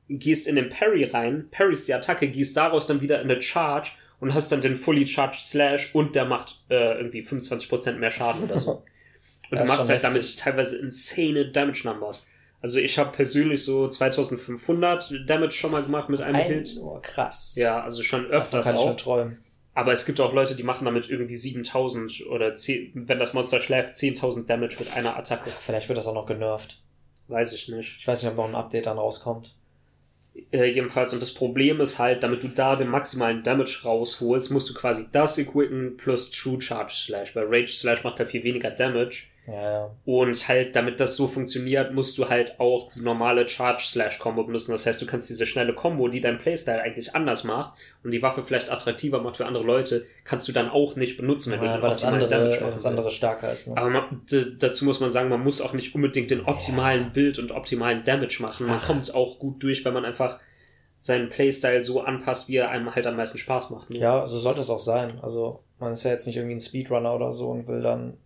gehst 0.09 0.47
in 0.47 0.55
den 0.55 0.69
Parry 0.69 1.03
rein, 1.03 1.49
parries 1.51 1.85
die 1.85 1.93
Attacke, 1.93 2.27
gehst 2.27 2.57
daraus 2.57 2.87
dann 2.87 3.01
wieder 3.01 3.21
in 3.21 3.29
eine 3.29 3.41
Charge 3.41 3.91
und 4.19 4.33
hast 4.33 4.51
dann 4.51 4.61
den 4.61 4.75
Fully 4.75 5.05
Charged 5.07 5.39
Slash 5.41 5.93
und 5.93 6.15
der 6.15 6.25
macht 6.25 6.61
äh, 6.69 6.97
irgendwie 6.97 7.21
25% 7.21 7.93
mehr 7.93 8.11
Schaden 8.11 8.43
oder 8.43 8.57
so. 8.59 8.83
Und 9.49 9.59
du 9.61 9.63
machst 9.63 9.83
schon 9.85 9.89
halt 9.91 10.03
damit 10.03 10.17
heftig. 10.23 10.35
teilweise 10.35 10.77
insane 10.77 11.49
Damage 11.53 11.83
Numbers. 11.85 12.27
Also 12.61 12.79
ich 12.79 12.97
habe 12.97 13.13
persönlich 13.13 13.63
so 13.63 13.87
2500 13.87 15.21
Damage 15.25 15.51
schon 15.51 15.71
mal 15.71 15.83
gemacht 15.83 16.09
mit 16.09 16.19
einem 16.21 16.35
Ein, 16.35 16.45
Hit. 16.47 16.75
oh, 16.81 16.99
krass. 17.01 17.53
Ja, 17.55 17.81
also 17.81 18.03
schon 18.03 18.23
Davon 18.23 18.35
öfters 18.41 18.65
kann 18.65 18.75
ich 18.75 18.81
nur 18.81 18.91
auch. 18.91 18.97
träumen. 18.97 19.43
Aber 19.73 19.93
es 19.93 20.05
gibt 20.05 20.19
auch 20.19 20.33
Leute, 20.33 20.55
die 20.55 20.63
machen 20.63 20.85
damit 20.85 21.09
irgendwie 21.09 21.35
7000 21.35 22.25
oder 22.29 22.55
10, 22.55 22.91
wenn 23.07 23.19
das 23.19 23.33
Monster 23.33 23.61
schläft, 23.61 23.93
10.000 23.93 24.47
Damage 24.47 24.77
mit 24.79 24.91
einer 24.97 25.15
Attacke. 25.15 25.51
Vielleicht 25.59 25.87
wird 25.87 25.97
das 25.97 26.07
auch 26.07 26.15
noch 26.15 26.25
genervt. 26.25 26.81
Weiß 27.27 27.53
ich 27.53 27.69
nicht. 27.69 27.97
Ich 27.99 28.07
weiß 28.07 28.23
nicht, 28.23 28.31
ob 28.31 28.37
noch 28.37 28.49
ein 28.49 28.55
Update 28.55 28.87
dann 28.87 28.97
rauskommt. 28.97 29.55
Äh, 30.51 30.65
jedenfalls, 30.71 31.13
und 31.13 31.21
das 31.21 31.33
Problem 31.33 31.81
ist 31.81 31.99
halt, 31.99 32.23
damit 32.23 32.43
du 32.43 32.47
da 32.47 32.75
den 32.75 32.89
maximalen 32.89 33.43
Damage 33.43 33.79
rausholst, 33.83 34.51
musst 34.51 34.69
du 34.69 34.73
quasi 34.73 35.07
das 35.11 35.37
equippen 35.37 35.97
plus 35.97 36.31
True 36.31 36.61
Charge 36.61 36.93
Slash, 36.93 37.35
weil 37.35 37.45
Rage 37.47 37.73
Slash 37.73 38.03
macht 38.03 38.19
halt 38.19 38.29
viel 38.29 38.43
weniger 38.43 38.71
Damage. 38.71 39.23
Ja, 39.47 39.53
ja. 39.53 39.91
Und 40.05 40.47
halt, 40.49 40.75
damit 40.75 40.99
das 40.99 41.15
so 41.15 41.27
funktioniert, 41.27 41.93
musst 41.93 42.17
du 42.17 42.27
halt 42.27 42.59
auch 42.59 42.89
die 42.89 42.99
normale 42.99 43.47
Charge-Slash-Combo 43.47 44.43
benutzen. 44.43 44.73
Das 44.73 44.85
heißt, 44.85 45.01
du 45.01 45.05
kannst 45.05 45.29
diese 45.29 45.47
schnelle 45.47 45.73
Combo, 45.73 46.09
die 46.09 46.19
dein 46.19 46.37
Playstyle 46.37 46.81
eigentlich 46.81 47.15
anders 47.15 47.45
macht 47.45 47.75
und 48.03 48.11
die 48.11 48.21
Waffe 48.21 48.43
vielleicht 48.43 48.69
attraktiver 48.69 49.21
macht 49.21 49.37
für 49.37 49.45
andere 49.45 49.63
Leute, 49.63 50.05
kannst 50.25 50.47
du 50.49 50.51
dann 50.51 50.69
auch 50.69 50.97
nicht 50.97 51.15
benutzen, 51.15 51.53
wenn 51.53 51.61
du 51.61 51.65
ja 51.65 51.77
den 51.77 51.81
weil 51.81 51.89
das 51.91 52.03
andere, 52.03 52.29
Damage 52.29 52.59
machen 52.59 52.71
das 52.71 52.85
andere 52.85 53.11
stärker 53.11 53.51
ist. 53.51 53.67
Ne? 53.67 53.77
aber 53.77 53.89
man, 53.89 54.21
dazu 54.59 54.83
muss 54.83 54.99
man 54.99 55.11
sagen, 55.13 55.29
man 55.29 55.43
muss 55.43 55.61
auch 55.61 55.73
nicht 55.73 55.95
unbedingt 55.95 56.29
den 56.29 56.45
optimalen 56.45 57.13
Bild 57.13 57.39
und 57.39 57.51
optimalen 57.51 58.03
Damage 58.03 58.39
machen. 58.41 58.67
Man 58.67 58.81
kommt 58.81 59.13
auch 59.15 59.39
gut 59.39 59.63
durch, 59.63 59.85
wenn 59.85 59.93
man 59.93 60.03
einfach 60.03 60.39
seinen 60.99 61.29
Playstyle 61.29 61.83
so 61.83 62.01
anpasst, 62.01 62.49
wie 62.49 62.57
er 62.57 62.69
einem 62.69 62.93
halt 62.93 63.07
am 63.07 63.15
meisten 63.15 63.37
Spaß 63.37 63.69
macht. 63.69 63.91
Ne? 63.91 63.99
Ja, 63.99 64.27
so 64.27 64.39
sollte 64.39 64.59
es 64.59 64.69
auch 64.69 64.79
sein. 64.79 65.19
Also 65.21 65.63
man 65.79 65.93
ist 65.93 66.03
ja 66.03 66.11
jetzt 66.11 66.27
nicht 66.27 66.35
irgendwie 66.35 66.55
ein 66.55 66.59
Speedrunner 66.59 67.15
oder 67.15 67.31
so 67.31 67.49
und 67.49 67.67
will 67.67 67.81
dann 67.81 68.17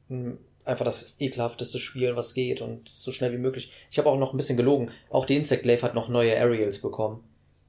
einfach 0.65 0.85
das 0.85 1.15
ekelhafteste 1.19 1.79
spielen, 1.79 2.15
was 2.15 2.33
geht 2.33 2.61
und 2.61 2.87
so 2.87 3.11
schnell 3.11 3.31
wie 3.31 3.37
möglich. 3.37 3.71
Ich 3.89 3.97
habe 3.97 4.09
auch 4.09 4.17
noch 4.17 4.33
ein 4.33 4.37
bisschen 4.37 4.57
gelogen. 4.57 4.91
Auch 5.09 5.25
die 5.25 5.35
Insect 5.35 5.63
Glaive 5.63 5.83
hat 5.83 5.95
noch 5.95 6.07
neue 6.09 6.35
Aerials 6.37 6.79
bekommen. 6.81 7.23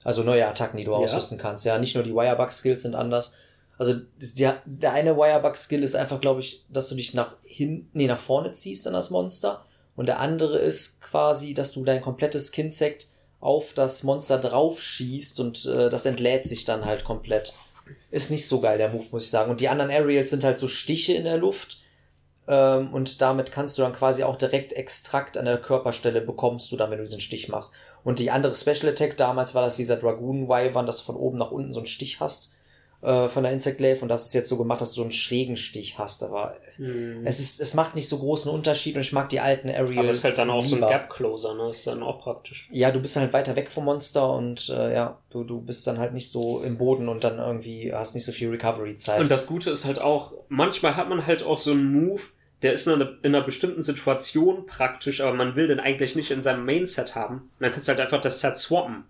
Also 0.04 0.22
neue 0.22 0.46
Attacken, 0.46 0.78
die 0.78 0.84
du 0.84 0.92
Ja? 0.92 0.98
ausrüsten 0.98 1.38
kannst. 1.38 1.64
Ja, 1.64 1.78
nicht 1.78 1.94
nur 1.94 2.04
die 2.04 2.14
Wirebug-Skills 2.14 2.82
sind 2.82 2.94
anders. 2.94 3.34
Also 3.78 3.94
der, 4.38 4.62
der 4.66 4.92
eine 4.92 5.16
Wirebug-Skill 5.16 5.82
ist 5.82 5.94
einfach, 5.96 6.20
glaube 6.20 6.40
ich, 6.40 6.64
dass 6.68 6.88
du 6.88 6.94
dich 6.94 7.14
nach 7.14 7.36
hinten, 7.42 7.88
nee, 7.94 8.06
nach 8.06 8.18
vorne 8.18 8.52
ziehst 8.52 8.86
an 8.86 8.92
das 8.92 9.10
Monster. 9.10 9.64
Und 9.96 10.06
der 10.06 10.20
andere 10.20 10.58
ist 10.58 11.00
quasi, 11.02 11.54
dass 11.54 11.72
du 11.72 11.84
dein 11.84 12.00
komplettes 12.00 12.52
Kinsect 12.52 13.08
auf 13.40 13.72
das 13.74 14.02
Monster 14.04 14.38
drauf 14.38 14.80
schießt 14.80 15.40
und 15.40 15.66
äh, 15.66 15.88
das 15.90 16.06
entlädt 16.06 16.46
sich 16.46 16.64
dann 16.64 16.84
halt 16.84 17.04
komplett. 17.04 17.54
Ist 18.10 18.30
nicht 18.30 18.46
so 18.46 18.60
geil, 18.60 18.78
der 18.78 18.88
Move, 18.90 19.06
muss 19.10 19.24
ich 19.24 19.30
sagen. 19.30 19.50
Und 19.50 19.60
die 19.60 19.68
anderen 19.68 19.90
Aerials 19.90 20.30
sind 20.30 20.44
halt 20.44 20.58
so 20.58 20.68
Stiche 20.68 21.14
in 21.14 21.24
der 21.24 21.38
Luft. 21.38 21.81
Ähm, 22.48 22.92
und 22.92 23.20
damit 23.22 23.52
kannst 23.52 23.78
du 23.78 23.82
dann 23.82 23.92
quasi 23.92 24.24
auch 24.24 24.36
direkt 24.36 24.72
Extrakt 24.72 25.38
an 25.38 25.44
der 25.44 25.58
Körperstelle 25.58 26.20
bekommst 26.20 26.72
du 26.72 26.76
dann, 26.76 26.90
wenn 26.90 26.98
du 26.98 27.04
diesen 27.04 27.20
Stich 27.20 27.48
machst. 27.48 27.74
Und 28.04 28.18
die 28.18 28.30
andere 28.30 28.54
Special 28.54 28.92
Attack 28.92 29.16
damals 29.16 29.54
war 29.54 29.62
das 29.62 29.76
dieser 29.76 29.96
Dragoon 29.96 30.48
Wyvern, 30.48 30.86
dass 30.86 30.98
du 30.98 31.04
von 31.04 31.16
oben 31.16 31.38
nach 31.38 31.50
unten 31.50 31.72
so 31.72 31.80
einen 31.80 31.86
Stich 31.86 32.20
hast 32.20 32.52
äh, 33.02 33.28
von 33.28 33.42
der 33.42 33.52
Insect 33.52 33.78
Glaive 33.78 34.02
und 34.02 34.08
das 34.08 34.26
ist 34.26 34.32
jetzt 34.34 34.48
so 34.48 34.56
gemacht, 34.56 34.80
dass 34.80 34.90
du 34.90 34.96
so 34.96 35.02
einen 35.02 35.12
schrägen 35.12 35.56
Stich 35.56 35.98
hast. 35.98 36.22
Aber 36.22 36.54
Hm. 36.76 37.26
es 37.26 37.40
ist, 37.40 37.60
es 37.60 37.74
macht 37.74 37.94
nicht 37.94 38.08
so 38.08 38.18
großen 38.18 38.50
Unterschied 38.50 38.94
und 38.94 39.00
ich 39.02 39.12
mag 39.12 39.28
die 39.28 39.40
alten 39.40 39.68
Aerials. 39.68 39.98
Aber 39.98 40.08
es 40.10 40.18
ist 40.18 40.24
halt 40.24 40.38
dann 40.38 40.50
auch 40.50 40.64
so 40.64 40.76
ein 40.76 40.80
lieber. 40.82 40.90
Gap 40.90 41.10
Closer, 41.10 41.54
ne? 41.54 41.68
Ist 41.70 41.86
dann 41.86 42.02
auch 42.02 42.20
praktisch. 42.20 42.68
Ja, 42.70 42.90
du 42.90 43.00
bist 43.00 43.16
halt 43.16 43.32
weiter 43.32 43.56
weg 43.56 43.68
vom 43.70 43.84
Monster 43.84 44.32
und 44.32 44.68
äh, 44.68 44.94
ja, 44.94 45.18
du, 45.30 45.44
du 45.44 45.60
bist 45.60 45.86
dann 45.86 45.98
halt 45.98 46.12
nicht 46.14 46.30
so 46.30 46.62
im 46.62 46.78
Boden 46.78 47.08
und 47.08 47.24
dann 47.24 47.38
irgendwie 47.38 47.92
hast 47.92 48.14
nicht 48.14 48.24
so 48.24 48.32
viel 48.32 48.50
Recovery-Zeit. 48.50 49.20
Und 49.20 49.30
das 49.30 49.46
Gute 49.46 49.70
ist 49.70 49.84
halt 49.84 50.00
auch, 50.00 50.34
manchmal 50.48 50.96
hat 50.96 51.08
man 51.08 51.26
halt 51.26 51.42
auch 51.42 51.58
so 51.58 51.72
einen 51.72 51.92
Move, 51.92 52.22
der 52.62 52.72
ist 52.72 52.86
in 52.86 52.92
einer, 52.94 53.10
in 53.22 53.34
einer 53.34 53.44
bestimmten 53.44 53.82
Situation 53.82 54.66
praktisch, 54.66 55.20
aber 55.20 55.34
man 55.34 55.56
will 55.56 55.66
den 55.66 55.80
eigentlich 55.80 56.14
nicht 56.14 56.30
in 56.30 56.42
seinem 56.44 56.64
Main-Set 56.64 57.16
haben. 57.16 57.34
Und 57.34 57.50
dann 57.58 57.72
kannst 57.72 57.88
du 57.88 57.92
halt 57.92 58.00
einfach 58.00 58.20
das 58.20 58.38
Set 58.38 58.56
swappen. 58.56 59.04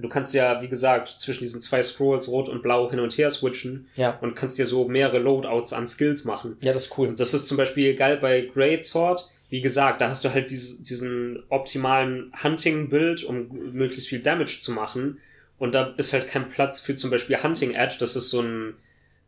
Du 0.00 0.08
kannst 0.08 0.34
ja, 0.34 0.62
wie 0.62 0.68
gesagt, 0.68 1.08
zwischen 1.08 1.44
diesen 1.44 1.60
zwei 1.60 1.82
Scrolls, 1.82 2.28
Rot 2.28 2.48
und 2.48 2.62
Blau, 2.62 2.90
hin 2.90 3.00
und 3.00 3.16
her 3.16 3.30
switchen 3.30 3.88
ja. 3.94 4.18
und 4.20 4.34
kannst 4.34 4.58
dir 4.58 4.66
so 4.66 4.88
mehrere 4.88 5.18
Loadouts 5.18 5.72
an 5.72 5.86
Skills 5.86 6.24
machen. 6.24 6.56
ja, 6.60 6.72
das 6.72 6.84
ist 6.84 6.98
cool. 6.98 7.08
Und 7.08 7.20
das 7.20 7.34
ist 7.34 7.48
zum 7.48 7.56
Beispiel 7.56 7.94
geil 7.94 8.18
bei 8.18 8.42
Great 8.42 8.84
Sword. 8.84 9.28
Wie 9.50 9.60
gesagt, 9.60 10.00
da 10.00 10.10
hast 10.10 10.24
du 10.24 10.32
halt 10.32 10.50
dieses, 10.50 10.82
diesen 10.82 11.42
optimalen 11.48 12.32
Hunting-Bild, 12.42 13.24
um 13.24 13.48
möglichst 13.72 14.08
viel 14.08 14.20
Damage 14.20 14.58
zu 14.60 14.72
machen. 14.72 15.18
Und 15.58 15.74
da 15.74 15.94
ist 15.96 16.12
halt 16.12 16.28
kein 16.28 16.48
Platz 16.48 16.80
für 16.80 16.94
zum 16.94 17.10
Beispiel 17.10 17.42
Hunting 17.42 17.74
Edge. 17.74 17.96
Das 17.98 18.14
ist 18.14 18.30
so 18.30 18.42
ein, 18.42 18.74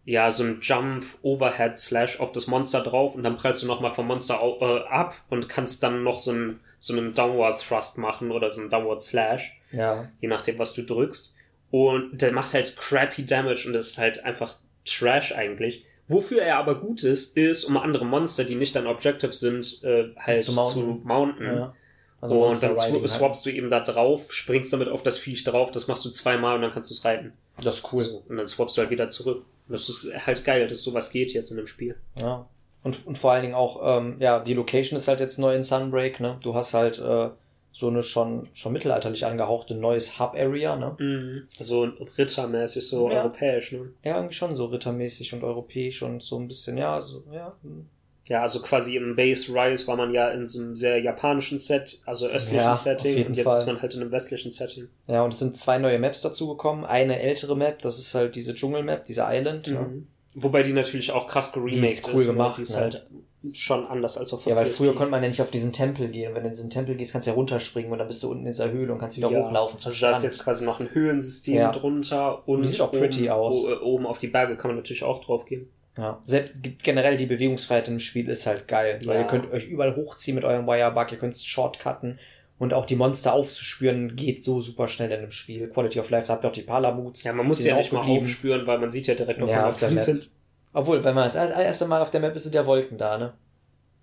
ja, 0.05 0.31
so 0.31 0.45
ein 0.45 0.59
Jump 0.61 1.05
Overhead 1.23 1.79
Slash 1.79 2.21
auf 2.21 2.33
das 2.33 2.47
Monster 2.47 2.83
drauf 2.83 3.15
und 3.15 3.23
dann 3.23 3.37
prallst 3.37 3.63
du 3.63 3.67
nochmal 3.67 3.93
vom 3.93 4.07
Monster 4.07 4.41
äh, 4.61 4.89
ab 4.89 5.15
und 5.31 5.49
kannst 5.49 5.83
dann 5.83 6.03
noch 6.03 6.21
so 6.21 6.31
einen, 6.33 6.61
so 6.81 6.93
einen 6.97 7.15
Downward 7.15 7.61
Thrust 7.61 7.99
machen 7.99 8.33
oder 8.33 8.51
so 8.51 8.61
einen 8.61 8.71
Downward 8.71 9.03
Slash 9.03 9.61
Ja. 9.71 10.09
je 10.21 10.27
nachdem, 10.29 10.59
was 10.59 10.75
du 10.75 10.83
drückst. 10.83 11.35
Und 11.71 12.21
der 12.21 12.33
macht 12.33 12.53
halt 12.55 12.77
crappy 12.77 13.25
Damage 13.25 13.69
und 13.69 13.75
das 13.75 13.89
ist 13.91 13.99
halt 13.99 14.25
einfach 14.25 14.57
Trash 14.85 15.33
eigentlich. 15.37 15.85
Wofür 16.09 16.43
er 16.43 16.57
aber 16.59 16.81
gut 16.81 17.05
ist, 17.05 17.37
ist, 17.37 17.65
um 17.67 17.77
andere 17.77 18.05
Monster, 18.05 18.43
die 18.43 18.57
nicht 18.57 18.75
dein 18.75 18.89
Objective 18.89 19.33
sind, 19.33 19.81
äh, 19.85 20.09
halt 20.17 20.43
Zu 20.43 20.51
zu 20.51 20.81
mounten. 20.81 21.07
mounten. 21.07 21.45
ja. 21.47 21.75
und 22.23 22.31
Monster 22.31 22.69
dann 22.71 22.79
Riding 22.79 23.01
halt. 23.03 23.09
swappst 23.11 23.47
du 23.47 23.51
eben 23.51 23.71
da 23.71 23.79
drauf, 23.81 24.33
springst 24.33 24.73
damit 24.73 24.89
auf 24.89 25.03
das 25.05 25.19
Viech 25.19 25.45
drauf, 25.45 25.71
das 25.71 25.87
machst 25.87 26.05
du 26.05 26.11
zweimal 26.11 26.57
und 26.57 26.63
dann 26.63 26.73
kannst 26.73 26.91
du 26.91 26.95
es 26.95 27.05
reiten. 27.05 27.33
Das 27.63 27.77
ist 27.77 27.93
cool. 27.93 28.03
So, 28.03 28.23
und 28.29 28.37
dann 28.37 28.47
swappst 28.47 28.77
du 28.77 28.81
halt 28.81 28.91
wieder 28.91 29.09
zurück. 29.09 29.45
Und 29.69 29.73
das 29.73 29.89
ist 29.89 30.11
halt 30.27 30.45
geil, 30.45 30.67
dass 30.67 30.83
sowas 30.83 31.11
geht 31.13 31.33
jetzt 31.33 31.51
in 31.53 31.57
dem 31.59 31.67
Spiel. 31.69 31.95
Ja. 32.19 32.49
Und, 32.83 33.07
und 33.07 33.19
vor 33.19 33.33
allen 33.33 33.43
Dingen 33.43 33.55
auch, 33.55 33.81
ähm, 33.99 34.17
ja, 34.21 34.39
die 34.41 34.55
Location 34.55 34.97
ist 34.97 35.07
halt 35.09 35.21
jetzt 35.21 35.39
neu 35.39 35.55
in 35.55 35.63
Sunbreak, 35.63 36.19
ne? 36.21 36.39
Du 36.43 36.55
hast 36.55 36.73
halt 36.73 36.99
äh, 36.99 37.29
so 37.73 37.89
eine 37.89 38.03
schon, 38.03 38.49
schon 38.55 38.73
mittelalterlich 38.73 39.27
angehauchte 39.27 39.75
neues 39.75 40.19
Hub-Area, 40.19 40.77
ne? 40.77 40.97
Mhm. 40.99 41.43
So 41.59 41.85
rittermäßig, 42.19 42.87
so 42.87 43.11
Ja. 43.11 43.21
europäisch, 43.23 43.73
ne? 43.73 43.91
Ja, 44.03 44.17
irgendwie 44.17 44.35
schon 44.35 44.55
so 44.55 44.67
rittermäßig 44.67 45.33
und 45.35 45.45
europäisch 45.45 46.03
und 46.03 46.23
so 46.23 46.39
ein 46.39 46.49
bisschen, 46.49 46.79
ja, 46.79 47.01
so, 47.01 47.23
ja. 47.33 47.55
hm. 47.63 47.87
Ja, 48.29 48.43
also 48.43 48.61
quasi 48.61 48.97
im 48.97 49.17
Base 49.17 49.53
Rise 49.53 49.89
war 49.89 49.97
man 49.97 50.13
ja 50.13 50.29
in 50.31 50.47
so 50.47 50.61
einem 50.61 50.77
sehr 50.77 51.01
japanischen 51.01 51.59
Set, 51.59 52.01
also 52.07 52.29
östlichen 52.29 52.59
Ja, 52.63 52.77
Setting, 52.77 53.27
und 53.27 53.35
jetzt 53.35 53.45
Fall. 53.47 53.61
ist 53.61 53.67
man 53.67 53.83
halt 53.83 53.95
in 53.95 54.03
einem 54.03 54.13
westlichen 54.13 54.51
Setting. 54.53 54.89
Ja, 55.09 55.23
und 55.25 55.33
es 55.33 55.41
sind 55.41 55.57
zwei 55.57 55.79
neue 55.79 55.99
Maps 55.99 56.23
dazugekommen. 56.23 56.85
Eine 56.85 57.19
ältere 57.19 57.57
Map, 57.57 57.83
das 57.83 57.99
ist 57.99 58.15
halt 58.15 58.37
diese 58.37 58.55
Dschungel-Map, 58.55 59.05
diese 59.05 59.25
Island, 59.29 59.67
ne? 59.67 60.03
Wobei 60.35 60.63
die 60.63 60.73
natürlich 60.73 61.11
auch 61.13 61.27
krass 61.27 61.53
geremaked 61.53 61.77
Die 61.83 61.87
ist 61.87 62.09
cool 62.09 62.21
ne? 62.21 62.27
gemacht, 62.33 62.59
Die 62.59 62.63
ist 62.63 62.71
ne? 62.75 62.77
halt 62.81 63.07
schon 63.53 63.87
anders 63.87 64.19
als 64.19 64.33
auf 64.33 64.45
Ja, 64.47 64.55
weil 64.55 64.67
PSP. 64.67 64.77
früher 64.77 64.95
konnte 64.95 65.11
man 65.11 65.23
ja 65.23 65.29
nicht 65.29 65.41
auf 65.43 65.51
diesen 65.51 65.73
Tempel 65.73 66.09
gehen. 66.09 66.29
Und 66.29 66.35
wenn 66.37 66.43
du 66.43 66.49
in 66.49 66.55
diesen 66.55 66.71
Tempel 66.71 66.95
gehst, 66.95 67.13
kannst 67.13 67.27
du 67.27 67.31
ja 67.31 67.35
runterspringen 67.37 67.91
und 67.91 67.99
dann 67.99 68.07
bist 68.07 68.23
du 68.23 68.29
unten 68.31 68.43
in 68.43 68.47
dieser 68.53 68.71
Höhle 68.71 68.93
und 68.93 68.99
kannst 68.99 69.17
wieder 69.17 69.31
ja. 69.31 69.45
hochlaufen 69.47 69.79
zum 69.79 69.91
Also 69.91 70.07
da 70.07 70.13
ist 70.13 70.23
jetzt 70.23 70.45
quasi 70.45 70.65
noch 70.65 70.79
ein 70.79 70.91
Höhlensystem 70.93 71.55
Ja. 71.57 71.73
drunter 71.73 72.47
und 72.47 72.65
sieht 72.65 72.81
auch 72.81 72.93
pretty 72.93 73.23
oben, 73.23 73.31
aus. 73.33 73.65
äh, 73.67 73.73
oben 73.83 74.07
auf 74.07 74.19
die 74.19 74.29
Berge 74.29 74.57
kann 74.57 74.69
man 74.71 74.77
natürlich 74.77 75.03
auch 75.03 75.25
drauf 75.25 75.47
gehen. 75.47 75.69
Ja, 75.99 76.21
selbst 76.25 76.61
generell 76.83 77.17
die 77.17 77.27
Bewegungsfreiheit 77.27 77.89
im 77.89 77.99
Spiel 77.99 78.29
ist 78.29 78.47
halt 78.47 78.69
geil, 78.69 79.01
weil 79.07 79.17
Ja. 79.17 79.23
ihr 79.23 79.27
könnt 79.27 79.51
euch 79.51 79.67
überall 79.67 79.97
hochziehen 79.97 80.37
mit 80.37 80.45
eurem 80.45 80.67
Wirebug, 80.67 81.11
ihr 81.11 81.19
könnt 81.19 81.37
shortcutten 81.37 82.19
und 82.61 82.75
auch 82.75 82.85
die 82.85 82.95
Monster 82.95 83.33
aufzuspüren 83.33 84.15
geht 84.17 84.45
so 84.45 84.61
super 84.61 84.87
schnell 84.87 85.11
in 85.11 85.23
dem 85.23 85.31
Spiel. 85.31 85.69
Quality 85.69 85.99
of 85.99 86.11
Life, 86.11 86.27
da 86.27 86.35
habt 86.35 86.45
ihr 86.45 86.49
auch 86.49 86.53
die 86.53 86.61
Palamutes. 86.63 87.25
Ja, 87.25 87.33
man 87.33 87.47
muss 87.47 87.59
die 87.59 87.69
ja 87.69 87.77
nicht 87.77 87.91
mal 87.91 88.01
geblieben. 88.03 88.27
aufspüren, 88.27 88.67
weil 88.67 88.79
man 88.79 88.91
sieht 88.91 89.07
ja 89.07 89.15
direkt, 89.15 89.41
Ja, 89.41 89.65
wo 89.65 89.69
auf 89.71 89.79
der 89.79 89.91
Map. 89.91 90.03
sind. 90.05 90.31
Obwohl, 90.75 91.03
wenn 91.03 91.15
man 91.15 91.25
das 91.25 91.35
erste 91.35 91.87
Mal 91.87 92.03
auf 92.03 92.11
der 92.11 92.21
Map 92.21 92.37
ist, 92.37 92.45
sind 92.45 92.55
ja 92.55 92.65
Wolken 92.67 92.99
da, 92.99 93.17
ne? 93.19 93.33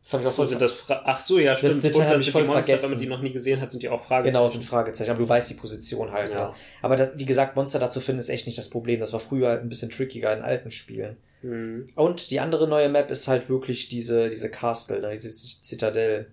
Das 0.02 0.14
habe 0.14 0.24
ich 0.24 0.28
auch 0.28 0.34
So 0.34 0.44
sind 0.44 0.62
das 0.62 0.72
Fra 0.72 1.02
Ach 1.06 1.20
so, 1.20 1.38
ja, 1.38 1.56
stimmt. 1.56 1.84
Detail 1.84 1.98
Und 2.00 2.06
hab 2.06 2.12
dann 2.14 2.22
ich 2.22 2.32
voll 2.32 2.42
die 2.44 2.48
Monster, 2.48 2.62
wenn 2.62 2.80
vergessen. 2.80 2.90
man 2.92 3.00
die 3.00 3.08
noch 3.08 3.22
nie 3.22 3.32
gesehen 3.32 3.62
hat, 3.62 3.70
sind 3.70 3.84
die 3.84 3.90
auch 3.90 4.02
Fragezeichen. 4.02 4.34
Genau, 4.34 4.48
sind 4.48 4.66
Fragezeichen, 4.66 5.12
aber 5.12 5.20
du 5.20 5.30
weißt 5.30 5.50
die 5.52 5.54
Position 5.54 6.12
halt. 6.12 6.30
Ja. 6.32 6.36
Ja. 6.36 6.56
Aber 6.82 6.96
da, 6.96 7.12
wie 7.16 7.26
gesagt, 7.26 7.56
Monster 7.56 7.78
da 7.78 7.90
zu 7.92 8.00
finden 8.00 8.20
ist 8.20 8.30
echt 8.30 8.48
nicht 8.48 8.58
das 8.58 8.70
Problem. 8.72 9.00
Das 9.00 9.14
war 9.14 9.20
früher 9.20 9.50
halt 9.50 9.62
ein 9.62 9.70
bisschen 9.70 9.90
trickiger 9.92 10.36
in 10.36 10.42
alten 10.42 10.72
Spielen. 10.72 11.18
Hm. 11.42 11.86
Und 11.96 12.32
die 12.32 12.40
andere 12.40 12.68
neue 12.68 12.90
Map 12.90 13.12
ist 13.12 13.28
halt 13.28 13.50
wirklich 13.50 13.90
diese, 13.90 14.30
diese 14.32 14.50
Castle, 14.50 15.08
diese 15.12 15.30
Zitadelle. 15.30 16.28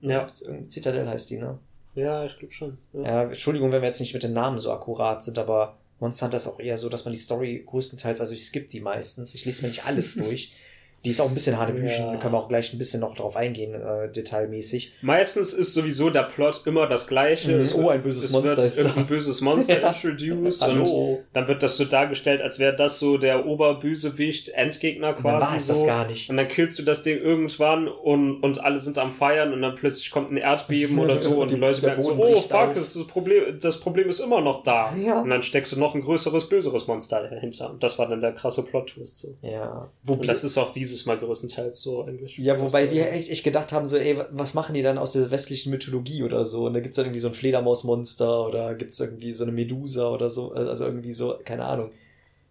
Ja. 0.00 0.26
Zitadelle 0.68 1.10
heißt 1.10 1.30
die, 1.30 1.38
ne? 1.38 1.58
ja, 1.94 2.24
ich 2.24 2.38
glaube 2.38 2.52
schon. 2.52 2.78
Ja. 2.92 3.02
Ja, 3.02 3.22
Entschuldigung, 3.24 3.72
wenn 3.72 3.82
wir 3.82 3.88
jetzt 3.88 4.00
nicht 4.00 4.14
mit 4.14 4.22
den 4.22 4.32
Namen 4.32 4.58
so 4.58 4.72
akkurat 4.72 5.22
sind, 5.22 5.38
aber 5.38 5.76
Monster 6.00 6.26
Hunter 6.26 6.36
ist 6.36 6.46
auch 6.46 6.60
eher 6.60 6.76
so, 6.76 6.88
dass 6.88 7.04
man 7.04 7.12
die 7.12 7.18
Story 7.18 7.64
größtenteils, 7.66 8.20
also 8.20 8.32
ich 8.32 8.44
skippe 8.44 8.68
die 8.68 8.80
meistens, 8.80 9.34
ich 9.34 9.44
lese 9.44 9.62
mir 9.62 9.68
nicht 9.68 9.86
alles 9.86 10.14
durch. 10.16 10.54
Die 11.04 11.10
ist 11.10 11.20
auch 11.20 11.28
ein 11.28 11.34
bisschen 11.34 11.56
Hanebüchen, 11.58 12.06
Ja. 12.06 12.12
da 12.12 12.18
können 12.18 12.34
wir 12.34 12.38
auch 12.38 12.48
gleich 12.48 12.72
ein 12.72 12.78
bisschen 12.78 13.00
noch 13.00 13.14
drauf 13.14 13.36
eingehen, 13.36 13.72
äh, 13.74 14.10
detailmäßig. 14.10 14.94
Meistens 15.00 15.52
ist 15.54 15.72
sowieso 15.72 16.10
der 16.10 16.24
Plot 16.24 16.62
immer 16.66 16.88
das 16.88 17.06
gleiche. 17.06 17.52
Mhm. 17.52 17.60
Es 17.60 17.74
Oh, 17.74 17.88
ein 17.88 18.02
böses 18.02 18.24
es 18.24 18.32
Monster 18.32 18.56
wird 18.56 18.66
ist 18.66 18.78
da. 18.78 18.82
irgendein 18.82 19.06
böses 19.06 19.40
Monster 19.40 19.80
Ja. 19.80 19.88
introduced 19.90 20.62
Hallo. 20.62 20.82
und 21.14 21.18
dann 21.32 21.46
wird 21.46 21.62
das 21.62 21.76
so 21.76 21.84
dargestellt, 21.84 22.40
als 22.42 22.58
wäre 22.58 22.74
das 22.74 22.98
so 22.98 23.16
der 23.16 23.46
Oberbösewicht, 23.46 24.48
Endgegner 24.48 25.16
Und 25.16 25.24
dann 25.24 25.38
quasi 25.38 25.46
war 25.52 25.56
es 25.56 25.66
so. 25.68 25.74
das 25.74 25.86
gar 25.86 26.06
nicht. 26.06 26.30
Und 26.30 26.36
dann 26.36 26.48
killst 26.48 26.78
du 26.78 26.82
das 26.82 27.02
Ding 27.02 27.18
irgendwann 27.18 27.88
und, 27.88 28.42
und 28.42 28.62
alle 28.64 28.80
sind 28.80 28.98
am 28.98 29.12
Feiern 29.12 29.52
und 29.52 29.62
dann 29.62 29.74
plötzlich 29.76 30.10
kommt 30.10 30.32
ein 30.32 30.36
Erdbeben 30.36 30.98
oder 30.98 31.16
so 31.16 31.40
und 31.40 31.50
die 31.50 31.54
die- 31.54 31.60
Leute 31.60 31.82
merken 31.82 32.02
so, 32.02 32.12
oh 32.18 32.40
fuck, 32.40 32.74
das, 32.74 32.94
das, 32.94 33.06
Problem, 33.06 33.58
das 33.60 33.78
Problem 33.80 34.08
ist 34.08 34.20
immer 34.20 34.40
noch 34.40 34.62
da. 34.62 34.94
Ja. 34.96 35.20
Und 35.20 35.30
dann 35.30 35.42
steckst 35.42 35.72
du 35.72 35.78
noch 35.78 35.94
ein 35.94 36.00
größeres, 36.00 36.48
böseres 36.48 36.86
Monster 36.86 37.22
dahinter. 37.28 37.70
Und 37.70 37.82
das 37.82 37.98
war 37.98 38.08
dann 38.08 38.20
der 38.20 38.32
krasse 38.32 38.62
Plot-Twist 38.62 39.18
so. 39.18 39.28
Ja. 39.42 39.88
Und 40.06 40.28
das 40.28 40.44
ist 40.44 40.58
auch 40.58 40.72
dieses 40.88 41.06
Mal 41.06 41.18
größtenteils 41.18 41.80
so 41.80 42.04
eigentlich. 42.04 42.36
Ja, 42.38 42.60
wobei 42.60 42.90
wir 42.90 43.12
echt, 43.12 43.30
echt 43.30 43.44
gedacht 43.44 43.72
haben, 43.72 43.88
so, 43.88 43.96
ey, 43.96 44.18
was 44.30 44.54
machen 44.54 44.74
die 44.74 44.82
dann 44.82 44.98
aus 44.98 45.12
der 45.12 45.30
westlichen 45.30 45.70
Mythologie 45.70 46.22
oder 46.22 46.44
so? 46.44 46.66
Und 46.66 46.74
da 46.74 46.80
gibt's 46.80 46.96
dann 46.96 47.06
irgendwie 47.06 47.20
so 47.20 47.28
ein 47.28 47.34
Fledermausmonster 47.34 48.46
oder 48.46 48.74
gibt's 48.74 48.98
irgendwie 49.00 49.32
so 49.32 49.44
eine 49.44 49.52
Medusa 49.52 50.08
oder 50.10 50.30
so, 50.30 50.52
also 50.52 50.84
irgendwie 50.84 51.12
so, 51.12 51.36
keine 51.44 51.64
Ahnung. 51.64 51.90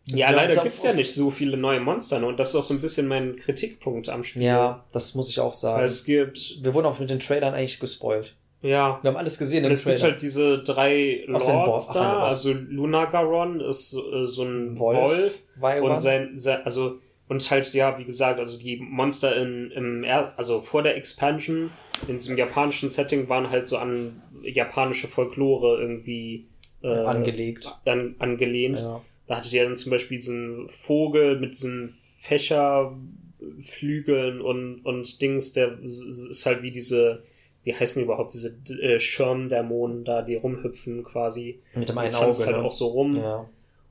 Ja, 0.09 0.31
leider 0.31 0.63
gibt's 0.63 0.79
auf- 0.79 0.85
ja 0.85 0.93
nicht 0.93 1.13
so 1.13 1.29
viele 1.31 1.57
neue 1.57 1.81
Monster, 1.81 2.19
ne? 2.19 2.27
Und 2.27 2.39
das 2.39 2.49
ist 2.49 2.55
auch 2.55 2.63
so 2.63 2.73
ein 2.73 2.79
bisschen 2.79 3.07
mein 3.07 3.35
Kritikpunkt 3.35 4.07
am 4.07 4.23
Spiel. 4.23 4.43
Ja, 4.43 4.85
das 4.93 5.15
muss 5.15 5.27
ich 5.27 5.39
auch 5.41 5.53
sagen. 5.53 5.79
Weil 5.79 5.85
es 5.85 6.05
gibt, 6.05 6.59
wir 6.63 6.73
wurden 6.73 6.85
auch 6.85 6.97
mit 6.99 7.09
den 7.09 7.19
Trailern 7.19 7.53
eigentlich 7.53 7.77
gespoilt. 7.81 8.33
ja, 8.61 8.99
Wir 9.01 9.09
haben 9.11 9.17
alles 9.17 9.37
gesehen 9.37 9.59
im 9.59 9.65
und 9.65 9.71
es 9.73 9.83
gibt 9.83 9.99
Trailer. 9.99 10.11
halt 10.13 10.21
diese 10.21 10.63
drei 10.63 11.25
Lords 11.27 11.91
da, 11.91 12.23
also 12.23 12.53
Lunagaron 12.53 13.59
ist 13.59 13.95
äh, 13.95 14.25
so 14.25 14.43
ein 14.43 14.79
Wolf, 14.79 15.39
Viola. 15.59 15.95
und 15.95 15.99
sein, 15.99 16.39
sein, 16.39 16.59
also, 16.63 16.99
und 17.29 17.49
halt, 17.51 17.73
ja, 17.73 17.99
wie 17.99 18.05
gesagt, 18.05 18.39
also 18.39 18.57
die 18.59 18.77
Monster 18.77 19.35
in, 19.35 19.71
im, 19.71 20.03
er 20.03 20.37
also 20.37 20.61
vor 20.61 20.83
der 20.83 20.95
Expansion, 20.95 21.71
in 22.07 22.15
diesem 22.15 22.37
japanischen 22.37 22.89
Setting, 22.89 23.27
waren 23.27 23.49
halt 23.49 23.67
so 23.67 23.77
an 23.77 24.21
japanische 24.43 25.07
Folklore 25.07 25.81
irgendwie 25.81 26.45
äh, 26.83 26.87
angelegt. 26.87 27.75
an, 27.85 28.15
angelehnt. 28.19 28.79
Ja. 28.79 29.01
Da 29.27 29.37
hattet 29.37 29.51
ihr 29.51 29.63
dann 29.65 29.75
zum 29.75 29.91
Beispiel 29.91 30.17
diesen 30.17 30.69
Vogel 30.69 31.39
mit 31.39 31.53
diesen 31.53 31.89
Fächerflügeln 31.89 34.39
und, 34.39 34.85
und 34.85 35.21
Dings, 35.21 35.51
der 35.51 35.79
ist 35.79 36.45
halt 36.45 36.61
wie 36.61 36.71
diese, 36.71 37.23
wie 37.63 37.75
heißen 37.75 37.99
die 37.99 38.05
überhaupt, 38.05 38.33
diese 38.33 38.57
äh, 38.81 39.01
Schirmdämonen 39.01 40.05
da, 40.05 40.21
die 40.21 40.35
rumhüpfen 40.35 41.03
quasi. 41.03 41.59
Mit 41.75 41.89
dem 41.89 41.97
einen 41.97 42.15
Auge. 42.15 42.45
halt 42.45 42.55
ne? 42.55 42.63
auch 42.63 42.71
so 42.71 42.87
rum. 42.87 43.17
ja. 43.17 43.49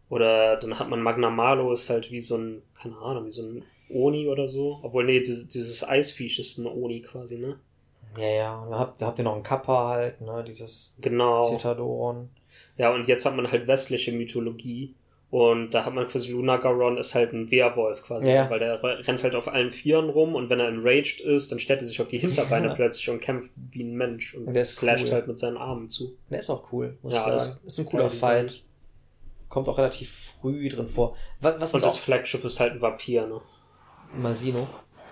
Oder 0.08 0.56
dann 0.56 0.78
hat 0.78 0.88
man 0.88 1.00
Magna 1.02 1.30
Malo, 1.30 1.72
ist 1.72 1.90
halt 1.90 2.10
wie 2.12 2.20
so 2.20 2.36
ein, 2.36 2.62
keine 2.80 2.96
Ahnung, 2.98 3.24
wie 3.26 3.30
so 3.30 3.42
ein 3.42 3.64
Oni 3.90 4.28
oder 4.28 4.46
so. 4.48 4.78
Obwohl, 4.82 5.04
nee, 5.04 5.20
dieses, 5.20 5.48
dieses 5.48 5.86
Eisviech 5.86 6.38
ist 6.38 6.58
ein 6.58 6.66
Oni 6.66 7.00
quasi, 7.02 7.38
ne? 7.38 7.58
ja, 8.18 8.28
ja. 8.28 8.58
Und 8.62 8.70
dann 8.70 8.78
habt, 8.80 9.00
da 9.00 9.06
habt 9.06 9.18
ihr 9.18 9.24
noch 9.24 9.34
einen 9.34 9.42
Kappa 9.42 9.88
halt, 9.90 10.20
ne? 10.20 10.42
Dieses 10.46 10.96
Genau. 11.00 11.50
Tetadoron. 11.50 12.30
Ja, 12.78 12.92
und 12.94 13.06
jetzt 13.08 13.26
hat 13.26 13.36
man 13.36 13.50
halt 13.50 13.66
westliche 13.66 14.12
Mythologie. 14.12 14.94
Und 15.28 15.70
da 15.74 15.84
hat 15.84 15.92
man 15.92 16.06
quasi 16.06 16.30
Lunagaron 16.30 16.98
ist 16.98 17.14
halt 17.16 17.32
ein 17.32 17.50
Werwolf 17.50 18.02
quasi, 18.04 18.30
Ja. 18.30 18.48
weil 18.48 18.60
der 18.60 18.80
rennt 18.82 19.22
halt 19.24 19.34
auf 19.34 19.48
allen 19.48 19.70
Vieren 19.70 20.08
rum 20.08 20.34
und 20.36 20.48
wenn 20.50 20.60
er 20.60 20.68
enraged 20.68 21.20
ist, 21.20 21.50
dann 21.50 21.58
stellt 21.58 21.82
er 21.82 21.86
sich 21.86 22.00
auf 22.00 22.06
die 22.08 22.18
Hinterbeine 22.18 22.72
plötzlich 22.76 23.10
und 23.10 23.20
kämpft 23.20 23.50
wie 23.72 23.82
ein 23.82 23.96
Mensch 23.96 24.34
und 24.34 24.46
Und 24.46 24.54
der 24.54 24.62
ist 24.62 24.76
slasht 24.76 25.08
cool. 25.08 25.12
halt 25.14 25.26
mit 25.26 25.38
seinen 25.38 25.56
Armen 25.56 25.88
zu. 25.88 26.16
Der 26.30 26.38
ist 26.38 26.48
auch 26.48 26.72
cool, 26.72 26.96
muss 27.02 27.12
Ja, 27.12 27.34
ich 27.36 27.42
sagen. 27.42 27.58
Ist 27.66 27.78
ein 27.80 27.86
cooler 27.86 28.02
geil 28.04 28.10
designt. 28.12 28.64
Kommt 29.56 29.68
auch 29.70 29.78
relativ 29.78 30.34
früh 30.38 30.68
drin 30.68 30.86
vor. 30.86 31.16
Was, 31.40 31.58
was 31.58 31.72
Und 31.72 31.82
das 31.82 31.96
Flagship 31.96 32.44
ist 32.44 32.60
halt 32.60 32.74
ein 32.74 32.82
Vampir, 32.82 33.26
ne? 33.26 33.40
Malsino. 34.14 34.66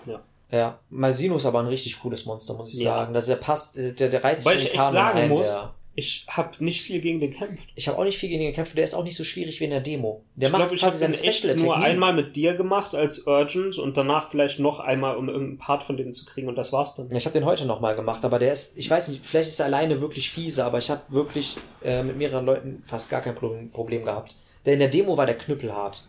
Ja. 0.04 0.20
Ja, 0.50 0.78
Malsino 0.90 1.36
ist 1.36 1.46
aber 1.46 1.60
ein 1.60 1.66
richtig 1.66 1.98
cooles 1.98 2.26
Monster, 2.26 2.52
muss 2.52 2.74
ich 2.74 2.80
Ja. 2.80 2.96
sagen. 2.96 3.14
Das, 3.14 3.24
der 3.24 3.36
passt, 3.36 3.78
der, 3.78 3.92
der 3.92 4.22
reizt 4.22 4.44
Weil 4.44 4.58
sich 4.58 4.66
ich 4.68 4.74
echt 4.78 4.90
sagen 4.90 5.18
ein, 5.18 5.28
muss, 5.30 5.48
Der, 5.48 5.73
ich 5.96 6.26
habe 6.28 6.62
nicht 6.64 6.82
viel 6.82 7.00
gegen 7.00 7.20
den 7.20 7.30
kämpft. 7.30 7.68
ich 7.74 7.86
habe 7.88 7.98
auch 7.98 8.04
nicht 8.04 8.18
viel 8.18 8.28
gegen 8.28 8.42
ihn 8.42 8.48
gekämpft, 8.48 8.76
der 8.76 8.84
ist 8.84 8.94
auch 8.94 9.04
nicht 9.04 9.16
so 9.16 9.24
schwierig 9.24 9.60
wie 9.60 9.64
in 9.64 9.70
der 9.70 9.80
Demo. 9.80 10.24
Der 10.34 10.48
ich 10.48 10.52
macht 10.52 10.62
glaube, 10.62 10.74
ich 10.74 10.80
quasi 10.80 10.98
habe 10.98 11.12
den 11.12 11.16
seine 11.16 11.28
echt 11.28 11.38
Special 11.38 11.56
nur 11.56 11.76
einmal 11.76 12.12
mit 12.12 12.34
dir 12.36 12.54
gemacht 12.54 12.94
als 12.94 13.26
Urgent 13.26 13.78
und 13.78 13.96
danach 13.96 14.30
vielleicht 14.30 14.58
noch 14.58 14.80
einmal, 14.80 15.16
um 15.16 15.28
irgendeinen 15.28 15.58
Part 15.58 15.84
von 15.84 15.96
denen 15.96 16.12
zu 16.12 16.24
kriegen 16.24 16.48
und 16.48 16.56
das 16.56 16.72
war's 16.72 16.94
dann. 16.94 17.10
Ja, 17.10 17.16
Ich 17.16 17.26
habe 17.26 17.34
den 17.34 17.44
heute 17.44 17.66
nochmal 17.66 17.94
gemacht, 17.94 18.24
aber 18.24 18.38
der 18.38 18.52
ist, 18.52 18.76
ich 18.76 18.90
weiß 18.90 19.08
nicht, 19.08 19.24
vielleicht 19.24 19.48
ist 19.48 19.60
er 19.60 19.66
alleine 19.66 20.00
wirklich 20.00 20.30
fiese, 20.30 20.64
aber 20.64 20.78
ich 20.78 20.90
habe 20.90 21.02
wirklich 21.08 21.56
äh, 21.84 22.02
mit 22.02 22.16
mehreren 22.16 22.44
Leuten 22.44 22.82
fast 22.86 23.10
gar 23.10 23.20
kein 23.20 23.34
Problem, 23.34 23.70
Problem 23.70 24.04
gehabt. 24.04 24.36
Der 24.66 24.74
in 24.74 24.80
der 24.80 24.88
Demo 24.88 25.16
war 25.16 25.26
der 25.26 25.36
knüppelhart. 25.38 26.08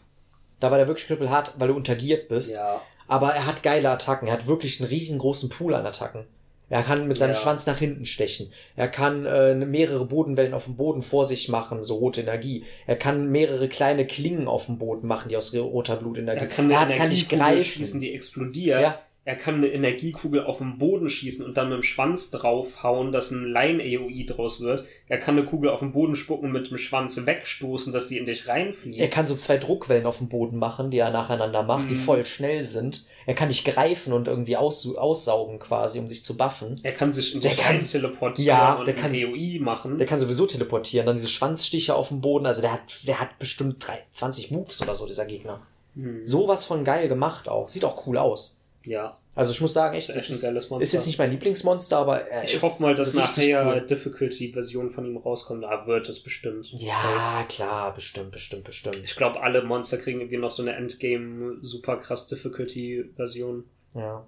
Da 0.60 0.72
war 0.72 0.78
der 0.78 0.88
wirklich 0.88 1.08
knüppelhart, 1.08 1.54
weil 1.60 1.68
du 1.68 1.76
untergiert 1.76 2.30
bist. 2.30 2.56
Ja. 2.56 2.82
Aber 3.08 3.34
er 3.34 3.46
hat 3.46 3.62
geile 3.62 3.90
Attacken. 3.90 4.28
Er 4.28 4.34
hat 4.34 4.48
wirklich 4.48 4.80
einen 4.80 4.90
riesengroßen 4.90 5.50
Pool 5.50 5.76
an 5.76 5.86
Attacken. 5.86 6.26
Er 6.70 6.84
kann 6.84 7.08
mit 7.08 7.18
seinem 7.18 7.34
Ja. 7.34 7.38
Schwanz 7.38 7.66
nach 7.66 7.78
hinten 7.78 8.06
stechen. 8.06 8.52
Er 8.76 8.88
kann 8.88 9.26
äh, 9.26 9.54
mehrere 9.54 10.06
Bodenwellen 10.06 10.54
auf 10.54 10.66
dem 10.66 10.76
Boden 10.76 11.02
vor 11.02 11.26
sich 11.26 11.48
machen, 11.50 11.84
so 11.84 11.96
rote 11.96 12.22
Energie. 12.22 12.64
Er 12.88 12.96
kann 12.96 13.30
mehrere 13.30 13.68
kleine 13.68 14.08
Klingen 14.08 14.48
auf 14.48 14.66
dem 14.66 14.78
Boden 14.78 15.08
machen, 15.08 15.30
die 15.30 15.38
aus 15.38 15.54
roter 15.54 15.96
Blutenergie. 15.96 16.42
Er 16.42 16.48
kann 16.48 16.66
eine 16.66 16.80
hat, 16.80 16.90
kann 16.96 17.10
nicht 17.10 17.30
greifen. 17.30 17.64
schießen, 17.64 18.00
die 18.00 18.14
explodiert. 18.14 18.82
Ja. 18.82 19.00
Er 19.28 19.36
kann 19.36 19.56
eine 19.56 19.68
Energiekugel 19.70 20.44
auf 20.46 20.60
den 20.60 20.78
Boden 20.78 21.10
schießen 21.10 21.44
und 21.44 21.58
dann 21.58 21.70
mit 21.70 21.80
dem 21.80 21.84
Schwanz 21.84 22.30
draufhauen, 22.30 23.12
dass 23.12 23.32
ein 23.32 23.52
Line-AOE 23.52 24.24
draus 24.26 24.62
wird. 24.62 24.86
Er 25.08 25.18
kann 25.18 25.36
eine 25.36 25.48
Kugel 25.48 25.72
auf 25.72 25.80
den 25.80 25.94
Boden 25.94 26.16
spucken 26.16 26.46
und 26.46 26.52
mit 26.52 26.70
dem 26.70 26.78
Schwanz 26.78 27.26
wegstoßen, 27.26 27.92
dass 27.92 28.08
sie 28.08 28.20
in 28.20 28.28
dich 28.28 28.48
reinfliegt. 28.48 29.00
Er 29.00 29.08
kann 29.10 29.26
so 29.26 29.34
zwei 29.34 29.58
Druckwellen 29.58 30.06
auf 30.06 30.20
dem 30.20 30.30
Boden 30.30 30.60
machen, 30.60 30.92
die 30.92 31.00
er 31.00 31.10
nacheinander 31.10 31.64
macht, 31.64 31.90
die 31.90 31.96
Mhm. 31.96 32.00
voll 32.00 32.24
schnell 32.26 32.64
sind. 32.64 33.06
Er 33.26 33.34
kann 33.34 33.50
dich 33.50 33.66
greifen 33.66 34.14
und 34.14 34.28
irgendwie 34.28 34.58
aus, 34.58 34.96
aussaugen 34.96 35.58
quasi, 35.58 35.98
um 35.98 36.08
sich 36.08 36.24
zu 36.24 36.38
buffen. 36.38 36.80
Er 36.84 36.94
kann 36.94 37.12
sich 37.12 37.34
in 37.34 37.42
dich 37.42 37.58
kann- 37.58 37.78
rein 37.78 37.84
teleportieren 37.84 38.48
Ja, 38.48 38.74
und 38.76 38.86
der 38.86 38.94
kann- 38.96 39.12
AOE 39.16 39.60
machen. 39.60 39.98
Der 39.98 40.06
kann 40.06 40.20
sowieso 40.20 40.46
teleportieren, 40.46 41.08
dann 41.08 41.16
diese 41.16 41.30
Schwanzstiche 41.30 41.96
auf 41.96 42.10
dem 42.10 42.22
Boden. 42.22 42.46
Also 42.46 42.62
der 42.62 42.74
hat, 42.74 43.08
der 43.08 43.20
hat 43.20 43.40
bestimmt 43.40 43.78
drei, 43.88 44.04
20 44.12 44.52
Moves 44.52 44.84
oder 44.84 44.94
so, 44.94 45.08
dieser 45.08 45.26
Gegner. 45.26 45.62
Hm. 45.96 46.24
Sowas 46.24 46.66
von 46.66 46.84
geil 46.84 47.08
gemacht 47.08 47.50
auch. 47.50 47.70
Sieht 47.70 47.86
auch 47.86 48.06
cool 48.06 48.20
aus. 48.20 48.62
Ja, 48.86 49.18
Also 49.36 49.52
ich 49.52 49.62
muss 49.62 49.74
sagen, 49.74 49.96
echt, 49.96 50.10
ist 50.10 50.30
das 50.30 50.38
ein 50.38 50.42
geiles 50.42 50.70
Monster. 50.70 50.84
ist 50.84 50.94
jetzt 50.94 51.08
nicht 51.08 51.18
mein 51.18 51.32
Lieblingsmonster, 51.32 51.98
aber 51.98 52.22
er 52.22 52.44
ich 52.44 52.56
ist 52.56 52.64
hoffe 52.64 52.84
mal, 52.84 52.96
dass 52.96 53.14
nachher 53.14 53.66
cool. 53.68 53.82
Difficulty-Version 53.82 54.92
von 54.92 55.06
ihm 55.06 55.18
rauskommt. 55.18 55.64
Da 55.64 55.86
wird 55.88 56.08
es 56.10 56.22
bestimmt. 56.22 56.68
Ja, 56.72 57.46
klar, 57.50 57.94
bestimmt, 57.94 58.32
bestimmt, 58.32 58.64
bestimmt. 58.64 59.02
Ich 59.04 59.16
glaube, 59.16 59.42
alle 59.42 59.64
Monster 59.64 59.98
kriegen 59.98 60.20
irgendwie 60.22 60.38
noch 60.38 60.52
so 60.52 60.62
eine 60.62 60.76
Endgame 60.76 61.58
super 61.62 61.98
krass 61.98 62.28
Difficulty-Version. 62.28 63.64
Ja. 63.94 64.26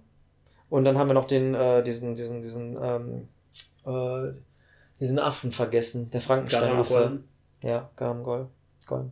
Und 0.70 0.86
dann 0.86 0.98
haben 0.98 1.10
wir 1.10 1.14
noch 1.14 1.26
den, 1.26 1.54
äh, 1.56 1.84
diesen, 1.84 2.16
diesen, 2.16 2.42
diesen, 2.42 2.78
ähm, 2.82 3.28
äh, 3.86 4.34
diesen 5.00 5.20
Affen 5.20 5.52
vergessen, 5.52 6.10
der 6.10 6.22
Frankenstein-Affe. 6.22 7.20
Ja, 7.62 7.90
Garangol. 7.96 8.50
Golem. 8.86 9.12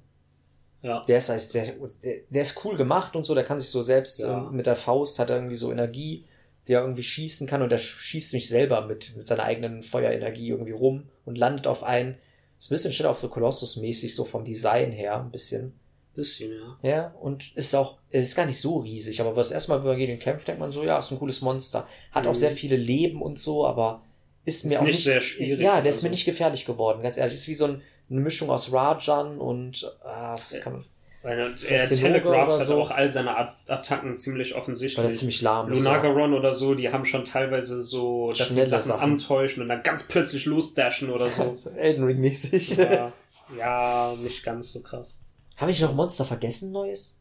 Ja. 0.85 1.01
Der 1.01 1.17
ist, 1.17 1.29
eigentlich 1.29 1.43
sehr, 1.47 1.65
der, 2.03 2.15
der 2.29 2.41
ist 2.41 2.63
cool 2.63 2.77
gemacht 2.77 3.15
und 3.15 3.23
so, 3.25 3.33
der 3.33 3.43
kann 3.43 3.59
sich 3.59 3.69
so 3.69 3.81
selbst 3.81 4.19
Ja. 4.19 4.47
ähm, 4.49 4.55
mit 4.55 4.65
der 4.67 4.75
Faust, 4.75 5.17
hat 5.19 5.29
er 5.29 5.37
irgendwie 5.37 5.55
so 5.55 5.71
Energie, 5.71 6.25
die 6.67 6.73
er 6.73 6.81
irgendwie 6.81 7.03
schießen 7.03 7.47
kann 7.47 7.61
und 7.61 7.71
der 7.71 7.79
sch- 7.79 7.99
schießt 7.99 8.33
mich 8.33 8.47
selber 8.49 8.85
mit, 8.85 9.15
mit 9.15 9.25
seiner 9.25 9.43
eigenen 9.43 9.83
Feuerenergie 9.83 10.49
irgendwie 10.49 10.71
rum 10.73 11.03
und 11.25 11.37
landet 11.37 11.67
auf 11.67 11.83
einen. 11.83 12.17
Ist 12.59 12.69
ein 12.71 12.75
bisschen 12.75 12.93
schneller 12.93 13.11
auf 13.11 13.19
so 13.19 13.27
Kolossus-mäßig, 13.29 14.15
so 14.15 14.25
vom 14.25 14.43
Design 14.45 14.91
her, 14.91 15.19
ein 15.19 15.31
bisschen. 15.31 15.73
Bisschen, 16.15 16.51
ja. 16.81 16.89
Ja, 16.89 17.15
und 17.19 17.55
ist 17.57 17.75
auch, 17.75 17.97
es 18.09 18.23
ist 18.29 18.35
gar 18.35 18.45
nicht 18.45 18.59
so 18.59 18.77
riesig, 18.77 19.19
aber 19.19 19.35
was 19.35 19.51
erstmal, 19.51 19.79
wenn 19.79 19.89
man 19.89 19.97
gegen 19.97 20.13
ihn 20.13 20.19
kämpft, 20.19 20.47
denkt 20.47 20.61
man 20.61 20.71
so, 20.71 20.83
ja, 20.85 20.97
ist 20.99 21.11
ein 21.11 21.19
cooles 21.19 21.41
Monster. 21.41 21.87
Hat 22.11 22.25
auch 22.25 22.31
Mhm. 22.31 22.35
sehr 22.37 22.51
viele 22.51 22.77
Leben 22.77 23.21
und 23.21 23.37
so, 23.37 23.65
aber 23.67 24.01
ist 24.45 24.63
mir 24.63 24.71
Ist 24.73 24.77
auch 24.77 24.83
nicht 24.83 24.91
nicht 24.93 25.03
sehr 25.03 25.19
schwierig 25.19 25.59
Ja, 25.59 25.81
der 25.81 25.89
ist 25.89 26.03
mir 26.03 26.09
nicht 26.09 26.23
gefährlich 26.23 26.63
geworden, 26.65 27.01
ganz 27.03 27.17
ehrlich. 27.17 27.33
Ist 27.35 27.47
wie 27.49 27.55
so 27.55 27.65
ein, 27.65 27.81
eine 28.09 28.19
Mischung 28.21 28.49
aus 28.49 28.71
Rajan 28.71 29.37
und, 29.39 29.91
ah, 30.03 30.37
was 30.49 30.61
kann 30.61 30.73
man, 30.73 30.85
Weil 31.23 31.39
er, 31.39 31.47
er 31.69 31.89
telegraft 31.89 32.47
oder 32.49 32.59
hat 32.59 32.67
so. 32.67 32.79
auch 32.81 32.91
all 32.91 33.11
seine 33.11 33.35
At- 33.37 33.55
Attacken 33.67 34.15
ziemlich 34.15 34.51
weil 34.51 34.57
er 34.57 34.61
offensichtlich. 34.61 35.17
ziemlich 35.17 35.41
lahm 35.41 35.71
ist. 35.71 35.83
ja. 35.83 35.91
Lunagaron 35.91 36.33
oder 36.33 36.53
so, 36.53 36.75
die 36.75 36.91
haben 36.91 37.05
schon 37.05 37.25
teilweise 37.25 37.81
so, 37.83 38.29
dass 38.29 38.47
Schnelle 38.47 38.63
die 38.65 38.69
Sachen, 38.69 38.83
Sachen. 38.83 39.11
antäuschen 39.13 39.63
und 39.63 39.69
dann 39.69 39.81
ganz 39.83 40.03
plötzlich 40.03 40.45
losdashen 40.45 41.09
oder 41.09 41.25
so. 41.27 41.53
Elden 41.77 42.03
Ring 42.03 42.19
mäßig. 42.21 42.77
ja, 42.77 43.11
ja, 43.57 44.15
nicht 44.21 44.43
ganz 44.43 44.71
so 44.73 44.81
krass. 44.81 45.21
Habe 45.57 45.71
ich 45.71 45.81
noch 45.81 45.93
Monster 45.93 46.25
vergessen, 46.25 46.71
Neues? 46.71 47.17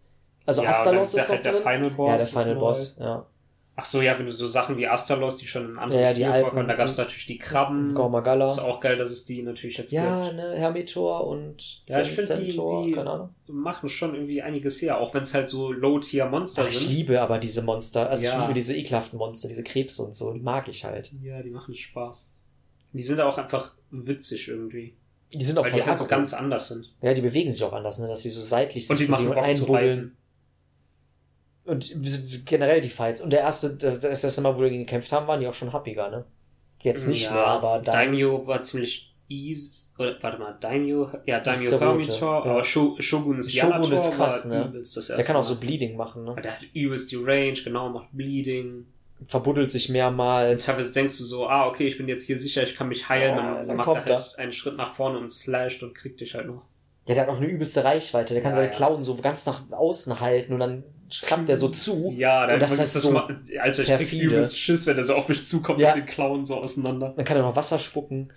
Also 0.46 0.62
ja, 0.62 0.70
Astalos 0.70 1.14
ist 1.14 1.22
noch 1.22 1.28
halt 1.30 1.44
der 1.46 1.52
drin. 1.52 1.62
Final 1.62 1.90
Boss. 1.92 2.10
ja, 2.10 2.16
der 2.18 2.26
Final 2.26 2.54
neu. 2.54 2.60
Boss, 2.60 2.96
ja. 3.00 3.26
Ach 3.76 3.84
so, 3.84 4.00
ja, 4.02 4.16
wenn 4.16 4.26
du 4.26 4.30
so 4.30 4.46
Sachen 4.46 4.76
wie 4.76 4.86
Astalos, 4.86 5.36
die 5.36 5.48
schon 5.48 5.64
in 5.70 5.78
anderen 5.78 6.00
Ja, 6.00 6.10
ja, 6.10 6.14
Spielen 6.14 6.40
vorkommen, 6.42 6.68
da 6.68 6.74
gab 6.74 6.86
es 6.86 6.96
natürlich 6.96 7.26
die 7.26 7.38
Krabben. 7.38 7.92
Gormagala. 7.92 8.46
Ist 8.46 8.60
auch 8.60 8.78
geil, 8.78 8.96
dass 8.96 9.10
es 9.10 9.26
die 9.26 9.42
natürlich 9.42 9.76
jetzt 9.78 9.90
Ja, 9.90 10.26
gibt. 10.26 10.36
ne, 10.36 10.54
Hermitor 10.54 11.26
und 11.26 11.82
Ja, 11.88 12.02
ich 12.02 12.10
finde, 12.10 12.36
die, 12.44 12.50
die 12.52 13.52
machen 13.52 13.88
schon 13.88 14.14
irgendwie 14.14 14.42
einiges 14.42 14.80
her, 14.80 14.98
auch 14.98 15.12
wenn 15.12 15.24
es 15.24 15.34
halt 15.34 15.48
so 15.48 15.72
Low-Tier-Monster 15.72 16.62
Ach, 16.64 16.70
ich 16.70 16.78
sind. 16.78 16.90
liebe 16.92 17.20
aber 17.20 17.38
diese 17.38 17.62
Monster. 17.62 18.08
Also 18.08 18.22
ich 18.24 18.30
Ja. 18.30 18.42
liebe 18.42 18.54
diese 18.54 18.76
ekelhaften 18.76 19.18
Monster, 19.18 19.48
diese 19.48 19.64
Krebse 19.64 20.02
und 20.04 20.14
so. 20.14 20.32
Die 20.32 20.40
mag 20.40 20.68
ich 20.68 20.84
halt. 20.84 21.10
Ja, 21.20 21.42
die 21.42 21.50
machen 21.50 21.74
Spaß. 21.74 22.30
Die 22.92 23.02
sind 23.02 23.20
auch 23.20 23.38
einfach 23.38 23.74
witzig 23.90 24.46
irgendwie. 24.46 24.94
Die 25.32 25.44
sind 25.44 25.58
auch 25.58 25.64
Weil 25.64 25.72
die 25.72 25.82
halt 25.84 25.98
so 25.98 26.06
ganz 26.06 26.32
anders 26.32 26.68
sind. 26.68 26.92
Ja, 27.02 27.12
die 27.12 27.22
bewegen 27.22 27.50
sich 27.50 27.64
auch 27.64 27.72
anders, 27.72 27.98
ne? 27.98 28.06
Dass 28.06 28.20
sie 28.20 28.30
so 28.30 28.40
seitlich 28.40 28.88
Und 28.88 29.00
die 29.00 29.08
machen 29.08 29.26
Bock 29.26 29.38
reiten. 29.38 30.16
Und 31.66 31.94
generell 32.44 32.80
die 32.80 32.90
Fights. 32.90 33.20
Und 33.22 33.30
der 33.32 33.40
erste, 33.40 33.74
das 33.76 34.04
erste 34.22 34.40
Mal, 34.42 34.56
wo 34.56 34.60
wir 34.60 34.68
gegen 34.70 34.84
gekämpft 34.84 35.10
haben, 35.12 35.26
waren 35.26 35.40
die 35.40 35.46
auch 35.48 35.54
schon 35.54 35.72
happiger, 35.72 36.10
ne? 36.10 36.24
Jetzt 36.82 37.08
nicht 37.08 37.24
Ja, 37.24 37.32
mehr, 37.32 37.46
aber 37.46 37.78
da. 37.82 37.92
Daimyo 37.92 38.46
war 38.46 38.60
ziemlich 38.60 39.14
easy. 39.28 39.88
Oder, 39.98 40.16
warte 40.20 40.38
mal, 40.38 40.54
Daimyo, 40.60 41.08
ja, 41.24 41.40
Daimyo 41.40 41.80
Hermitor, 41.80 42.44
ja. 42.44 42.50
aber 42.52 42.62
Sho- 42.64 43.00
Shogun 43.00 43.38
ist 43.38 43.54
Shogun 43.56 43.90
ist 43.92 44.12
krass, 44.12 44.44
ne? 44.44 44.70
der 45.16 45.24
kann 45.24 45.36
auch 45.36 45.44
so. 45.46 45.56
Bleeding 45.56 45.96
machen, 45.96 46.24
ne? 46.24 46.36
Der 46.42 46.52
hat 46.52 46.58
übelst 46.74 47.10
die 47.10 47.16
Range, 47.16 47.54
genau, 47.64 47.88
macht 47.88 48.08
Bleeding. 48.12 48.86
Verbuddelt 49.28 49.70
sich 49.70 49.88
mehrmals. 49.88 50.66
Teilweise 50.66 50.92
denkst 50.92 51.16
du 51.16 51.24
so, 51.24 51.48
ah, 51.48 51.66
okay, 51.66 51.86
ich 51.86 51.96
bin 51.96 52.06
jetzt 52.08 52.24
hier 52.26 52.36
sicher, 52.36 52.62
ich 52.62 52.76
kann 52.76 52.88
mich 52.88 53.08
heilen. 53.08 53.36
Ja, 53.36 53.54
dann, 53.54 53.68
dann 53.68 53.76
macht 53.78 53.94
er 53.94 54.04
halt 54.04 54.34
einen 54.38 54.52
Schritt 54.52 54.76
nach 54.76 54.92
vorne 54.92 55.16
und 55.18 55.30
slasht 55.30 55.82
und 55.82 55.94
kriegt 55.94 56.20
dich 56.20 56.34
halt 56.34 56.46
noch. 56.48 56.62
Ja, 57.06 57.14
der 57.14 57.22
hat 57.22 57.30
auch 57.30 57.36
eine 57.38 57.46
übelste 57.46 57.84
Reichweite. 57.84 58.34
Der 58.34 58.42
kann 58.42 58.52
Ja, 58.52 58.58
seine. 58.58 58.70
Klauen 58.70 59.02
so 59.02 59.14
ganz 59.16 59.46
nach 59.46 59.62
außen 59.70 60.20
halten 60.20 60.52
und 60.52 60.60
dann 60.60 60.84
klappt 61.22 61.48
der 61.48 61.56
so 61.56 61.68
zu. 61.68 62.12
Ja, 62.16 62.52
Und 62.52 62.60
das 62.60 62.78
ist 62.78 62.94
so 62.94 63.10
ma- 63.12 63.28
Alter, 63.60 63.82
ich 63.82 63.88
krieg 63.88 63.98
perfide. 63.98 64.24
übelst 64.26 64.58
Schiss, 64.58 64.86
wenn 64.86 64.96
der 64.96 65.04
so 65.04 65.14
auf 65.14 65.28
mich 65.28 65.44
zukommt 65.46 65.80
Ja. 65.80 65.88
mit 65.94 66.04
den 66.04 66.06
Klauen 66.06 66.44
so 66.44 66.56
auseinander. 66.56 67.12
Dann 67.16 67.24
kann 67.24 67.36
er 67.36 67.42
noch 67.42 67.56
Wasser 67.56 67.78
spucken, 67.78 68.32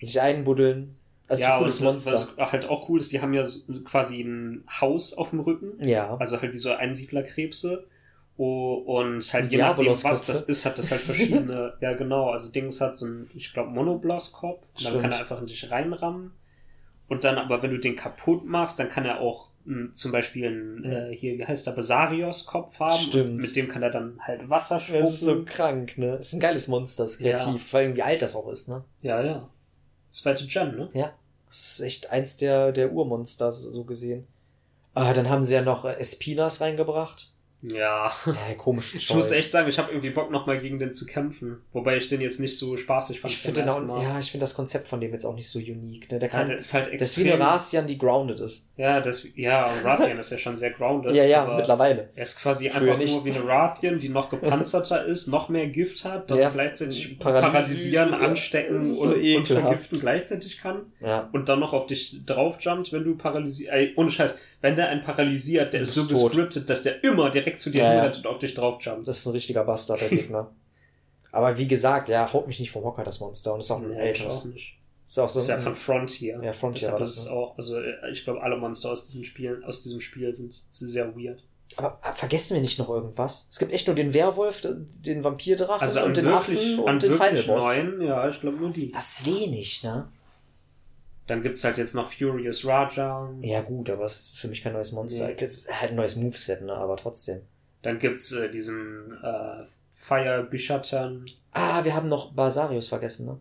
sich 0.00 0.20
einbuddeln. 0.20 0.96
Das 1.28 1.38
ist 1.38 1.44
ja, 1.44 1.54
ein 1.54 1.58
cooles 1.60 1.78
und 1.80 1.84
Monster. 1.86 2.12
was 2.12 2.36
halt 2.52 2.68
auch 2.68 2.88
cool 2.88 2.98
ist, 3.00 3.10
die 3.12 3.22
haben 3.22 3.32
ja 3.32 3.44
so 3.44 3.62
quasi 3.82 4.20
ein 4.20 4.64
Haus 4.80 5.14
auf 5.16 5.30
dem 5.30 5.40
Rücken. 5.40 5.72
ja. 5.86 6.14
Also 6.18 6.40
halt 6.40 6.52
wie 6.52 6.58
so 6.58 6.72
Einsiedlerkrebse. 6.72 7.86
Oh, 8.36 8.74
und 8.74 9.32
halt 9.32 9.52
je 9.52 9.58
nachdem, 9.58 9.86
was 9.86 10.24
das 10.24 10.42
ist, 10.42 10.66
hat 10.66 10.76
das 10.76 10.90
halt 10.90 11.00
verschiedene. 11.00 11.74
ja, 11.80 11.92
genau. 11.94 12.30
Also 12.30 12.50
Dings 12.50 12.80
hat 12.80 12.96
so 12.96 13.06
ein, 13.06 13.30
ich 13.34 13.52
glaube, 13.54 13.70
Monoblas-Kopf. 13.70 14.66
Dann 14.82 15.00
kann 15.00 15.12
er 15.12 15.20
einfach 15.20 15.40
in 15.40 15.46
dich 15.46 15.70
reinrammen. 15.70 16.32
Und 17.06 17.22
dann 17.22 17.38
aber, 17.38 17.62
wenn 17.62 17.70
du 17.70 17.78
den 17.78 17.94
kaputt 17.94 18.44
machst, 18.44 18.78
dann 18.80 18.88
kann 18.88 19.04
er 19.04 19.20
auch 19.20 19.50
zum 19.92 20.12
Beispiel 20.12 20.46
einen, 20.46 20.74
Mhm. 20.80 20.84
äh, 20.92 21.16
hier, 21.16 21.38
wie 21.38 21.44
heißt 21.46 21.66
der, 21.66 21.72
Besarios-Kopf 21.72 22.78
haben. 22.80 23.02
Stimmt. 23.02 23.30
Und 23.30 23.36
mit 23.36 23.56
dem 23.56 23.68
kann 23.68 23.82
er 23.82 23.90
dann 23.90 24.18
halt 24.20 24.48
Wasser 24.50 24.78
spucken. 24.80 25.00
Das 25.00 25.14
ist 25.14 25.20
so 25.20 25.44
krank, 25.44 25.96
ne? 25.98 26.18
Das 26.18 26.28
ist 26.28 26.32
ein 26.34 26.40
geiles 26.40 26.68
Monster, 26.68 27.04
ist 27.04 27.18
kreativ, 27.18 27.52
Ja. 27.54 27.58
vor 27.58 27.80
allem 27.80 27.96
wie 27.96 28.02
alt 28.02 28.22
das 28.22 28.36
auch 28.36 28.48
ist, 28.48 28.68
ne? 28.68 28.84
ja, 29.02 29.22
ja. 29.22 29.48
Zweite 30.10 30.46
Gen, 30.46 30.76
ne? 30.76 30.88
Ja. 30.92 31.12
Das 31.48 31.72
ist 31.72 31.80
echt 31.80 32.10
eins 32.10 32.36
der, 32.36 32.72
der 32.72 32.92
Urmonster, 32.92 33.52
so 33.52 33.70
so 33.70 33.84
gesehen. 33.84 34.26
Ah, 34.94 35.12
dann 35.12 35.28
haben 35.28 35.42
sie 35.42 35.54
ja 35.54 35.62
noch 35.62 35.84
äh, 35.84 35.94
Espinas 35.98 36.60
reingebracht. 36.60 37.32
Ja. 37.72 38.12
Ja, 38.26 38.54
komischen 38.58 38.98
Ich 38.98 39.12
muss 39.14 39.30
echt 39.30 39.50
sagen, 39.50 39.68
ich 39.68 39.78
habe 39.78 39.90
irgendwie 39.90 40.10
Bock 40.10 40.30
nochmal 40.30 40.58
gegen 40.60 40.78
den 40.78 40.92
zu 40.92 41.06
kämpfen. 41.06 41.58
Wobei 41.72 41.96
ich 41.96 42.08
den 42.08 42.20
jetzt 42.20 42.38
nicht 42.40 42.58
so 42.58 42.76
spaßig 42.76 43.20
fand. 43.20 43.32
Ich 43.32 43.40
finde 43.40 43.60
ja, 43.60 44.18
ich 44.18 44.30
finde 44.30 44.44
das 44.44 44.54
Konzept 44.54 44.86
von 44.86 45.00
dem 45.00 45.12
jetzt 45.12 45.24
auch 45.24 45.34
nicht 45.34 45.48
so 45.48 45.58
unique, 45.58 46.10
ne? 46.12 46.18
Der 46.18 46.28
Ja, 46.28 46.38
kann, 46.38 46.46
der 46.48 46.58
ist 46.58 46.74
halt 46.74 46.88
das 47.00 47.08
ist 47.08 47.18
wie 47.18 47.32
eine 47.32 47.42
Rastian, 47.42 47.86
die 47.86 47.96
grounded 47.96 48.40
ist. 48.40 48.68
Ja, 48.76 49.00
das, 49.00 49.26
ja, 49.36 49.70
Rathian 49.82 50.18
ist 50.18 50.30
ja 50.30 50.38
schon 50.38 50.56
sehr 50.56 50.70
grounded. 50.72 51.12
Ja, 51.14 51.24
ja, 51.24 51.46
mittlerweile. 51.56 52.10
Er 52.14 52.22
ist 52.24 52.40
quasi 52.40 52.68
Früher 52.68 52.82
einfach 52.92 52.98
nicht. 52.98 53.12
nur 53.14 53.24
wie 53.24 53.30
eine 53.32 53.46
Rathian, 53.46 53.98
die 53.98 54.08
noch 54.08 54.28
gepanzerter 54.30 55.04
ist, 55.06 55.28
noch 55.28 55.48
mehr 55.48 55.66
Gift 55.68 56.04
hat, 56.04 56.30
dann 56.30 56.38
Ja. 56.38 56.50
gleichzeitig 56.50 57.18
paralysieren, 57.18 58.10
ja. 58.10 58.18
anstecken 58.18 58.84
so 58.84 59.10
und, 59.10 59.46
vergiften 59.46 60.00
gleichzeitig 60.00 60.58
kann 60.58 60.92
Ja. 61.00 61.28
und 61.32 61.48
dann 61.48 61.60
noch 61.60 61.72
auf 61.72 61.86
dich 61.86 62.24
draufjumpt, 62.26 62.92
wenn 62.92 63.04
du 63.04 63.16
paralysiert. 63.16 63.72
Ey, 63.72 63.92
ohne 63.96 64.10
Scheiß, 64.10 64.38
wenn 64.64 64.76
der 64.76 64.88
einen 64.88 65.02
paralysiert, 65.02 65.74
der 65.74 65.82
ist 65.82 65.92
so 65.92 66.04
tot. 66.04 66.32
gescriptet, 66.32 66.70
dass 66.70 66.82
der 66.84 67.04
immer 67.04 67.28
direkt 67.30 67.60
zu 67.60 67.68
dir 67.70 67.82
Ja, 67.82 67.90
hinrennt 67.92 68.16
und 68.16 68.26
auf 68.26 68.38
dich 68.38 68.54
draufjumpt. 68.54 69.06
Das 69.06 69.18
ist 69.18 69.26
ein 69.26 69.32
richtiger 69.32 69.62
Bastard, 69.62 70.00
der 70.00 70.08
Gegner. 70.08 70.50
Aber 71.32 71.58
wie 71.58 71.68
gesagt, 71.68 72.08
ja, 72.08 72.32
haut 72.32 72.46
mich 72.46 72.60
nicht 72.60 72.70
vom 72.70 72.82
Hocker, 72.84 73.04
das 73.04 73.20
Monster. 73.20 73.52
Und 73.52 73.60
ist 73.60 73.70
auch 73.70 73.82
ein 73.82 73.90
Nee, 73.90 73.96
älteres. 73.98 74.46
Ist 75.06 75.18
auch 75.18 75.28
so 75.28 75.34
Das 75.34 75.44
ist 75.44 75.48
ja 75.50 75.58
von 75.58 75.74
Frontier. 75.74 76.40
Ja, 76.42 76.52
Frontier 76.54 76.80
Deshalb 76.80 77.02
ist 77.02 77.16
das, 77.18 77.24
es 77.26 77.30
ne? 77.30 77.36
auch, 77.36 77.58
also 77.58 77.78
äh, 77.78 78.10
ich 78.10 78.24
glaube, 78.24 78.42
alle 78.42 78.56
Monster 78.56 78.90
aus 78.90 79.04
diesem 79.04 79.24
Spiel, 79.24 79.62
aus 79.66 79.82
diesem 79.82 80.00
Spiel 80.00 80.32
sind 80.32 80.54
sehr 80.70 81.14
weird. 81.14 81.42
Aber 81.76 81.98
äh, 82.02 82.12
vergessen 82.14 82.54
wir 82.54 82.62
nicht 82.62 82.78
noch 82.78 82.88
irgendwas? 82.88 83.48
Es 83.50 83.58
gibt 83.58 83.70
echt 83.72 83.86
nur 83.86 83.96
den 83.96 84.14
Werwolf, 84.14 84.62
den 84.62 85.24
Vampirdrachen 85.24 85.82
Also 85.82 86.02
und 86.04 86.16
den 86.16 86.24
wirklich, 86.24 86.58
Affen 86.58 86.78
und 86.78 87.02
den 87.02 87.12
Final 87.12 87.42
Boss. 87.42 87.62
neuen, 87.64 88.00
ja, 88.00 88.28
ich 88.30 88.40
glaube 88.40 88.56
nur 88.56 88.70
die. 88.70 88.92
Das 88.92 89.18
ist 89.20 89.26
wenig, 89.26 89.82
ne? 89.82 90.08
Dann 91.26 91.42
gibt's 91.42 91.64
halt 91.64 91.78
jetzt 91.78 91.94
noch 91.94 92.12
Furious 92.12 92.66
Raja. 92.66 93.30
Ja, 93.40 93.62
gut, 93.62 93.88
aber 93.88 94.04
es 94.04 94.16
ist 94.16 94.38
für 94.38 94.48
mich 94.48 94.62
kein 94.62 94.74
neues 94.74 94.92
Monster. 94.92 95.28
Nee. 95.28 95.34
Das 95.34 95.52
ist 95.52 95.80
halt 95.80 95.92
ein 95.92 95.96
neues 95.96 96.16
Moveset, 96.16 96.62
ne? 96.62 96.74
Aber 96.74 96.96
trotzdem. 96.96 97.42
Dann 97.82 97.98
gibt's 97.98 98.32
äh, 98.32 98.50
diesen 98.50 99.12
äh, 99.22 99.64
Fire 99.94 100.42
Bishatan. 100.42 101.24
Ah, 101.52 101.82
wir 101.84 101.94
haben 101.94 102.08
noch 102.08 102.32
Basarius 102.32 102.88
vergessen, 102.88 103.26
ne? 103.26 103.38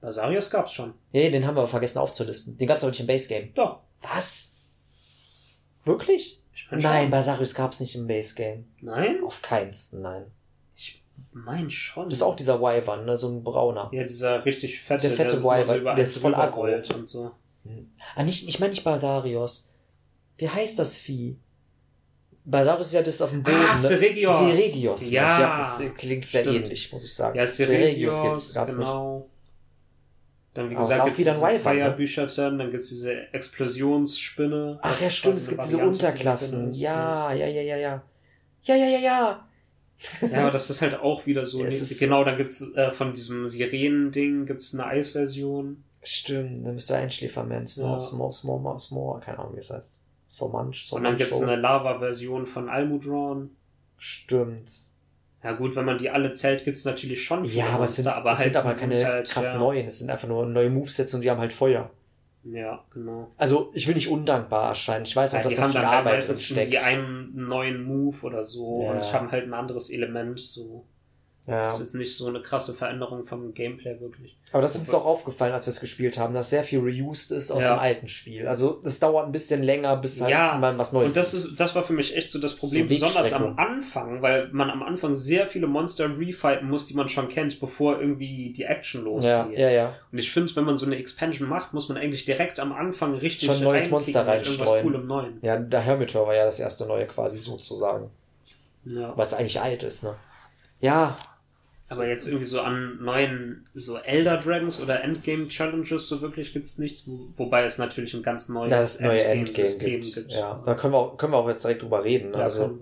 Basarius 0.00 0.50
gab's 0.50 0.72
schon. 0.72 0.94
Nee, 1.12 1.30
den 1.30 1.46
haben 1.46 1.56
wir 1.56 1.60
aber 1.60 1.68
vergessen 1.68 1.98
aufzulisten. 1.98 2.56
Den 2.56 2.68
gab's 2.68 2.82
aber 2.82 2.90
nicht 2.90 3.00
im 3.00 3.06
Base 3.06 3.28
Game. 3.28 3.52
Doch. 3.54 3.80
Was? 4.02 4.56
Wirklich? 5.84 6.40
Nein. 6.70 7.10
Basarius 7.10 7.54
gab's 7.54 7.80
nicht 7.80 7.96
im 7.96 8.06
Base 8.06 8.34
Game. 8.34 8.66
Nein? 8.80 9.22
Auf 9.24 9.42
keinsten, 9.42 10.02
nein. 10.02 10.26
Mein 11.44 11.70
schon. 11.70 12.08
Das 12.08 12.18
ist 12.18 12.22
auch 12.22 12.34
dieser 12.34 12.62
Wyvern, 12.62 13.04
ne? 13.04 13.16
So 13.18 13.28
ein 13.28 13.44
brauner. 13.44 13.90
Ja, 13.92 14.04
dieser 14.04 14.44
richtig 14.46 14.80
fette, 14.80 15.08
Der 15.08 15.16
fette 15.16 15.36
so 15.36 15.42
immer 15.42 15.58
Wyvern, 15.58 15.80
über 15.80 15.94
der 15.94 16.04
ist 16.04 16.16
voll 16.16 16.34
aggro. 16.34 16.62
und 16.62 17.06
so. 17.06 17.30
Ah, 18.14 18.22
nicht, 18.22 18.48
ich 18.48 18.58
meine 18.58 18.70
nicht 18.70 18.84
Basarius. 18.84 19.74
Wie 20.38 20.48
heißt 20.48 20.78
das 20.78 20.96
Vieh? 20.96 21.36
Basarius 22.46 22.86
ist 22.86 22.92
ja 22.94 23.02
das 23.02 23.20
auf 23.20 23.30
dem 23.30 23.42
Boden. 23.42 23.56
Ah, 23.68 23.74
ne? 23.74 23.78
Seregios. 23.78 24.38
Seregios. 24.38 25.10
Ja. 25.10 25.40
ja 25.40 25.58
das 25.58 25.94
klingt 25.94 26.30
sehr 26.30 26.40
Stimmt. 26.40 26.56
ähnlich, 26.56 26.90
muss 26.90 27.04
ich 27.04 27.12
sagen. 27.12 27.36
Ja, 27.36 27.46
Seregios, 27.46 28.54
gab's 28.54 28.76
genau. 28.76 29.28
Dann, 30.54 30.70
wie 30.70 30.74
gesagt, 30.74 31.02
ein 31.02 31.14
diesen 31.14 31.34
Wyvern, 31.34 31.76
ne? 31.76 32.58
Dann 32.58 32.70
gibt's 32.70 32.88
diese 32.88 33.30
Explosionsspinne. 33.34 34.78
Ach 34.80 35.00
ja, 35.02 35.10
stimmt, 35.10 35.36
es 35.36 35.48
gibt 35.48 35.62
diese 35.62 35.76
der 35.76 35.86
Unterklassen. 35.86 36.70
Ist. 36.70 36.80
Ja, 36.80 37.30
ja, 37.34 37.46
ja, 37.46 37.60
ja, 37.60 37.76
ja. 37.76 38.02
Ja, 38.62 38.74
ja, 38.74 38.86
ja, 38.86 38.98
ja. 38.98 39.45
Ja, 40.20 40.40
aber 40.42 40.50
das 40.50 40.68
ist 40.70 40.82
halt 40.82 41.00
auch 41.00 41.26
wieder 41.26 41.44
so. 41.44 41.64
Es 41.64 41.80
ist- 41.80 41.98
genau, 41.98 42.22
dann 42.24 42.36
gibt's 42.36 42.60
äh, 42.74 42.92
von 42.92 43.12
diesem 43.14 43.46
Sirenen-Ding 43.48 44.46
gibt's 44.46 44.74
eine 44.74 44.86
Eisversion. 44.86 45.82
Stimmt, 46.02 46.66
dann 46.66 46.74
müsste 46.74 46.96
Einschläferman, 46.96 47.66
Small, 47.66 47.92
Ja. 47.94 48.00
Small, 48.00 48.30
Small, 48.32 48.58
Small, 48.60 48.78
Small, 48.78 49.20
keine 49.20 49.38
Ahnung, 49.40 49.54
wie 49.54 49.58
es 49.60 49.70
heißt. 49.70 50.00
So 50.28 50.48
manch, 50.48 50.86
so 50.86 50.96
Und 50.96 51.04
dann 51.04 51.12
manch. 51.14 51.22
gibt's 51.24 51.40
eine 51.42 51.56
Lava-Version 51.56 52.46
von 52.46 52.68
Almudron. 52.68 53.50
Stimmt. 53.96 54.70
Ja 55.42 55.52
gut, 55.52 55.76
wenn 55.76 55.84
man 55.84 55.98
die 55.98 56.10
alle 56.10 56.32
zählt, 56.32 56.64
gibt's 56.64 56.84
natürlich 56.84 57.22
schon 57.22 57.44
viele 57.44 57.58
Ja, 57.60 57.68
aber 57.70 57.84
es 57.84 57.96
sind, 57.96 58.04
Monster, 58.06 58.16
aber 58.20 58.32
es 58.32 58.38
halt, 58.40 58.48
sind 58.52 58.56
aber 58.56 58.74
keine 58.74 59.04
halt, 59.04 59.28
krass 59.28 59.46
ja, 59.52 59.58
neuen. 59.58 59.86
Es 59.86 59.98
sind 59.98 60.10
einfach 60.10 60.28
nur 60.28 60.44
neue 60.46 60.70
Movesets 60.70 61.14
und 61.14 61.22
die 61.22 61.30
haben 61.30 61.40
halt 61.40 61.52
Feuer. 61.52 61.90
Ja, 62.52 62.84
genau. 62.92 63.28
Also, 63.36 63.70
ich 63.74 63.86
will 63.88 63.94
nicht 63.94 64.08
undankbar 64.08 64.68
erscheinen. 64.68 65.04
Ich 65.04 65.16
weiß 65.16 65.34
auch, 65.34 65.38
Ja, 65.38 65.42
dass 65.42 65.52
die 65.52 65.56
da 65.56 65.62
haben 65.64 65.72
viel 65.72 65.80
Arbeit 65.80 66.04
drin 66.04 66.14
meistens 66.14 66.44
steckt. 66.44 66.72
irgendwie 66.72 66.78
einen 66.78 67.48
neuen 67.48 67.82
Move 67.82 68.16
oder 68.22 68.42
so 68.44 68.82
Ja. 68.84 68.92
und 68.92 69.12
haben 69.12 69.30
halt 69.32 69.44
ein 69.44 69.54
anderes 69.54 69.90
Element. 69.90 70.38
So. 70.38 70.84
Ja. 71.46 71.62
Das 71.62 71.78
ist 71.78 71.94
nicht 71.94 72.16
so 72.16 72.26
eine 72.26 72.42
krasse 72.42 72.74
Veränderung 72.74 73.24
vom 73.24 73.54
Gameplay 73.54 74.00
wirklich. 74.00 74.36
Aber 74.50 74.62
das 74.62 74.74
ist 74.74 74.80
uns 74.80 74.94
auch 74.94 75.04
aufgefallen, 75.04 75.52
als 75.52 75.66
wir 75.66 75.70
es 75.70 75.78
gespielt 75.78 76.18
haben, 76.18 76.34
dass 76.34 76.50
sehr 76.50 76.64
viel 76.64 76.80
reused 76.80 77.30
ist 77.30 77.52
aus 77.52 77.62
Ja. 77.62 77.74
dem 77.74 77.78
alten 77.78 78.08
Spiel. 78.08 78.48
Also, 78.48 78.80
das 78.82 78.98
dauert 78.98 79.26
ein 79.26 79.32
bisschen 79.32 79.62
länger, 79.62 79.96
bis 79.96 80.20
halt 80.20 80.32
Ja, 80.32 80.58
mal 80.58 80.76
was 80.76 80.92
Neues 80.92 81.12
Und 81.12 81.16
das 81.16 81.34
ist, 81.34 81.54
das 81.60 81.72
war 81.76 81.84
für 81.84 81.92
mich 81.92 82.16
echt 82.16 82.30
so 82.30 82.40
das 82.40 82.56
Problem, 82.56 82.88
So 82.88 82.94
besonders 82.94 83.32
am. 83.32 83.56
Anfang, 83.58 84.22
weil 84.22 84.48
man 84.50 84.70
am 84.70 84.82
Anfang 84.82 85.14
sehr 85.14 85.46
viele 85.46 85.68
Monster 85.68 86.18
refighten 86.18 86.68
muss, 86.68 86.86
die 86.86 86.94
man 86.94 87.08
schon 87.08 87.28
kennt, 87.28 87.60
bevor 87.60 88.00
irgendwie 88.00 88.52
die 88.52 88.64
Action 88.64 89.04
losgeht. 89.04 89.30
Ja, 89.30 89.48
ja, 89.52 89.70
ja. 89.70 89.94
Und 90.10 90.18
ich 90.18 90.32
finde, 90.32 90.54
wenn 90.56 90.64
man 90.64 90.76
so 90.76 90.84
eine 90.86 90.96
Expansion 90.96 91.48
macht, 91.48 91.72
muss 91.72 91.88
man 91.88 91.96
eigentlich 91.96 92.24
direkt 92.24 92.58
am 92.58 92.72
Anfang 92.72 93.14
richtig 93.14 93.46
Schon 93.46 93.58
ein 93.58 93.62
neues 93.62 93.88
Monster 93.88 94.26
reinstreuen. 94.26 94.82
coolem 94.82 95.06
Neuen. 95.06 95.38
Ja, 95.42 95.56
der 95.56 95.80
Hermitor 95.80 96.26
war 96.26 96.34
ja 96.34 96.44
das 96.44 96.58
erste 96.58 96.86
neue 96.86 97.06
quasi 97.06 97.38
sozusagen. 97.38 98.10
Ja. 98.84 99.12
Was 99.16 99.32
eigentlich 99.32 99.60
alt 99.60 99.84
ist, 99.84 100.02
ne? 100.02 100.16
Ja, 100.80 101.16
Aber 101.88 102.06
jetzt 102.08 102.26
irgendwie 102.26 102.46
so 102.46 102.60
an 102.62 102.98
neuen, 103.00 103.64
so 103.74 103.96
Elder 103.98 104.38
Dragons 104.38 104.82
oder 104.82 105.04
Endgame 105.04 105.46
Challenges 105.48 106.08
so 106.08 106.20
wirklich 106.20 106.52
gibt's 106.52 106.78
nichts, 106.78 107.06
wo, 107.06 107.28
wobei 107.36 107.64
es 107.64 107.78
natürlich 107.78 108.12
ein 108.14 108.24
ganz 108.24 108.48
neues 108.48 108.72
es 108.72 109.00
neue 109.00 109.22
Endgame 109.22 109.66
Endgame-System 109.68 110.00
gibt. 110.00 110.32
Ja, 110.32 110.62
da 110.66 110.74
können 110.74 110.92
wir, 110.94 110.98
auch, 110.98 111.16
können 111.16 111.32
wir 111.32 111.36
auch 111.38 111.48
jetzt 111.48 111.62
direkt 111.64 111.82
drüber 111.82 112.02
reden. 112.02 112.30
Ne? 112.32 112.38
Ja, 112.38 112.44
also, 112.44 112.76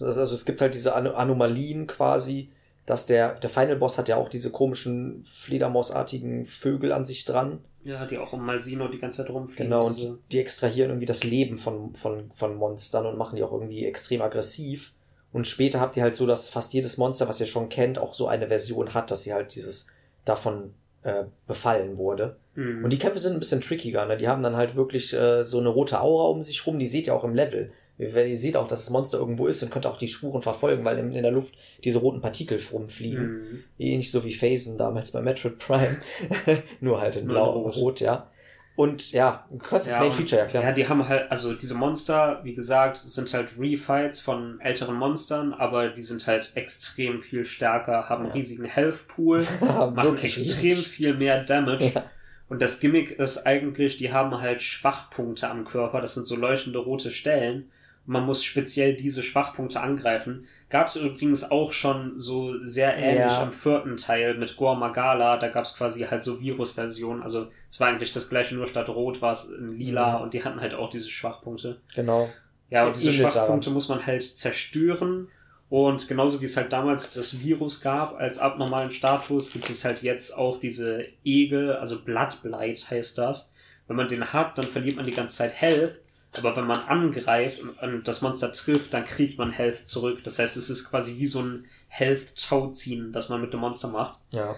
also 0.00 0.22
es 0.34 0.44
gibt 0.44 0.60
halt 0.60 0.74
diese 0.74 0.94
Ano- 0.94 1.14
Anomalien 1.14 1.88
quasi, 1.88 2.48
dass 2.86 3.06
der, 3.06 3.34
der 3.34 3.50
Final 3.50 3.74
Boss 3.76 3.98
hat 3.98 4.08
ja 4.08 4.16
auch 4.16 4.28
diese 4.28 4.50
komischen 4.52 5.22
Fledermausartigen 5.24 6.46
Vögel 6.46 6.92
an 6.92 7.04
sich 7.04 7.24
dran. 7.24 7.58
ja, 7.82 8.06
die 8.06 8.18
auch 8.18 8.32
um 8.32 8.44
Malsino 8.46 8.86
die 8.88 8.98
ganze 8.98 9.22
Zeit 9.22 9.30
rumfliegen. 9.34 9.66
Genau, 9.66 9.86
und 9.86 9.96
die, 9.96 10.14
die 10.30 10.38
extrahieren 10.38 10.90
irgendwie 10.90 11.06
das 11.06 11.24
Leben 11.24 11.58
von, 11.58 11.94
von, 11.94 12.30
von 12.32 12.54
Monstern 12.56 13.06
und 13.06 13.18
machen 13.18 13.36
die 13.36 13.42
auch 13.42 13.52
irgendwie 13.52 13.84
extrem 13.84 14.22
aggressiv. 14.22 14.92
Und 15.32 15.46
später 15.46 15.80
habt 15.80 15.96
ihr 15.96 16.02
halt 16.02 16.16
so, 16.16 16.26
dass 16.26 16.48
fast 16.48 16.72
jedes 16.72 16.96
Monster, 16.96 17.28
was 17.28 17.40
ihr 17.40 17.46
schon 17.46 17.68
kennt, 17.68 17.98
auch 17.98 18.14
so 18.14 18.28
eine 18.28 18.48
Version 18.48 18.94
hat, 18.94 19.10
dass 19.10 19.22
sie 19.22 19.34
halt 19.34 19.54
dieses 19.54 19.88
davon 20.24 20.74
äh, 21.02 21.24
befallen 21.46 21.98
wurde. 21.98 22.36
Mhm. 22.54 22.84
Und 22.84 22.92
die 22.92 22.98
Kämpfe 22.98 23.18
sind 23.18 23.34
ein 23.34 23.38
bisschen 23.38 23.60
trickiger, 23.60 24.06
ne? 24.06 24.16
Die 24.16 24.28
haben 24.28 24.42
dann 24.42 24.56
halt 24.56 24.74
wirklich 24.74 25.12
äh, 25.12 25.42
so 25.44 25.58
eine 25.58 25.68
rote 25.68 26.00
Aura 26.00 26.28
um 26.28 26.42
sich 26.42 26.66
rum, 26.66 26.78
die 26.78 26.86
seht 26.86 27.06
ihr 27.06 27.14
auch 27.14 27.24
im 27.24 27.34
Level. 27.34 27.70
Wenn 27.98 28.28
ihr 28.28 28.36
seht 28.36 28.56
auch, 28.56 28.68
dass 28.68 28.84
das 28.84 28.90
Monster 28.90 29.18
irgendwo 29.18 29.48
ist 29.48 29.60
und 29.62 29.70
könnt 29.70 29.84
auch 29.84 29.96
die 29.96 30.06
Spuren 30.06 30.40
verfolgen, 30.40 30.84
weil 30.84 30.98
in, 30.98 31.12
in 31.12 31.22
der 31.22 31.32
Luft 31.32 31.56
diese 31.82 31.98
roten 31.98 32.20
Partikel 32.20 32.60
rumfliegen. 32.72 33.26
Mhm. 33.26 33.64
Ähnlich 33.76 34.12
so 34.12 34.24
wie 34.24 34.34
Phasen 34.34 34.78
damals 34.78 35.10
bei 35.10 35.20
Metroid 35.20 35.58
Prime. 35.58 36.00
Nur 36.80 37.00
halt 37.00 37.16
in 37.16 37.26
blau 37.26 37.58
und 37.58 37.72
rot. 37.72 37.76
rot, 37.76 38.00
ja. 38.00 38.30
Und 38.78 39.10
ja, 39.10 39.44
das 39.70 39.88
Ja, 39.88 39.98
Main 39.98 40.12
Feature 40.12 40.42
erklären. 40.42 40.64
Ja, 40.64 40.70
die 40.70 40.88
haben 40.88 41.08
halt, 41.08 41.32
also 41.32 41.52
diese 41.52 41.74
Monster, 41.74 42.38
wie 42.44 42.54
gesagt, 42.54 42.96
sind 42.98 43.34
halt 43.34 43.48
Refights 43.58 44.20
von 44.20 44.60
älteren 44.60 44.94
Monstern, 44.94 45.52
aber 45.52 45.88
die 45.88 46.02
sind 46.02 46.24
halt 46.28 46.52
extrem 46.54 47.18
viel 47.20 47.44
stärker, 47.44 48.08
haben 48.08 48.20
einen 48.20 48.28
Ja. 48.28 48.34
riesigen 48.34 48.66
Health 48.66 49.08
Pool, 49.08 49.44
machen 49.60 50.16
extrem 50.18 50.76
viel 50.76 51.14
mehr 51.14 51.42
Damage. 51.42 51.90
Ja. 51.92 52.04
Und 52.48 52.62
das 52.62 52.78
Gimmick 52.78 53.10
ist 53.18 53.48
eigentlich, 53.48 53.96
die 53.96 54.12
haben 54.12 54.40
halt 54.40 54.62
Schwachpunkte 54.62 55.50
am 55.50 55.64
Körper, 55.64 56.00
das 56.00 56.14
sind 56.14 56.28
so 56.28 56.36
leuchtende 56.36 56.78
rote 56.78 57.10
Stellen. 57.10 57.72
Und 58.06 58.12
man 58.12 58.26
muss 58.26 58.44
speziell 58.44 58.94
diese 58.94 59.24
Schwachpunkte 59.24 59.80
angreifen. 59.80 60.46
Gab 60.70 60.88
es 60.88 60.96
übrigens 60.96 61.50
auch 61.50 61.72
schon 61.72 62.18
so 62.18 62.62
sehr 62.62 62.96
ähnlich 62.98 63.18
Ja. 63.20 63.42
am 63.42 63.52
vierten 63.52 63.96
Teil 63.96 64.34
mit 64.34 64.56
Gore 64.56 64.76
Magala. 64.76 65.38
Da 65.38 65.48
gab 65.48 65.64
es 65.64 65.74
quasi 65.76 66.02
halt 66.02 66.22
so 66.22 66.40
Virus-Versionen. 66.40 67.22
Also 67.22 67.48
es 67.70 67.80
war 67.80 67.88
eigentlich 67.88 68.10
das 68.10 68.28
gleiche, 68.28 68.54
nur 68.54 68.66
statt 68.66 68.88
Rot 68.90 69.22
war 69.22 69.32
es 69.32 69.50
in 69.50 69.78
Lila 69.78 70.16
Mhm. 70.18 70.22
und 70.24 70.34
die 70.34 70.44
hatten 70.44 70.60
halt 70.60 70.74
auch 70.74 70.90
diese 70.90 71.08
Schwachpunkte. 71.08 71.80
Genau. 71.94 72.28
Ja, 72.68 72.86
und 72.86 72.96
diese 72.96 73.08
Ähnelt 73.08 73.20
daran. 73.22 73.32
Schwachpunkte 73.32 73.70
muss 73.70 73.88
man 73.88 74.04
halt 74.04 74.22
zerstören. 74.22 75.28
Und 75.70 76.08
genauso 76.08 76.40
wie 76.40 76.46
es 76.46 76.56
halt 76.56 76.72
damals 76.72 77.12
das 77.14 77.40
Virus 77.42 77.80
gab 77.82 78.18
als 78.18 78.38
abnormalen 78.38 78.90
Status, 78.90 79.52
gibt 79.52 79.68
es 79.68 79.84
halt 79.84 80.02
jetzt 80.02 80.36
auch 80.36 80.58
diese 80.58 81.04
Egel, 81.24 81.72
also 81.76 82.00
Bloodblight 82.02 82.90
heißt 82.90 83.18
das. 83.18 83.52
Wenn 83.86 83.96
man 83.96 84.08
den 84.08 84.32
hat, 84.32 84.56
dann 84.58 84.66
verliert 84.66 84.96
man 84.96 85.06
die 85.06 85.12
ganze 85.12 85.34
Zeit 85.36 85.52
Health. 85.54 85.96
Aber 86.36 86.54
wenn 86.56 86.66
man 86.66 86.80
angreift 86.80 87.60
und, 87.62 87.70
und 87.82 88.06
das 88.08 88.20
Monster 88.20 88.52
trifft, 88.52 88.92
dann 88.92 89.04
kriegt 89.04 89.38
man 89.38 89.50
Health 89.50 89.88
zurück. 89.88 90.22
Das 90.24 90.38
heißt, 90.38 90.56
es 90.56 90.68
ist 90.68 90.90
quasi 90.90 91.16
wie 91.18 91.26
so 91.26 91.40
ein 91.40 91.64
Health-Tauziehen, 91.88 93.12
das 93.12 93.28
man 93.28 93.40
mit 93.40 93.52
dem 93.52 93.60
Monster 93.60 93.88
macht. 93.88 94.18
Ja. 94.32 94.56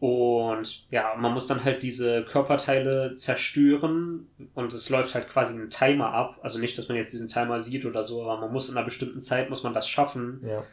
Und 0.00 0.84
ja, 0.90 1.14
man 1.16 1.32
muss 1.32 1.46
dann 1.46 1.62
halt 1.64 1.82
diese 1.84 2.24
Körperteile 2.24 3.14
zerstören 3.14 4.26
und 4.54 4.72
es 4.72 4.90
läuft 4.90 5.14
halt 5.14 5.28
quasi 5.28 5.56
ein 5.58 5.70
Timer 5.70 6.12
ab. 6.12 6.38
Also 6.42 6.58
nicht, 6.58 6.76
dass 6.76 6.88
man 6.88 6.96
jetzt 6.96 7.12
diesen 7.12 7.28
Timer 7.28 7.60
sieht 7.60 7.86
oder 7.86 8.02
so, 8.02 8.22
aber 8.24 8.40
man 8.40 8.52
muss 8.52 8.68
in 8.68 8.76
einer 8.76 8.84
bestimmten 8.84 9.20
Zeit 9.20 9.48
muss 9.48 9.62
man 9.62 9.74
das 9.74 9.88
schaffen. 9.88 10.42
Ja. 10.44 10.64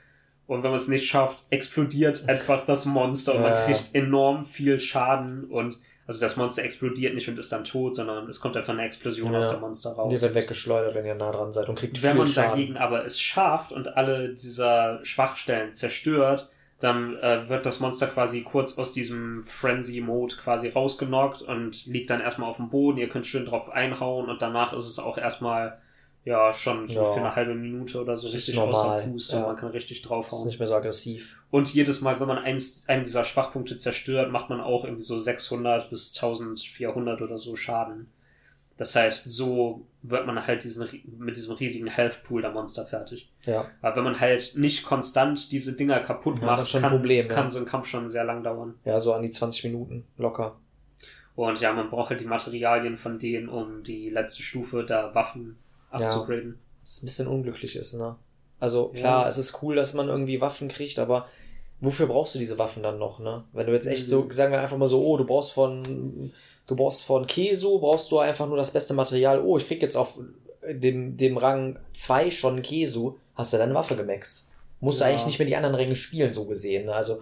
Und 0.47 0.63
wenn 0.63 0.71
man 0.71 0.79
es 0.79 0.87
nicht 0.87 1.07
schafft, 1.07 1.45
explodiert 1.51 2.23
einfach 2.27 2.65
das 2.65 2.85
Monster 2.85 3.35
und 3.35 3.43
Ja. 3.43 3.49
man 3.51 3.65
kriegt 3.65 3.93
enorm 3.93 4.45
viel 4.45 4.79
Schaden 4.79 5.43
und 5.45 5.77
also 6.09 6.19
das 6.21 6.37
Monster 6.37 6.63
explodiert 6.63 7.13
nicht 7.13 7.29
und 7.29 7.37
ist 7.37 7.51
dann 7.51 7.63
tot, 7.63 7.95
sondern 7.95 8.27
es 8.27 8.39
kommt 8.41 8.57
einfach 8.57 8.73
eine 8.73 8.83
Explosion 8.83 9.31
Ja. 9.31 9.37
aus 9.39 9.49
dem 9.51 9.59
Monster 9.61 9.91
Und 9.91 9.95
ihr 9.97 10.01
raus. 10.15 10.21
werdet 10.23 10.35
weggeschleudert, 10.35 10.95
wenn 10.95 11.05
ihr 11.05 11.13
nah 11.13 11.31
dran 11.31 11.51
seid 11.53 11.69
und 11.69 11.77
kriegt 11.77 12.01
Wenn 12.01 12.17
man 12.17 12.25
Schaden. 12.27 12.49
dagegen 12.51 12.77
aber 12.77 13.05
es 13.05 13.21
schafft 13.21 13.71
und 13.71 13.95
alle 13.95 14.29
dieser 14.33 14.99
Schwachstellen 15.05 15.73
zerstört, 15.73 16.49
dann 16.79 17.15
äh, 17.17 17.47
wird 17.49 17.65
das 17.65 17.79
Monster 17.79 18.07
quasi 18.07 18.41
kurz 18.41 18.77
aus 18.79 18.91
diesem 18.93 19.43
Frenzy-Mode 19.43 20.35
quasi 20.37 20.69
rausgenockt 20.69 21.41
und 21.43 21.85
liegt 21.85 22.09
dann 22.09 22.21
erstmal 22.21 22.49
auf 22.49 22.55
dem 22.57 22.69
Boden. 22.69 22.97
Ihr 22.97 23.09
könnt 23.09 23.27
schön 23.27 23.45
drauf 23.45 23.69
einhauen 23.69 24.29
und 24.29 24.41
danach 24.41 24.73
ist 24.73 24.87
es 24.89 24.97
auch 24.97 25.17
erstmal 25.17 25.77
ja 26.29 26.53
schon 26.53 26.87
Ja. 26.87 27.03
für 27.13 27.19
eine 27.19 27.35
halbe 27.35 27.53
Minute 27.55 27.99
oder 28.01 28.15
so 28.15 28.27
Das 28.27 28.35
richtig 28.35 28.57
außer 28.57 29.01
Puste. 29.11 29.35
ja. 29.35 29.47
Man 29.47 29.55
kann 29.57 29.69
richtig 29.71 29.97
Das 29.97 30.05
ist 30.05 30.09
draufhauen. 30.09 30.47
nicht 30.47 30.59
mehr 30.59 30.67
so 30.67 30.75
aggressiv. 30.75 31.41
Und 31.51 31.73
jedes 31.73 32.01
Mal, 32.01 32.19
wenn 32.19 32.27
man 32.27 32.37
eins, 32.37 32.87
einen 32.87 33.03
dieser 33.03 33.25
Schwachpunkte 33.25 33.75
zerstört, 33.77 34.31
macht 34.31 34.49
man 34.49 34.61
auch 34.61 34.85
irgendwie 34.85 35.03
so 35.03 35.17
600 35.19 35.89
bis 35.89 36.13
1400 36.15 37.21
oder 37.21 37.37
so 37.37 37.55
Schaden. 37.55 38.07
Das 38.77 38.95
heißt, 38.95 39.25
so 39.27 39.85
wird 40.03 40.25
man 40.25 40.47
halt 40.47 40.63
diesen, 40.63 40.87
mit 41.17 41.35
diesem 41.35 41.55
riesigen 41.57 41.87
Health 41.87 42.23
Pool 42.23 42.41
der 42.41 42.51
Monster 42.51 42.85
fertig. 42.85 43.29
Ja. 43.45 43.69
Aber 43.81 43.97
wenn 43.97 44.05
man 44.05 44.19
halt 44.21 44.53
nicht 44.55 44.85
konstant 44.85 45.51
diese 45.51 45.75
Dinger 45.75 45.99
kaputt 45.99 46.41
macht, 46.41 46.71
kann, 46.71 46.83
Problem, 46.91 47.27
kann 47.27 47.51
so 47.51 47.59
ein 47.59 47.65
Kampf 47.65 47.87
schon 47.87 48.07
sehr 48.07 48.23
lang 48.23 48.41
dauern. 48.41 48.75
Ja, 48.85 48.97
so 49.01 49.11
an 49.13 49.21
die 49.21 49.31
20 49.31 49.65
Minuten. 49.65 50.05
Locker. 50.17 50.55
Und 51.35 51.59
ja, 51.59 51.73
man 51.73 51.89
braucht 51.89 52.09
halt 52.11 52.21
die 52.21 52.25
Materialien 52.25 52.95
von 52.97 53.19
denen, 53.19 53.49
um 53.49 53.83
die 53.83 54.09
letzte 54.09 54.43
Stufe 54.43 54.85
der 54.85 55.13
Waffen 55.15 55.57
Ja. 55.93 56.05
abzugraden. 56.05 56.59
Was 56.83 57.01
ein 57.01 57.05
bisschen 57.05 57.27
unglücklich 57.27 57.75
ist, 57.75 57.93
ne? 57.93 58.15
Also 58.59 58.89
klar, 58.89 59.23
Ja. 59.23 59.29
es 59.29 59.37
ist 59.37 59.61
cool, 59.63 59.75
dass 59.75 59.93
man 59.93 60.09
irgendwie 60.09 60.41
Waffen 60.41 60.67
kriegt, 60.67 60.99
aber 60.99 61.27
wofür 61.81 62.07
brauchst 62.07 62.35
du 62.35 62.39
diese 62.39 62.59
Waffen 62.59 62.83
dann 62.83 62.99
noch, 62.99 63.19
ne? 63.19 63.43
Wenn 63.53 63.67
du 63.67 63.73
jetzt 63.73 63.87
echt 63.87 64.03
Mhm. 64.05 64.09
so, 64.09 64.27
sagen 64.31 64.51
wir 64.51 64.59
einfach 64.59 64.77
mal 64.77 64.87
so, 64.87 65.01
oh, 65.05 65.17
du 65.17 65.25
brauchst 65.25 65.51
von, 65.53 66.31
du 66.67 66.75
brauchst 66.75 67.03
von 67.03 67.25
Kesu, 67.25 67.79
brauchst 67.79 68.11
du 68.11 68.19
einfach 68.19 68.47
nur 68.47 68.57
das 68.57 68.71
beste 68.71 68.93
Material, 68.93 69.41
oh, 69.41 69.57
ich 69.57 69.67
krieg 69.67 69.81
jetzt 69.81 69.95
auf 69.95 70.19
dem, 70.69 71.15
dem 71.17 71.37
Rang 71.37 71.79
2 71.93 72.31
schon 72.31 72.61
Kesu, 72.61 73.15
hast 73.35 73.53
du 73.53 73.57
deine 73.57 73.73
Waffe 73.73 73.95
gemaxt. 73.95 74.45
Musst 74.81 74.99
Ja. 74.99 75.05
du 75.07 75.11
eigentlich 75.13 75.25
nicht 75.25 75.39
mehr 75.39 75.47
die 75.47 75.55
anderen 75.55 75.75
Ränge 75.75 75.95
spielen, 75.95 76.33
so 76.33 76.45
gesehen, 76.45 76.85
ne? 76.87 76.93
Also, 76.93 77.21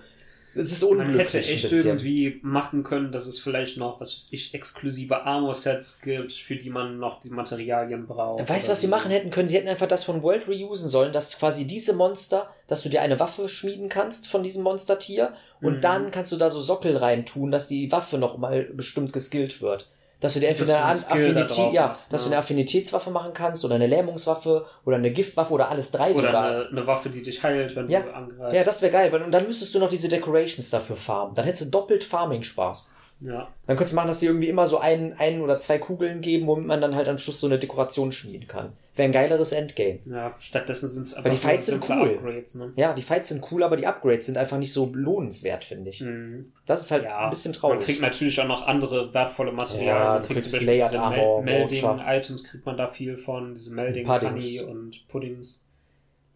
es 0.57 0.71
ist 0.71 0.81
Man 0.84 0.99
unglücklich 0.99 1.34
hätte 1.34 1.47
ein 1.49 1.53
echt 1.55 1.71
irgendwie 1.71 2.39
machen 2.41 2.84
können, 2.84 3.11
dass 3.11 3.25
es 3.27 3.39
vielleicht 3.39 3.77
noch, 3.77 3.99
was 4.01 4.11
weiß 4.11 4.29
ich, 4.31 4.53
exklusive 4.53 5.23
Armor-Sets 5.23 6.01
gibt, 6.01 6.34
für 6.34 6.55
die 6.55 6.69
man 6.69 6.99
noch 6.99 7.19
die 7.19 7.29
Materialien 7.29 8.07
braucht. 8.07 8.49
Weißt 8.49 8.67
du, 8.67 8.71
was 8.71 8.81
sie 8.81 8.88
machen 8.88 9.11
hätten 9.11 9.29
können? 9.29 9.47
Sie 9.47 9.55
hätten 9.55 9.67
einfach 9.67 9.88
das 9.88 10.03
von 10.03 10.23
World 10.23 10.47
reusen 10.47 10.89
sollen, 10.89 11.13
dass 11.13 11.38
quasi 11.38 11.65
diese 11.65 11.93
Monster, 11.93 12.49
dass 12.67 12.84
du 12.84 12.89
dir 12.89 13.01
eine 13.01 13.19
Waffe 13.19 13.47
schmieden 13.49 13.89
kannst 13.89 14.27
von 14.27 14.43
diesem 14.43 14.63
Monstertier 14.63 15.34
und 15.61 15.77
Mhm. 15.77 15.81
dann 15.81 16.11
kannst 16.11 16.31
du 16.31 16.38
da 16.38 16.49
so 16.49 16.61
Sockel 16.61 16.97
reintun, 16.97 17.51
dass 17.51 17.67
die 17.67 17.91
Waffe 17.91 18.17
noch 18.17 18.38
mal 18.38 18.63
bestimmt 18.63 19.13
geskillt 19.13 19.61
wird. 19.61 19.89
Dass 20.19 20.34
du 20.34 20.39
dir 20.39 20.49
entweder 20.49 20.84
eine 20.84 20.95
Affinität, 20.95 21.73
ja, 21.73 21.88
machst, 21.89 22.11
dass 22.11 22.23
du 22.23 22.30
ne? 22.30 22.35
eine 22.35 22.39
Affinitätswaffe 22.39 23.11
machen 23.11 23.34
kannst 23.35 23.64
oder 23.64 23.76
eine 23.76 23.85
Lähmungswaffe 23.85 24.65
oder 24.84 24.95
eine 24.98 25.11
Giftwaffe 25.11 25.53
oder 25.53 25.69
alles 25.69 25.91
drei 25.91 26.10
Oder 26.11 26.15
sogar. 26.27 26.48
eine, 26.48 26.68
eine 26.69 26.88
Waffe, 26.88 27.10
die 27.10 27.22
dich 27.22 27.44
heilt, 27.44 27.76
wenn 27.76 27.88
Ja. 27.88 27.99
du 28.02 28.14
angreifst. 28.15 28.56
Ja, 28.56 28.64
das 28.64 28.81
wäre 28.81 28.91
geil, 28.91 29.11
weil 29.11 29.22
und 29.22 29.31
dann 29.31 29.45
müsstest 29.45 29.76
du 29.76 29.80
noch 29.80 29.89
diese 29.89 30.10
Decorations 30.10 30.69
dafür 30.72 30.95
farmen. 30.95 31.35
Dann 31.35 31.45
hättest 31.45 31.68
du 31.68 31.69
doppelt 31.77 32.03
Farming-Spaß. 32.03 32.94
Ja. 33.19 33.48
Dann 33.65 33.76
könntest 33.77 33.94
du 33.94 33.95
machen, 33.95 34.07
dass 34.07 34.19
sie 34.19 34.27
irgendwie 34.27 34.48
immer 34.49 34.68
so 34.68 34.77
ein, 34.80 35.14
ein 35.18 35.41
oder 35.41 35.57
zwei 35.57 35.77
Kugeln 35.80 36.22
geben, 36.22 36.45
womit 36.48 36.68
man 36.68 36.81
dann 36.81 36.95
halt 36.95 37.07
am 37.10 37.18
Schluss 37.18 37.39
so 37.39 37.48
eine 37.48 37.57
Dekoration 37.60 38.11
schmieden 38.11 38.48
kann. 38.48 38.73
Wäre 38.95 39.10
ein 39.10 39.11
geileres 39.11 39.52
Endgame. 39.52 39.99
ja, 40.06 40.34
stattdessen 40.39 40.89
sind 40.89 41.03
es 41.03 41.14
Aber 41.14 41.30
die 41.30 41.38
Fights 41.38 41.68
sind 41.68 41.88
cool. 41.88 42.15
Upgrades, 42.15 42.56
ne? 42.56 42.73
Ja, 42.76 42.94
die 42.94 43.03
Fights 43.03 43.30
sind 43.30 43.44
cool, 43.52 43.61
aber 43.64 43.77
die 43.77 43.85
Upgrades 43.85 44.26
sind 44.26 44.38
einfach 44.38 44.57
nicht 44.57 44.73
so 44.73 44.89
lohnenswert, 44.91 45.64
finde 45.64 45.91
ich. 45.91 46.02
Mhm. 46.02 46.52
Das 46.65 46.81
ist 46.81 46.89
halt 46.91 47.03
Ja, 47.03 47.26
ein 47.26 47.30
bisschen 47.30 47.52
Man 47.52 47.60
traurig. 47.60 47.80
kriegt 47.81 48.02
natürlich 48.02 48.41
auch 48.41 48.48
noch 48.48 48.65
andere 48.65 49.14
wertvolle 49.14 49.52
Materialien. 49.52 49.88
Ja, 49.95 50.14
man 50.15 50.23
kriegt 50.23 50.41
zum 50.41 50.52
Beispiel 50.52 50.68
Layered 50.68 50.91
diese 50.91 51.02
Armor, 51.02 51.41
Mel 51.44 51.60
Melding 51.60 51.81
Mortar. 51.81 52.15
Items 52.15 52.44
kriegt 52.44 52.65
man 52.65 52.76
da 52.77 52.88
viel 52.88 53.18
von, 53.18 53.53
diese 53.53 53.73
Melding 53.73 54.06
Puddings. 54.07 54.61
Honey 54.61 54.72
und 54.72 55.07
Puddings. 55.07 55.65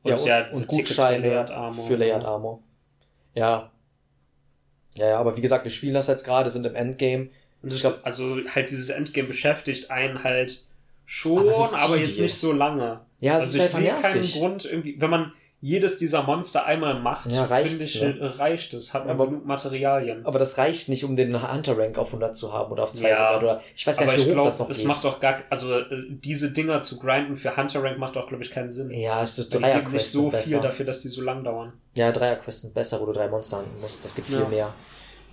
ja, 0.03 0.13
und, 0.13 0.19
diese 0.51 0.55
und 0.57 0.67
Gutscheine 0.67 1.15
für 1.23 1.27
Layered 1.29 1.51
Armor. 1.51 1.85
für 1.87 1.95
Layered 1.95 2.25
Armor. 2.25 2.59
Ja. 3.33 3.71
Ja, 4.97 5.09
ja, 5.09 5.19
aber 5.19 5.37
wie 5.37 5.41
gesagt, 5.41 5.63
wir 5.63 5.71
spielen 5.71 5.93
das 5.93 6.07
jetzt 6.07 6.25
gerade, 6.25 6.49
sind 6.49 6.65
im 6.65 6.75
Endgame. 6.75 7.29
Ich 7.63 7.81
glaub- 7.81 7.99
also 8.03 8.37
halt 8.53 8.69
dieses 8.69 8.89
Endgame 8.89 9.27
beschäftigt 9.27 9.91
einen 9.91 10.23
halt 10.23 10.63
schon, 11.05 11.47
Aber 11.49 11.79
aber, 11.79 11.97
jetzt 11.97 12.19
nicht 12.19 12.35
so 12.35 12.51
lange. 12.51 13.01
Ja, 13.19 13.37
es 13.37 13.43
also 13.43 13.45
ist 13.45 13.55
ich 13.55 13.61
einfach 13.61 13.77
sehe 13.79 14.01
keinen 14.01 14.13
nervig. 14.15 14.33
Grund 14.33 14.65
irgendwie, 14.65 14.99
wenn 14.99 15.09
man 15.09 15.33
jedes 15.63 15.99
dieser 15.99 16.23
Monster 16.23 16.65
einmal 16.65 16.99
macht, 16.99 17.31
Ja, 17.31 17.45
finde 17.45 17.83
ich, 17.83 18.01
ne? 18.01 18.17
äh, 18.19 18.25
reicht 18.25 18.73
es, 18.73 18.93
hat 18.95 19.05
man 19.05 19.15
Aber- 19.15 19.27
genug 19.27 19.45
Materialien. 19.45 20.25
Aber 20.25 20.39
das 20.39 20.57
reicht 20.57 20.89
nicht, 20.89 21.03
um 21.03 21.15
den 21.15 21.39
Hunter-Rank 21.53 21.99
auf 21.99 22.07
100 22.11 22.35
zu 22.35 22.51
haben 22.51 22.71
oder 22.71 22.83
auf 22.83 22.93
200 22.93 23.19
Ja, 23.19 23.37
oder 23.37 23.61
ich 23.75 23.85
weiß 23.85 23.97
gar 23.97 24.05
nicht, 24.07 24.17
ich 24.17 24.25
wie 24.25 24.29
hoch 24.29 24.33
glaube, 24.33 24.47
das 24.47 24.57
noch 24.59 24.69
es 24.71 24.77
geht. 24.79 24.87
macht 24.87 25.03
doch 25.03 25.19
gar, 25.19 25.39
also 25.51 25.77
äh, 25.79 25.85
diese 26.09 26.51
Dinger 26.51 26.81
zu 26.81 26.97
grinden 26.97 27.35
für 27.35 27.55
Hunter 27.55 27.83
Rank 27.83 27.99
macht 27.99 28.15
doch, 28.15 28.27
glaube 28.27 28.43
ich, 28.43 28.49
keinen 28.49 28.71
Sinn. 28.71 28.89
ja, 28.91 29.21
es 29.21 29.37
ist 29.37 29.51
geben 29.51 29.63
nicht 29.63 29.73
Dreier-Quests 29.75 30.11
so 30.13 30.21
viel 30.23 30.31
besser. 30.31 30.59
dafür, 30.61 30.85
dass 30.87 31.01
die 31.01 31.09
so 31.09 31.21
lang 31.21 31.43
dauern. 31.43 31.73
Ja, 31.95 32.11
Dreier-Quests 32.11 32.61
sind 32.63 32.73
besser, 32.73 32.99
wo 32.99 33.05
du 33.05 33.13
drei 33.13 33.27
Monster 33.27 33.57
handeln 33.57 33.79
musst. 33.81 34.03
Das 34.03 34.15
gibt 34.15 34.29
viel 34.29 34.39
Ja. 34.39 34.47
mehr. 34.47 34.73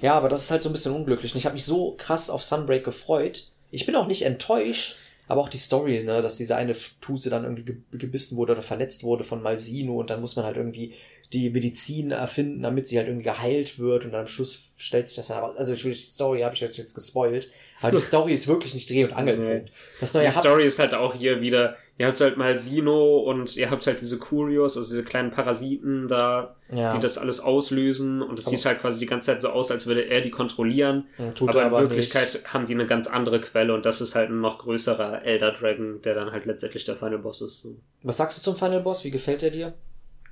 Ja, 0.03 0.15
aber 0.15 0.29
das 0.29 0.43
ist 0.45 0.51
halt 0.51 0.63
so 0.63 0.69
ein 0.69 0.73
bisschen 0.73 0.95
unglücklich. 0.95 1.33
Und 1.33 1.39
ich 1.39 1.47
habe 1.47 1.55
mich 1.55 1.65
so 1.65 1.95
krass 1.97 2.29
auf 2.31 2.45
Sunbreak 2.45 2.85
gefreut. 2.85 3.51
Ich 3.71 3.87
bin 3.87 3.97
auch 3.97 4.07
nicht 4.07 4.23
enttäuscht, 4.23 4.97
aber 5.29 5.41
auch 5.43 5.49
die 5.49 5.59
Story, 5.59 6.03
ne, 6.03 6.21
dass 6.23 6.37
diese 6.37 6.57
eine 6.57 6.75
Tuse 7.01 7.31
dann 7.31 7.45
irgendwie 7.45 7.65
ge 7.65 7.77
gebissen 7.93 8.37
wurde 8.37 8.53
oder 8.53 8.63
verletzt 8.63 9.05
wurde 9.05 9.23
von 9.25 9.43
Malsino 9.43 9.99
und 10.01 10.11
dann 10.11 10.21
muss 10.21 10.35
man 10.37 10.45
halt 10.45 10.57
irgendwie 10.57 10.95
die 11.33 11.51
Medizin 11.51 12.11
erfinden, 12.11 12.63
damit 12.63 12.89
sie 12.89 12.97
halt 12.97 13.07
irgendwie 13.07 13.25
geheilt 13.25 13.79
wird 13.79 14.07
und 14.07 14.13
dann 14.13 14.23
am 14.23 14.27
Schluss 14.27 14.73
stellt 14.79 15.07
sich 15.09 15.17
das 15.19 15.29
dann 15.29 15.37
heraus. 15.37 15.57
Also 15.57 15.75
ich 15.75 15.85
will- 15.85 15.93
die 15.93 15.99
Story 15.99 16.41
habe 16.41 16.55
ich 16.55 16.61
jetzt 16.61 16.95
gespoilt, 16.95 17.51
aber 17.81 17.93
die 17.93 17.99
Story 18.03 18.33
ist 18.33 18.49
wirklich 18.49 18.73
nicht 18.75 18.89
Dreh- 18.91 19.05
und 19.05 19.13
Angelpunkt. 19.13 19.71
Das 20.01 20.15
neue 20.15 20.27
die 20.27 20.33
Story 20.33 20.65
ist 20.65 20.79
halt 20.79 20.95
auch 20.95 21.15
hier 21.15 21.41
wieder, 21.43 21.77
ihr 21.99 22.07
habt 22.07 22.21
halt 22.21 22.37
mal 22.37 22.57
Sino 22.57 23.19
und 23.19 23.57
ihr 23.57 23.71
habt 23.71 23.87
halt 23.87 24.01
diese 24.01 24.19
Curios, 24.19 24.77
also 24.77 24.89
diese 24.89 25.05
kleinen 25.05 25.33
Parasiten 25.33 26.07
da, 26.09 26.57
ja, 26.73 26.95
die 26.95 27.01
das 27.01 27.19
alles 27.19 27.41
auslösen 27.41 28.23
und 28.23 28.39
es 28.39 28.47
sieht 28.47 28.65
halt 28.65 28.81
quasi 28.81 29.01
die 29.01 29.07
ganze 29.07 29.27
Zeit 29.27 29.43
so 29.43 29.49
aus, 29.51 29.71
als 29.71 29.87
würde 29.87 30.03
er 30.03 30.21
die 30.21 30.31
kontrollieren. 30.31 31.07
tut 31.35 31.51
aber 31.51 31.61
in 31.61 31.67
aber 31.67 31.81
Wirklichkeit 31.81 32.33
nicht. 32.33 32.55
haben 32.55 32.67
die 32.67 32.75
eine 32.75 32.87
ganz 32.87 33.09
andere 33.09 33.41
Quelle 33.41 33.75
und 33.75 33.85
das 33.85 34.01
ist 34.01 34.15
halt 34.15 34.31
ein 34.31 34.41
noch 34.41 34.59
größerer 34.59 35.25
Elder 35.25 35.53
Dragon, 35.53 36.01
der 36.03 36.15
dann 36.15 36.31
halt 36.31 36.47
letztendlich 36.47 36.85
der 36.85 36.97
Final 36.97 37.19
Boss 37.19 37.43
ist. 37.43 37.69
Was 38.03 38.17
sagst 38.17 38.39
du 38.39 38.43
zum 38.43 38.57
Final 38.57 38.81
Boss? 38.81 39.05
Wie 39.05 39.11
gefällt 39.11 39.43
er 39.43 39.51
dir? 39.51 39.75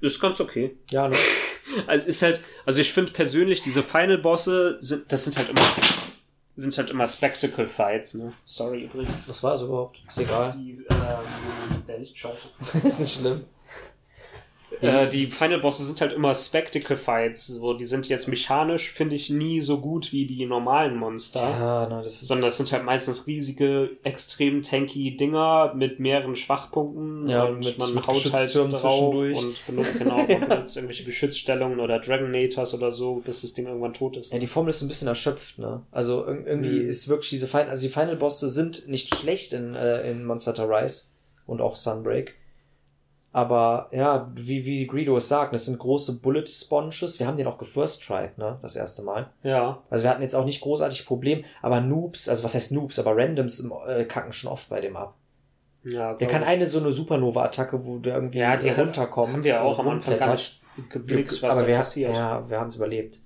Ist 0.00 0.20
ganz 0.20 0.40
okay. 0.40 0.76
Ja, 0.90 1.08
ne? 1.08 1.16
Also 1.88 2.06
ist 2.06 2.22
halt, 2.22 2.40
also 2.64 2.80
ich 2.80 2.92
finde 2.92 3.10
persönlich, 3.12 3.60
diese 3.60 3.82
Final 3.82 4.18
Bosse 4.18 4.78
sind, 4.80 5.10
das 5.12 5.24
sind 5.24 5.36
halt 5.36 5.50
immer, 5.50 5.60
sind 6.56 6.76
halt 6.78 6.90
immer 6.90 7.06
Spectacle 7.06 7.66
Fights, 7.66 8.14
ne? 8.14 8.32
Sorry 8.44 8.84
übrigens. 8.84 9.28
Was 9.28 9.42
war 9.42 9.54
es 9.54 9.60
überhaupt? 9.60 10.02
Ist 10.08 10.18
egal. 10.18 10.52
Die, 10.56 10.84
ähm, 10.90 11.82
der 11.86 11.98
Lichtschalter. 11.98 12.48
ist 12.84 13.00
nicht 13.00 13.20
schlimm. 13.20 13.44
Äh, 14.82 15.08
die 15.08 15.26
Final 15.26 15.58
Bosse 15.60 15.84
sind 15.84 16.00
halt 16.00 16.12
immer 16.12 16.34
Spectacle 16.34 16.96
Fights, 16.96 17.46
so, 17.46 17.74
die 17.74 17.84
sind 17.86 18.08
jetzt 18.08 18.28
mechanisch, 18.28 18.90
finde 18.90 19.14
ich, 19.16 19.30
nie 19.30 19.60
so 19.60 19.80
gut 19.80 20.12
wie 20.12 20.26
die 20.26 20.44
normalen 20.46 20.96
Monster. 20.96 21.40
Ja, 21.40 21.88
ne, 21.88 22.02
das 22.02 22.22
ist. 22.22 22.28
Sondern 22.28 22.48
es 22.50 22.56
sind 22.56 22.70
halt 22.72 22.84
meistens 22.84 23.26
riesige, 23.26 23.90
extrem 24.04 24.62
tanky 24.62 25.16
Dinger 25.16 25.72
mit 25.74 26.00
mehreren 26.00 26.36
Schwachpunkten 26.36 27.28
Ja, 27.28 27.44
und 27.44 27.60
mit- 27.60 27.78
man 27.78 27.94
mit 27.94 28.06
haut 28.06 28.32
halt 28.32 28.54
drauf 28.54 29.14
und 29.14 29.66
benutzt, 29.66 29.98
genau, 29.98 30.16
man 30.26 30.40
benutzt 30.48 30.76
irgendwelche 30.76 31.04
Geschützstellungen 31.04 31.80
oder 31.80 31.98
Dragonators 31.98 32.74
oder 32.74 32.90
so, 32.92 33.16
bis 33.24 33.42
das 33.42 33.52
Ding 33.54 33.66
irgendwann 33.66 33.94
tot 33.94 34.16
ist. 34.16 34.32
Ja, 34.32 34.38
die 34.38 34.46
Formel 34.46 34.70
ist 34.70 34.82
ein 34.82 34.88
bisschen 34.88 35.08
erschöpft, 35.08 35.58
ne? 35.58 35.82
Also 35.92 36.24
ir- 36.26 36.46
irgendwie 36.46 36.80
Mhm. 36.80 36.88
ist 36.88 37.08
wirklich 37.08 37.30
diese 37.30 37.46
Final, 37.48 37.70
also 37.70 37.86
die 37.86 37.92
Final 37.92 38.16
Bosse 38.16 38.48
sind 38.48 38.88
nicht 38.88 39.14
schlecht 39.14 39.52
in, 39.52 39.74
äh, 39.74 40.10
in 40.10 40.24
Monster 40.24 40.52
Hunter 40.52 40.68
Rise 40.68 41.04
und 41.46 41.60
auch 41.60 41.76
Sunbreak. 41.76 42.34
Aber 43.36 43.88
ja, 43.92 44.32
wie, 44.34 44.64
wie 44.64 44.86
Greedo 44.86 45.14
es 45.18 45.28
sagt, 45.28 45.52
das 45.52 45.66
sind 45.66 45.78
große 45.78 46.20
Bullet 46.20 46.46
Sponges. 46.46 47.20
Wir 47.20 47.26
haben 47.26 47.36
den 47.36 47.46
auch 47.46 47.58
gefirst 47.58 48.02
tried, 48.02 48.38
ne? 48.38 48.58
Das 48.62 48.76
erste 48.76 49.02
Mal. 49.02 49.28
Ja, 49.42 49.82
Also 49.90 50.04
wir 50.04 50.10
hatten 50.10 50.22
jetzt 50.22 50.34
auch 50.34 50.46
nicht 50.46 50.62
großartig 50.62 51.04
Problem, 51.04 51.44
aber 51.60 51.82
Noobs, 51.82 52.30
also 52.30 52.44
was 52.44 52.54
heißt 52.54 52.72
Noobs, 52.72 52.98
aber 52.98 53.14
Randoms 53.14 53.60
im, 53.60 53.74
äh, 53.86 54.04
kacken 54.04 54.32
schon 54.32 54.50
oft 54.50 54.70
bei 54.70 54.80
dem 54.80 54.96
ab. 54.96 55.16
ja. 55.84 56.14
Der 56.14 56.28
kann 56.28 56.40
ich. 56.40 56.48
eine 56.48 56.64
so 56.64 56.78
eine 56.78 56.92
Supernova-Attacke, 56.92 57.84
wo 57.84 57.98
der 57.98 58.14
irgendwie 58.14 58.38
ja, 58.38 58.56
die 58.56 58.70
runterkommt. 58.70 59.34
Haben 59.34 59.44
wir 59.44 59.62
auch 59.62 59.78
am 59.80 59.88
Anfang 59.88 60.16
gar 60.16 60.32
nicht 60.32 60.62
geblickt, 60.88 61.42
was 61.42 61.52
aber 61.52 61.60
da 61.60 61.68
wir, 61.68 61.76
passiert. 61.76 62.14
Ja, 62.14 62.48
wir 62.48 62.58
haben 62.58 62.68
es 62.68 62.76
überlebt. 62.76 63.20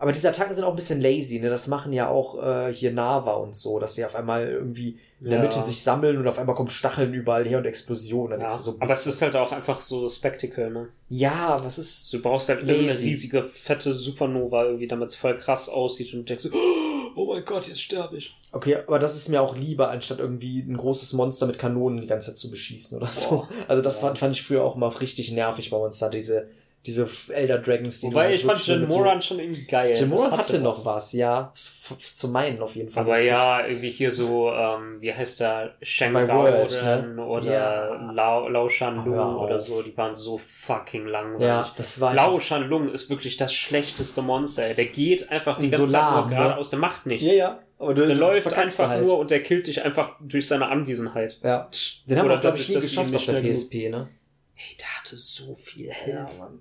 Aber 0.00 0.12
diese 0.12 0.28
Attacken 0.28 0.54
sind 0.54 0.62
auch 0.62 0.70
ein 0.70 0.76
bisschen 0.76 1.00
lazy, 1.00 1.40
ne? 1.40 1.48
Das 1.48 1.66
machen 1.66 1.92
ja 1.92 2.08
auch 2.08 2.40
äh, 2.40 2.72
hier 2.72 2.92
Nava 2.92 3.32
und 3.34 3.56
so, 3.56 3.80
dass 3.80 3.96
sie 3.96 4.04
auf 4.04 4.14
einmal 4.14 4.46
irgendwie 4.48 4.98
in 5.20 5.30
der 5.30 5.38
Ja. 5.38 5.42
Mitte 5.44 5.60
sich 5.60 5.82
sammeln 5.82 6.16
und 6.18 6.28
auf 6.28 6.38
einmal 6.38 6.54
kommen 6.54 6.68
Stacheln 6.70 7.12
überall 7.14 7.44
her 7.44 7.58
und 7.58 7.64
Explosionen. 7.66 8.40
Ja, 8.40 8.48
so, 8.48 8.76
aber 8.78 8.92
es 8.92 9.06
ist 9.08 9.20
halt 9.22 9.34
auch 9.34 9.50
einfach 9.50 9.80
so 9.80 10.08
Spectacle, 10.08 10.70
ne? 10.70 10.88
ja, 11.08 11.58
was 11.64 11.78
ist. 11.78 12.12
Du 12.12 12.22
brauchst 12.22 12.48
halt 12.48 12.60
irgendeine 12.60 12.88
Lazy. 12.92 13.06
riesige, 13.06 13.42
fette 13.42 13.92
Supernova 13.92 14.66
irgendwie, 14.66 14.86
damit 14.86 15.08
es 15.08 15.16
voll 15.16 15.34
krass 15.34 15.68
aussieht 15.68 16.12
und 16.14 16.20
du 16.20 16.24
denkst 16.26 16.44
so, 16.44 16.50
oh 17.16 17.32
mein 17.34 17.44
Gott, 17.44 17.66
jetzt 17.66 17.80
sterbe 17.82 18.18
ich. 18.18 18.36
Okay, 18.52 18.76
aber 18.86 19.00
das 19.00 19.16
ist 19.16 19.28
mir 19.28 19.42
auch 19.42 19.56
lieber, 19.56 19.90
anstatt 19.90 20.20
irgendwie 20.20 20.60
ein 20.60 20.76
großes 20.76 21.12
Monster 21.14 21.46
mit 21.46 21.58
Kanonen 21.58 22.00
die 22.00 22.06
ganze 22.06 22.28
Zeit 22.28 22.36
zu 22.38 22.50
beschießen 22.52 22.96
oder 22.98 23.08
so. 23.10 23.30
Boah. 23.30 23.48
Also 23.66 23.82
das 23.82 23.96
Ja. 23.96 24.02
fand, 24.02 24.18
fand 24.20 24.36
ich 24.36 24.42
früher 24.44 24.62
auch 24.62 24.76
immer 24.76 25.00
richtig 25.00 25.32
nervig 25.32 25.70
bei 25.70 25.76
Monster, 25.78 26.08
diese, 26.08 26.48
diese 26.86 27.08
Elder 27.34 27.58
Dragons, 27.58 28.00
die 28.00 28.06
Wobei 28.06 28.26
halt 28.26 28.34
ich 28.36 28.44
fand 28.44 28.58
so- 28.60 28.76
Moran 28.76 29.20
schon 29.20 29.40
irgendwie 29.40 29.64
geil. 29.66 29.94
Jim 29.98 30.08
Moran 30.10 30.38
hatte 30.38 30.58
noch 30.60 30.84
was, 30.86 31.12
ja. 31.12 31.52
Zu 31.54 32.28
meinen 32.28 32.60
auf 32.62 32.76
jeden 32.76 32.88
Fall. 32.88 33.02
Aber 33.04 33.20
ja, 33.20 33.66
irgendwie 33.66 33.90
hier 33.90 34.10
so, 34.10 34.50
ähm, 34.52 35.00
wie 35.00 35.12
heißt 35.12 35.40
der, 35.40 35.74
Shang 35.82 36.12
Bei 36.12 36.26
World, 36.28 36.80
Gaoren 36.80 37.16
ne? 37.16 37.24
oder 37.26 37.52
Ja. 37.52 38.12
Lao, 38.12 38.48
Lao 38.48 38.68
Shanlung 38.68 39.18
auf. 39.18 39.42
oder 39.42 39.58
so, 39.58 39.82
die 39.82 39.94
waren 39.96 40.12
so 40.14 40.38
fucking 40.38 41.06
langweilig. 41.06 41.46
Ja, 41.46 41.72
das 41.76 42.00
war 42.00 42.14
Lao 42.14 42.28
einfach- 42.30 42.40
Shanlung 42.42 42.90
ist 42.92 43.10
wirklich 43.10 43.36
das 43.36 43.52
schlechteste 43.52 44.22
Monster. 44.22 44.64
ey. 44.64 44.74
Der 44.74 44.86
geht 44.86 45.30
einfach 45.30 45.58
die 45.58 45.68
ganze 45.68 45.86
so 45.86 45.92
Zeit 45.92 46.12
nur 46.12 46.24
ne? 46.26 46.30
geradeaus, 46.36 46.70
der 46.70 46.78
macht 46.78 47.06
nichts. 47.06 47.26
Ja, 47.26 47.32
ja. 47.32 47.58
Aber 47.78 47.94
du 47.94 48.06
Der 48.06 48.16
läuft 48.16 48.52
einfach 48.54 48.88
halt. 48.88 49.04
nur 49.06 49.18
und 49.18 49.30
der 49.30 49.42
killt 49.42 49.66
dich 49.66 49.82
einfach 49.84 50.16
durch 50.20 50.46
seine 50.48 50.68
Anwesenheit. 50.68 51.38
Ja. 51.42 51.68
Den 52.06 52.18
haben 52.18 52.26
Oder 52.26 52.36
wir, 52.36 52.40
glaube 52.40 52.58
ich, 52.58 52.66
dadurch, 52.66 52.84
nie 52.84 52.88
geschafft 52.88 53.14
auf 53.14 53.24
der 53.26 53.40
PSP, 53.42 53.88
ne? 53.88 54.08
Hey, 54.54 54.76
der 54.78 54.86
hatte 54.98 55.16
so 55.16 55.54
viel 55.54 55.86
Ja, 55.86 55.92
Health. 55.94 56.38
Mann. 56.40 56.60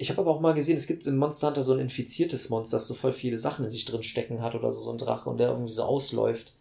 Ich 0.00 0.10
habe 0.10 0.20
aber 0.20 0.30
auch 0.30 0.40
mal 0.40 0.54
gesehen, 0.54 0.76
es 0.78 0.86
gibt 0.86 1.06
im 1.06 1.16
Monster 1.16 1.48
Hunter 1.48 1.62
so 1.62 1.72
ein 1.74 1.80
infiziertes 1.80 2.48
Monster, 2.50 2.76
das 2.76 2.86
so 2.88 2.94
voll 2.94 3.12
viele 3.12 3.36
Sachen 3.38 3.64
in 3.64 3.70
sich 3.70 3.84
drin 3.84 4.02
stecken 4.04 4.40
hat 4.42 4.54
oder 4.54 4.70
so, 4.70 4.80
so 4.80 4.92
ein 4.92 4.98
Drache 4.98 5.28
und 5.28 5.38
der 5.38 5.48
irgendwie 5.48 5.72
so 5.72 5.82
ausläuft. 5.82 6.54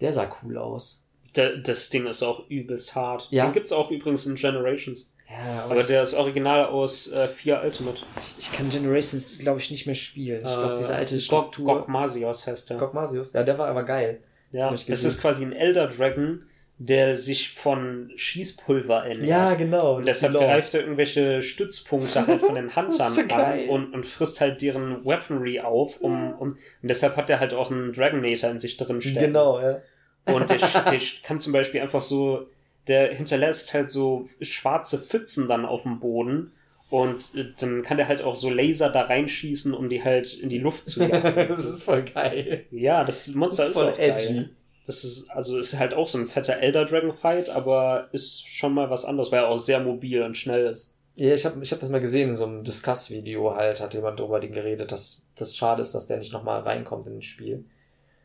Der 0.00 0.12
sah 0.12 0.28
cool 0.42 0.58
aus. 0.58 1.04
Da- 1.34 1.54
das 1.56 1.90
Ding 1.90 2.06
ist 2.06 2.22
auch 2.22 2.48
übelst 2.48 2.94
hart. 2.96 3.28
Ja. 3.30 3.46
Den 3.46 3.52
gibt's 3.52 3.70
auch 3.72 3.90
übrigens 3.92 4.26
in 4.26 4.34
Generations. 4.34 5.12
Ja, 5.30 5.64
Aber 5.70 5.84
der 5.84 6.02
ist 6.02 6.14
original 6.14 6.64
aus 6.66 7.12
äh, 7.12 7.28
4 7.28 7.62
Ultimate. 7.64 8.02
ich, 8.20 8.46
ich 8.46 8.52
kann 8.52 8.68
Generations, 8.68 9.38
glaube 9.38 9.60
ich, 9.60 9.70
nicht 9.70 9.86
mehr 9.86 9.94
spielen. 9.94 10.44
Ich 10.44 10.52
glaube, 10.52 10.74
diese 10.76 10.96
alte 10.96 11.14
Gok, 11.14 11.22
Struktur. 11.22 11.66
Gok 11.78 11.88
Masios 11.88 12.44
heißt 12.48 12.70
der. 12.70 12.78
Gokmasius. 12.78 13.32
Ja, 13.32 13.44
der 13.44 13.56
war 13.56 13.68
aber 13.68 13.84
geil. 13.84 14.20
ja, 14.50 14.72
es 14.72 14.84
gesehen. 14.86 15.06
ist 15.06 15.20
quasi 15.20 15.44
ein 15.44 15.52
Elder 15.52 15.86
Dragon, 15.86 16.42
der 16.82 17.14
sich 17.14 17.50
von 17.50 18.10
Schießpulver 18.16 19.04
ernährt. 19.04 19.28
Ja, 19.28 19.54
genau. 19.54 19.96
Und 19.96 20.08
ist 20.08 20.22
deshalb 20.22 20.32
greift 20.32 20.72
er 20.72 20.80
irgendwelche 20.80 21.42
Stützpunkte 21.42 22.26
halt 22.26 22.40
von 22.40 22.54
den 22.54 22.74
Huntern 22.74 23.12
ist 23.12 23.16
so 23.16 23.34
an 23.34 23.68
und, 23.68 23.92
und 23.92 24.06
frisst 24.06 24.40
halt 24.40 24.62
deren 24.62 25.04
Weaponry 25.04 25.60
auf, 25.60 26.00
um, 26.00 26.32
um, 26.32 26.52
und 26.80 26.88
deshalb 26.88 27.16
hat 27.16 27.28
er 27.28 27.38
halt 27.38 27.52
auch 27.52 27.70
einen 27.70 27.92
Dragonator 27.92 28.48
in 28.48 28.58
sich 28.58 28.78
drin 28.78 29.02
stecken. 29.02 29.26
Genau, 29.26 29.60
ja. 29.60 29.82
Und 30.24 30.48
der, 30.48 30.56
der 30.90 31.00
kann 31.22 31.38
zum 31.38 31.52
Beispiel 31.52 31.82
einfach 31.82 32.00
so, 32.00 32.46
der 32.88 33.12
hinterlässt 33.14 33.74
halt 33.74 33.90
so 33.90 34.26
schwarze 34.40 34.98
Pfützen 34.98 35.48
dann 35.48 35.66
auf 35.66 35.82
dem 35.82 36.00
Boden. 36.00 36.52
Und 36.88 37.34
äh, 37.36 37.44
dann 37.60 37.82
kann 37.82 37.98
der 37.98 38.08
halt 38.08 38.22
auch 38.22 38.34
so 38.34 38.48
Laser 38.48 38.88
da 38.88 39.02
reinschießen, 39.02 39.74
um 39.74 39.90
die 39.90 40.02
halt 40.02 40.32
in 40.32 40.48
die 40.48 40.58
Luft 40.58 40.88
zu 40.88 41.04
jagen. 41.06 41.34
das 41.48 41.62
ist 41.62 41.82
voll 41.82 42.04
geil. 42.04 42.64
ja, 42.70 43.04
das 43.04 43.28
Monster 43.34 43.64
Das 43.66 43.68
ist, 43.68 43.76
ist 43.76 43.82
voll 43.82 43.92
auch 43.92 43.98
edgy. 43.98 44.34
geil. 44.34 44.50
Das 44.86 45.04
ist, 45.04 45.30
also 45.30 45.58
ist 45.58 45.78
halt 45.78 45.94
auch 45.94 46.08
so 46.08 46.18
ein 46.18 46.26
fetter 46.28 46.58
Elder 46.58 46.84
Dragon 46.84 47.12
Fight, 47.12 47.50
aber 47.50 48.08
ist 48.12 48.48
schon 48.48 48.74
mal 48.74 48.90
was 48.90 49.04
anderes, 49.04 49.30
weil 49.30 49.40
er 49.40 49.48
auch 49.48 49.56
sehr 49.58 49.80
mobil 49.80 50.22
und 50.22 50.36
schnell 50.36 50.66
ist. 50.66 50.96
Ja, 51.16 51.34
ich 51.34 51.44
habe 51.44 51.62
ich 51.62 51.70
hab 51.70 51.80
das 51.80 51.90
mal 51.90 52.00
gesehen 52.00 52.30
in 52.30 52.34
so 52.34 52.46
einem 52.46 52.64
Discuss-Video 52.64 53.54
halt, 53.54 53.80
hat 53.80 53.94
jemand 53.94 54.18
darüber 54.18 54.40
geredet, 54.40 54.90
dass 54.90 55.22
das 55.36 55.54
schade 55.56 55.82
ist, 55.82 55.94
dass 55.94 56.06
der 56.06 56.16
nicht 56.16 56.32
nochmal 56.32 56.60
reinkommt 56.60 57.06
in 57.06 57.16
das 57.16 57.24
Spiel. 57.24 57.64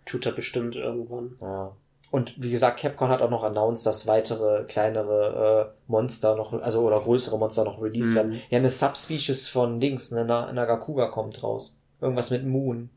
Tut 0.05 0.25
er 0.25 0.31
bestimmt 0.31 0.75
irgendwann. 0.75 1.35
Ja. 1.41 1.75
Und 2.11 2.41
wie 2.41 2.51
gesagt, 2.51 2.79
Capcom 2.79 3.09
hat 3.09 3.21
auch 3.21 3.29
noch 3.29 3.43
announced, 3.43 3.85
dass 3.85 4.07
weitere 4.07 4.63
kleinere 4.65 5.73
äh, 5.75 5.91
Monster 5.91 6.35
noch, 6.35 6.53
also 6.53 6.81
oder 6.81 7.01
größere 7.01 7.37
Monster 7.37 7.65
noch 7.65 7.81
released 7.81 8.11
Mhm. 8.11 8.15
werden. 8.15 8.41
Ja, 8.49 8.59
eine 8.59 8.69
Subspecies 8.69 9.47
von 9.49 9.79
Dings, 9.81 10.13
eine 10.13 10.23
Na 10.23 10.51
Nagakuga 10.53 11.07
kommt 11.07 11.43
raus. 11.43 11.81
Irgendwas 11.99 12.31
mit 12.31 12.45
Moon. 12.45 12.89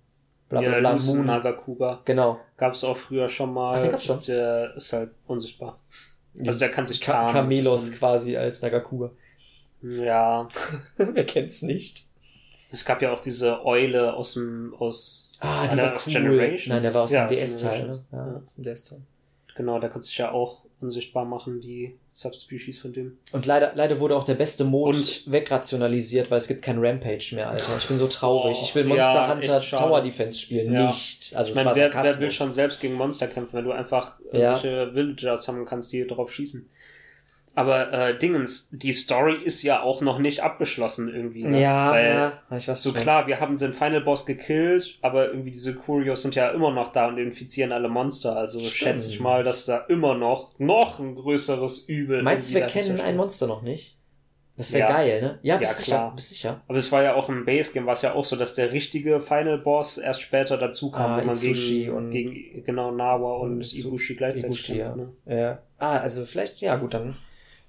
Bla 0.48 0.60
bla 0.60 0.70
ja, 0.70 0.78
bla, 0.80 0.96
Moon. 0.96 1.26
Nagakuga 1.26 2.00
Genau. 2.04 2.40
gab's 2.56 2.82
auch 2.84 2.96
früher 2.96 3.28
schon 3.28 3.52
mal. 3.52 3.76
Ach, 3.78 3.82
den 3.82 3.90
gab's 3.92 4.04
schon? 4.04 4.20
Der 4.26 4.74
ist 4.76 4.92
halt 4.92 5.10
unsichtbar. 5.26 5.78
Also 6.46 6.58
der 6.58 6.70
kann 6.70 6.86
sich 6.86 7.00
tarnen. 7.00 7.50
Ist 7.50 7.98
quasi 7.98 8.36
als 8.36 8.62
Nagakuga. 8.62 9.10
Ja. 9.82 10.48
Wer 10.96 11.26
kennt's 11.26 11.62
nicht? 11.62 12.04
Es 12.70 12.84
gab 12.84 13.00
ja 13.00 13.12
auch 13.12 13.20
diese 13.20 13.64
Eule 13.64 14.14
aus 14.14 14.34
dem, 14.34 14.74
aus, 14.78 15.32
Ah, 15.40 15.66
die 15.66 15.76
war 15.78 15.92
cool. 15.94 16.12
Generations? 16.12 16.66
Nein, 16.68 16.82
der 16.82 16.94
war 16.94 17.02
aus 17.04 17.12
Ja, 17.12 17.26
dem 17.26 17.36
DS-Teil, 17.38 17.86
ne? 17.86 17.98
Ja, 18.12 18.26
Ja. 18.26 18.40
aus 18.42 18.54
dem 18.56 18.64
DS-Teil. 18.64 19.00
genau, 19.56 19.78
der 19.78 19.88
kann 19.90 20.02
sich 20.02 20.18
ja 20.18 20.32
auch 20.32 20.64
unsichtbar 20.80 21.24
machen, 21.24 21.60
die 21.60 21.96
Subspecies 22.20 22.78
von 22.78 22.92
dem. 22.92 23.16
Und 23.32 23.46
leider, 23.46 23.72
leider 23.74 24.00
wurde 24.00 24.16
auch 24.16 24.24
der 24.24 24.34
beste 24.34 24.64
Mode 24.64 24.98
Und- 24.98 25.22
wegrationalisiert, 25.30 26.30
weil 26.30 26.38
es 26.38 26.48
gibt 26.48 26.62
kein 26.62 26.78
Rampage 26.84 27.34
mehr, 27.34 27.48
Alter. 27.50 27.76
Ich 27.78 27.86
bin 27.86 27.96
so 27.98 28.08
traurig. 28.08 28.56
Oh, 28.58 28.64
ich 28.64 28.74
will 28.74 28.84
Monster 28.84 29.14
ja, 29.14 29.32
Hunter. 29.34 29.60
Tower 29.60 30.00
Defense 30.02 30.38
spielen, 30.40 30.72
Ja. 30.72 30.86
nicht. 30.88 31.34
Also 31.36 31.48
Ich 31.48 31.50
es 31.50 31.54
meine, 31.56 31.66
war 31.70 31.76
wer, 31.76 31.84
Sarkasmus. 31.92 32.14
wer 32.16 32.20
will 32.20 32.30
schon 32.30 32.52
selbst 32.52 32.80
gegen 32.80 32.94
Monster 32.94 33.28
kämpfen, 33.28 33.54
wenn 33.56 33.64
du 33.64 33.72
einfach 33.72 34.18
Ja. 34.32 34.60
irgendwelche 34.60 34.94
Villagers 34.94 35.46
haben 35.48 35.64
kannst, 35.64 35.92
die 35.92 36.06
drauf 36.06 36.32
schießen. 36.32 36.68
Aber 37.58 37.92
äh, 37.92 38.16
Dingens, 38.16 38.68
die 38.70 38.92
Story 38.92 39.34
ist 39.42 39.64
ja 39.64 39.82
auch 39.82 40.00
noch 40.00 40.20
nicht 40.20 40.44
abgeschlossen 40.44 41.12
irgendwie. 41.12 41.42
Ne? 41.44 41.60
Ja, 41.60 41.90
Weil 41.90 42.06
ja. 42.50 42.56
Ich 42.56 42.68
weiß 42.68 42.82
So 42.84 42.92
klar, 42.92 43.26
wir 43.26 43.40
haben 43.40 43.56
den 43.58 43.72
Final 43.72 44.00
Boss 44.02 44.26
gekillt, 44.26 44.98
aber 45.02 45.26
irgendwie 45.30 45.50
diese 45.50 45.74
Curios 45.74 46.22
sind 46.22 46.36
ja 46.36 46.50
immer 46.50 46.70
noch 46.70 46.92
da 46.92 47.08
und 47.08 47.18
infizieren 47.18 47.72
alle 47.72 47.88
Monster. 47.88 48.36
Also 48.36 48.60
Stimmt. 48.60 48.72
schätze 48.74 49.10
ich 49.10 49.18
mal, 49.18 49.42
dass 49.42 49.64
da 49.64 49.78
immer 49.88 50.14
noch 50.14 50.56
noch 50.60 51.00
ein 51.00 51.16
größeres 51.16 51.80
Übel. 51.88 52.22
Meinst 52.22 52.50
du, 52.50 52.54
wir 52.54 52.66
kennen 52.66 53.00
ein 53.00 53.16
Monster 53.16 53.48
noch 53.48 53.62
nicht? 53.62 53.96
Das 54.56 54.72
wäre 54.72 54.88
Ja. 54.88 54.96
geil, 54.96 55.20
ne? 55.22 55.38
Ja, 55.42 55.56
bist 55.56 55.72
Ja, 55.72 55.76
sicher, 55.78 55.96
klar. 55.96 56.14
bist 56.14 56.28
sicher. 56.30 56.60
Aber 56.68 56.78
es 56.78 56.90
war 56.92 57.02
ja 57.02 57.14
auch 57.14 57.28
im 57.28 57.44
Base 57.44 57.72
Game, 57.72 57.86
war 57.86 57.92
es 57.94 58.02
ja 58.02 58.14
auch 58.14 58.24
so, 58.24 58.36
dass 58.36 58.54
der 58.54 58.70
richtige 58.72 59.20
Final 59.20 59.58
Boss 59.58 59.98
erst 59.98 60.20
später 60.22 60.58
dazu 60.58 60.90
kam, 60.90 61.12
Ah, 61.12 61.20
wo 61.20 61.26
man 61.26 61.34
Itsushi 61.34 61.78
gegen, 61.86 61.92
und- 61.92 62.10
gegen 62.10 62.64
genau 62.64 62.90
Nawa 62.92 63.36
und, 63.38 63.54
und 63.58 63.74
Ibushi 63.74 64.14
gleichzeitig 64.16 64.46
Ibushi, 64.68 64.78
ja. 64.78 64.94
Ne? 64.96 65.08
Ja. 65.26 65.58
Ah, 65.78 65.98
also 65.98 66.24
vielleicht, 66.24 66.60
ja 66.60 66.76
gut, 66.76 66.94
dann 66.94 67.16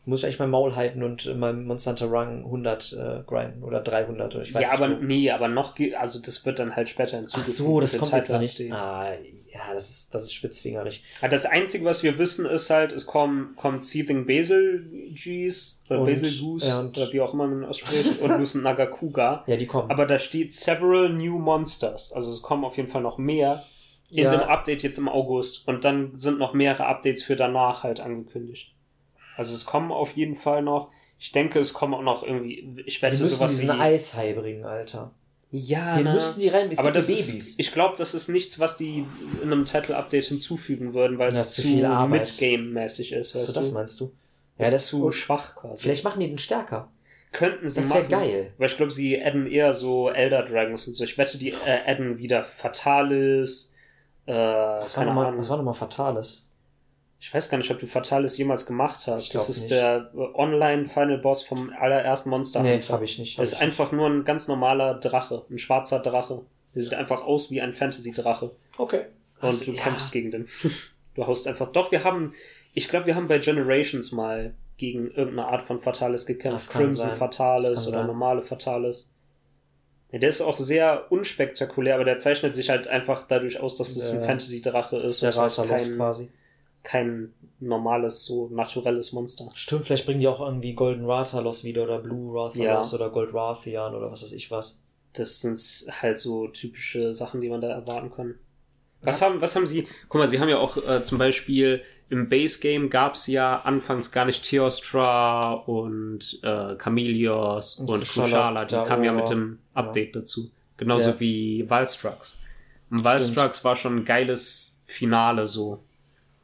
muss 0.10 0.20
ich 0.20 0.26
eigentlich 0.26 0.40
mein 0.40 0.50
Maul 0.50 0.76
halten 0.76 1.04
und 1.04 1.26
in 1.26 1.40
meinem 1.40 1.66
Monster 1.66 1.92
Hunter 1.92 2.08
Run 2.08 2.44
100 2.46 2.94
äh, 2.94 3.24
grinden 3.26 3.64
oder 3.64 3.80
300 3.80 4.34
oder 4.36 4.44
ich 4.44 4.54
weiß 4.54 4.64
Ja, 4.64 4.74
aber 4.74 4.90
wo. 5.00 5.04
nee, 5.04 5.32
aber 5.32 5.48
noch, 5.48 5.76
also 5.98 6.20
das 6.22 6.46
wird 6.46 6.60
dann 6.60 6.76
halt 6.76 6.90
später 6.90 7.14
Ach 7.16 7.20
hinzugefügt. 7.20 7.56
so, 7.58 7.80
das 7.80 7.98
kommt 7.98 8.12
jetzt 8.14 8.30
noch 8.32 8.40
nicht. 8.40 8.60
Ah, 8.72 9.14
ja, 9.52 9.74
das 9.74 9.90
ist, 9.90 10.14
das 10.14 10.24
ist 10.26 10.34
spitzfingerig. 10.34 11.04
Ja, 11.22 11.28
Das 11.28 11.46
Einzige, 11.46 11.84
was 11.86 12.04
wir 12.04 12.18
wissen, 12.18 12.46
ist 12.46 12.70
halt, 12.70 12.92
es 12.92 13.06
kommen, 13.06 13.56
kommt 13.56 13.82
Seething 13.84 14.26
Basil 14.28 14.86
Gs 15.14 15.84
oder 15.90 16.02
Und- 16.02 16.06
Basil 16.08 16.40
Goose 16.40 16.68
ja, 16.68 16.80
und- 16.82 16.98
oder 16.98 17.12
wie 17.14 17.22
auch 17.22 17.34
immer 17.34 17.48
man 17.48 17.66
ausspricht 17.66 18.20
und 18.22 18.38
Lucent 18.38 18.64
Nagakuga. 18.64 19.44
Ja, 19.48 19.56
die 19.58 19.66
kommen. 19.68 19.90
Aber 19.90 20.06
da 20.06 20.20
steht 20.20 20.52
several 20.54 21.10
new 21.10 21.40
monsters. 21.40 22.12
Also 22.14 22.32
es 22.32 22.42
kommen 22.42 22.64
auf 22.66 22.78
jeden 22.78 22.90
Fall 22.90 23.02
noch 23.02 23.18
mehr 23.18 23.64
in 24.12 24.24
Ja. 24.24 24.30
dem 24.32 24.42
Update 24.42 24.82
jetzt 24.84 24.98
im 24.98 25.08
August. 25.10 25.68
Und 25.68 25.86
dann 25.86 26.16
sind 26.16 26.40
noch 26.40 26.54
mehrere 26.54 26.86
Updates 26.88 27.22
für 27.24 27.36
danach 27.36 27.84
halt 27.84 28.00
angekündigt. 28.00 28.74
Also 29.40 29.56
es 29.56 29.66
kommen 29.66 29.92
auf 29.92 30.18
jeden 30.18 30.36
Fall 30.36 30.62
noch. 30.62 30.90
Ich 31.18 31.32
denke, 31.32 31.60
es 31.60 31.74
kommen 31.74 31.94
auch 31.94 32.02
noch 32.02 32.24
irgendwie, 32.24 32.84
ich 32.86 33.02
wette 33.02 33.16
Die 33.16 33.22
müssen 33.24 33.36
sowas 33.36 33.52
diesen 33.58 33.70
wie, 33.70 33.80
Eishai 33.80 34.34
bringen, 34.34 34.66
Alter. 34.66 35.12
ja, 35.52 35.96
Den 35.96 36.04
ne? 36.06 36.14
müssen 36.14 36.42
die 36.42 36.50
rein, 36.50 36.70
es 36.72 36.80
aber 36.80 36.92
das 36.92 37.08
die 37.08 37.14
ist, 37.14 37.28
Babys. 37.32 37.56
ich 37.60 37.72
glaube, 37.72 37.96
das 37.98 38.14
ist 38.14 38.28
nichts, 38.30 38.60
was 38.60 38.76
die 38.78 39.06
in 39.42 39.52
einem 39.52 39.66
Title-Update 39.66 40.26
hinzufügen 40.26 40.94
würden, 40.94 41.18
weil 41.18 41.30
Das 41.30 41.40
es 41.40 41.48
ist 41.50 41.56
zu 41.56 41.62
zu 41.62 41.68
viel 41.70 41.86
Arbeit. 41.86 42.28
Mid-Game-mäßig 42.28 43.14
ist, 43.14 43.34
weißt 43.36 43.56
das 43.56 43.68
du? 43.70 43.74
meinst 43.74 44.00
du? 44.02 44.06
Ja, 44.58 44.66
das 44.66 44.72
das 44.74 44.84
ist 44.84 44.88
zu 44.90 45.00
gut. 45.02 45.14
schwach 45.16 45.56
quasi. 45.56 45.82
Vielleicht 45.84 46.04
machen 46.04 46.20
die 46.20 46.28
den 46.28 46.38
stärker. 46.38 46.90
könnten 47.32 47.70
sie 47.70 47.80
Das 47.82 47.90
wäre 47.92 48.00
machen. 48.00 48.10
geil. 48.12 48.54
Weil 48.58 48.68
ich 48.70 48.76
glaube, 48.78 48.92
sie 48.92 49.22
adden 49.24 49.48
eher 49.48 49.72
so 49.74 50.10
Elder 50.10 50.44
Dragons 50.44 50.86
und 50.88 50.96
so. 50.96 51.04
Ich 51.06 51.18
wette, 51.18 51.38
die 51.38 51.52
äh, 51.52 51.80
adden 51.88 52.18
wieder 52.18 52.44
Fatalis. 52.44 53.74
Äh, 54.26 54.34
Was 54.34 54.98
war 54.98 55.04
keine 55.06 55.08
nochmal, 55.12 55.28
Ahnung. 55.28 55.40
was 55.40 55.50
war 55.50 55.58
nochmal 55.58 55.74
Fatales? 55.74 56.49
Ich 57.22 57.34
weiß 57.34 57.50
gar 57.50 57.58
nicht, 57.58 57.70
ob 57.70 57.80
du 57.80 57.86
Fatalis 57.86 58.38
jemals 58.38 58.66
gemacht 58.66 59.06
hast. 59.08 59.36
Das 59.36 59.50
ist 59.50 59.64
nicht. 59.64 59.72
der 59.72 60.10
äh, 60.16 60.18
Online-Final-Boss 60.36 61.44
vom 61.44 61.72
allerersten 61.78 62.30
Monster 62.30 62.62
Nee, 62.62 62.80
habe 62.82 63.04
ich 63.04 63.20
nicht. 63.20 63.38
Hab 63.38 63.42
Das 63.44 63.50
ist 63.50 63.56
ich 63.56 63.60
nicht. 63.62 63.70
einfach 63.70 63.92
nur 63.92 64.08
ein 64.10 64.24
ganz 64.24 64.48
normaler 64.48 64.96
Drache. 64.96 65.46
Ein 65.50 65.60
schwarzer 65.60 66.00
Drache. 66.00 66.42
Der 66.74 66.82
sieht 66.82 66.94
einfach 66.94 67.24
aus 67.24 67.52
wie 67.52 67.60
ein 67.62 67.74
Fantasy-Drache. 67.74 68.52
Okay. 68.78 69.02
Und 69.42 69.48
Also, 69.48 69.66
du 69.66 69.72
ja. 69.74 69.84
kämpfst 69.84 70.12
gegen 70.14 70.32
den. 70.32 70.48
du 71.16 71.28
haust 71.28 71.48
einfach. 71.48 71.72
Doch, 71.72 71.92
wir 71.92 72.04
haben. 72.04 72.34
Ich 72.74 72.88
glaube, 72.88 73.08
wir 73.08 73.16
haben 73.16 73.28
bei 73.28 73.40
Generations 73.40 74.12
mal 74.14 74.54
gegen 74.78 75.08
irgendeine 75.12 75.48
Art 75.50 75.62
von 75.62 75.78
Fatalis 75.80 76.26
gekämpft. 76.26 76.68
Das 76.68 76.70
Crimson 76.70 76.96
sein. 76.96 77.10
Das 77.10 77.18
Fatalis 77.20 77.88
oder 77.88 77.98
sein. 77.98 78.08
normale 78.08 78.42
Fatalis. 78.44 79.12
Ja, 80.12 80.20
der 80.20 80.30
ist 80.30 80.42
auch 80.42 80.56
sehr 80.58 81.12
unspektakulär, 81.12 81.96
aber 81.96 82.06
der 82.06 82.18
zeichnet 82.18 82.56
sich 82.56 82.70
halt 82.70 82.88
einfach 82.88 83.28
dadurch 83.28 83.60
aus, 83.60 83.76
dass 83.76 83.90
es 83.96 84.10
ein 84.12 84.22
Ja. 84.22 84.26
Fantasy-Drache 84.28 85.02
Das 85.02 85.12
ist. 85.14 85.22
der 85.22 85.30
und 85.32 85.38
halt 85.38 85.58
Rathalos 85.60 85.88
kein, 85.88 85.96
quasi. 85.98 86.30
Kein 86.84 87.34
normales, 87.60 88.24
so 88.26 88.48
naturelles 88.50 89.12
Monster. 89.14 89.50
Stimmt, 89.54 89.86
vielleicht 89.86 90.06
bringen 90.06 90.22
die 90.22 90.28
auch 90.28 90.40
irgendwie 90.40 90.74
Golden 90.74 91.06
Rathalos 91.06 91.64
wieder 91.64 91.84
oder 91.84 92.00
Blue 92.00 92.34
Rathalos 92.34 92.92
Ja. 92.92 92.96
oder 92.96 93.10
Gold 93.10 93.34
Rathian 93.34 93.94
oder 93.96 94.12
was 94.12 94.24
weiß 94.24 94.32
ich 94.32 94.50
was. 94.50 94.82
Das 95.14 95.42
sind 95.42 95.58
halt 96.02 96.20
so 96.20 96.48
typische 96.48 97.14
Sachen, 97.14 97.42
die 97.42 97.50
man 97.50 97.62
da 97.62 97.68
erwarten 97.70 98.12
kann. 98.12 98.36
Was 99.02 99.22
haben, 99.22 99.40
was 99.42 99.56
haben 99.56 99.66
sie? 99.68 99.88
Guck 100.10 100.20
mal, 100.20 100.28
sie 100.28 100.40
haben 100.40 100.50
ja 100.50 100.58
auch 100.58 100.78
äh, 100.78 101.04
zum 101.04 101.18
Beispiel 101.18 101.82
im 102.10 102.28
Base 102.28 102.60
Game 102.60 102.90
gab's 102.90 103.28
ja 103.28 103.62
anfangs 103.64 104.12
gar 104.12 104.26
nicht 104.26 104.44
Theostra 104.44 105.54
und 105.54 106.40
äh, 106.44 106.76
Chameleos 106.76 107.76
Und 107.80 107.90
und 107.90 108.00
Kushala, 108.08 108.66
die 108.66 108.76
kamen 108.76 109.04
ja 109.04 109.14
mit 109.14 109.30
dem 109.30 109.60
Update 109.74 110.16
dazu. 110.16 110.52
Genauso 110.78 111.12
Ja. 111.12 111.20
wie 111.20 111.70
Valstrux. 111.70 112.40
Und 112.90 113.04
Valstrux 113.04 113.64
war 113.64 113.76
schon 113.76 113.98
ein 113.98 114.06
geiles 114.06 114.82
Finale 114.86 115.46
so 115.48 115.80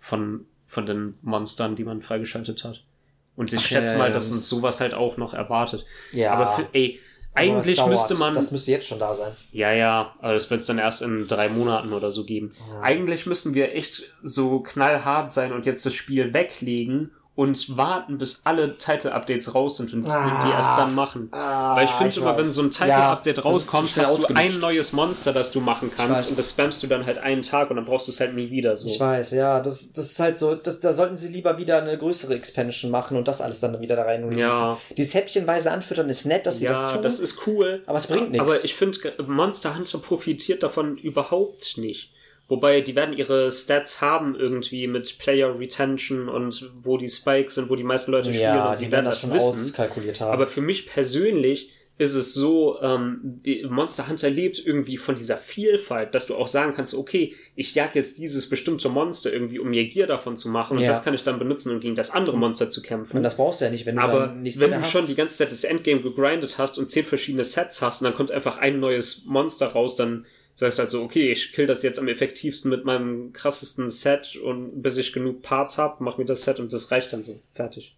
von, 0.05 0.45
von 0.67 0.85
den 0.85 1.15
Monstern, 1.23 1.75
die 1.75 1.83
man 1.83 2.01
freigeschaltet 2.03 2.63
hat. 2.63 2.83
Und 3.35 3.51
ich 3.51 3.59
Ach, 3.59 3.65
schätze 3.65 3.93
ja, 3.93 3.97
mal, 3.97 4.11
dass 4.13 4.25
das- 4.29 4.37
uns 4.37 4.47
sowas 4.49 4.79
halt 4.79 4.93
auch 4.93 5.17
noch 5.17 5.33
erwartet. 5.33 5.85
Ja. 6.11 6.33
Aber 6.33 6.47
für, 6.51 6.67
ey, 6.73 6.99
eigentlich 7.33 7.77
dauert. 7.77 7.89
müsste 7.89 8.15
man. 8.15 8.33
Das 8.35 8.51
müsste 8.51 8.71
jetzt 8.71 8.87
schon 8.87 8.99
da 8.99 9.13
sein. 9.13 9.31
Ja, 9.51 9.73
ja, 9.73 10.13
aber 10.19 10.33
das 10.33 10.49
wird 10.49 10.61
es 10.61 10.67
dann 10.67 10.77
erst 10.77 11.01
in 11.01 11.27
drei 11.27 11.49
Monaten 11.49 11.91
oder 11.91 12.11
so 12.11 12.23
geben. 12.23 12.53
Ja. 12.69 12.81
Eigentlich 12.81 13.25
müssten 13.25 13.53
wir 13.55 13.73
echt 13.75 14.03
so 14.23 14.59
knallhart 14.61 15.31
sein 15.31 15.51
und 15.51 15.65
jetzt 15.65 15.85
das 15.85 15.93
Spiel 15.93 16.33
weglegen 16.33 17.11
und 17.35 17.75
warten, 17.75 18.17
bis 18.17 18.41
alle 18.45 18.77
Title-Updates 18.77 19.53
raus 19.53 19.75
sind 19.77 19.93
und 19.93 20.07
Ah. 20.09 20.41
die 20.45 20.51
erst 20.51 20.77
dann 20.77 20.95
machen. 20.95 21.27
Ah, 21.33 21.75
Weil 21.75 21.83
ich 21.85 21.91
finde 21.91 22.17
immer, 22.21 22.37
wenn 22.37 22.49
so 22.49 22.61
ein 22.61 22.69
Ja, 22.71 22.77
Title-Update 22.77 23.35
zu 23.35 23.41
rauskommt, 23.41 23.97
hast 23.97 24.29
du 24.29 24.33
ein 24.33 24.59
neues 24.59 24.93
Monster, 24.93 25.33
das 25.33 25.51
du 25.51 25.59
machen 25.59 25.91
kannst 25.95 26.29
und 26.29 26.39
das 26.39 26.51
spammst 26.51 26.81
du 26.81 26.87
dann 26.87 27.05
halt 27.05 27.17
einen 27.17 27.41
Tag 27.41 27.69
und 27.69 27.75
dann 27.75 27.83
brauchst 27.85 28.07
du 28.07 28.11
es 28.13 28.19
halt 28.21 28.35
nie 28.35 28.49
wieder 28.51 28.77
so. 28.77 28.87
Ich 28.87 28.99
weiß, 28.99 29.31
ja, 29.31 29.59
das, 29.59 29.91
das 29.91 30.05
ist 30.11 30.19
halt 30.21 30.39
so, 30.39 30.55
das, 30.55 30.79
da 30.79 30.93
sollten 30.93 31.17
sie 31.17 31.27
lieber 31.27 31.57
wieder 31.57 31.81
eine 31.81 31.97
größere 31.97 32.33
Expansion 32.35 32.89
machen 32.89 33.17
und 33.17 33.27
das 33.27 33.41
alles 33.41 33.59
dann 33.59 33.81
wieder 33.81 33.97
da 33.97 34.03
rein 34.03 34.23
releasen. 34.23 34.39
Ja. 34.39 34.77
Dieses 34.97 35.13
häppchenweise 35.13 35.71
anfüttern 35.71 36.09
ist 36.09 36.25
nett, 36.25 36.45
dass 36.45 36.59
sie 36.59 36.65
ja, 36.65 36.71
das 36.71 36.93
tun. 36.93 37.03
das 37.03 37.19
ist 37.19 37.45
cool. 37.47 37.83
Aber 37.85 37.97
es 37.97 38.07
bringt 38.07 38.31
nichts. 38.31 38.41
Aber 38.45 38.63
ich 38.63 38.75
finde, 38.75 38.97
Monster 39.27 39.75
Hunter 39.75 39.97
profitiert 39.97 40.63
davon 40.63 40.95
überhaupt 40.97 41.77
nicht. 41.77 42.11
Wobei, 42.47 42.81
die 42.81 42.95
werden 42.95 43.17
ihre 43.17 43.51
Stats 43.51 44.01
haben 44.01 44.35
irgendwie 44.35 44.85
mit 44.87 45.17
Player 45.17 45.57
Retention 45.59 46.29
und 46.29 46.71
wo 46.83 46.97
die 46.97 47.09
Spikes 47.09 47.55
sind, 47.55 47.69
wo 47.71 47.75
die 47.75 47.83
meisten 47.83 48.11
Leute 48.11 48.29
spielen 48.31 48.41
ja, 48.55 48.69
und 48.69 48.77
sie 48.77 48.85
die 48.85 48.91
werden 48.91 49.05
das 49.05 49.21
schon 49.21 49.33
wissen. 49.33 49.49
auskalkuliert 49.69 50.21
haben. 50.21 50.31
Aber 50.31 50.45
für 50.45 50.61
mich 50.61 50.85
persönlich 50.85 51.71
ist 51.97 52.13
es 52.13 52.33
so, 52.33 52.77
ähm, 52.81 53.39
Monster 53.69 54.09
Hunter 54.09 54.29
lebt 54.29 54.61
irgendwie 54.63 54.97
von 54.97 55.15
dieser 55.15 55.37
Vielfalt, 55.37 56.13
dass 56.13 56.27
du 56.27 56.35
auch 56.35 56.47
sagen 56.49 56.73
kannst, 56.75 56.93
okay, 56.93 57.33
ich 57.55 57.73
jag 57.73 57.95
jetzt 57.95 58.17
dieses 58.19 58.49
bestimmte 58.49 58.89
Monster 58.89 59.31
irgendwie, 59.31 59.59
um 59.59 59.69
mir 59.69 59.85
Gier 59.85 60.05
davon 60.05 60.35
zu 60.35 60.49
machen 60.49 60.75
und 60.75 60.83
Ja. 60.83 60.89
das 60.89 61.05
kann 61.05 61.13
ich 61.13 61.23
dann 61.23 61.39
benutzen, 61.39 61.71
um 61.71 61.79
gegen 61.79 61.95
das 61.95 62.11
andere 62.11 62.37
Monster 62.37 62.69
zu 62.69 62.81
kämpfen. 62.81 63.15
und 63.17 63.23
das 63.23 63.37
brauchst 63.37 63.61
du 63.61 63.65
ja 63.65 63.71
nicht, 63.71 63.85
wenn 63.85 63.95
du 63.95 64.01
Aber 64.03 64.19
dann 64.27 64.41
nichts 64.43 64.59
wenn 64.59 64.71
du 64.71 64.81
hast. 64.81 64.91
schon 64.91 65.07
die 65.07 65.15
ganze 65.15 65.37
Zeit 65.37 65.53
das 65.53 65.63
Endgame 65.63 66.01
gegrindet 66.01 66.57
hast 66.57 66.77
und 66.77 66.89
zehn 66.91 67.05
verschiedene 67.05 67.45
Sets 67.45 67.81
hast 67.81 68.01
und 68.01 68.05
dann 68.05 68.13
kommt 68.13 68.29
einfach 68.29 68.57
ein 68.57 68.81
neues 68.81 69.23
Monster 69.25 69.67
raus, 69.67 69.95
dann 69.95 70.25
sagst 70.55 70.79
halt 70.79 70.89
so, 70.89 71.03
okay, 71.03 71.31
ich 71.31 71.53
kill 71.53 71.67
das 71.67 71.83
jetzt 71.83 71.99
am 71.99 72.07
effektivsten 72.07 72.69
mit 72.69 72.85
meinem 72.85 73.33
krassesten 73.33 73.89
Set 73.89 74.37
und 74.37 74.81
bis 74.81 74.97
ich 74.97 75.13
genug 75.13 75.41
Parts 75.41 75.77
hab, 75.77 76.01
mach 76.01 76.17
mir 76.17 76.25
das 76.25 76.43
Set 76.43 76.59
und 76.59 76.71
das 76.71 76.91
reicht 76.91 77.13
dann 77.13 77.23
so. 77.23 77.39
Fertig. 77.53 77.95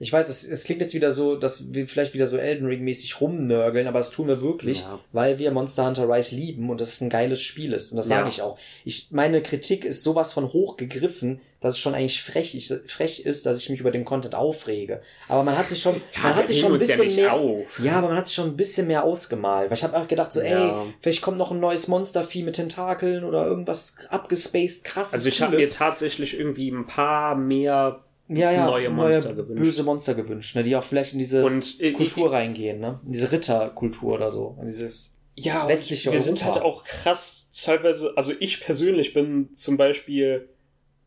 Ich 0.00 0.12
weiß, 0.12 0.28
es, 0.28 0.42
es 0.44 0.64
klingt 0.64 0.80
jetzt 0.80 0.92
wieder 0.92 1.12
so, 1.12 1.36
dass 1.36 1.72
wir 1.72 1.86
vielleicht 1.86 2.14
wieder 2.14 2.26
so 2.26 2.36
Elden 2.36 2.66
Ring-mäßig 2.66 3.20
rumnörgeln, 3.20 3.86
aber 3.86 4.00
das 4.00 4.10
tun 4.10 4.26
wir 4.26 4.42
wirklich, 4.42 4.80
Ja. 4.80 4.98
weil 5.12 5.38
wir 5.38 5.52
Monster 5.52 5.86
Hunter 5.86 6.08
Rise 6.08 6.34
lieben 6.34 6.68
und 6.68 6.80
das 6.80 7.00
ein 7.00 7.08
geiles 7.08 7.40
Spiel 7.40 7.72
ist. 7.72 7.92
Und 7.92 7.98
das 7.98 8.08
Ja. 8.08 8.16
sage 8.18 8.28
ich 8.28 8.42
auch. 8.42 8.58
Ich, 8.84 9.08
meine 9.12 9.40
Kritik 9.40 9.84
ist 9.84 10.02
sowas 10.02 10.32
von 10.32 10.52
hoch 10.52 10.76
gegriffen, 10.76 11.40
dass 11.60 11.74
es 11.74 11.80
schon 11.80 11.94
eigentlich 11.94 12.22
frech, 12.22 12.54
ich, 12.56 12.72
frech 12.86 13.20
ist, 13.20 13.46
dass 13.46 13.56
ich 13.56 13.70
mich 13.70 13.80
über 13.80 13.90
den 13.92 14.04
Content 14.04 14.34
aufrege. 14.34 15.00
Aber 15.28 15.44
man 15.44 15.56
hat 15.56 15.68
sich 15.68 15.80
schon, 15.80 15.94
man 16.22 16.34
hat 16.34 16.48
sich 16.48 16.60
schon 16.60 16.72
ein 16.74 16.78
bisschen 16.78 17.14
mehr, 17.14 17.32
auf. 17.32 17.80
ja, 17.82 17.92
aber 17.92 18.08
man 18.08 18.18
hat 18.18 18.26
sich 18.26 18.34
schon 18.34 18.48
ein 18.48 18.56
bisschen 18.56 18.86
mehr 18.88 19.04
ausgemalt. 19.04 19.70
Weil 19.70 19.78
ich 19.78 19.84
habe 19.84 19.96
auch 19.96 20.08
gedacht, 20.08 20.32
so, 20.32 20.42
Ja. 20.42 20.82
ey, 20.84 20.92
vielleicht 21.00 21.22
kommt 21.22 21.38
noch 21.38 21.52
ein 21.52 21.60
neues 21.60 21.88
Monstervieh 21.88 22.42
mit 22.42 22.56
Tentakeln 22.56 23.24
oder 23.24 23.46
irgendwas 23.46 23.94
abgespaced, 24.10 24.84
krasses. 24.84 25.14
Also 25.14 25.28
ich 25.28 25.40
habe 25.40 25.56
mir 25.56 25.70
tatsächlich 25.70 26.36
irgendwie 26.38 26.68
ein 26.70 26.84
paar 26.86 27.34
mehr 27.36 28.00
ja, 28.28 28.50
ja, 28.50 28.66
neue 28.66 28.90
Monster 28.90 29.34
gewünscht. 29.34 29.62
böse 29.62 29.82
Monster 29.82 30.14
gewünscht, 30.14 30.56
ne, 30.56 30.62
die 30.62 30.76
auch 30.76 30.84
vielleicht 30.84 31.12
in 31.12 31.18
diese 31.18 31.44
und 31.44 31.80
äh, 31.80 31.92
Kultur 31.92 32.32
reingehen, 32.32 32.80
ne? 32.80 33.00
In 33.04 33.12
diese 33.12 33.30
Ritterkultur 33.30 34.14
oder 34.14 34.30
so. 34.30 34.56
In 34.60 34.66
dieses 34.66 35.14
ja, 35.36 35.68
westliche 35.68 36.12
wir 36.12 36.18
sind 36.18 36.40
Europa. 36.42 36.54
halt 36.54 36.64
auch 36.64 36.84
krass 36.84 37.50
teilweise, 37.64 38.12
also 38.16 38.32
ich 38.38 38.60
persönlich 38.60 39.12
bin 39.14 39.54
zum 39.54 39.76
Beispiel 39.76 40.48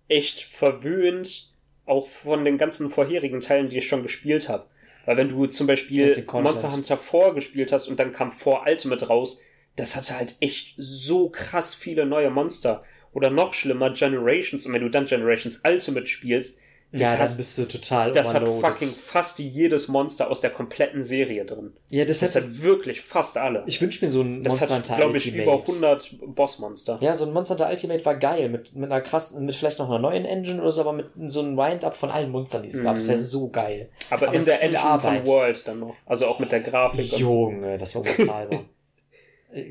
echt 0.07 0.41
verwöhnt, 0.41 1.51
auch 1.85 2.07
von 2.07 2.43
den 2.45 2.57
ganzen 2.57 2.89
vorherigen 2.89 3.39
Teilen, 3.39 3.69
die 3.69 3.77
ich 3.77 3.87
schon 3.87 4.03
gespielt 4.03 4.49
habe. 4.49 4.67
Weil 5.05 5.17
wenn 5.17 5.29
du 5.29 5.45
zum 5.45 5.67
Beispiel. 5.67 6.25
Monster 6.33 6.71
Hunter 6.71 6.97
4 6.97 7.33
gespielt 7.33 7.71
hast 7.71 7.87
und 7.87 7.97
dann 7.97 8.11
kam 8.11 8.31
4 8.31 8.63
Ultimate 8.67 9.07
raus, 9.07 9.41
das 9.77 9.95
hatte 9.95 10.17
halt 10.17 10.35
echt 10.41 10.73
so 10.77 11.29
krass 11.29 11.73
viele 11.73 12.05
neue 12.05 12.29
Monster. 12.29 12.83
Oder 13.13 13.29
noch 13.29 13.53
schlimmer, 13.53 13.89
Generations. 13.91 14.65
Und 14.65 14.73
wenn 14.73 14.81
du 14.81 14.89
dann 14.89 15.05
Generations 15.05 15.61
Ultimate 15.63 16.07
spielst, 16.07 16.59
das 16.91 17.01
ja, 17.01 17.17
hat, 17.17 17.29
dann 17.29 17.37
bist 17.37 17.57
du 17.57 17.65
total 17.67 18.11
das 18.13 18.33
hat 18.33 18.43
overloaded. 18.43 18.65
fucking 18.79 18.87
fast 18.89 19.39
jedes 19.39 19.89
Monster 19.89 20.31
aus 20.31 20.39
der 20.39 20.51
kompletten 20.51 21.03
Serie 21.03 21.43
drin. 21.45 21.73
Ja, 21.89 22.05
das, 22.05 22.19
Das 22.19 22.35
hat, 22.35 22.43
hat 22.43 22.61
wirklich 22.61 23.01
fast 23.01 23.37
alle. 23.37 23.63
ich 23.65 23.81
wünsche 23.81 24.03
mir 24.05 24.09
so 24.09 24.21
ein 24.21 24.43
Das 24.43 24.53
Monster 24.59 24.75
hat, 24.75 24.83
Hunter 24.89 24.95
glaube 24.97 25.17
ich, 25.17 25.25
Ultimate. 25.25 25.43
über 25.43 25.59
100 25.59 26.15
Bossmonster. 26.35 26.97
Ja, 27.01 27.13
so 27.13 27.25
ein 27.25 27.33
Monster 27.33 27.55
Hunter 27.55 27.69
Ultimate 27.69 28.05
war 28.05 28.15
geil, 28.15 28.47
mit, 28.49 28.73
mit 28.75 28.89
einer 28.91 29.01
krassen, 29.01 29.45
mit 29.45 29.53
vielleicht 29.55 29.79
noch 29.79 29.87
einer 29.89 29.99
neuen 29.99 30.23
Engine 30.25 30.61
oder 30.61 30.71
so, 30.71 30.81
aber 30.81 30.93
mit 30.93 31.07
so 31.27 31.41
einem 31.41 31.57
Wind-Up 31.57 31.97
von 31.97 32.09
allen 32.09 32.31
Monstern, 32.31 32.63
die 32.63 32.69
es 32.69 32.81
gab. 32.81 32.95
Das 32.95 33.07
wäre 33.07 33.17
Mhm. 33.17 33.21
so 33.21 33.49
geil. 33.49 33.89
Aber, 34.09 34.27
Aber 34.29 34.37
in 34.37 34.45
der 34.45 34.61
Engine 34.63 34.81
Arbeit. 34.81 35.17
von 35.25 35.27
World 35.35 35.67
dann 35.67 35.79
noch. 35.79 35.95
Also 36.05 36.27
auch 36.27 36.39
mit 36.39 36.51
der 36.51 36.61
Grafik. 36.61 36.99
und 37.01 37.09
so. 37.09 37.17
Junge, 37.17 37.77
das 37.77 37.95
war 37.95 38.01
unbezahlbar. 38.03 38.61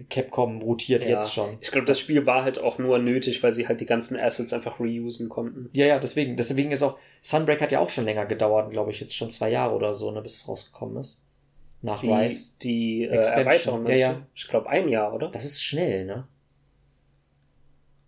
Capcom 0.08 0.62
rotiert 0.62 1.04
Ja. 1.04 1.10
jetzt 1.16 1.32
schon. 1.34 1.58
Ich 1.60 1.70
glaube, 1.70 1.86
das 1.86 2.00
Spiel 2.00 2.24
war 2.26 2.42
halt 2.44 2.58
auch 2.58 2.78
nur 2.78 2.98
nötig, 2.98 3.42
weil 3.42 3.52
sie 3.52 3.68
halt 3.68 3.80
die 3.80 3.86
ganzen 3.86 4.18
Assets 4.18 4.52
einfach 4.52 4.80
reusen 4.80 5.28
konnten. 5.28 5.68
Ja, 5.74 5.84
ja, 5.86 5.98
deswegen. 5.98 6.36
Deswegen 6.36 6.70
ist 6.72 6.82
auch, 6.82 6.98
Sunbreak 7.20 7.60
hat 7.60 7.72
ja 7.72 7.80
auch 7.80 7.90
schon 7.90 8.04
länger 8.06 8.24
gedauert, 8.26 8.70
glaube 8.70 8.90
ich, 8.90 9.00
jetzt 9.00 9.14
schon 9.14 9.30
zwei 9.30 9.50
Jahre 9.50 9.74
oder 9.74 9.92
so, 9.94 10.10
ne, 10.10 10.22
bis 10.22 10.36
es 10.36 10.48
rausgekommen 10.48 10.96
ist. 10.96 11.20
Nach 11.82 12.00
Die, 12.00 12.10
Rise. 12.10 12.52
die 12.62 13.02
äh, 13.04 13.08
Expansion. 13.18 13.46
Erweiterung, 13.46 13.86
Ja, 13.86 13.92
du? 13.94 13.98
ja. 14.00 14.26
Ich 14.34 14.48
glaube, 14.48 14.68
ein 14.70 14.88
Jahr, 14.88 15.12
oder? 15.14 15.28
Das 15.28 15.44
ist 15.44 15.62
schnell, 15.62 16.06
ne? 16.06 16.26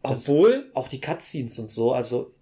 das- 0.02 0.28
Obwohl, 0.28 0.70
Auch 0.74 0.88
die 0.88 1.00
Cutscenes 1.00 1.58
und 1.58 1.68
so, 1.68 1.92
also 1.92 2.32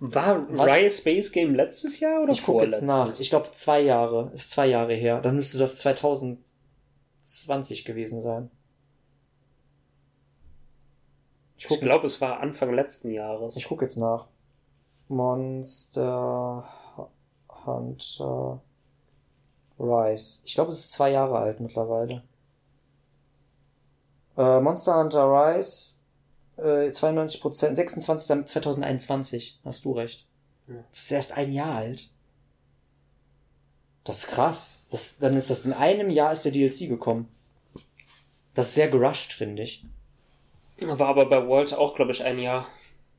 war? 0.00 0.46
Rise 0.50 0.98
Space 0.98 1.30
Game 1.32 1.54
letztes 1.54 2.00
Jahr 2.00 2.22
oder 2.22 2.32
ich 2.32 2.42
gucke 2.42 2.64
jetzt 2.64 2.82
nach. 2.82 2.98
vorletztes? 3.00 3.20
Ich 3.24 3.30
glaube 3.30 3.50
zwei 3.52 3.80
Jahre, 3.80 4.30
ist 4.34 4.50
zwei 4.50 4.66
Jahre 4.66 4.94
her. 4.94 5.20
Dann 5.20 5.36
müsste 5.36 5.58
das 5.58 5.78
2020 7.24 7.84
gewesen 7.84 8.20
sein. 8.20 8.50
Ich 11.56 11.64
Ich 11.64 11.68
gucke 11.68 11.84
glaube, 11.84 12.06
es 12.06 12.20
war 12.20 12.40
Anfang 12.40 12.72
letzten 12.72 13.10
Jahres. 13.10 13.56
ich 13.56 13.66
guck 13.66 13.80
jetzt 13.82 13.96
nach. 13.96 14.26
Monster 15.08 16.68
Hunter 17.64 18.60
Rise. 19.78 20.42
Ich 20.44 20.54
glaube, 20.54 20.70
es 20.70 20.80
ist 20.80 20.92
zwei 20.92 21.10
Jahre 21.10 21.38
alt 21.38 21.60
mittlerweile. 21.60 22.22
Äh, 24.36 24.60
Monster 24.60 24.98
Hunter 24.98 25.24
Rise, 25.24 26.00
äh, 26.58 26.90
92%, 26.90 27.76
26. 27.76 28.46
2021. 28.46 29.60
Hast 29.64 29.84
du 29.84 29.92
recht. 29.92 30.26
Ja. 30.68 30.74
Das 30.90 31.00
ist 31.00 31.12
erst 31.12 31.32
ein 31.32 31.52
Jahr 31.52 31.76
alt. 31.76 32.10
Das 34.04 34.24
ist 34.24 34.30
krass. 34.32 34.86
Das, 34.90 35.18
dann 35.18 35.36
ist 35.36 35.50
das 35.50 35.64
in 35.64 35.72
einem 35.72 36.10
Jahr 36.10 36.32
ist 36.32 36.44
der 36.44 36.52
DLC 36.52 36.88
gekommen. 36.88 37.28
Das 38.54 38.68
ist 38.68 38.74
sehr 38.74 38.88
gerusht, 38.88 39.32
finde 39.32 39.62
ich. 39.62 39.84
War 40.82 41.08
aber 41.08 41.26
bei 41.26 41.46
World 41.46 41.72
auch, 41.74 41.94
glaube 41.94 42.12
ich, 42.12 42.22
ein 42.22 42.38
Jahr. 42.38 42.66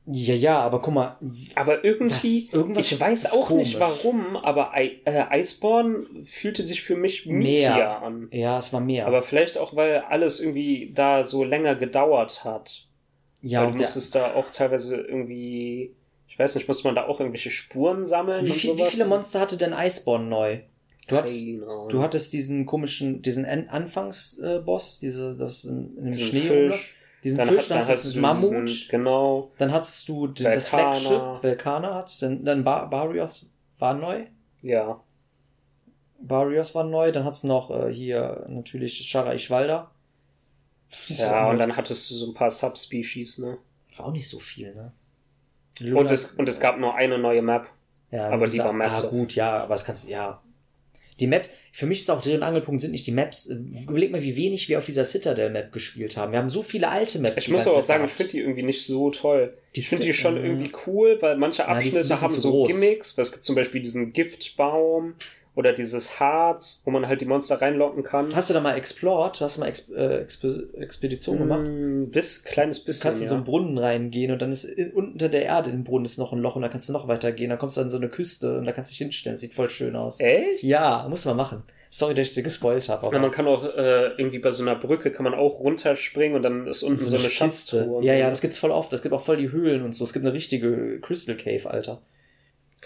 Ja, 0.08 0.34
ja, 0.34 0.60
aber 0.60 0.80
guck 0.80 0.94
mal. 0.94 1.16
Aber 1.56 1.84
irgendwie, 1.84 2.44
Das- 2.44 2.52
irgendwas 2.52 2.92
ich 2.92 3.00
weiß 3.00 3.32
auch 3.34 3.50
nicht 3.50 3.76
komisch. 3.76 4.04
warum, 4.04 4.36
aber 4.36 4.70
I, 4.76 5.00
äh, 5.04 5.40
Iceborne 5.40 5.98
fühlte 6.24 6.62
sich 6.62 6.82
für 6.82 6.94
mich 6.96 7.26
Mehr. 7.26 8.02
an. 8.02 8.28
Ja, 8.30 8.56
es 8.58 8.72
war 8.72 8.80
mehr. 8.80 9.08
Aber 9.08 9.24
vielleicht 9.24 9.58
auch, 9.58 9.74
weil 9.74 9.98
alles 10.08 10.38
irgendwie 10.38 10.92
da 10.94 11.24
so 11.24 11.42
länger 11.42 11.74
gedauert 11.74 12.44
hat. 12.44 12.86
ja, 13.42 13.60
weil 13.62 13.66
und 13.68 13.72
du 13.74 13.78
musstest 13.80 14.14
da 14.14 14.34
auch 14.34 14.50
teilweise 14.50 14.96
irgendwie, 14.96 15.92
ich 16.28 16.38
weiß 16.38 16.54
nicht, 16.54 16.68
musste 16.68 16.86
man 16.86 16.94
da 16.94 17.06
auch 17.08 17.18
irgendwelche 17.18 17.50
Spuren 17.50 18.06
sammeln 18.06 18.46
wie, 18.46 18.50
und 18.50 18.56
viel, 18.56 18.78
wie 18.78 18.84
viele 18.84 19.06
Monster 19.06 19.40
hatte 19.40 19.56
denn 19.56 19.72
Iceborne 19.72 20.26
neu? 20.26 20.60
Du 21.06 21.16
hattest, 21.16 21.46
du 21.46 22.02
hattest 22.02 22.32
diesen 22.32 22.66
komischen, 22.66 23.22
diesen 23.22 23.44
An 23.44 23.68
Anfangsboss, 23.68 24.96
äh, 24.96 25.00
diese, 25.02 25.36
das 25.36 25.64
in, 25.64 25.96
in 25.98 26.04
dem 26.06 26.12
Diesen 26.12 26.26
Schnee 26.28 26.40
Fisch. 26.70 26.96
diesen 27.22 27.38
Dann, 27.38 27.48
Fisch, 27.48 27.58
hat, 27.58 27.70
dann 27.70 27.78
dann 27.78 27.88
hattest 27.88 28.06
du 28.06 28.12
du 28.14 28.20
Mammut, 28.20 28.68
diesen, 28.68 28.88
genau. 28.90 29.50
dann 29.58 29.72
hattest 29.72 30.08
du 30.08 30.26
den, 30.26 30.44
das 30.52 30.72
Velkana. 30.72 30.94
Flagship, 30.94 31.42
Velkana 31.44 31.94
hattest, 31.94 32.22
dann, 32.22 32.44
dann 32.44 32.64
Bar 32.64 32.90
Barrios 32.90 33.50
war 33.78 33.94
neu, 33.94 34.24
Ja. 34.62 35.00
Barrios 36.18 36.74
war 36.74 36.82
neu, 36.84 37.12
dann 37.12 37.24
hat's 37.24 37.44
noch 37.44 37.70
äh, 37.70 37.92
hier 37.92 38.44
natürlich 38.48 39.08
Shara 39.08 39.32
Ishwalda. 39.34 39.90
Ja, 41.08 41.50
und 41.50 41.58
dann 41.58 41.76
hattest 41.76 42.10
du 42.10 42.14
so 42.14 42.28
ein 42.28 42.34
paar 42.34 42.50
Subspecies, 42.50 43.38
ne? 43.38 43.58
War 43.96 44.06
auch 44.06 44.12
nicht 44.12 44.28
so 44.28 44.38
viel, 44.38 44.74
ne? 44.74 44.92
Und 45.94 46.10
es, 46.10 46.32
und 46.32 46.48
es 46.48 46.58
gab 46.60 46.78
nur 46.78 46.94
eine 46.94 47.18
neue 47.18 47.42
Map. 47.42 47.66
Ja, 48.10 48.30
Aber 48.30 48.46
die 48.46 48.58
war 48.58 48.72
massive. 48.72 49.08
Ah, 49.08 49.10
gut, 49.10 49.34
ja, 49.34 49.58
aber 49.64 49.74
es 49.74 49.84
kannst, 49.84 50.08
ja. 50.08 50.40
Die 51.18 51.26
Maps, 51.26 51.48
für 51.72 51.86
mich 51.86 52.00
ist 52.00 52.10
auch 52.10 52.20
Dreh- 52.20 52.34
und 52.34 52.42
Angelpunkt 52.42 52.80
sind 52.82 52.90
nicht 52.90 53.06
die 53.06 53.12
Maps. 53.12 53.46
Äh, 53.46 53.56
Überleg 53.88 54.10
mal, 54.12 54.22
wie 54.22 54.36
wenig 54.36 54.68
wir 54.68 54.78
auf 54.78 54.84
dieser 54.86 55.04
Citadel-Map 55.04 55.72
gespielt 55.72 56.16
haben. 56.16 56.32
Wir 56.32 56.38
haben 56.38 56.50
so 56.50 56.62
viele 56.62 56.88
alte 56.90 57.18
Maps. 57.20 57.42
Ich 57.42 57.48
muss 57.48 57.66
aber 57.66 57.76
auch 57.76 57.82
sagen, 57.82 58.04
ich 58.04 58.10
gehabt. 58.10 58.16
finde 58.18 58.32
die 58.32 58.40
irgendwie 58.40 58.62
nicht 58.62 58.84
so 58.84 59.10
toll. 59.10 59.56
Die 59.74 59.80
ich 59.80 59.88
finde 59.88 60.04
die 60.04 60.12
schon 60.14 60.36
irgendwie 60.36 60.70
cool, 60.86 61.16
weil 61.20 61.36
manche 61.36 61.62
Ja, 61.62 61.68
Abschnitte 61.68 62.00
bisschen 62.00 62.20
haben 62.20 62.34
so 62.34 62.50
groß. 62.50 62.68
Gimmicks, 62.68 63.16
weil 63.16 63.22
es 63.22 63.32
gibt 63.32 63.44
zum 63.44 63.54
Beispiel 63.56 63.80
diesen 63.80 64.12
Giftbaum 64.12 65.14
oder 65.56 65.72
dieses 65.72 66.20
Harz, 66.20 66.82
wo 66.84 66.90
man 66.90 67.08
halt 67.08 67.20
die 67.22 67.24
Monster 67.24 67.60
reinlocken 67.60 68.02
kann. 68.04 68.28
Hast 68.34 68.50
du 68.50 68.54
da 68.54 68.60
mal 68.60 68.76
explored? 68.76 69.40
Hast 69.40 69.56
du 69.56 69.60
mal 69.62 69.66
Ex 69.68 69.90
äh, 69.90 70.18
Exp 70.18 70.44
Expedition 70.78 71.38
gemacht? 71.38 71.66
Mm, 71.66 72.10
bis 72.10 72.44
kleines 72.44 72.80
Du 72.80 72.86
bisschen. 72.86 73.02
kannst 73.02 73.22
in 73.22 73.24
ja. 73.24 73.28
so 73.30 73.34
einen 73.36 73.44
Brunnen 73.44 73.78
reingehen 73.78 74.30
und 74.32 74.40
dann 74.42 74.52
ist 74.52 74.64
in, 74.64 74.92
unter 74.92 75.28
der 75.28 75.44
Erde 75.46 75.70
im 75.70 75.82
Brunnen 75.82 76.04
ist 76.04 76.18
noch 76.18 76.32
ein 76.32 76.38
Loch 76.40 76.56
und 76.56 76.62
da 76.62 76.68
kannst 76.68 76.88
du 76.88 76.92
noch 76.92 77.08
weiter 77.08 77.32
gehen. 77.32 77.48
Dann 77.50 77.58
kommst 77.58 77.78
du 77.78 77.80
an 77.80 77.90
so 77.90 77.96
eine 77.96 78.08
Küste 78.10 78.58
und 78.58 78.66
da 78.66 78.72
kannst 78.72 78.90
du 78.90 78.92
dich 78.92 78.98
hinstellen. 78.98 79.36
Sieht 79.38 79.54
voll 79.54 79.70
schön 79.70 79.96
aus. 79.96 80.20
Echt? 80.20 80.62
Ja, 80.62 81.06
muss 81.08 81.24
man 81.24 81.36
machen. 81.36 81.62
Sorry, 81.88 82.14
dass 82.14 82.28
ich 82.28 82.34
dir 82.34 82.42
gespoilt 82.42 82.90
habe. 82.90 83.08
Ja, 83.10 83.18
man 83.18 83.30
kann 83.30 83.46
auch 83.46 83.64
äh, 83.64 84.08
irgendwie 84.18 84.40
bei 84.40 84.50
so 84.50 84.62
einer 84.62 84.74
Brücke 84.74 85.10
kann 85.10 85.24
man 85.24 85.32
auch 85.32 85.60
runterspringen 85.60 86.36
und 86.36 86.42
dann 86.42 86.66
ist 86.66 86.82
unten 86.82 86.98
so, 86.98 87.16
eine 87.16 87.30
Schatztruhe. 87.30 87.84
und 87.84 88.02
Ja, 88.02 88.12
so. 88.12 88.18
ja, 88.20 88.28
das 88.28 88.42
gibt's 88.42 88.58
voll 88.58 88.72
oft. 88.72 88.92
Es 88.92 89.00
gibt 89.00 89.14
auch 89.14 89.24
voll 89.24 89.38
die 89.38 89.50
Höhlen 89.52 89.82
und 89.82 89.94
so. 89.94 90.04
Es 90.04 90.12
gibt 90.12 90.24
eine 90.26 90.34
richtige 90.34 91.00
Crystal 91.00 91.36
Cave, 91.36 91.70
Alter. 91.70 92.02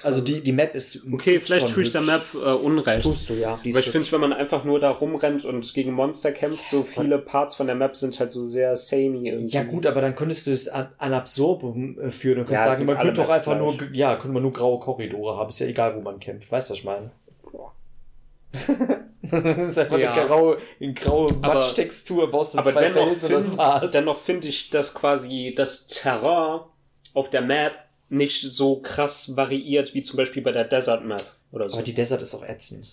Also 0.02 0.22
die, 0.22 0.40
die 0.40 0.52
Map 0.52 0.74
ist. 0.74 1.00
Okay, 1.12 1.34
ist 1.34 1.46
vielleicht 1.46 1.68
tue 1.68 1.82
ich 1.82 1.90
der. 1.90 2.00
Map 2.00 2.22
äh, 2.34 2.38
Unrecht. 2.52 3.02
Tust 3.02 3.28
du, 3.28 3.34
ja. 3.34 3.52
Aber 3.52 3.64
ich 3.64 3.90
finde, 3.90 4.10
wenn 4.12 4.20
man 4.20 4.32
einfach 4.32 4.64
nur 4.64 4.80
da 4.80 4.90
rumrennt 4.90 5.44
und 5.44 5.74
gegen 5.74 5.92
Monster 5.92 6.32
kämpft, 6.32 6.68
so 6.68 6.84
viele 6.84 7.18
Parts 7.18 7.54
von 7.56 7.66
der 7.66 7.76
Map 7.76 7.94
sind 7.96 8.18
halt 8.18 8.30
so 8.30 8.44
sehr 8.46 8.76
samey 8.76 9.28
irgendwie. 9.28 9.52
Ja 9.52 9.62
gut, 9.64 9.86
aber 9.86 10.00
dann 10.00 10.14
könntest 10.14 10.46
du 10.46 10.52
es 10.52 10.68
an, 10.68 10.88
an 10.98 11.12
Absorbum 11.12 11.98
äh, 12.00 12.10
führen 12.10 12.38
und 12.38 12.46
könntest 12.46 12.66
Ja, 12.66 12.74
sagen, 12.74 12.86
man 12.86 12.98
könnte 12.98 13.20
doch 13.20 13.28
einfach 13.28 13.58
nur, 13.58 13.76
ja, 13.92 14.14
könnte 14.16 14.32
man 14.32 14.42
nur 14.42 14.52
graue 14.52 14.78
Korridore 14.78 15.36
haben. 15.36 15.50
Ist 15.50 15.60
ja 15.60 15.66
egal, 15.66 15.94
wo 15.96 16.00
man 16.00 16.18
kämpft. 16.18 16.50
Weißt 16.50 16.70
du, 16.70 16.72
was 16.72 16.78
ich 16.78 16.84
meine? 16.84 17.10
das 19.22 19.72
ist 19.72 19.78
einfach 19.78 19.98
Ja. 19.98 20.12
eine 20.14 20.26
graue, 20.26 20.58
eine 20.80 20.94
graue 20.94 21.32
Matschtextur, 21.34 22.30
baust 22.30 22.54
du 22.54 22.58
Aber 22.58 22.72
zwei 22.72 22.88
dennoch 22.88 23.08
Felsen 23.08 23.26
und 23.26 23.32
das 23.34 23.44
finde 23.46 23.58
war's. 23.58 23.92
dennoch 23.92 24.18
finde 24.20 24.48
ich, 24.48 24.70
dass 24.70 24.94
quasi 24.94 25.52
das 25.56 25.86
Terrain 25.86 26.60
auf 27.14 27.30
der 27.30 27.42
Map 27.42 27.72
nicht 28.10 28.42
so 28.52 28.80
krass 28.80 29.36
variiert 29.36 29.94
wie 29.94 30.02
zum 30.02 30.16
Beispiel 30.18 30.42
bei 30.42 30.52
der 30.52 30.64
Desert 30.64 31.04
Map 31.04 31.24
oder 31.52 31.68
so. 31.68 31.74
aber 31.76 31.82
die 31.84 31.94
Desert 31.94 32.20
ist 32.22 32.34
auch 32.34 32.44
ätzend. 32.44 32.86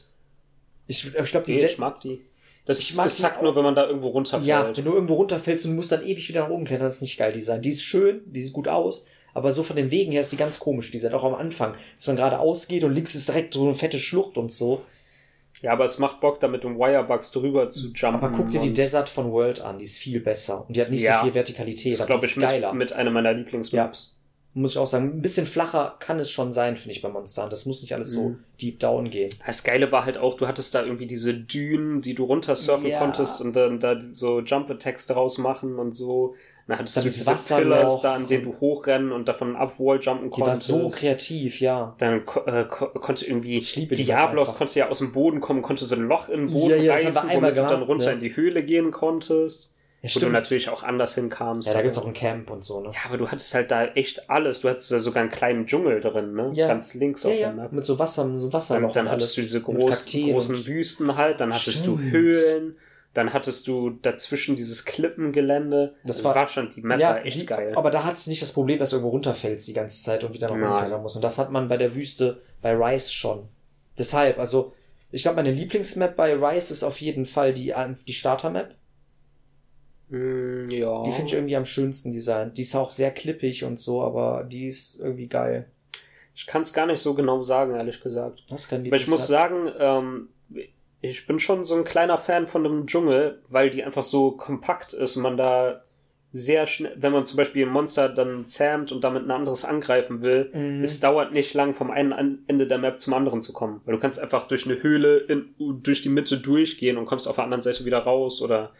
Ich, 0.87 1.05
ich 1.13 1.31
glaube, 1.31 1.45
die 1.45 1.53
nee, 1.53 1.59
De 1.59 1.69
ich 1.69 1.77
mag 1.77 1.99
die. 2.01 2.21
Das 2.65 2.79
Ich 2.79 2.91
ist 2.91 2.99
auch. 3.25 3.41
nur, 3.41 3.55
wenn 3.55 3.63
man 3.63 3.75
da 3.75 3.87
irgendwo 3.87 4.09
runterfällt. 4.09 4.45
Ja, 4.45 4.71
wenn 4.75 4.83
du 4.85 4.93
irgendwo 4.93 5.15
runterfällst 5.15 5.65
und 5.65 5.75
musst 5.75 5.91
dann 5.91 6.05
ewig 6.05 6.27
wieder 6.29 6.41
nach 6.43 6.49
oben 6.49 6.65
klettern, 6.65 6.85
das 6.85 6.95
ist 6.95 7.01
nicht 7.01 7.17
geil, 7.17 7.31
die 7.33 7.41
sein. 7.41 7.61
Die 7.61 7.69
ist 7.69 7.83
schön, 7.83 8.21
die 8.25 8.41
sieht 8.41 8.53
gut 8.53 8.67
aus, 8.67 9.07
aber 9.33 9.51
so 9.51 9.63
von 9.63 9.75
den 9.75 9.89
Wegen 9.91 10.11
her 10.11 10.21
ist 10.21 10.31
die 10.31 10.37
ganz 10.37 10.59
komisch, 10.59 10.91
die 10.91 10.99
sind 10.99 11.13
auch 11.13 11.23
am 11.23 11.33
Anfang, 11.35 11.75
dass 11.97 12.07
man 12.07 12.15
gerade 12.15 12.39
ausgeht 12.39 12.83
und 12.83 12.93
links 12.93 13.15
ist 13.15 13.27
direkt 13.29 13.53
so 13.53 13.63
eine 13.65 13.75
fette 13.75 13.99
Schlucht 13.99 14.37
und 14.37 14.51
so. 14.51 14.83
Ja, 15.61 15.71
aber 15.71 15.85
es 15.85 15.97
macht 15.97 16.19
Bock, 16.21 16.39
da 16.39 16.47
mit 16.47 16.63
dem 16.63 16.77
Wirebugs 16.77 17.31
drüber 17.31 17.67
zu 17.69 17.87
jumpen. 17.93 18.21
Aber 18.23 18.29
guck 18.31 18.49
dir 18.49 18.59
die 18.59 18.73
Desert 18.73 19.09
von 19.09 19.31
World 19.31 19.59
an, 19.61 19.79
die 19.79 19.85
ist 19.85 19.97
viel 19.97 20.19
besser 20.19 20.65
und 20.67 20.75
die 20.77 20.81
hat 20.81 20.91
nicht 20.91 21.01
Ja. 21.01 21.19
so 21.19 21.25
viel 21.25 21.33
Vertikalität, 21.33 21.93
Das 21.93 22.01
aber 22.01 22.07
glaube 22.07 22.25
ich 22.27 22.31
ist 22.37 22.39
geiler. 22.41 22.73
mit, 22.73 22.89
mit 22.89 22.93
einer 22.93 23.09
meiner 23.11 23.33
Lieblingsmaps. 23.33 24.16
Muss 24.57 24.71
ich 24.71 24.77
auch 24.77 24.87
sagen, 24.87 25.05
ein 25.17 25.21
bisschen 25.21 25.45
flacher 25.45 25.95
kann 25.99 26.19
es 26.19 26.31
schon 26.31 26.51
sein, 26.51 26.75
finde 26.77 26.95
ich, 26.95 27.01
bei 27.01 27.09
Monster 27.09 27.43
Hunter. 27.43 27.51
Das 27.51 27.65
muss 27.65 27.81
nicht 27.81 27.93
alles 27.93 28.11
so 28.11 28.29
Mhm. 28.29 28.39
deep 28.61 28.79
down 28.79 29.09
gehen. 29.09 29.29
Das 29.45 29.63
Geile 29.63 29.91
war 29.91 30.05
halt 30.05 30.17
auch, 30.17 30.35
du 30.35 30.47
hattest 30.47 30.73
da 30.73 30.83
irgendwie 30.83 31.05
diese 31.05 31.33
Dünen, 31.33 32.01
die 32.01 32.15
du 32.15 32.23
runtersurfen 32.23 32.89
Ja. 32.89 32.99
konntest 32.99 33.39
und 33.41 33.55
dann 33.55 33.79
da 33.79 33.99
so 34.01 34.39
Jump-Attacks 34.41 35.07
draus 35.07 35.37
machen 35.37 35.77
und 35.77 35.91
so. 35.91 36.33
Dann 36.67 36.79
hattest 36.79 36.97
Dann 36.97 37.03
du 37.05 37.09
diese 37.11 37.27
Wasserloch 37.27 37.77
Pillars 37.77 38.01
da, 38.01 38.15
an 38.15 38.27
denen 38.27 38.43
du 38.43 38.59
hochrennen 38.59 39.11
und 39.13 39.27
davon 39.29 39.55
Upwall 39.55 39.99
jumpen 40.01 40.31
Die 40.31 40.41
war 40.41 40.47
konntest. 40.47 40.67
so 40.67 40.89
kreativ, 40.89 41.61
ja. 41.61 41.95
dann 41.99 42.23
äh, 42.45 42.65
ko 42.65 42.87
konnte 42.87 43.25
irgendwie 43.25 43.59
Diablos 43.61 44.55
konnte 44.55 44.77
ja 44.79 44.89
aus 44.89 44.97
dem 44.97 45.13
Boden 45.13 45.39
kommen, 45.39 45.61
konnte 45.61 45.85
so 45.85 45.95
ein 45.95 46.01
Loch 46.01 46.27
in 46.27 46.47
den 46.47 46.51
Boden 46.53 46.71
Ja, 46.71 46.75
ja, 46.77 46.93
reißen, 46.95 47.29
womit 47.31 47.51
du 47.51 47.61
dann 47.61 47.83
runter 47.83 48.07
ne? 48.07 48.13
in 48.15 48.19
die 48.19 48.35
Höhle 48.35 48.63
gehen 48.63 48.91
konntest. 48.91 49.75
Ja, 50.03 50.09
wo 50.15 50.19
du 50.19 50.29
natürlich 50.29 50.69
auch 50.69 50.83
anders 50.83 51.15
hinkamst. 51.15 51.67
Ja, 51.69 51.73
da 51.73 51.81
gibt's 51.81 51.97
auch 51.97 52.05
ein 52.05 52.13
Camp 52.13 52.51
und 52.51 52.63
so, 52.63 52.81
ne? 52.81 52.91
Ja, 52.93 52.99
aber 53.07 53.17
du 53.17 53.27
hattest 53.29 53.53
halt 53.55 53.71
da 53.71 53.85
echt 53.85 54.29
alles. 54.29 54.61
Du 54.61 54.69
hattest 54.69 54.91
da 54.91 54.99
sogar 54.99 55.21
einen 55.23 55.31
kleinen 55.31 55.65
Dschungel 55.65 55.99
drin, 56.01 56.33
ne? 56.33 56.51
Ja. 56.53 56.67
Ganz 56.67 56.93
links 56.93 57.23
Ja, 57.23 57.29
auf 57.31 57.35
ja, 57.35 57.47
der 57.47 57.55
Map. 57.63 57.71
mit 57.71 57.83
so 57.83 57.97
Wasser, 57.97 58.25
mit 58.25 58.37
so 58.37 58.53
Wasserloch 58.53 58.87
Und 58.89 58.95
dann 58.95 59.09
hattest 59.09 59.35
du 59.37 59.41
diese 59.41 59.61
großen 59.61 60.55
und- 60.55 60.67
Wüsten 60.67 61.15
halt, 61.15 61.41
dann 61.41 61.51
hattest 61.53 61.85
du 61.87 61.97
Stimmt. 61.97 62.11
Höhlen, 62.11 62.77
dann 63.15 63.33
hattest 63.33 63.67
du 63.67 63.89
dazwischen 63.89 64.55
dieses 64.55 64.85
Klippengelände. 64.85 65.95
Das 66.03 66.17
Also 66.17 66.29
war- 66.35 66.47
schon, 66.47 66.69
die 66.69 66.81
Map 66.81 66.99
ja, 66.99 67.09
war 67.09 67.25
echt 67.25 67.41
die, 67.41 67.45
geil. 67.47 67.73
aber 67.75 67.89
da 67.89 68.03
hat's 68.03 68.27
nicht 68.27 68.41
das 68.43 68.51
Problem, 68.51 68.77
dass 68.77 68.91
du 68.91 68.97
irgendwo 68.97 69.09
runterfällst 69.09 69.67
die 69.67 69.73
ganze 69.73 70.03
Zeit 70.03 70.23
und 70.23 70.33
wieder 70.33 70.47
nach 70.49 70.55
oben 70.55 70.77
klettern 70.79 71.01
musst. 71.01 71.15
Und 71.15 71.23
das 71.23 71.39
hat 71.39 71.51
man 71.51 71.67
bei 71.67 71.77
der 71.77 71.95
Wüste 71.95 72.39
bei 72.61 72.73
Rice 72.75 73.11
schon. 73.11 73.47
Deshalb, 73.97 74.37
also, 74.37 74.73
ich 75.11 75.23
glaube, 75.23 75.37
meine 75.37 75.51
Lieblingsmap 75.51 76.15
bei 76.15 76.33
Rice 76.35 76.69
ist 76.69 76.83
auf 76.83 77.01
jeden 77.01 77.25
Fall 77.25 77.53
die, 77.53 77.73
die 78.07 78.13
Starter-Map. 78.13 78.75
Mm, 80.09 80.69
ja. 80.69 81.03
Die 81.03 81.11
finde 81.11 81.27
ich 81.27 81.33
irgendwie 81.33 81.55
am 81.55 81.65
schönsten 81.65 82.11
designt. 82.11 82.57
Die 82.57 82.61
ist 82.61 82.75
auch 82.75 82.91
sehr 82.91 83.11
klippig 83.11 83.63
und 83.63 83.79
so, 83.79 84.01
aber 84.01 84.43
die 84.49 84.67
ist 84.67 84.99
irgendwie 85.01 85.27
geil. 85.27 85.67
ich 86.33 86.45
kann 86.47 86.61
es 86.61 86.71
gar 86.73 86.85
nicht 86.85 86.99
so 86.99 87.13
genau 87.13 87.41
sagen, 87.41 87.75
ehrlich 87.75 87.99
gesagt. 88.01 88.43
Das 88.49 88.63
ist 88.63 88.69
kein 88.69 88.85
Aber 88.85 88.95
ich 88.95 89.07
muss 89.07 89.27
sagen, 89.27 89.71
ähm, 89.79 90.29
ich 91.01 91.27
bin 91.27 91.39
schon 91.39 91.63
so 91.63 91.75
ein 91.75 91.83
kleiner 91.83 92.17
Fan 92.17 92.47
von 92.47 92.63
dem 92.63 92.85
Dschungel, 92.87 93.41
weil 93.49 93.69
die 93.69 93.83
einfach 93.83 94.03
so 94.03 94.31
kompakt 94.31 94.93
ist 94.93 95.15
und 95.17 95.23
man 95.23 95.35
da 95.37 95.83
sehr 96.31 96.65
schnell, 96.67 96.93
wenn 96.97 97.13
man 97.13 97.25
zum 97.25 97.37
Beispiel 97.37 97.65
ein 97.65 97.71
Monster 97.71 98.09
dann 98.09 98.45
zähmt 98.45 98.91
und 98.91 99.03
damit 99.03 99.23
ein 99.23 99.31
anderes 99.31 99.63
angreifen 99.65 100.21
will, 100.21 100.51
Mhm. 100.53 100.83
es 100.83 100.99
dauert 100.99 101.33
nicht 101.33 101.53
lang 101.53 101.73
vom 101.73 101.89
einen 101.89 102.43
Ende 102.47 102.67
der 102.67 102.77
Map 102.77 102.99
zum 102.99 103.13
anderen 103.13 103.41
zu 103.41 103.53
kommen. 103.53 103.81
Weil 103.85 103.95
du 103.95 103.99
kannst 104.01 104.19
einfach 104.19 104.47
durch 104.47 104.65
eine 104.65 104.81
Höhle 104.83 105.17
in, 105.17 105.55
durch 105.57 106.01
die 106.01 106.09
Mitte 106.09 106.37
durchgehen 106.37 106.97
und 106.97 107.05
kommst 107.05 107.27
auf 107.27 107.35
der 107.35 107.45
anderen 107.45 107.61
Seite 107.63 107.85
wieder 107.85 107.99
raus 107.99 108.41
oder 108.41 108.71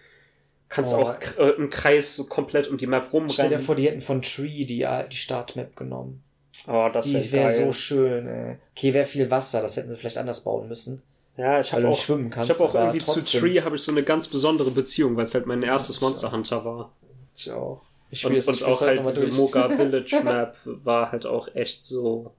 kannst 0.70 0.94
Oh. 0.94 0.98
auch 1.04 1.16
äh, 1.38 1.50
im 1.58 1.70
Kreis 1.70 2.16
so 2.16 2.26
komplett 2.26 2.68
um 2.70 2.78
die 2.78 2.88
Map 2.88 3.08
Stell 3.08 3.22
dir 3.22 3.28
rumrennen. 3.28 3.60
vor, 3.60 3.76
die 3.76 3.88
hätten 3.88 4.02
von 4.02 4.22
Tree 4.22 4.66
die, 4.66 4.86
die 5.12 5.16
Startmap 5.16 5.76
genommen. 5.76 6.24
oh, 6.68 6.90
das 6.92 7.06
Die 7.08 7.14
wäre 7.32 7.48
geil. 7.48 7.66
so 7.66 7.72
schön, 7.72 8.28
ey. 8.28 8.58
Okay, 8.76 8.94
wäre 8.94 9.06
viel 9.06 9.30
Wasser, 9.32 9.62
das 9.62 9.78
hätten 9.78 9.90
sie 9.92 9.98
vielleicht 9.98 10.18
anders 10.18 10.44
bauen 10.44 10.68
müssen. 10.68 11.02
ja, 11.38 11.60
ich 11.60 11.72
habe 11.72 11.88
auch 11.88 11.98
schwimmen 12.00 12.30
kannst. 12.30 12.50
Ich 12.50 12.58
habe 12.60 12.70
auch 12.70 12.76
irgendwie 12.76 13.00
zu 13.00 13.14
trotzdem. 13.14 13.42
Tree 13.42 13.62
habe 13.62 13.76
ich 13.76 13.82
so 13.84 13.92
eine 13.92 14.04
ganz 14.04 14.28
besondere 14.28 14.72
Beziehung, 14.72 15.16
weil 15.16 15.24
es 15.26 15.34
halt 15.36 15.46
mein 15.46 15.64
erstes 15.64 16.02
Monster 16.02 16.28
auch. 16.28 16.32
Hunter 16.34 16.66
war. 16.66 16.92
Ich 17.36 17.52
auch. 17.52 17.82
Ich 18.10 18.26
Und, 18.26 18.34
und 18.34 18.56
ich 18.56 18.64
auch 18.64 18.82
halt 18.82 19.06
diese. 19.06 19.28
Moga 19.28 19.70
Village 19.76 20.22
Map 20.24 20.56
war 20.66 21.12
halt 21.12 21.26
auch 21.26 21.54
echt 21.56 21.86
so. 21.86 22.32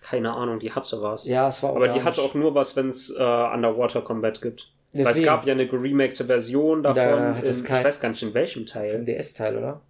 Keine 0.00 0.32
Ahnung, 0.32 0.58
die 0.58 0.72
hatte 0.72 1.00
was. 1.02 1.26
Ja, 1.28 1.48
es 1.48 1.62
war 1.62 1.76
Aber 1.76 1.86
die 1.88 2.02
hatte 2.02 2.22
auch 2.22 2.34
nur 2.34 2.54
was, 2.56 2.74
wenn 2.76 2.88
es 2.88 3.10
äh, 3.10 3.22
Underwater 3.22 4.02
Combat 4.02 4.40
gibt. 4.42 4.71
Weil 4.92 5.00
es 5.02 5.08
Deswegen. 5.08 5.24
gab 5.26 5.46
ja 5.46 5.52
eine 5.54 5.66
geremakte 5.66 6.24
Version 6.26 6.82
davon. 6.82 6.96
Da 6.96 7.34
hat 7.36 7.44
in, 7.44 7.50
es 7.50 7.60
ich 7.62 7.66
kein- 7.66 7.84
weiß 7.84 8.00
gar 8.00 8.10
nicht 8.10 8.22
in 8.22 8.34
welchem 8.34 8.60
Im 8.60 8.66
Teil. 8.66 9.04
DS-Teil, 9.04 9.56
oder? 9.56 9.80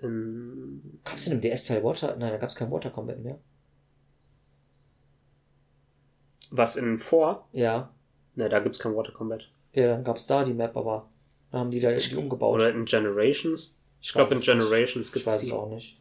In, 0.00 1.00
Gab's 1.04 1.24
denn 1.24 1.32
im 1.34 1.40
DS-Teil 1.40 1.82
Water? 1.82 2.14
Nein, 2.16 2.30
da 2.30 2.36
gab's 2.36 2.54
kein 2.54 2.70
Water 2.70 2.90
Combat 2.90 3.18
mehr. 3.20 3.38
was 6.50 6.76
in 6.76 6.98
4? 6.98 7.42
Ja. 7.52 7.90
Ne, 8.36 8.48
da 8.48 8.60
gibt's 8.60 8.78
kein 8.78 8.94
Water 8.94 9.12
Combat. 9.12 9.48
Ja, 9.72 9.88
dann 9.88 10.04
gab's 10.04 10.26
da 10.26 10.44
die 10.44 10.52
Map, 10.54 10.76
aber 10.76 11.08
dann 11.50 11.60
haben 11.62 11.70
die 11.70 11.80
da 11.80 11.90
die 11.92 12.16
umgebaut. 12.16 12.54
Oder 12.54 12.70
in 12.70 12.84
Generations? 12.84 13.80
Ich 14.00 14.08
Ich 14.08 14.12
glaube, 14.12 14.34
in 14.34 14.38
weiß 14.40 14.42
es 14.42 14.54
nicht. 14.54 14.58
Generations 14.68 15.16
ich 15.16 15.26
weiß 15.26 15.40
die. 15.40 15.46
es 15.48 15.52
auch 15.52 15.68
nicht. 15.70 15.96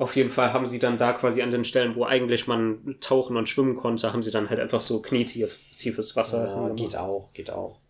Auf 0.00 0.16
jeden 0.16 0.30
Fall 0.30 0.54
haben 0.54 0.64
sie 0.64 0.78
dann 0.78 0.96
da 0.96 1.12
quasi 1.12 1.42
an 1.42 1.50
den 1.50 1.62
Stellen, 1.62 1.94
wo 1.94 2.06
eigentlich 2.06 2.46
man 2.46 2.96
tauchen 3.00 3.36
und 3.36 3.50
schwimmen 3.50 3.76
konnte, 3.76 4.14
haben 4.14 4.22
sie 4.22 4.30
dann 4.30 4.48
halt 4.48 4.58
einfach 4.58 4.80
so 4.80 5.02
knietiefes 5.02 6.16
Wasser. 6.16 6.46
Ja, 6.46 6.68
geht 6.70 6.96
auch, 6.96 7.34
geht 7.34 7.50
auch. 7.50 7.80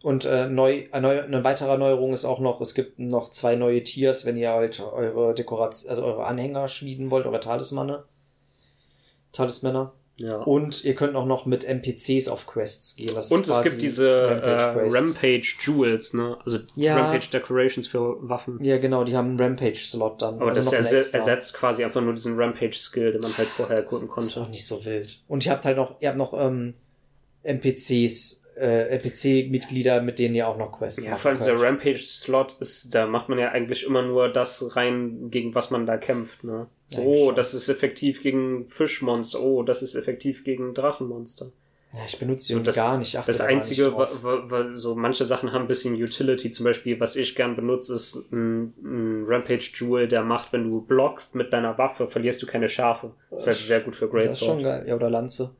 Und 0.00 0.24
äh, 0.26 0.46
neu, 0.46 0.84
eine, 0.92 1.08
neu, 1.08 1.22
eine 1.22 1.42
weitere 1.42 1.76
Neuerung 1.76 2.12
ist 2.12 2.24
auch 2.24 2.38
noch, 2.38 2.60
es 2.60 2.74
gibt 2.74 3.00
noch 3.00 3.30
zwei 3.30 3.56
neue 3.56 3.82
Tiers, 3.82 4.24
wenn 4.24 4.36
ihr 4.36 4.52
halt 4.52 4.78
eure 4.78 5.34
Dekoration, 5.34 5.90
also 5.90 6.04
eure 6.04 6.26
Anhänger 6.26 6.68
schmieden 6.68 7.10
wollt, 7.10 7.26
eure 7.26 7.40
Talismane. 7.40 8.04
Talismänner. 9.32 9.92
Ja. 10.18 10.36
Und 10.38 10.82
ihr 10.82 10.94
könnt 10.94 11.14
auch 11.14 11.26
noch 11.26 11.44
mit 11.44 11.64
NPCs 11.64 12.28
auf 12.28 12.46
Quests 12.46 12.96
gehen. 12.96 13.10
Das 13.14 13.26
ist 13.26 13.32
Und 13.32 13.46
es 13.48 13.62
gibt 13.62 13.82
diese 13.82 14.30
Rampage, 14.30 14.80
äh. 14.86 14.88
Rampage 14.98 15.54
Jewels, 15.60 16.14
ne? 16.14 16.38
Also 16.44 16.58
Ja. 16.74 16.96
Rampage 16.96 17.28
Decorations 17.30 17.86
für 17.86 18.16
Waffen. 18.26 18.58
Ja, 18.64 18.78
genau, 18.78 19.04
die 19.04 19.14
haben 19.14 19.28
einen 19.30 19.40
Rampage-Slot 19.40 20.22
dann. 20.22 20.36
Aber 20.36 20.46
Also 20.48 20.56
das 20.56 20.64
noch 20.66 20.72
einen 20.72 20.82
erse 20.84 20.98
extra. 21.00 21.18
ersetzt 21.18 21.52
quasi 21.54 21.84
einfach 21.84 22.00
nur 22.00 22.14
diesen 22.14 22.36
Rampage-Skill, 22.40 23.12
den 23.12 23.20
man 23.20 23.36
halt 23.36 23.48
vorher 23.50 23.82
gucken 23.82 24.08
Das 24.16 24.24
ist 24.24 24.32
konnte. 24.34 24.48
auch 24.48 24.50
nicht 24.50 24.66
so 24.66 24.84
wild. 24.86 25.20
Und 25.28 25.44
ihr 25.44 25.52
habt 25.52 25.66
halt 25.66 25.76
noch, 25.76 26.00
ihr 26.00 26.08
habt 26.08 26.18
noch 26.18 26.32
ähm, 26.32 26.72
NPCs, 27.42 28.45
äh, 28.58 28.88
NPC-Mitglieder, 28.96 30.00
mit 30.00 30.18
denen 30.18 30.34
ihr 30.34 30.48
auch 30.48 30.56
noch 30.56 30.72
Quests 30.72 31.04
Ja, 31.04 31.16
vor 31.16 31.30
allem 31.30 31.38
dieser. 31.38 31.60
Rampage-Slot 31.60 32.56
ist, 32.60 32.94
da 32.94 33.06
macht 33.06 33.28
man 33.28 33.38
ja 33.38 33.50
eigentlich 33.50 33.84
immer 33.84 34.02
nur 34.02 34.28
das 34.28 34.76
rein, 34.76 35.30
gegen 35.30 35.54
was 35.54 35.70
man 35.70 35.86
da 35.86 35.96
kämpft, 35.96 36.44
ne? 36.44 36.66
So, 36.88 37.02
oh, 37.02 37.32
das 37.32 37.52
ist 37.52 37.68
effektiv 37.68 38.22
gegen 38.22 38.66
Fischmonster, 38.68 39.40
oh, 39.42 39.62
das 39.62 39.82
ist 39.82 39.94
effektiv 39.94 40.44
gegen 40.44 40.72
Drachenmonster. 40.72 41.50
Ja, 41.92 42.00
ich 42.06 42.18
benutze 42.18 42.46
die 42.46 42.52
So, 42.52 42.58
irgendwie 42.58 42.76
gar 42.76 42.98
nicht. 42.98 43.08
Ich 43.08 43.18
achte 43.18 43.28
Das 43.28 43.38
nicht 43.40 43.48
einzige, 43.48 43.92
wa, 43.96 44.70
so 44.74 44.94
manche 44.94 45.24
Sachen 45.24 45.52
haben 45.52 45.62
ein 45.62 45.68
bisschen 45.68 45.94
Utility, 45.94 46.50
zum 46.50 46.64
Beispiel, 46.64 47.00
was 47.00 47.16
ich 47.16 47.34
gern 47.34 47.56
benutze, 47.56 47.94
ist 47.94 48.30
ein, 48.32 48.74
ein 48.82 49.24
Rampage 49.26 49.70
Jewel, 49.74 50.06
der 50.06 50.22
macht, 50.22 50.52
wenn 50.52 50.68
du 50.68 50.80
blockst 50.82 51.34
mit 51.34 51.52
deiner 51.52 51.78
Waffe, 51.78 52.06
verlierst 52.06 52.42
du 52.42 52.46
keine 52.46 52.68
Schärfe. 52.68 53.12
Das 53.30 53.42
ist 53.42 53.46
halt 53.46 53.56
sehr 53.58 53.80
gut 53.80 53.96
für 53.96 54.08
Das 54.08 54.34
ist 54.34 54.38
schon 54.40 54.58
Greatsword. 54.58 54.62
geil. 54.62 54.84
Ja, 54.88 54.94
oder 54.94 55.10
Lanze. 55.10 55.54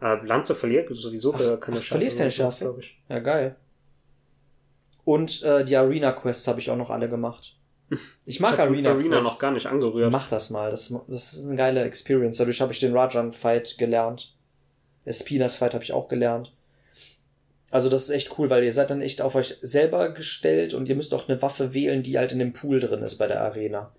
Äh, 0.00 0.24
Lanze 0.26 0.54
verliert 0.54 0.88
sowieso 0.94 1.34
Ach, 1.34 1.38
keine 1.38 1.78
ach, 1.78 1.82
Schärfe. 1.82 1.84
verliert 1.88 2.16
keine 2.16 2.30
Schärfe? 2.30 2.64
glaube 2.64 2.80
ich. 2.80 2.98
Ja, 3.08 3.18
geil. 3.18 3.56
Und 5.04 5.42
äh, 5.42 5.64
die 5.64 5.76
Arena-Quests 5.76 6.46
habe 6.48 6.60
ich 6.60 6.70
auch 6.70 6.76
noch 6.76 6.90
alle 6.90 7.08
gemacht. 7.08 7.54
Ich 8.26 8.40
mag 8.40 8.54
ich 8.54 8.60
Arena, 8.60 8.90
Arena 8.90 9.16
Quests. 9.16 9.24
noch 9.32 9.38
gar 9.38 9.50
nicht 9.52 9.66
angerührt. 9.66 10.12
Mach 10.12 10.28
das 10.28 10.50
mal. 10.50 10.70
Das, 10.70 10.92
das 11.08 11.32
ist 11.32 11.46
eine 11.46 11.56
geile 11.56 11.82
Experience. 11.84 12.36
Dadurch 12.36 12.60
habe 12.60 12.72
ich 12.72 12.80
den 12.80 12.94
Rajan-Fight 12.94 13.78
gelernt. 13.78 14.34
Espinas 15.06 15.56
Fight 15.56 15.72
habe 15.72 15.82
ich 15.82 15.92
auch 15.94 16.08
gelernt. 16.08 16.52
Also 17.70 17.88
das 17.88 18.02
ist 18.04 18.10
echt 18.10 18.38
cool, 18.38 18.50
weil 18.50 18.62
ihr 18.64 18.72
seid 18.74 18.90
dann 18.90 19.00
echt 19.00 19.22
auf 19.22 19.34
euch 19.34 19.56
selber 19.62 20.10
gestellt 20.10 20.74
und 20.74 20.86
ihr 20.90 20.96
müsst 20.96 21.14
auch 21.14 21.28
eine 21.28 21.40
Waffe 21.40 21.72
wählen, 21.72 22.02
die 22.02 22.18
halt 22.18 22.32
in 22.32 22.38
dem 22.38 22.52
Pool 22.52 22.80
drin 22.80 23.02
ist 23.02 23.16
bei 23.16 23.26
der 23.26 23.40
Arena. 23.42 23.92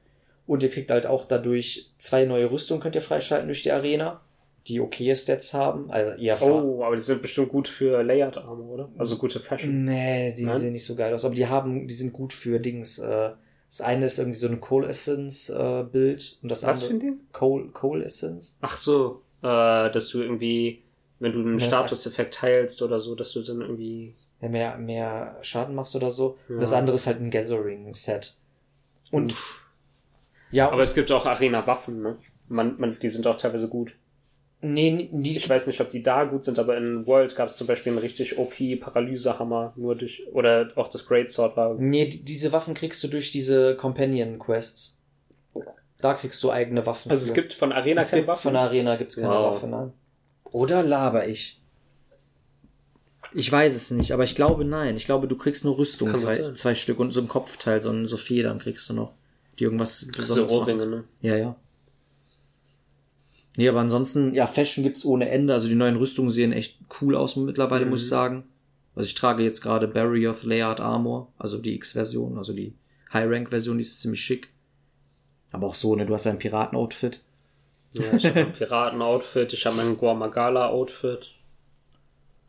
Und 0.45 0.61
ihr 0.61 0.69
kriegt 0.69 0.91
halt 0.91 1.07
auch 1.07 1.25
dadurch 1.25 1.89
zwei 1.97 2.25
neue 2.25 2.51
Rüstungen 2.51 2.81
könnt 2.81 2.95
ihr 2.95 3.01
freischalten 3.01 3.47
durch 3.47 3.63
die 3.63 3.71
Arena, 3.71 4.21
die 4.69 4.79
okay 4.79 5.13
Stats 5.15 5.53
haben. 5.53 5.89
Also 5.91 6.15
ihr 6.17 6.37
Oh, 6.41 6.83
aber 6.83 6.95
die 6.95 7.01
sind 7.01 7.21
bestimmt 7.21 7.49
gut 7.49 7.67
für 7.67 8.03
Layered 8.03 8.37
Armor, 8.37 8.69
oder? 8.69 8.89
Also 8.97 9.17
gute 9.17 9.39
Fashion. 9.39 9.83
Nee, 9.83 10.33
die 10.37 10.45
Nein? 10.45 10.59
sehen 10.61 10.73
nicht 10.73 10.85
so 10.85 10.95
geil 10.95 11.13
aus. 11.13 11.25
Aber 11.25 11.35
die 11.35 11.47
haben, 11.47 11.87
die 11.87 11.93
sind 11.95 12.13
gut 12.13 12.31
für 12.31 12.59
Dings. 12.59 12.99
Äh, 12.99 13.31
das 13.67 13.81
eine 13.81 14.05
ist 14.05 14.19
irgendwie 14.19 14.37
so 14.37 14.47
ein 14.47 14.61
Coal 14.61 14.85
Essence 14.85 15.49
äh, 15.49 15.83
Bild 15.83 16.39
und 16.41 16.49
das 16.49 16.65
Was 16.65 16.83
für 16.83 16.93
andere 16.93 16.97
ein 16.97 16.99
Ding? 16.99 17.19
Coal, 17.33 17.67
Coal 17.69 18.01
Essence. 18.03 18.57
Ach 18.61 18.77
so, 18.77 19.21
äh, 19.41 19.91
dass 19.91 20.09
du 20.09 20.21
irgendwie, 20.21 20.83
wenn 21.19 21.31
du 21.33 21.39
einen 21.39 21.59
Statuseffekt 21.59 22.41
heilst 22.41 22.81
oder 22.81 22.99
so, 22.99 23.15
dass 23.15 23.31
du 23.33 23.41
dann 23.41 23.61
irgendwie. 23.61 24.15
Ja, 24.41 24.47
mehr, 24.47 24.77
mehr 24.77 25.37
Schaden 25.41 25.75
machst 25.75 25.95
oder 25.97 26.09
so. 26.09 26.37
Ja. 26.47 26.57
Das 26.59 26.71
andere 26.71 26.95
ist 26.95 27.07
halt 27.07 27.19
ein 27.19 27.29
Gathering 27.29 27.91
Set. 27.91 28.35
Und 29.11 29.33
Uff. 29.33 29.65
ja, 30.51 30.71
Aber 30.71 30.81
es 30.81 30.95
gibt 30.95 31.11
auch 31.11 31.25
Arena-Waffen, 31.25 32.01
ne? 32.01 32.17
Man, 32.47 32.79
man, 32.79 32.97
die 32.99 33.09
sind 33.09 33.27
auch 33.27 33.35
teilweise 33.35 33.67
gut. 33.67 33.95
Nee, 34.61 35.09
die, 35.11 35.37
Ich 35.37 35.49
weiß 35.49 35.67
nicht, 35.67 35.79
ob 35.81 35.89
die 35.89 36.03
da 36.03 36.23
gut 36.25 36.43
sind, 36.43 36.59
aber 36.59 36.75
in 36.77 37.05
World 37.07 37.35
gab 37.35 37.47
es 37.49 37.55
zum 37.55 37.67
Beispiel 37.67 37.91
einen 37.93 37.99
richtig 38.01 38.37
OP 38.37 38.75
Paralysehammer, 38.79 39.73
nur 39.75 39.95
durch, 39.95 40.23
oder 40.33 40.71
auch 40.75 40.87
das 40.89 41.05
Greatsword 41.05 41.55
war. 41.57 41.75
nee, 41.75 42.07
die- 42.07 42.23
diese 42.23 42.51
Waffen 42.51 42.73
kriegst 42.73 43.03
du 43.03 43.07
durch 43.07 43.31
diese 43.31 43.75
Companion 43.75 44.37
Quests. 44.39 45.01
Da 46.01 46.13
kriegst 46.13 46.41
du 46.43 46.51
eigene 46.51 46.85
Waffen. 46.85 47.11
Also 47.11 47.25
es 47.25 47.33
gibt 47.33 47.53
von 47.53 47.71
Arena 47.73 48.01
es 48.01 48.11
keine 48.11 48.25
Waffen. 48.27 48.41
von 48.49 48.55
Arena 48.55 48.95
gibt's 48.95 49.15
keine 49.17 49.33
Wow. 49.33 49.55
Waffe, 49.55 49.67
nein. 49.67 49.93
Oder 50.51 50.81
laber 50.81 51.27
ich? 51.27 51.61
Ich 53.33 53.51
weiß 53.51 53.75
es 53.75 53.91
nicht, 53.91 54.11
aber 54.13 54.23
ich 54.23 54.33
glaube 54.35 54.65
nein. 54.65 54.95
Ich 54.95 55.05
glaube, 55.05 55.27
du 55.27 55.37
kriegst 55.37 55.63
nur 55.63 55.77
Rüstung, 55.77 56.07
Kann 56.09 56.17
zwei, 56.17 56.53
zwei 56.53 56.73
Stück 56.73 56.99
und 56.99 57.11
so 57.11 57.21
ein 57.21 57.27
Kopfteil, 57.27 57.79
so, 57.81 58.05
so 58.05 58.17
Federn 58.17 58.57
kriegst 58.59 58.89
du 58.89 58.93
noch, 58.93 59.11
die 59.59 59.65
irgendwas 59.65 59.99
Diese 59.99 60.11
Besonderes 60.13 60.51
machen. 60.51 60.61
Ohrringe, 60.61 60.85
ne? 60.87 61.03
Ja, 61.21 61.35
ja. 61.35 61.55
Nee, 63.59 63.67
aber 63.67 63.81
ansonsten, 63.81 64.33
ja, 64.33 64.47
Fashion 64.47 64.85
gibt's 64.85 65.03
ohne 65.03 65.27
Ende. 65.27 65.51
Also 65.51 65.67
die 65.67 65.75
neuen 65.75 65.97
Rüstungen 65.97 66.31
sehen 66.31 66.53
echt 66.53 66.79
cool 67.01 67.13
aus 67.13 67.35
mittlerweile, 67.35 67.83
Mhm. 67.83 67.91
muss 67.91 68.03
ich 68.03 68.07
sagen. 68.07 68.45
Also 68.95 69.05
ich 69.07 69.15
trage 69.15 69.43
jetzt 69.43 69.59
gerade 69.59 69.85
Barrier 69.85 70.31
of 70.31 70.43
Layered 70.43 70.79
Armor, 70.79 71.33
also 71.37 71.57
die 71.57 71.75
X-Version, 71.75 72.37
also 72.37 72.53
die 72.53 72.73
High-Rank-Version, 73.11 73.77
die 73.77 73.81
ist 73.81 73.99
ziemlich 73.99 74.21
schick. 74.21 74.47
Aber 75.51 75.67
auch 75.67 75.75
so, 75.75 75.93
ne, 75.93 76.05
du 76.05 76.13
hast 76.13 76.25
ein 76.25 76.39
Piraten-Outfit. 76.39 77.21
Ja, 77.91 78.13
ich 78.15 78.25
habe 78.27 78.39
ein 78.39 78.53
Piraten-Outfit, 78.53 79.51
ich 79.51 79.65
habe 79.65 79.75
mein 79.75 79.97
Guamagala-Outfit. 79.97 81.29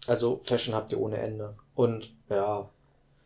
Also 0.07 0.41
Fashion 0.45 0.77
habt 0.77 0.93
ihr 0.93 1.01
ohne 1.01 1.17
Ende. 1.17 1.57
Und 1.75 2.15
ja, 2.29 2.71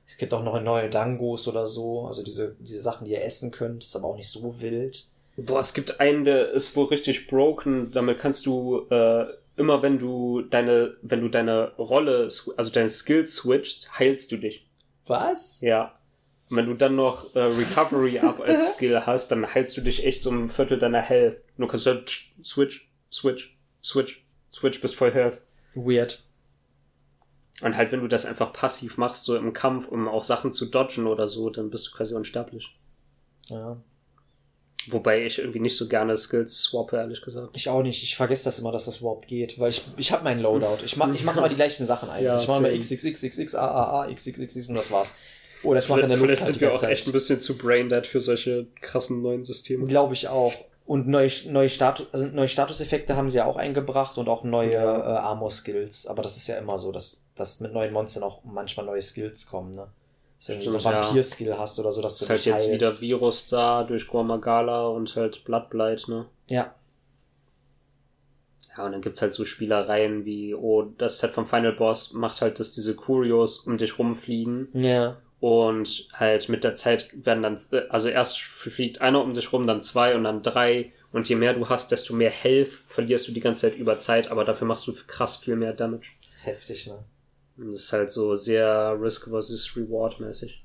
es 0.06 0.16
gibt 0.16 0.32
auch 0.32 0.42
noch 0.42 0.58
neue 0.62 0.88
Dangos 0.88 1.48
oder 1.48 1.66
so, 1.66 2.06
also 2.06 2.22
diese, 2.22 2.56
diese 2.60 2.80
Sachen, 2.80 3.04
die 3.04 3.10
ihr 3.12 3.24
essen 3.24 3.50
könnt, 3.50 3.84
ist 3.84 3.94
aber 3.94 4.08
auch 4.08 4.16
nicht 4.16 4.30
so 4.30 4.58
wild. 4.62 5.06
Boah, 5.36 5.60
es 5.60 5.74
gibt 5.74 6.00
einen, 6.00 6.24
der 6.24 6.50
ist 6.52 6.76
wohl 6.76 6.86
richtig 6.86 7.26
broken. 7.26 7.90
Damit 7.90 8.18
kannst 8.18 8.46
du 8.46 8.86
äh, 8.90 9.26
immer, 9.56 9.82
wenn 9.82 9.98
du 9.98 10.42
deine, 10.42 10.96
wenn 11.02 11.20
du 11.20 11.28
deine 11.28 11.72
Rolle, 11.76 12.28
also 12.56 12.72
deine 12.72 12.88
Skills 12.88 13.36
switchst, 13.36 13.98
heilst 13.98 14.30
du 14.32 14.36
dich. 14.36 14.68
Was? 15.06 15.60
Ja. 15.60 15.98
Und 16.50 16.58
wenn 16.58 16.66
du 16.66 16.74
dann 16.74 16.94
noch 16.94 17.34
äh, 17.34 17.40
Recovery 17.40 18.18
Up 18.22 18.40
als 18.40 18.74
Skill 18.74 19.06
hast, 19.06 19.28
dann 19.28 19.54
heilst 19.54 19.76
du 19.76 19.80
dich 19.80 20.04
echt 20.04 20.22
so 20.22 20.30
ein 20.30 20.48
Viertel 20.48 20.78
deiner 20.78 21.00
Health. 21.00 21.36
Und 21.56 21.62
du 21.62 21.66
kannst 21.66 21.86
dann 21.86 22.04
switch, 22.44 22.90
switch, 23.12 23.56
switch, 23.82 24.24
switch 24.50 24.80
bis 24.80 24.94
voll 24.94 25.12
Health. 25.12 25.42
Weird. 25.74 26.22
Und 27.62 27.76
halt, 27.76 27.92
wenn 27.92 28.00
du 28.00 28.08
das 28.08 28.26
einfach 28.26 28.52
passiv 28.52 28.98
machst, 28.98 29.24
so 29.24 29.36
im 29.36 29.52
Kampf, 29.52 29.88
um 29.88 30.08
auch 30.08 30.24
Sachen 30.24 30.52
zu 30.52 30.66
dodgen 30.66 31.06
oder 31.06 31.28
so, 31.28 31.50
dann 31.50 31.70
bist 31.70 31.86
du 31.86 31.96
quasi 31.96 32.14
unsterblich. 32.14 32.76
Ja. 33.46 33.76
Wobei 34.92 35.24
ich 35.24 35.38
irgendwie 35.38 35.60
nicht 35.60 35.76
so 35.76 35.88
gerne 35.88 36.16
Skills 36.16 36.62
swappe, 36.62 36.96
ehrlich 36.96 37.22
gesagt. 37.22 37.50
Ich 37.56 37.68
auch 37.68 37.82
nicht. 37.82 38.02
Ich 38.02 38.16
vergesse 38.16 38.44
das 38.44 38.58
immer, 38.58 38.72
dass 38.72 38.84
das 38.86 38.98
überhaupt 38.98 39.28
geht, 39.28 39.58
weil 39.58 39.70
ich, 39.70 39.82
ich 39.96 40.12
habe 40.12 40.24
meinen 40.24 40.40
Loadout. 40.40 40.84
Ich 40.84 40.96
mach, 40.96 41.12
ich 41.14 41.24
mach 41.24 41.34
mal 41.36 41.48
die 41.48 41.54
gleichen 41.56 41.86
Sachen 41.86 42.08
eigentlich. 42.10 42.24
Ja, 42.24 42.38
ich 42.40 42.48
mache 42.48 42.62
mal 42.62 42.70
same. 42.70 42.80
XXXXX, 42.80 43.54
AAA, 43.54 44.12
XXXX 44.12 44.68
und 44.68 44.74
das 44.74 44.90
war's. 44.90 45.14
Oder 45.62 45.78
ich 45.80 45.88
mache 45.88 46.00
in 46.00 46.08
der 46.08 46.18
Vielleicht 46.18 46.40
Luft 46.40 46.44
sind 46.44 46.62
halt 46.62 46.72
wir 46.72 46.74
auch 46.74 46.82
echt 46.90 47.06
ein 47.06 47.12
bisschen 47.12 47.40
zu 47.40 47.56
braindead 47.56 48.06
für 48.06 48.20
solche 48.20 48.66
krassen 48.80 49.22
neuen 49.22 49.44
Systeme. 49.44 49.86
Glaube 49.86 50.12
ich 50.14 50.28
auch. 50.28 50.52
Und 50.86 51.08
neue, 51.08 51.30
neue, 51.48 51.70
Status, 51.70 52.06
also 52.12 52.26
neue 52.26 52.48
Statuseffekte 52.48 53.16
haben 53.16 53.30
sie 53.30 53.38
ja 53.38 53.46
auch 53.46 53.56
eingebracht 53.56 54.18
und 54.18 54.28
auch 54.28 54.44
neue 54.44 54.72
Ja. 54.74 54.98
äh, 54.98 55.18
Armor-Skills. 55.18 56.06
Aber 56.06 56.22
das 56.22 56.36
ist 56.36 56.46
ja 56.46 56.58
immer 56.58 56.78
so, 56.78 56.92
dass, 56.92 57.24
dass 57.34 57.60
mit 57.60 57.72
neuen 57.72 57.92
Monstern 57.94 58.22
auch 58.22 58.44
manchmal 58.44 58.84
neue 58.84 59.00
Skills 59.00 59.46
kommen, 59.46 59.70
ne? 59.70 59.86
Dass 60.46 60.58
du 60.58 60.70
so 60.70 60.78
Stimmt, 60.78 60.94
ja. 60.94 61.02
Vampir-Skill 61.04 61.58
hast 61.58 61.78
oder 61.78 61.90
so, 61.92 62.02
dass 62.02 62.14
Es 62.14 62.18
du 62.18 62.24
ist 62.24 62.30
halt 62.30 62.44
jetzt 62.44 62.54
heilst. 62.68 62.72
wieder 62.72 63.00
Virus 63.00 63.46
da 63.46 63.84
durch 63.84 64.06
Guamagala 64.06 64.86
und 64.88 65.14
halt 65.16 65.44
Bloodblight, 65.44 66.08
ne? 66.08 66.26
Ja. 66.48 66.74
Ja, 68.76 68.86
und 68.86 68.92
dann 68.92 69.00
gibt's 69.02 69.22
halt 69.22 69.32
so 69.34 69.44
Spielereien 69.44 70.24
wie, 70.24 70.54
oh, 70.54 70.82
das 70.98 71.18
Set 71.20 71.30
vom 71.30 71.46
Final 71.46 71.72
Boss 71.72 72.12
macht 72.12 72.40
halt, 72.42 72.58
dass 72.58 72.72
diese 72.72 72.94
Curios 72.96 73.58
um 73.60 73.76
dich 73.78 73.98
rumfliegen 73.98 74.68
Ja. 74.72 75.16
und 75.38 76.08
halt 76.12 76.48
mit 76.48 76.64
der 76.64 76.74
Zeit 76.74 77.08
werden 77.12 77.42
dann, 77.44 77.58
also 77.90 78.08
erst 78.08 78.40
fliegt 78.40 79.00
einer 79.00 79.22
um 79.22 79.32
dich 79.32 79.52
rum, 79.52 79.66
dann 79.68 79.80
zwei 79.80 80.16
und 80.16 80.24
dann 80.24 80.42
drei 80.42 80.92
und 81.12 81.28
je 81.28 81.36
mehr 81.36 81.54
du 81.54 81.68
hast, 81.68 81.92
desto 81.92 82.14
mehr 82.14 82.30
Health 82.30 82.72
verlierst 82.72 83.28
du 83.28 83.32
die 83.32 83.40
ganze 83.40 83.70
Zeit 83.70 83.78
über 83.78 83.98
Zeit, 83.98 84.28
aber 84.32 84.44
dafür 84.44 84.66
machst 84.66 84.88
du 84.88 84.92
krass 85.06 85.36
viel 85.36 85.54
mehr 85.54 85.72
Damage. 85.72 86.08
Das 86.26 86.34
ist 86.34 86.46
heftig, 86.46 86.86
ne? 86.88 86.98
Und 87.56 87.68
das 87.68 87.80
ist 87.84 87.92
halt 87.92 88.10
so 88.10 88.34
sehr 88.34 88.96
Risk 89.00 89.28
versus 89.28 89.76
Reward 89.76 90.18
mäßig. 90.20 90.64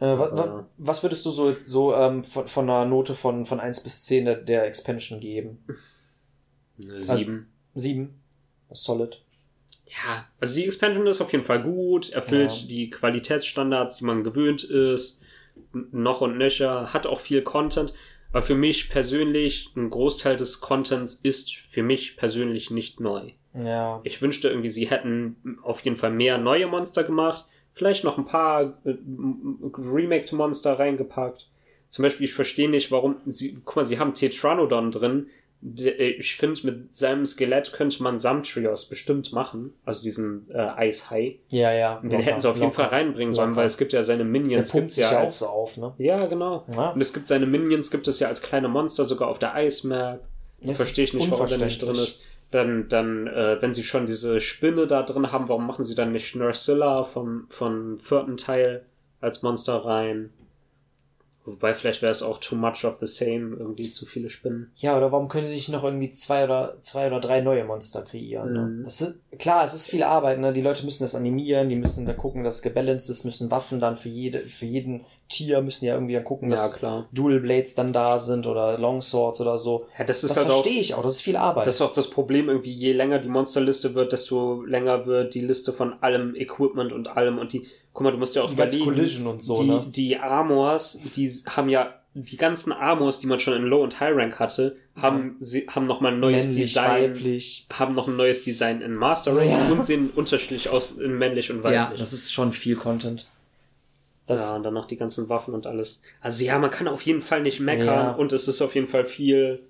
Äh, 0.00 0.06
wa, 0.06 0.30
wa, 0.36 0.68
was 0.76 1.02
würdest 1.02 1.24
du 1.24 1.30
so 1.30 1.48
jetzt 1.48 1.66
so 1.68 1.94
ähm, 1.94 2.24
von, 2.24 2.48
von 2.48 2.68
einer 2.68 2.84
Note 2.84 3.14
von, 3.14 3.46
von 3.46 3.60
1 3.60 3.80
bis 3.80 4.04
10 4.04 4.24
der, 4.24 4.36
der 4.36 4.66
Expansion 4.66 5.20
geben? 5.20 5.64
Eine 6.80 6.94
Also- 6.94 7.16
Sieben. 7.16 7.48
7. 7.74 8.14
Solid. 8.70 9.20
Ja, 9.86 10.26
also 10.40 10.54
die 10.56 10.64
Expansion 10.64 11.06
ist 11.06 11.20
auf 11.20 11.30
jeden 11.32 11.44
Fall 11.44 11.62
gut, 11.62 12.10
erfüllt 12.10 12.52
Ja. 12.62 12.66
die 12.66 12.90
Qualitätsstandards, 12.90 13.98
die 13.98 14.04
man 14.04 14.24
gewöhnt 14.24 14.64
ist, 14.64 15.20
noch 15.92 16.20
und 16.20 16.36
nöcher, 16.38 16.92
hat 16.92 17.06
auch 17.06 17.20
viel 17.20 17.42
Content, 17.42 17.92
aber 18.30 18.42
für 18.42 18.56
mich 18.56 18.88
persönlich, 18.90 19.70
ein 19.76 19.90
Großteil 19.90 20.36
des 20.36 20.60
Contents 20.60 21.14
ist 21.14 21.54
für 21.54 21.84
mich 21.84 22.16
persönlich 22.16 22.70
nicht 22.72 22.98
neu. 22.98 23.32
Ja. 23.54 24.00
Ich 24.04 24.20
wünschte 24.20 24.48
irgendwie, 24.48 24.68
sie 24.68 24.90
hätten 24.90 25.58
auf 25.62 25.80
jeden 25.80 25.96
Fall 25.96 26.10
mehr 26.10 26.38
neue 26.38 26.66
Monster 26.66 27.04
gemacht, 27.04 27.46
vielleicht 27.72 28.04
noch 28.04 28.18
ein 28.18 28.26
paar 28.26 28.78
äh, 28.84 28.90
m- 28.90 29.58
m- 29.62 29.72
Remaked 29.76 30.32
Monster 30.32 30.78
reingepackt. 30.78 31.48
zum 31.88 32.02
Beispiel, 32.02 32.24
ich 32.26 32.34
verstehe 32.34 32.68
nicht, 32.68 32.90
warum 32.90 33.16
sie, 33.26 33.58
guck 33.64 33.76
mal, 33.76 33.84
sie 33.84 33.98
haben 34.00 34.14
Tetranodon 34.14 34.90
drin. 34.90 35.28
Der- 35.60 35.98
äh, 36.00 36.10
Ich 36.10 36.36
finde, 36.36 36.60
mit 36.66 36.94
seinem 36.94 37.24
Skelett 37.24 37.72
könnte 37.72 38.02
man 38.02 38.18
Samtrios 38.18 38.86
bestimmt 38.88 39.32
machen. 39.32 39.72
Also 39.84 40.02
diesen 40.02 40.50
äh, 40.50 40.58
Eishai. 40.58 41.38
Ja, 41.50 41.72
ja. 41.72 42.00
Den 42.02 42.20
hätten 42.20 42.40
sie 42.40 42.50
auf 42.50 42.56
jeden 42.58 42.72
Fall 42.72 42.86
reinbringen 42.88 43.32
sollen, 43.32 43.50
Locker. 43.50 43.60
weil 43.60 43.66
es 43.66 43.78
gibt 43.78 43.92
ja 43.92 44.02
seine 44.02 44.18
Der 44.18 44.26
Minions, 44.26 44.72
pumpt 44.72 44.82
gibt's 44.86 44.94
sich 44.96 45.04
ja 45.04 45.12
ja 45.12 45.22
auch 45.26 45.30
so 45.30 45.46
auf, 45.46 45.76
ne? 45.76 45.94
ja, 45.98 46.26
genau. 46.26 46.66
Ja. 46.74 46.90
Und 46.90 47.00
es 47.00 47.12
gibt 47.14 47.28
seine 47.28 47.46
Minions, 47.46 47.90
gibt 47.92 48.08
es 48.08 48.18
ja 48.20 48.28
als 48.28 48.42
kleine 48.42 48.68
Monster 48.68 49.04
sogar 49.04 49.28
auf 49.28 49.38
der 49.38 49.54
Ice 49.64 49.86
Map. 49.86 50.20
Das 50.60 50.76
Verstehe 50.78 51.04
ich 51.04 51.14
nicht, 51.14 51.30
warum 51.30 51.46
der 51.46 51.58
nicht 51.58 51.80
drin 51.82 51.94
ist. 51.94 52.22
Dann, 52.54 52.88
dann, 52.88 53.26
äh, 53.26 53.60
wenn 53.60 53.74
sie 53.74 53.82
schon 53.82 54.06
diese 54.06 54.40
Spinne 54.40 54.86
da 54.86 55.02
drin 55.02 55.32
haben, 55.32 55.48
warum 55.48 55.66
machen 55.66 55.82
sie 55.82 55.96
dann 55.96 56.12
nicht 56.12 56.36
Nursilla 56.36 57.02
vom, 57.02 57.46
vom 57.50 57.98
vierten 57.98 58.36
Teil 58.36 58.86
als 59.20 59.42
Monster 59.42 59.84
rein? 59.84 60.30
Wobei, 61.44 61.74
vielleicht 61.74 62.00
wäre 62.00 62.12
es 62.12 62.22
auch 62.22 62.38
too 62.38 62.54
much 62.54 62.84
of 62.84 62.98
the 63.00 63.06
same, 63.06 63.56
irgendwie 63.56 63.90
zu 63.90 64.06
viele 64.06 64.30
Spinnen. 64.30 64.70
Ja, 64.76 64.96
oder 64.96 65.10
warum 65.10 65.28
können 65.28 65.48
sie 65.48 65.56
sich 65.56 65.68
noch 65.68 65.82
irgendwie 65.82 66.10
zwei 66.10 66.44
oder 66.44 66.78
zwei 66.80 67.08
oder 67.08 67.18
drei 67.18 67.40
neue 67.40 67.64
Monster 67.64 68.02
kreieren? 68.02 68.52
Ne? 68.52 68.60
Mhm. 68.60 68.84
Das 68.84 68.98
sind, 68.98 69.16
klar, 69.38 69.64
es 69.64 69.74
ist 69.74 69.88
viel 69.88 70.04
Arbeit, 70.04 70.38
ne? 70.38 70.52
Die 70.52 70.62
Leute 70.62 70.84
müssen 70.84 71.02
das 71.02 71.16
animieren, 71.16 71.68
die 71.68 71.76
müssen 71.76 72.06
da 72.06 72.12
gucken, 72.12 72.44
dass 72.44 72.56
es 72.56 72.62
gebalanced 72.62 73.10
ist, 73.10 73.24
müssen 73.24 73.50
Waffen 73.50 73.80
dann 73.80 73.96
für 73.96 74.08
jede, 74.08 74.38
für 74.38 74.66
jeden 74.66 75.04
Tier 75.30 75.62
müssen 75.62 75.84
ja 75.86 75.94
irgendwie 75.94 76.14
dann 76.14 76.24
gucken, 76.24 76.50
Ja, 76.50 76.56
dass 76.56 76.74
klar. 76.74 77.08
Dual 77.12 77.40
Blades 77.40 77.74
dann 77.74 77.92
da 77.92 78.18
sind 78.18 78.46
oder 78.46 78.78
Longswords 78.78 79.40
oder 79.40 79.58
so. 79.58 79.86
Ja, 79.98 80.04
das 80.04 80.22
ist 80.22 80.30
Das 80.30 80.36
halt 80.38 80.50
auch, 80.50 80.62
verstehe 80.62 80.80
ich 80.80 80.94
auch, 80.94 81.02
das 81.02 81.12
ist 81.12 81.20
viel 81.22 81.36
Arbeit. 81.36 81.66
das 81.66 81.76
ist 81.76 81.80
auch 81.80 81.92
das 81.92 82.08
Problem 82.10 82.48
irgendwie, 82.48 82.72
je 82.72 82.92
länger 82.92 83.18
die 83.18 83.28
Monsterliste 83.28 83.94
wird, 83.94 84.12
desto 84.12 84.62
länger 84.62 85.06
wird 85.06 85.34
die 85.34 85.40
Liste 85.40 85.72
von 85.72 85.94
allem 86.02 86.34
Equipment 86.36 86.92
und 86.92 87.08
allem 87.08 87.38
und 87.38 87.52
die, 87.52 87.66
guck 87.92 88.04
mal, 88.04 88.10
du 88.12 88.18
musst 88.18 88.36
ja 88.36 88.42
auch 88.42 88.48
Die 88.48 88.54
überlegen, 88.54 88.84
Collision 88.84 89.26
und 89.26 89.42
so, 89.42 89.56
die, 89.62 89.68
ne? 89.68 89.86
die 89.88 90.16
Armors, 90.18 91.00
die 91.16 91.28
haben 91.48 91.68
ja, 91.68 91.94
die 92.16 92.36
ganzen 92.36 92.70
Armors, 92.72 93.18
die 93.18 93.26
man 93.26 93.40
schon 93.40 93.54
in 93.54 93.64
Low 93.64 93.82
und 93.82 93.98
High 93.98 94.14
Rank 94.14 94.38
hatte, 94.38 94.76
haben, 94.94 95.34
sie, 95.40 95.66
haben 95.68 95.86
nochmal 95.86 96.12
ein 96.12 96.20
neues 96.20 96.46
Männlich, 96.46 96.66
Design, 96.74 97.14
weiblich. 97.14 97.66
haben 97.72 97.94
noch 97.96 98.06
ein 98.06 98.16
neues 98.16 98.44
Design 98.44 98.82
in 98.82 98.92
Master 98.92 99.36
Rank 99.36 99.50
Ja. 99.50 99.66
und 99.72 99.84
sehen 99.84 100.10
unterschiedlich 100.14 100.68
aus 100.68 100.92
in 100.92 101.18
männlich 101.18 101.50
und 101.50 101.64
weiblich. 101.64 101.74
Ja, 101.74 101.92
das 101.98 102.12
ist 102.12 102.32
schon 102.32 102.52
viel 102.52 102.76
Content. 102.76 103.26
Das, 104.26 104.50
ja, 104.50 104.56
und 104.56 104.62
dann 104.62 104.74
noch 104.74 104.86
die 104.86 104.96
ganzen 104.96 105.28
Waffen 105.28 105.52
und 105.54 105.66
alles. 105.66 106.02
Also 106.20 106.44
ja, 106.44 106.58
man 106.58 106.70
kann 106.70 106.88
auf 106.88 107.02
jeden 107.02 107.20
Fall 107.20 107.42
nicht 107.42 107.60
meckern 107.60 107.86
Ja. 107.86 108.10
und 108.12 108.32
es 108.32 108.48
ist 108.48 108.62
auf 108.62 108.74
jeden 108.74 108.86
Fall 108.88 109.04
viel, 109.04 109.66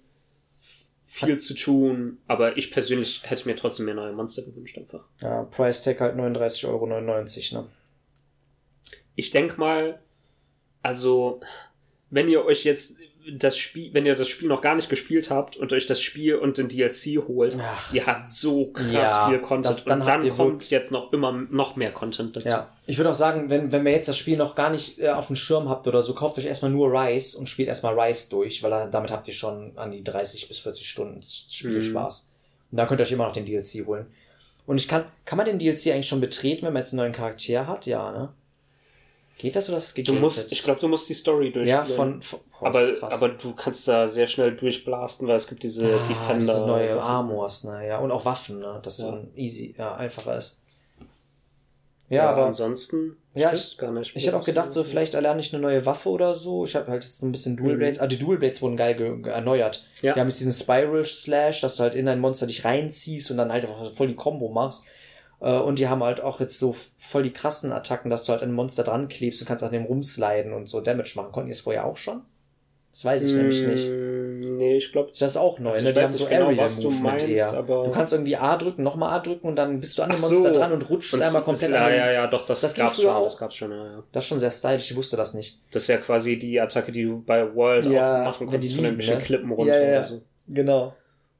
viel 1.04 1.38
zu 1.38 1.54
tun. 1.54 2.18
Aber 2.28 2.56
ich 2.56 2.70
persönlich 2.70 3.22
hätte 3.24 3.48
mir 3.48 3.56
trotzdem 3.56 3.86
mehr 3.86 3.94
neue 3.94 4.12
Monster 4.12 4.42
gewünscht 4.42 4.78
einfach. 4.78 5.04
ja, 5.20 5.42
Price 5.44 5.82
Tag 5.82 6.00
halt 6.00 6.16
39,99 6.16 6.68
Euro, 6.68 6.86
ne? 6.86 7.66
Ich 9.16 9.30
denk 9.30 9.58
mal, 9.58 10.00
also, 10.82 11.40
wenn 12.10 12.28
ihr 12.28 12.44
euch 12.44 12.64
jetzt 12.64 12.98
das 13.32 13.56
Spiel, 13.56 13.92
wenn 13.94 14.04
ihr 14.06 14.14
das 14.14 14.28
Spiel 14.28 14.48
noch 14.48 14.60
gar 14.60 14.74
nicht 14.74 14.88
gespielt 14.88 15.30
habt 15.30 15.56
und 15.56 15.72
euch 15.72 15.86
das 15.86 16.00
Spiel 16.00 16.34
und 16.36 16.58
den 16.58 16.68
DLC 16.68 17.18
holt, 17.26 17.56
Ach. 17.60 17.92
ihr 17.94 18.04
habt 18.06 18.28
so 18.28 18.66
krass 18.72 18.92
Ja, 18.92 19.28
viel 19.28 19.38
Content 19.40 19.66
das- 19.66 19.84
dann 19.84 20.00
und 20.00 20.06
dann 20.08 20.28
kommt 20.30 20.70
jetzt 20.70 20.92
noch 20.92 21.12
immer 21.12 21.32
noch 21.32 21.76
mehr 21.76 21.90
Content 21.92 22.36
dazu. 22.36 22.48
Ja, 22.48 22.70
ich 22.86 22.98
würde 22.98 23.10
auch 23.10 23.14
sagen, 23.14 23.48
wenn, 23.50 23.72
wenn 23.72 23.86
ihr 23.86 23.92
jetzt 23.92 24.08
das 24.08 24.18
Spiel 24.18 24.36
noch 24.36 24.54
gar 24.54 24.70
nicht 24.70 24.98
äh, 24.98 25.08
auf 25.10 25.28
dem 25.28 25.36
Schirm 25.36 25.68
habt 25.68 25.86
oder 25.88 26.02
so, 26.02 26.14
kauft 26.14 26.36
euch 26.38 26.44
erstmal 26.44 26.70
nur 26.70 26.88
Rise 26.92 27.38
und 27.38 27.48
spielt 27.48 27.68
erstmal 27.68 27.98
Rise 27.98 28.28
durch, 28.30 28.62
weil 28.62 28.70
da- 28.70 28.86
damit 28.88 29.10
habt 29.10 29.26
ihr 29.28 29.34
schon 29.34 29.72
an 29.76 29.90
die 29.90 30.04
30 30.04 30.46
bis 30.48 30.58
40 30.58 30.88
Stunden 30.88 31.20
Spielspaß. 31.22 32.30
Und 32.72 32.76
dann 32.78 32.86
könnt 32.88 33.00
ihr 33.00 33.04
euch 33.04 33.12
immer 33.12 33.24
noch 33.26 33.32
den 33.32 33.44
DLC 33.46 33.86
holen. 33.86 34.06
Und 34.66 34.78
ich 34.78 34.88
kann, 34.88 35.04
kann 35.24 35.36
man 35.36 35.46
den 35.46 35.58
DLC 35.58 35.92
eigentlich 35.92 36.08
schon 36.08 36.20
betreten, 36.20 36.66
wenn 36.66 36.72
man 36.72 36.80
jetzt 36.82 36.92
einen 36.92 36.98
neuen 36.98 37.12
Charakter 37.12 37.66
hat? 37.66 37.86
Ja, 37.86 38.10
ne? 38.12 38.30
Geht 39.38 39.56
das 39.56 39.68
oder 39.68 39.78
ist 39.78 39.88
es 39.88 39.94
Du 39.94 40.02
gegatet? 40.02 40.20
musst, 40.22 40.52
ich 40.52 40.62
glaube, 40.62 40.80
du 40.80 40.88
musst 40.88 41.08
die 41.08 41.14
Story 41.14 41.52
durchspielen. 41.52 41.66
Ja, 41.68 41.84
von, 41.84 42.22
von 42.22 42.38
boah, 42.70 43.02
aber, 43.02 43.12
aber 43.14 43.28
du 43.30 43.54
kannst 43.54 43.86
da 43.88 44.06
sehr 44.08 44.26
schnell 44.28 44.56
durchblasten, 44.56 45.26
weil 45.28 45.36
es 45.36 45.48
gibt 45.48 45.62
diese 45.62 45.84
ah, 45.86 46.08
Defender. 46.08 46.38
diese 46.54 46.66
neue 46.66 46.88
Sachen. 46.88 47.00
Armors, 47.00 47.64
ne? 47.64 47.86
Ja, 47.86 47.98
und 47.98 48.10
auch 48.10 48.24
Waffen, 48.24 48.58
ne? 48.60 48.80
Das 48.82 48.98
Ja. 48.98 49.06
so 49.06 49.12
ein 49.12 49.30
easy, 49.36 49.74
ja, 49.78 49.94
einfacher 49.96 50.36
ist. 50.38 50.60
Ja, 52.10 52.24
Ja, 52.24 52.30
aber 52.30 52.46
ansonsten, 52.46 53.16
Ja, 53.34 53.50
wüsste 53.50 53.78
gar 53.80 53.90
nicht. 53.90 54.14
Ich 54.14 54.26
hätte 54.26 54.36
auch 54.36 54.44
gedacht, 54.44 54.72
so 54.72 54.84
vielleicht 54.84 55.14
erlerne 55.14 55.40
ich 55.40 55.52
eine 55.52 55.62
neue 55.62 55.84
Waffe 55.86 56.10
oder 56.10 56.34
so. 56.34 56.64
Ich 56.64 56.76
habe 56.76 56.88
halt 56.90 57.02
jetzt 57.04 57.18
so 57.18 57.26
ein 57.26 57.32
bisschen 57.32 57.56
Dual 57.56 57.74
Mhm. 57.74 57.78
Blades. 57.78 57.98
Ah, 57.98 58.06
die 58.06 58.18
Dual 58.18 58.36
Blades 58.36 58.60
wurden 58.62 58.76
geil 58.76 58.94
ge 58.94 59.16
ge- 59.22 59.32
erneuert. 59.32 59.84
Ja. 60.02 60.12
Die 60.12 60.20
haben 60.20 60.28
jetzt 60.28 60.38
diesen 60.38 60.52
Spiral 60.52 61.04
Slash, 61.06 61.60
dass 61.62 61.76
du 61.76 61.82
halt 61.82 61.94
in 61.94 62.06
ein 62.06 62.20
Monster 62.20 62.46
dich 62.46 62.64
reinziehst 62.64 63.30
und 63.30 63.38
dann 63.38 63.50
halt 63.50 63.64
einfach 63.64 63.90
voll 63.92 64.08
die 64.08 64.14
Combo 64.14 64.50
machst. 64.50 64.84
Äh, 65.40 65.50
Und 65.58 65.78
die 65.80 65.88
haben 65.88 66.04
halt 66.04 66.20
auch 66.20 66.38
jetzt 66.40 66.58
so 66.58 66.76
voll 66.96 67.24
die 67.24 67.32
krassen 67.32 67.72
Attacken, 67.72 68.10
dass 68.10 68.24
du 68.24 68.32
halt 68.32 68.42
ein 68.42 68.52
Monster 68.52 68.84
dran 68.84 69.08
klebst 69.08 69.40
und 69.40 69.48
kannst 69.48 69.64
an 69.64 69.72
dem 69.72 69.84
rumsliden 69.86 70.52
und 70.52 70.68
so 70.68 70.80
Damage 70.80 71.14
machen. 71.16 71.32
Konnten 71.32 71.48
die 71.48 71.54
das 71.54 71.62
vorher 71.62 71.86
auch 71.86 71.96
schon? 71.96 72.20
Das 72.94 73.04
weiß 73.06 73.24
ich 73.24 73.32
nämlich 73.32 73.60
nicht. 73.66 73.88
Mm, 73.90 74.56
Nee, 74.56 74.76
ich 74.76 74.92
glaube, 74.92 75.10
Das 75.18 75.32
ist 75.32 75.36
auch 75.36 75.58
neu, 75.58 75.70
Also 75.70 75.82
ne? 75.82 75.92
Die 75.92 75.98
haben 76.00 76.06
so 76.06 76.12
nicht 76.12 76.28
genau, 76.30 76.44
Area 76.46 76.62
Movement 76.62 77.02
meinst, 77.02 77.26
eher. 77.26 77.52
aber- 77.54 77.84
Du 77.86 77.90
kannst 77.90 78.12
irgendwie 78.12 78.36
A 78.36 78.56
drücken, 78.56 78.84
nochmal 78.84 79.18
A 79.18 79.20
drücken 79.20 79.48
und 79.48 79.56
dann 79.56 79.80
bist 79.80 79.98
du 79.98 80.02
an 80.04 80.10
dem 80.10 80.20
Monster 80.20 80.54
so. 80.54 80.60
dran 80.60 80.72
und 80.72 80.88
rutschst 80.90 81.14
Und 81.14 81.22
einmal 81.22 81.42
komplett 81.42 81.70
es- 81.70 81.76
an 81.76 81.82
Ja, 81.90 81.96
ja, 81.96 82.12
ja, 82.12 82.26
doch, 82.28 82.46
das, 82.46 82.60
Das 82.60 82.72
gab's 82.74 83.00
schon, 83.02 83.10
auch. 83.10 83.24
das 83.24 83.36
gab's 83.36 83.56
schon, 83.56 83.72
ja, 83.72 83.76
ja. 83.84 84.02
Das 84.12 84.22
ist 84.22 84.28
schon 84.28 84.38
sehr 84.38 84.50
stylisch, 84.52 84.90
ich 84.92 84.96
wusste 84.96 85.16
das 85.16 85.34
nicht. 85.34 85.58
Das 85.72 85.82
ist 85.82 85.88
ja 85.88 85.96
quasi 85.96 86.38
die 86.38 86.60
Attacke, 86.60 86.92
die 86.92 87.02
du 87.04 87.20
bei 87.26 87.52
World 87.52 87.86
Ja, 87.86 88.20
auch 88.20 88.24
machen 88.26 88.46
konntest, 88.46 88.74
von 88.76 88.84
irgendwelchen 88.84 89.18
ne? 89.18 89.24
Klippen 89.24 89.50
runter 89.50 89.74
Ja, 89.82 89.88
ja. 89.90 89.98
oder 89.98 90.04
so. 90.08 90.22
Genau. 90.46 90.92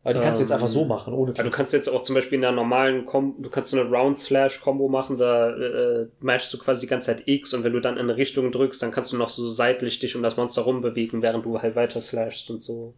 Aber 0.04 0.12
die 0.12 0.20
kannst 0.20 0.38
du 0.38 0.44
jetzt 0.44 0.50
Ähm, 0.50 0.56
einfach 0.56 0.68
so 0.68 0.84
machen, 0.84 1.14
ohne 1.14 1.32
Ja, 1.34 1.42
du 1.42 1.50
kannst 1.50 1.72
jetzt 1.72 1.88
auch 1.88 2.02
zum 2.02 2.14
Beispiel 2.14 2.38
in 2.38 2.44
einer 2.44 2.54
normalen 2.54 3.06
Kom 3.06 3.36
du 3.38 3.48
kannst 3.48 3.70
so 3.70 3.80
eine 3.80 3.88
Round-Slash-Kombo 3.90 4.88
machen, 4.88 5.16
da 5.16 5.48
äh, 5.50 6.08
mashst 6.20 6.52
du 6.52 6.58
quasi 6.58 6.82
die 6.82 6.86
ganze 6.86 7.06
Zeit 7.06 7.26
X 7.26 7.54
und 7.54 7.64
wenn 7.64 7.72
du 7.72 7.80
dann 7.80 7.94
in 7.94 8.02
eine 8.02 8.16
Richtung 8.16 8.52
drückst, 8.52 8.82
dann 8.82 8.90
kannst 8.90 9.12
du 9.12 9.16
noch 9.16 9.30
so 9.30 9.48
seitlich 9.48 9.98
dich 9.98 10.14
um 10.14 10.22
das 10.22 10.36
Monster 10.36 10.62
rumbewegen, 10.62 11.22
während 11.22 11.46
du 11.46 11.60
halt 11.60 11.74
weiter 11.74 12.02
slashst 12.02 12.50
und 12.50 12.60
so. 12.60 12.92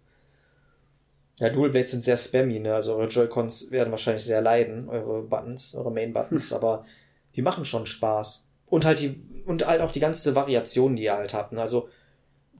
Ja, 1.38 1.50
Dual 1.50 1.70
Blades 1.70 1.92
sind 1.92 2.02
sehr 2.02 2.16
spammy, 2.16 2.58
ne? 2.58 2.74
Also 2.74 2.96
eure 2.96 3.08
Joy-Cons 3.08 3.70
werden 3.70 3.90
wahrscheinlich 3.92 4.24
sehr 4.24 4.40
leiden, 4.40 4.88
eure 4.88 5.22
Buttons, 5.22 5.76
eure 5.76 5.92
Main-Buttons, 5.92 6.52
aber 6.54 6.86
die 7.36 7.42
machen 7.42 7.64
schon 7.64 7.86
Spaß. 7.86 8.50
Und 8.66 8.84
halt 8.84 9.00
die, 9.00 9.22
und 9.44 9.64
halt 9.64 9.80
auch 9.80 9.92
die 9.92 10.00
ganze 10.00 10.34
Variation, 10.34 10.96
die 10.96 11.04
ihr 11.04 11.14
halt 11.14 11.34
habt. 11.34 11.52
Ne? 11.52 11.60
Also 11.60 11.88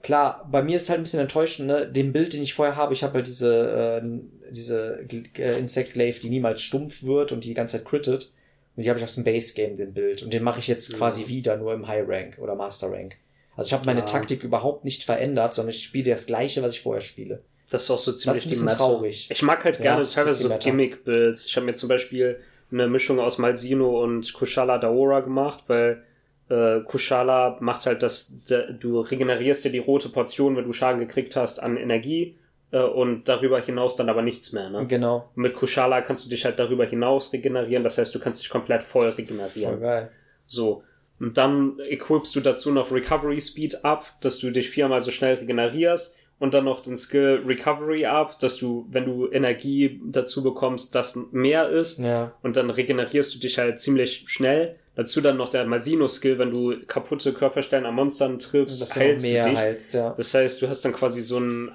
klar, 0.03 0.47
bei 0.53 0.63
mir 0.63 0.77
ist 0.77 0.89
halt 0.89 1.01
ein 1.01 1.03
bisschen 1.03 1.21
enttäuschend, 1.21 1.67
ne? 1.67 1.91
Dem 1.91 2.13
Bild, 2.13 2.33
den 2.33 2.43
ich 2.43 2.55
vorher 2.55 2.77
habe, 2.77 2.93
ich 2.93 3.03
habe 3.03 3.15
halt 3.15 3.27
diese, 3.27 4.03
äh, 4.03 4.07
diese 4.51 5.05
äh, 5.39 5.59
Insect 5.59 5.93
Glaive, 5.95 6.21
die 6.21 6.31
niemals 6.31 6.63
stumpf 6.63 7.03
wird 7.03 7.33
und 7.33 7.45
die 7.45 7.49
die 7.49 7.55
ganze 7.55 7.79
Zeit 7.79 7.87
crittet. 7.87 8.33
Und 8.77 8.83
die 8.83 8.89
habe 8.91 8.99
ich 8.99 9.05
aus 9.05 9.15
dem 9.15 9.25
Base 9.25 9.55
Game, 9.55 9.75
den 9.77 9.95
Bild. 9.95 10.23
Und 10.23 10.33
den 10.35 10.43
mache 10.43 10.59
ich 10.61 10.69
jetzt 10.69 10.91
Ja. 10.93 10.99
quasi 10.99 11.29
wieder, 11.29 11.57
nur 11.57 11.73
im 11.73 11.87
High 11.89 12.07
Rank 12.07 12.39
oder 12.39 12.55
Master 12.55 12.91
Rank. 12.93 13.17
Also 13.57 13.69
ich 13.69 13.73
habe 13.73 13.87
meine 13.87 14.01
Ja. 14.01 14.07
Taktik 14.07 14.45
überhaupt 14.45 14.85
nicht 14.85 15.03
verändert, 15.05 15.55
sondern 15.55 15.75
ich 15.75 15.83
spiele 15.83 16.11
das 16.11 16.27
gleiche, 16.27 16.63
was 16.63 16.73
ich 16.73 16.83
vorher 16.83 17.01
spiele. 17.01 17.43
Das 17.71 17.85
ist 17.85 17.91
auch 17.91 17.99
so 17.99 18.13
ziemlich 18.13 18.43
ein 18.43 18.43
die 18.45 18.49
bisschen 18.51 18.65
Meta. 18.67 18.77
traurig. 18.77 19.29
Ich 19.31 19.43
mag 19.43 19.65
halt 19.65 19.77
Ja, 19.79 19.83
gerne 19.83 20.01
das 20.01 20.11
ist 20.11 20.15
teilweise 20.15 20.43
die 20.49 20.53
so. 20.55 20.59
Gimmick-Builds. 20.61 21.47
Ich 21.47 21.57
habe 21.57 21.65
mir 21.67 21.75
zum 21.75 21.89
Beispiel 21.89 22.39
eine 22.71 22.87
Mischung 22.87 23.19
aus 23.19 23.39
Malzino 23.39 24.03
und 24.03 24.33
Kushala 24.35 24.77
Daora 24.79 25.21
gemacht, 25.21 25.65
weil 25.69 26.03
äh, 26.51 26.81
Kushala 26.85 27.57
macht 27.61 27.87
halt 27.87 28.03
das, 28.03 28.43
da, 28.49 28.63
du 28.71 29.01
regenerierst 29.01 29.65
dir 29.65 29.71
die 29.73 29.79
rote 29.79 30.11
Portion, 30.11 30.55
wenn 30.57 30.65
du 30.65 30.73
Schaden 30.73 31.01
gekriegt 31.01 31.35
hast, 31.35 31.61
an 31.63 31.77
Energie 31.77 32.37
und 32.73 33.29
darüber 33.29 33.61
hinaus 33.61 33.97
dann 33.97 34.09
aber 34.09 34.23
nichts 34.23 34.53
mehr. 34.53 34.69
Ne? 34.71 34.81
Genau. 34.87 35.31
Mit 35.35 35.55
Kushala 35.55 36.01
kannst 36.03 36.25
du 36.25 36.29
dich 36.31 36.45
halt 36.45 36.59
darüber 36.59 36.85
hinaus 36.85 37.33
regenerieren, 37.33 37.85
das 37.85 37.99
heißt, 37.99 38.15
du 38.15 38.19
kannst 38.19 38.43
dich 38.43 38.51
komplett 38.51 38.83
voll 38.83 39.09
regenerieren. 39.11 39.75
Voll 39.75 39.81
geil. 39.81 40.11
So. 40.47 40.83
Und 41.19 41.39
dann 41.39 41.79
equipst 41.89 42.35
du 42.37 42.41
dazu 42.41 42.71
noch 42.73 42.93
Recovery 42.93 43.41
Speed 43.41 43.85
ab, 43.85 44.05
dass 44.21 44.39
du 44.39 44.51
dich 44.51 44.69
viermal 44.69 45.01
so 45.01 45.11
schnell 45.11 45.37
regenerierst 45.37 46.17
und 46.39 46.53
dann 46.53 46.65
noch 46.67 46.81
den 46.83 46.99
Skill 46.99 47.41
Recovery 47.47 48.05
ab, 48.05 48.39
dass 48.41 48.59
du, 48.59 48.87
wenn 48.91 49.07
du 49.07 49.31
Energie 49.31 49.99
dazu 50.05 50.43
bekommst, 50.43 50.95
das 50.95 51.17
mehr 51.33 51.71
ist 51.71 51.99
Ja. 52.01 52.33
und 52.43 52.57
dann 52.57 52.69
regenerierst 52.69 53.35
du 53.35 53.39
dich 53.39 53.57
halt 53.59 53.81
ziemlich 53.81 54.25
schnell. 54.27 54.77
Dazu 54.97 55.21
dann 55.23 55.37
noch 55.39 55.49
der 55.51 55.65
Masino-Skill, 55.67 56.39
wenn 56.39 56.51
du 56.51 56.75
kaputte 56.87 57.33
Körperstellen 57.33 57.87
an 57.87 57.95
Monstern 57.95 58.39
triffst, 58.39 58.81
noch 58.81 58.95
heilst 58.95 59.25
du 59.25 59.29
dich. 59.29 59.57
heilst, 59.57 59.95
ja. 59.95 60.13
Das 60.15 60.35
heißt, 60.35 60.61
du 60.61 60.69
hast 60.69 60.85
dann 60.85 60.93
quasi 60.93 61.23
so 61.23 61.39
ein 61.39 61.71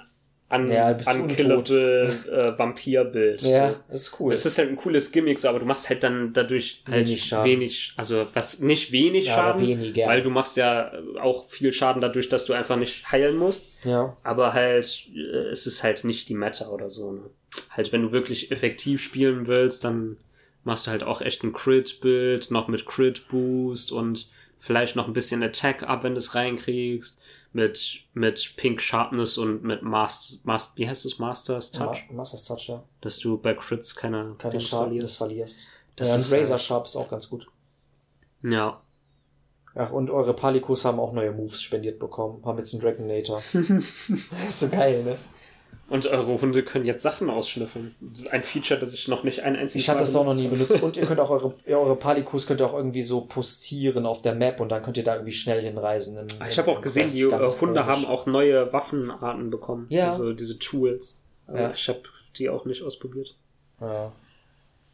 un 0.51 0.69
Ja, 0.71 0.91
unkillable 1.13 2.17
äh, 2.31 2.57
Vampirbild. 2.57 3.41
Ja, 3.41 3.69
So. 3.69 3.75
das 3.89 4.01
ist 4.01 4.19
cool. 4.19 4.31
Es 4.33 4.45
ist 4.45 4.57
halt 4.57 4.69
ein 4.69 4.75
cooles 4.75 5.11
Gimmick, 5.11 5.39
so, 5.39 5.49
aber 5.49 5.59
du 5.59 5.65
machst 5.65 5.89
halt 5.89 6.03
dann 6.03 6.33
dadurch 6.33 6.83
halt 6.87 7.07
Wenig 7.07 7.31
wenig, 7.43 7.93
also 7.97 8.27
was 8.33 8.59
nicht 8.59 8.91
wenig 8.91 9.25
Ja, 9.25 9.35
Schaden, 9.35 9.67
weniger. 9.67 10.07
weil 10.07 10.21
du 10.21 10.29
machst 10.29 10.57
ja 10.57 10.91
auch 11.21 11.47
viel 11.49 11.71
Schaden 11.73 12.01
dadurch, 12.01 12.29
dass 12.29 12.45
du 12.45 12.53
einfach 12.53 12.77
nicht 12.77 13.11
heilen 13.11 13.37
musst, 13.37 13.67
ja. 13.83 14.15
aber 14.23 14.53
halt 14.53 15.05
äh, 15.15 15.49
es 15.51 15.65
ist 15.67 15.83
halt 15.83 16.03
nicht 16.03 16.29
die 16.29 16.35
Meta 16.35 16.69
oder 16.69 16.89
so. 16.89 17.11
Ne? 17.13 17.21
Halt, 17.69 17.91
wenn 17.91 18.01
du 18.03 18.11
wirklich 18.11 18.51
effektiv 18.51 19.01
spielen 19.01 19.47
willst, 19.47 19.83
dann 19.83 20.17
machst 20.63 20.87
du 20.87 20.91
halt 20.91 21.03
auch 21.03 21.21
echt 21.21 21.43
ein 21.43 21.53
Crit-Bild, 21.53 22.51
noch 22.51 22.67
mit 22.67 22.85
Crit-Boost 22.85 23.91
und 23.91 24.27
vielleicht 24.59 24.95
noch 24.95 25.07
ein 25.07 25.13
bisschen 25.13 25.41
Attack 25.43 25.83
ab, 25.83 26.03
wenn 26.03 26.13
du 26.13 26.19
es 26.19 26.35
reinkriegst. 26.35 27.19
Mit, 27.53 28.03
mit 28.13 28.53
Pink 28.55 28.79
Sharpness 28.79 29.37
und 29.37 29.63
mit 29.63 29.81
Master, 29.81 30.37
Master, 30.45 30.77
wie 30.77 30.87
heißt 30.87 31.05
es, 31.05 31.19
Master's 31.19 31.71
Touch? 31.71 32.07
Ma 32.09 32.17
Masters 32.17 32.45
Touch, 32.45 32.69
ja. 32.69 32.83
Dass 33.01 33.19
du 33.19 33.37
bei 33.37 33.53
Crits 33.53 33.93
keine, 33.95 34.35
Keine 34.37 34.59
verlierst. 34.61 35.03
das 35.03 35.15
verlierst. 35.15 35.67
Das 35.97 36.09
ja, 36.09 36.15
ist 36.15 36.31
und 36.31 36.39
Razor 36.39 36.57
Sharp 36.57 36.85
ist 36.85 36.95
auch 36.95 37.09
ganz 37.09 37.29
gut. 37.29 37.47
Ja. 38.43 38.81
Ach, 39.75 39.91
und 39.91 40.09
eure 40.09 40.33
Palikos 40.33 40.85
haben 40.85 40.99
auch 40.99 41.13
neue 41.13 41.31
Moves 41.31 41.61
spendiert 41.61 41.99
bekommen. 41.99 42.41
Haben 42.45 42.57
jetzt 42.57 42.73
einen 42.73 42.83
Dragonator. 42.83 43.41
das 43.53 44.47
ist 44.47 44.59
so 44.59 44.69
geil, 44.69 45.03
ne? 45.03 45.17
Und 45.91 46.07
eure 46.07 46.39
Hunde 46.39 46.63
können 46.63 46.85
jetzt 46.85 47.03
Sachen 47.03 47.29
ausschnüffeln. 47.29 47.93
Ein 48.31 48.43
Feature, 48.43 48.79
das 48.79 48.93
ich 48.93 49.07
noch 49.09 49.23
nicht 49.25 49.41
ein 49.41 49.57
einziges 49.57 49.83
Ich 49.83 49.89
habe 49.89 49.97
Mal 49.97 50.03
das 50.05 50.15
auch 50.15 50.23
noch 50.25 50.33
nie 50.35 50.47
benutzt. 50.47 50.81
Und 50.81 50.95
ihr 50.95 51.05
könnt 51.07 51.19
auch 51.19 51.29
eure, 51.29 51.53
ja, 51.67 51.77
eure 51.77 51.97
Palikos 51.97 52.47
könnt 52.47 52.61
ihr 52.61 52.67
auch 52.67 52.73
irgendwie 52.73 53.03
so 53.03 53.21
postieren 53.21 54.05
auf 54.05 54.21
der 54.21 54.33
Map 54.33 54.61
und 54.61 54.69
dann 54.69 54.81
könnt 54.83 54.95
ihr 54.97 55.03
da 55.03 55.15
irgendwie 55.15 55.33
schnell 55.33 55.61
hinreisen. 55.61 56.17
Im, 56.17 56.27
Ah, 56.39 56.47
Ich 56.49 56.57
habe 56.57 56.71
auch 56.71 56.79
gesehen, 56.81 57.09
die 57.11 57.21
äh, 57.21 57.25
Hunde 57.31 57.47
komisch. 57.57 57.79
haben 57.83 58.05
auch 58.05 58.25
neue 58.25 58.71
Waffenarten 58.71 59.49
bekommen. 59.49 59.87
Ja. 59.89 60.07
Also 60.09 60.31
diese 60.33 60.57
Tools. 60.59 61.21
Aber 61.47 61.59
Ja. 61.59 61.71
ich 61.71 61.87
habe 61.89 61.99
die 62.37 62.47
auch 62.49 62.63
nicht 62.65 62.81
ausprobiert. 62.83 63.35
Ja. 63.81 64.13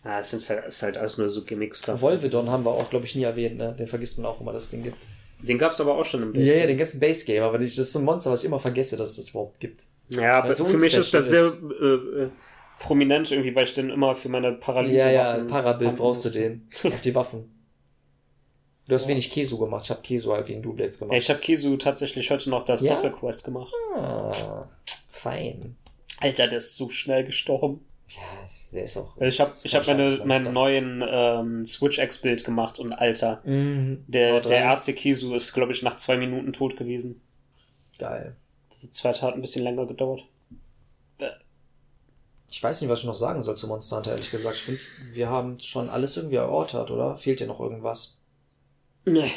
Ja, 0.03 0.19
es 0.19 0.29
sind 0.31 0.49
halt, 0.49 0.63
es 0.67 0.77
ist 0.77 0.81
halt 0.83 0.97
alles 0.97 1.17
nur 1.19 1.29
so 1.29 1.43
Gimmicks 1.43 1.81
da. 1.83 2.01
Volvidon 2.01 2.49
haben 2.49 2.65
wir 2.65 2.71
auch, 2.71 2.89
glaube 2.89 3.05
ich, 3.05 3.13
nie 3.15 3.23
erwähnt, 3.23 3.57
ne? 3.57 3.75
Den 3.77 3.87
vergisst 3.87 4.17
man 4.17 4.25
auch 4.25 4.39
immer, 4.41 4.53
dass 4.53 4.63
es 4.63 4.69
den 4.71 4.81
gibt. 4.83 4.97
Den 5.43 5.57
gab's 5.59 5.79
aber 5.81 5.95
auch 5.95 6.05
schon 6.05 6.23
im 6.23 6.33
Ja, 6.33 6.39
Base. 6.39 6.57
ja, 6.59 6.65
den 6.65 6.77
gibt's 6.77 6.93
im 6.95 7.01
Base 7.01 7.25
Game, 7.25 7.43
aber 7.43 7.59
das 7.59 7.77
ist 7.77 7.95
ein 7.95 8.03
Monster, 8.03 8.31
was 8.31 8.39
ich 8.39 8.45
immer 8.45 8.59
vergesse, 8.59 8.95
dass 8.97 9.11
es 9.11 9.15
das 9.17 9.29
überhaupt 9.29 9.59
gibt. 9.59 9.83
Ja, 10.13 10.39
aber 10.39 10.53
für 10.53 10.77
mich 10.77 10.93
ist 10.95 11.13
das 11.13 11.29
sehr 11.29 11.43
äh, 11.81 12.23
äh, 12.23 12.29
prominent 12.79 13.31
irgendwie, 13.31 13.53
weil 13.55 13.65
ich 13.65 13.73
den 13.73 13.89
immer 13.89 14.15
für 14.15 14.29
meine 14.29 14.53
Paralyse 14.53 15.11
Ja, 15.11 15.37
ja, 15.37 15.43
Parabild 15.45 15.95
brauchst 15.97 16.25
du 16.25 16.29
den. 16.29 16.69
Auf 16.83 17.01
die 17.01 17.13
Waffen. 17.15 17.53
Du 18.87 18.95
hast 18.95 19.07
wenig 19.09 19.29
Kesu 19.29 19.57
gemacht. 19.57 19.83
Ich 19.83 19.89
habe 19.89 20.01
Kesu 20.01 20.31
halt 20.31 20.45
gegen 20.47 20.63
Ey, 20.63 20.89
gemacht. 20.89 21.17
ich 21.17 21.29
habe 21.29 21.39
Kisu 21.41 21.75
tatsächlich 21.75 22.31
heute 22.31 22.49
noch 22.49 22.63
das 22.63 22.81
Ja? 22.81 22.95
Doppelquest 22.95 23.43
gemacht. 23.43 23.73
Ah, 23.95 24.69
fein. 25.11 25.75
Alter, 26.21 26.47
der 26.47 26.59
ist 26.59 26.77
so 26.77 26.89
schnell 26.89 27.25
gestorben. 27.25 27.81
Ja, 28.07 28.21
der 28.73 28.83
ist 28.85 28.95
auch. 28.95 29.17
Also 29.17 29.33
ich 29.33 29.41
habe 29.41 29.51
ist 29.51 29.65
ich 29.65 29.75
hab 29.75 29.85
meine, 29.87 30.21
meinen 30.23 30.53
neuen 30.53 31.03
ähm, 31.05 31.65
Switch-X-Bild 31.65 32.45
gemacht 32.45 32.79
und 32.79 32.93
Alter, 32.93 33.41
Mhm. 33.43 34.05
der, 34.07 34.39
der 34.39 34.59
erste 34.59 34.93
Kisu 34.93 35.35
ist, 35.35 35.51
glaube 35.51 35.73
ich, 35.73 35.83
nach 35.83 35.97
zwei 35.97 36.15
Minuten 36.15 36.53
tot 36.53 36.77
gewesen. 36.77 37.19
Geil. 37.99 38.37
Die 38.81 38.89
zweite 38.91 39.21
hat 39.23 39.33
ein 39.33 39.41
bisschen 39.41 39.63
länger 39.63 39.85
gedauert. 39.85 40.25
Ich 42.49 42.63
weiß 42.63 42.79
nicht, 42.81 42.89
was 42.89 42.99
ich 42.99 43.05
noch 43.05 43.15
sagen 43.15 43.41
soll 43.41 43.57
zu 43.57 43.67
Monster 43.67 43.97
Hunter, 43.97 44.11
ehrlich 44.11 44.31
gesagt. 44.31 44.55
Ich 44.55 44.61
finde, 44.61 44.79
wir 45.11 45.29
haben 45.29 45.59
schon 45.59 45.89
alles 45.89 46.15
irgendwie 46.15 46.37
erörtert, 46.37 46.91
oder? 46.91 47.17
Fehlt 47.17 47.39
dir 47.41 47.47
noch 47.47 47.59
irgendwas? 47.59 48.17
Nee. 49.05 49.31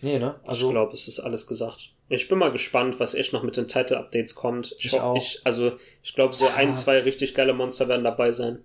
Nee, 0.00 0.18
ne? 0.18 0.40
ich 0.42 0.48
Also, 0.48 0.70
glaube, 0.70 0.92
es 0.92 1.06
ist 1.06 1.20
alles 1.20 1.46
gesagt. 1.46 1.92
Ich 2.08 2.26
bin 2.28 2.38
mal 2.38 2.50
gespannt, 2.50 2.98
was 2.98 3.14
echt 3.14 3.32
noch 3.32 3.44
mit 3.44 3.56
den 3.56 3.68
Title-Updates 3.68 4.34
kommt. 4.34 4.74
Ich 4.78 4.92
ho- 4.92 4.98
auch. 5.00 5.16
Ich, 5.16 5.40
also, 5.44 5.78
ich 6.02 6.14
glaube, 6.14 6.34
so 6.34 6.48
ein, 6.48 6.68
Ja. 6.68 6.74
zwei 6.74 6.98
richtig 6.98 7.34
geile 7.34 7.54
Monster 7.54 7.86
werden 7.88 8.02
dabei 8.04 8.32
sein. 8.32 8.64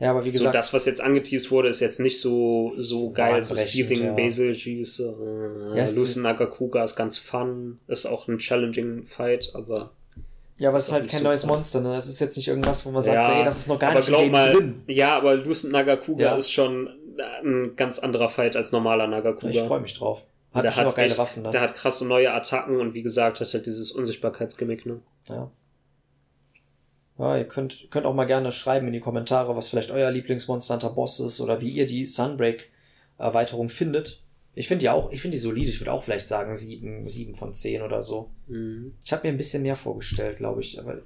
Ja, 0.00 0.10
aber 0.10 0.24
wie 0.24 0.32
So, 0.32 0.38
gesagt, 0.38 0.54
das, 0.54 0.72
was 0.72 0.84
jetzt 0.86 1.00
angeteased 1.00 1.50
wurde, 1.50 1.68
ist 1.68 1.80
jetzt 1.80 2.00
nicht 2.00 2.20
so, 2.20 2.72
so 2.78 3.10
geil. 3.10 3.42
So 3.42 3.54
Seething 3.54 4.04
ja. 4.04 4.12
Basil 4.12 4.52
Juice, 4.52 5.00
äh, 5.00 5.78
Ja, 5.78 5.84
Lucen 5.94 6.22
Nagakuga 6.22 6.82
ist 6.84 6.96
ganz 6.96 7.18
fun. 7.18 7.78
Ist 7.86 8.06
auch 8.06 8.26
ein 8.28 8.38
challenging 8.38 9.04
Fight, 9.04 9.52
aber. 9.54 9.92
ja, 10.58 10.68
aber 10.70 10.78
es 10.78 10.88
ist 10.88 10.92
halt 10.92 11.08
kein 11.08 11.20
so 11.22 11.24
neues. 11.28 11.46
Monster, 11.46 11.80
ne? 11.80 11.94
Es 11.96 12.08
ist 12.08 12.20
jetzt 12.20 12.36
nicht 12.36 12.48
irgendwas, 12.48 12.84
wo 12.84 12.90
man 12.90 13.02
sagt, 13.02 13.24
so, 13.24 13.32
ey, 13.32 13.44
das 13.44 13.58
ist 13.58 13.68
noch 13.68 13.78
gar 13.78 13.90
aber 13.90 14.00
nicht 14.00 14.08
glaub 14.08 14.30
mal, 14.30 14.52
drin. 14.52 14.82
Ja, 14.88 15.16
aber 15.16 15.36
Lucent 15.36 15.72
Nagakuga 15.72 16.24
Ja. 16.24 16.36
ist 16.36 16.50
schon 16.52 16.88
ein 17.44 17.76
ganz 17.76 18.00
anderer 18.00 18.28
Fight 18.28 18.56
als 18.56 18.72
normaler 18.72 19.06
Nagakuga. 19.06 19.48
Ich 19.52 19.60
freue 19.60 19.80
mich 19.80 19.94
drauf. 19.94 20.22
Hat 20.52 20.64
der 20.64 20.76
hat, 20.76 20.86
auch 20.86 20.94
geile 20.94 21.08
echt, 21.08 21.18
Waffen, 21.18 21.42
ne? 21.44 21.50
der 21.50 21.60
hat 21.60 21.74
krasse 21.74 22.06
neue 22.06 22.32
Attacken 22.32 22.80
und 22.80 22.94
wie 22.94 23.02
gesagt, 23.02 23.40
hat 23.40 23.52
halt 23.52 23.66
dieses 23.66 23.90
Unsichtbarkeitsgimmick, 23.92 24.86
ne? 24.86 25.00
Ja. 25.28 25.50
Ja, 27.18 27.36
ihr 27.36 27.46
könnt, 27.46 27.88
könnt 27.90 28.06
auch 28.06 28.14
mal 28.14 28.24
gerne 28.24 28.50
schreiben 28.50 28.88
in 28.88 28.92
die 28.92 29.00
Kommentare, 29.00 29.56
was 29.56 29.68
vielleicht 29.68 29.90
euer 29.90 30.10
Lieblingsmonster 30.10 30.74
Hunter 30.74 30.90
Boss 30.90 31.20
ist 31.20 31.40
oder 31.40 31.60
wie 31.60 31.70
ihr 31.70 31.86
die 31.86 32.06
Sunbreak 32.06 32.70
Erweiterung 33.18 33.68
findet. 33.68 34.20
Ich 34.56 34.68
finde 34.68 34.82
die 34.82 34.90
auch, 34.90 35.10
ich 35.10 35.20
finde 35.20 35.36
die 35.36 35.40
solide. 35.40 35.68
Ich 35.68 35.80
würde 35.80 35.92
auch 35.92 36.02
vielleicht 36.04 36.28
sagen 36.28 36.54
sieben, 36.54 37.08
sieben 37.08 37.34
von 37.34 37.54
zehn 37.54 37.82
oder 37.82 38.02
so. 38.02 38.30
Mhm. 38.46 38.94
Ich 39.04 39.12
habe 39.12 39.26
mir 39.26 39.34
ein 39.34 39.36
bisschen 39.36 39.62
mehr 39.62 39.76
vorgestellt, 39.76 40.38
glaube 40.38 40.60
ich. 40.60 40.78
Aber 40.78 40.98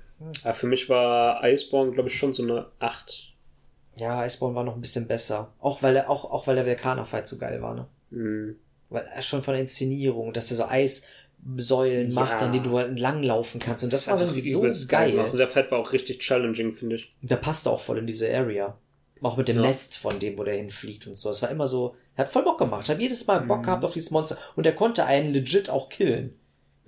Ja, 0.45 0.53
für 0.53 0.67
mich 0.67 0.89
war 0.89 1.43
Iceborne, 1.45 1.93
glaube 1.93 2.09
ich, 2.09 2.15
schon 2.19 2.33
so 2.33 2.43
eine 2.43 2.67
8. 2.79 3.35
ja, 3.97 4.25
Iceborne 4.25 4.55
war 4.55 4.65
noch 4.65 4.75
ein 4.75 4.81
bisschen 4.81 5.09
besser. 5.09 5.53
Auch 5.61 5.83
weil 5.83 5.97
er, 5.97 6.11
auch, 6.11 6.25
auch 6.25 6.47
weil 6.47 6.57
der 6.57 6.67
Vulkaner-Fight 6.67 7.27
so 7.27 7.39
geil 7.39 7.61
war, 7.63 7.75
ne? 7.75 7.87
Mhm. 8.11 8.57
Weil 8.91 9.05
er 9.05 9.23
schon 9.23 9.43
von 9.43 9.55
der 9.55 9.61
Inszenierung, 9.63 10.33
dass 10.33 10.51
er 10.51 10.57
so 10.57 10.65
Eissäulen 10.67 11.09
Ja. 11.57 12.15
macht, 12.15 12.43
an 12.43 12.53
denen 12.53 12.65
du 12.65 12.77
halt 12.77 12.89
entlang 12.89 13.23
laufen 13.23 13.59
kannst. 13.61 13.85
Und 13.85 13.93
das, 13.93 14.07
war 14.09 14.15
einfach 14.19 14.35
irgendwie 14.35 14.51
so 14.51 14.87
geil. 14.89 15.13
gemacht. 15.13 15.33
Und 15.33 15.39
der 15.39 15.49
Fight 15.49 15.71
war 15.71 15.79
auch 15.79 15.93
richtig 15.93 16.19
challenging, 16.21 16.73
finde 16.73 16.97
ich. 16.97 17.15
Und 17.23 17.31
der 17.31 17.37
passte 17.37 17.71
auch 17.71 17.81
voll 17.81 17.99
in 17.99 18.07
diese 18.07 18.33
Area. 18.35 18.77
Auch 19.23 19.37
mit 19.37 19.49
dem 19.49 19.57
Ja. 19.57 19.63
Nest 19.63 19.97
von 19.97 20.19
dem, 20.21 20.39
wo 20.39 20.45
der 20.45 20.55
hinfliegt 20.57 21.07
und 21.07 21.15
so. 21.15 21.31
Es 21.31 21.43
war 21.43 21.51
immer 21.51 21.67
so, 21.67 21.97
er 22.15 22.25
hat 22.25 22.31
voll 22.33 22.45
Bock 22.45 22.59
gemacht. 22.59 22.83
Ich 22.85 22.91
habe 22.91 23.01
jedes 23.03 23.27
Mal 23.27 23.41
Bock 23.41 23.59
Mhm. 23.61 23.63
gehabt 23.65 23.85
auf 23.85 23.93
dieses 23.93 24.11
Monster. 24.11 24.37
Und 24.57 24.65
er 24.67 24.75
konnte 24.75 25.05
einen 25.07 25.33
legit 25.33 25.71
auch 25.71 25.89
killen. 25.89 26.39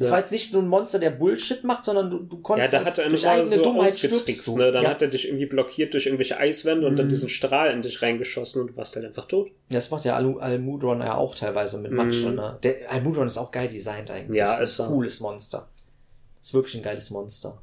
Das 0.01 0.09
Ja. 0.09 0.13
war 0.13 0.21
jetzt 0.21 0.33
nicht 0.33 0.51
so 0.51 0.59
ein 0.61 0.67
Monster, 0.67 0.99
der 0.99 1.11
Bullshit 1.11 1.63
macht, 1.63 1.85
sondern 1.85 2.11
du, 2.11 2.21
du 2.21 2.37
Ja, 2.37 2.43
konntest 2.43 2.73
da 2.73 2.85
hat 2.87 2.97
er 2.99 3.09
durch 3.11 3.29
eigene 3.29 3.47
so 3.59 3.63
Dummheit 3.63 3.91
ausgetrickst, 3.91 4.47
du. 4.47 4.57
ne? 4.57 4.73
Dann 4.73 4.85
ja. 4.85 4.89
hat 4.91 5.03
er 5.03 5.09
dich 5.09 5.27
irgendwie 5.29 5.45
blockiert 5.45 5.93
durch 5.93 6.07
irgendwelche 6.07 6.39
Eiswände 6.39 6.87
und 6.87 6.97
dann 6.97 7.05
Mhm. 7.05 7.11
diesen 7.11 7.29
Strahl 7.29 7.71
in 7.71 7.83
dich 7.83 8.01
reingeschossen 8.01 8.63
und 8.63 8.69
du 8.69 8.77
warst 8.79 8.97
halt 8.97 9.05
einfach 9.05 9.27
tot. 9.27 9.51
Das 9.69 9.91
macht 9.91 10.07
ja 10.07 10.17
Al 10.17 10.41
Almudron 10.41 11.01
ja 11.03 11.17
auch 11.17 11.35
teilweise 11.35 11.79
mit 11.81 11.91
Mhm. 11.91 11.97
Matsche, 11.99 12.31
ne? 12.31 12.59
Der 12.63 12.91
Almudron 12.91 13.27
ist 13.27 13.37
auch 13.37 13.51
geil 13.51 13.69
designt 13.69 14.11
eigentlich. 14.11 14.39
Ja, 14.39 14.47
das 14.47 14.61
ist 14.61 14.71
ist 14.71 14.81
ein 14.81 14.89
cooles 14.89 15.21
Monster. 15.21 15.69
Das 16.39 16.47
ist 16.47 16.55
wirklich 16.55 16.77
ein 16.77 16.83
geiles 16.83 17.11
Monster. 17.11 17.61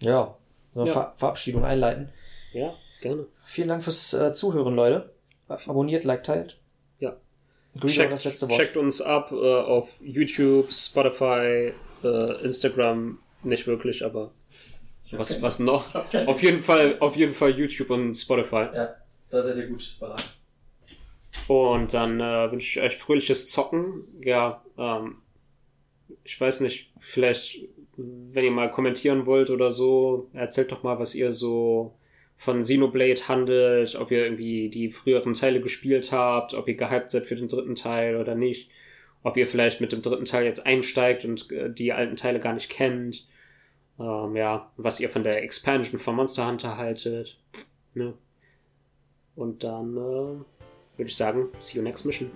Ja. 0.00 0.36
Ja. 0.74 0.86
Ver 0.86 1.12
Verabschiedung 1.14 1.64
einleiten. 1.64 2.08
Ja, 2.52 2.74
gerne. 3.00 3.26
Vielen 3.44 3.68
Dank 3.68 3.84
fürs 3.84 4.12
äh, 4.12 4.32
Zuhören, 4.34 4.74
Leute. 4.74 5.12
Abonniert, 5.46 6.02
like, 6.04 6.24
teilt. 6.24 6.58
Grüße 7.78 8.04
auch 8.04 8.10
das 8.10 8.24
letzte 8.24 8.48
Wort. 8.48 8.60
checkt 8.60 8.76
uns 8.76 9.00
ab 9.00 9.32
äh, 9.32 9.34
auf 9.34 9.90
YouTube, 10.00 10.72
Spotify, 10.72 11.72
äh, 12.02 12.44
Instagram, 12.44 13.18
nicht 13.42 13.66
wirklich, 13.66 14.04
aber 14.04 14.30
was, 15.12 15.42
was 15.42 15.58
noch? 15.58 15.94
Auf 16.26 16.42
jeden 16.42 16.60
Fall, 16.60 16.96
auf 17.00 17.16
jeden 17.16 17.34
Fall 17.34 17.50
YouTube 17.50 17.90
und 17.90 18.14
Spotify. 18.14 18.68
Ja, 18.74 18.94
da 19.30 19.42
seid 19.42 19.56
ihr 19.58 19.66
gut 19.66 19.96
beraten. 20.00 20.22
Und 21.48 21.92
dann 21.92 22.20
äh, 22.20 22.50
wünsche 22.50 22.80
ich 22.80 22.84
euch 22.84 22.96
fröhliches 22.96 23.50
Zocken. 23.50 24.04
Ja, 24.22 24.62
ähm, 24.78 25.16
ich 26.22 26.40
weiß 26.40 26.60
nicht, 26.60 26.92
vielleicht, 27.00 27.58
wenn 27.96 28.44
ihr 28.44 28.50
mal 28.50 28.70
kommentieren 28.70 29.26
wollt 29.26 29.50
oder 29.50 29.70
so, 29.70 30.28
erzählt 30.32 30.72
doch 30.72 30.82
mal, 30.82 30.98
was 30.98 31.14
ihr 31.14 31.32
so 31.32 31.94
von 32.44 32.60
Xenoblade 32.60 33.26
handelt, 33.26 33.94
ob 33.94 34.10
ihr 34.10 34.24
irgendwie 34.24 34.68
die 34.68 34.90
früheren 34.90 35.32
Teile 35.32 35.60
gespielt 35.62 36.12
habt, 36.12 36.52
ob 36.52 36.68
ihr 36.68 36.76
gehypt 36.76 37.10
seid 37.10 37.24
für 37.24 37.36
den 37.36 37.48
dritten 37.48 37.74
Teil 37.74 38.16
oder 38.16 38.34
nicht, 38.34 38.70
ob 39.22 39.38
ihr 39.38 39.46
vielleicht 39.46 39.80
mit 39.80 39.92
dem 39.92 40.02
dritten 40.02 40.26
Teil 40.26 40.44
jetzt 40.44 40.66
einsteigt 40.66 41.24
und 41.24 41.50
äh, 41.50 41.72
die 41.72 41.94
alten 41.94 42.16
Teile 42.16 42.40
gar 42.40 42.52
nicht 42.52 42.68
kennt. 42.68 43.26
Ähm, 43.98 44.36
ja, 44.36 44.70
was 44.76 45.00
ihr 45.00 45.08
von 45.08 45.22
der 45.22 45.42
Expansion 45.42 45.98
von 45.98 46.16
Monster 46.16 46.46
Hunter 46.46 46.76
haltet. 46.76 47.38
Ne? 47.94 48.12
Und 49.36 49.64
dann 49.64 49.96
äh, 49.96 49.98
würde 50.00 50.44
ich 51.06 51.16
sagen, 51.16 51.48
see 51.58 51.78
you 51.78 51.82
next 51.82 52.04
mission. 52.04 52.30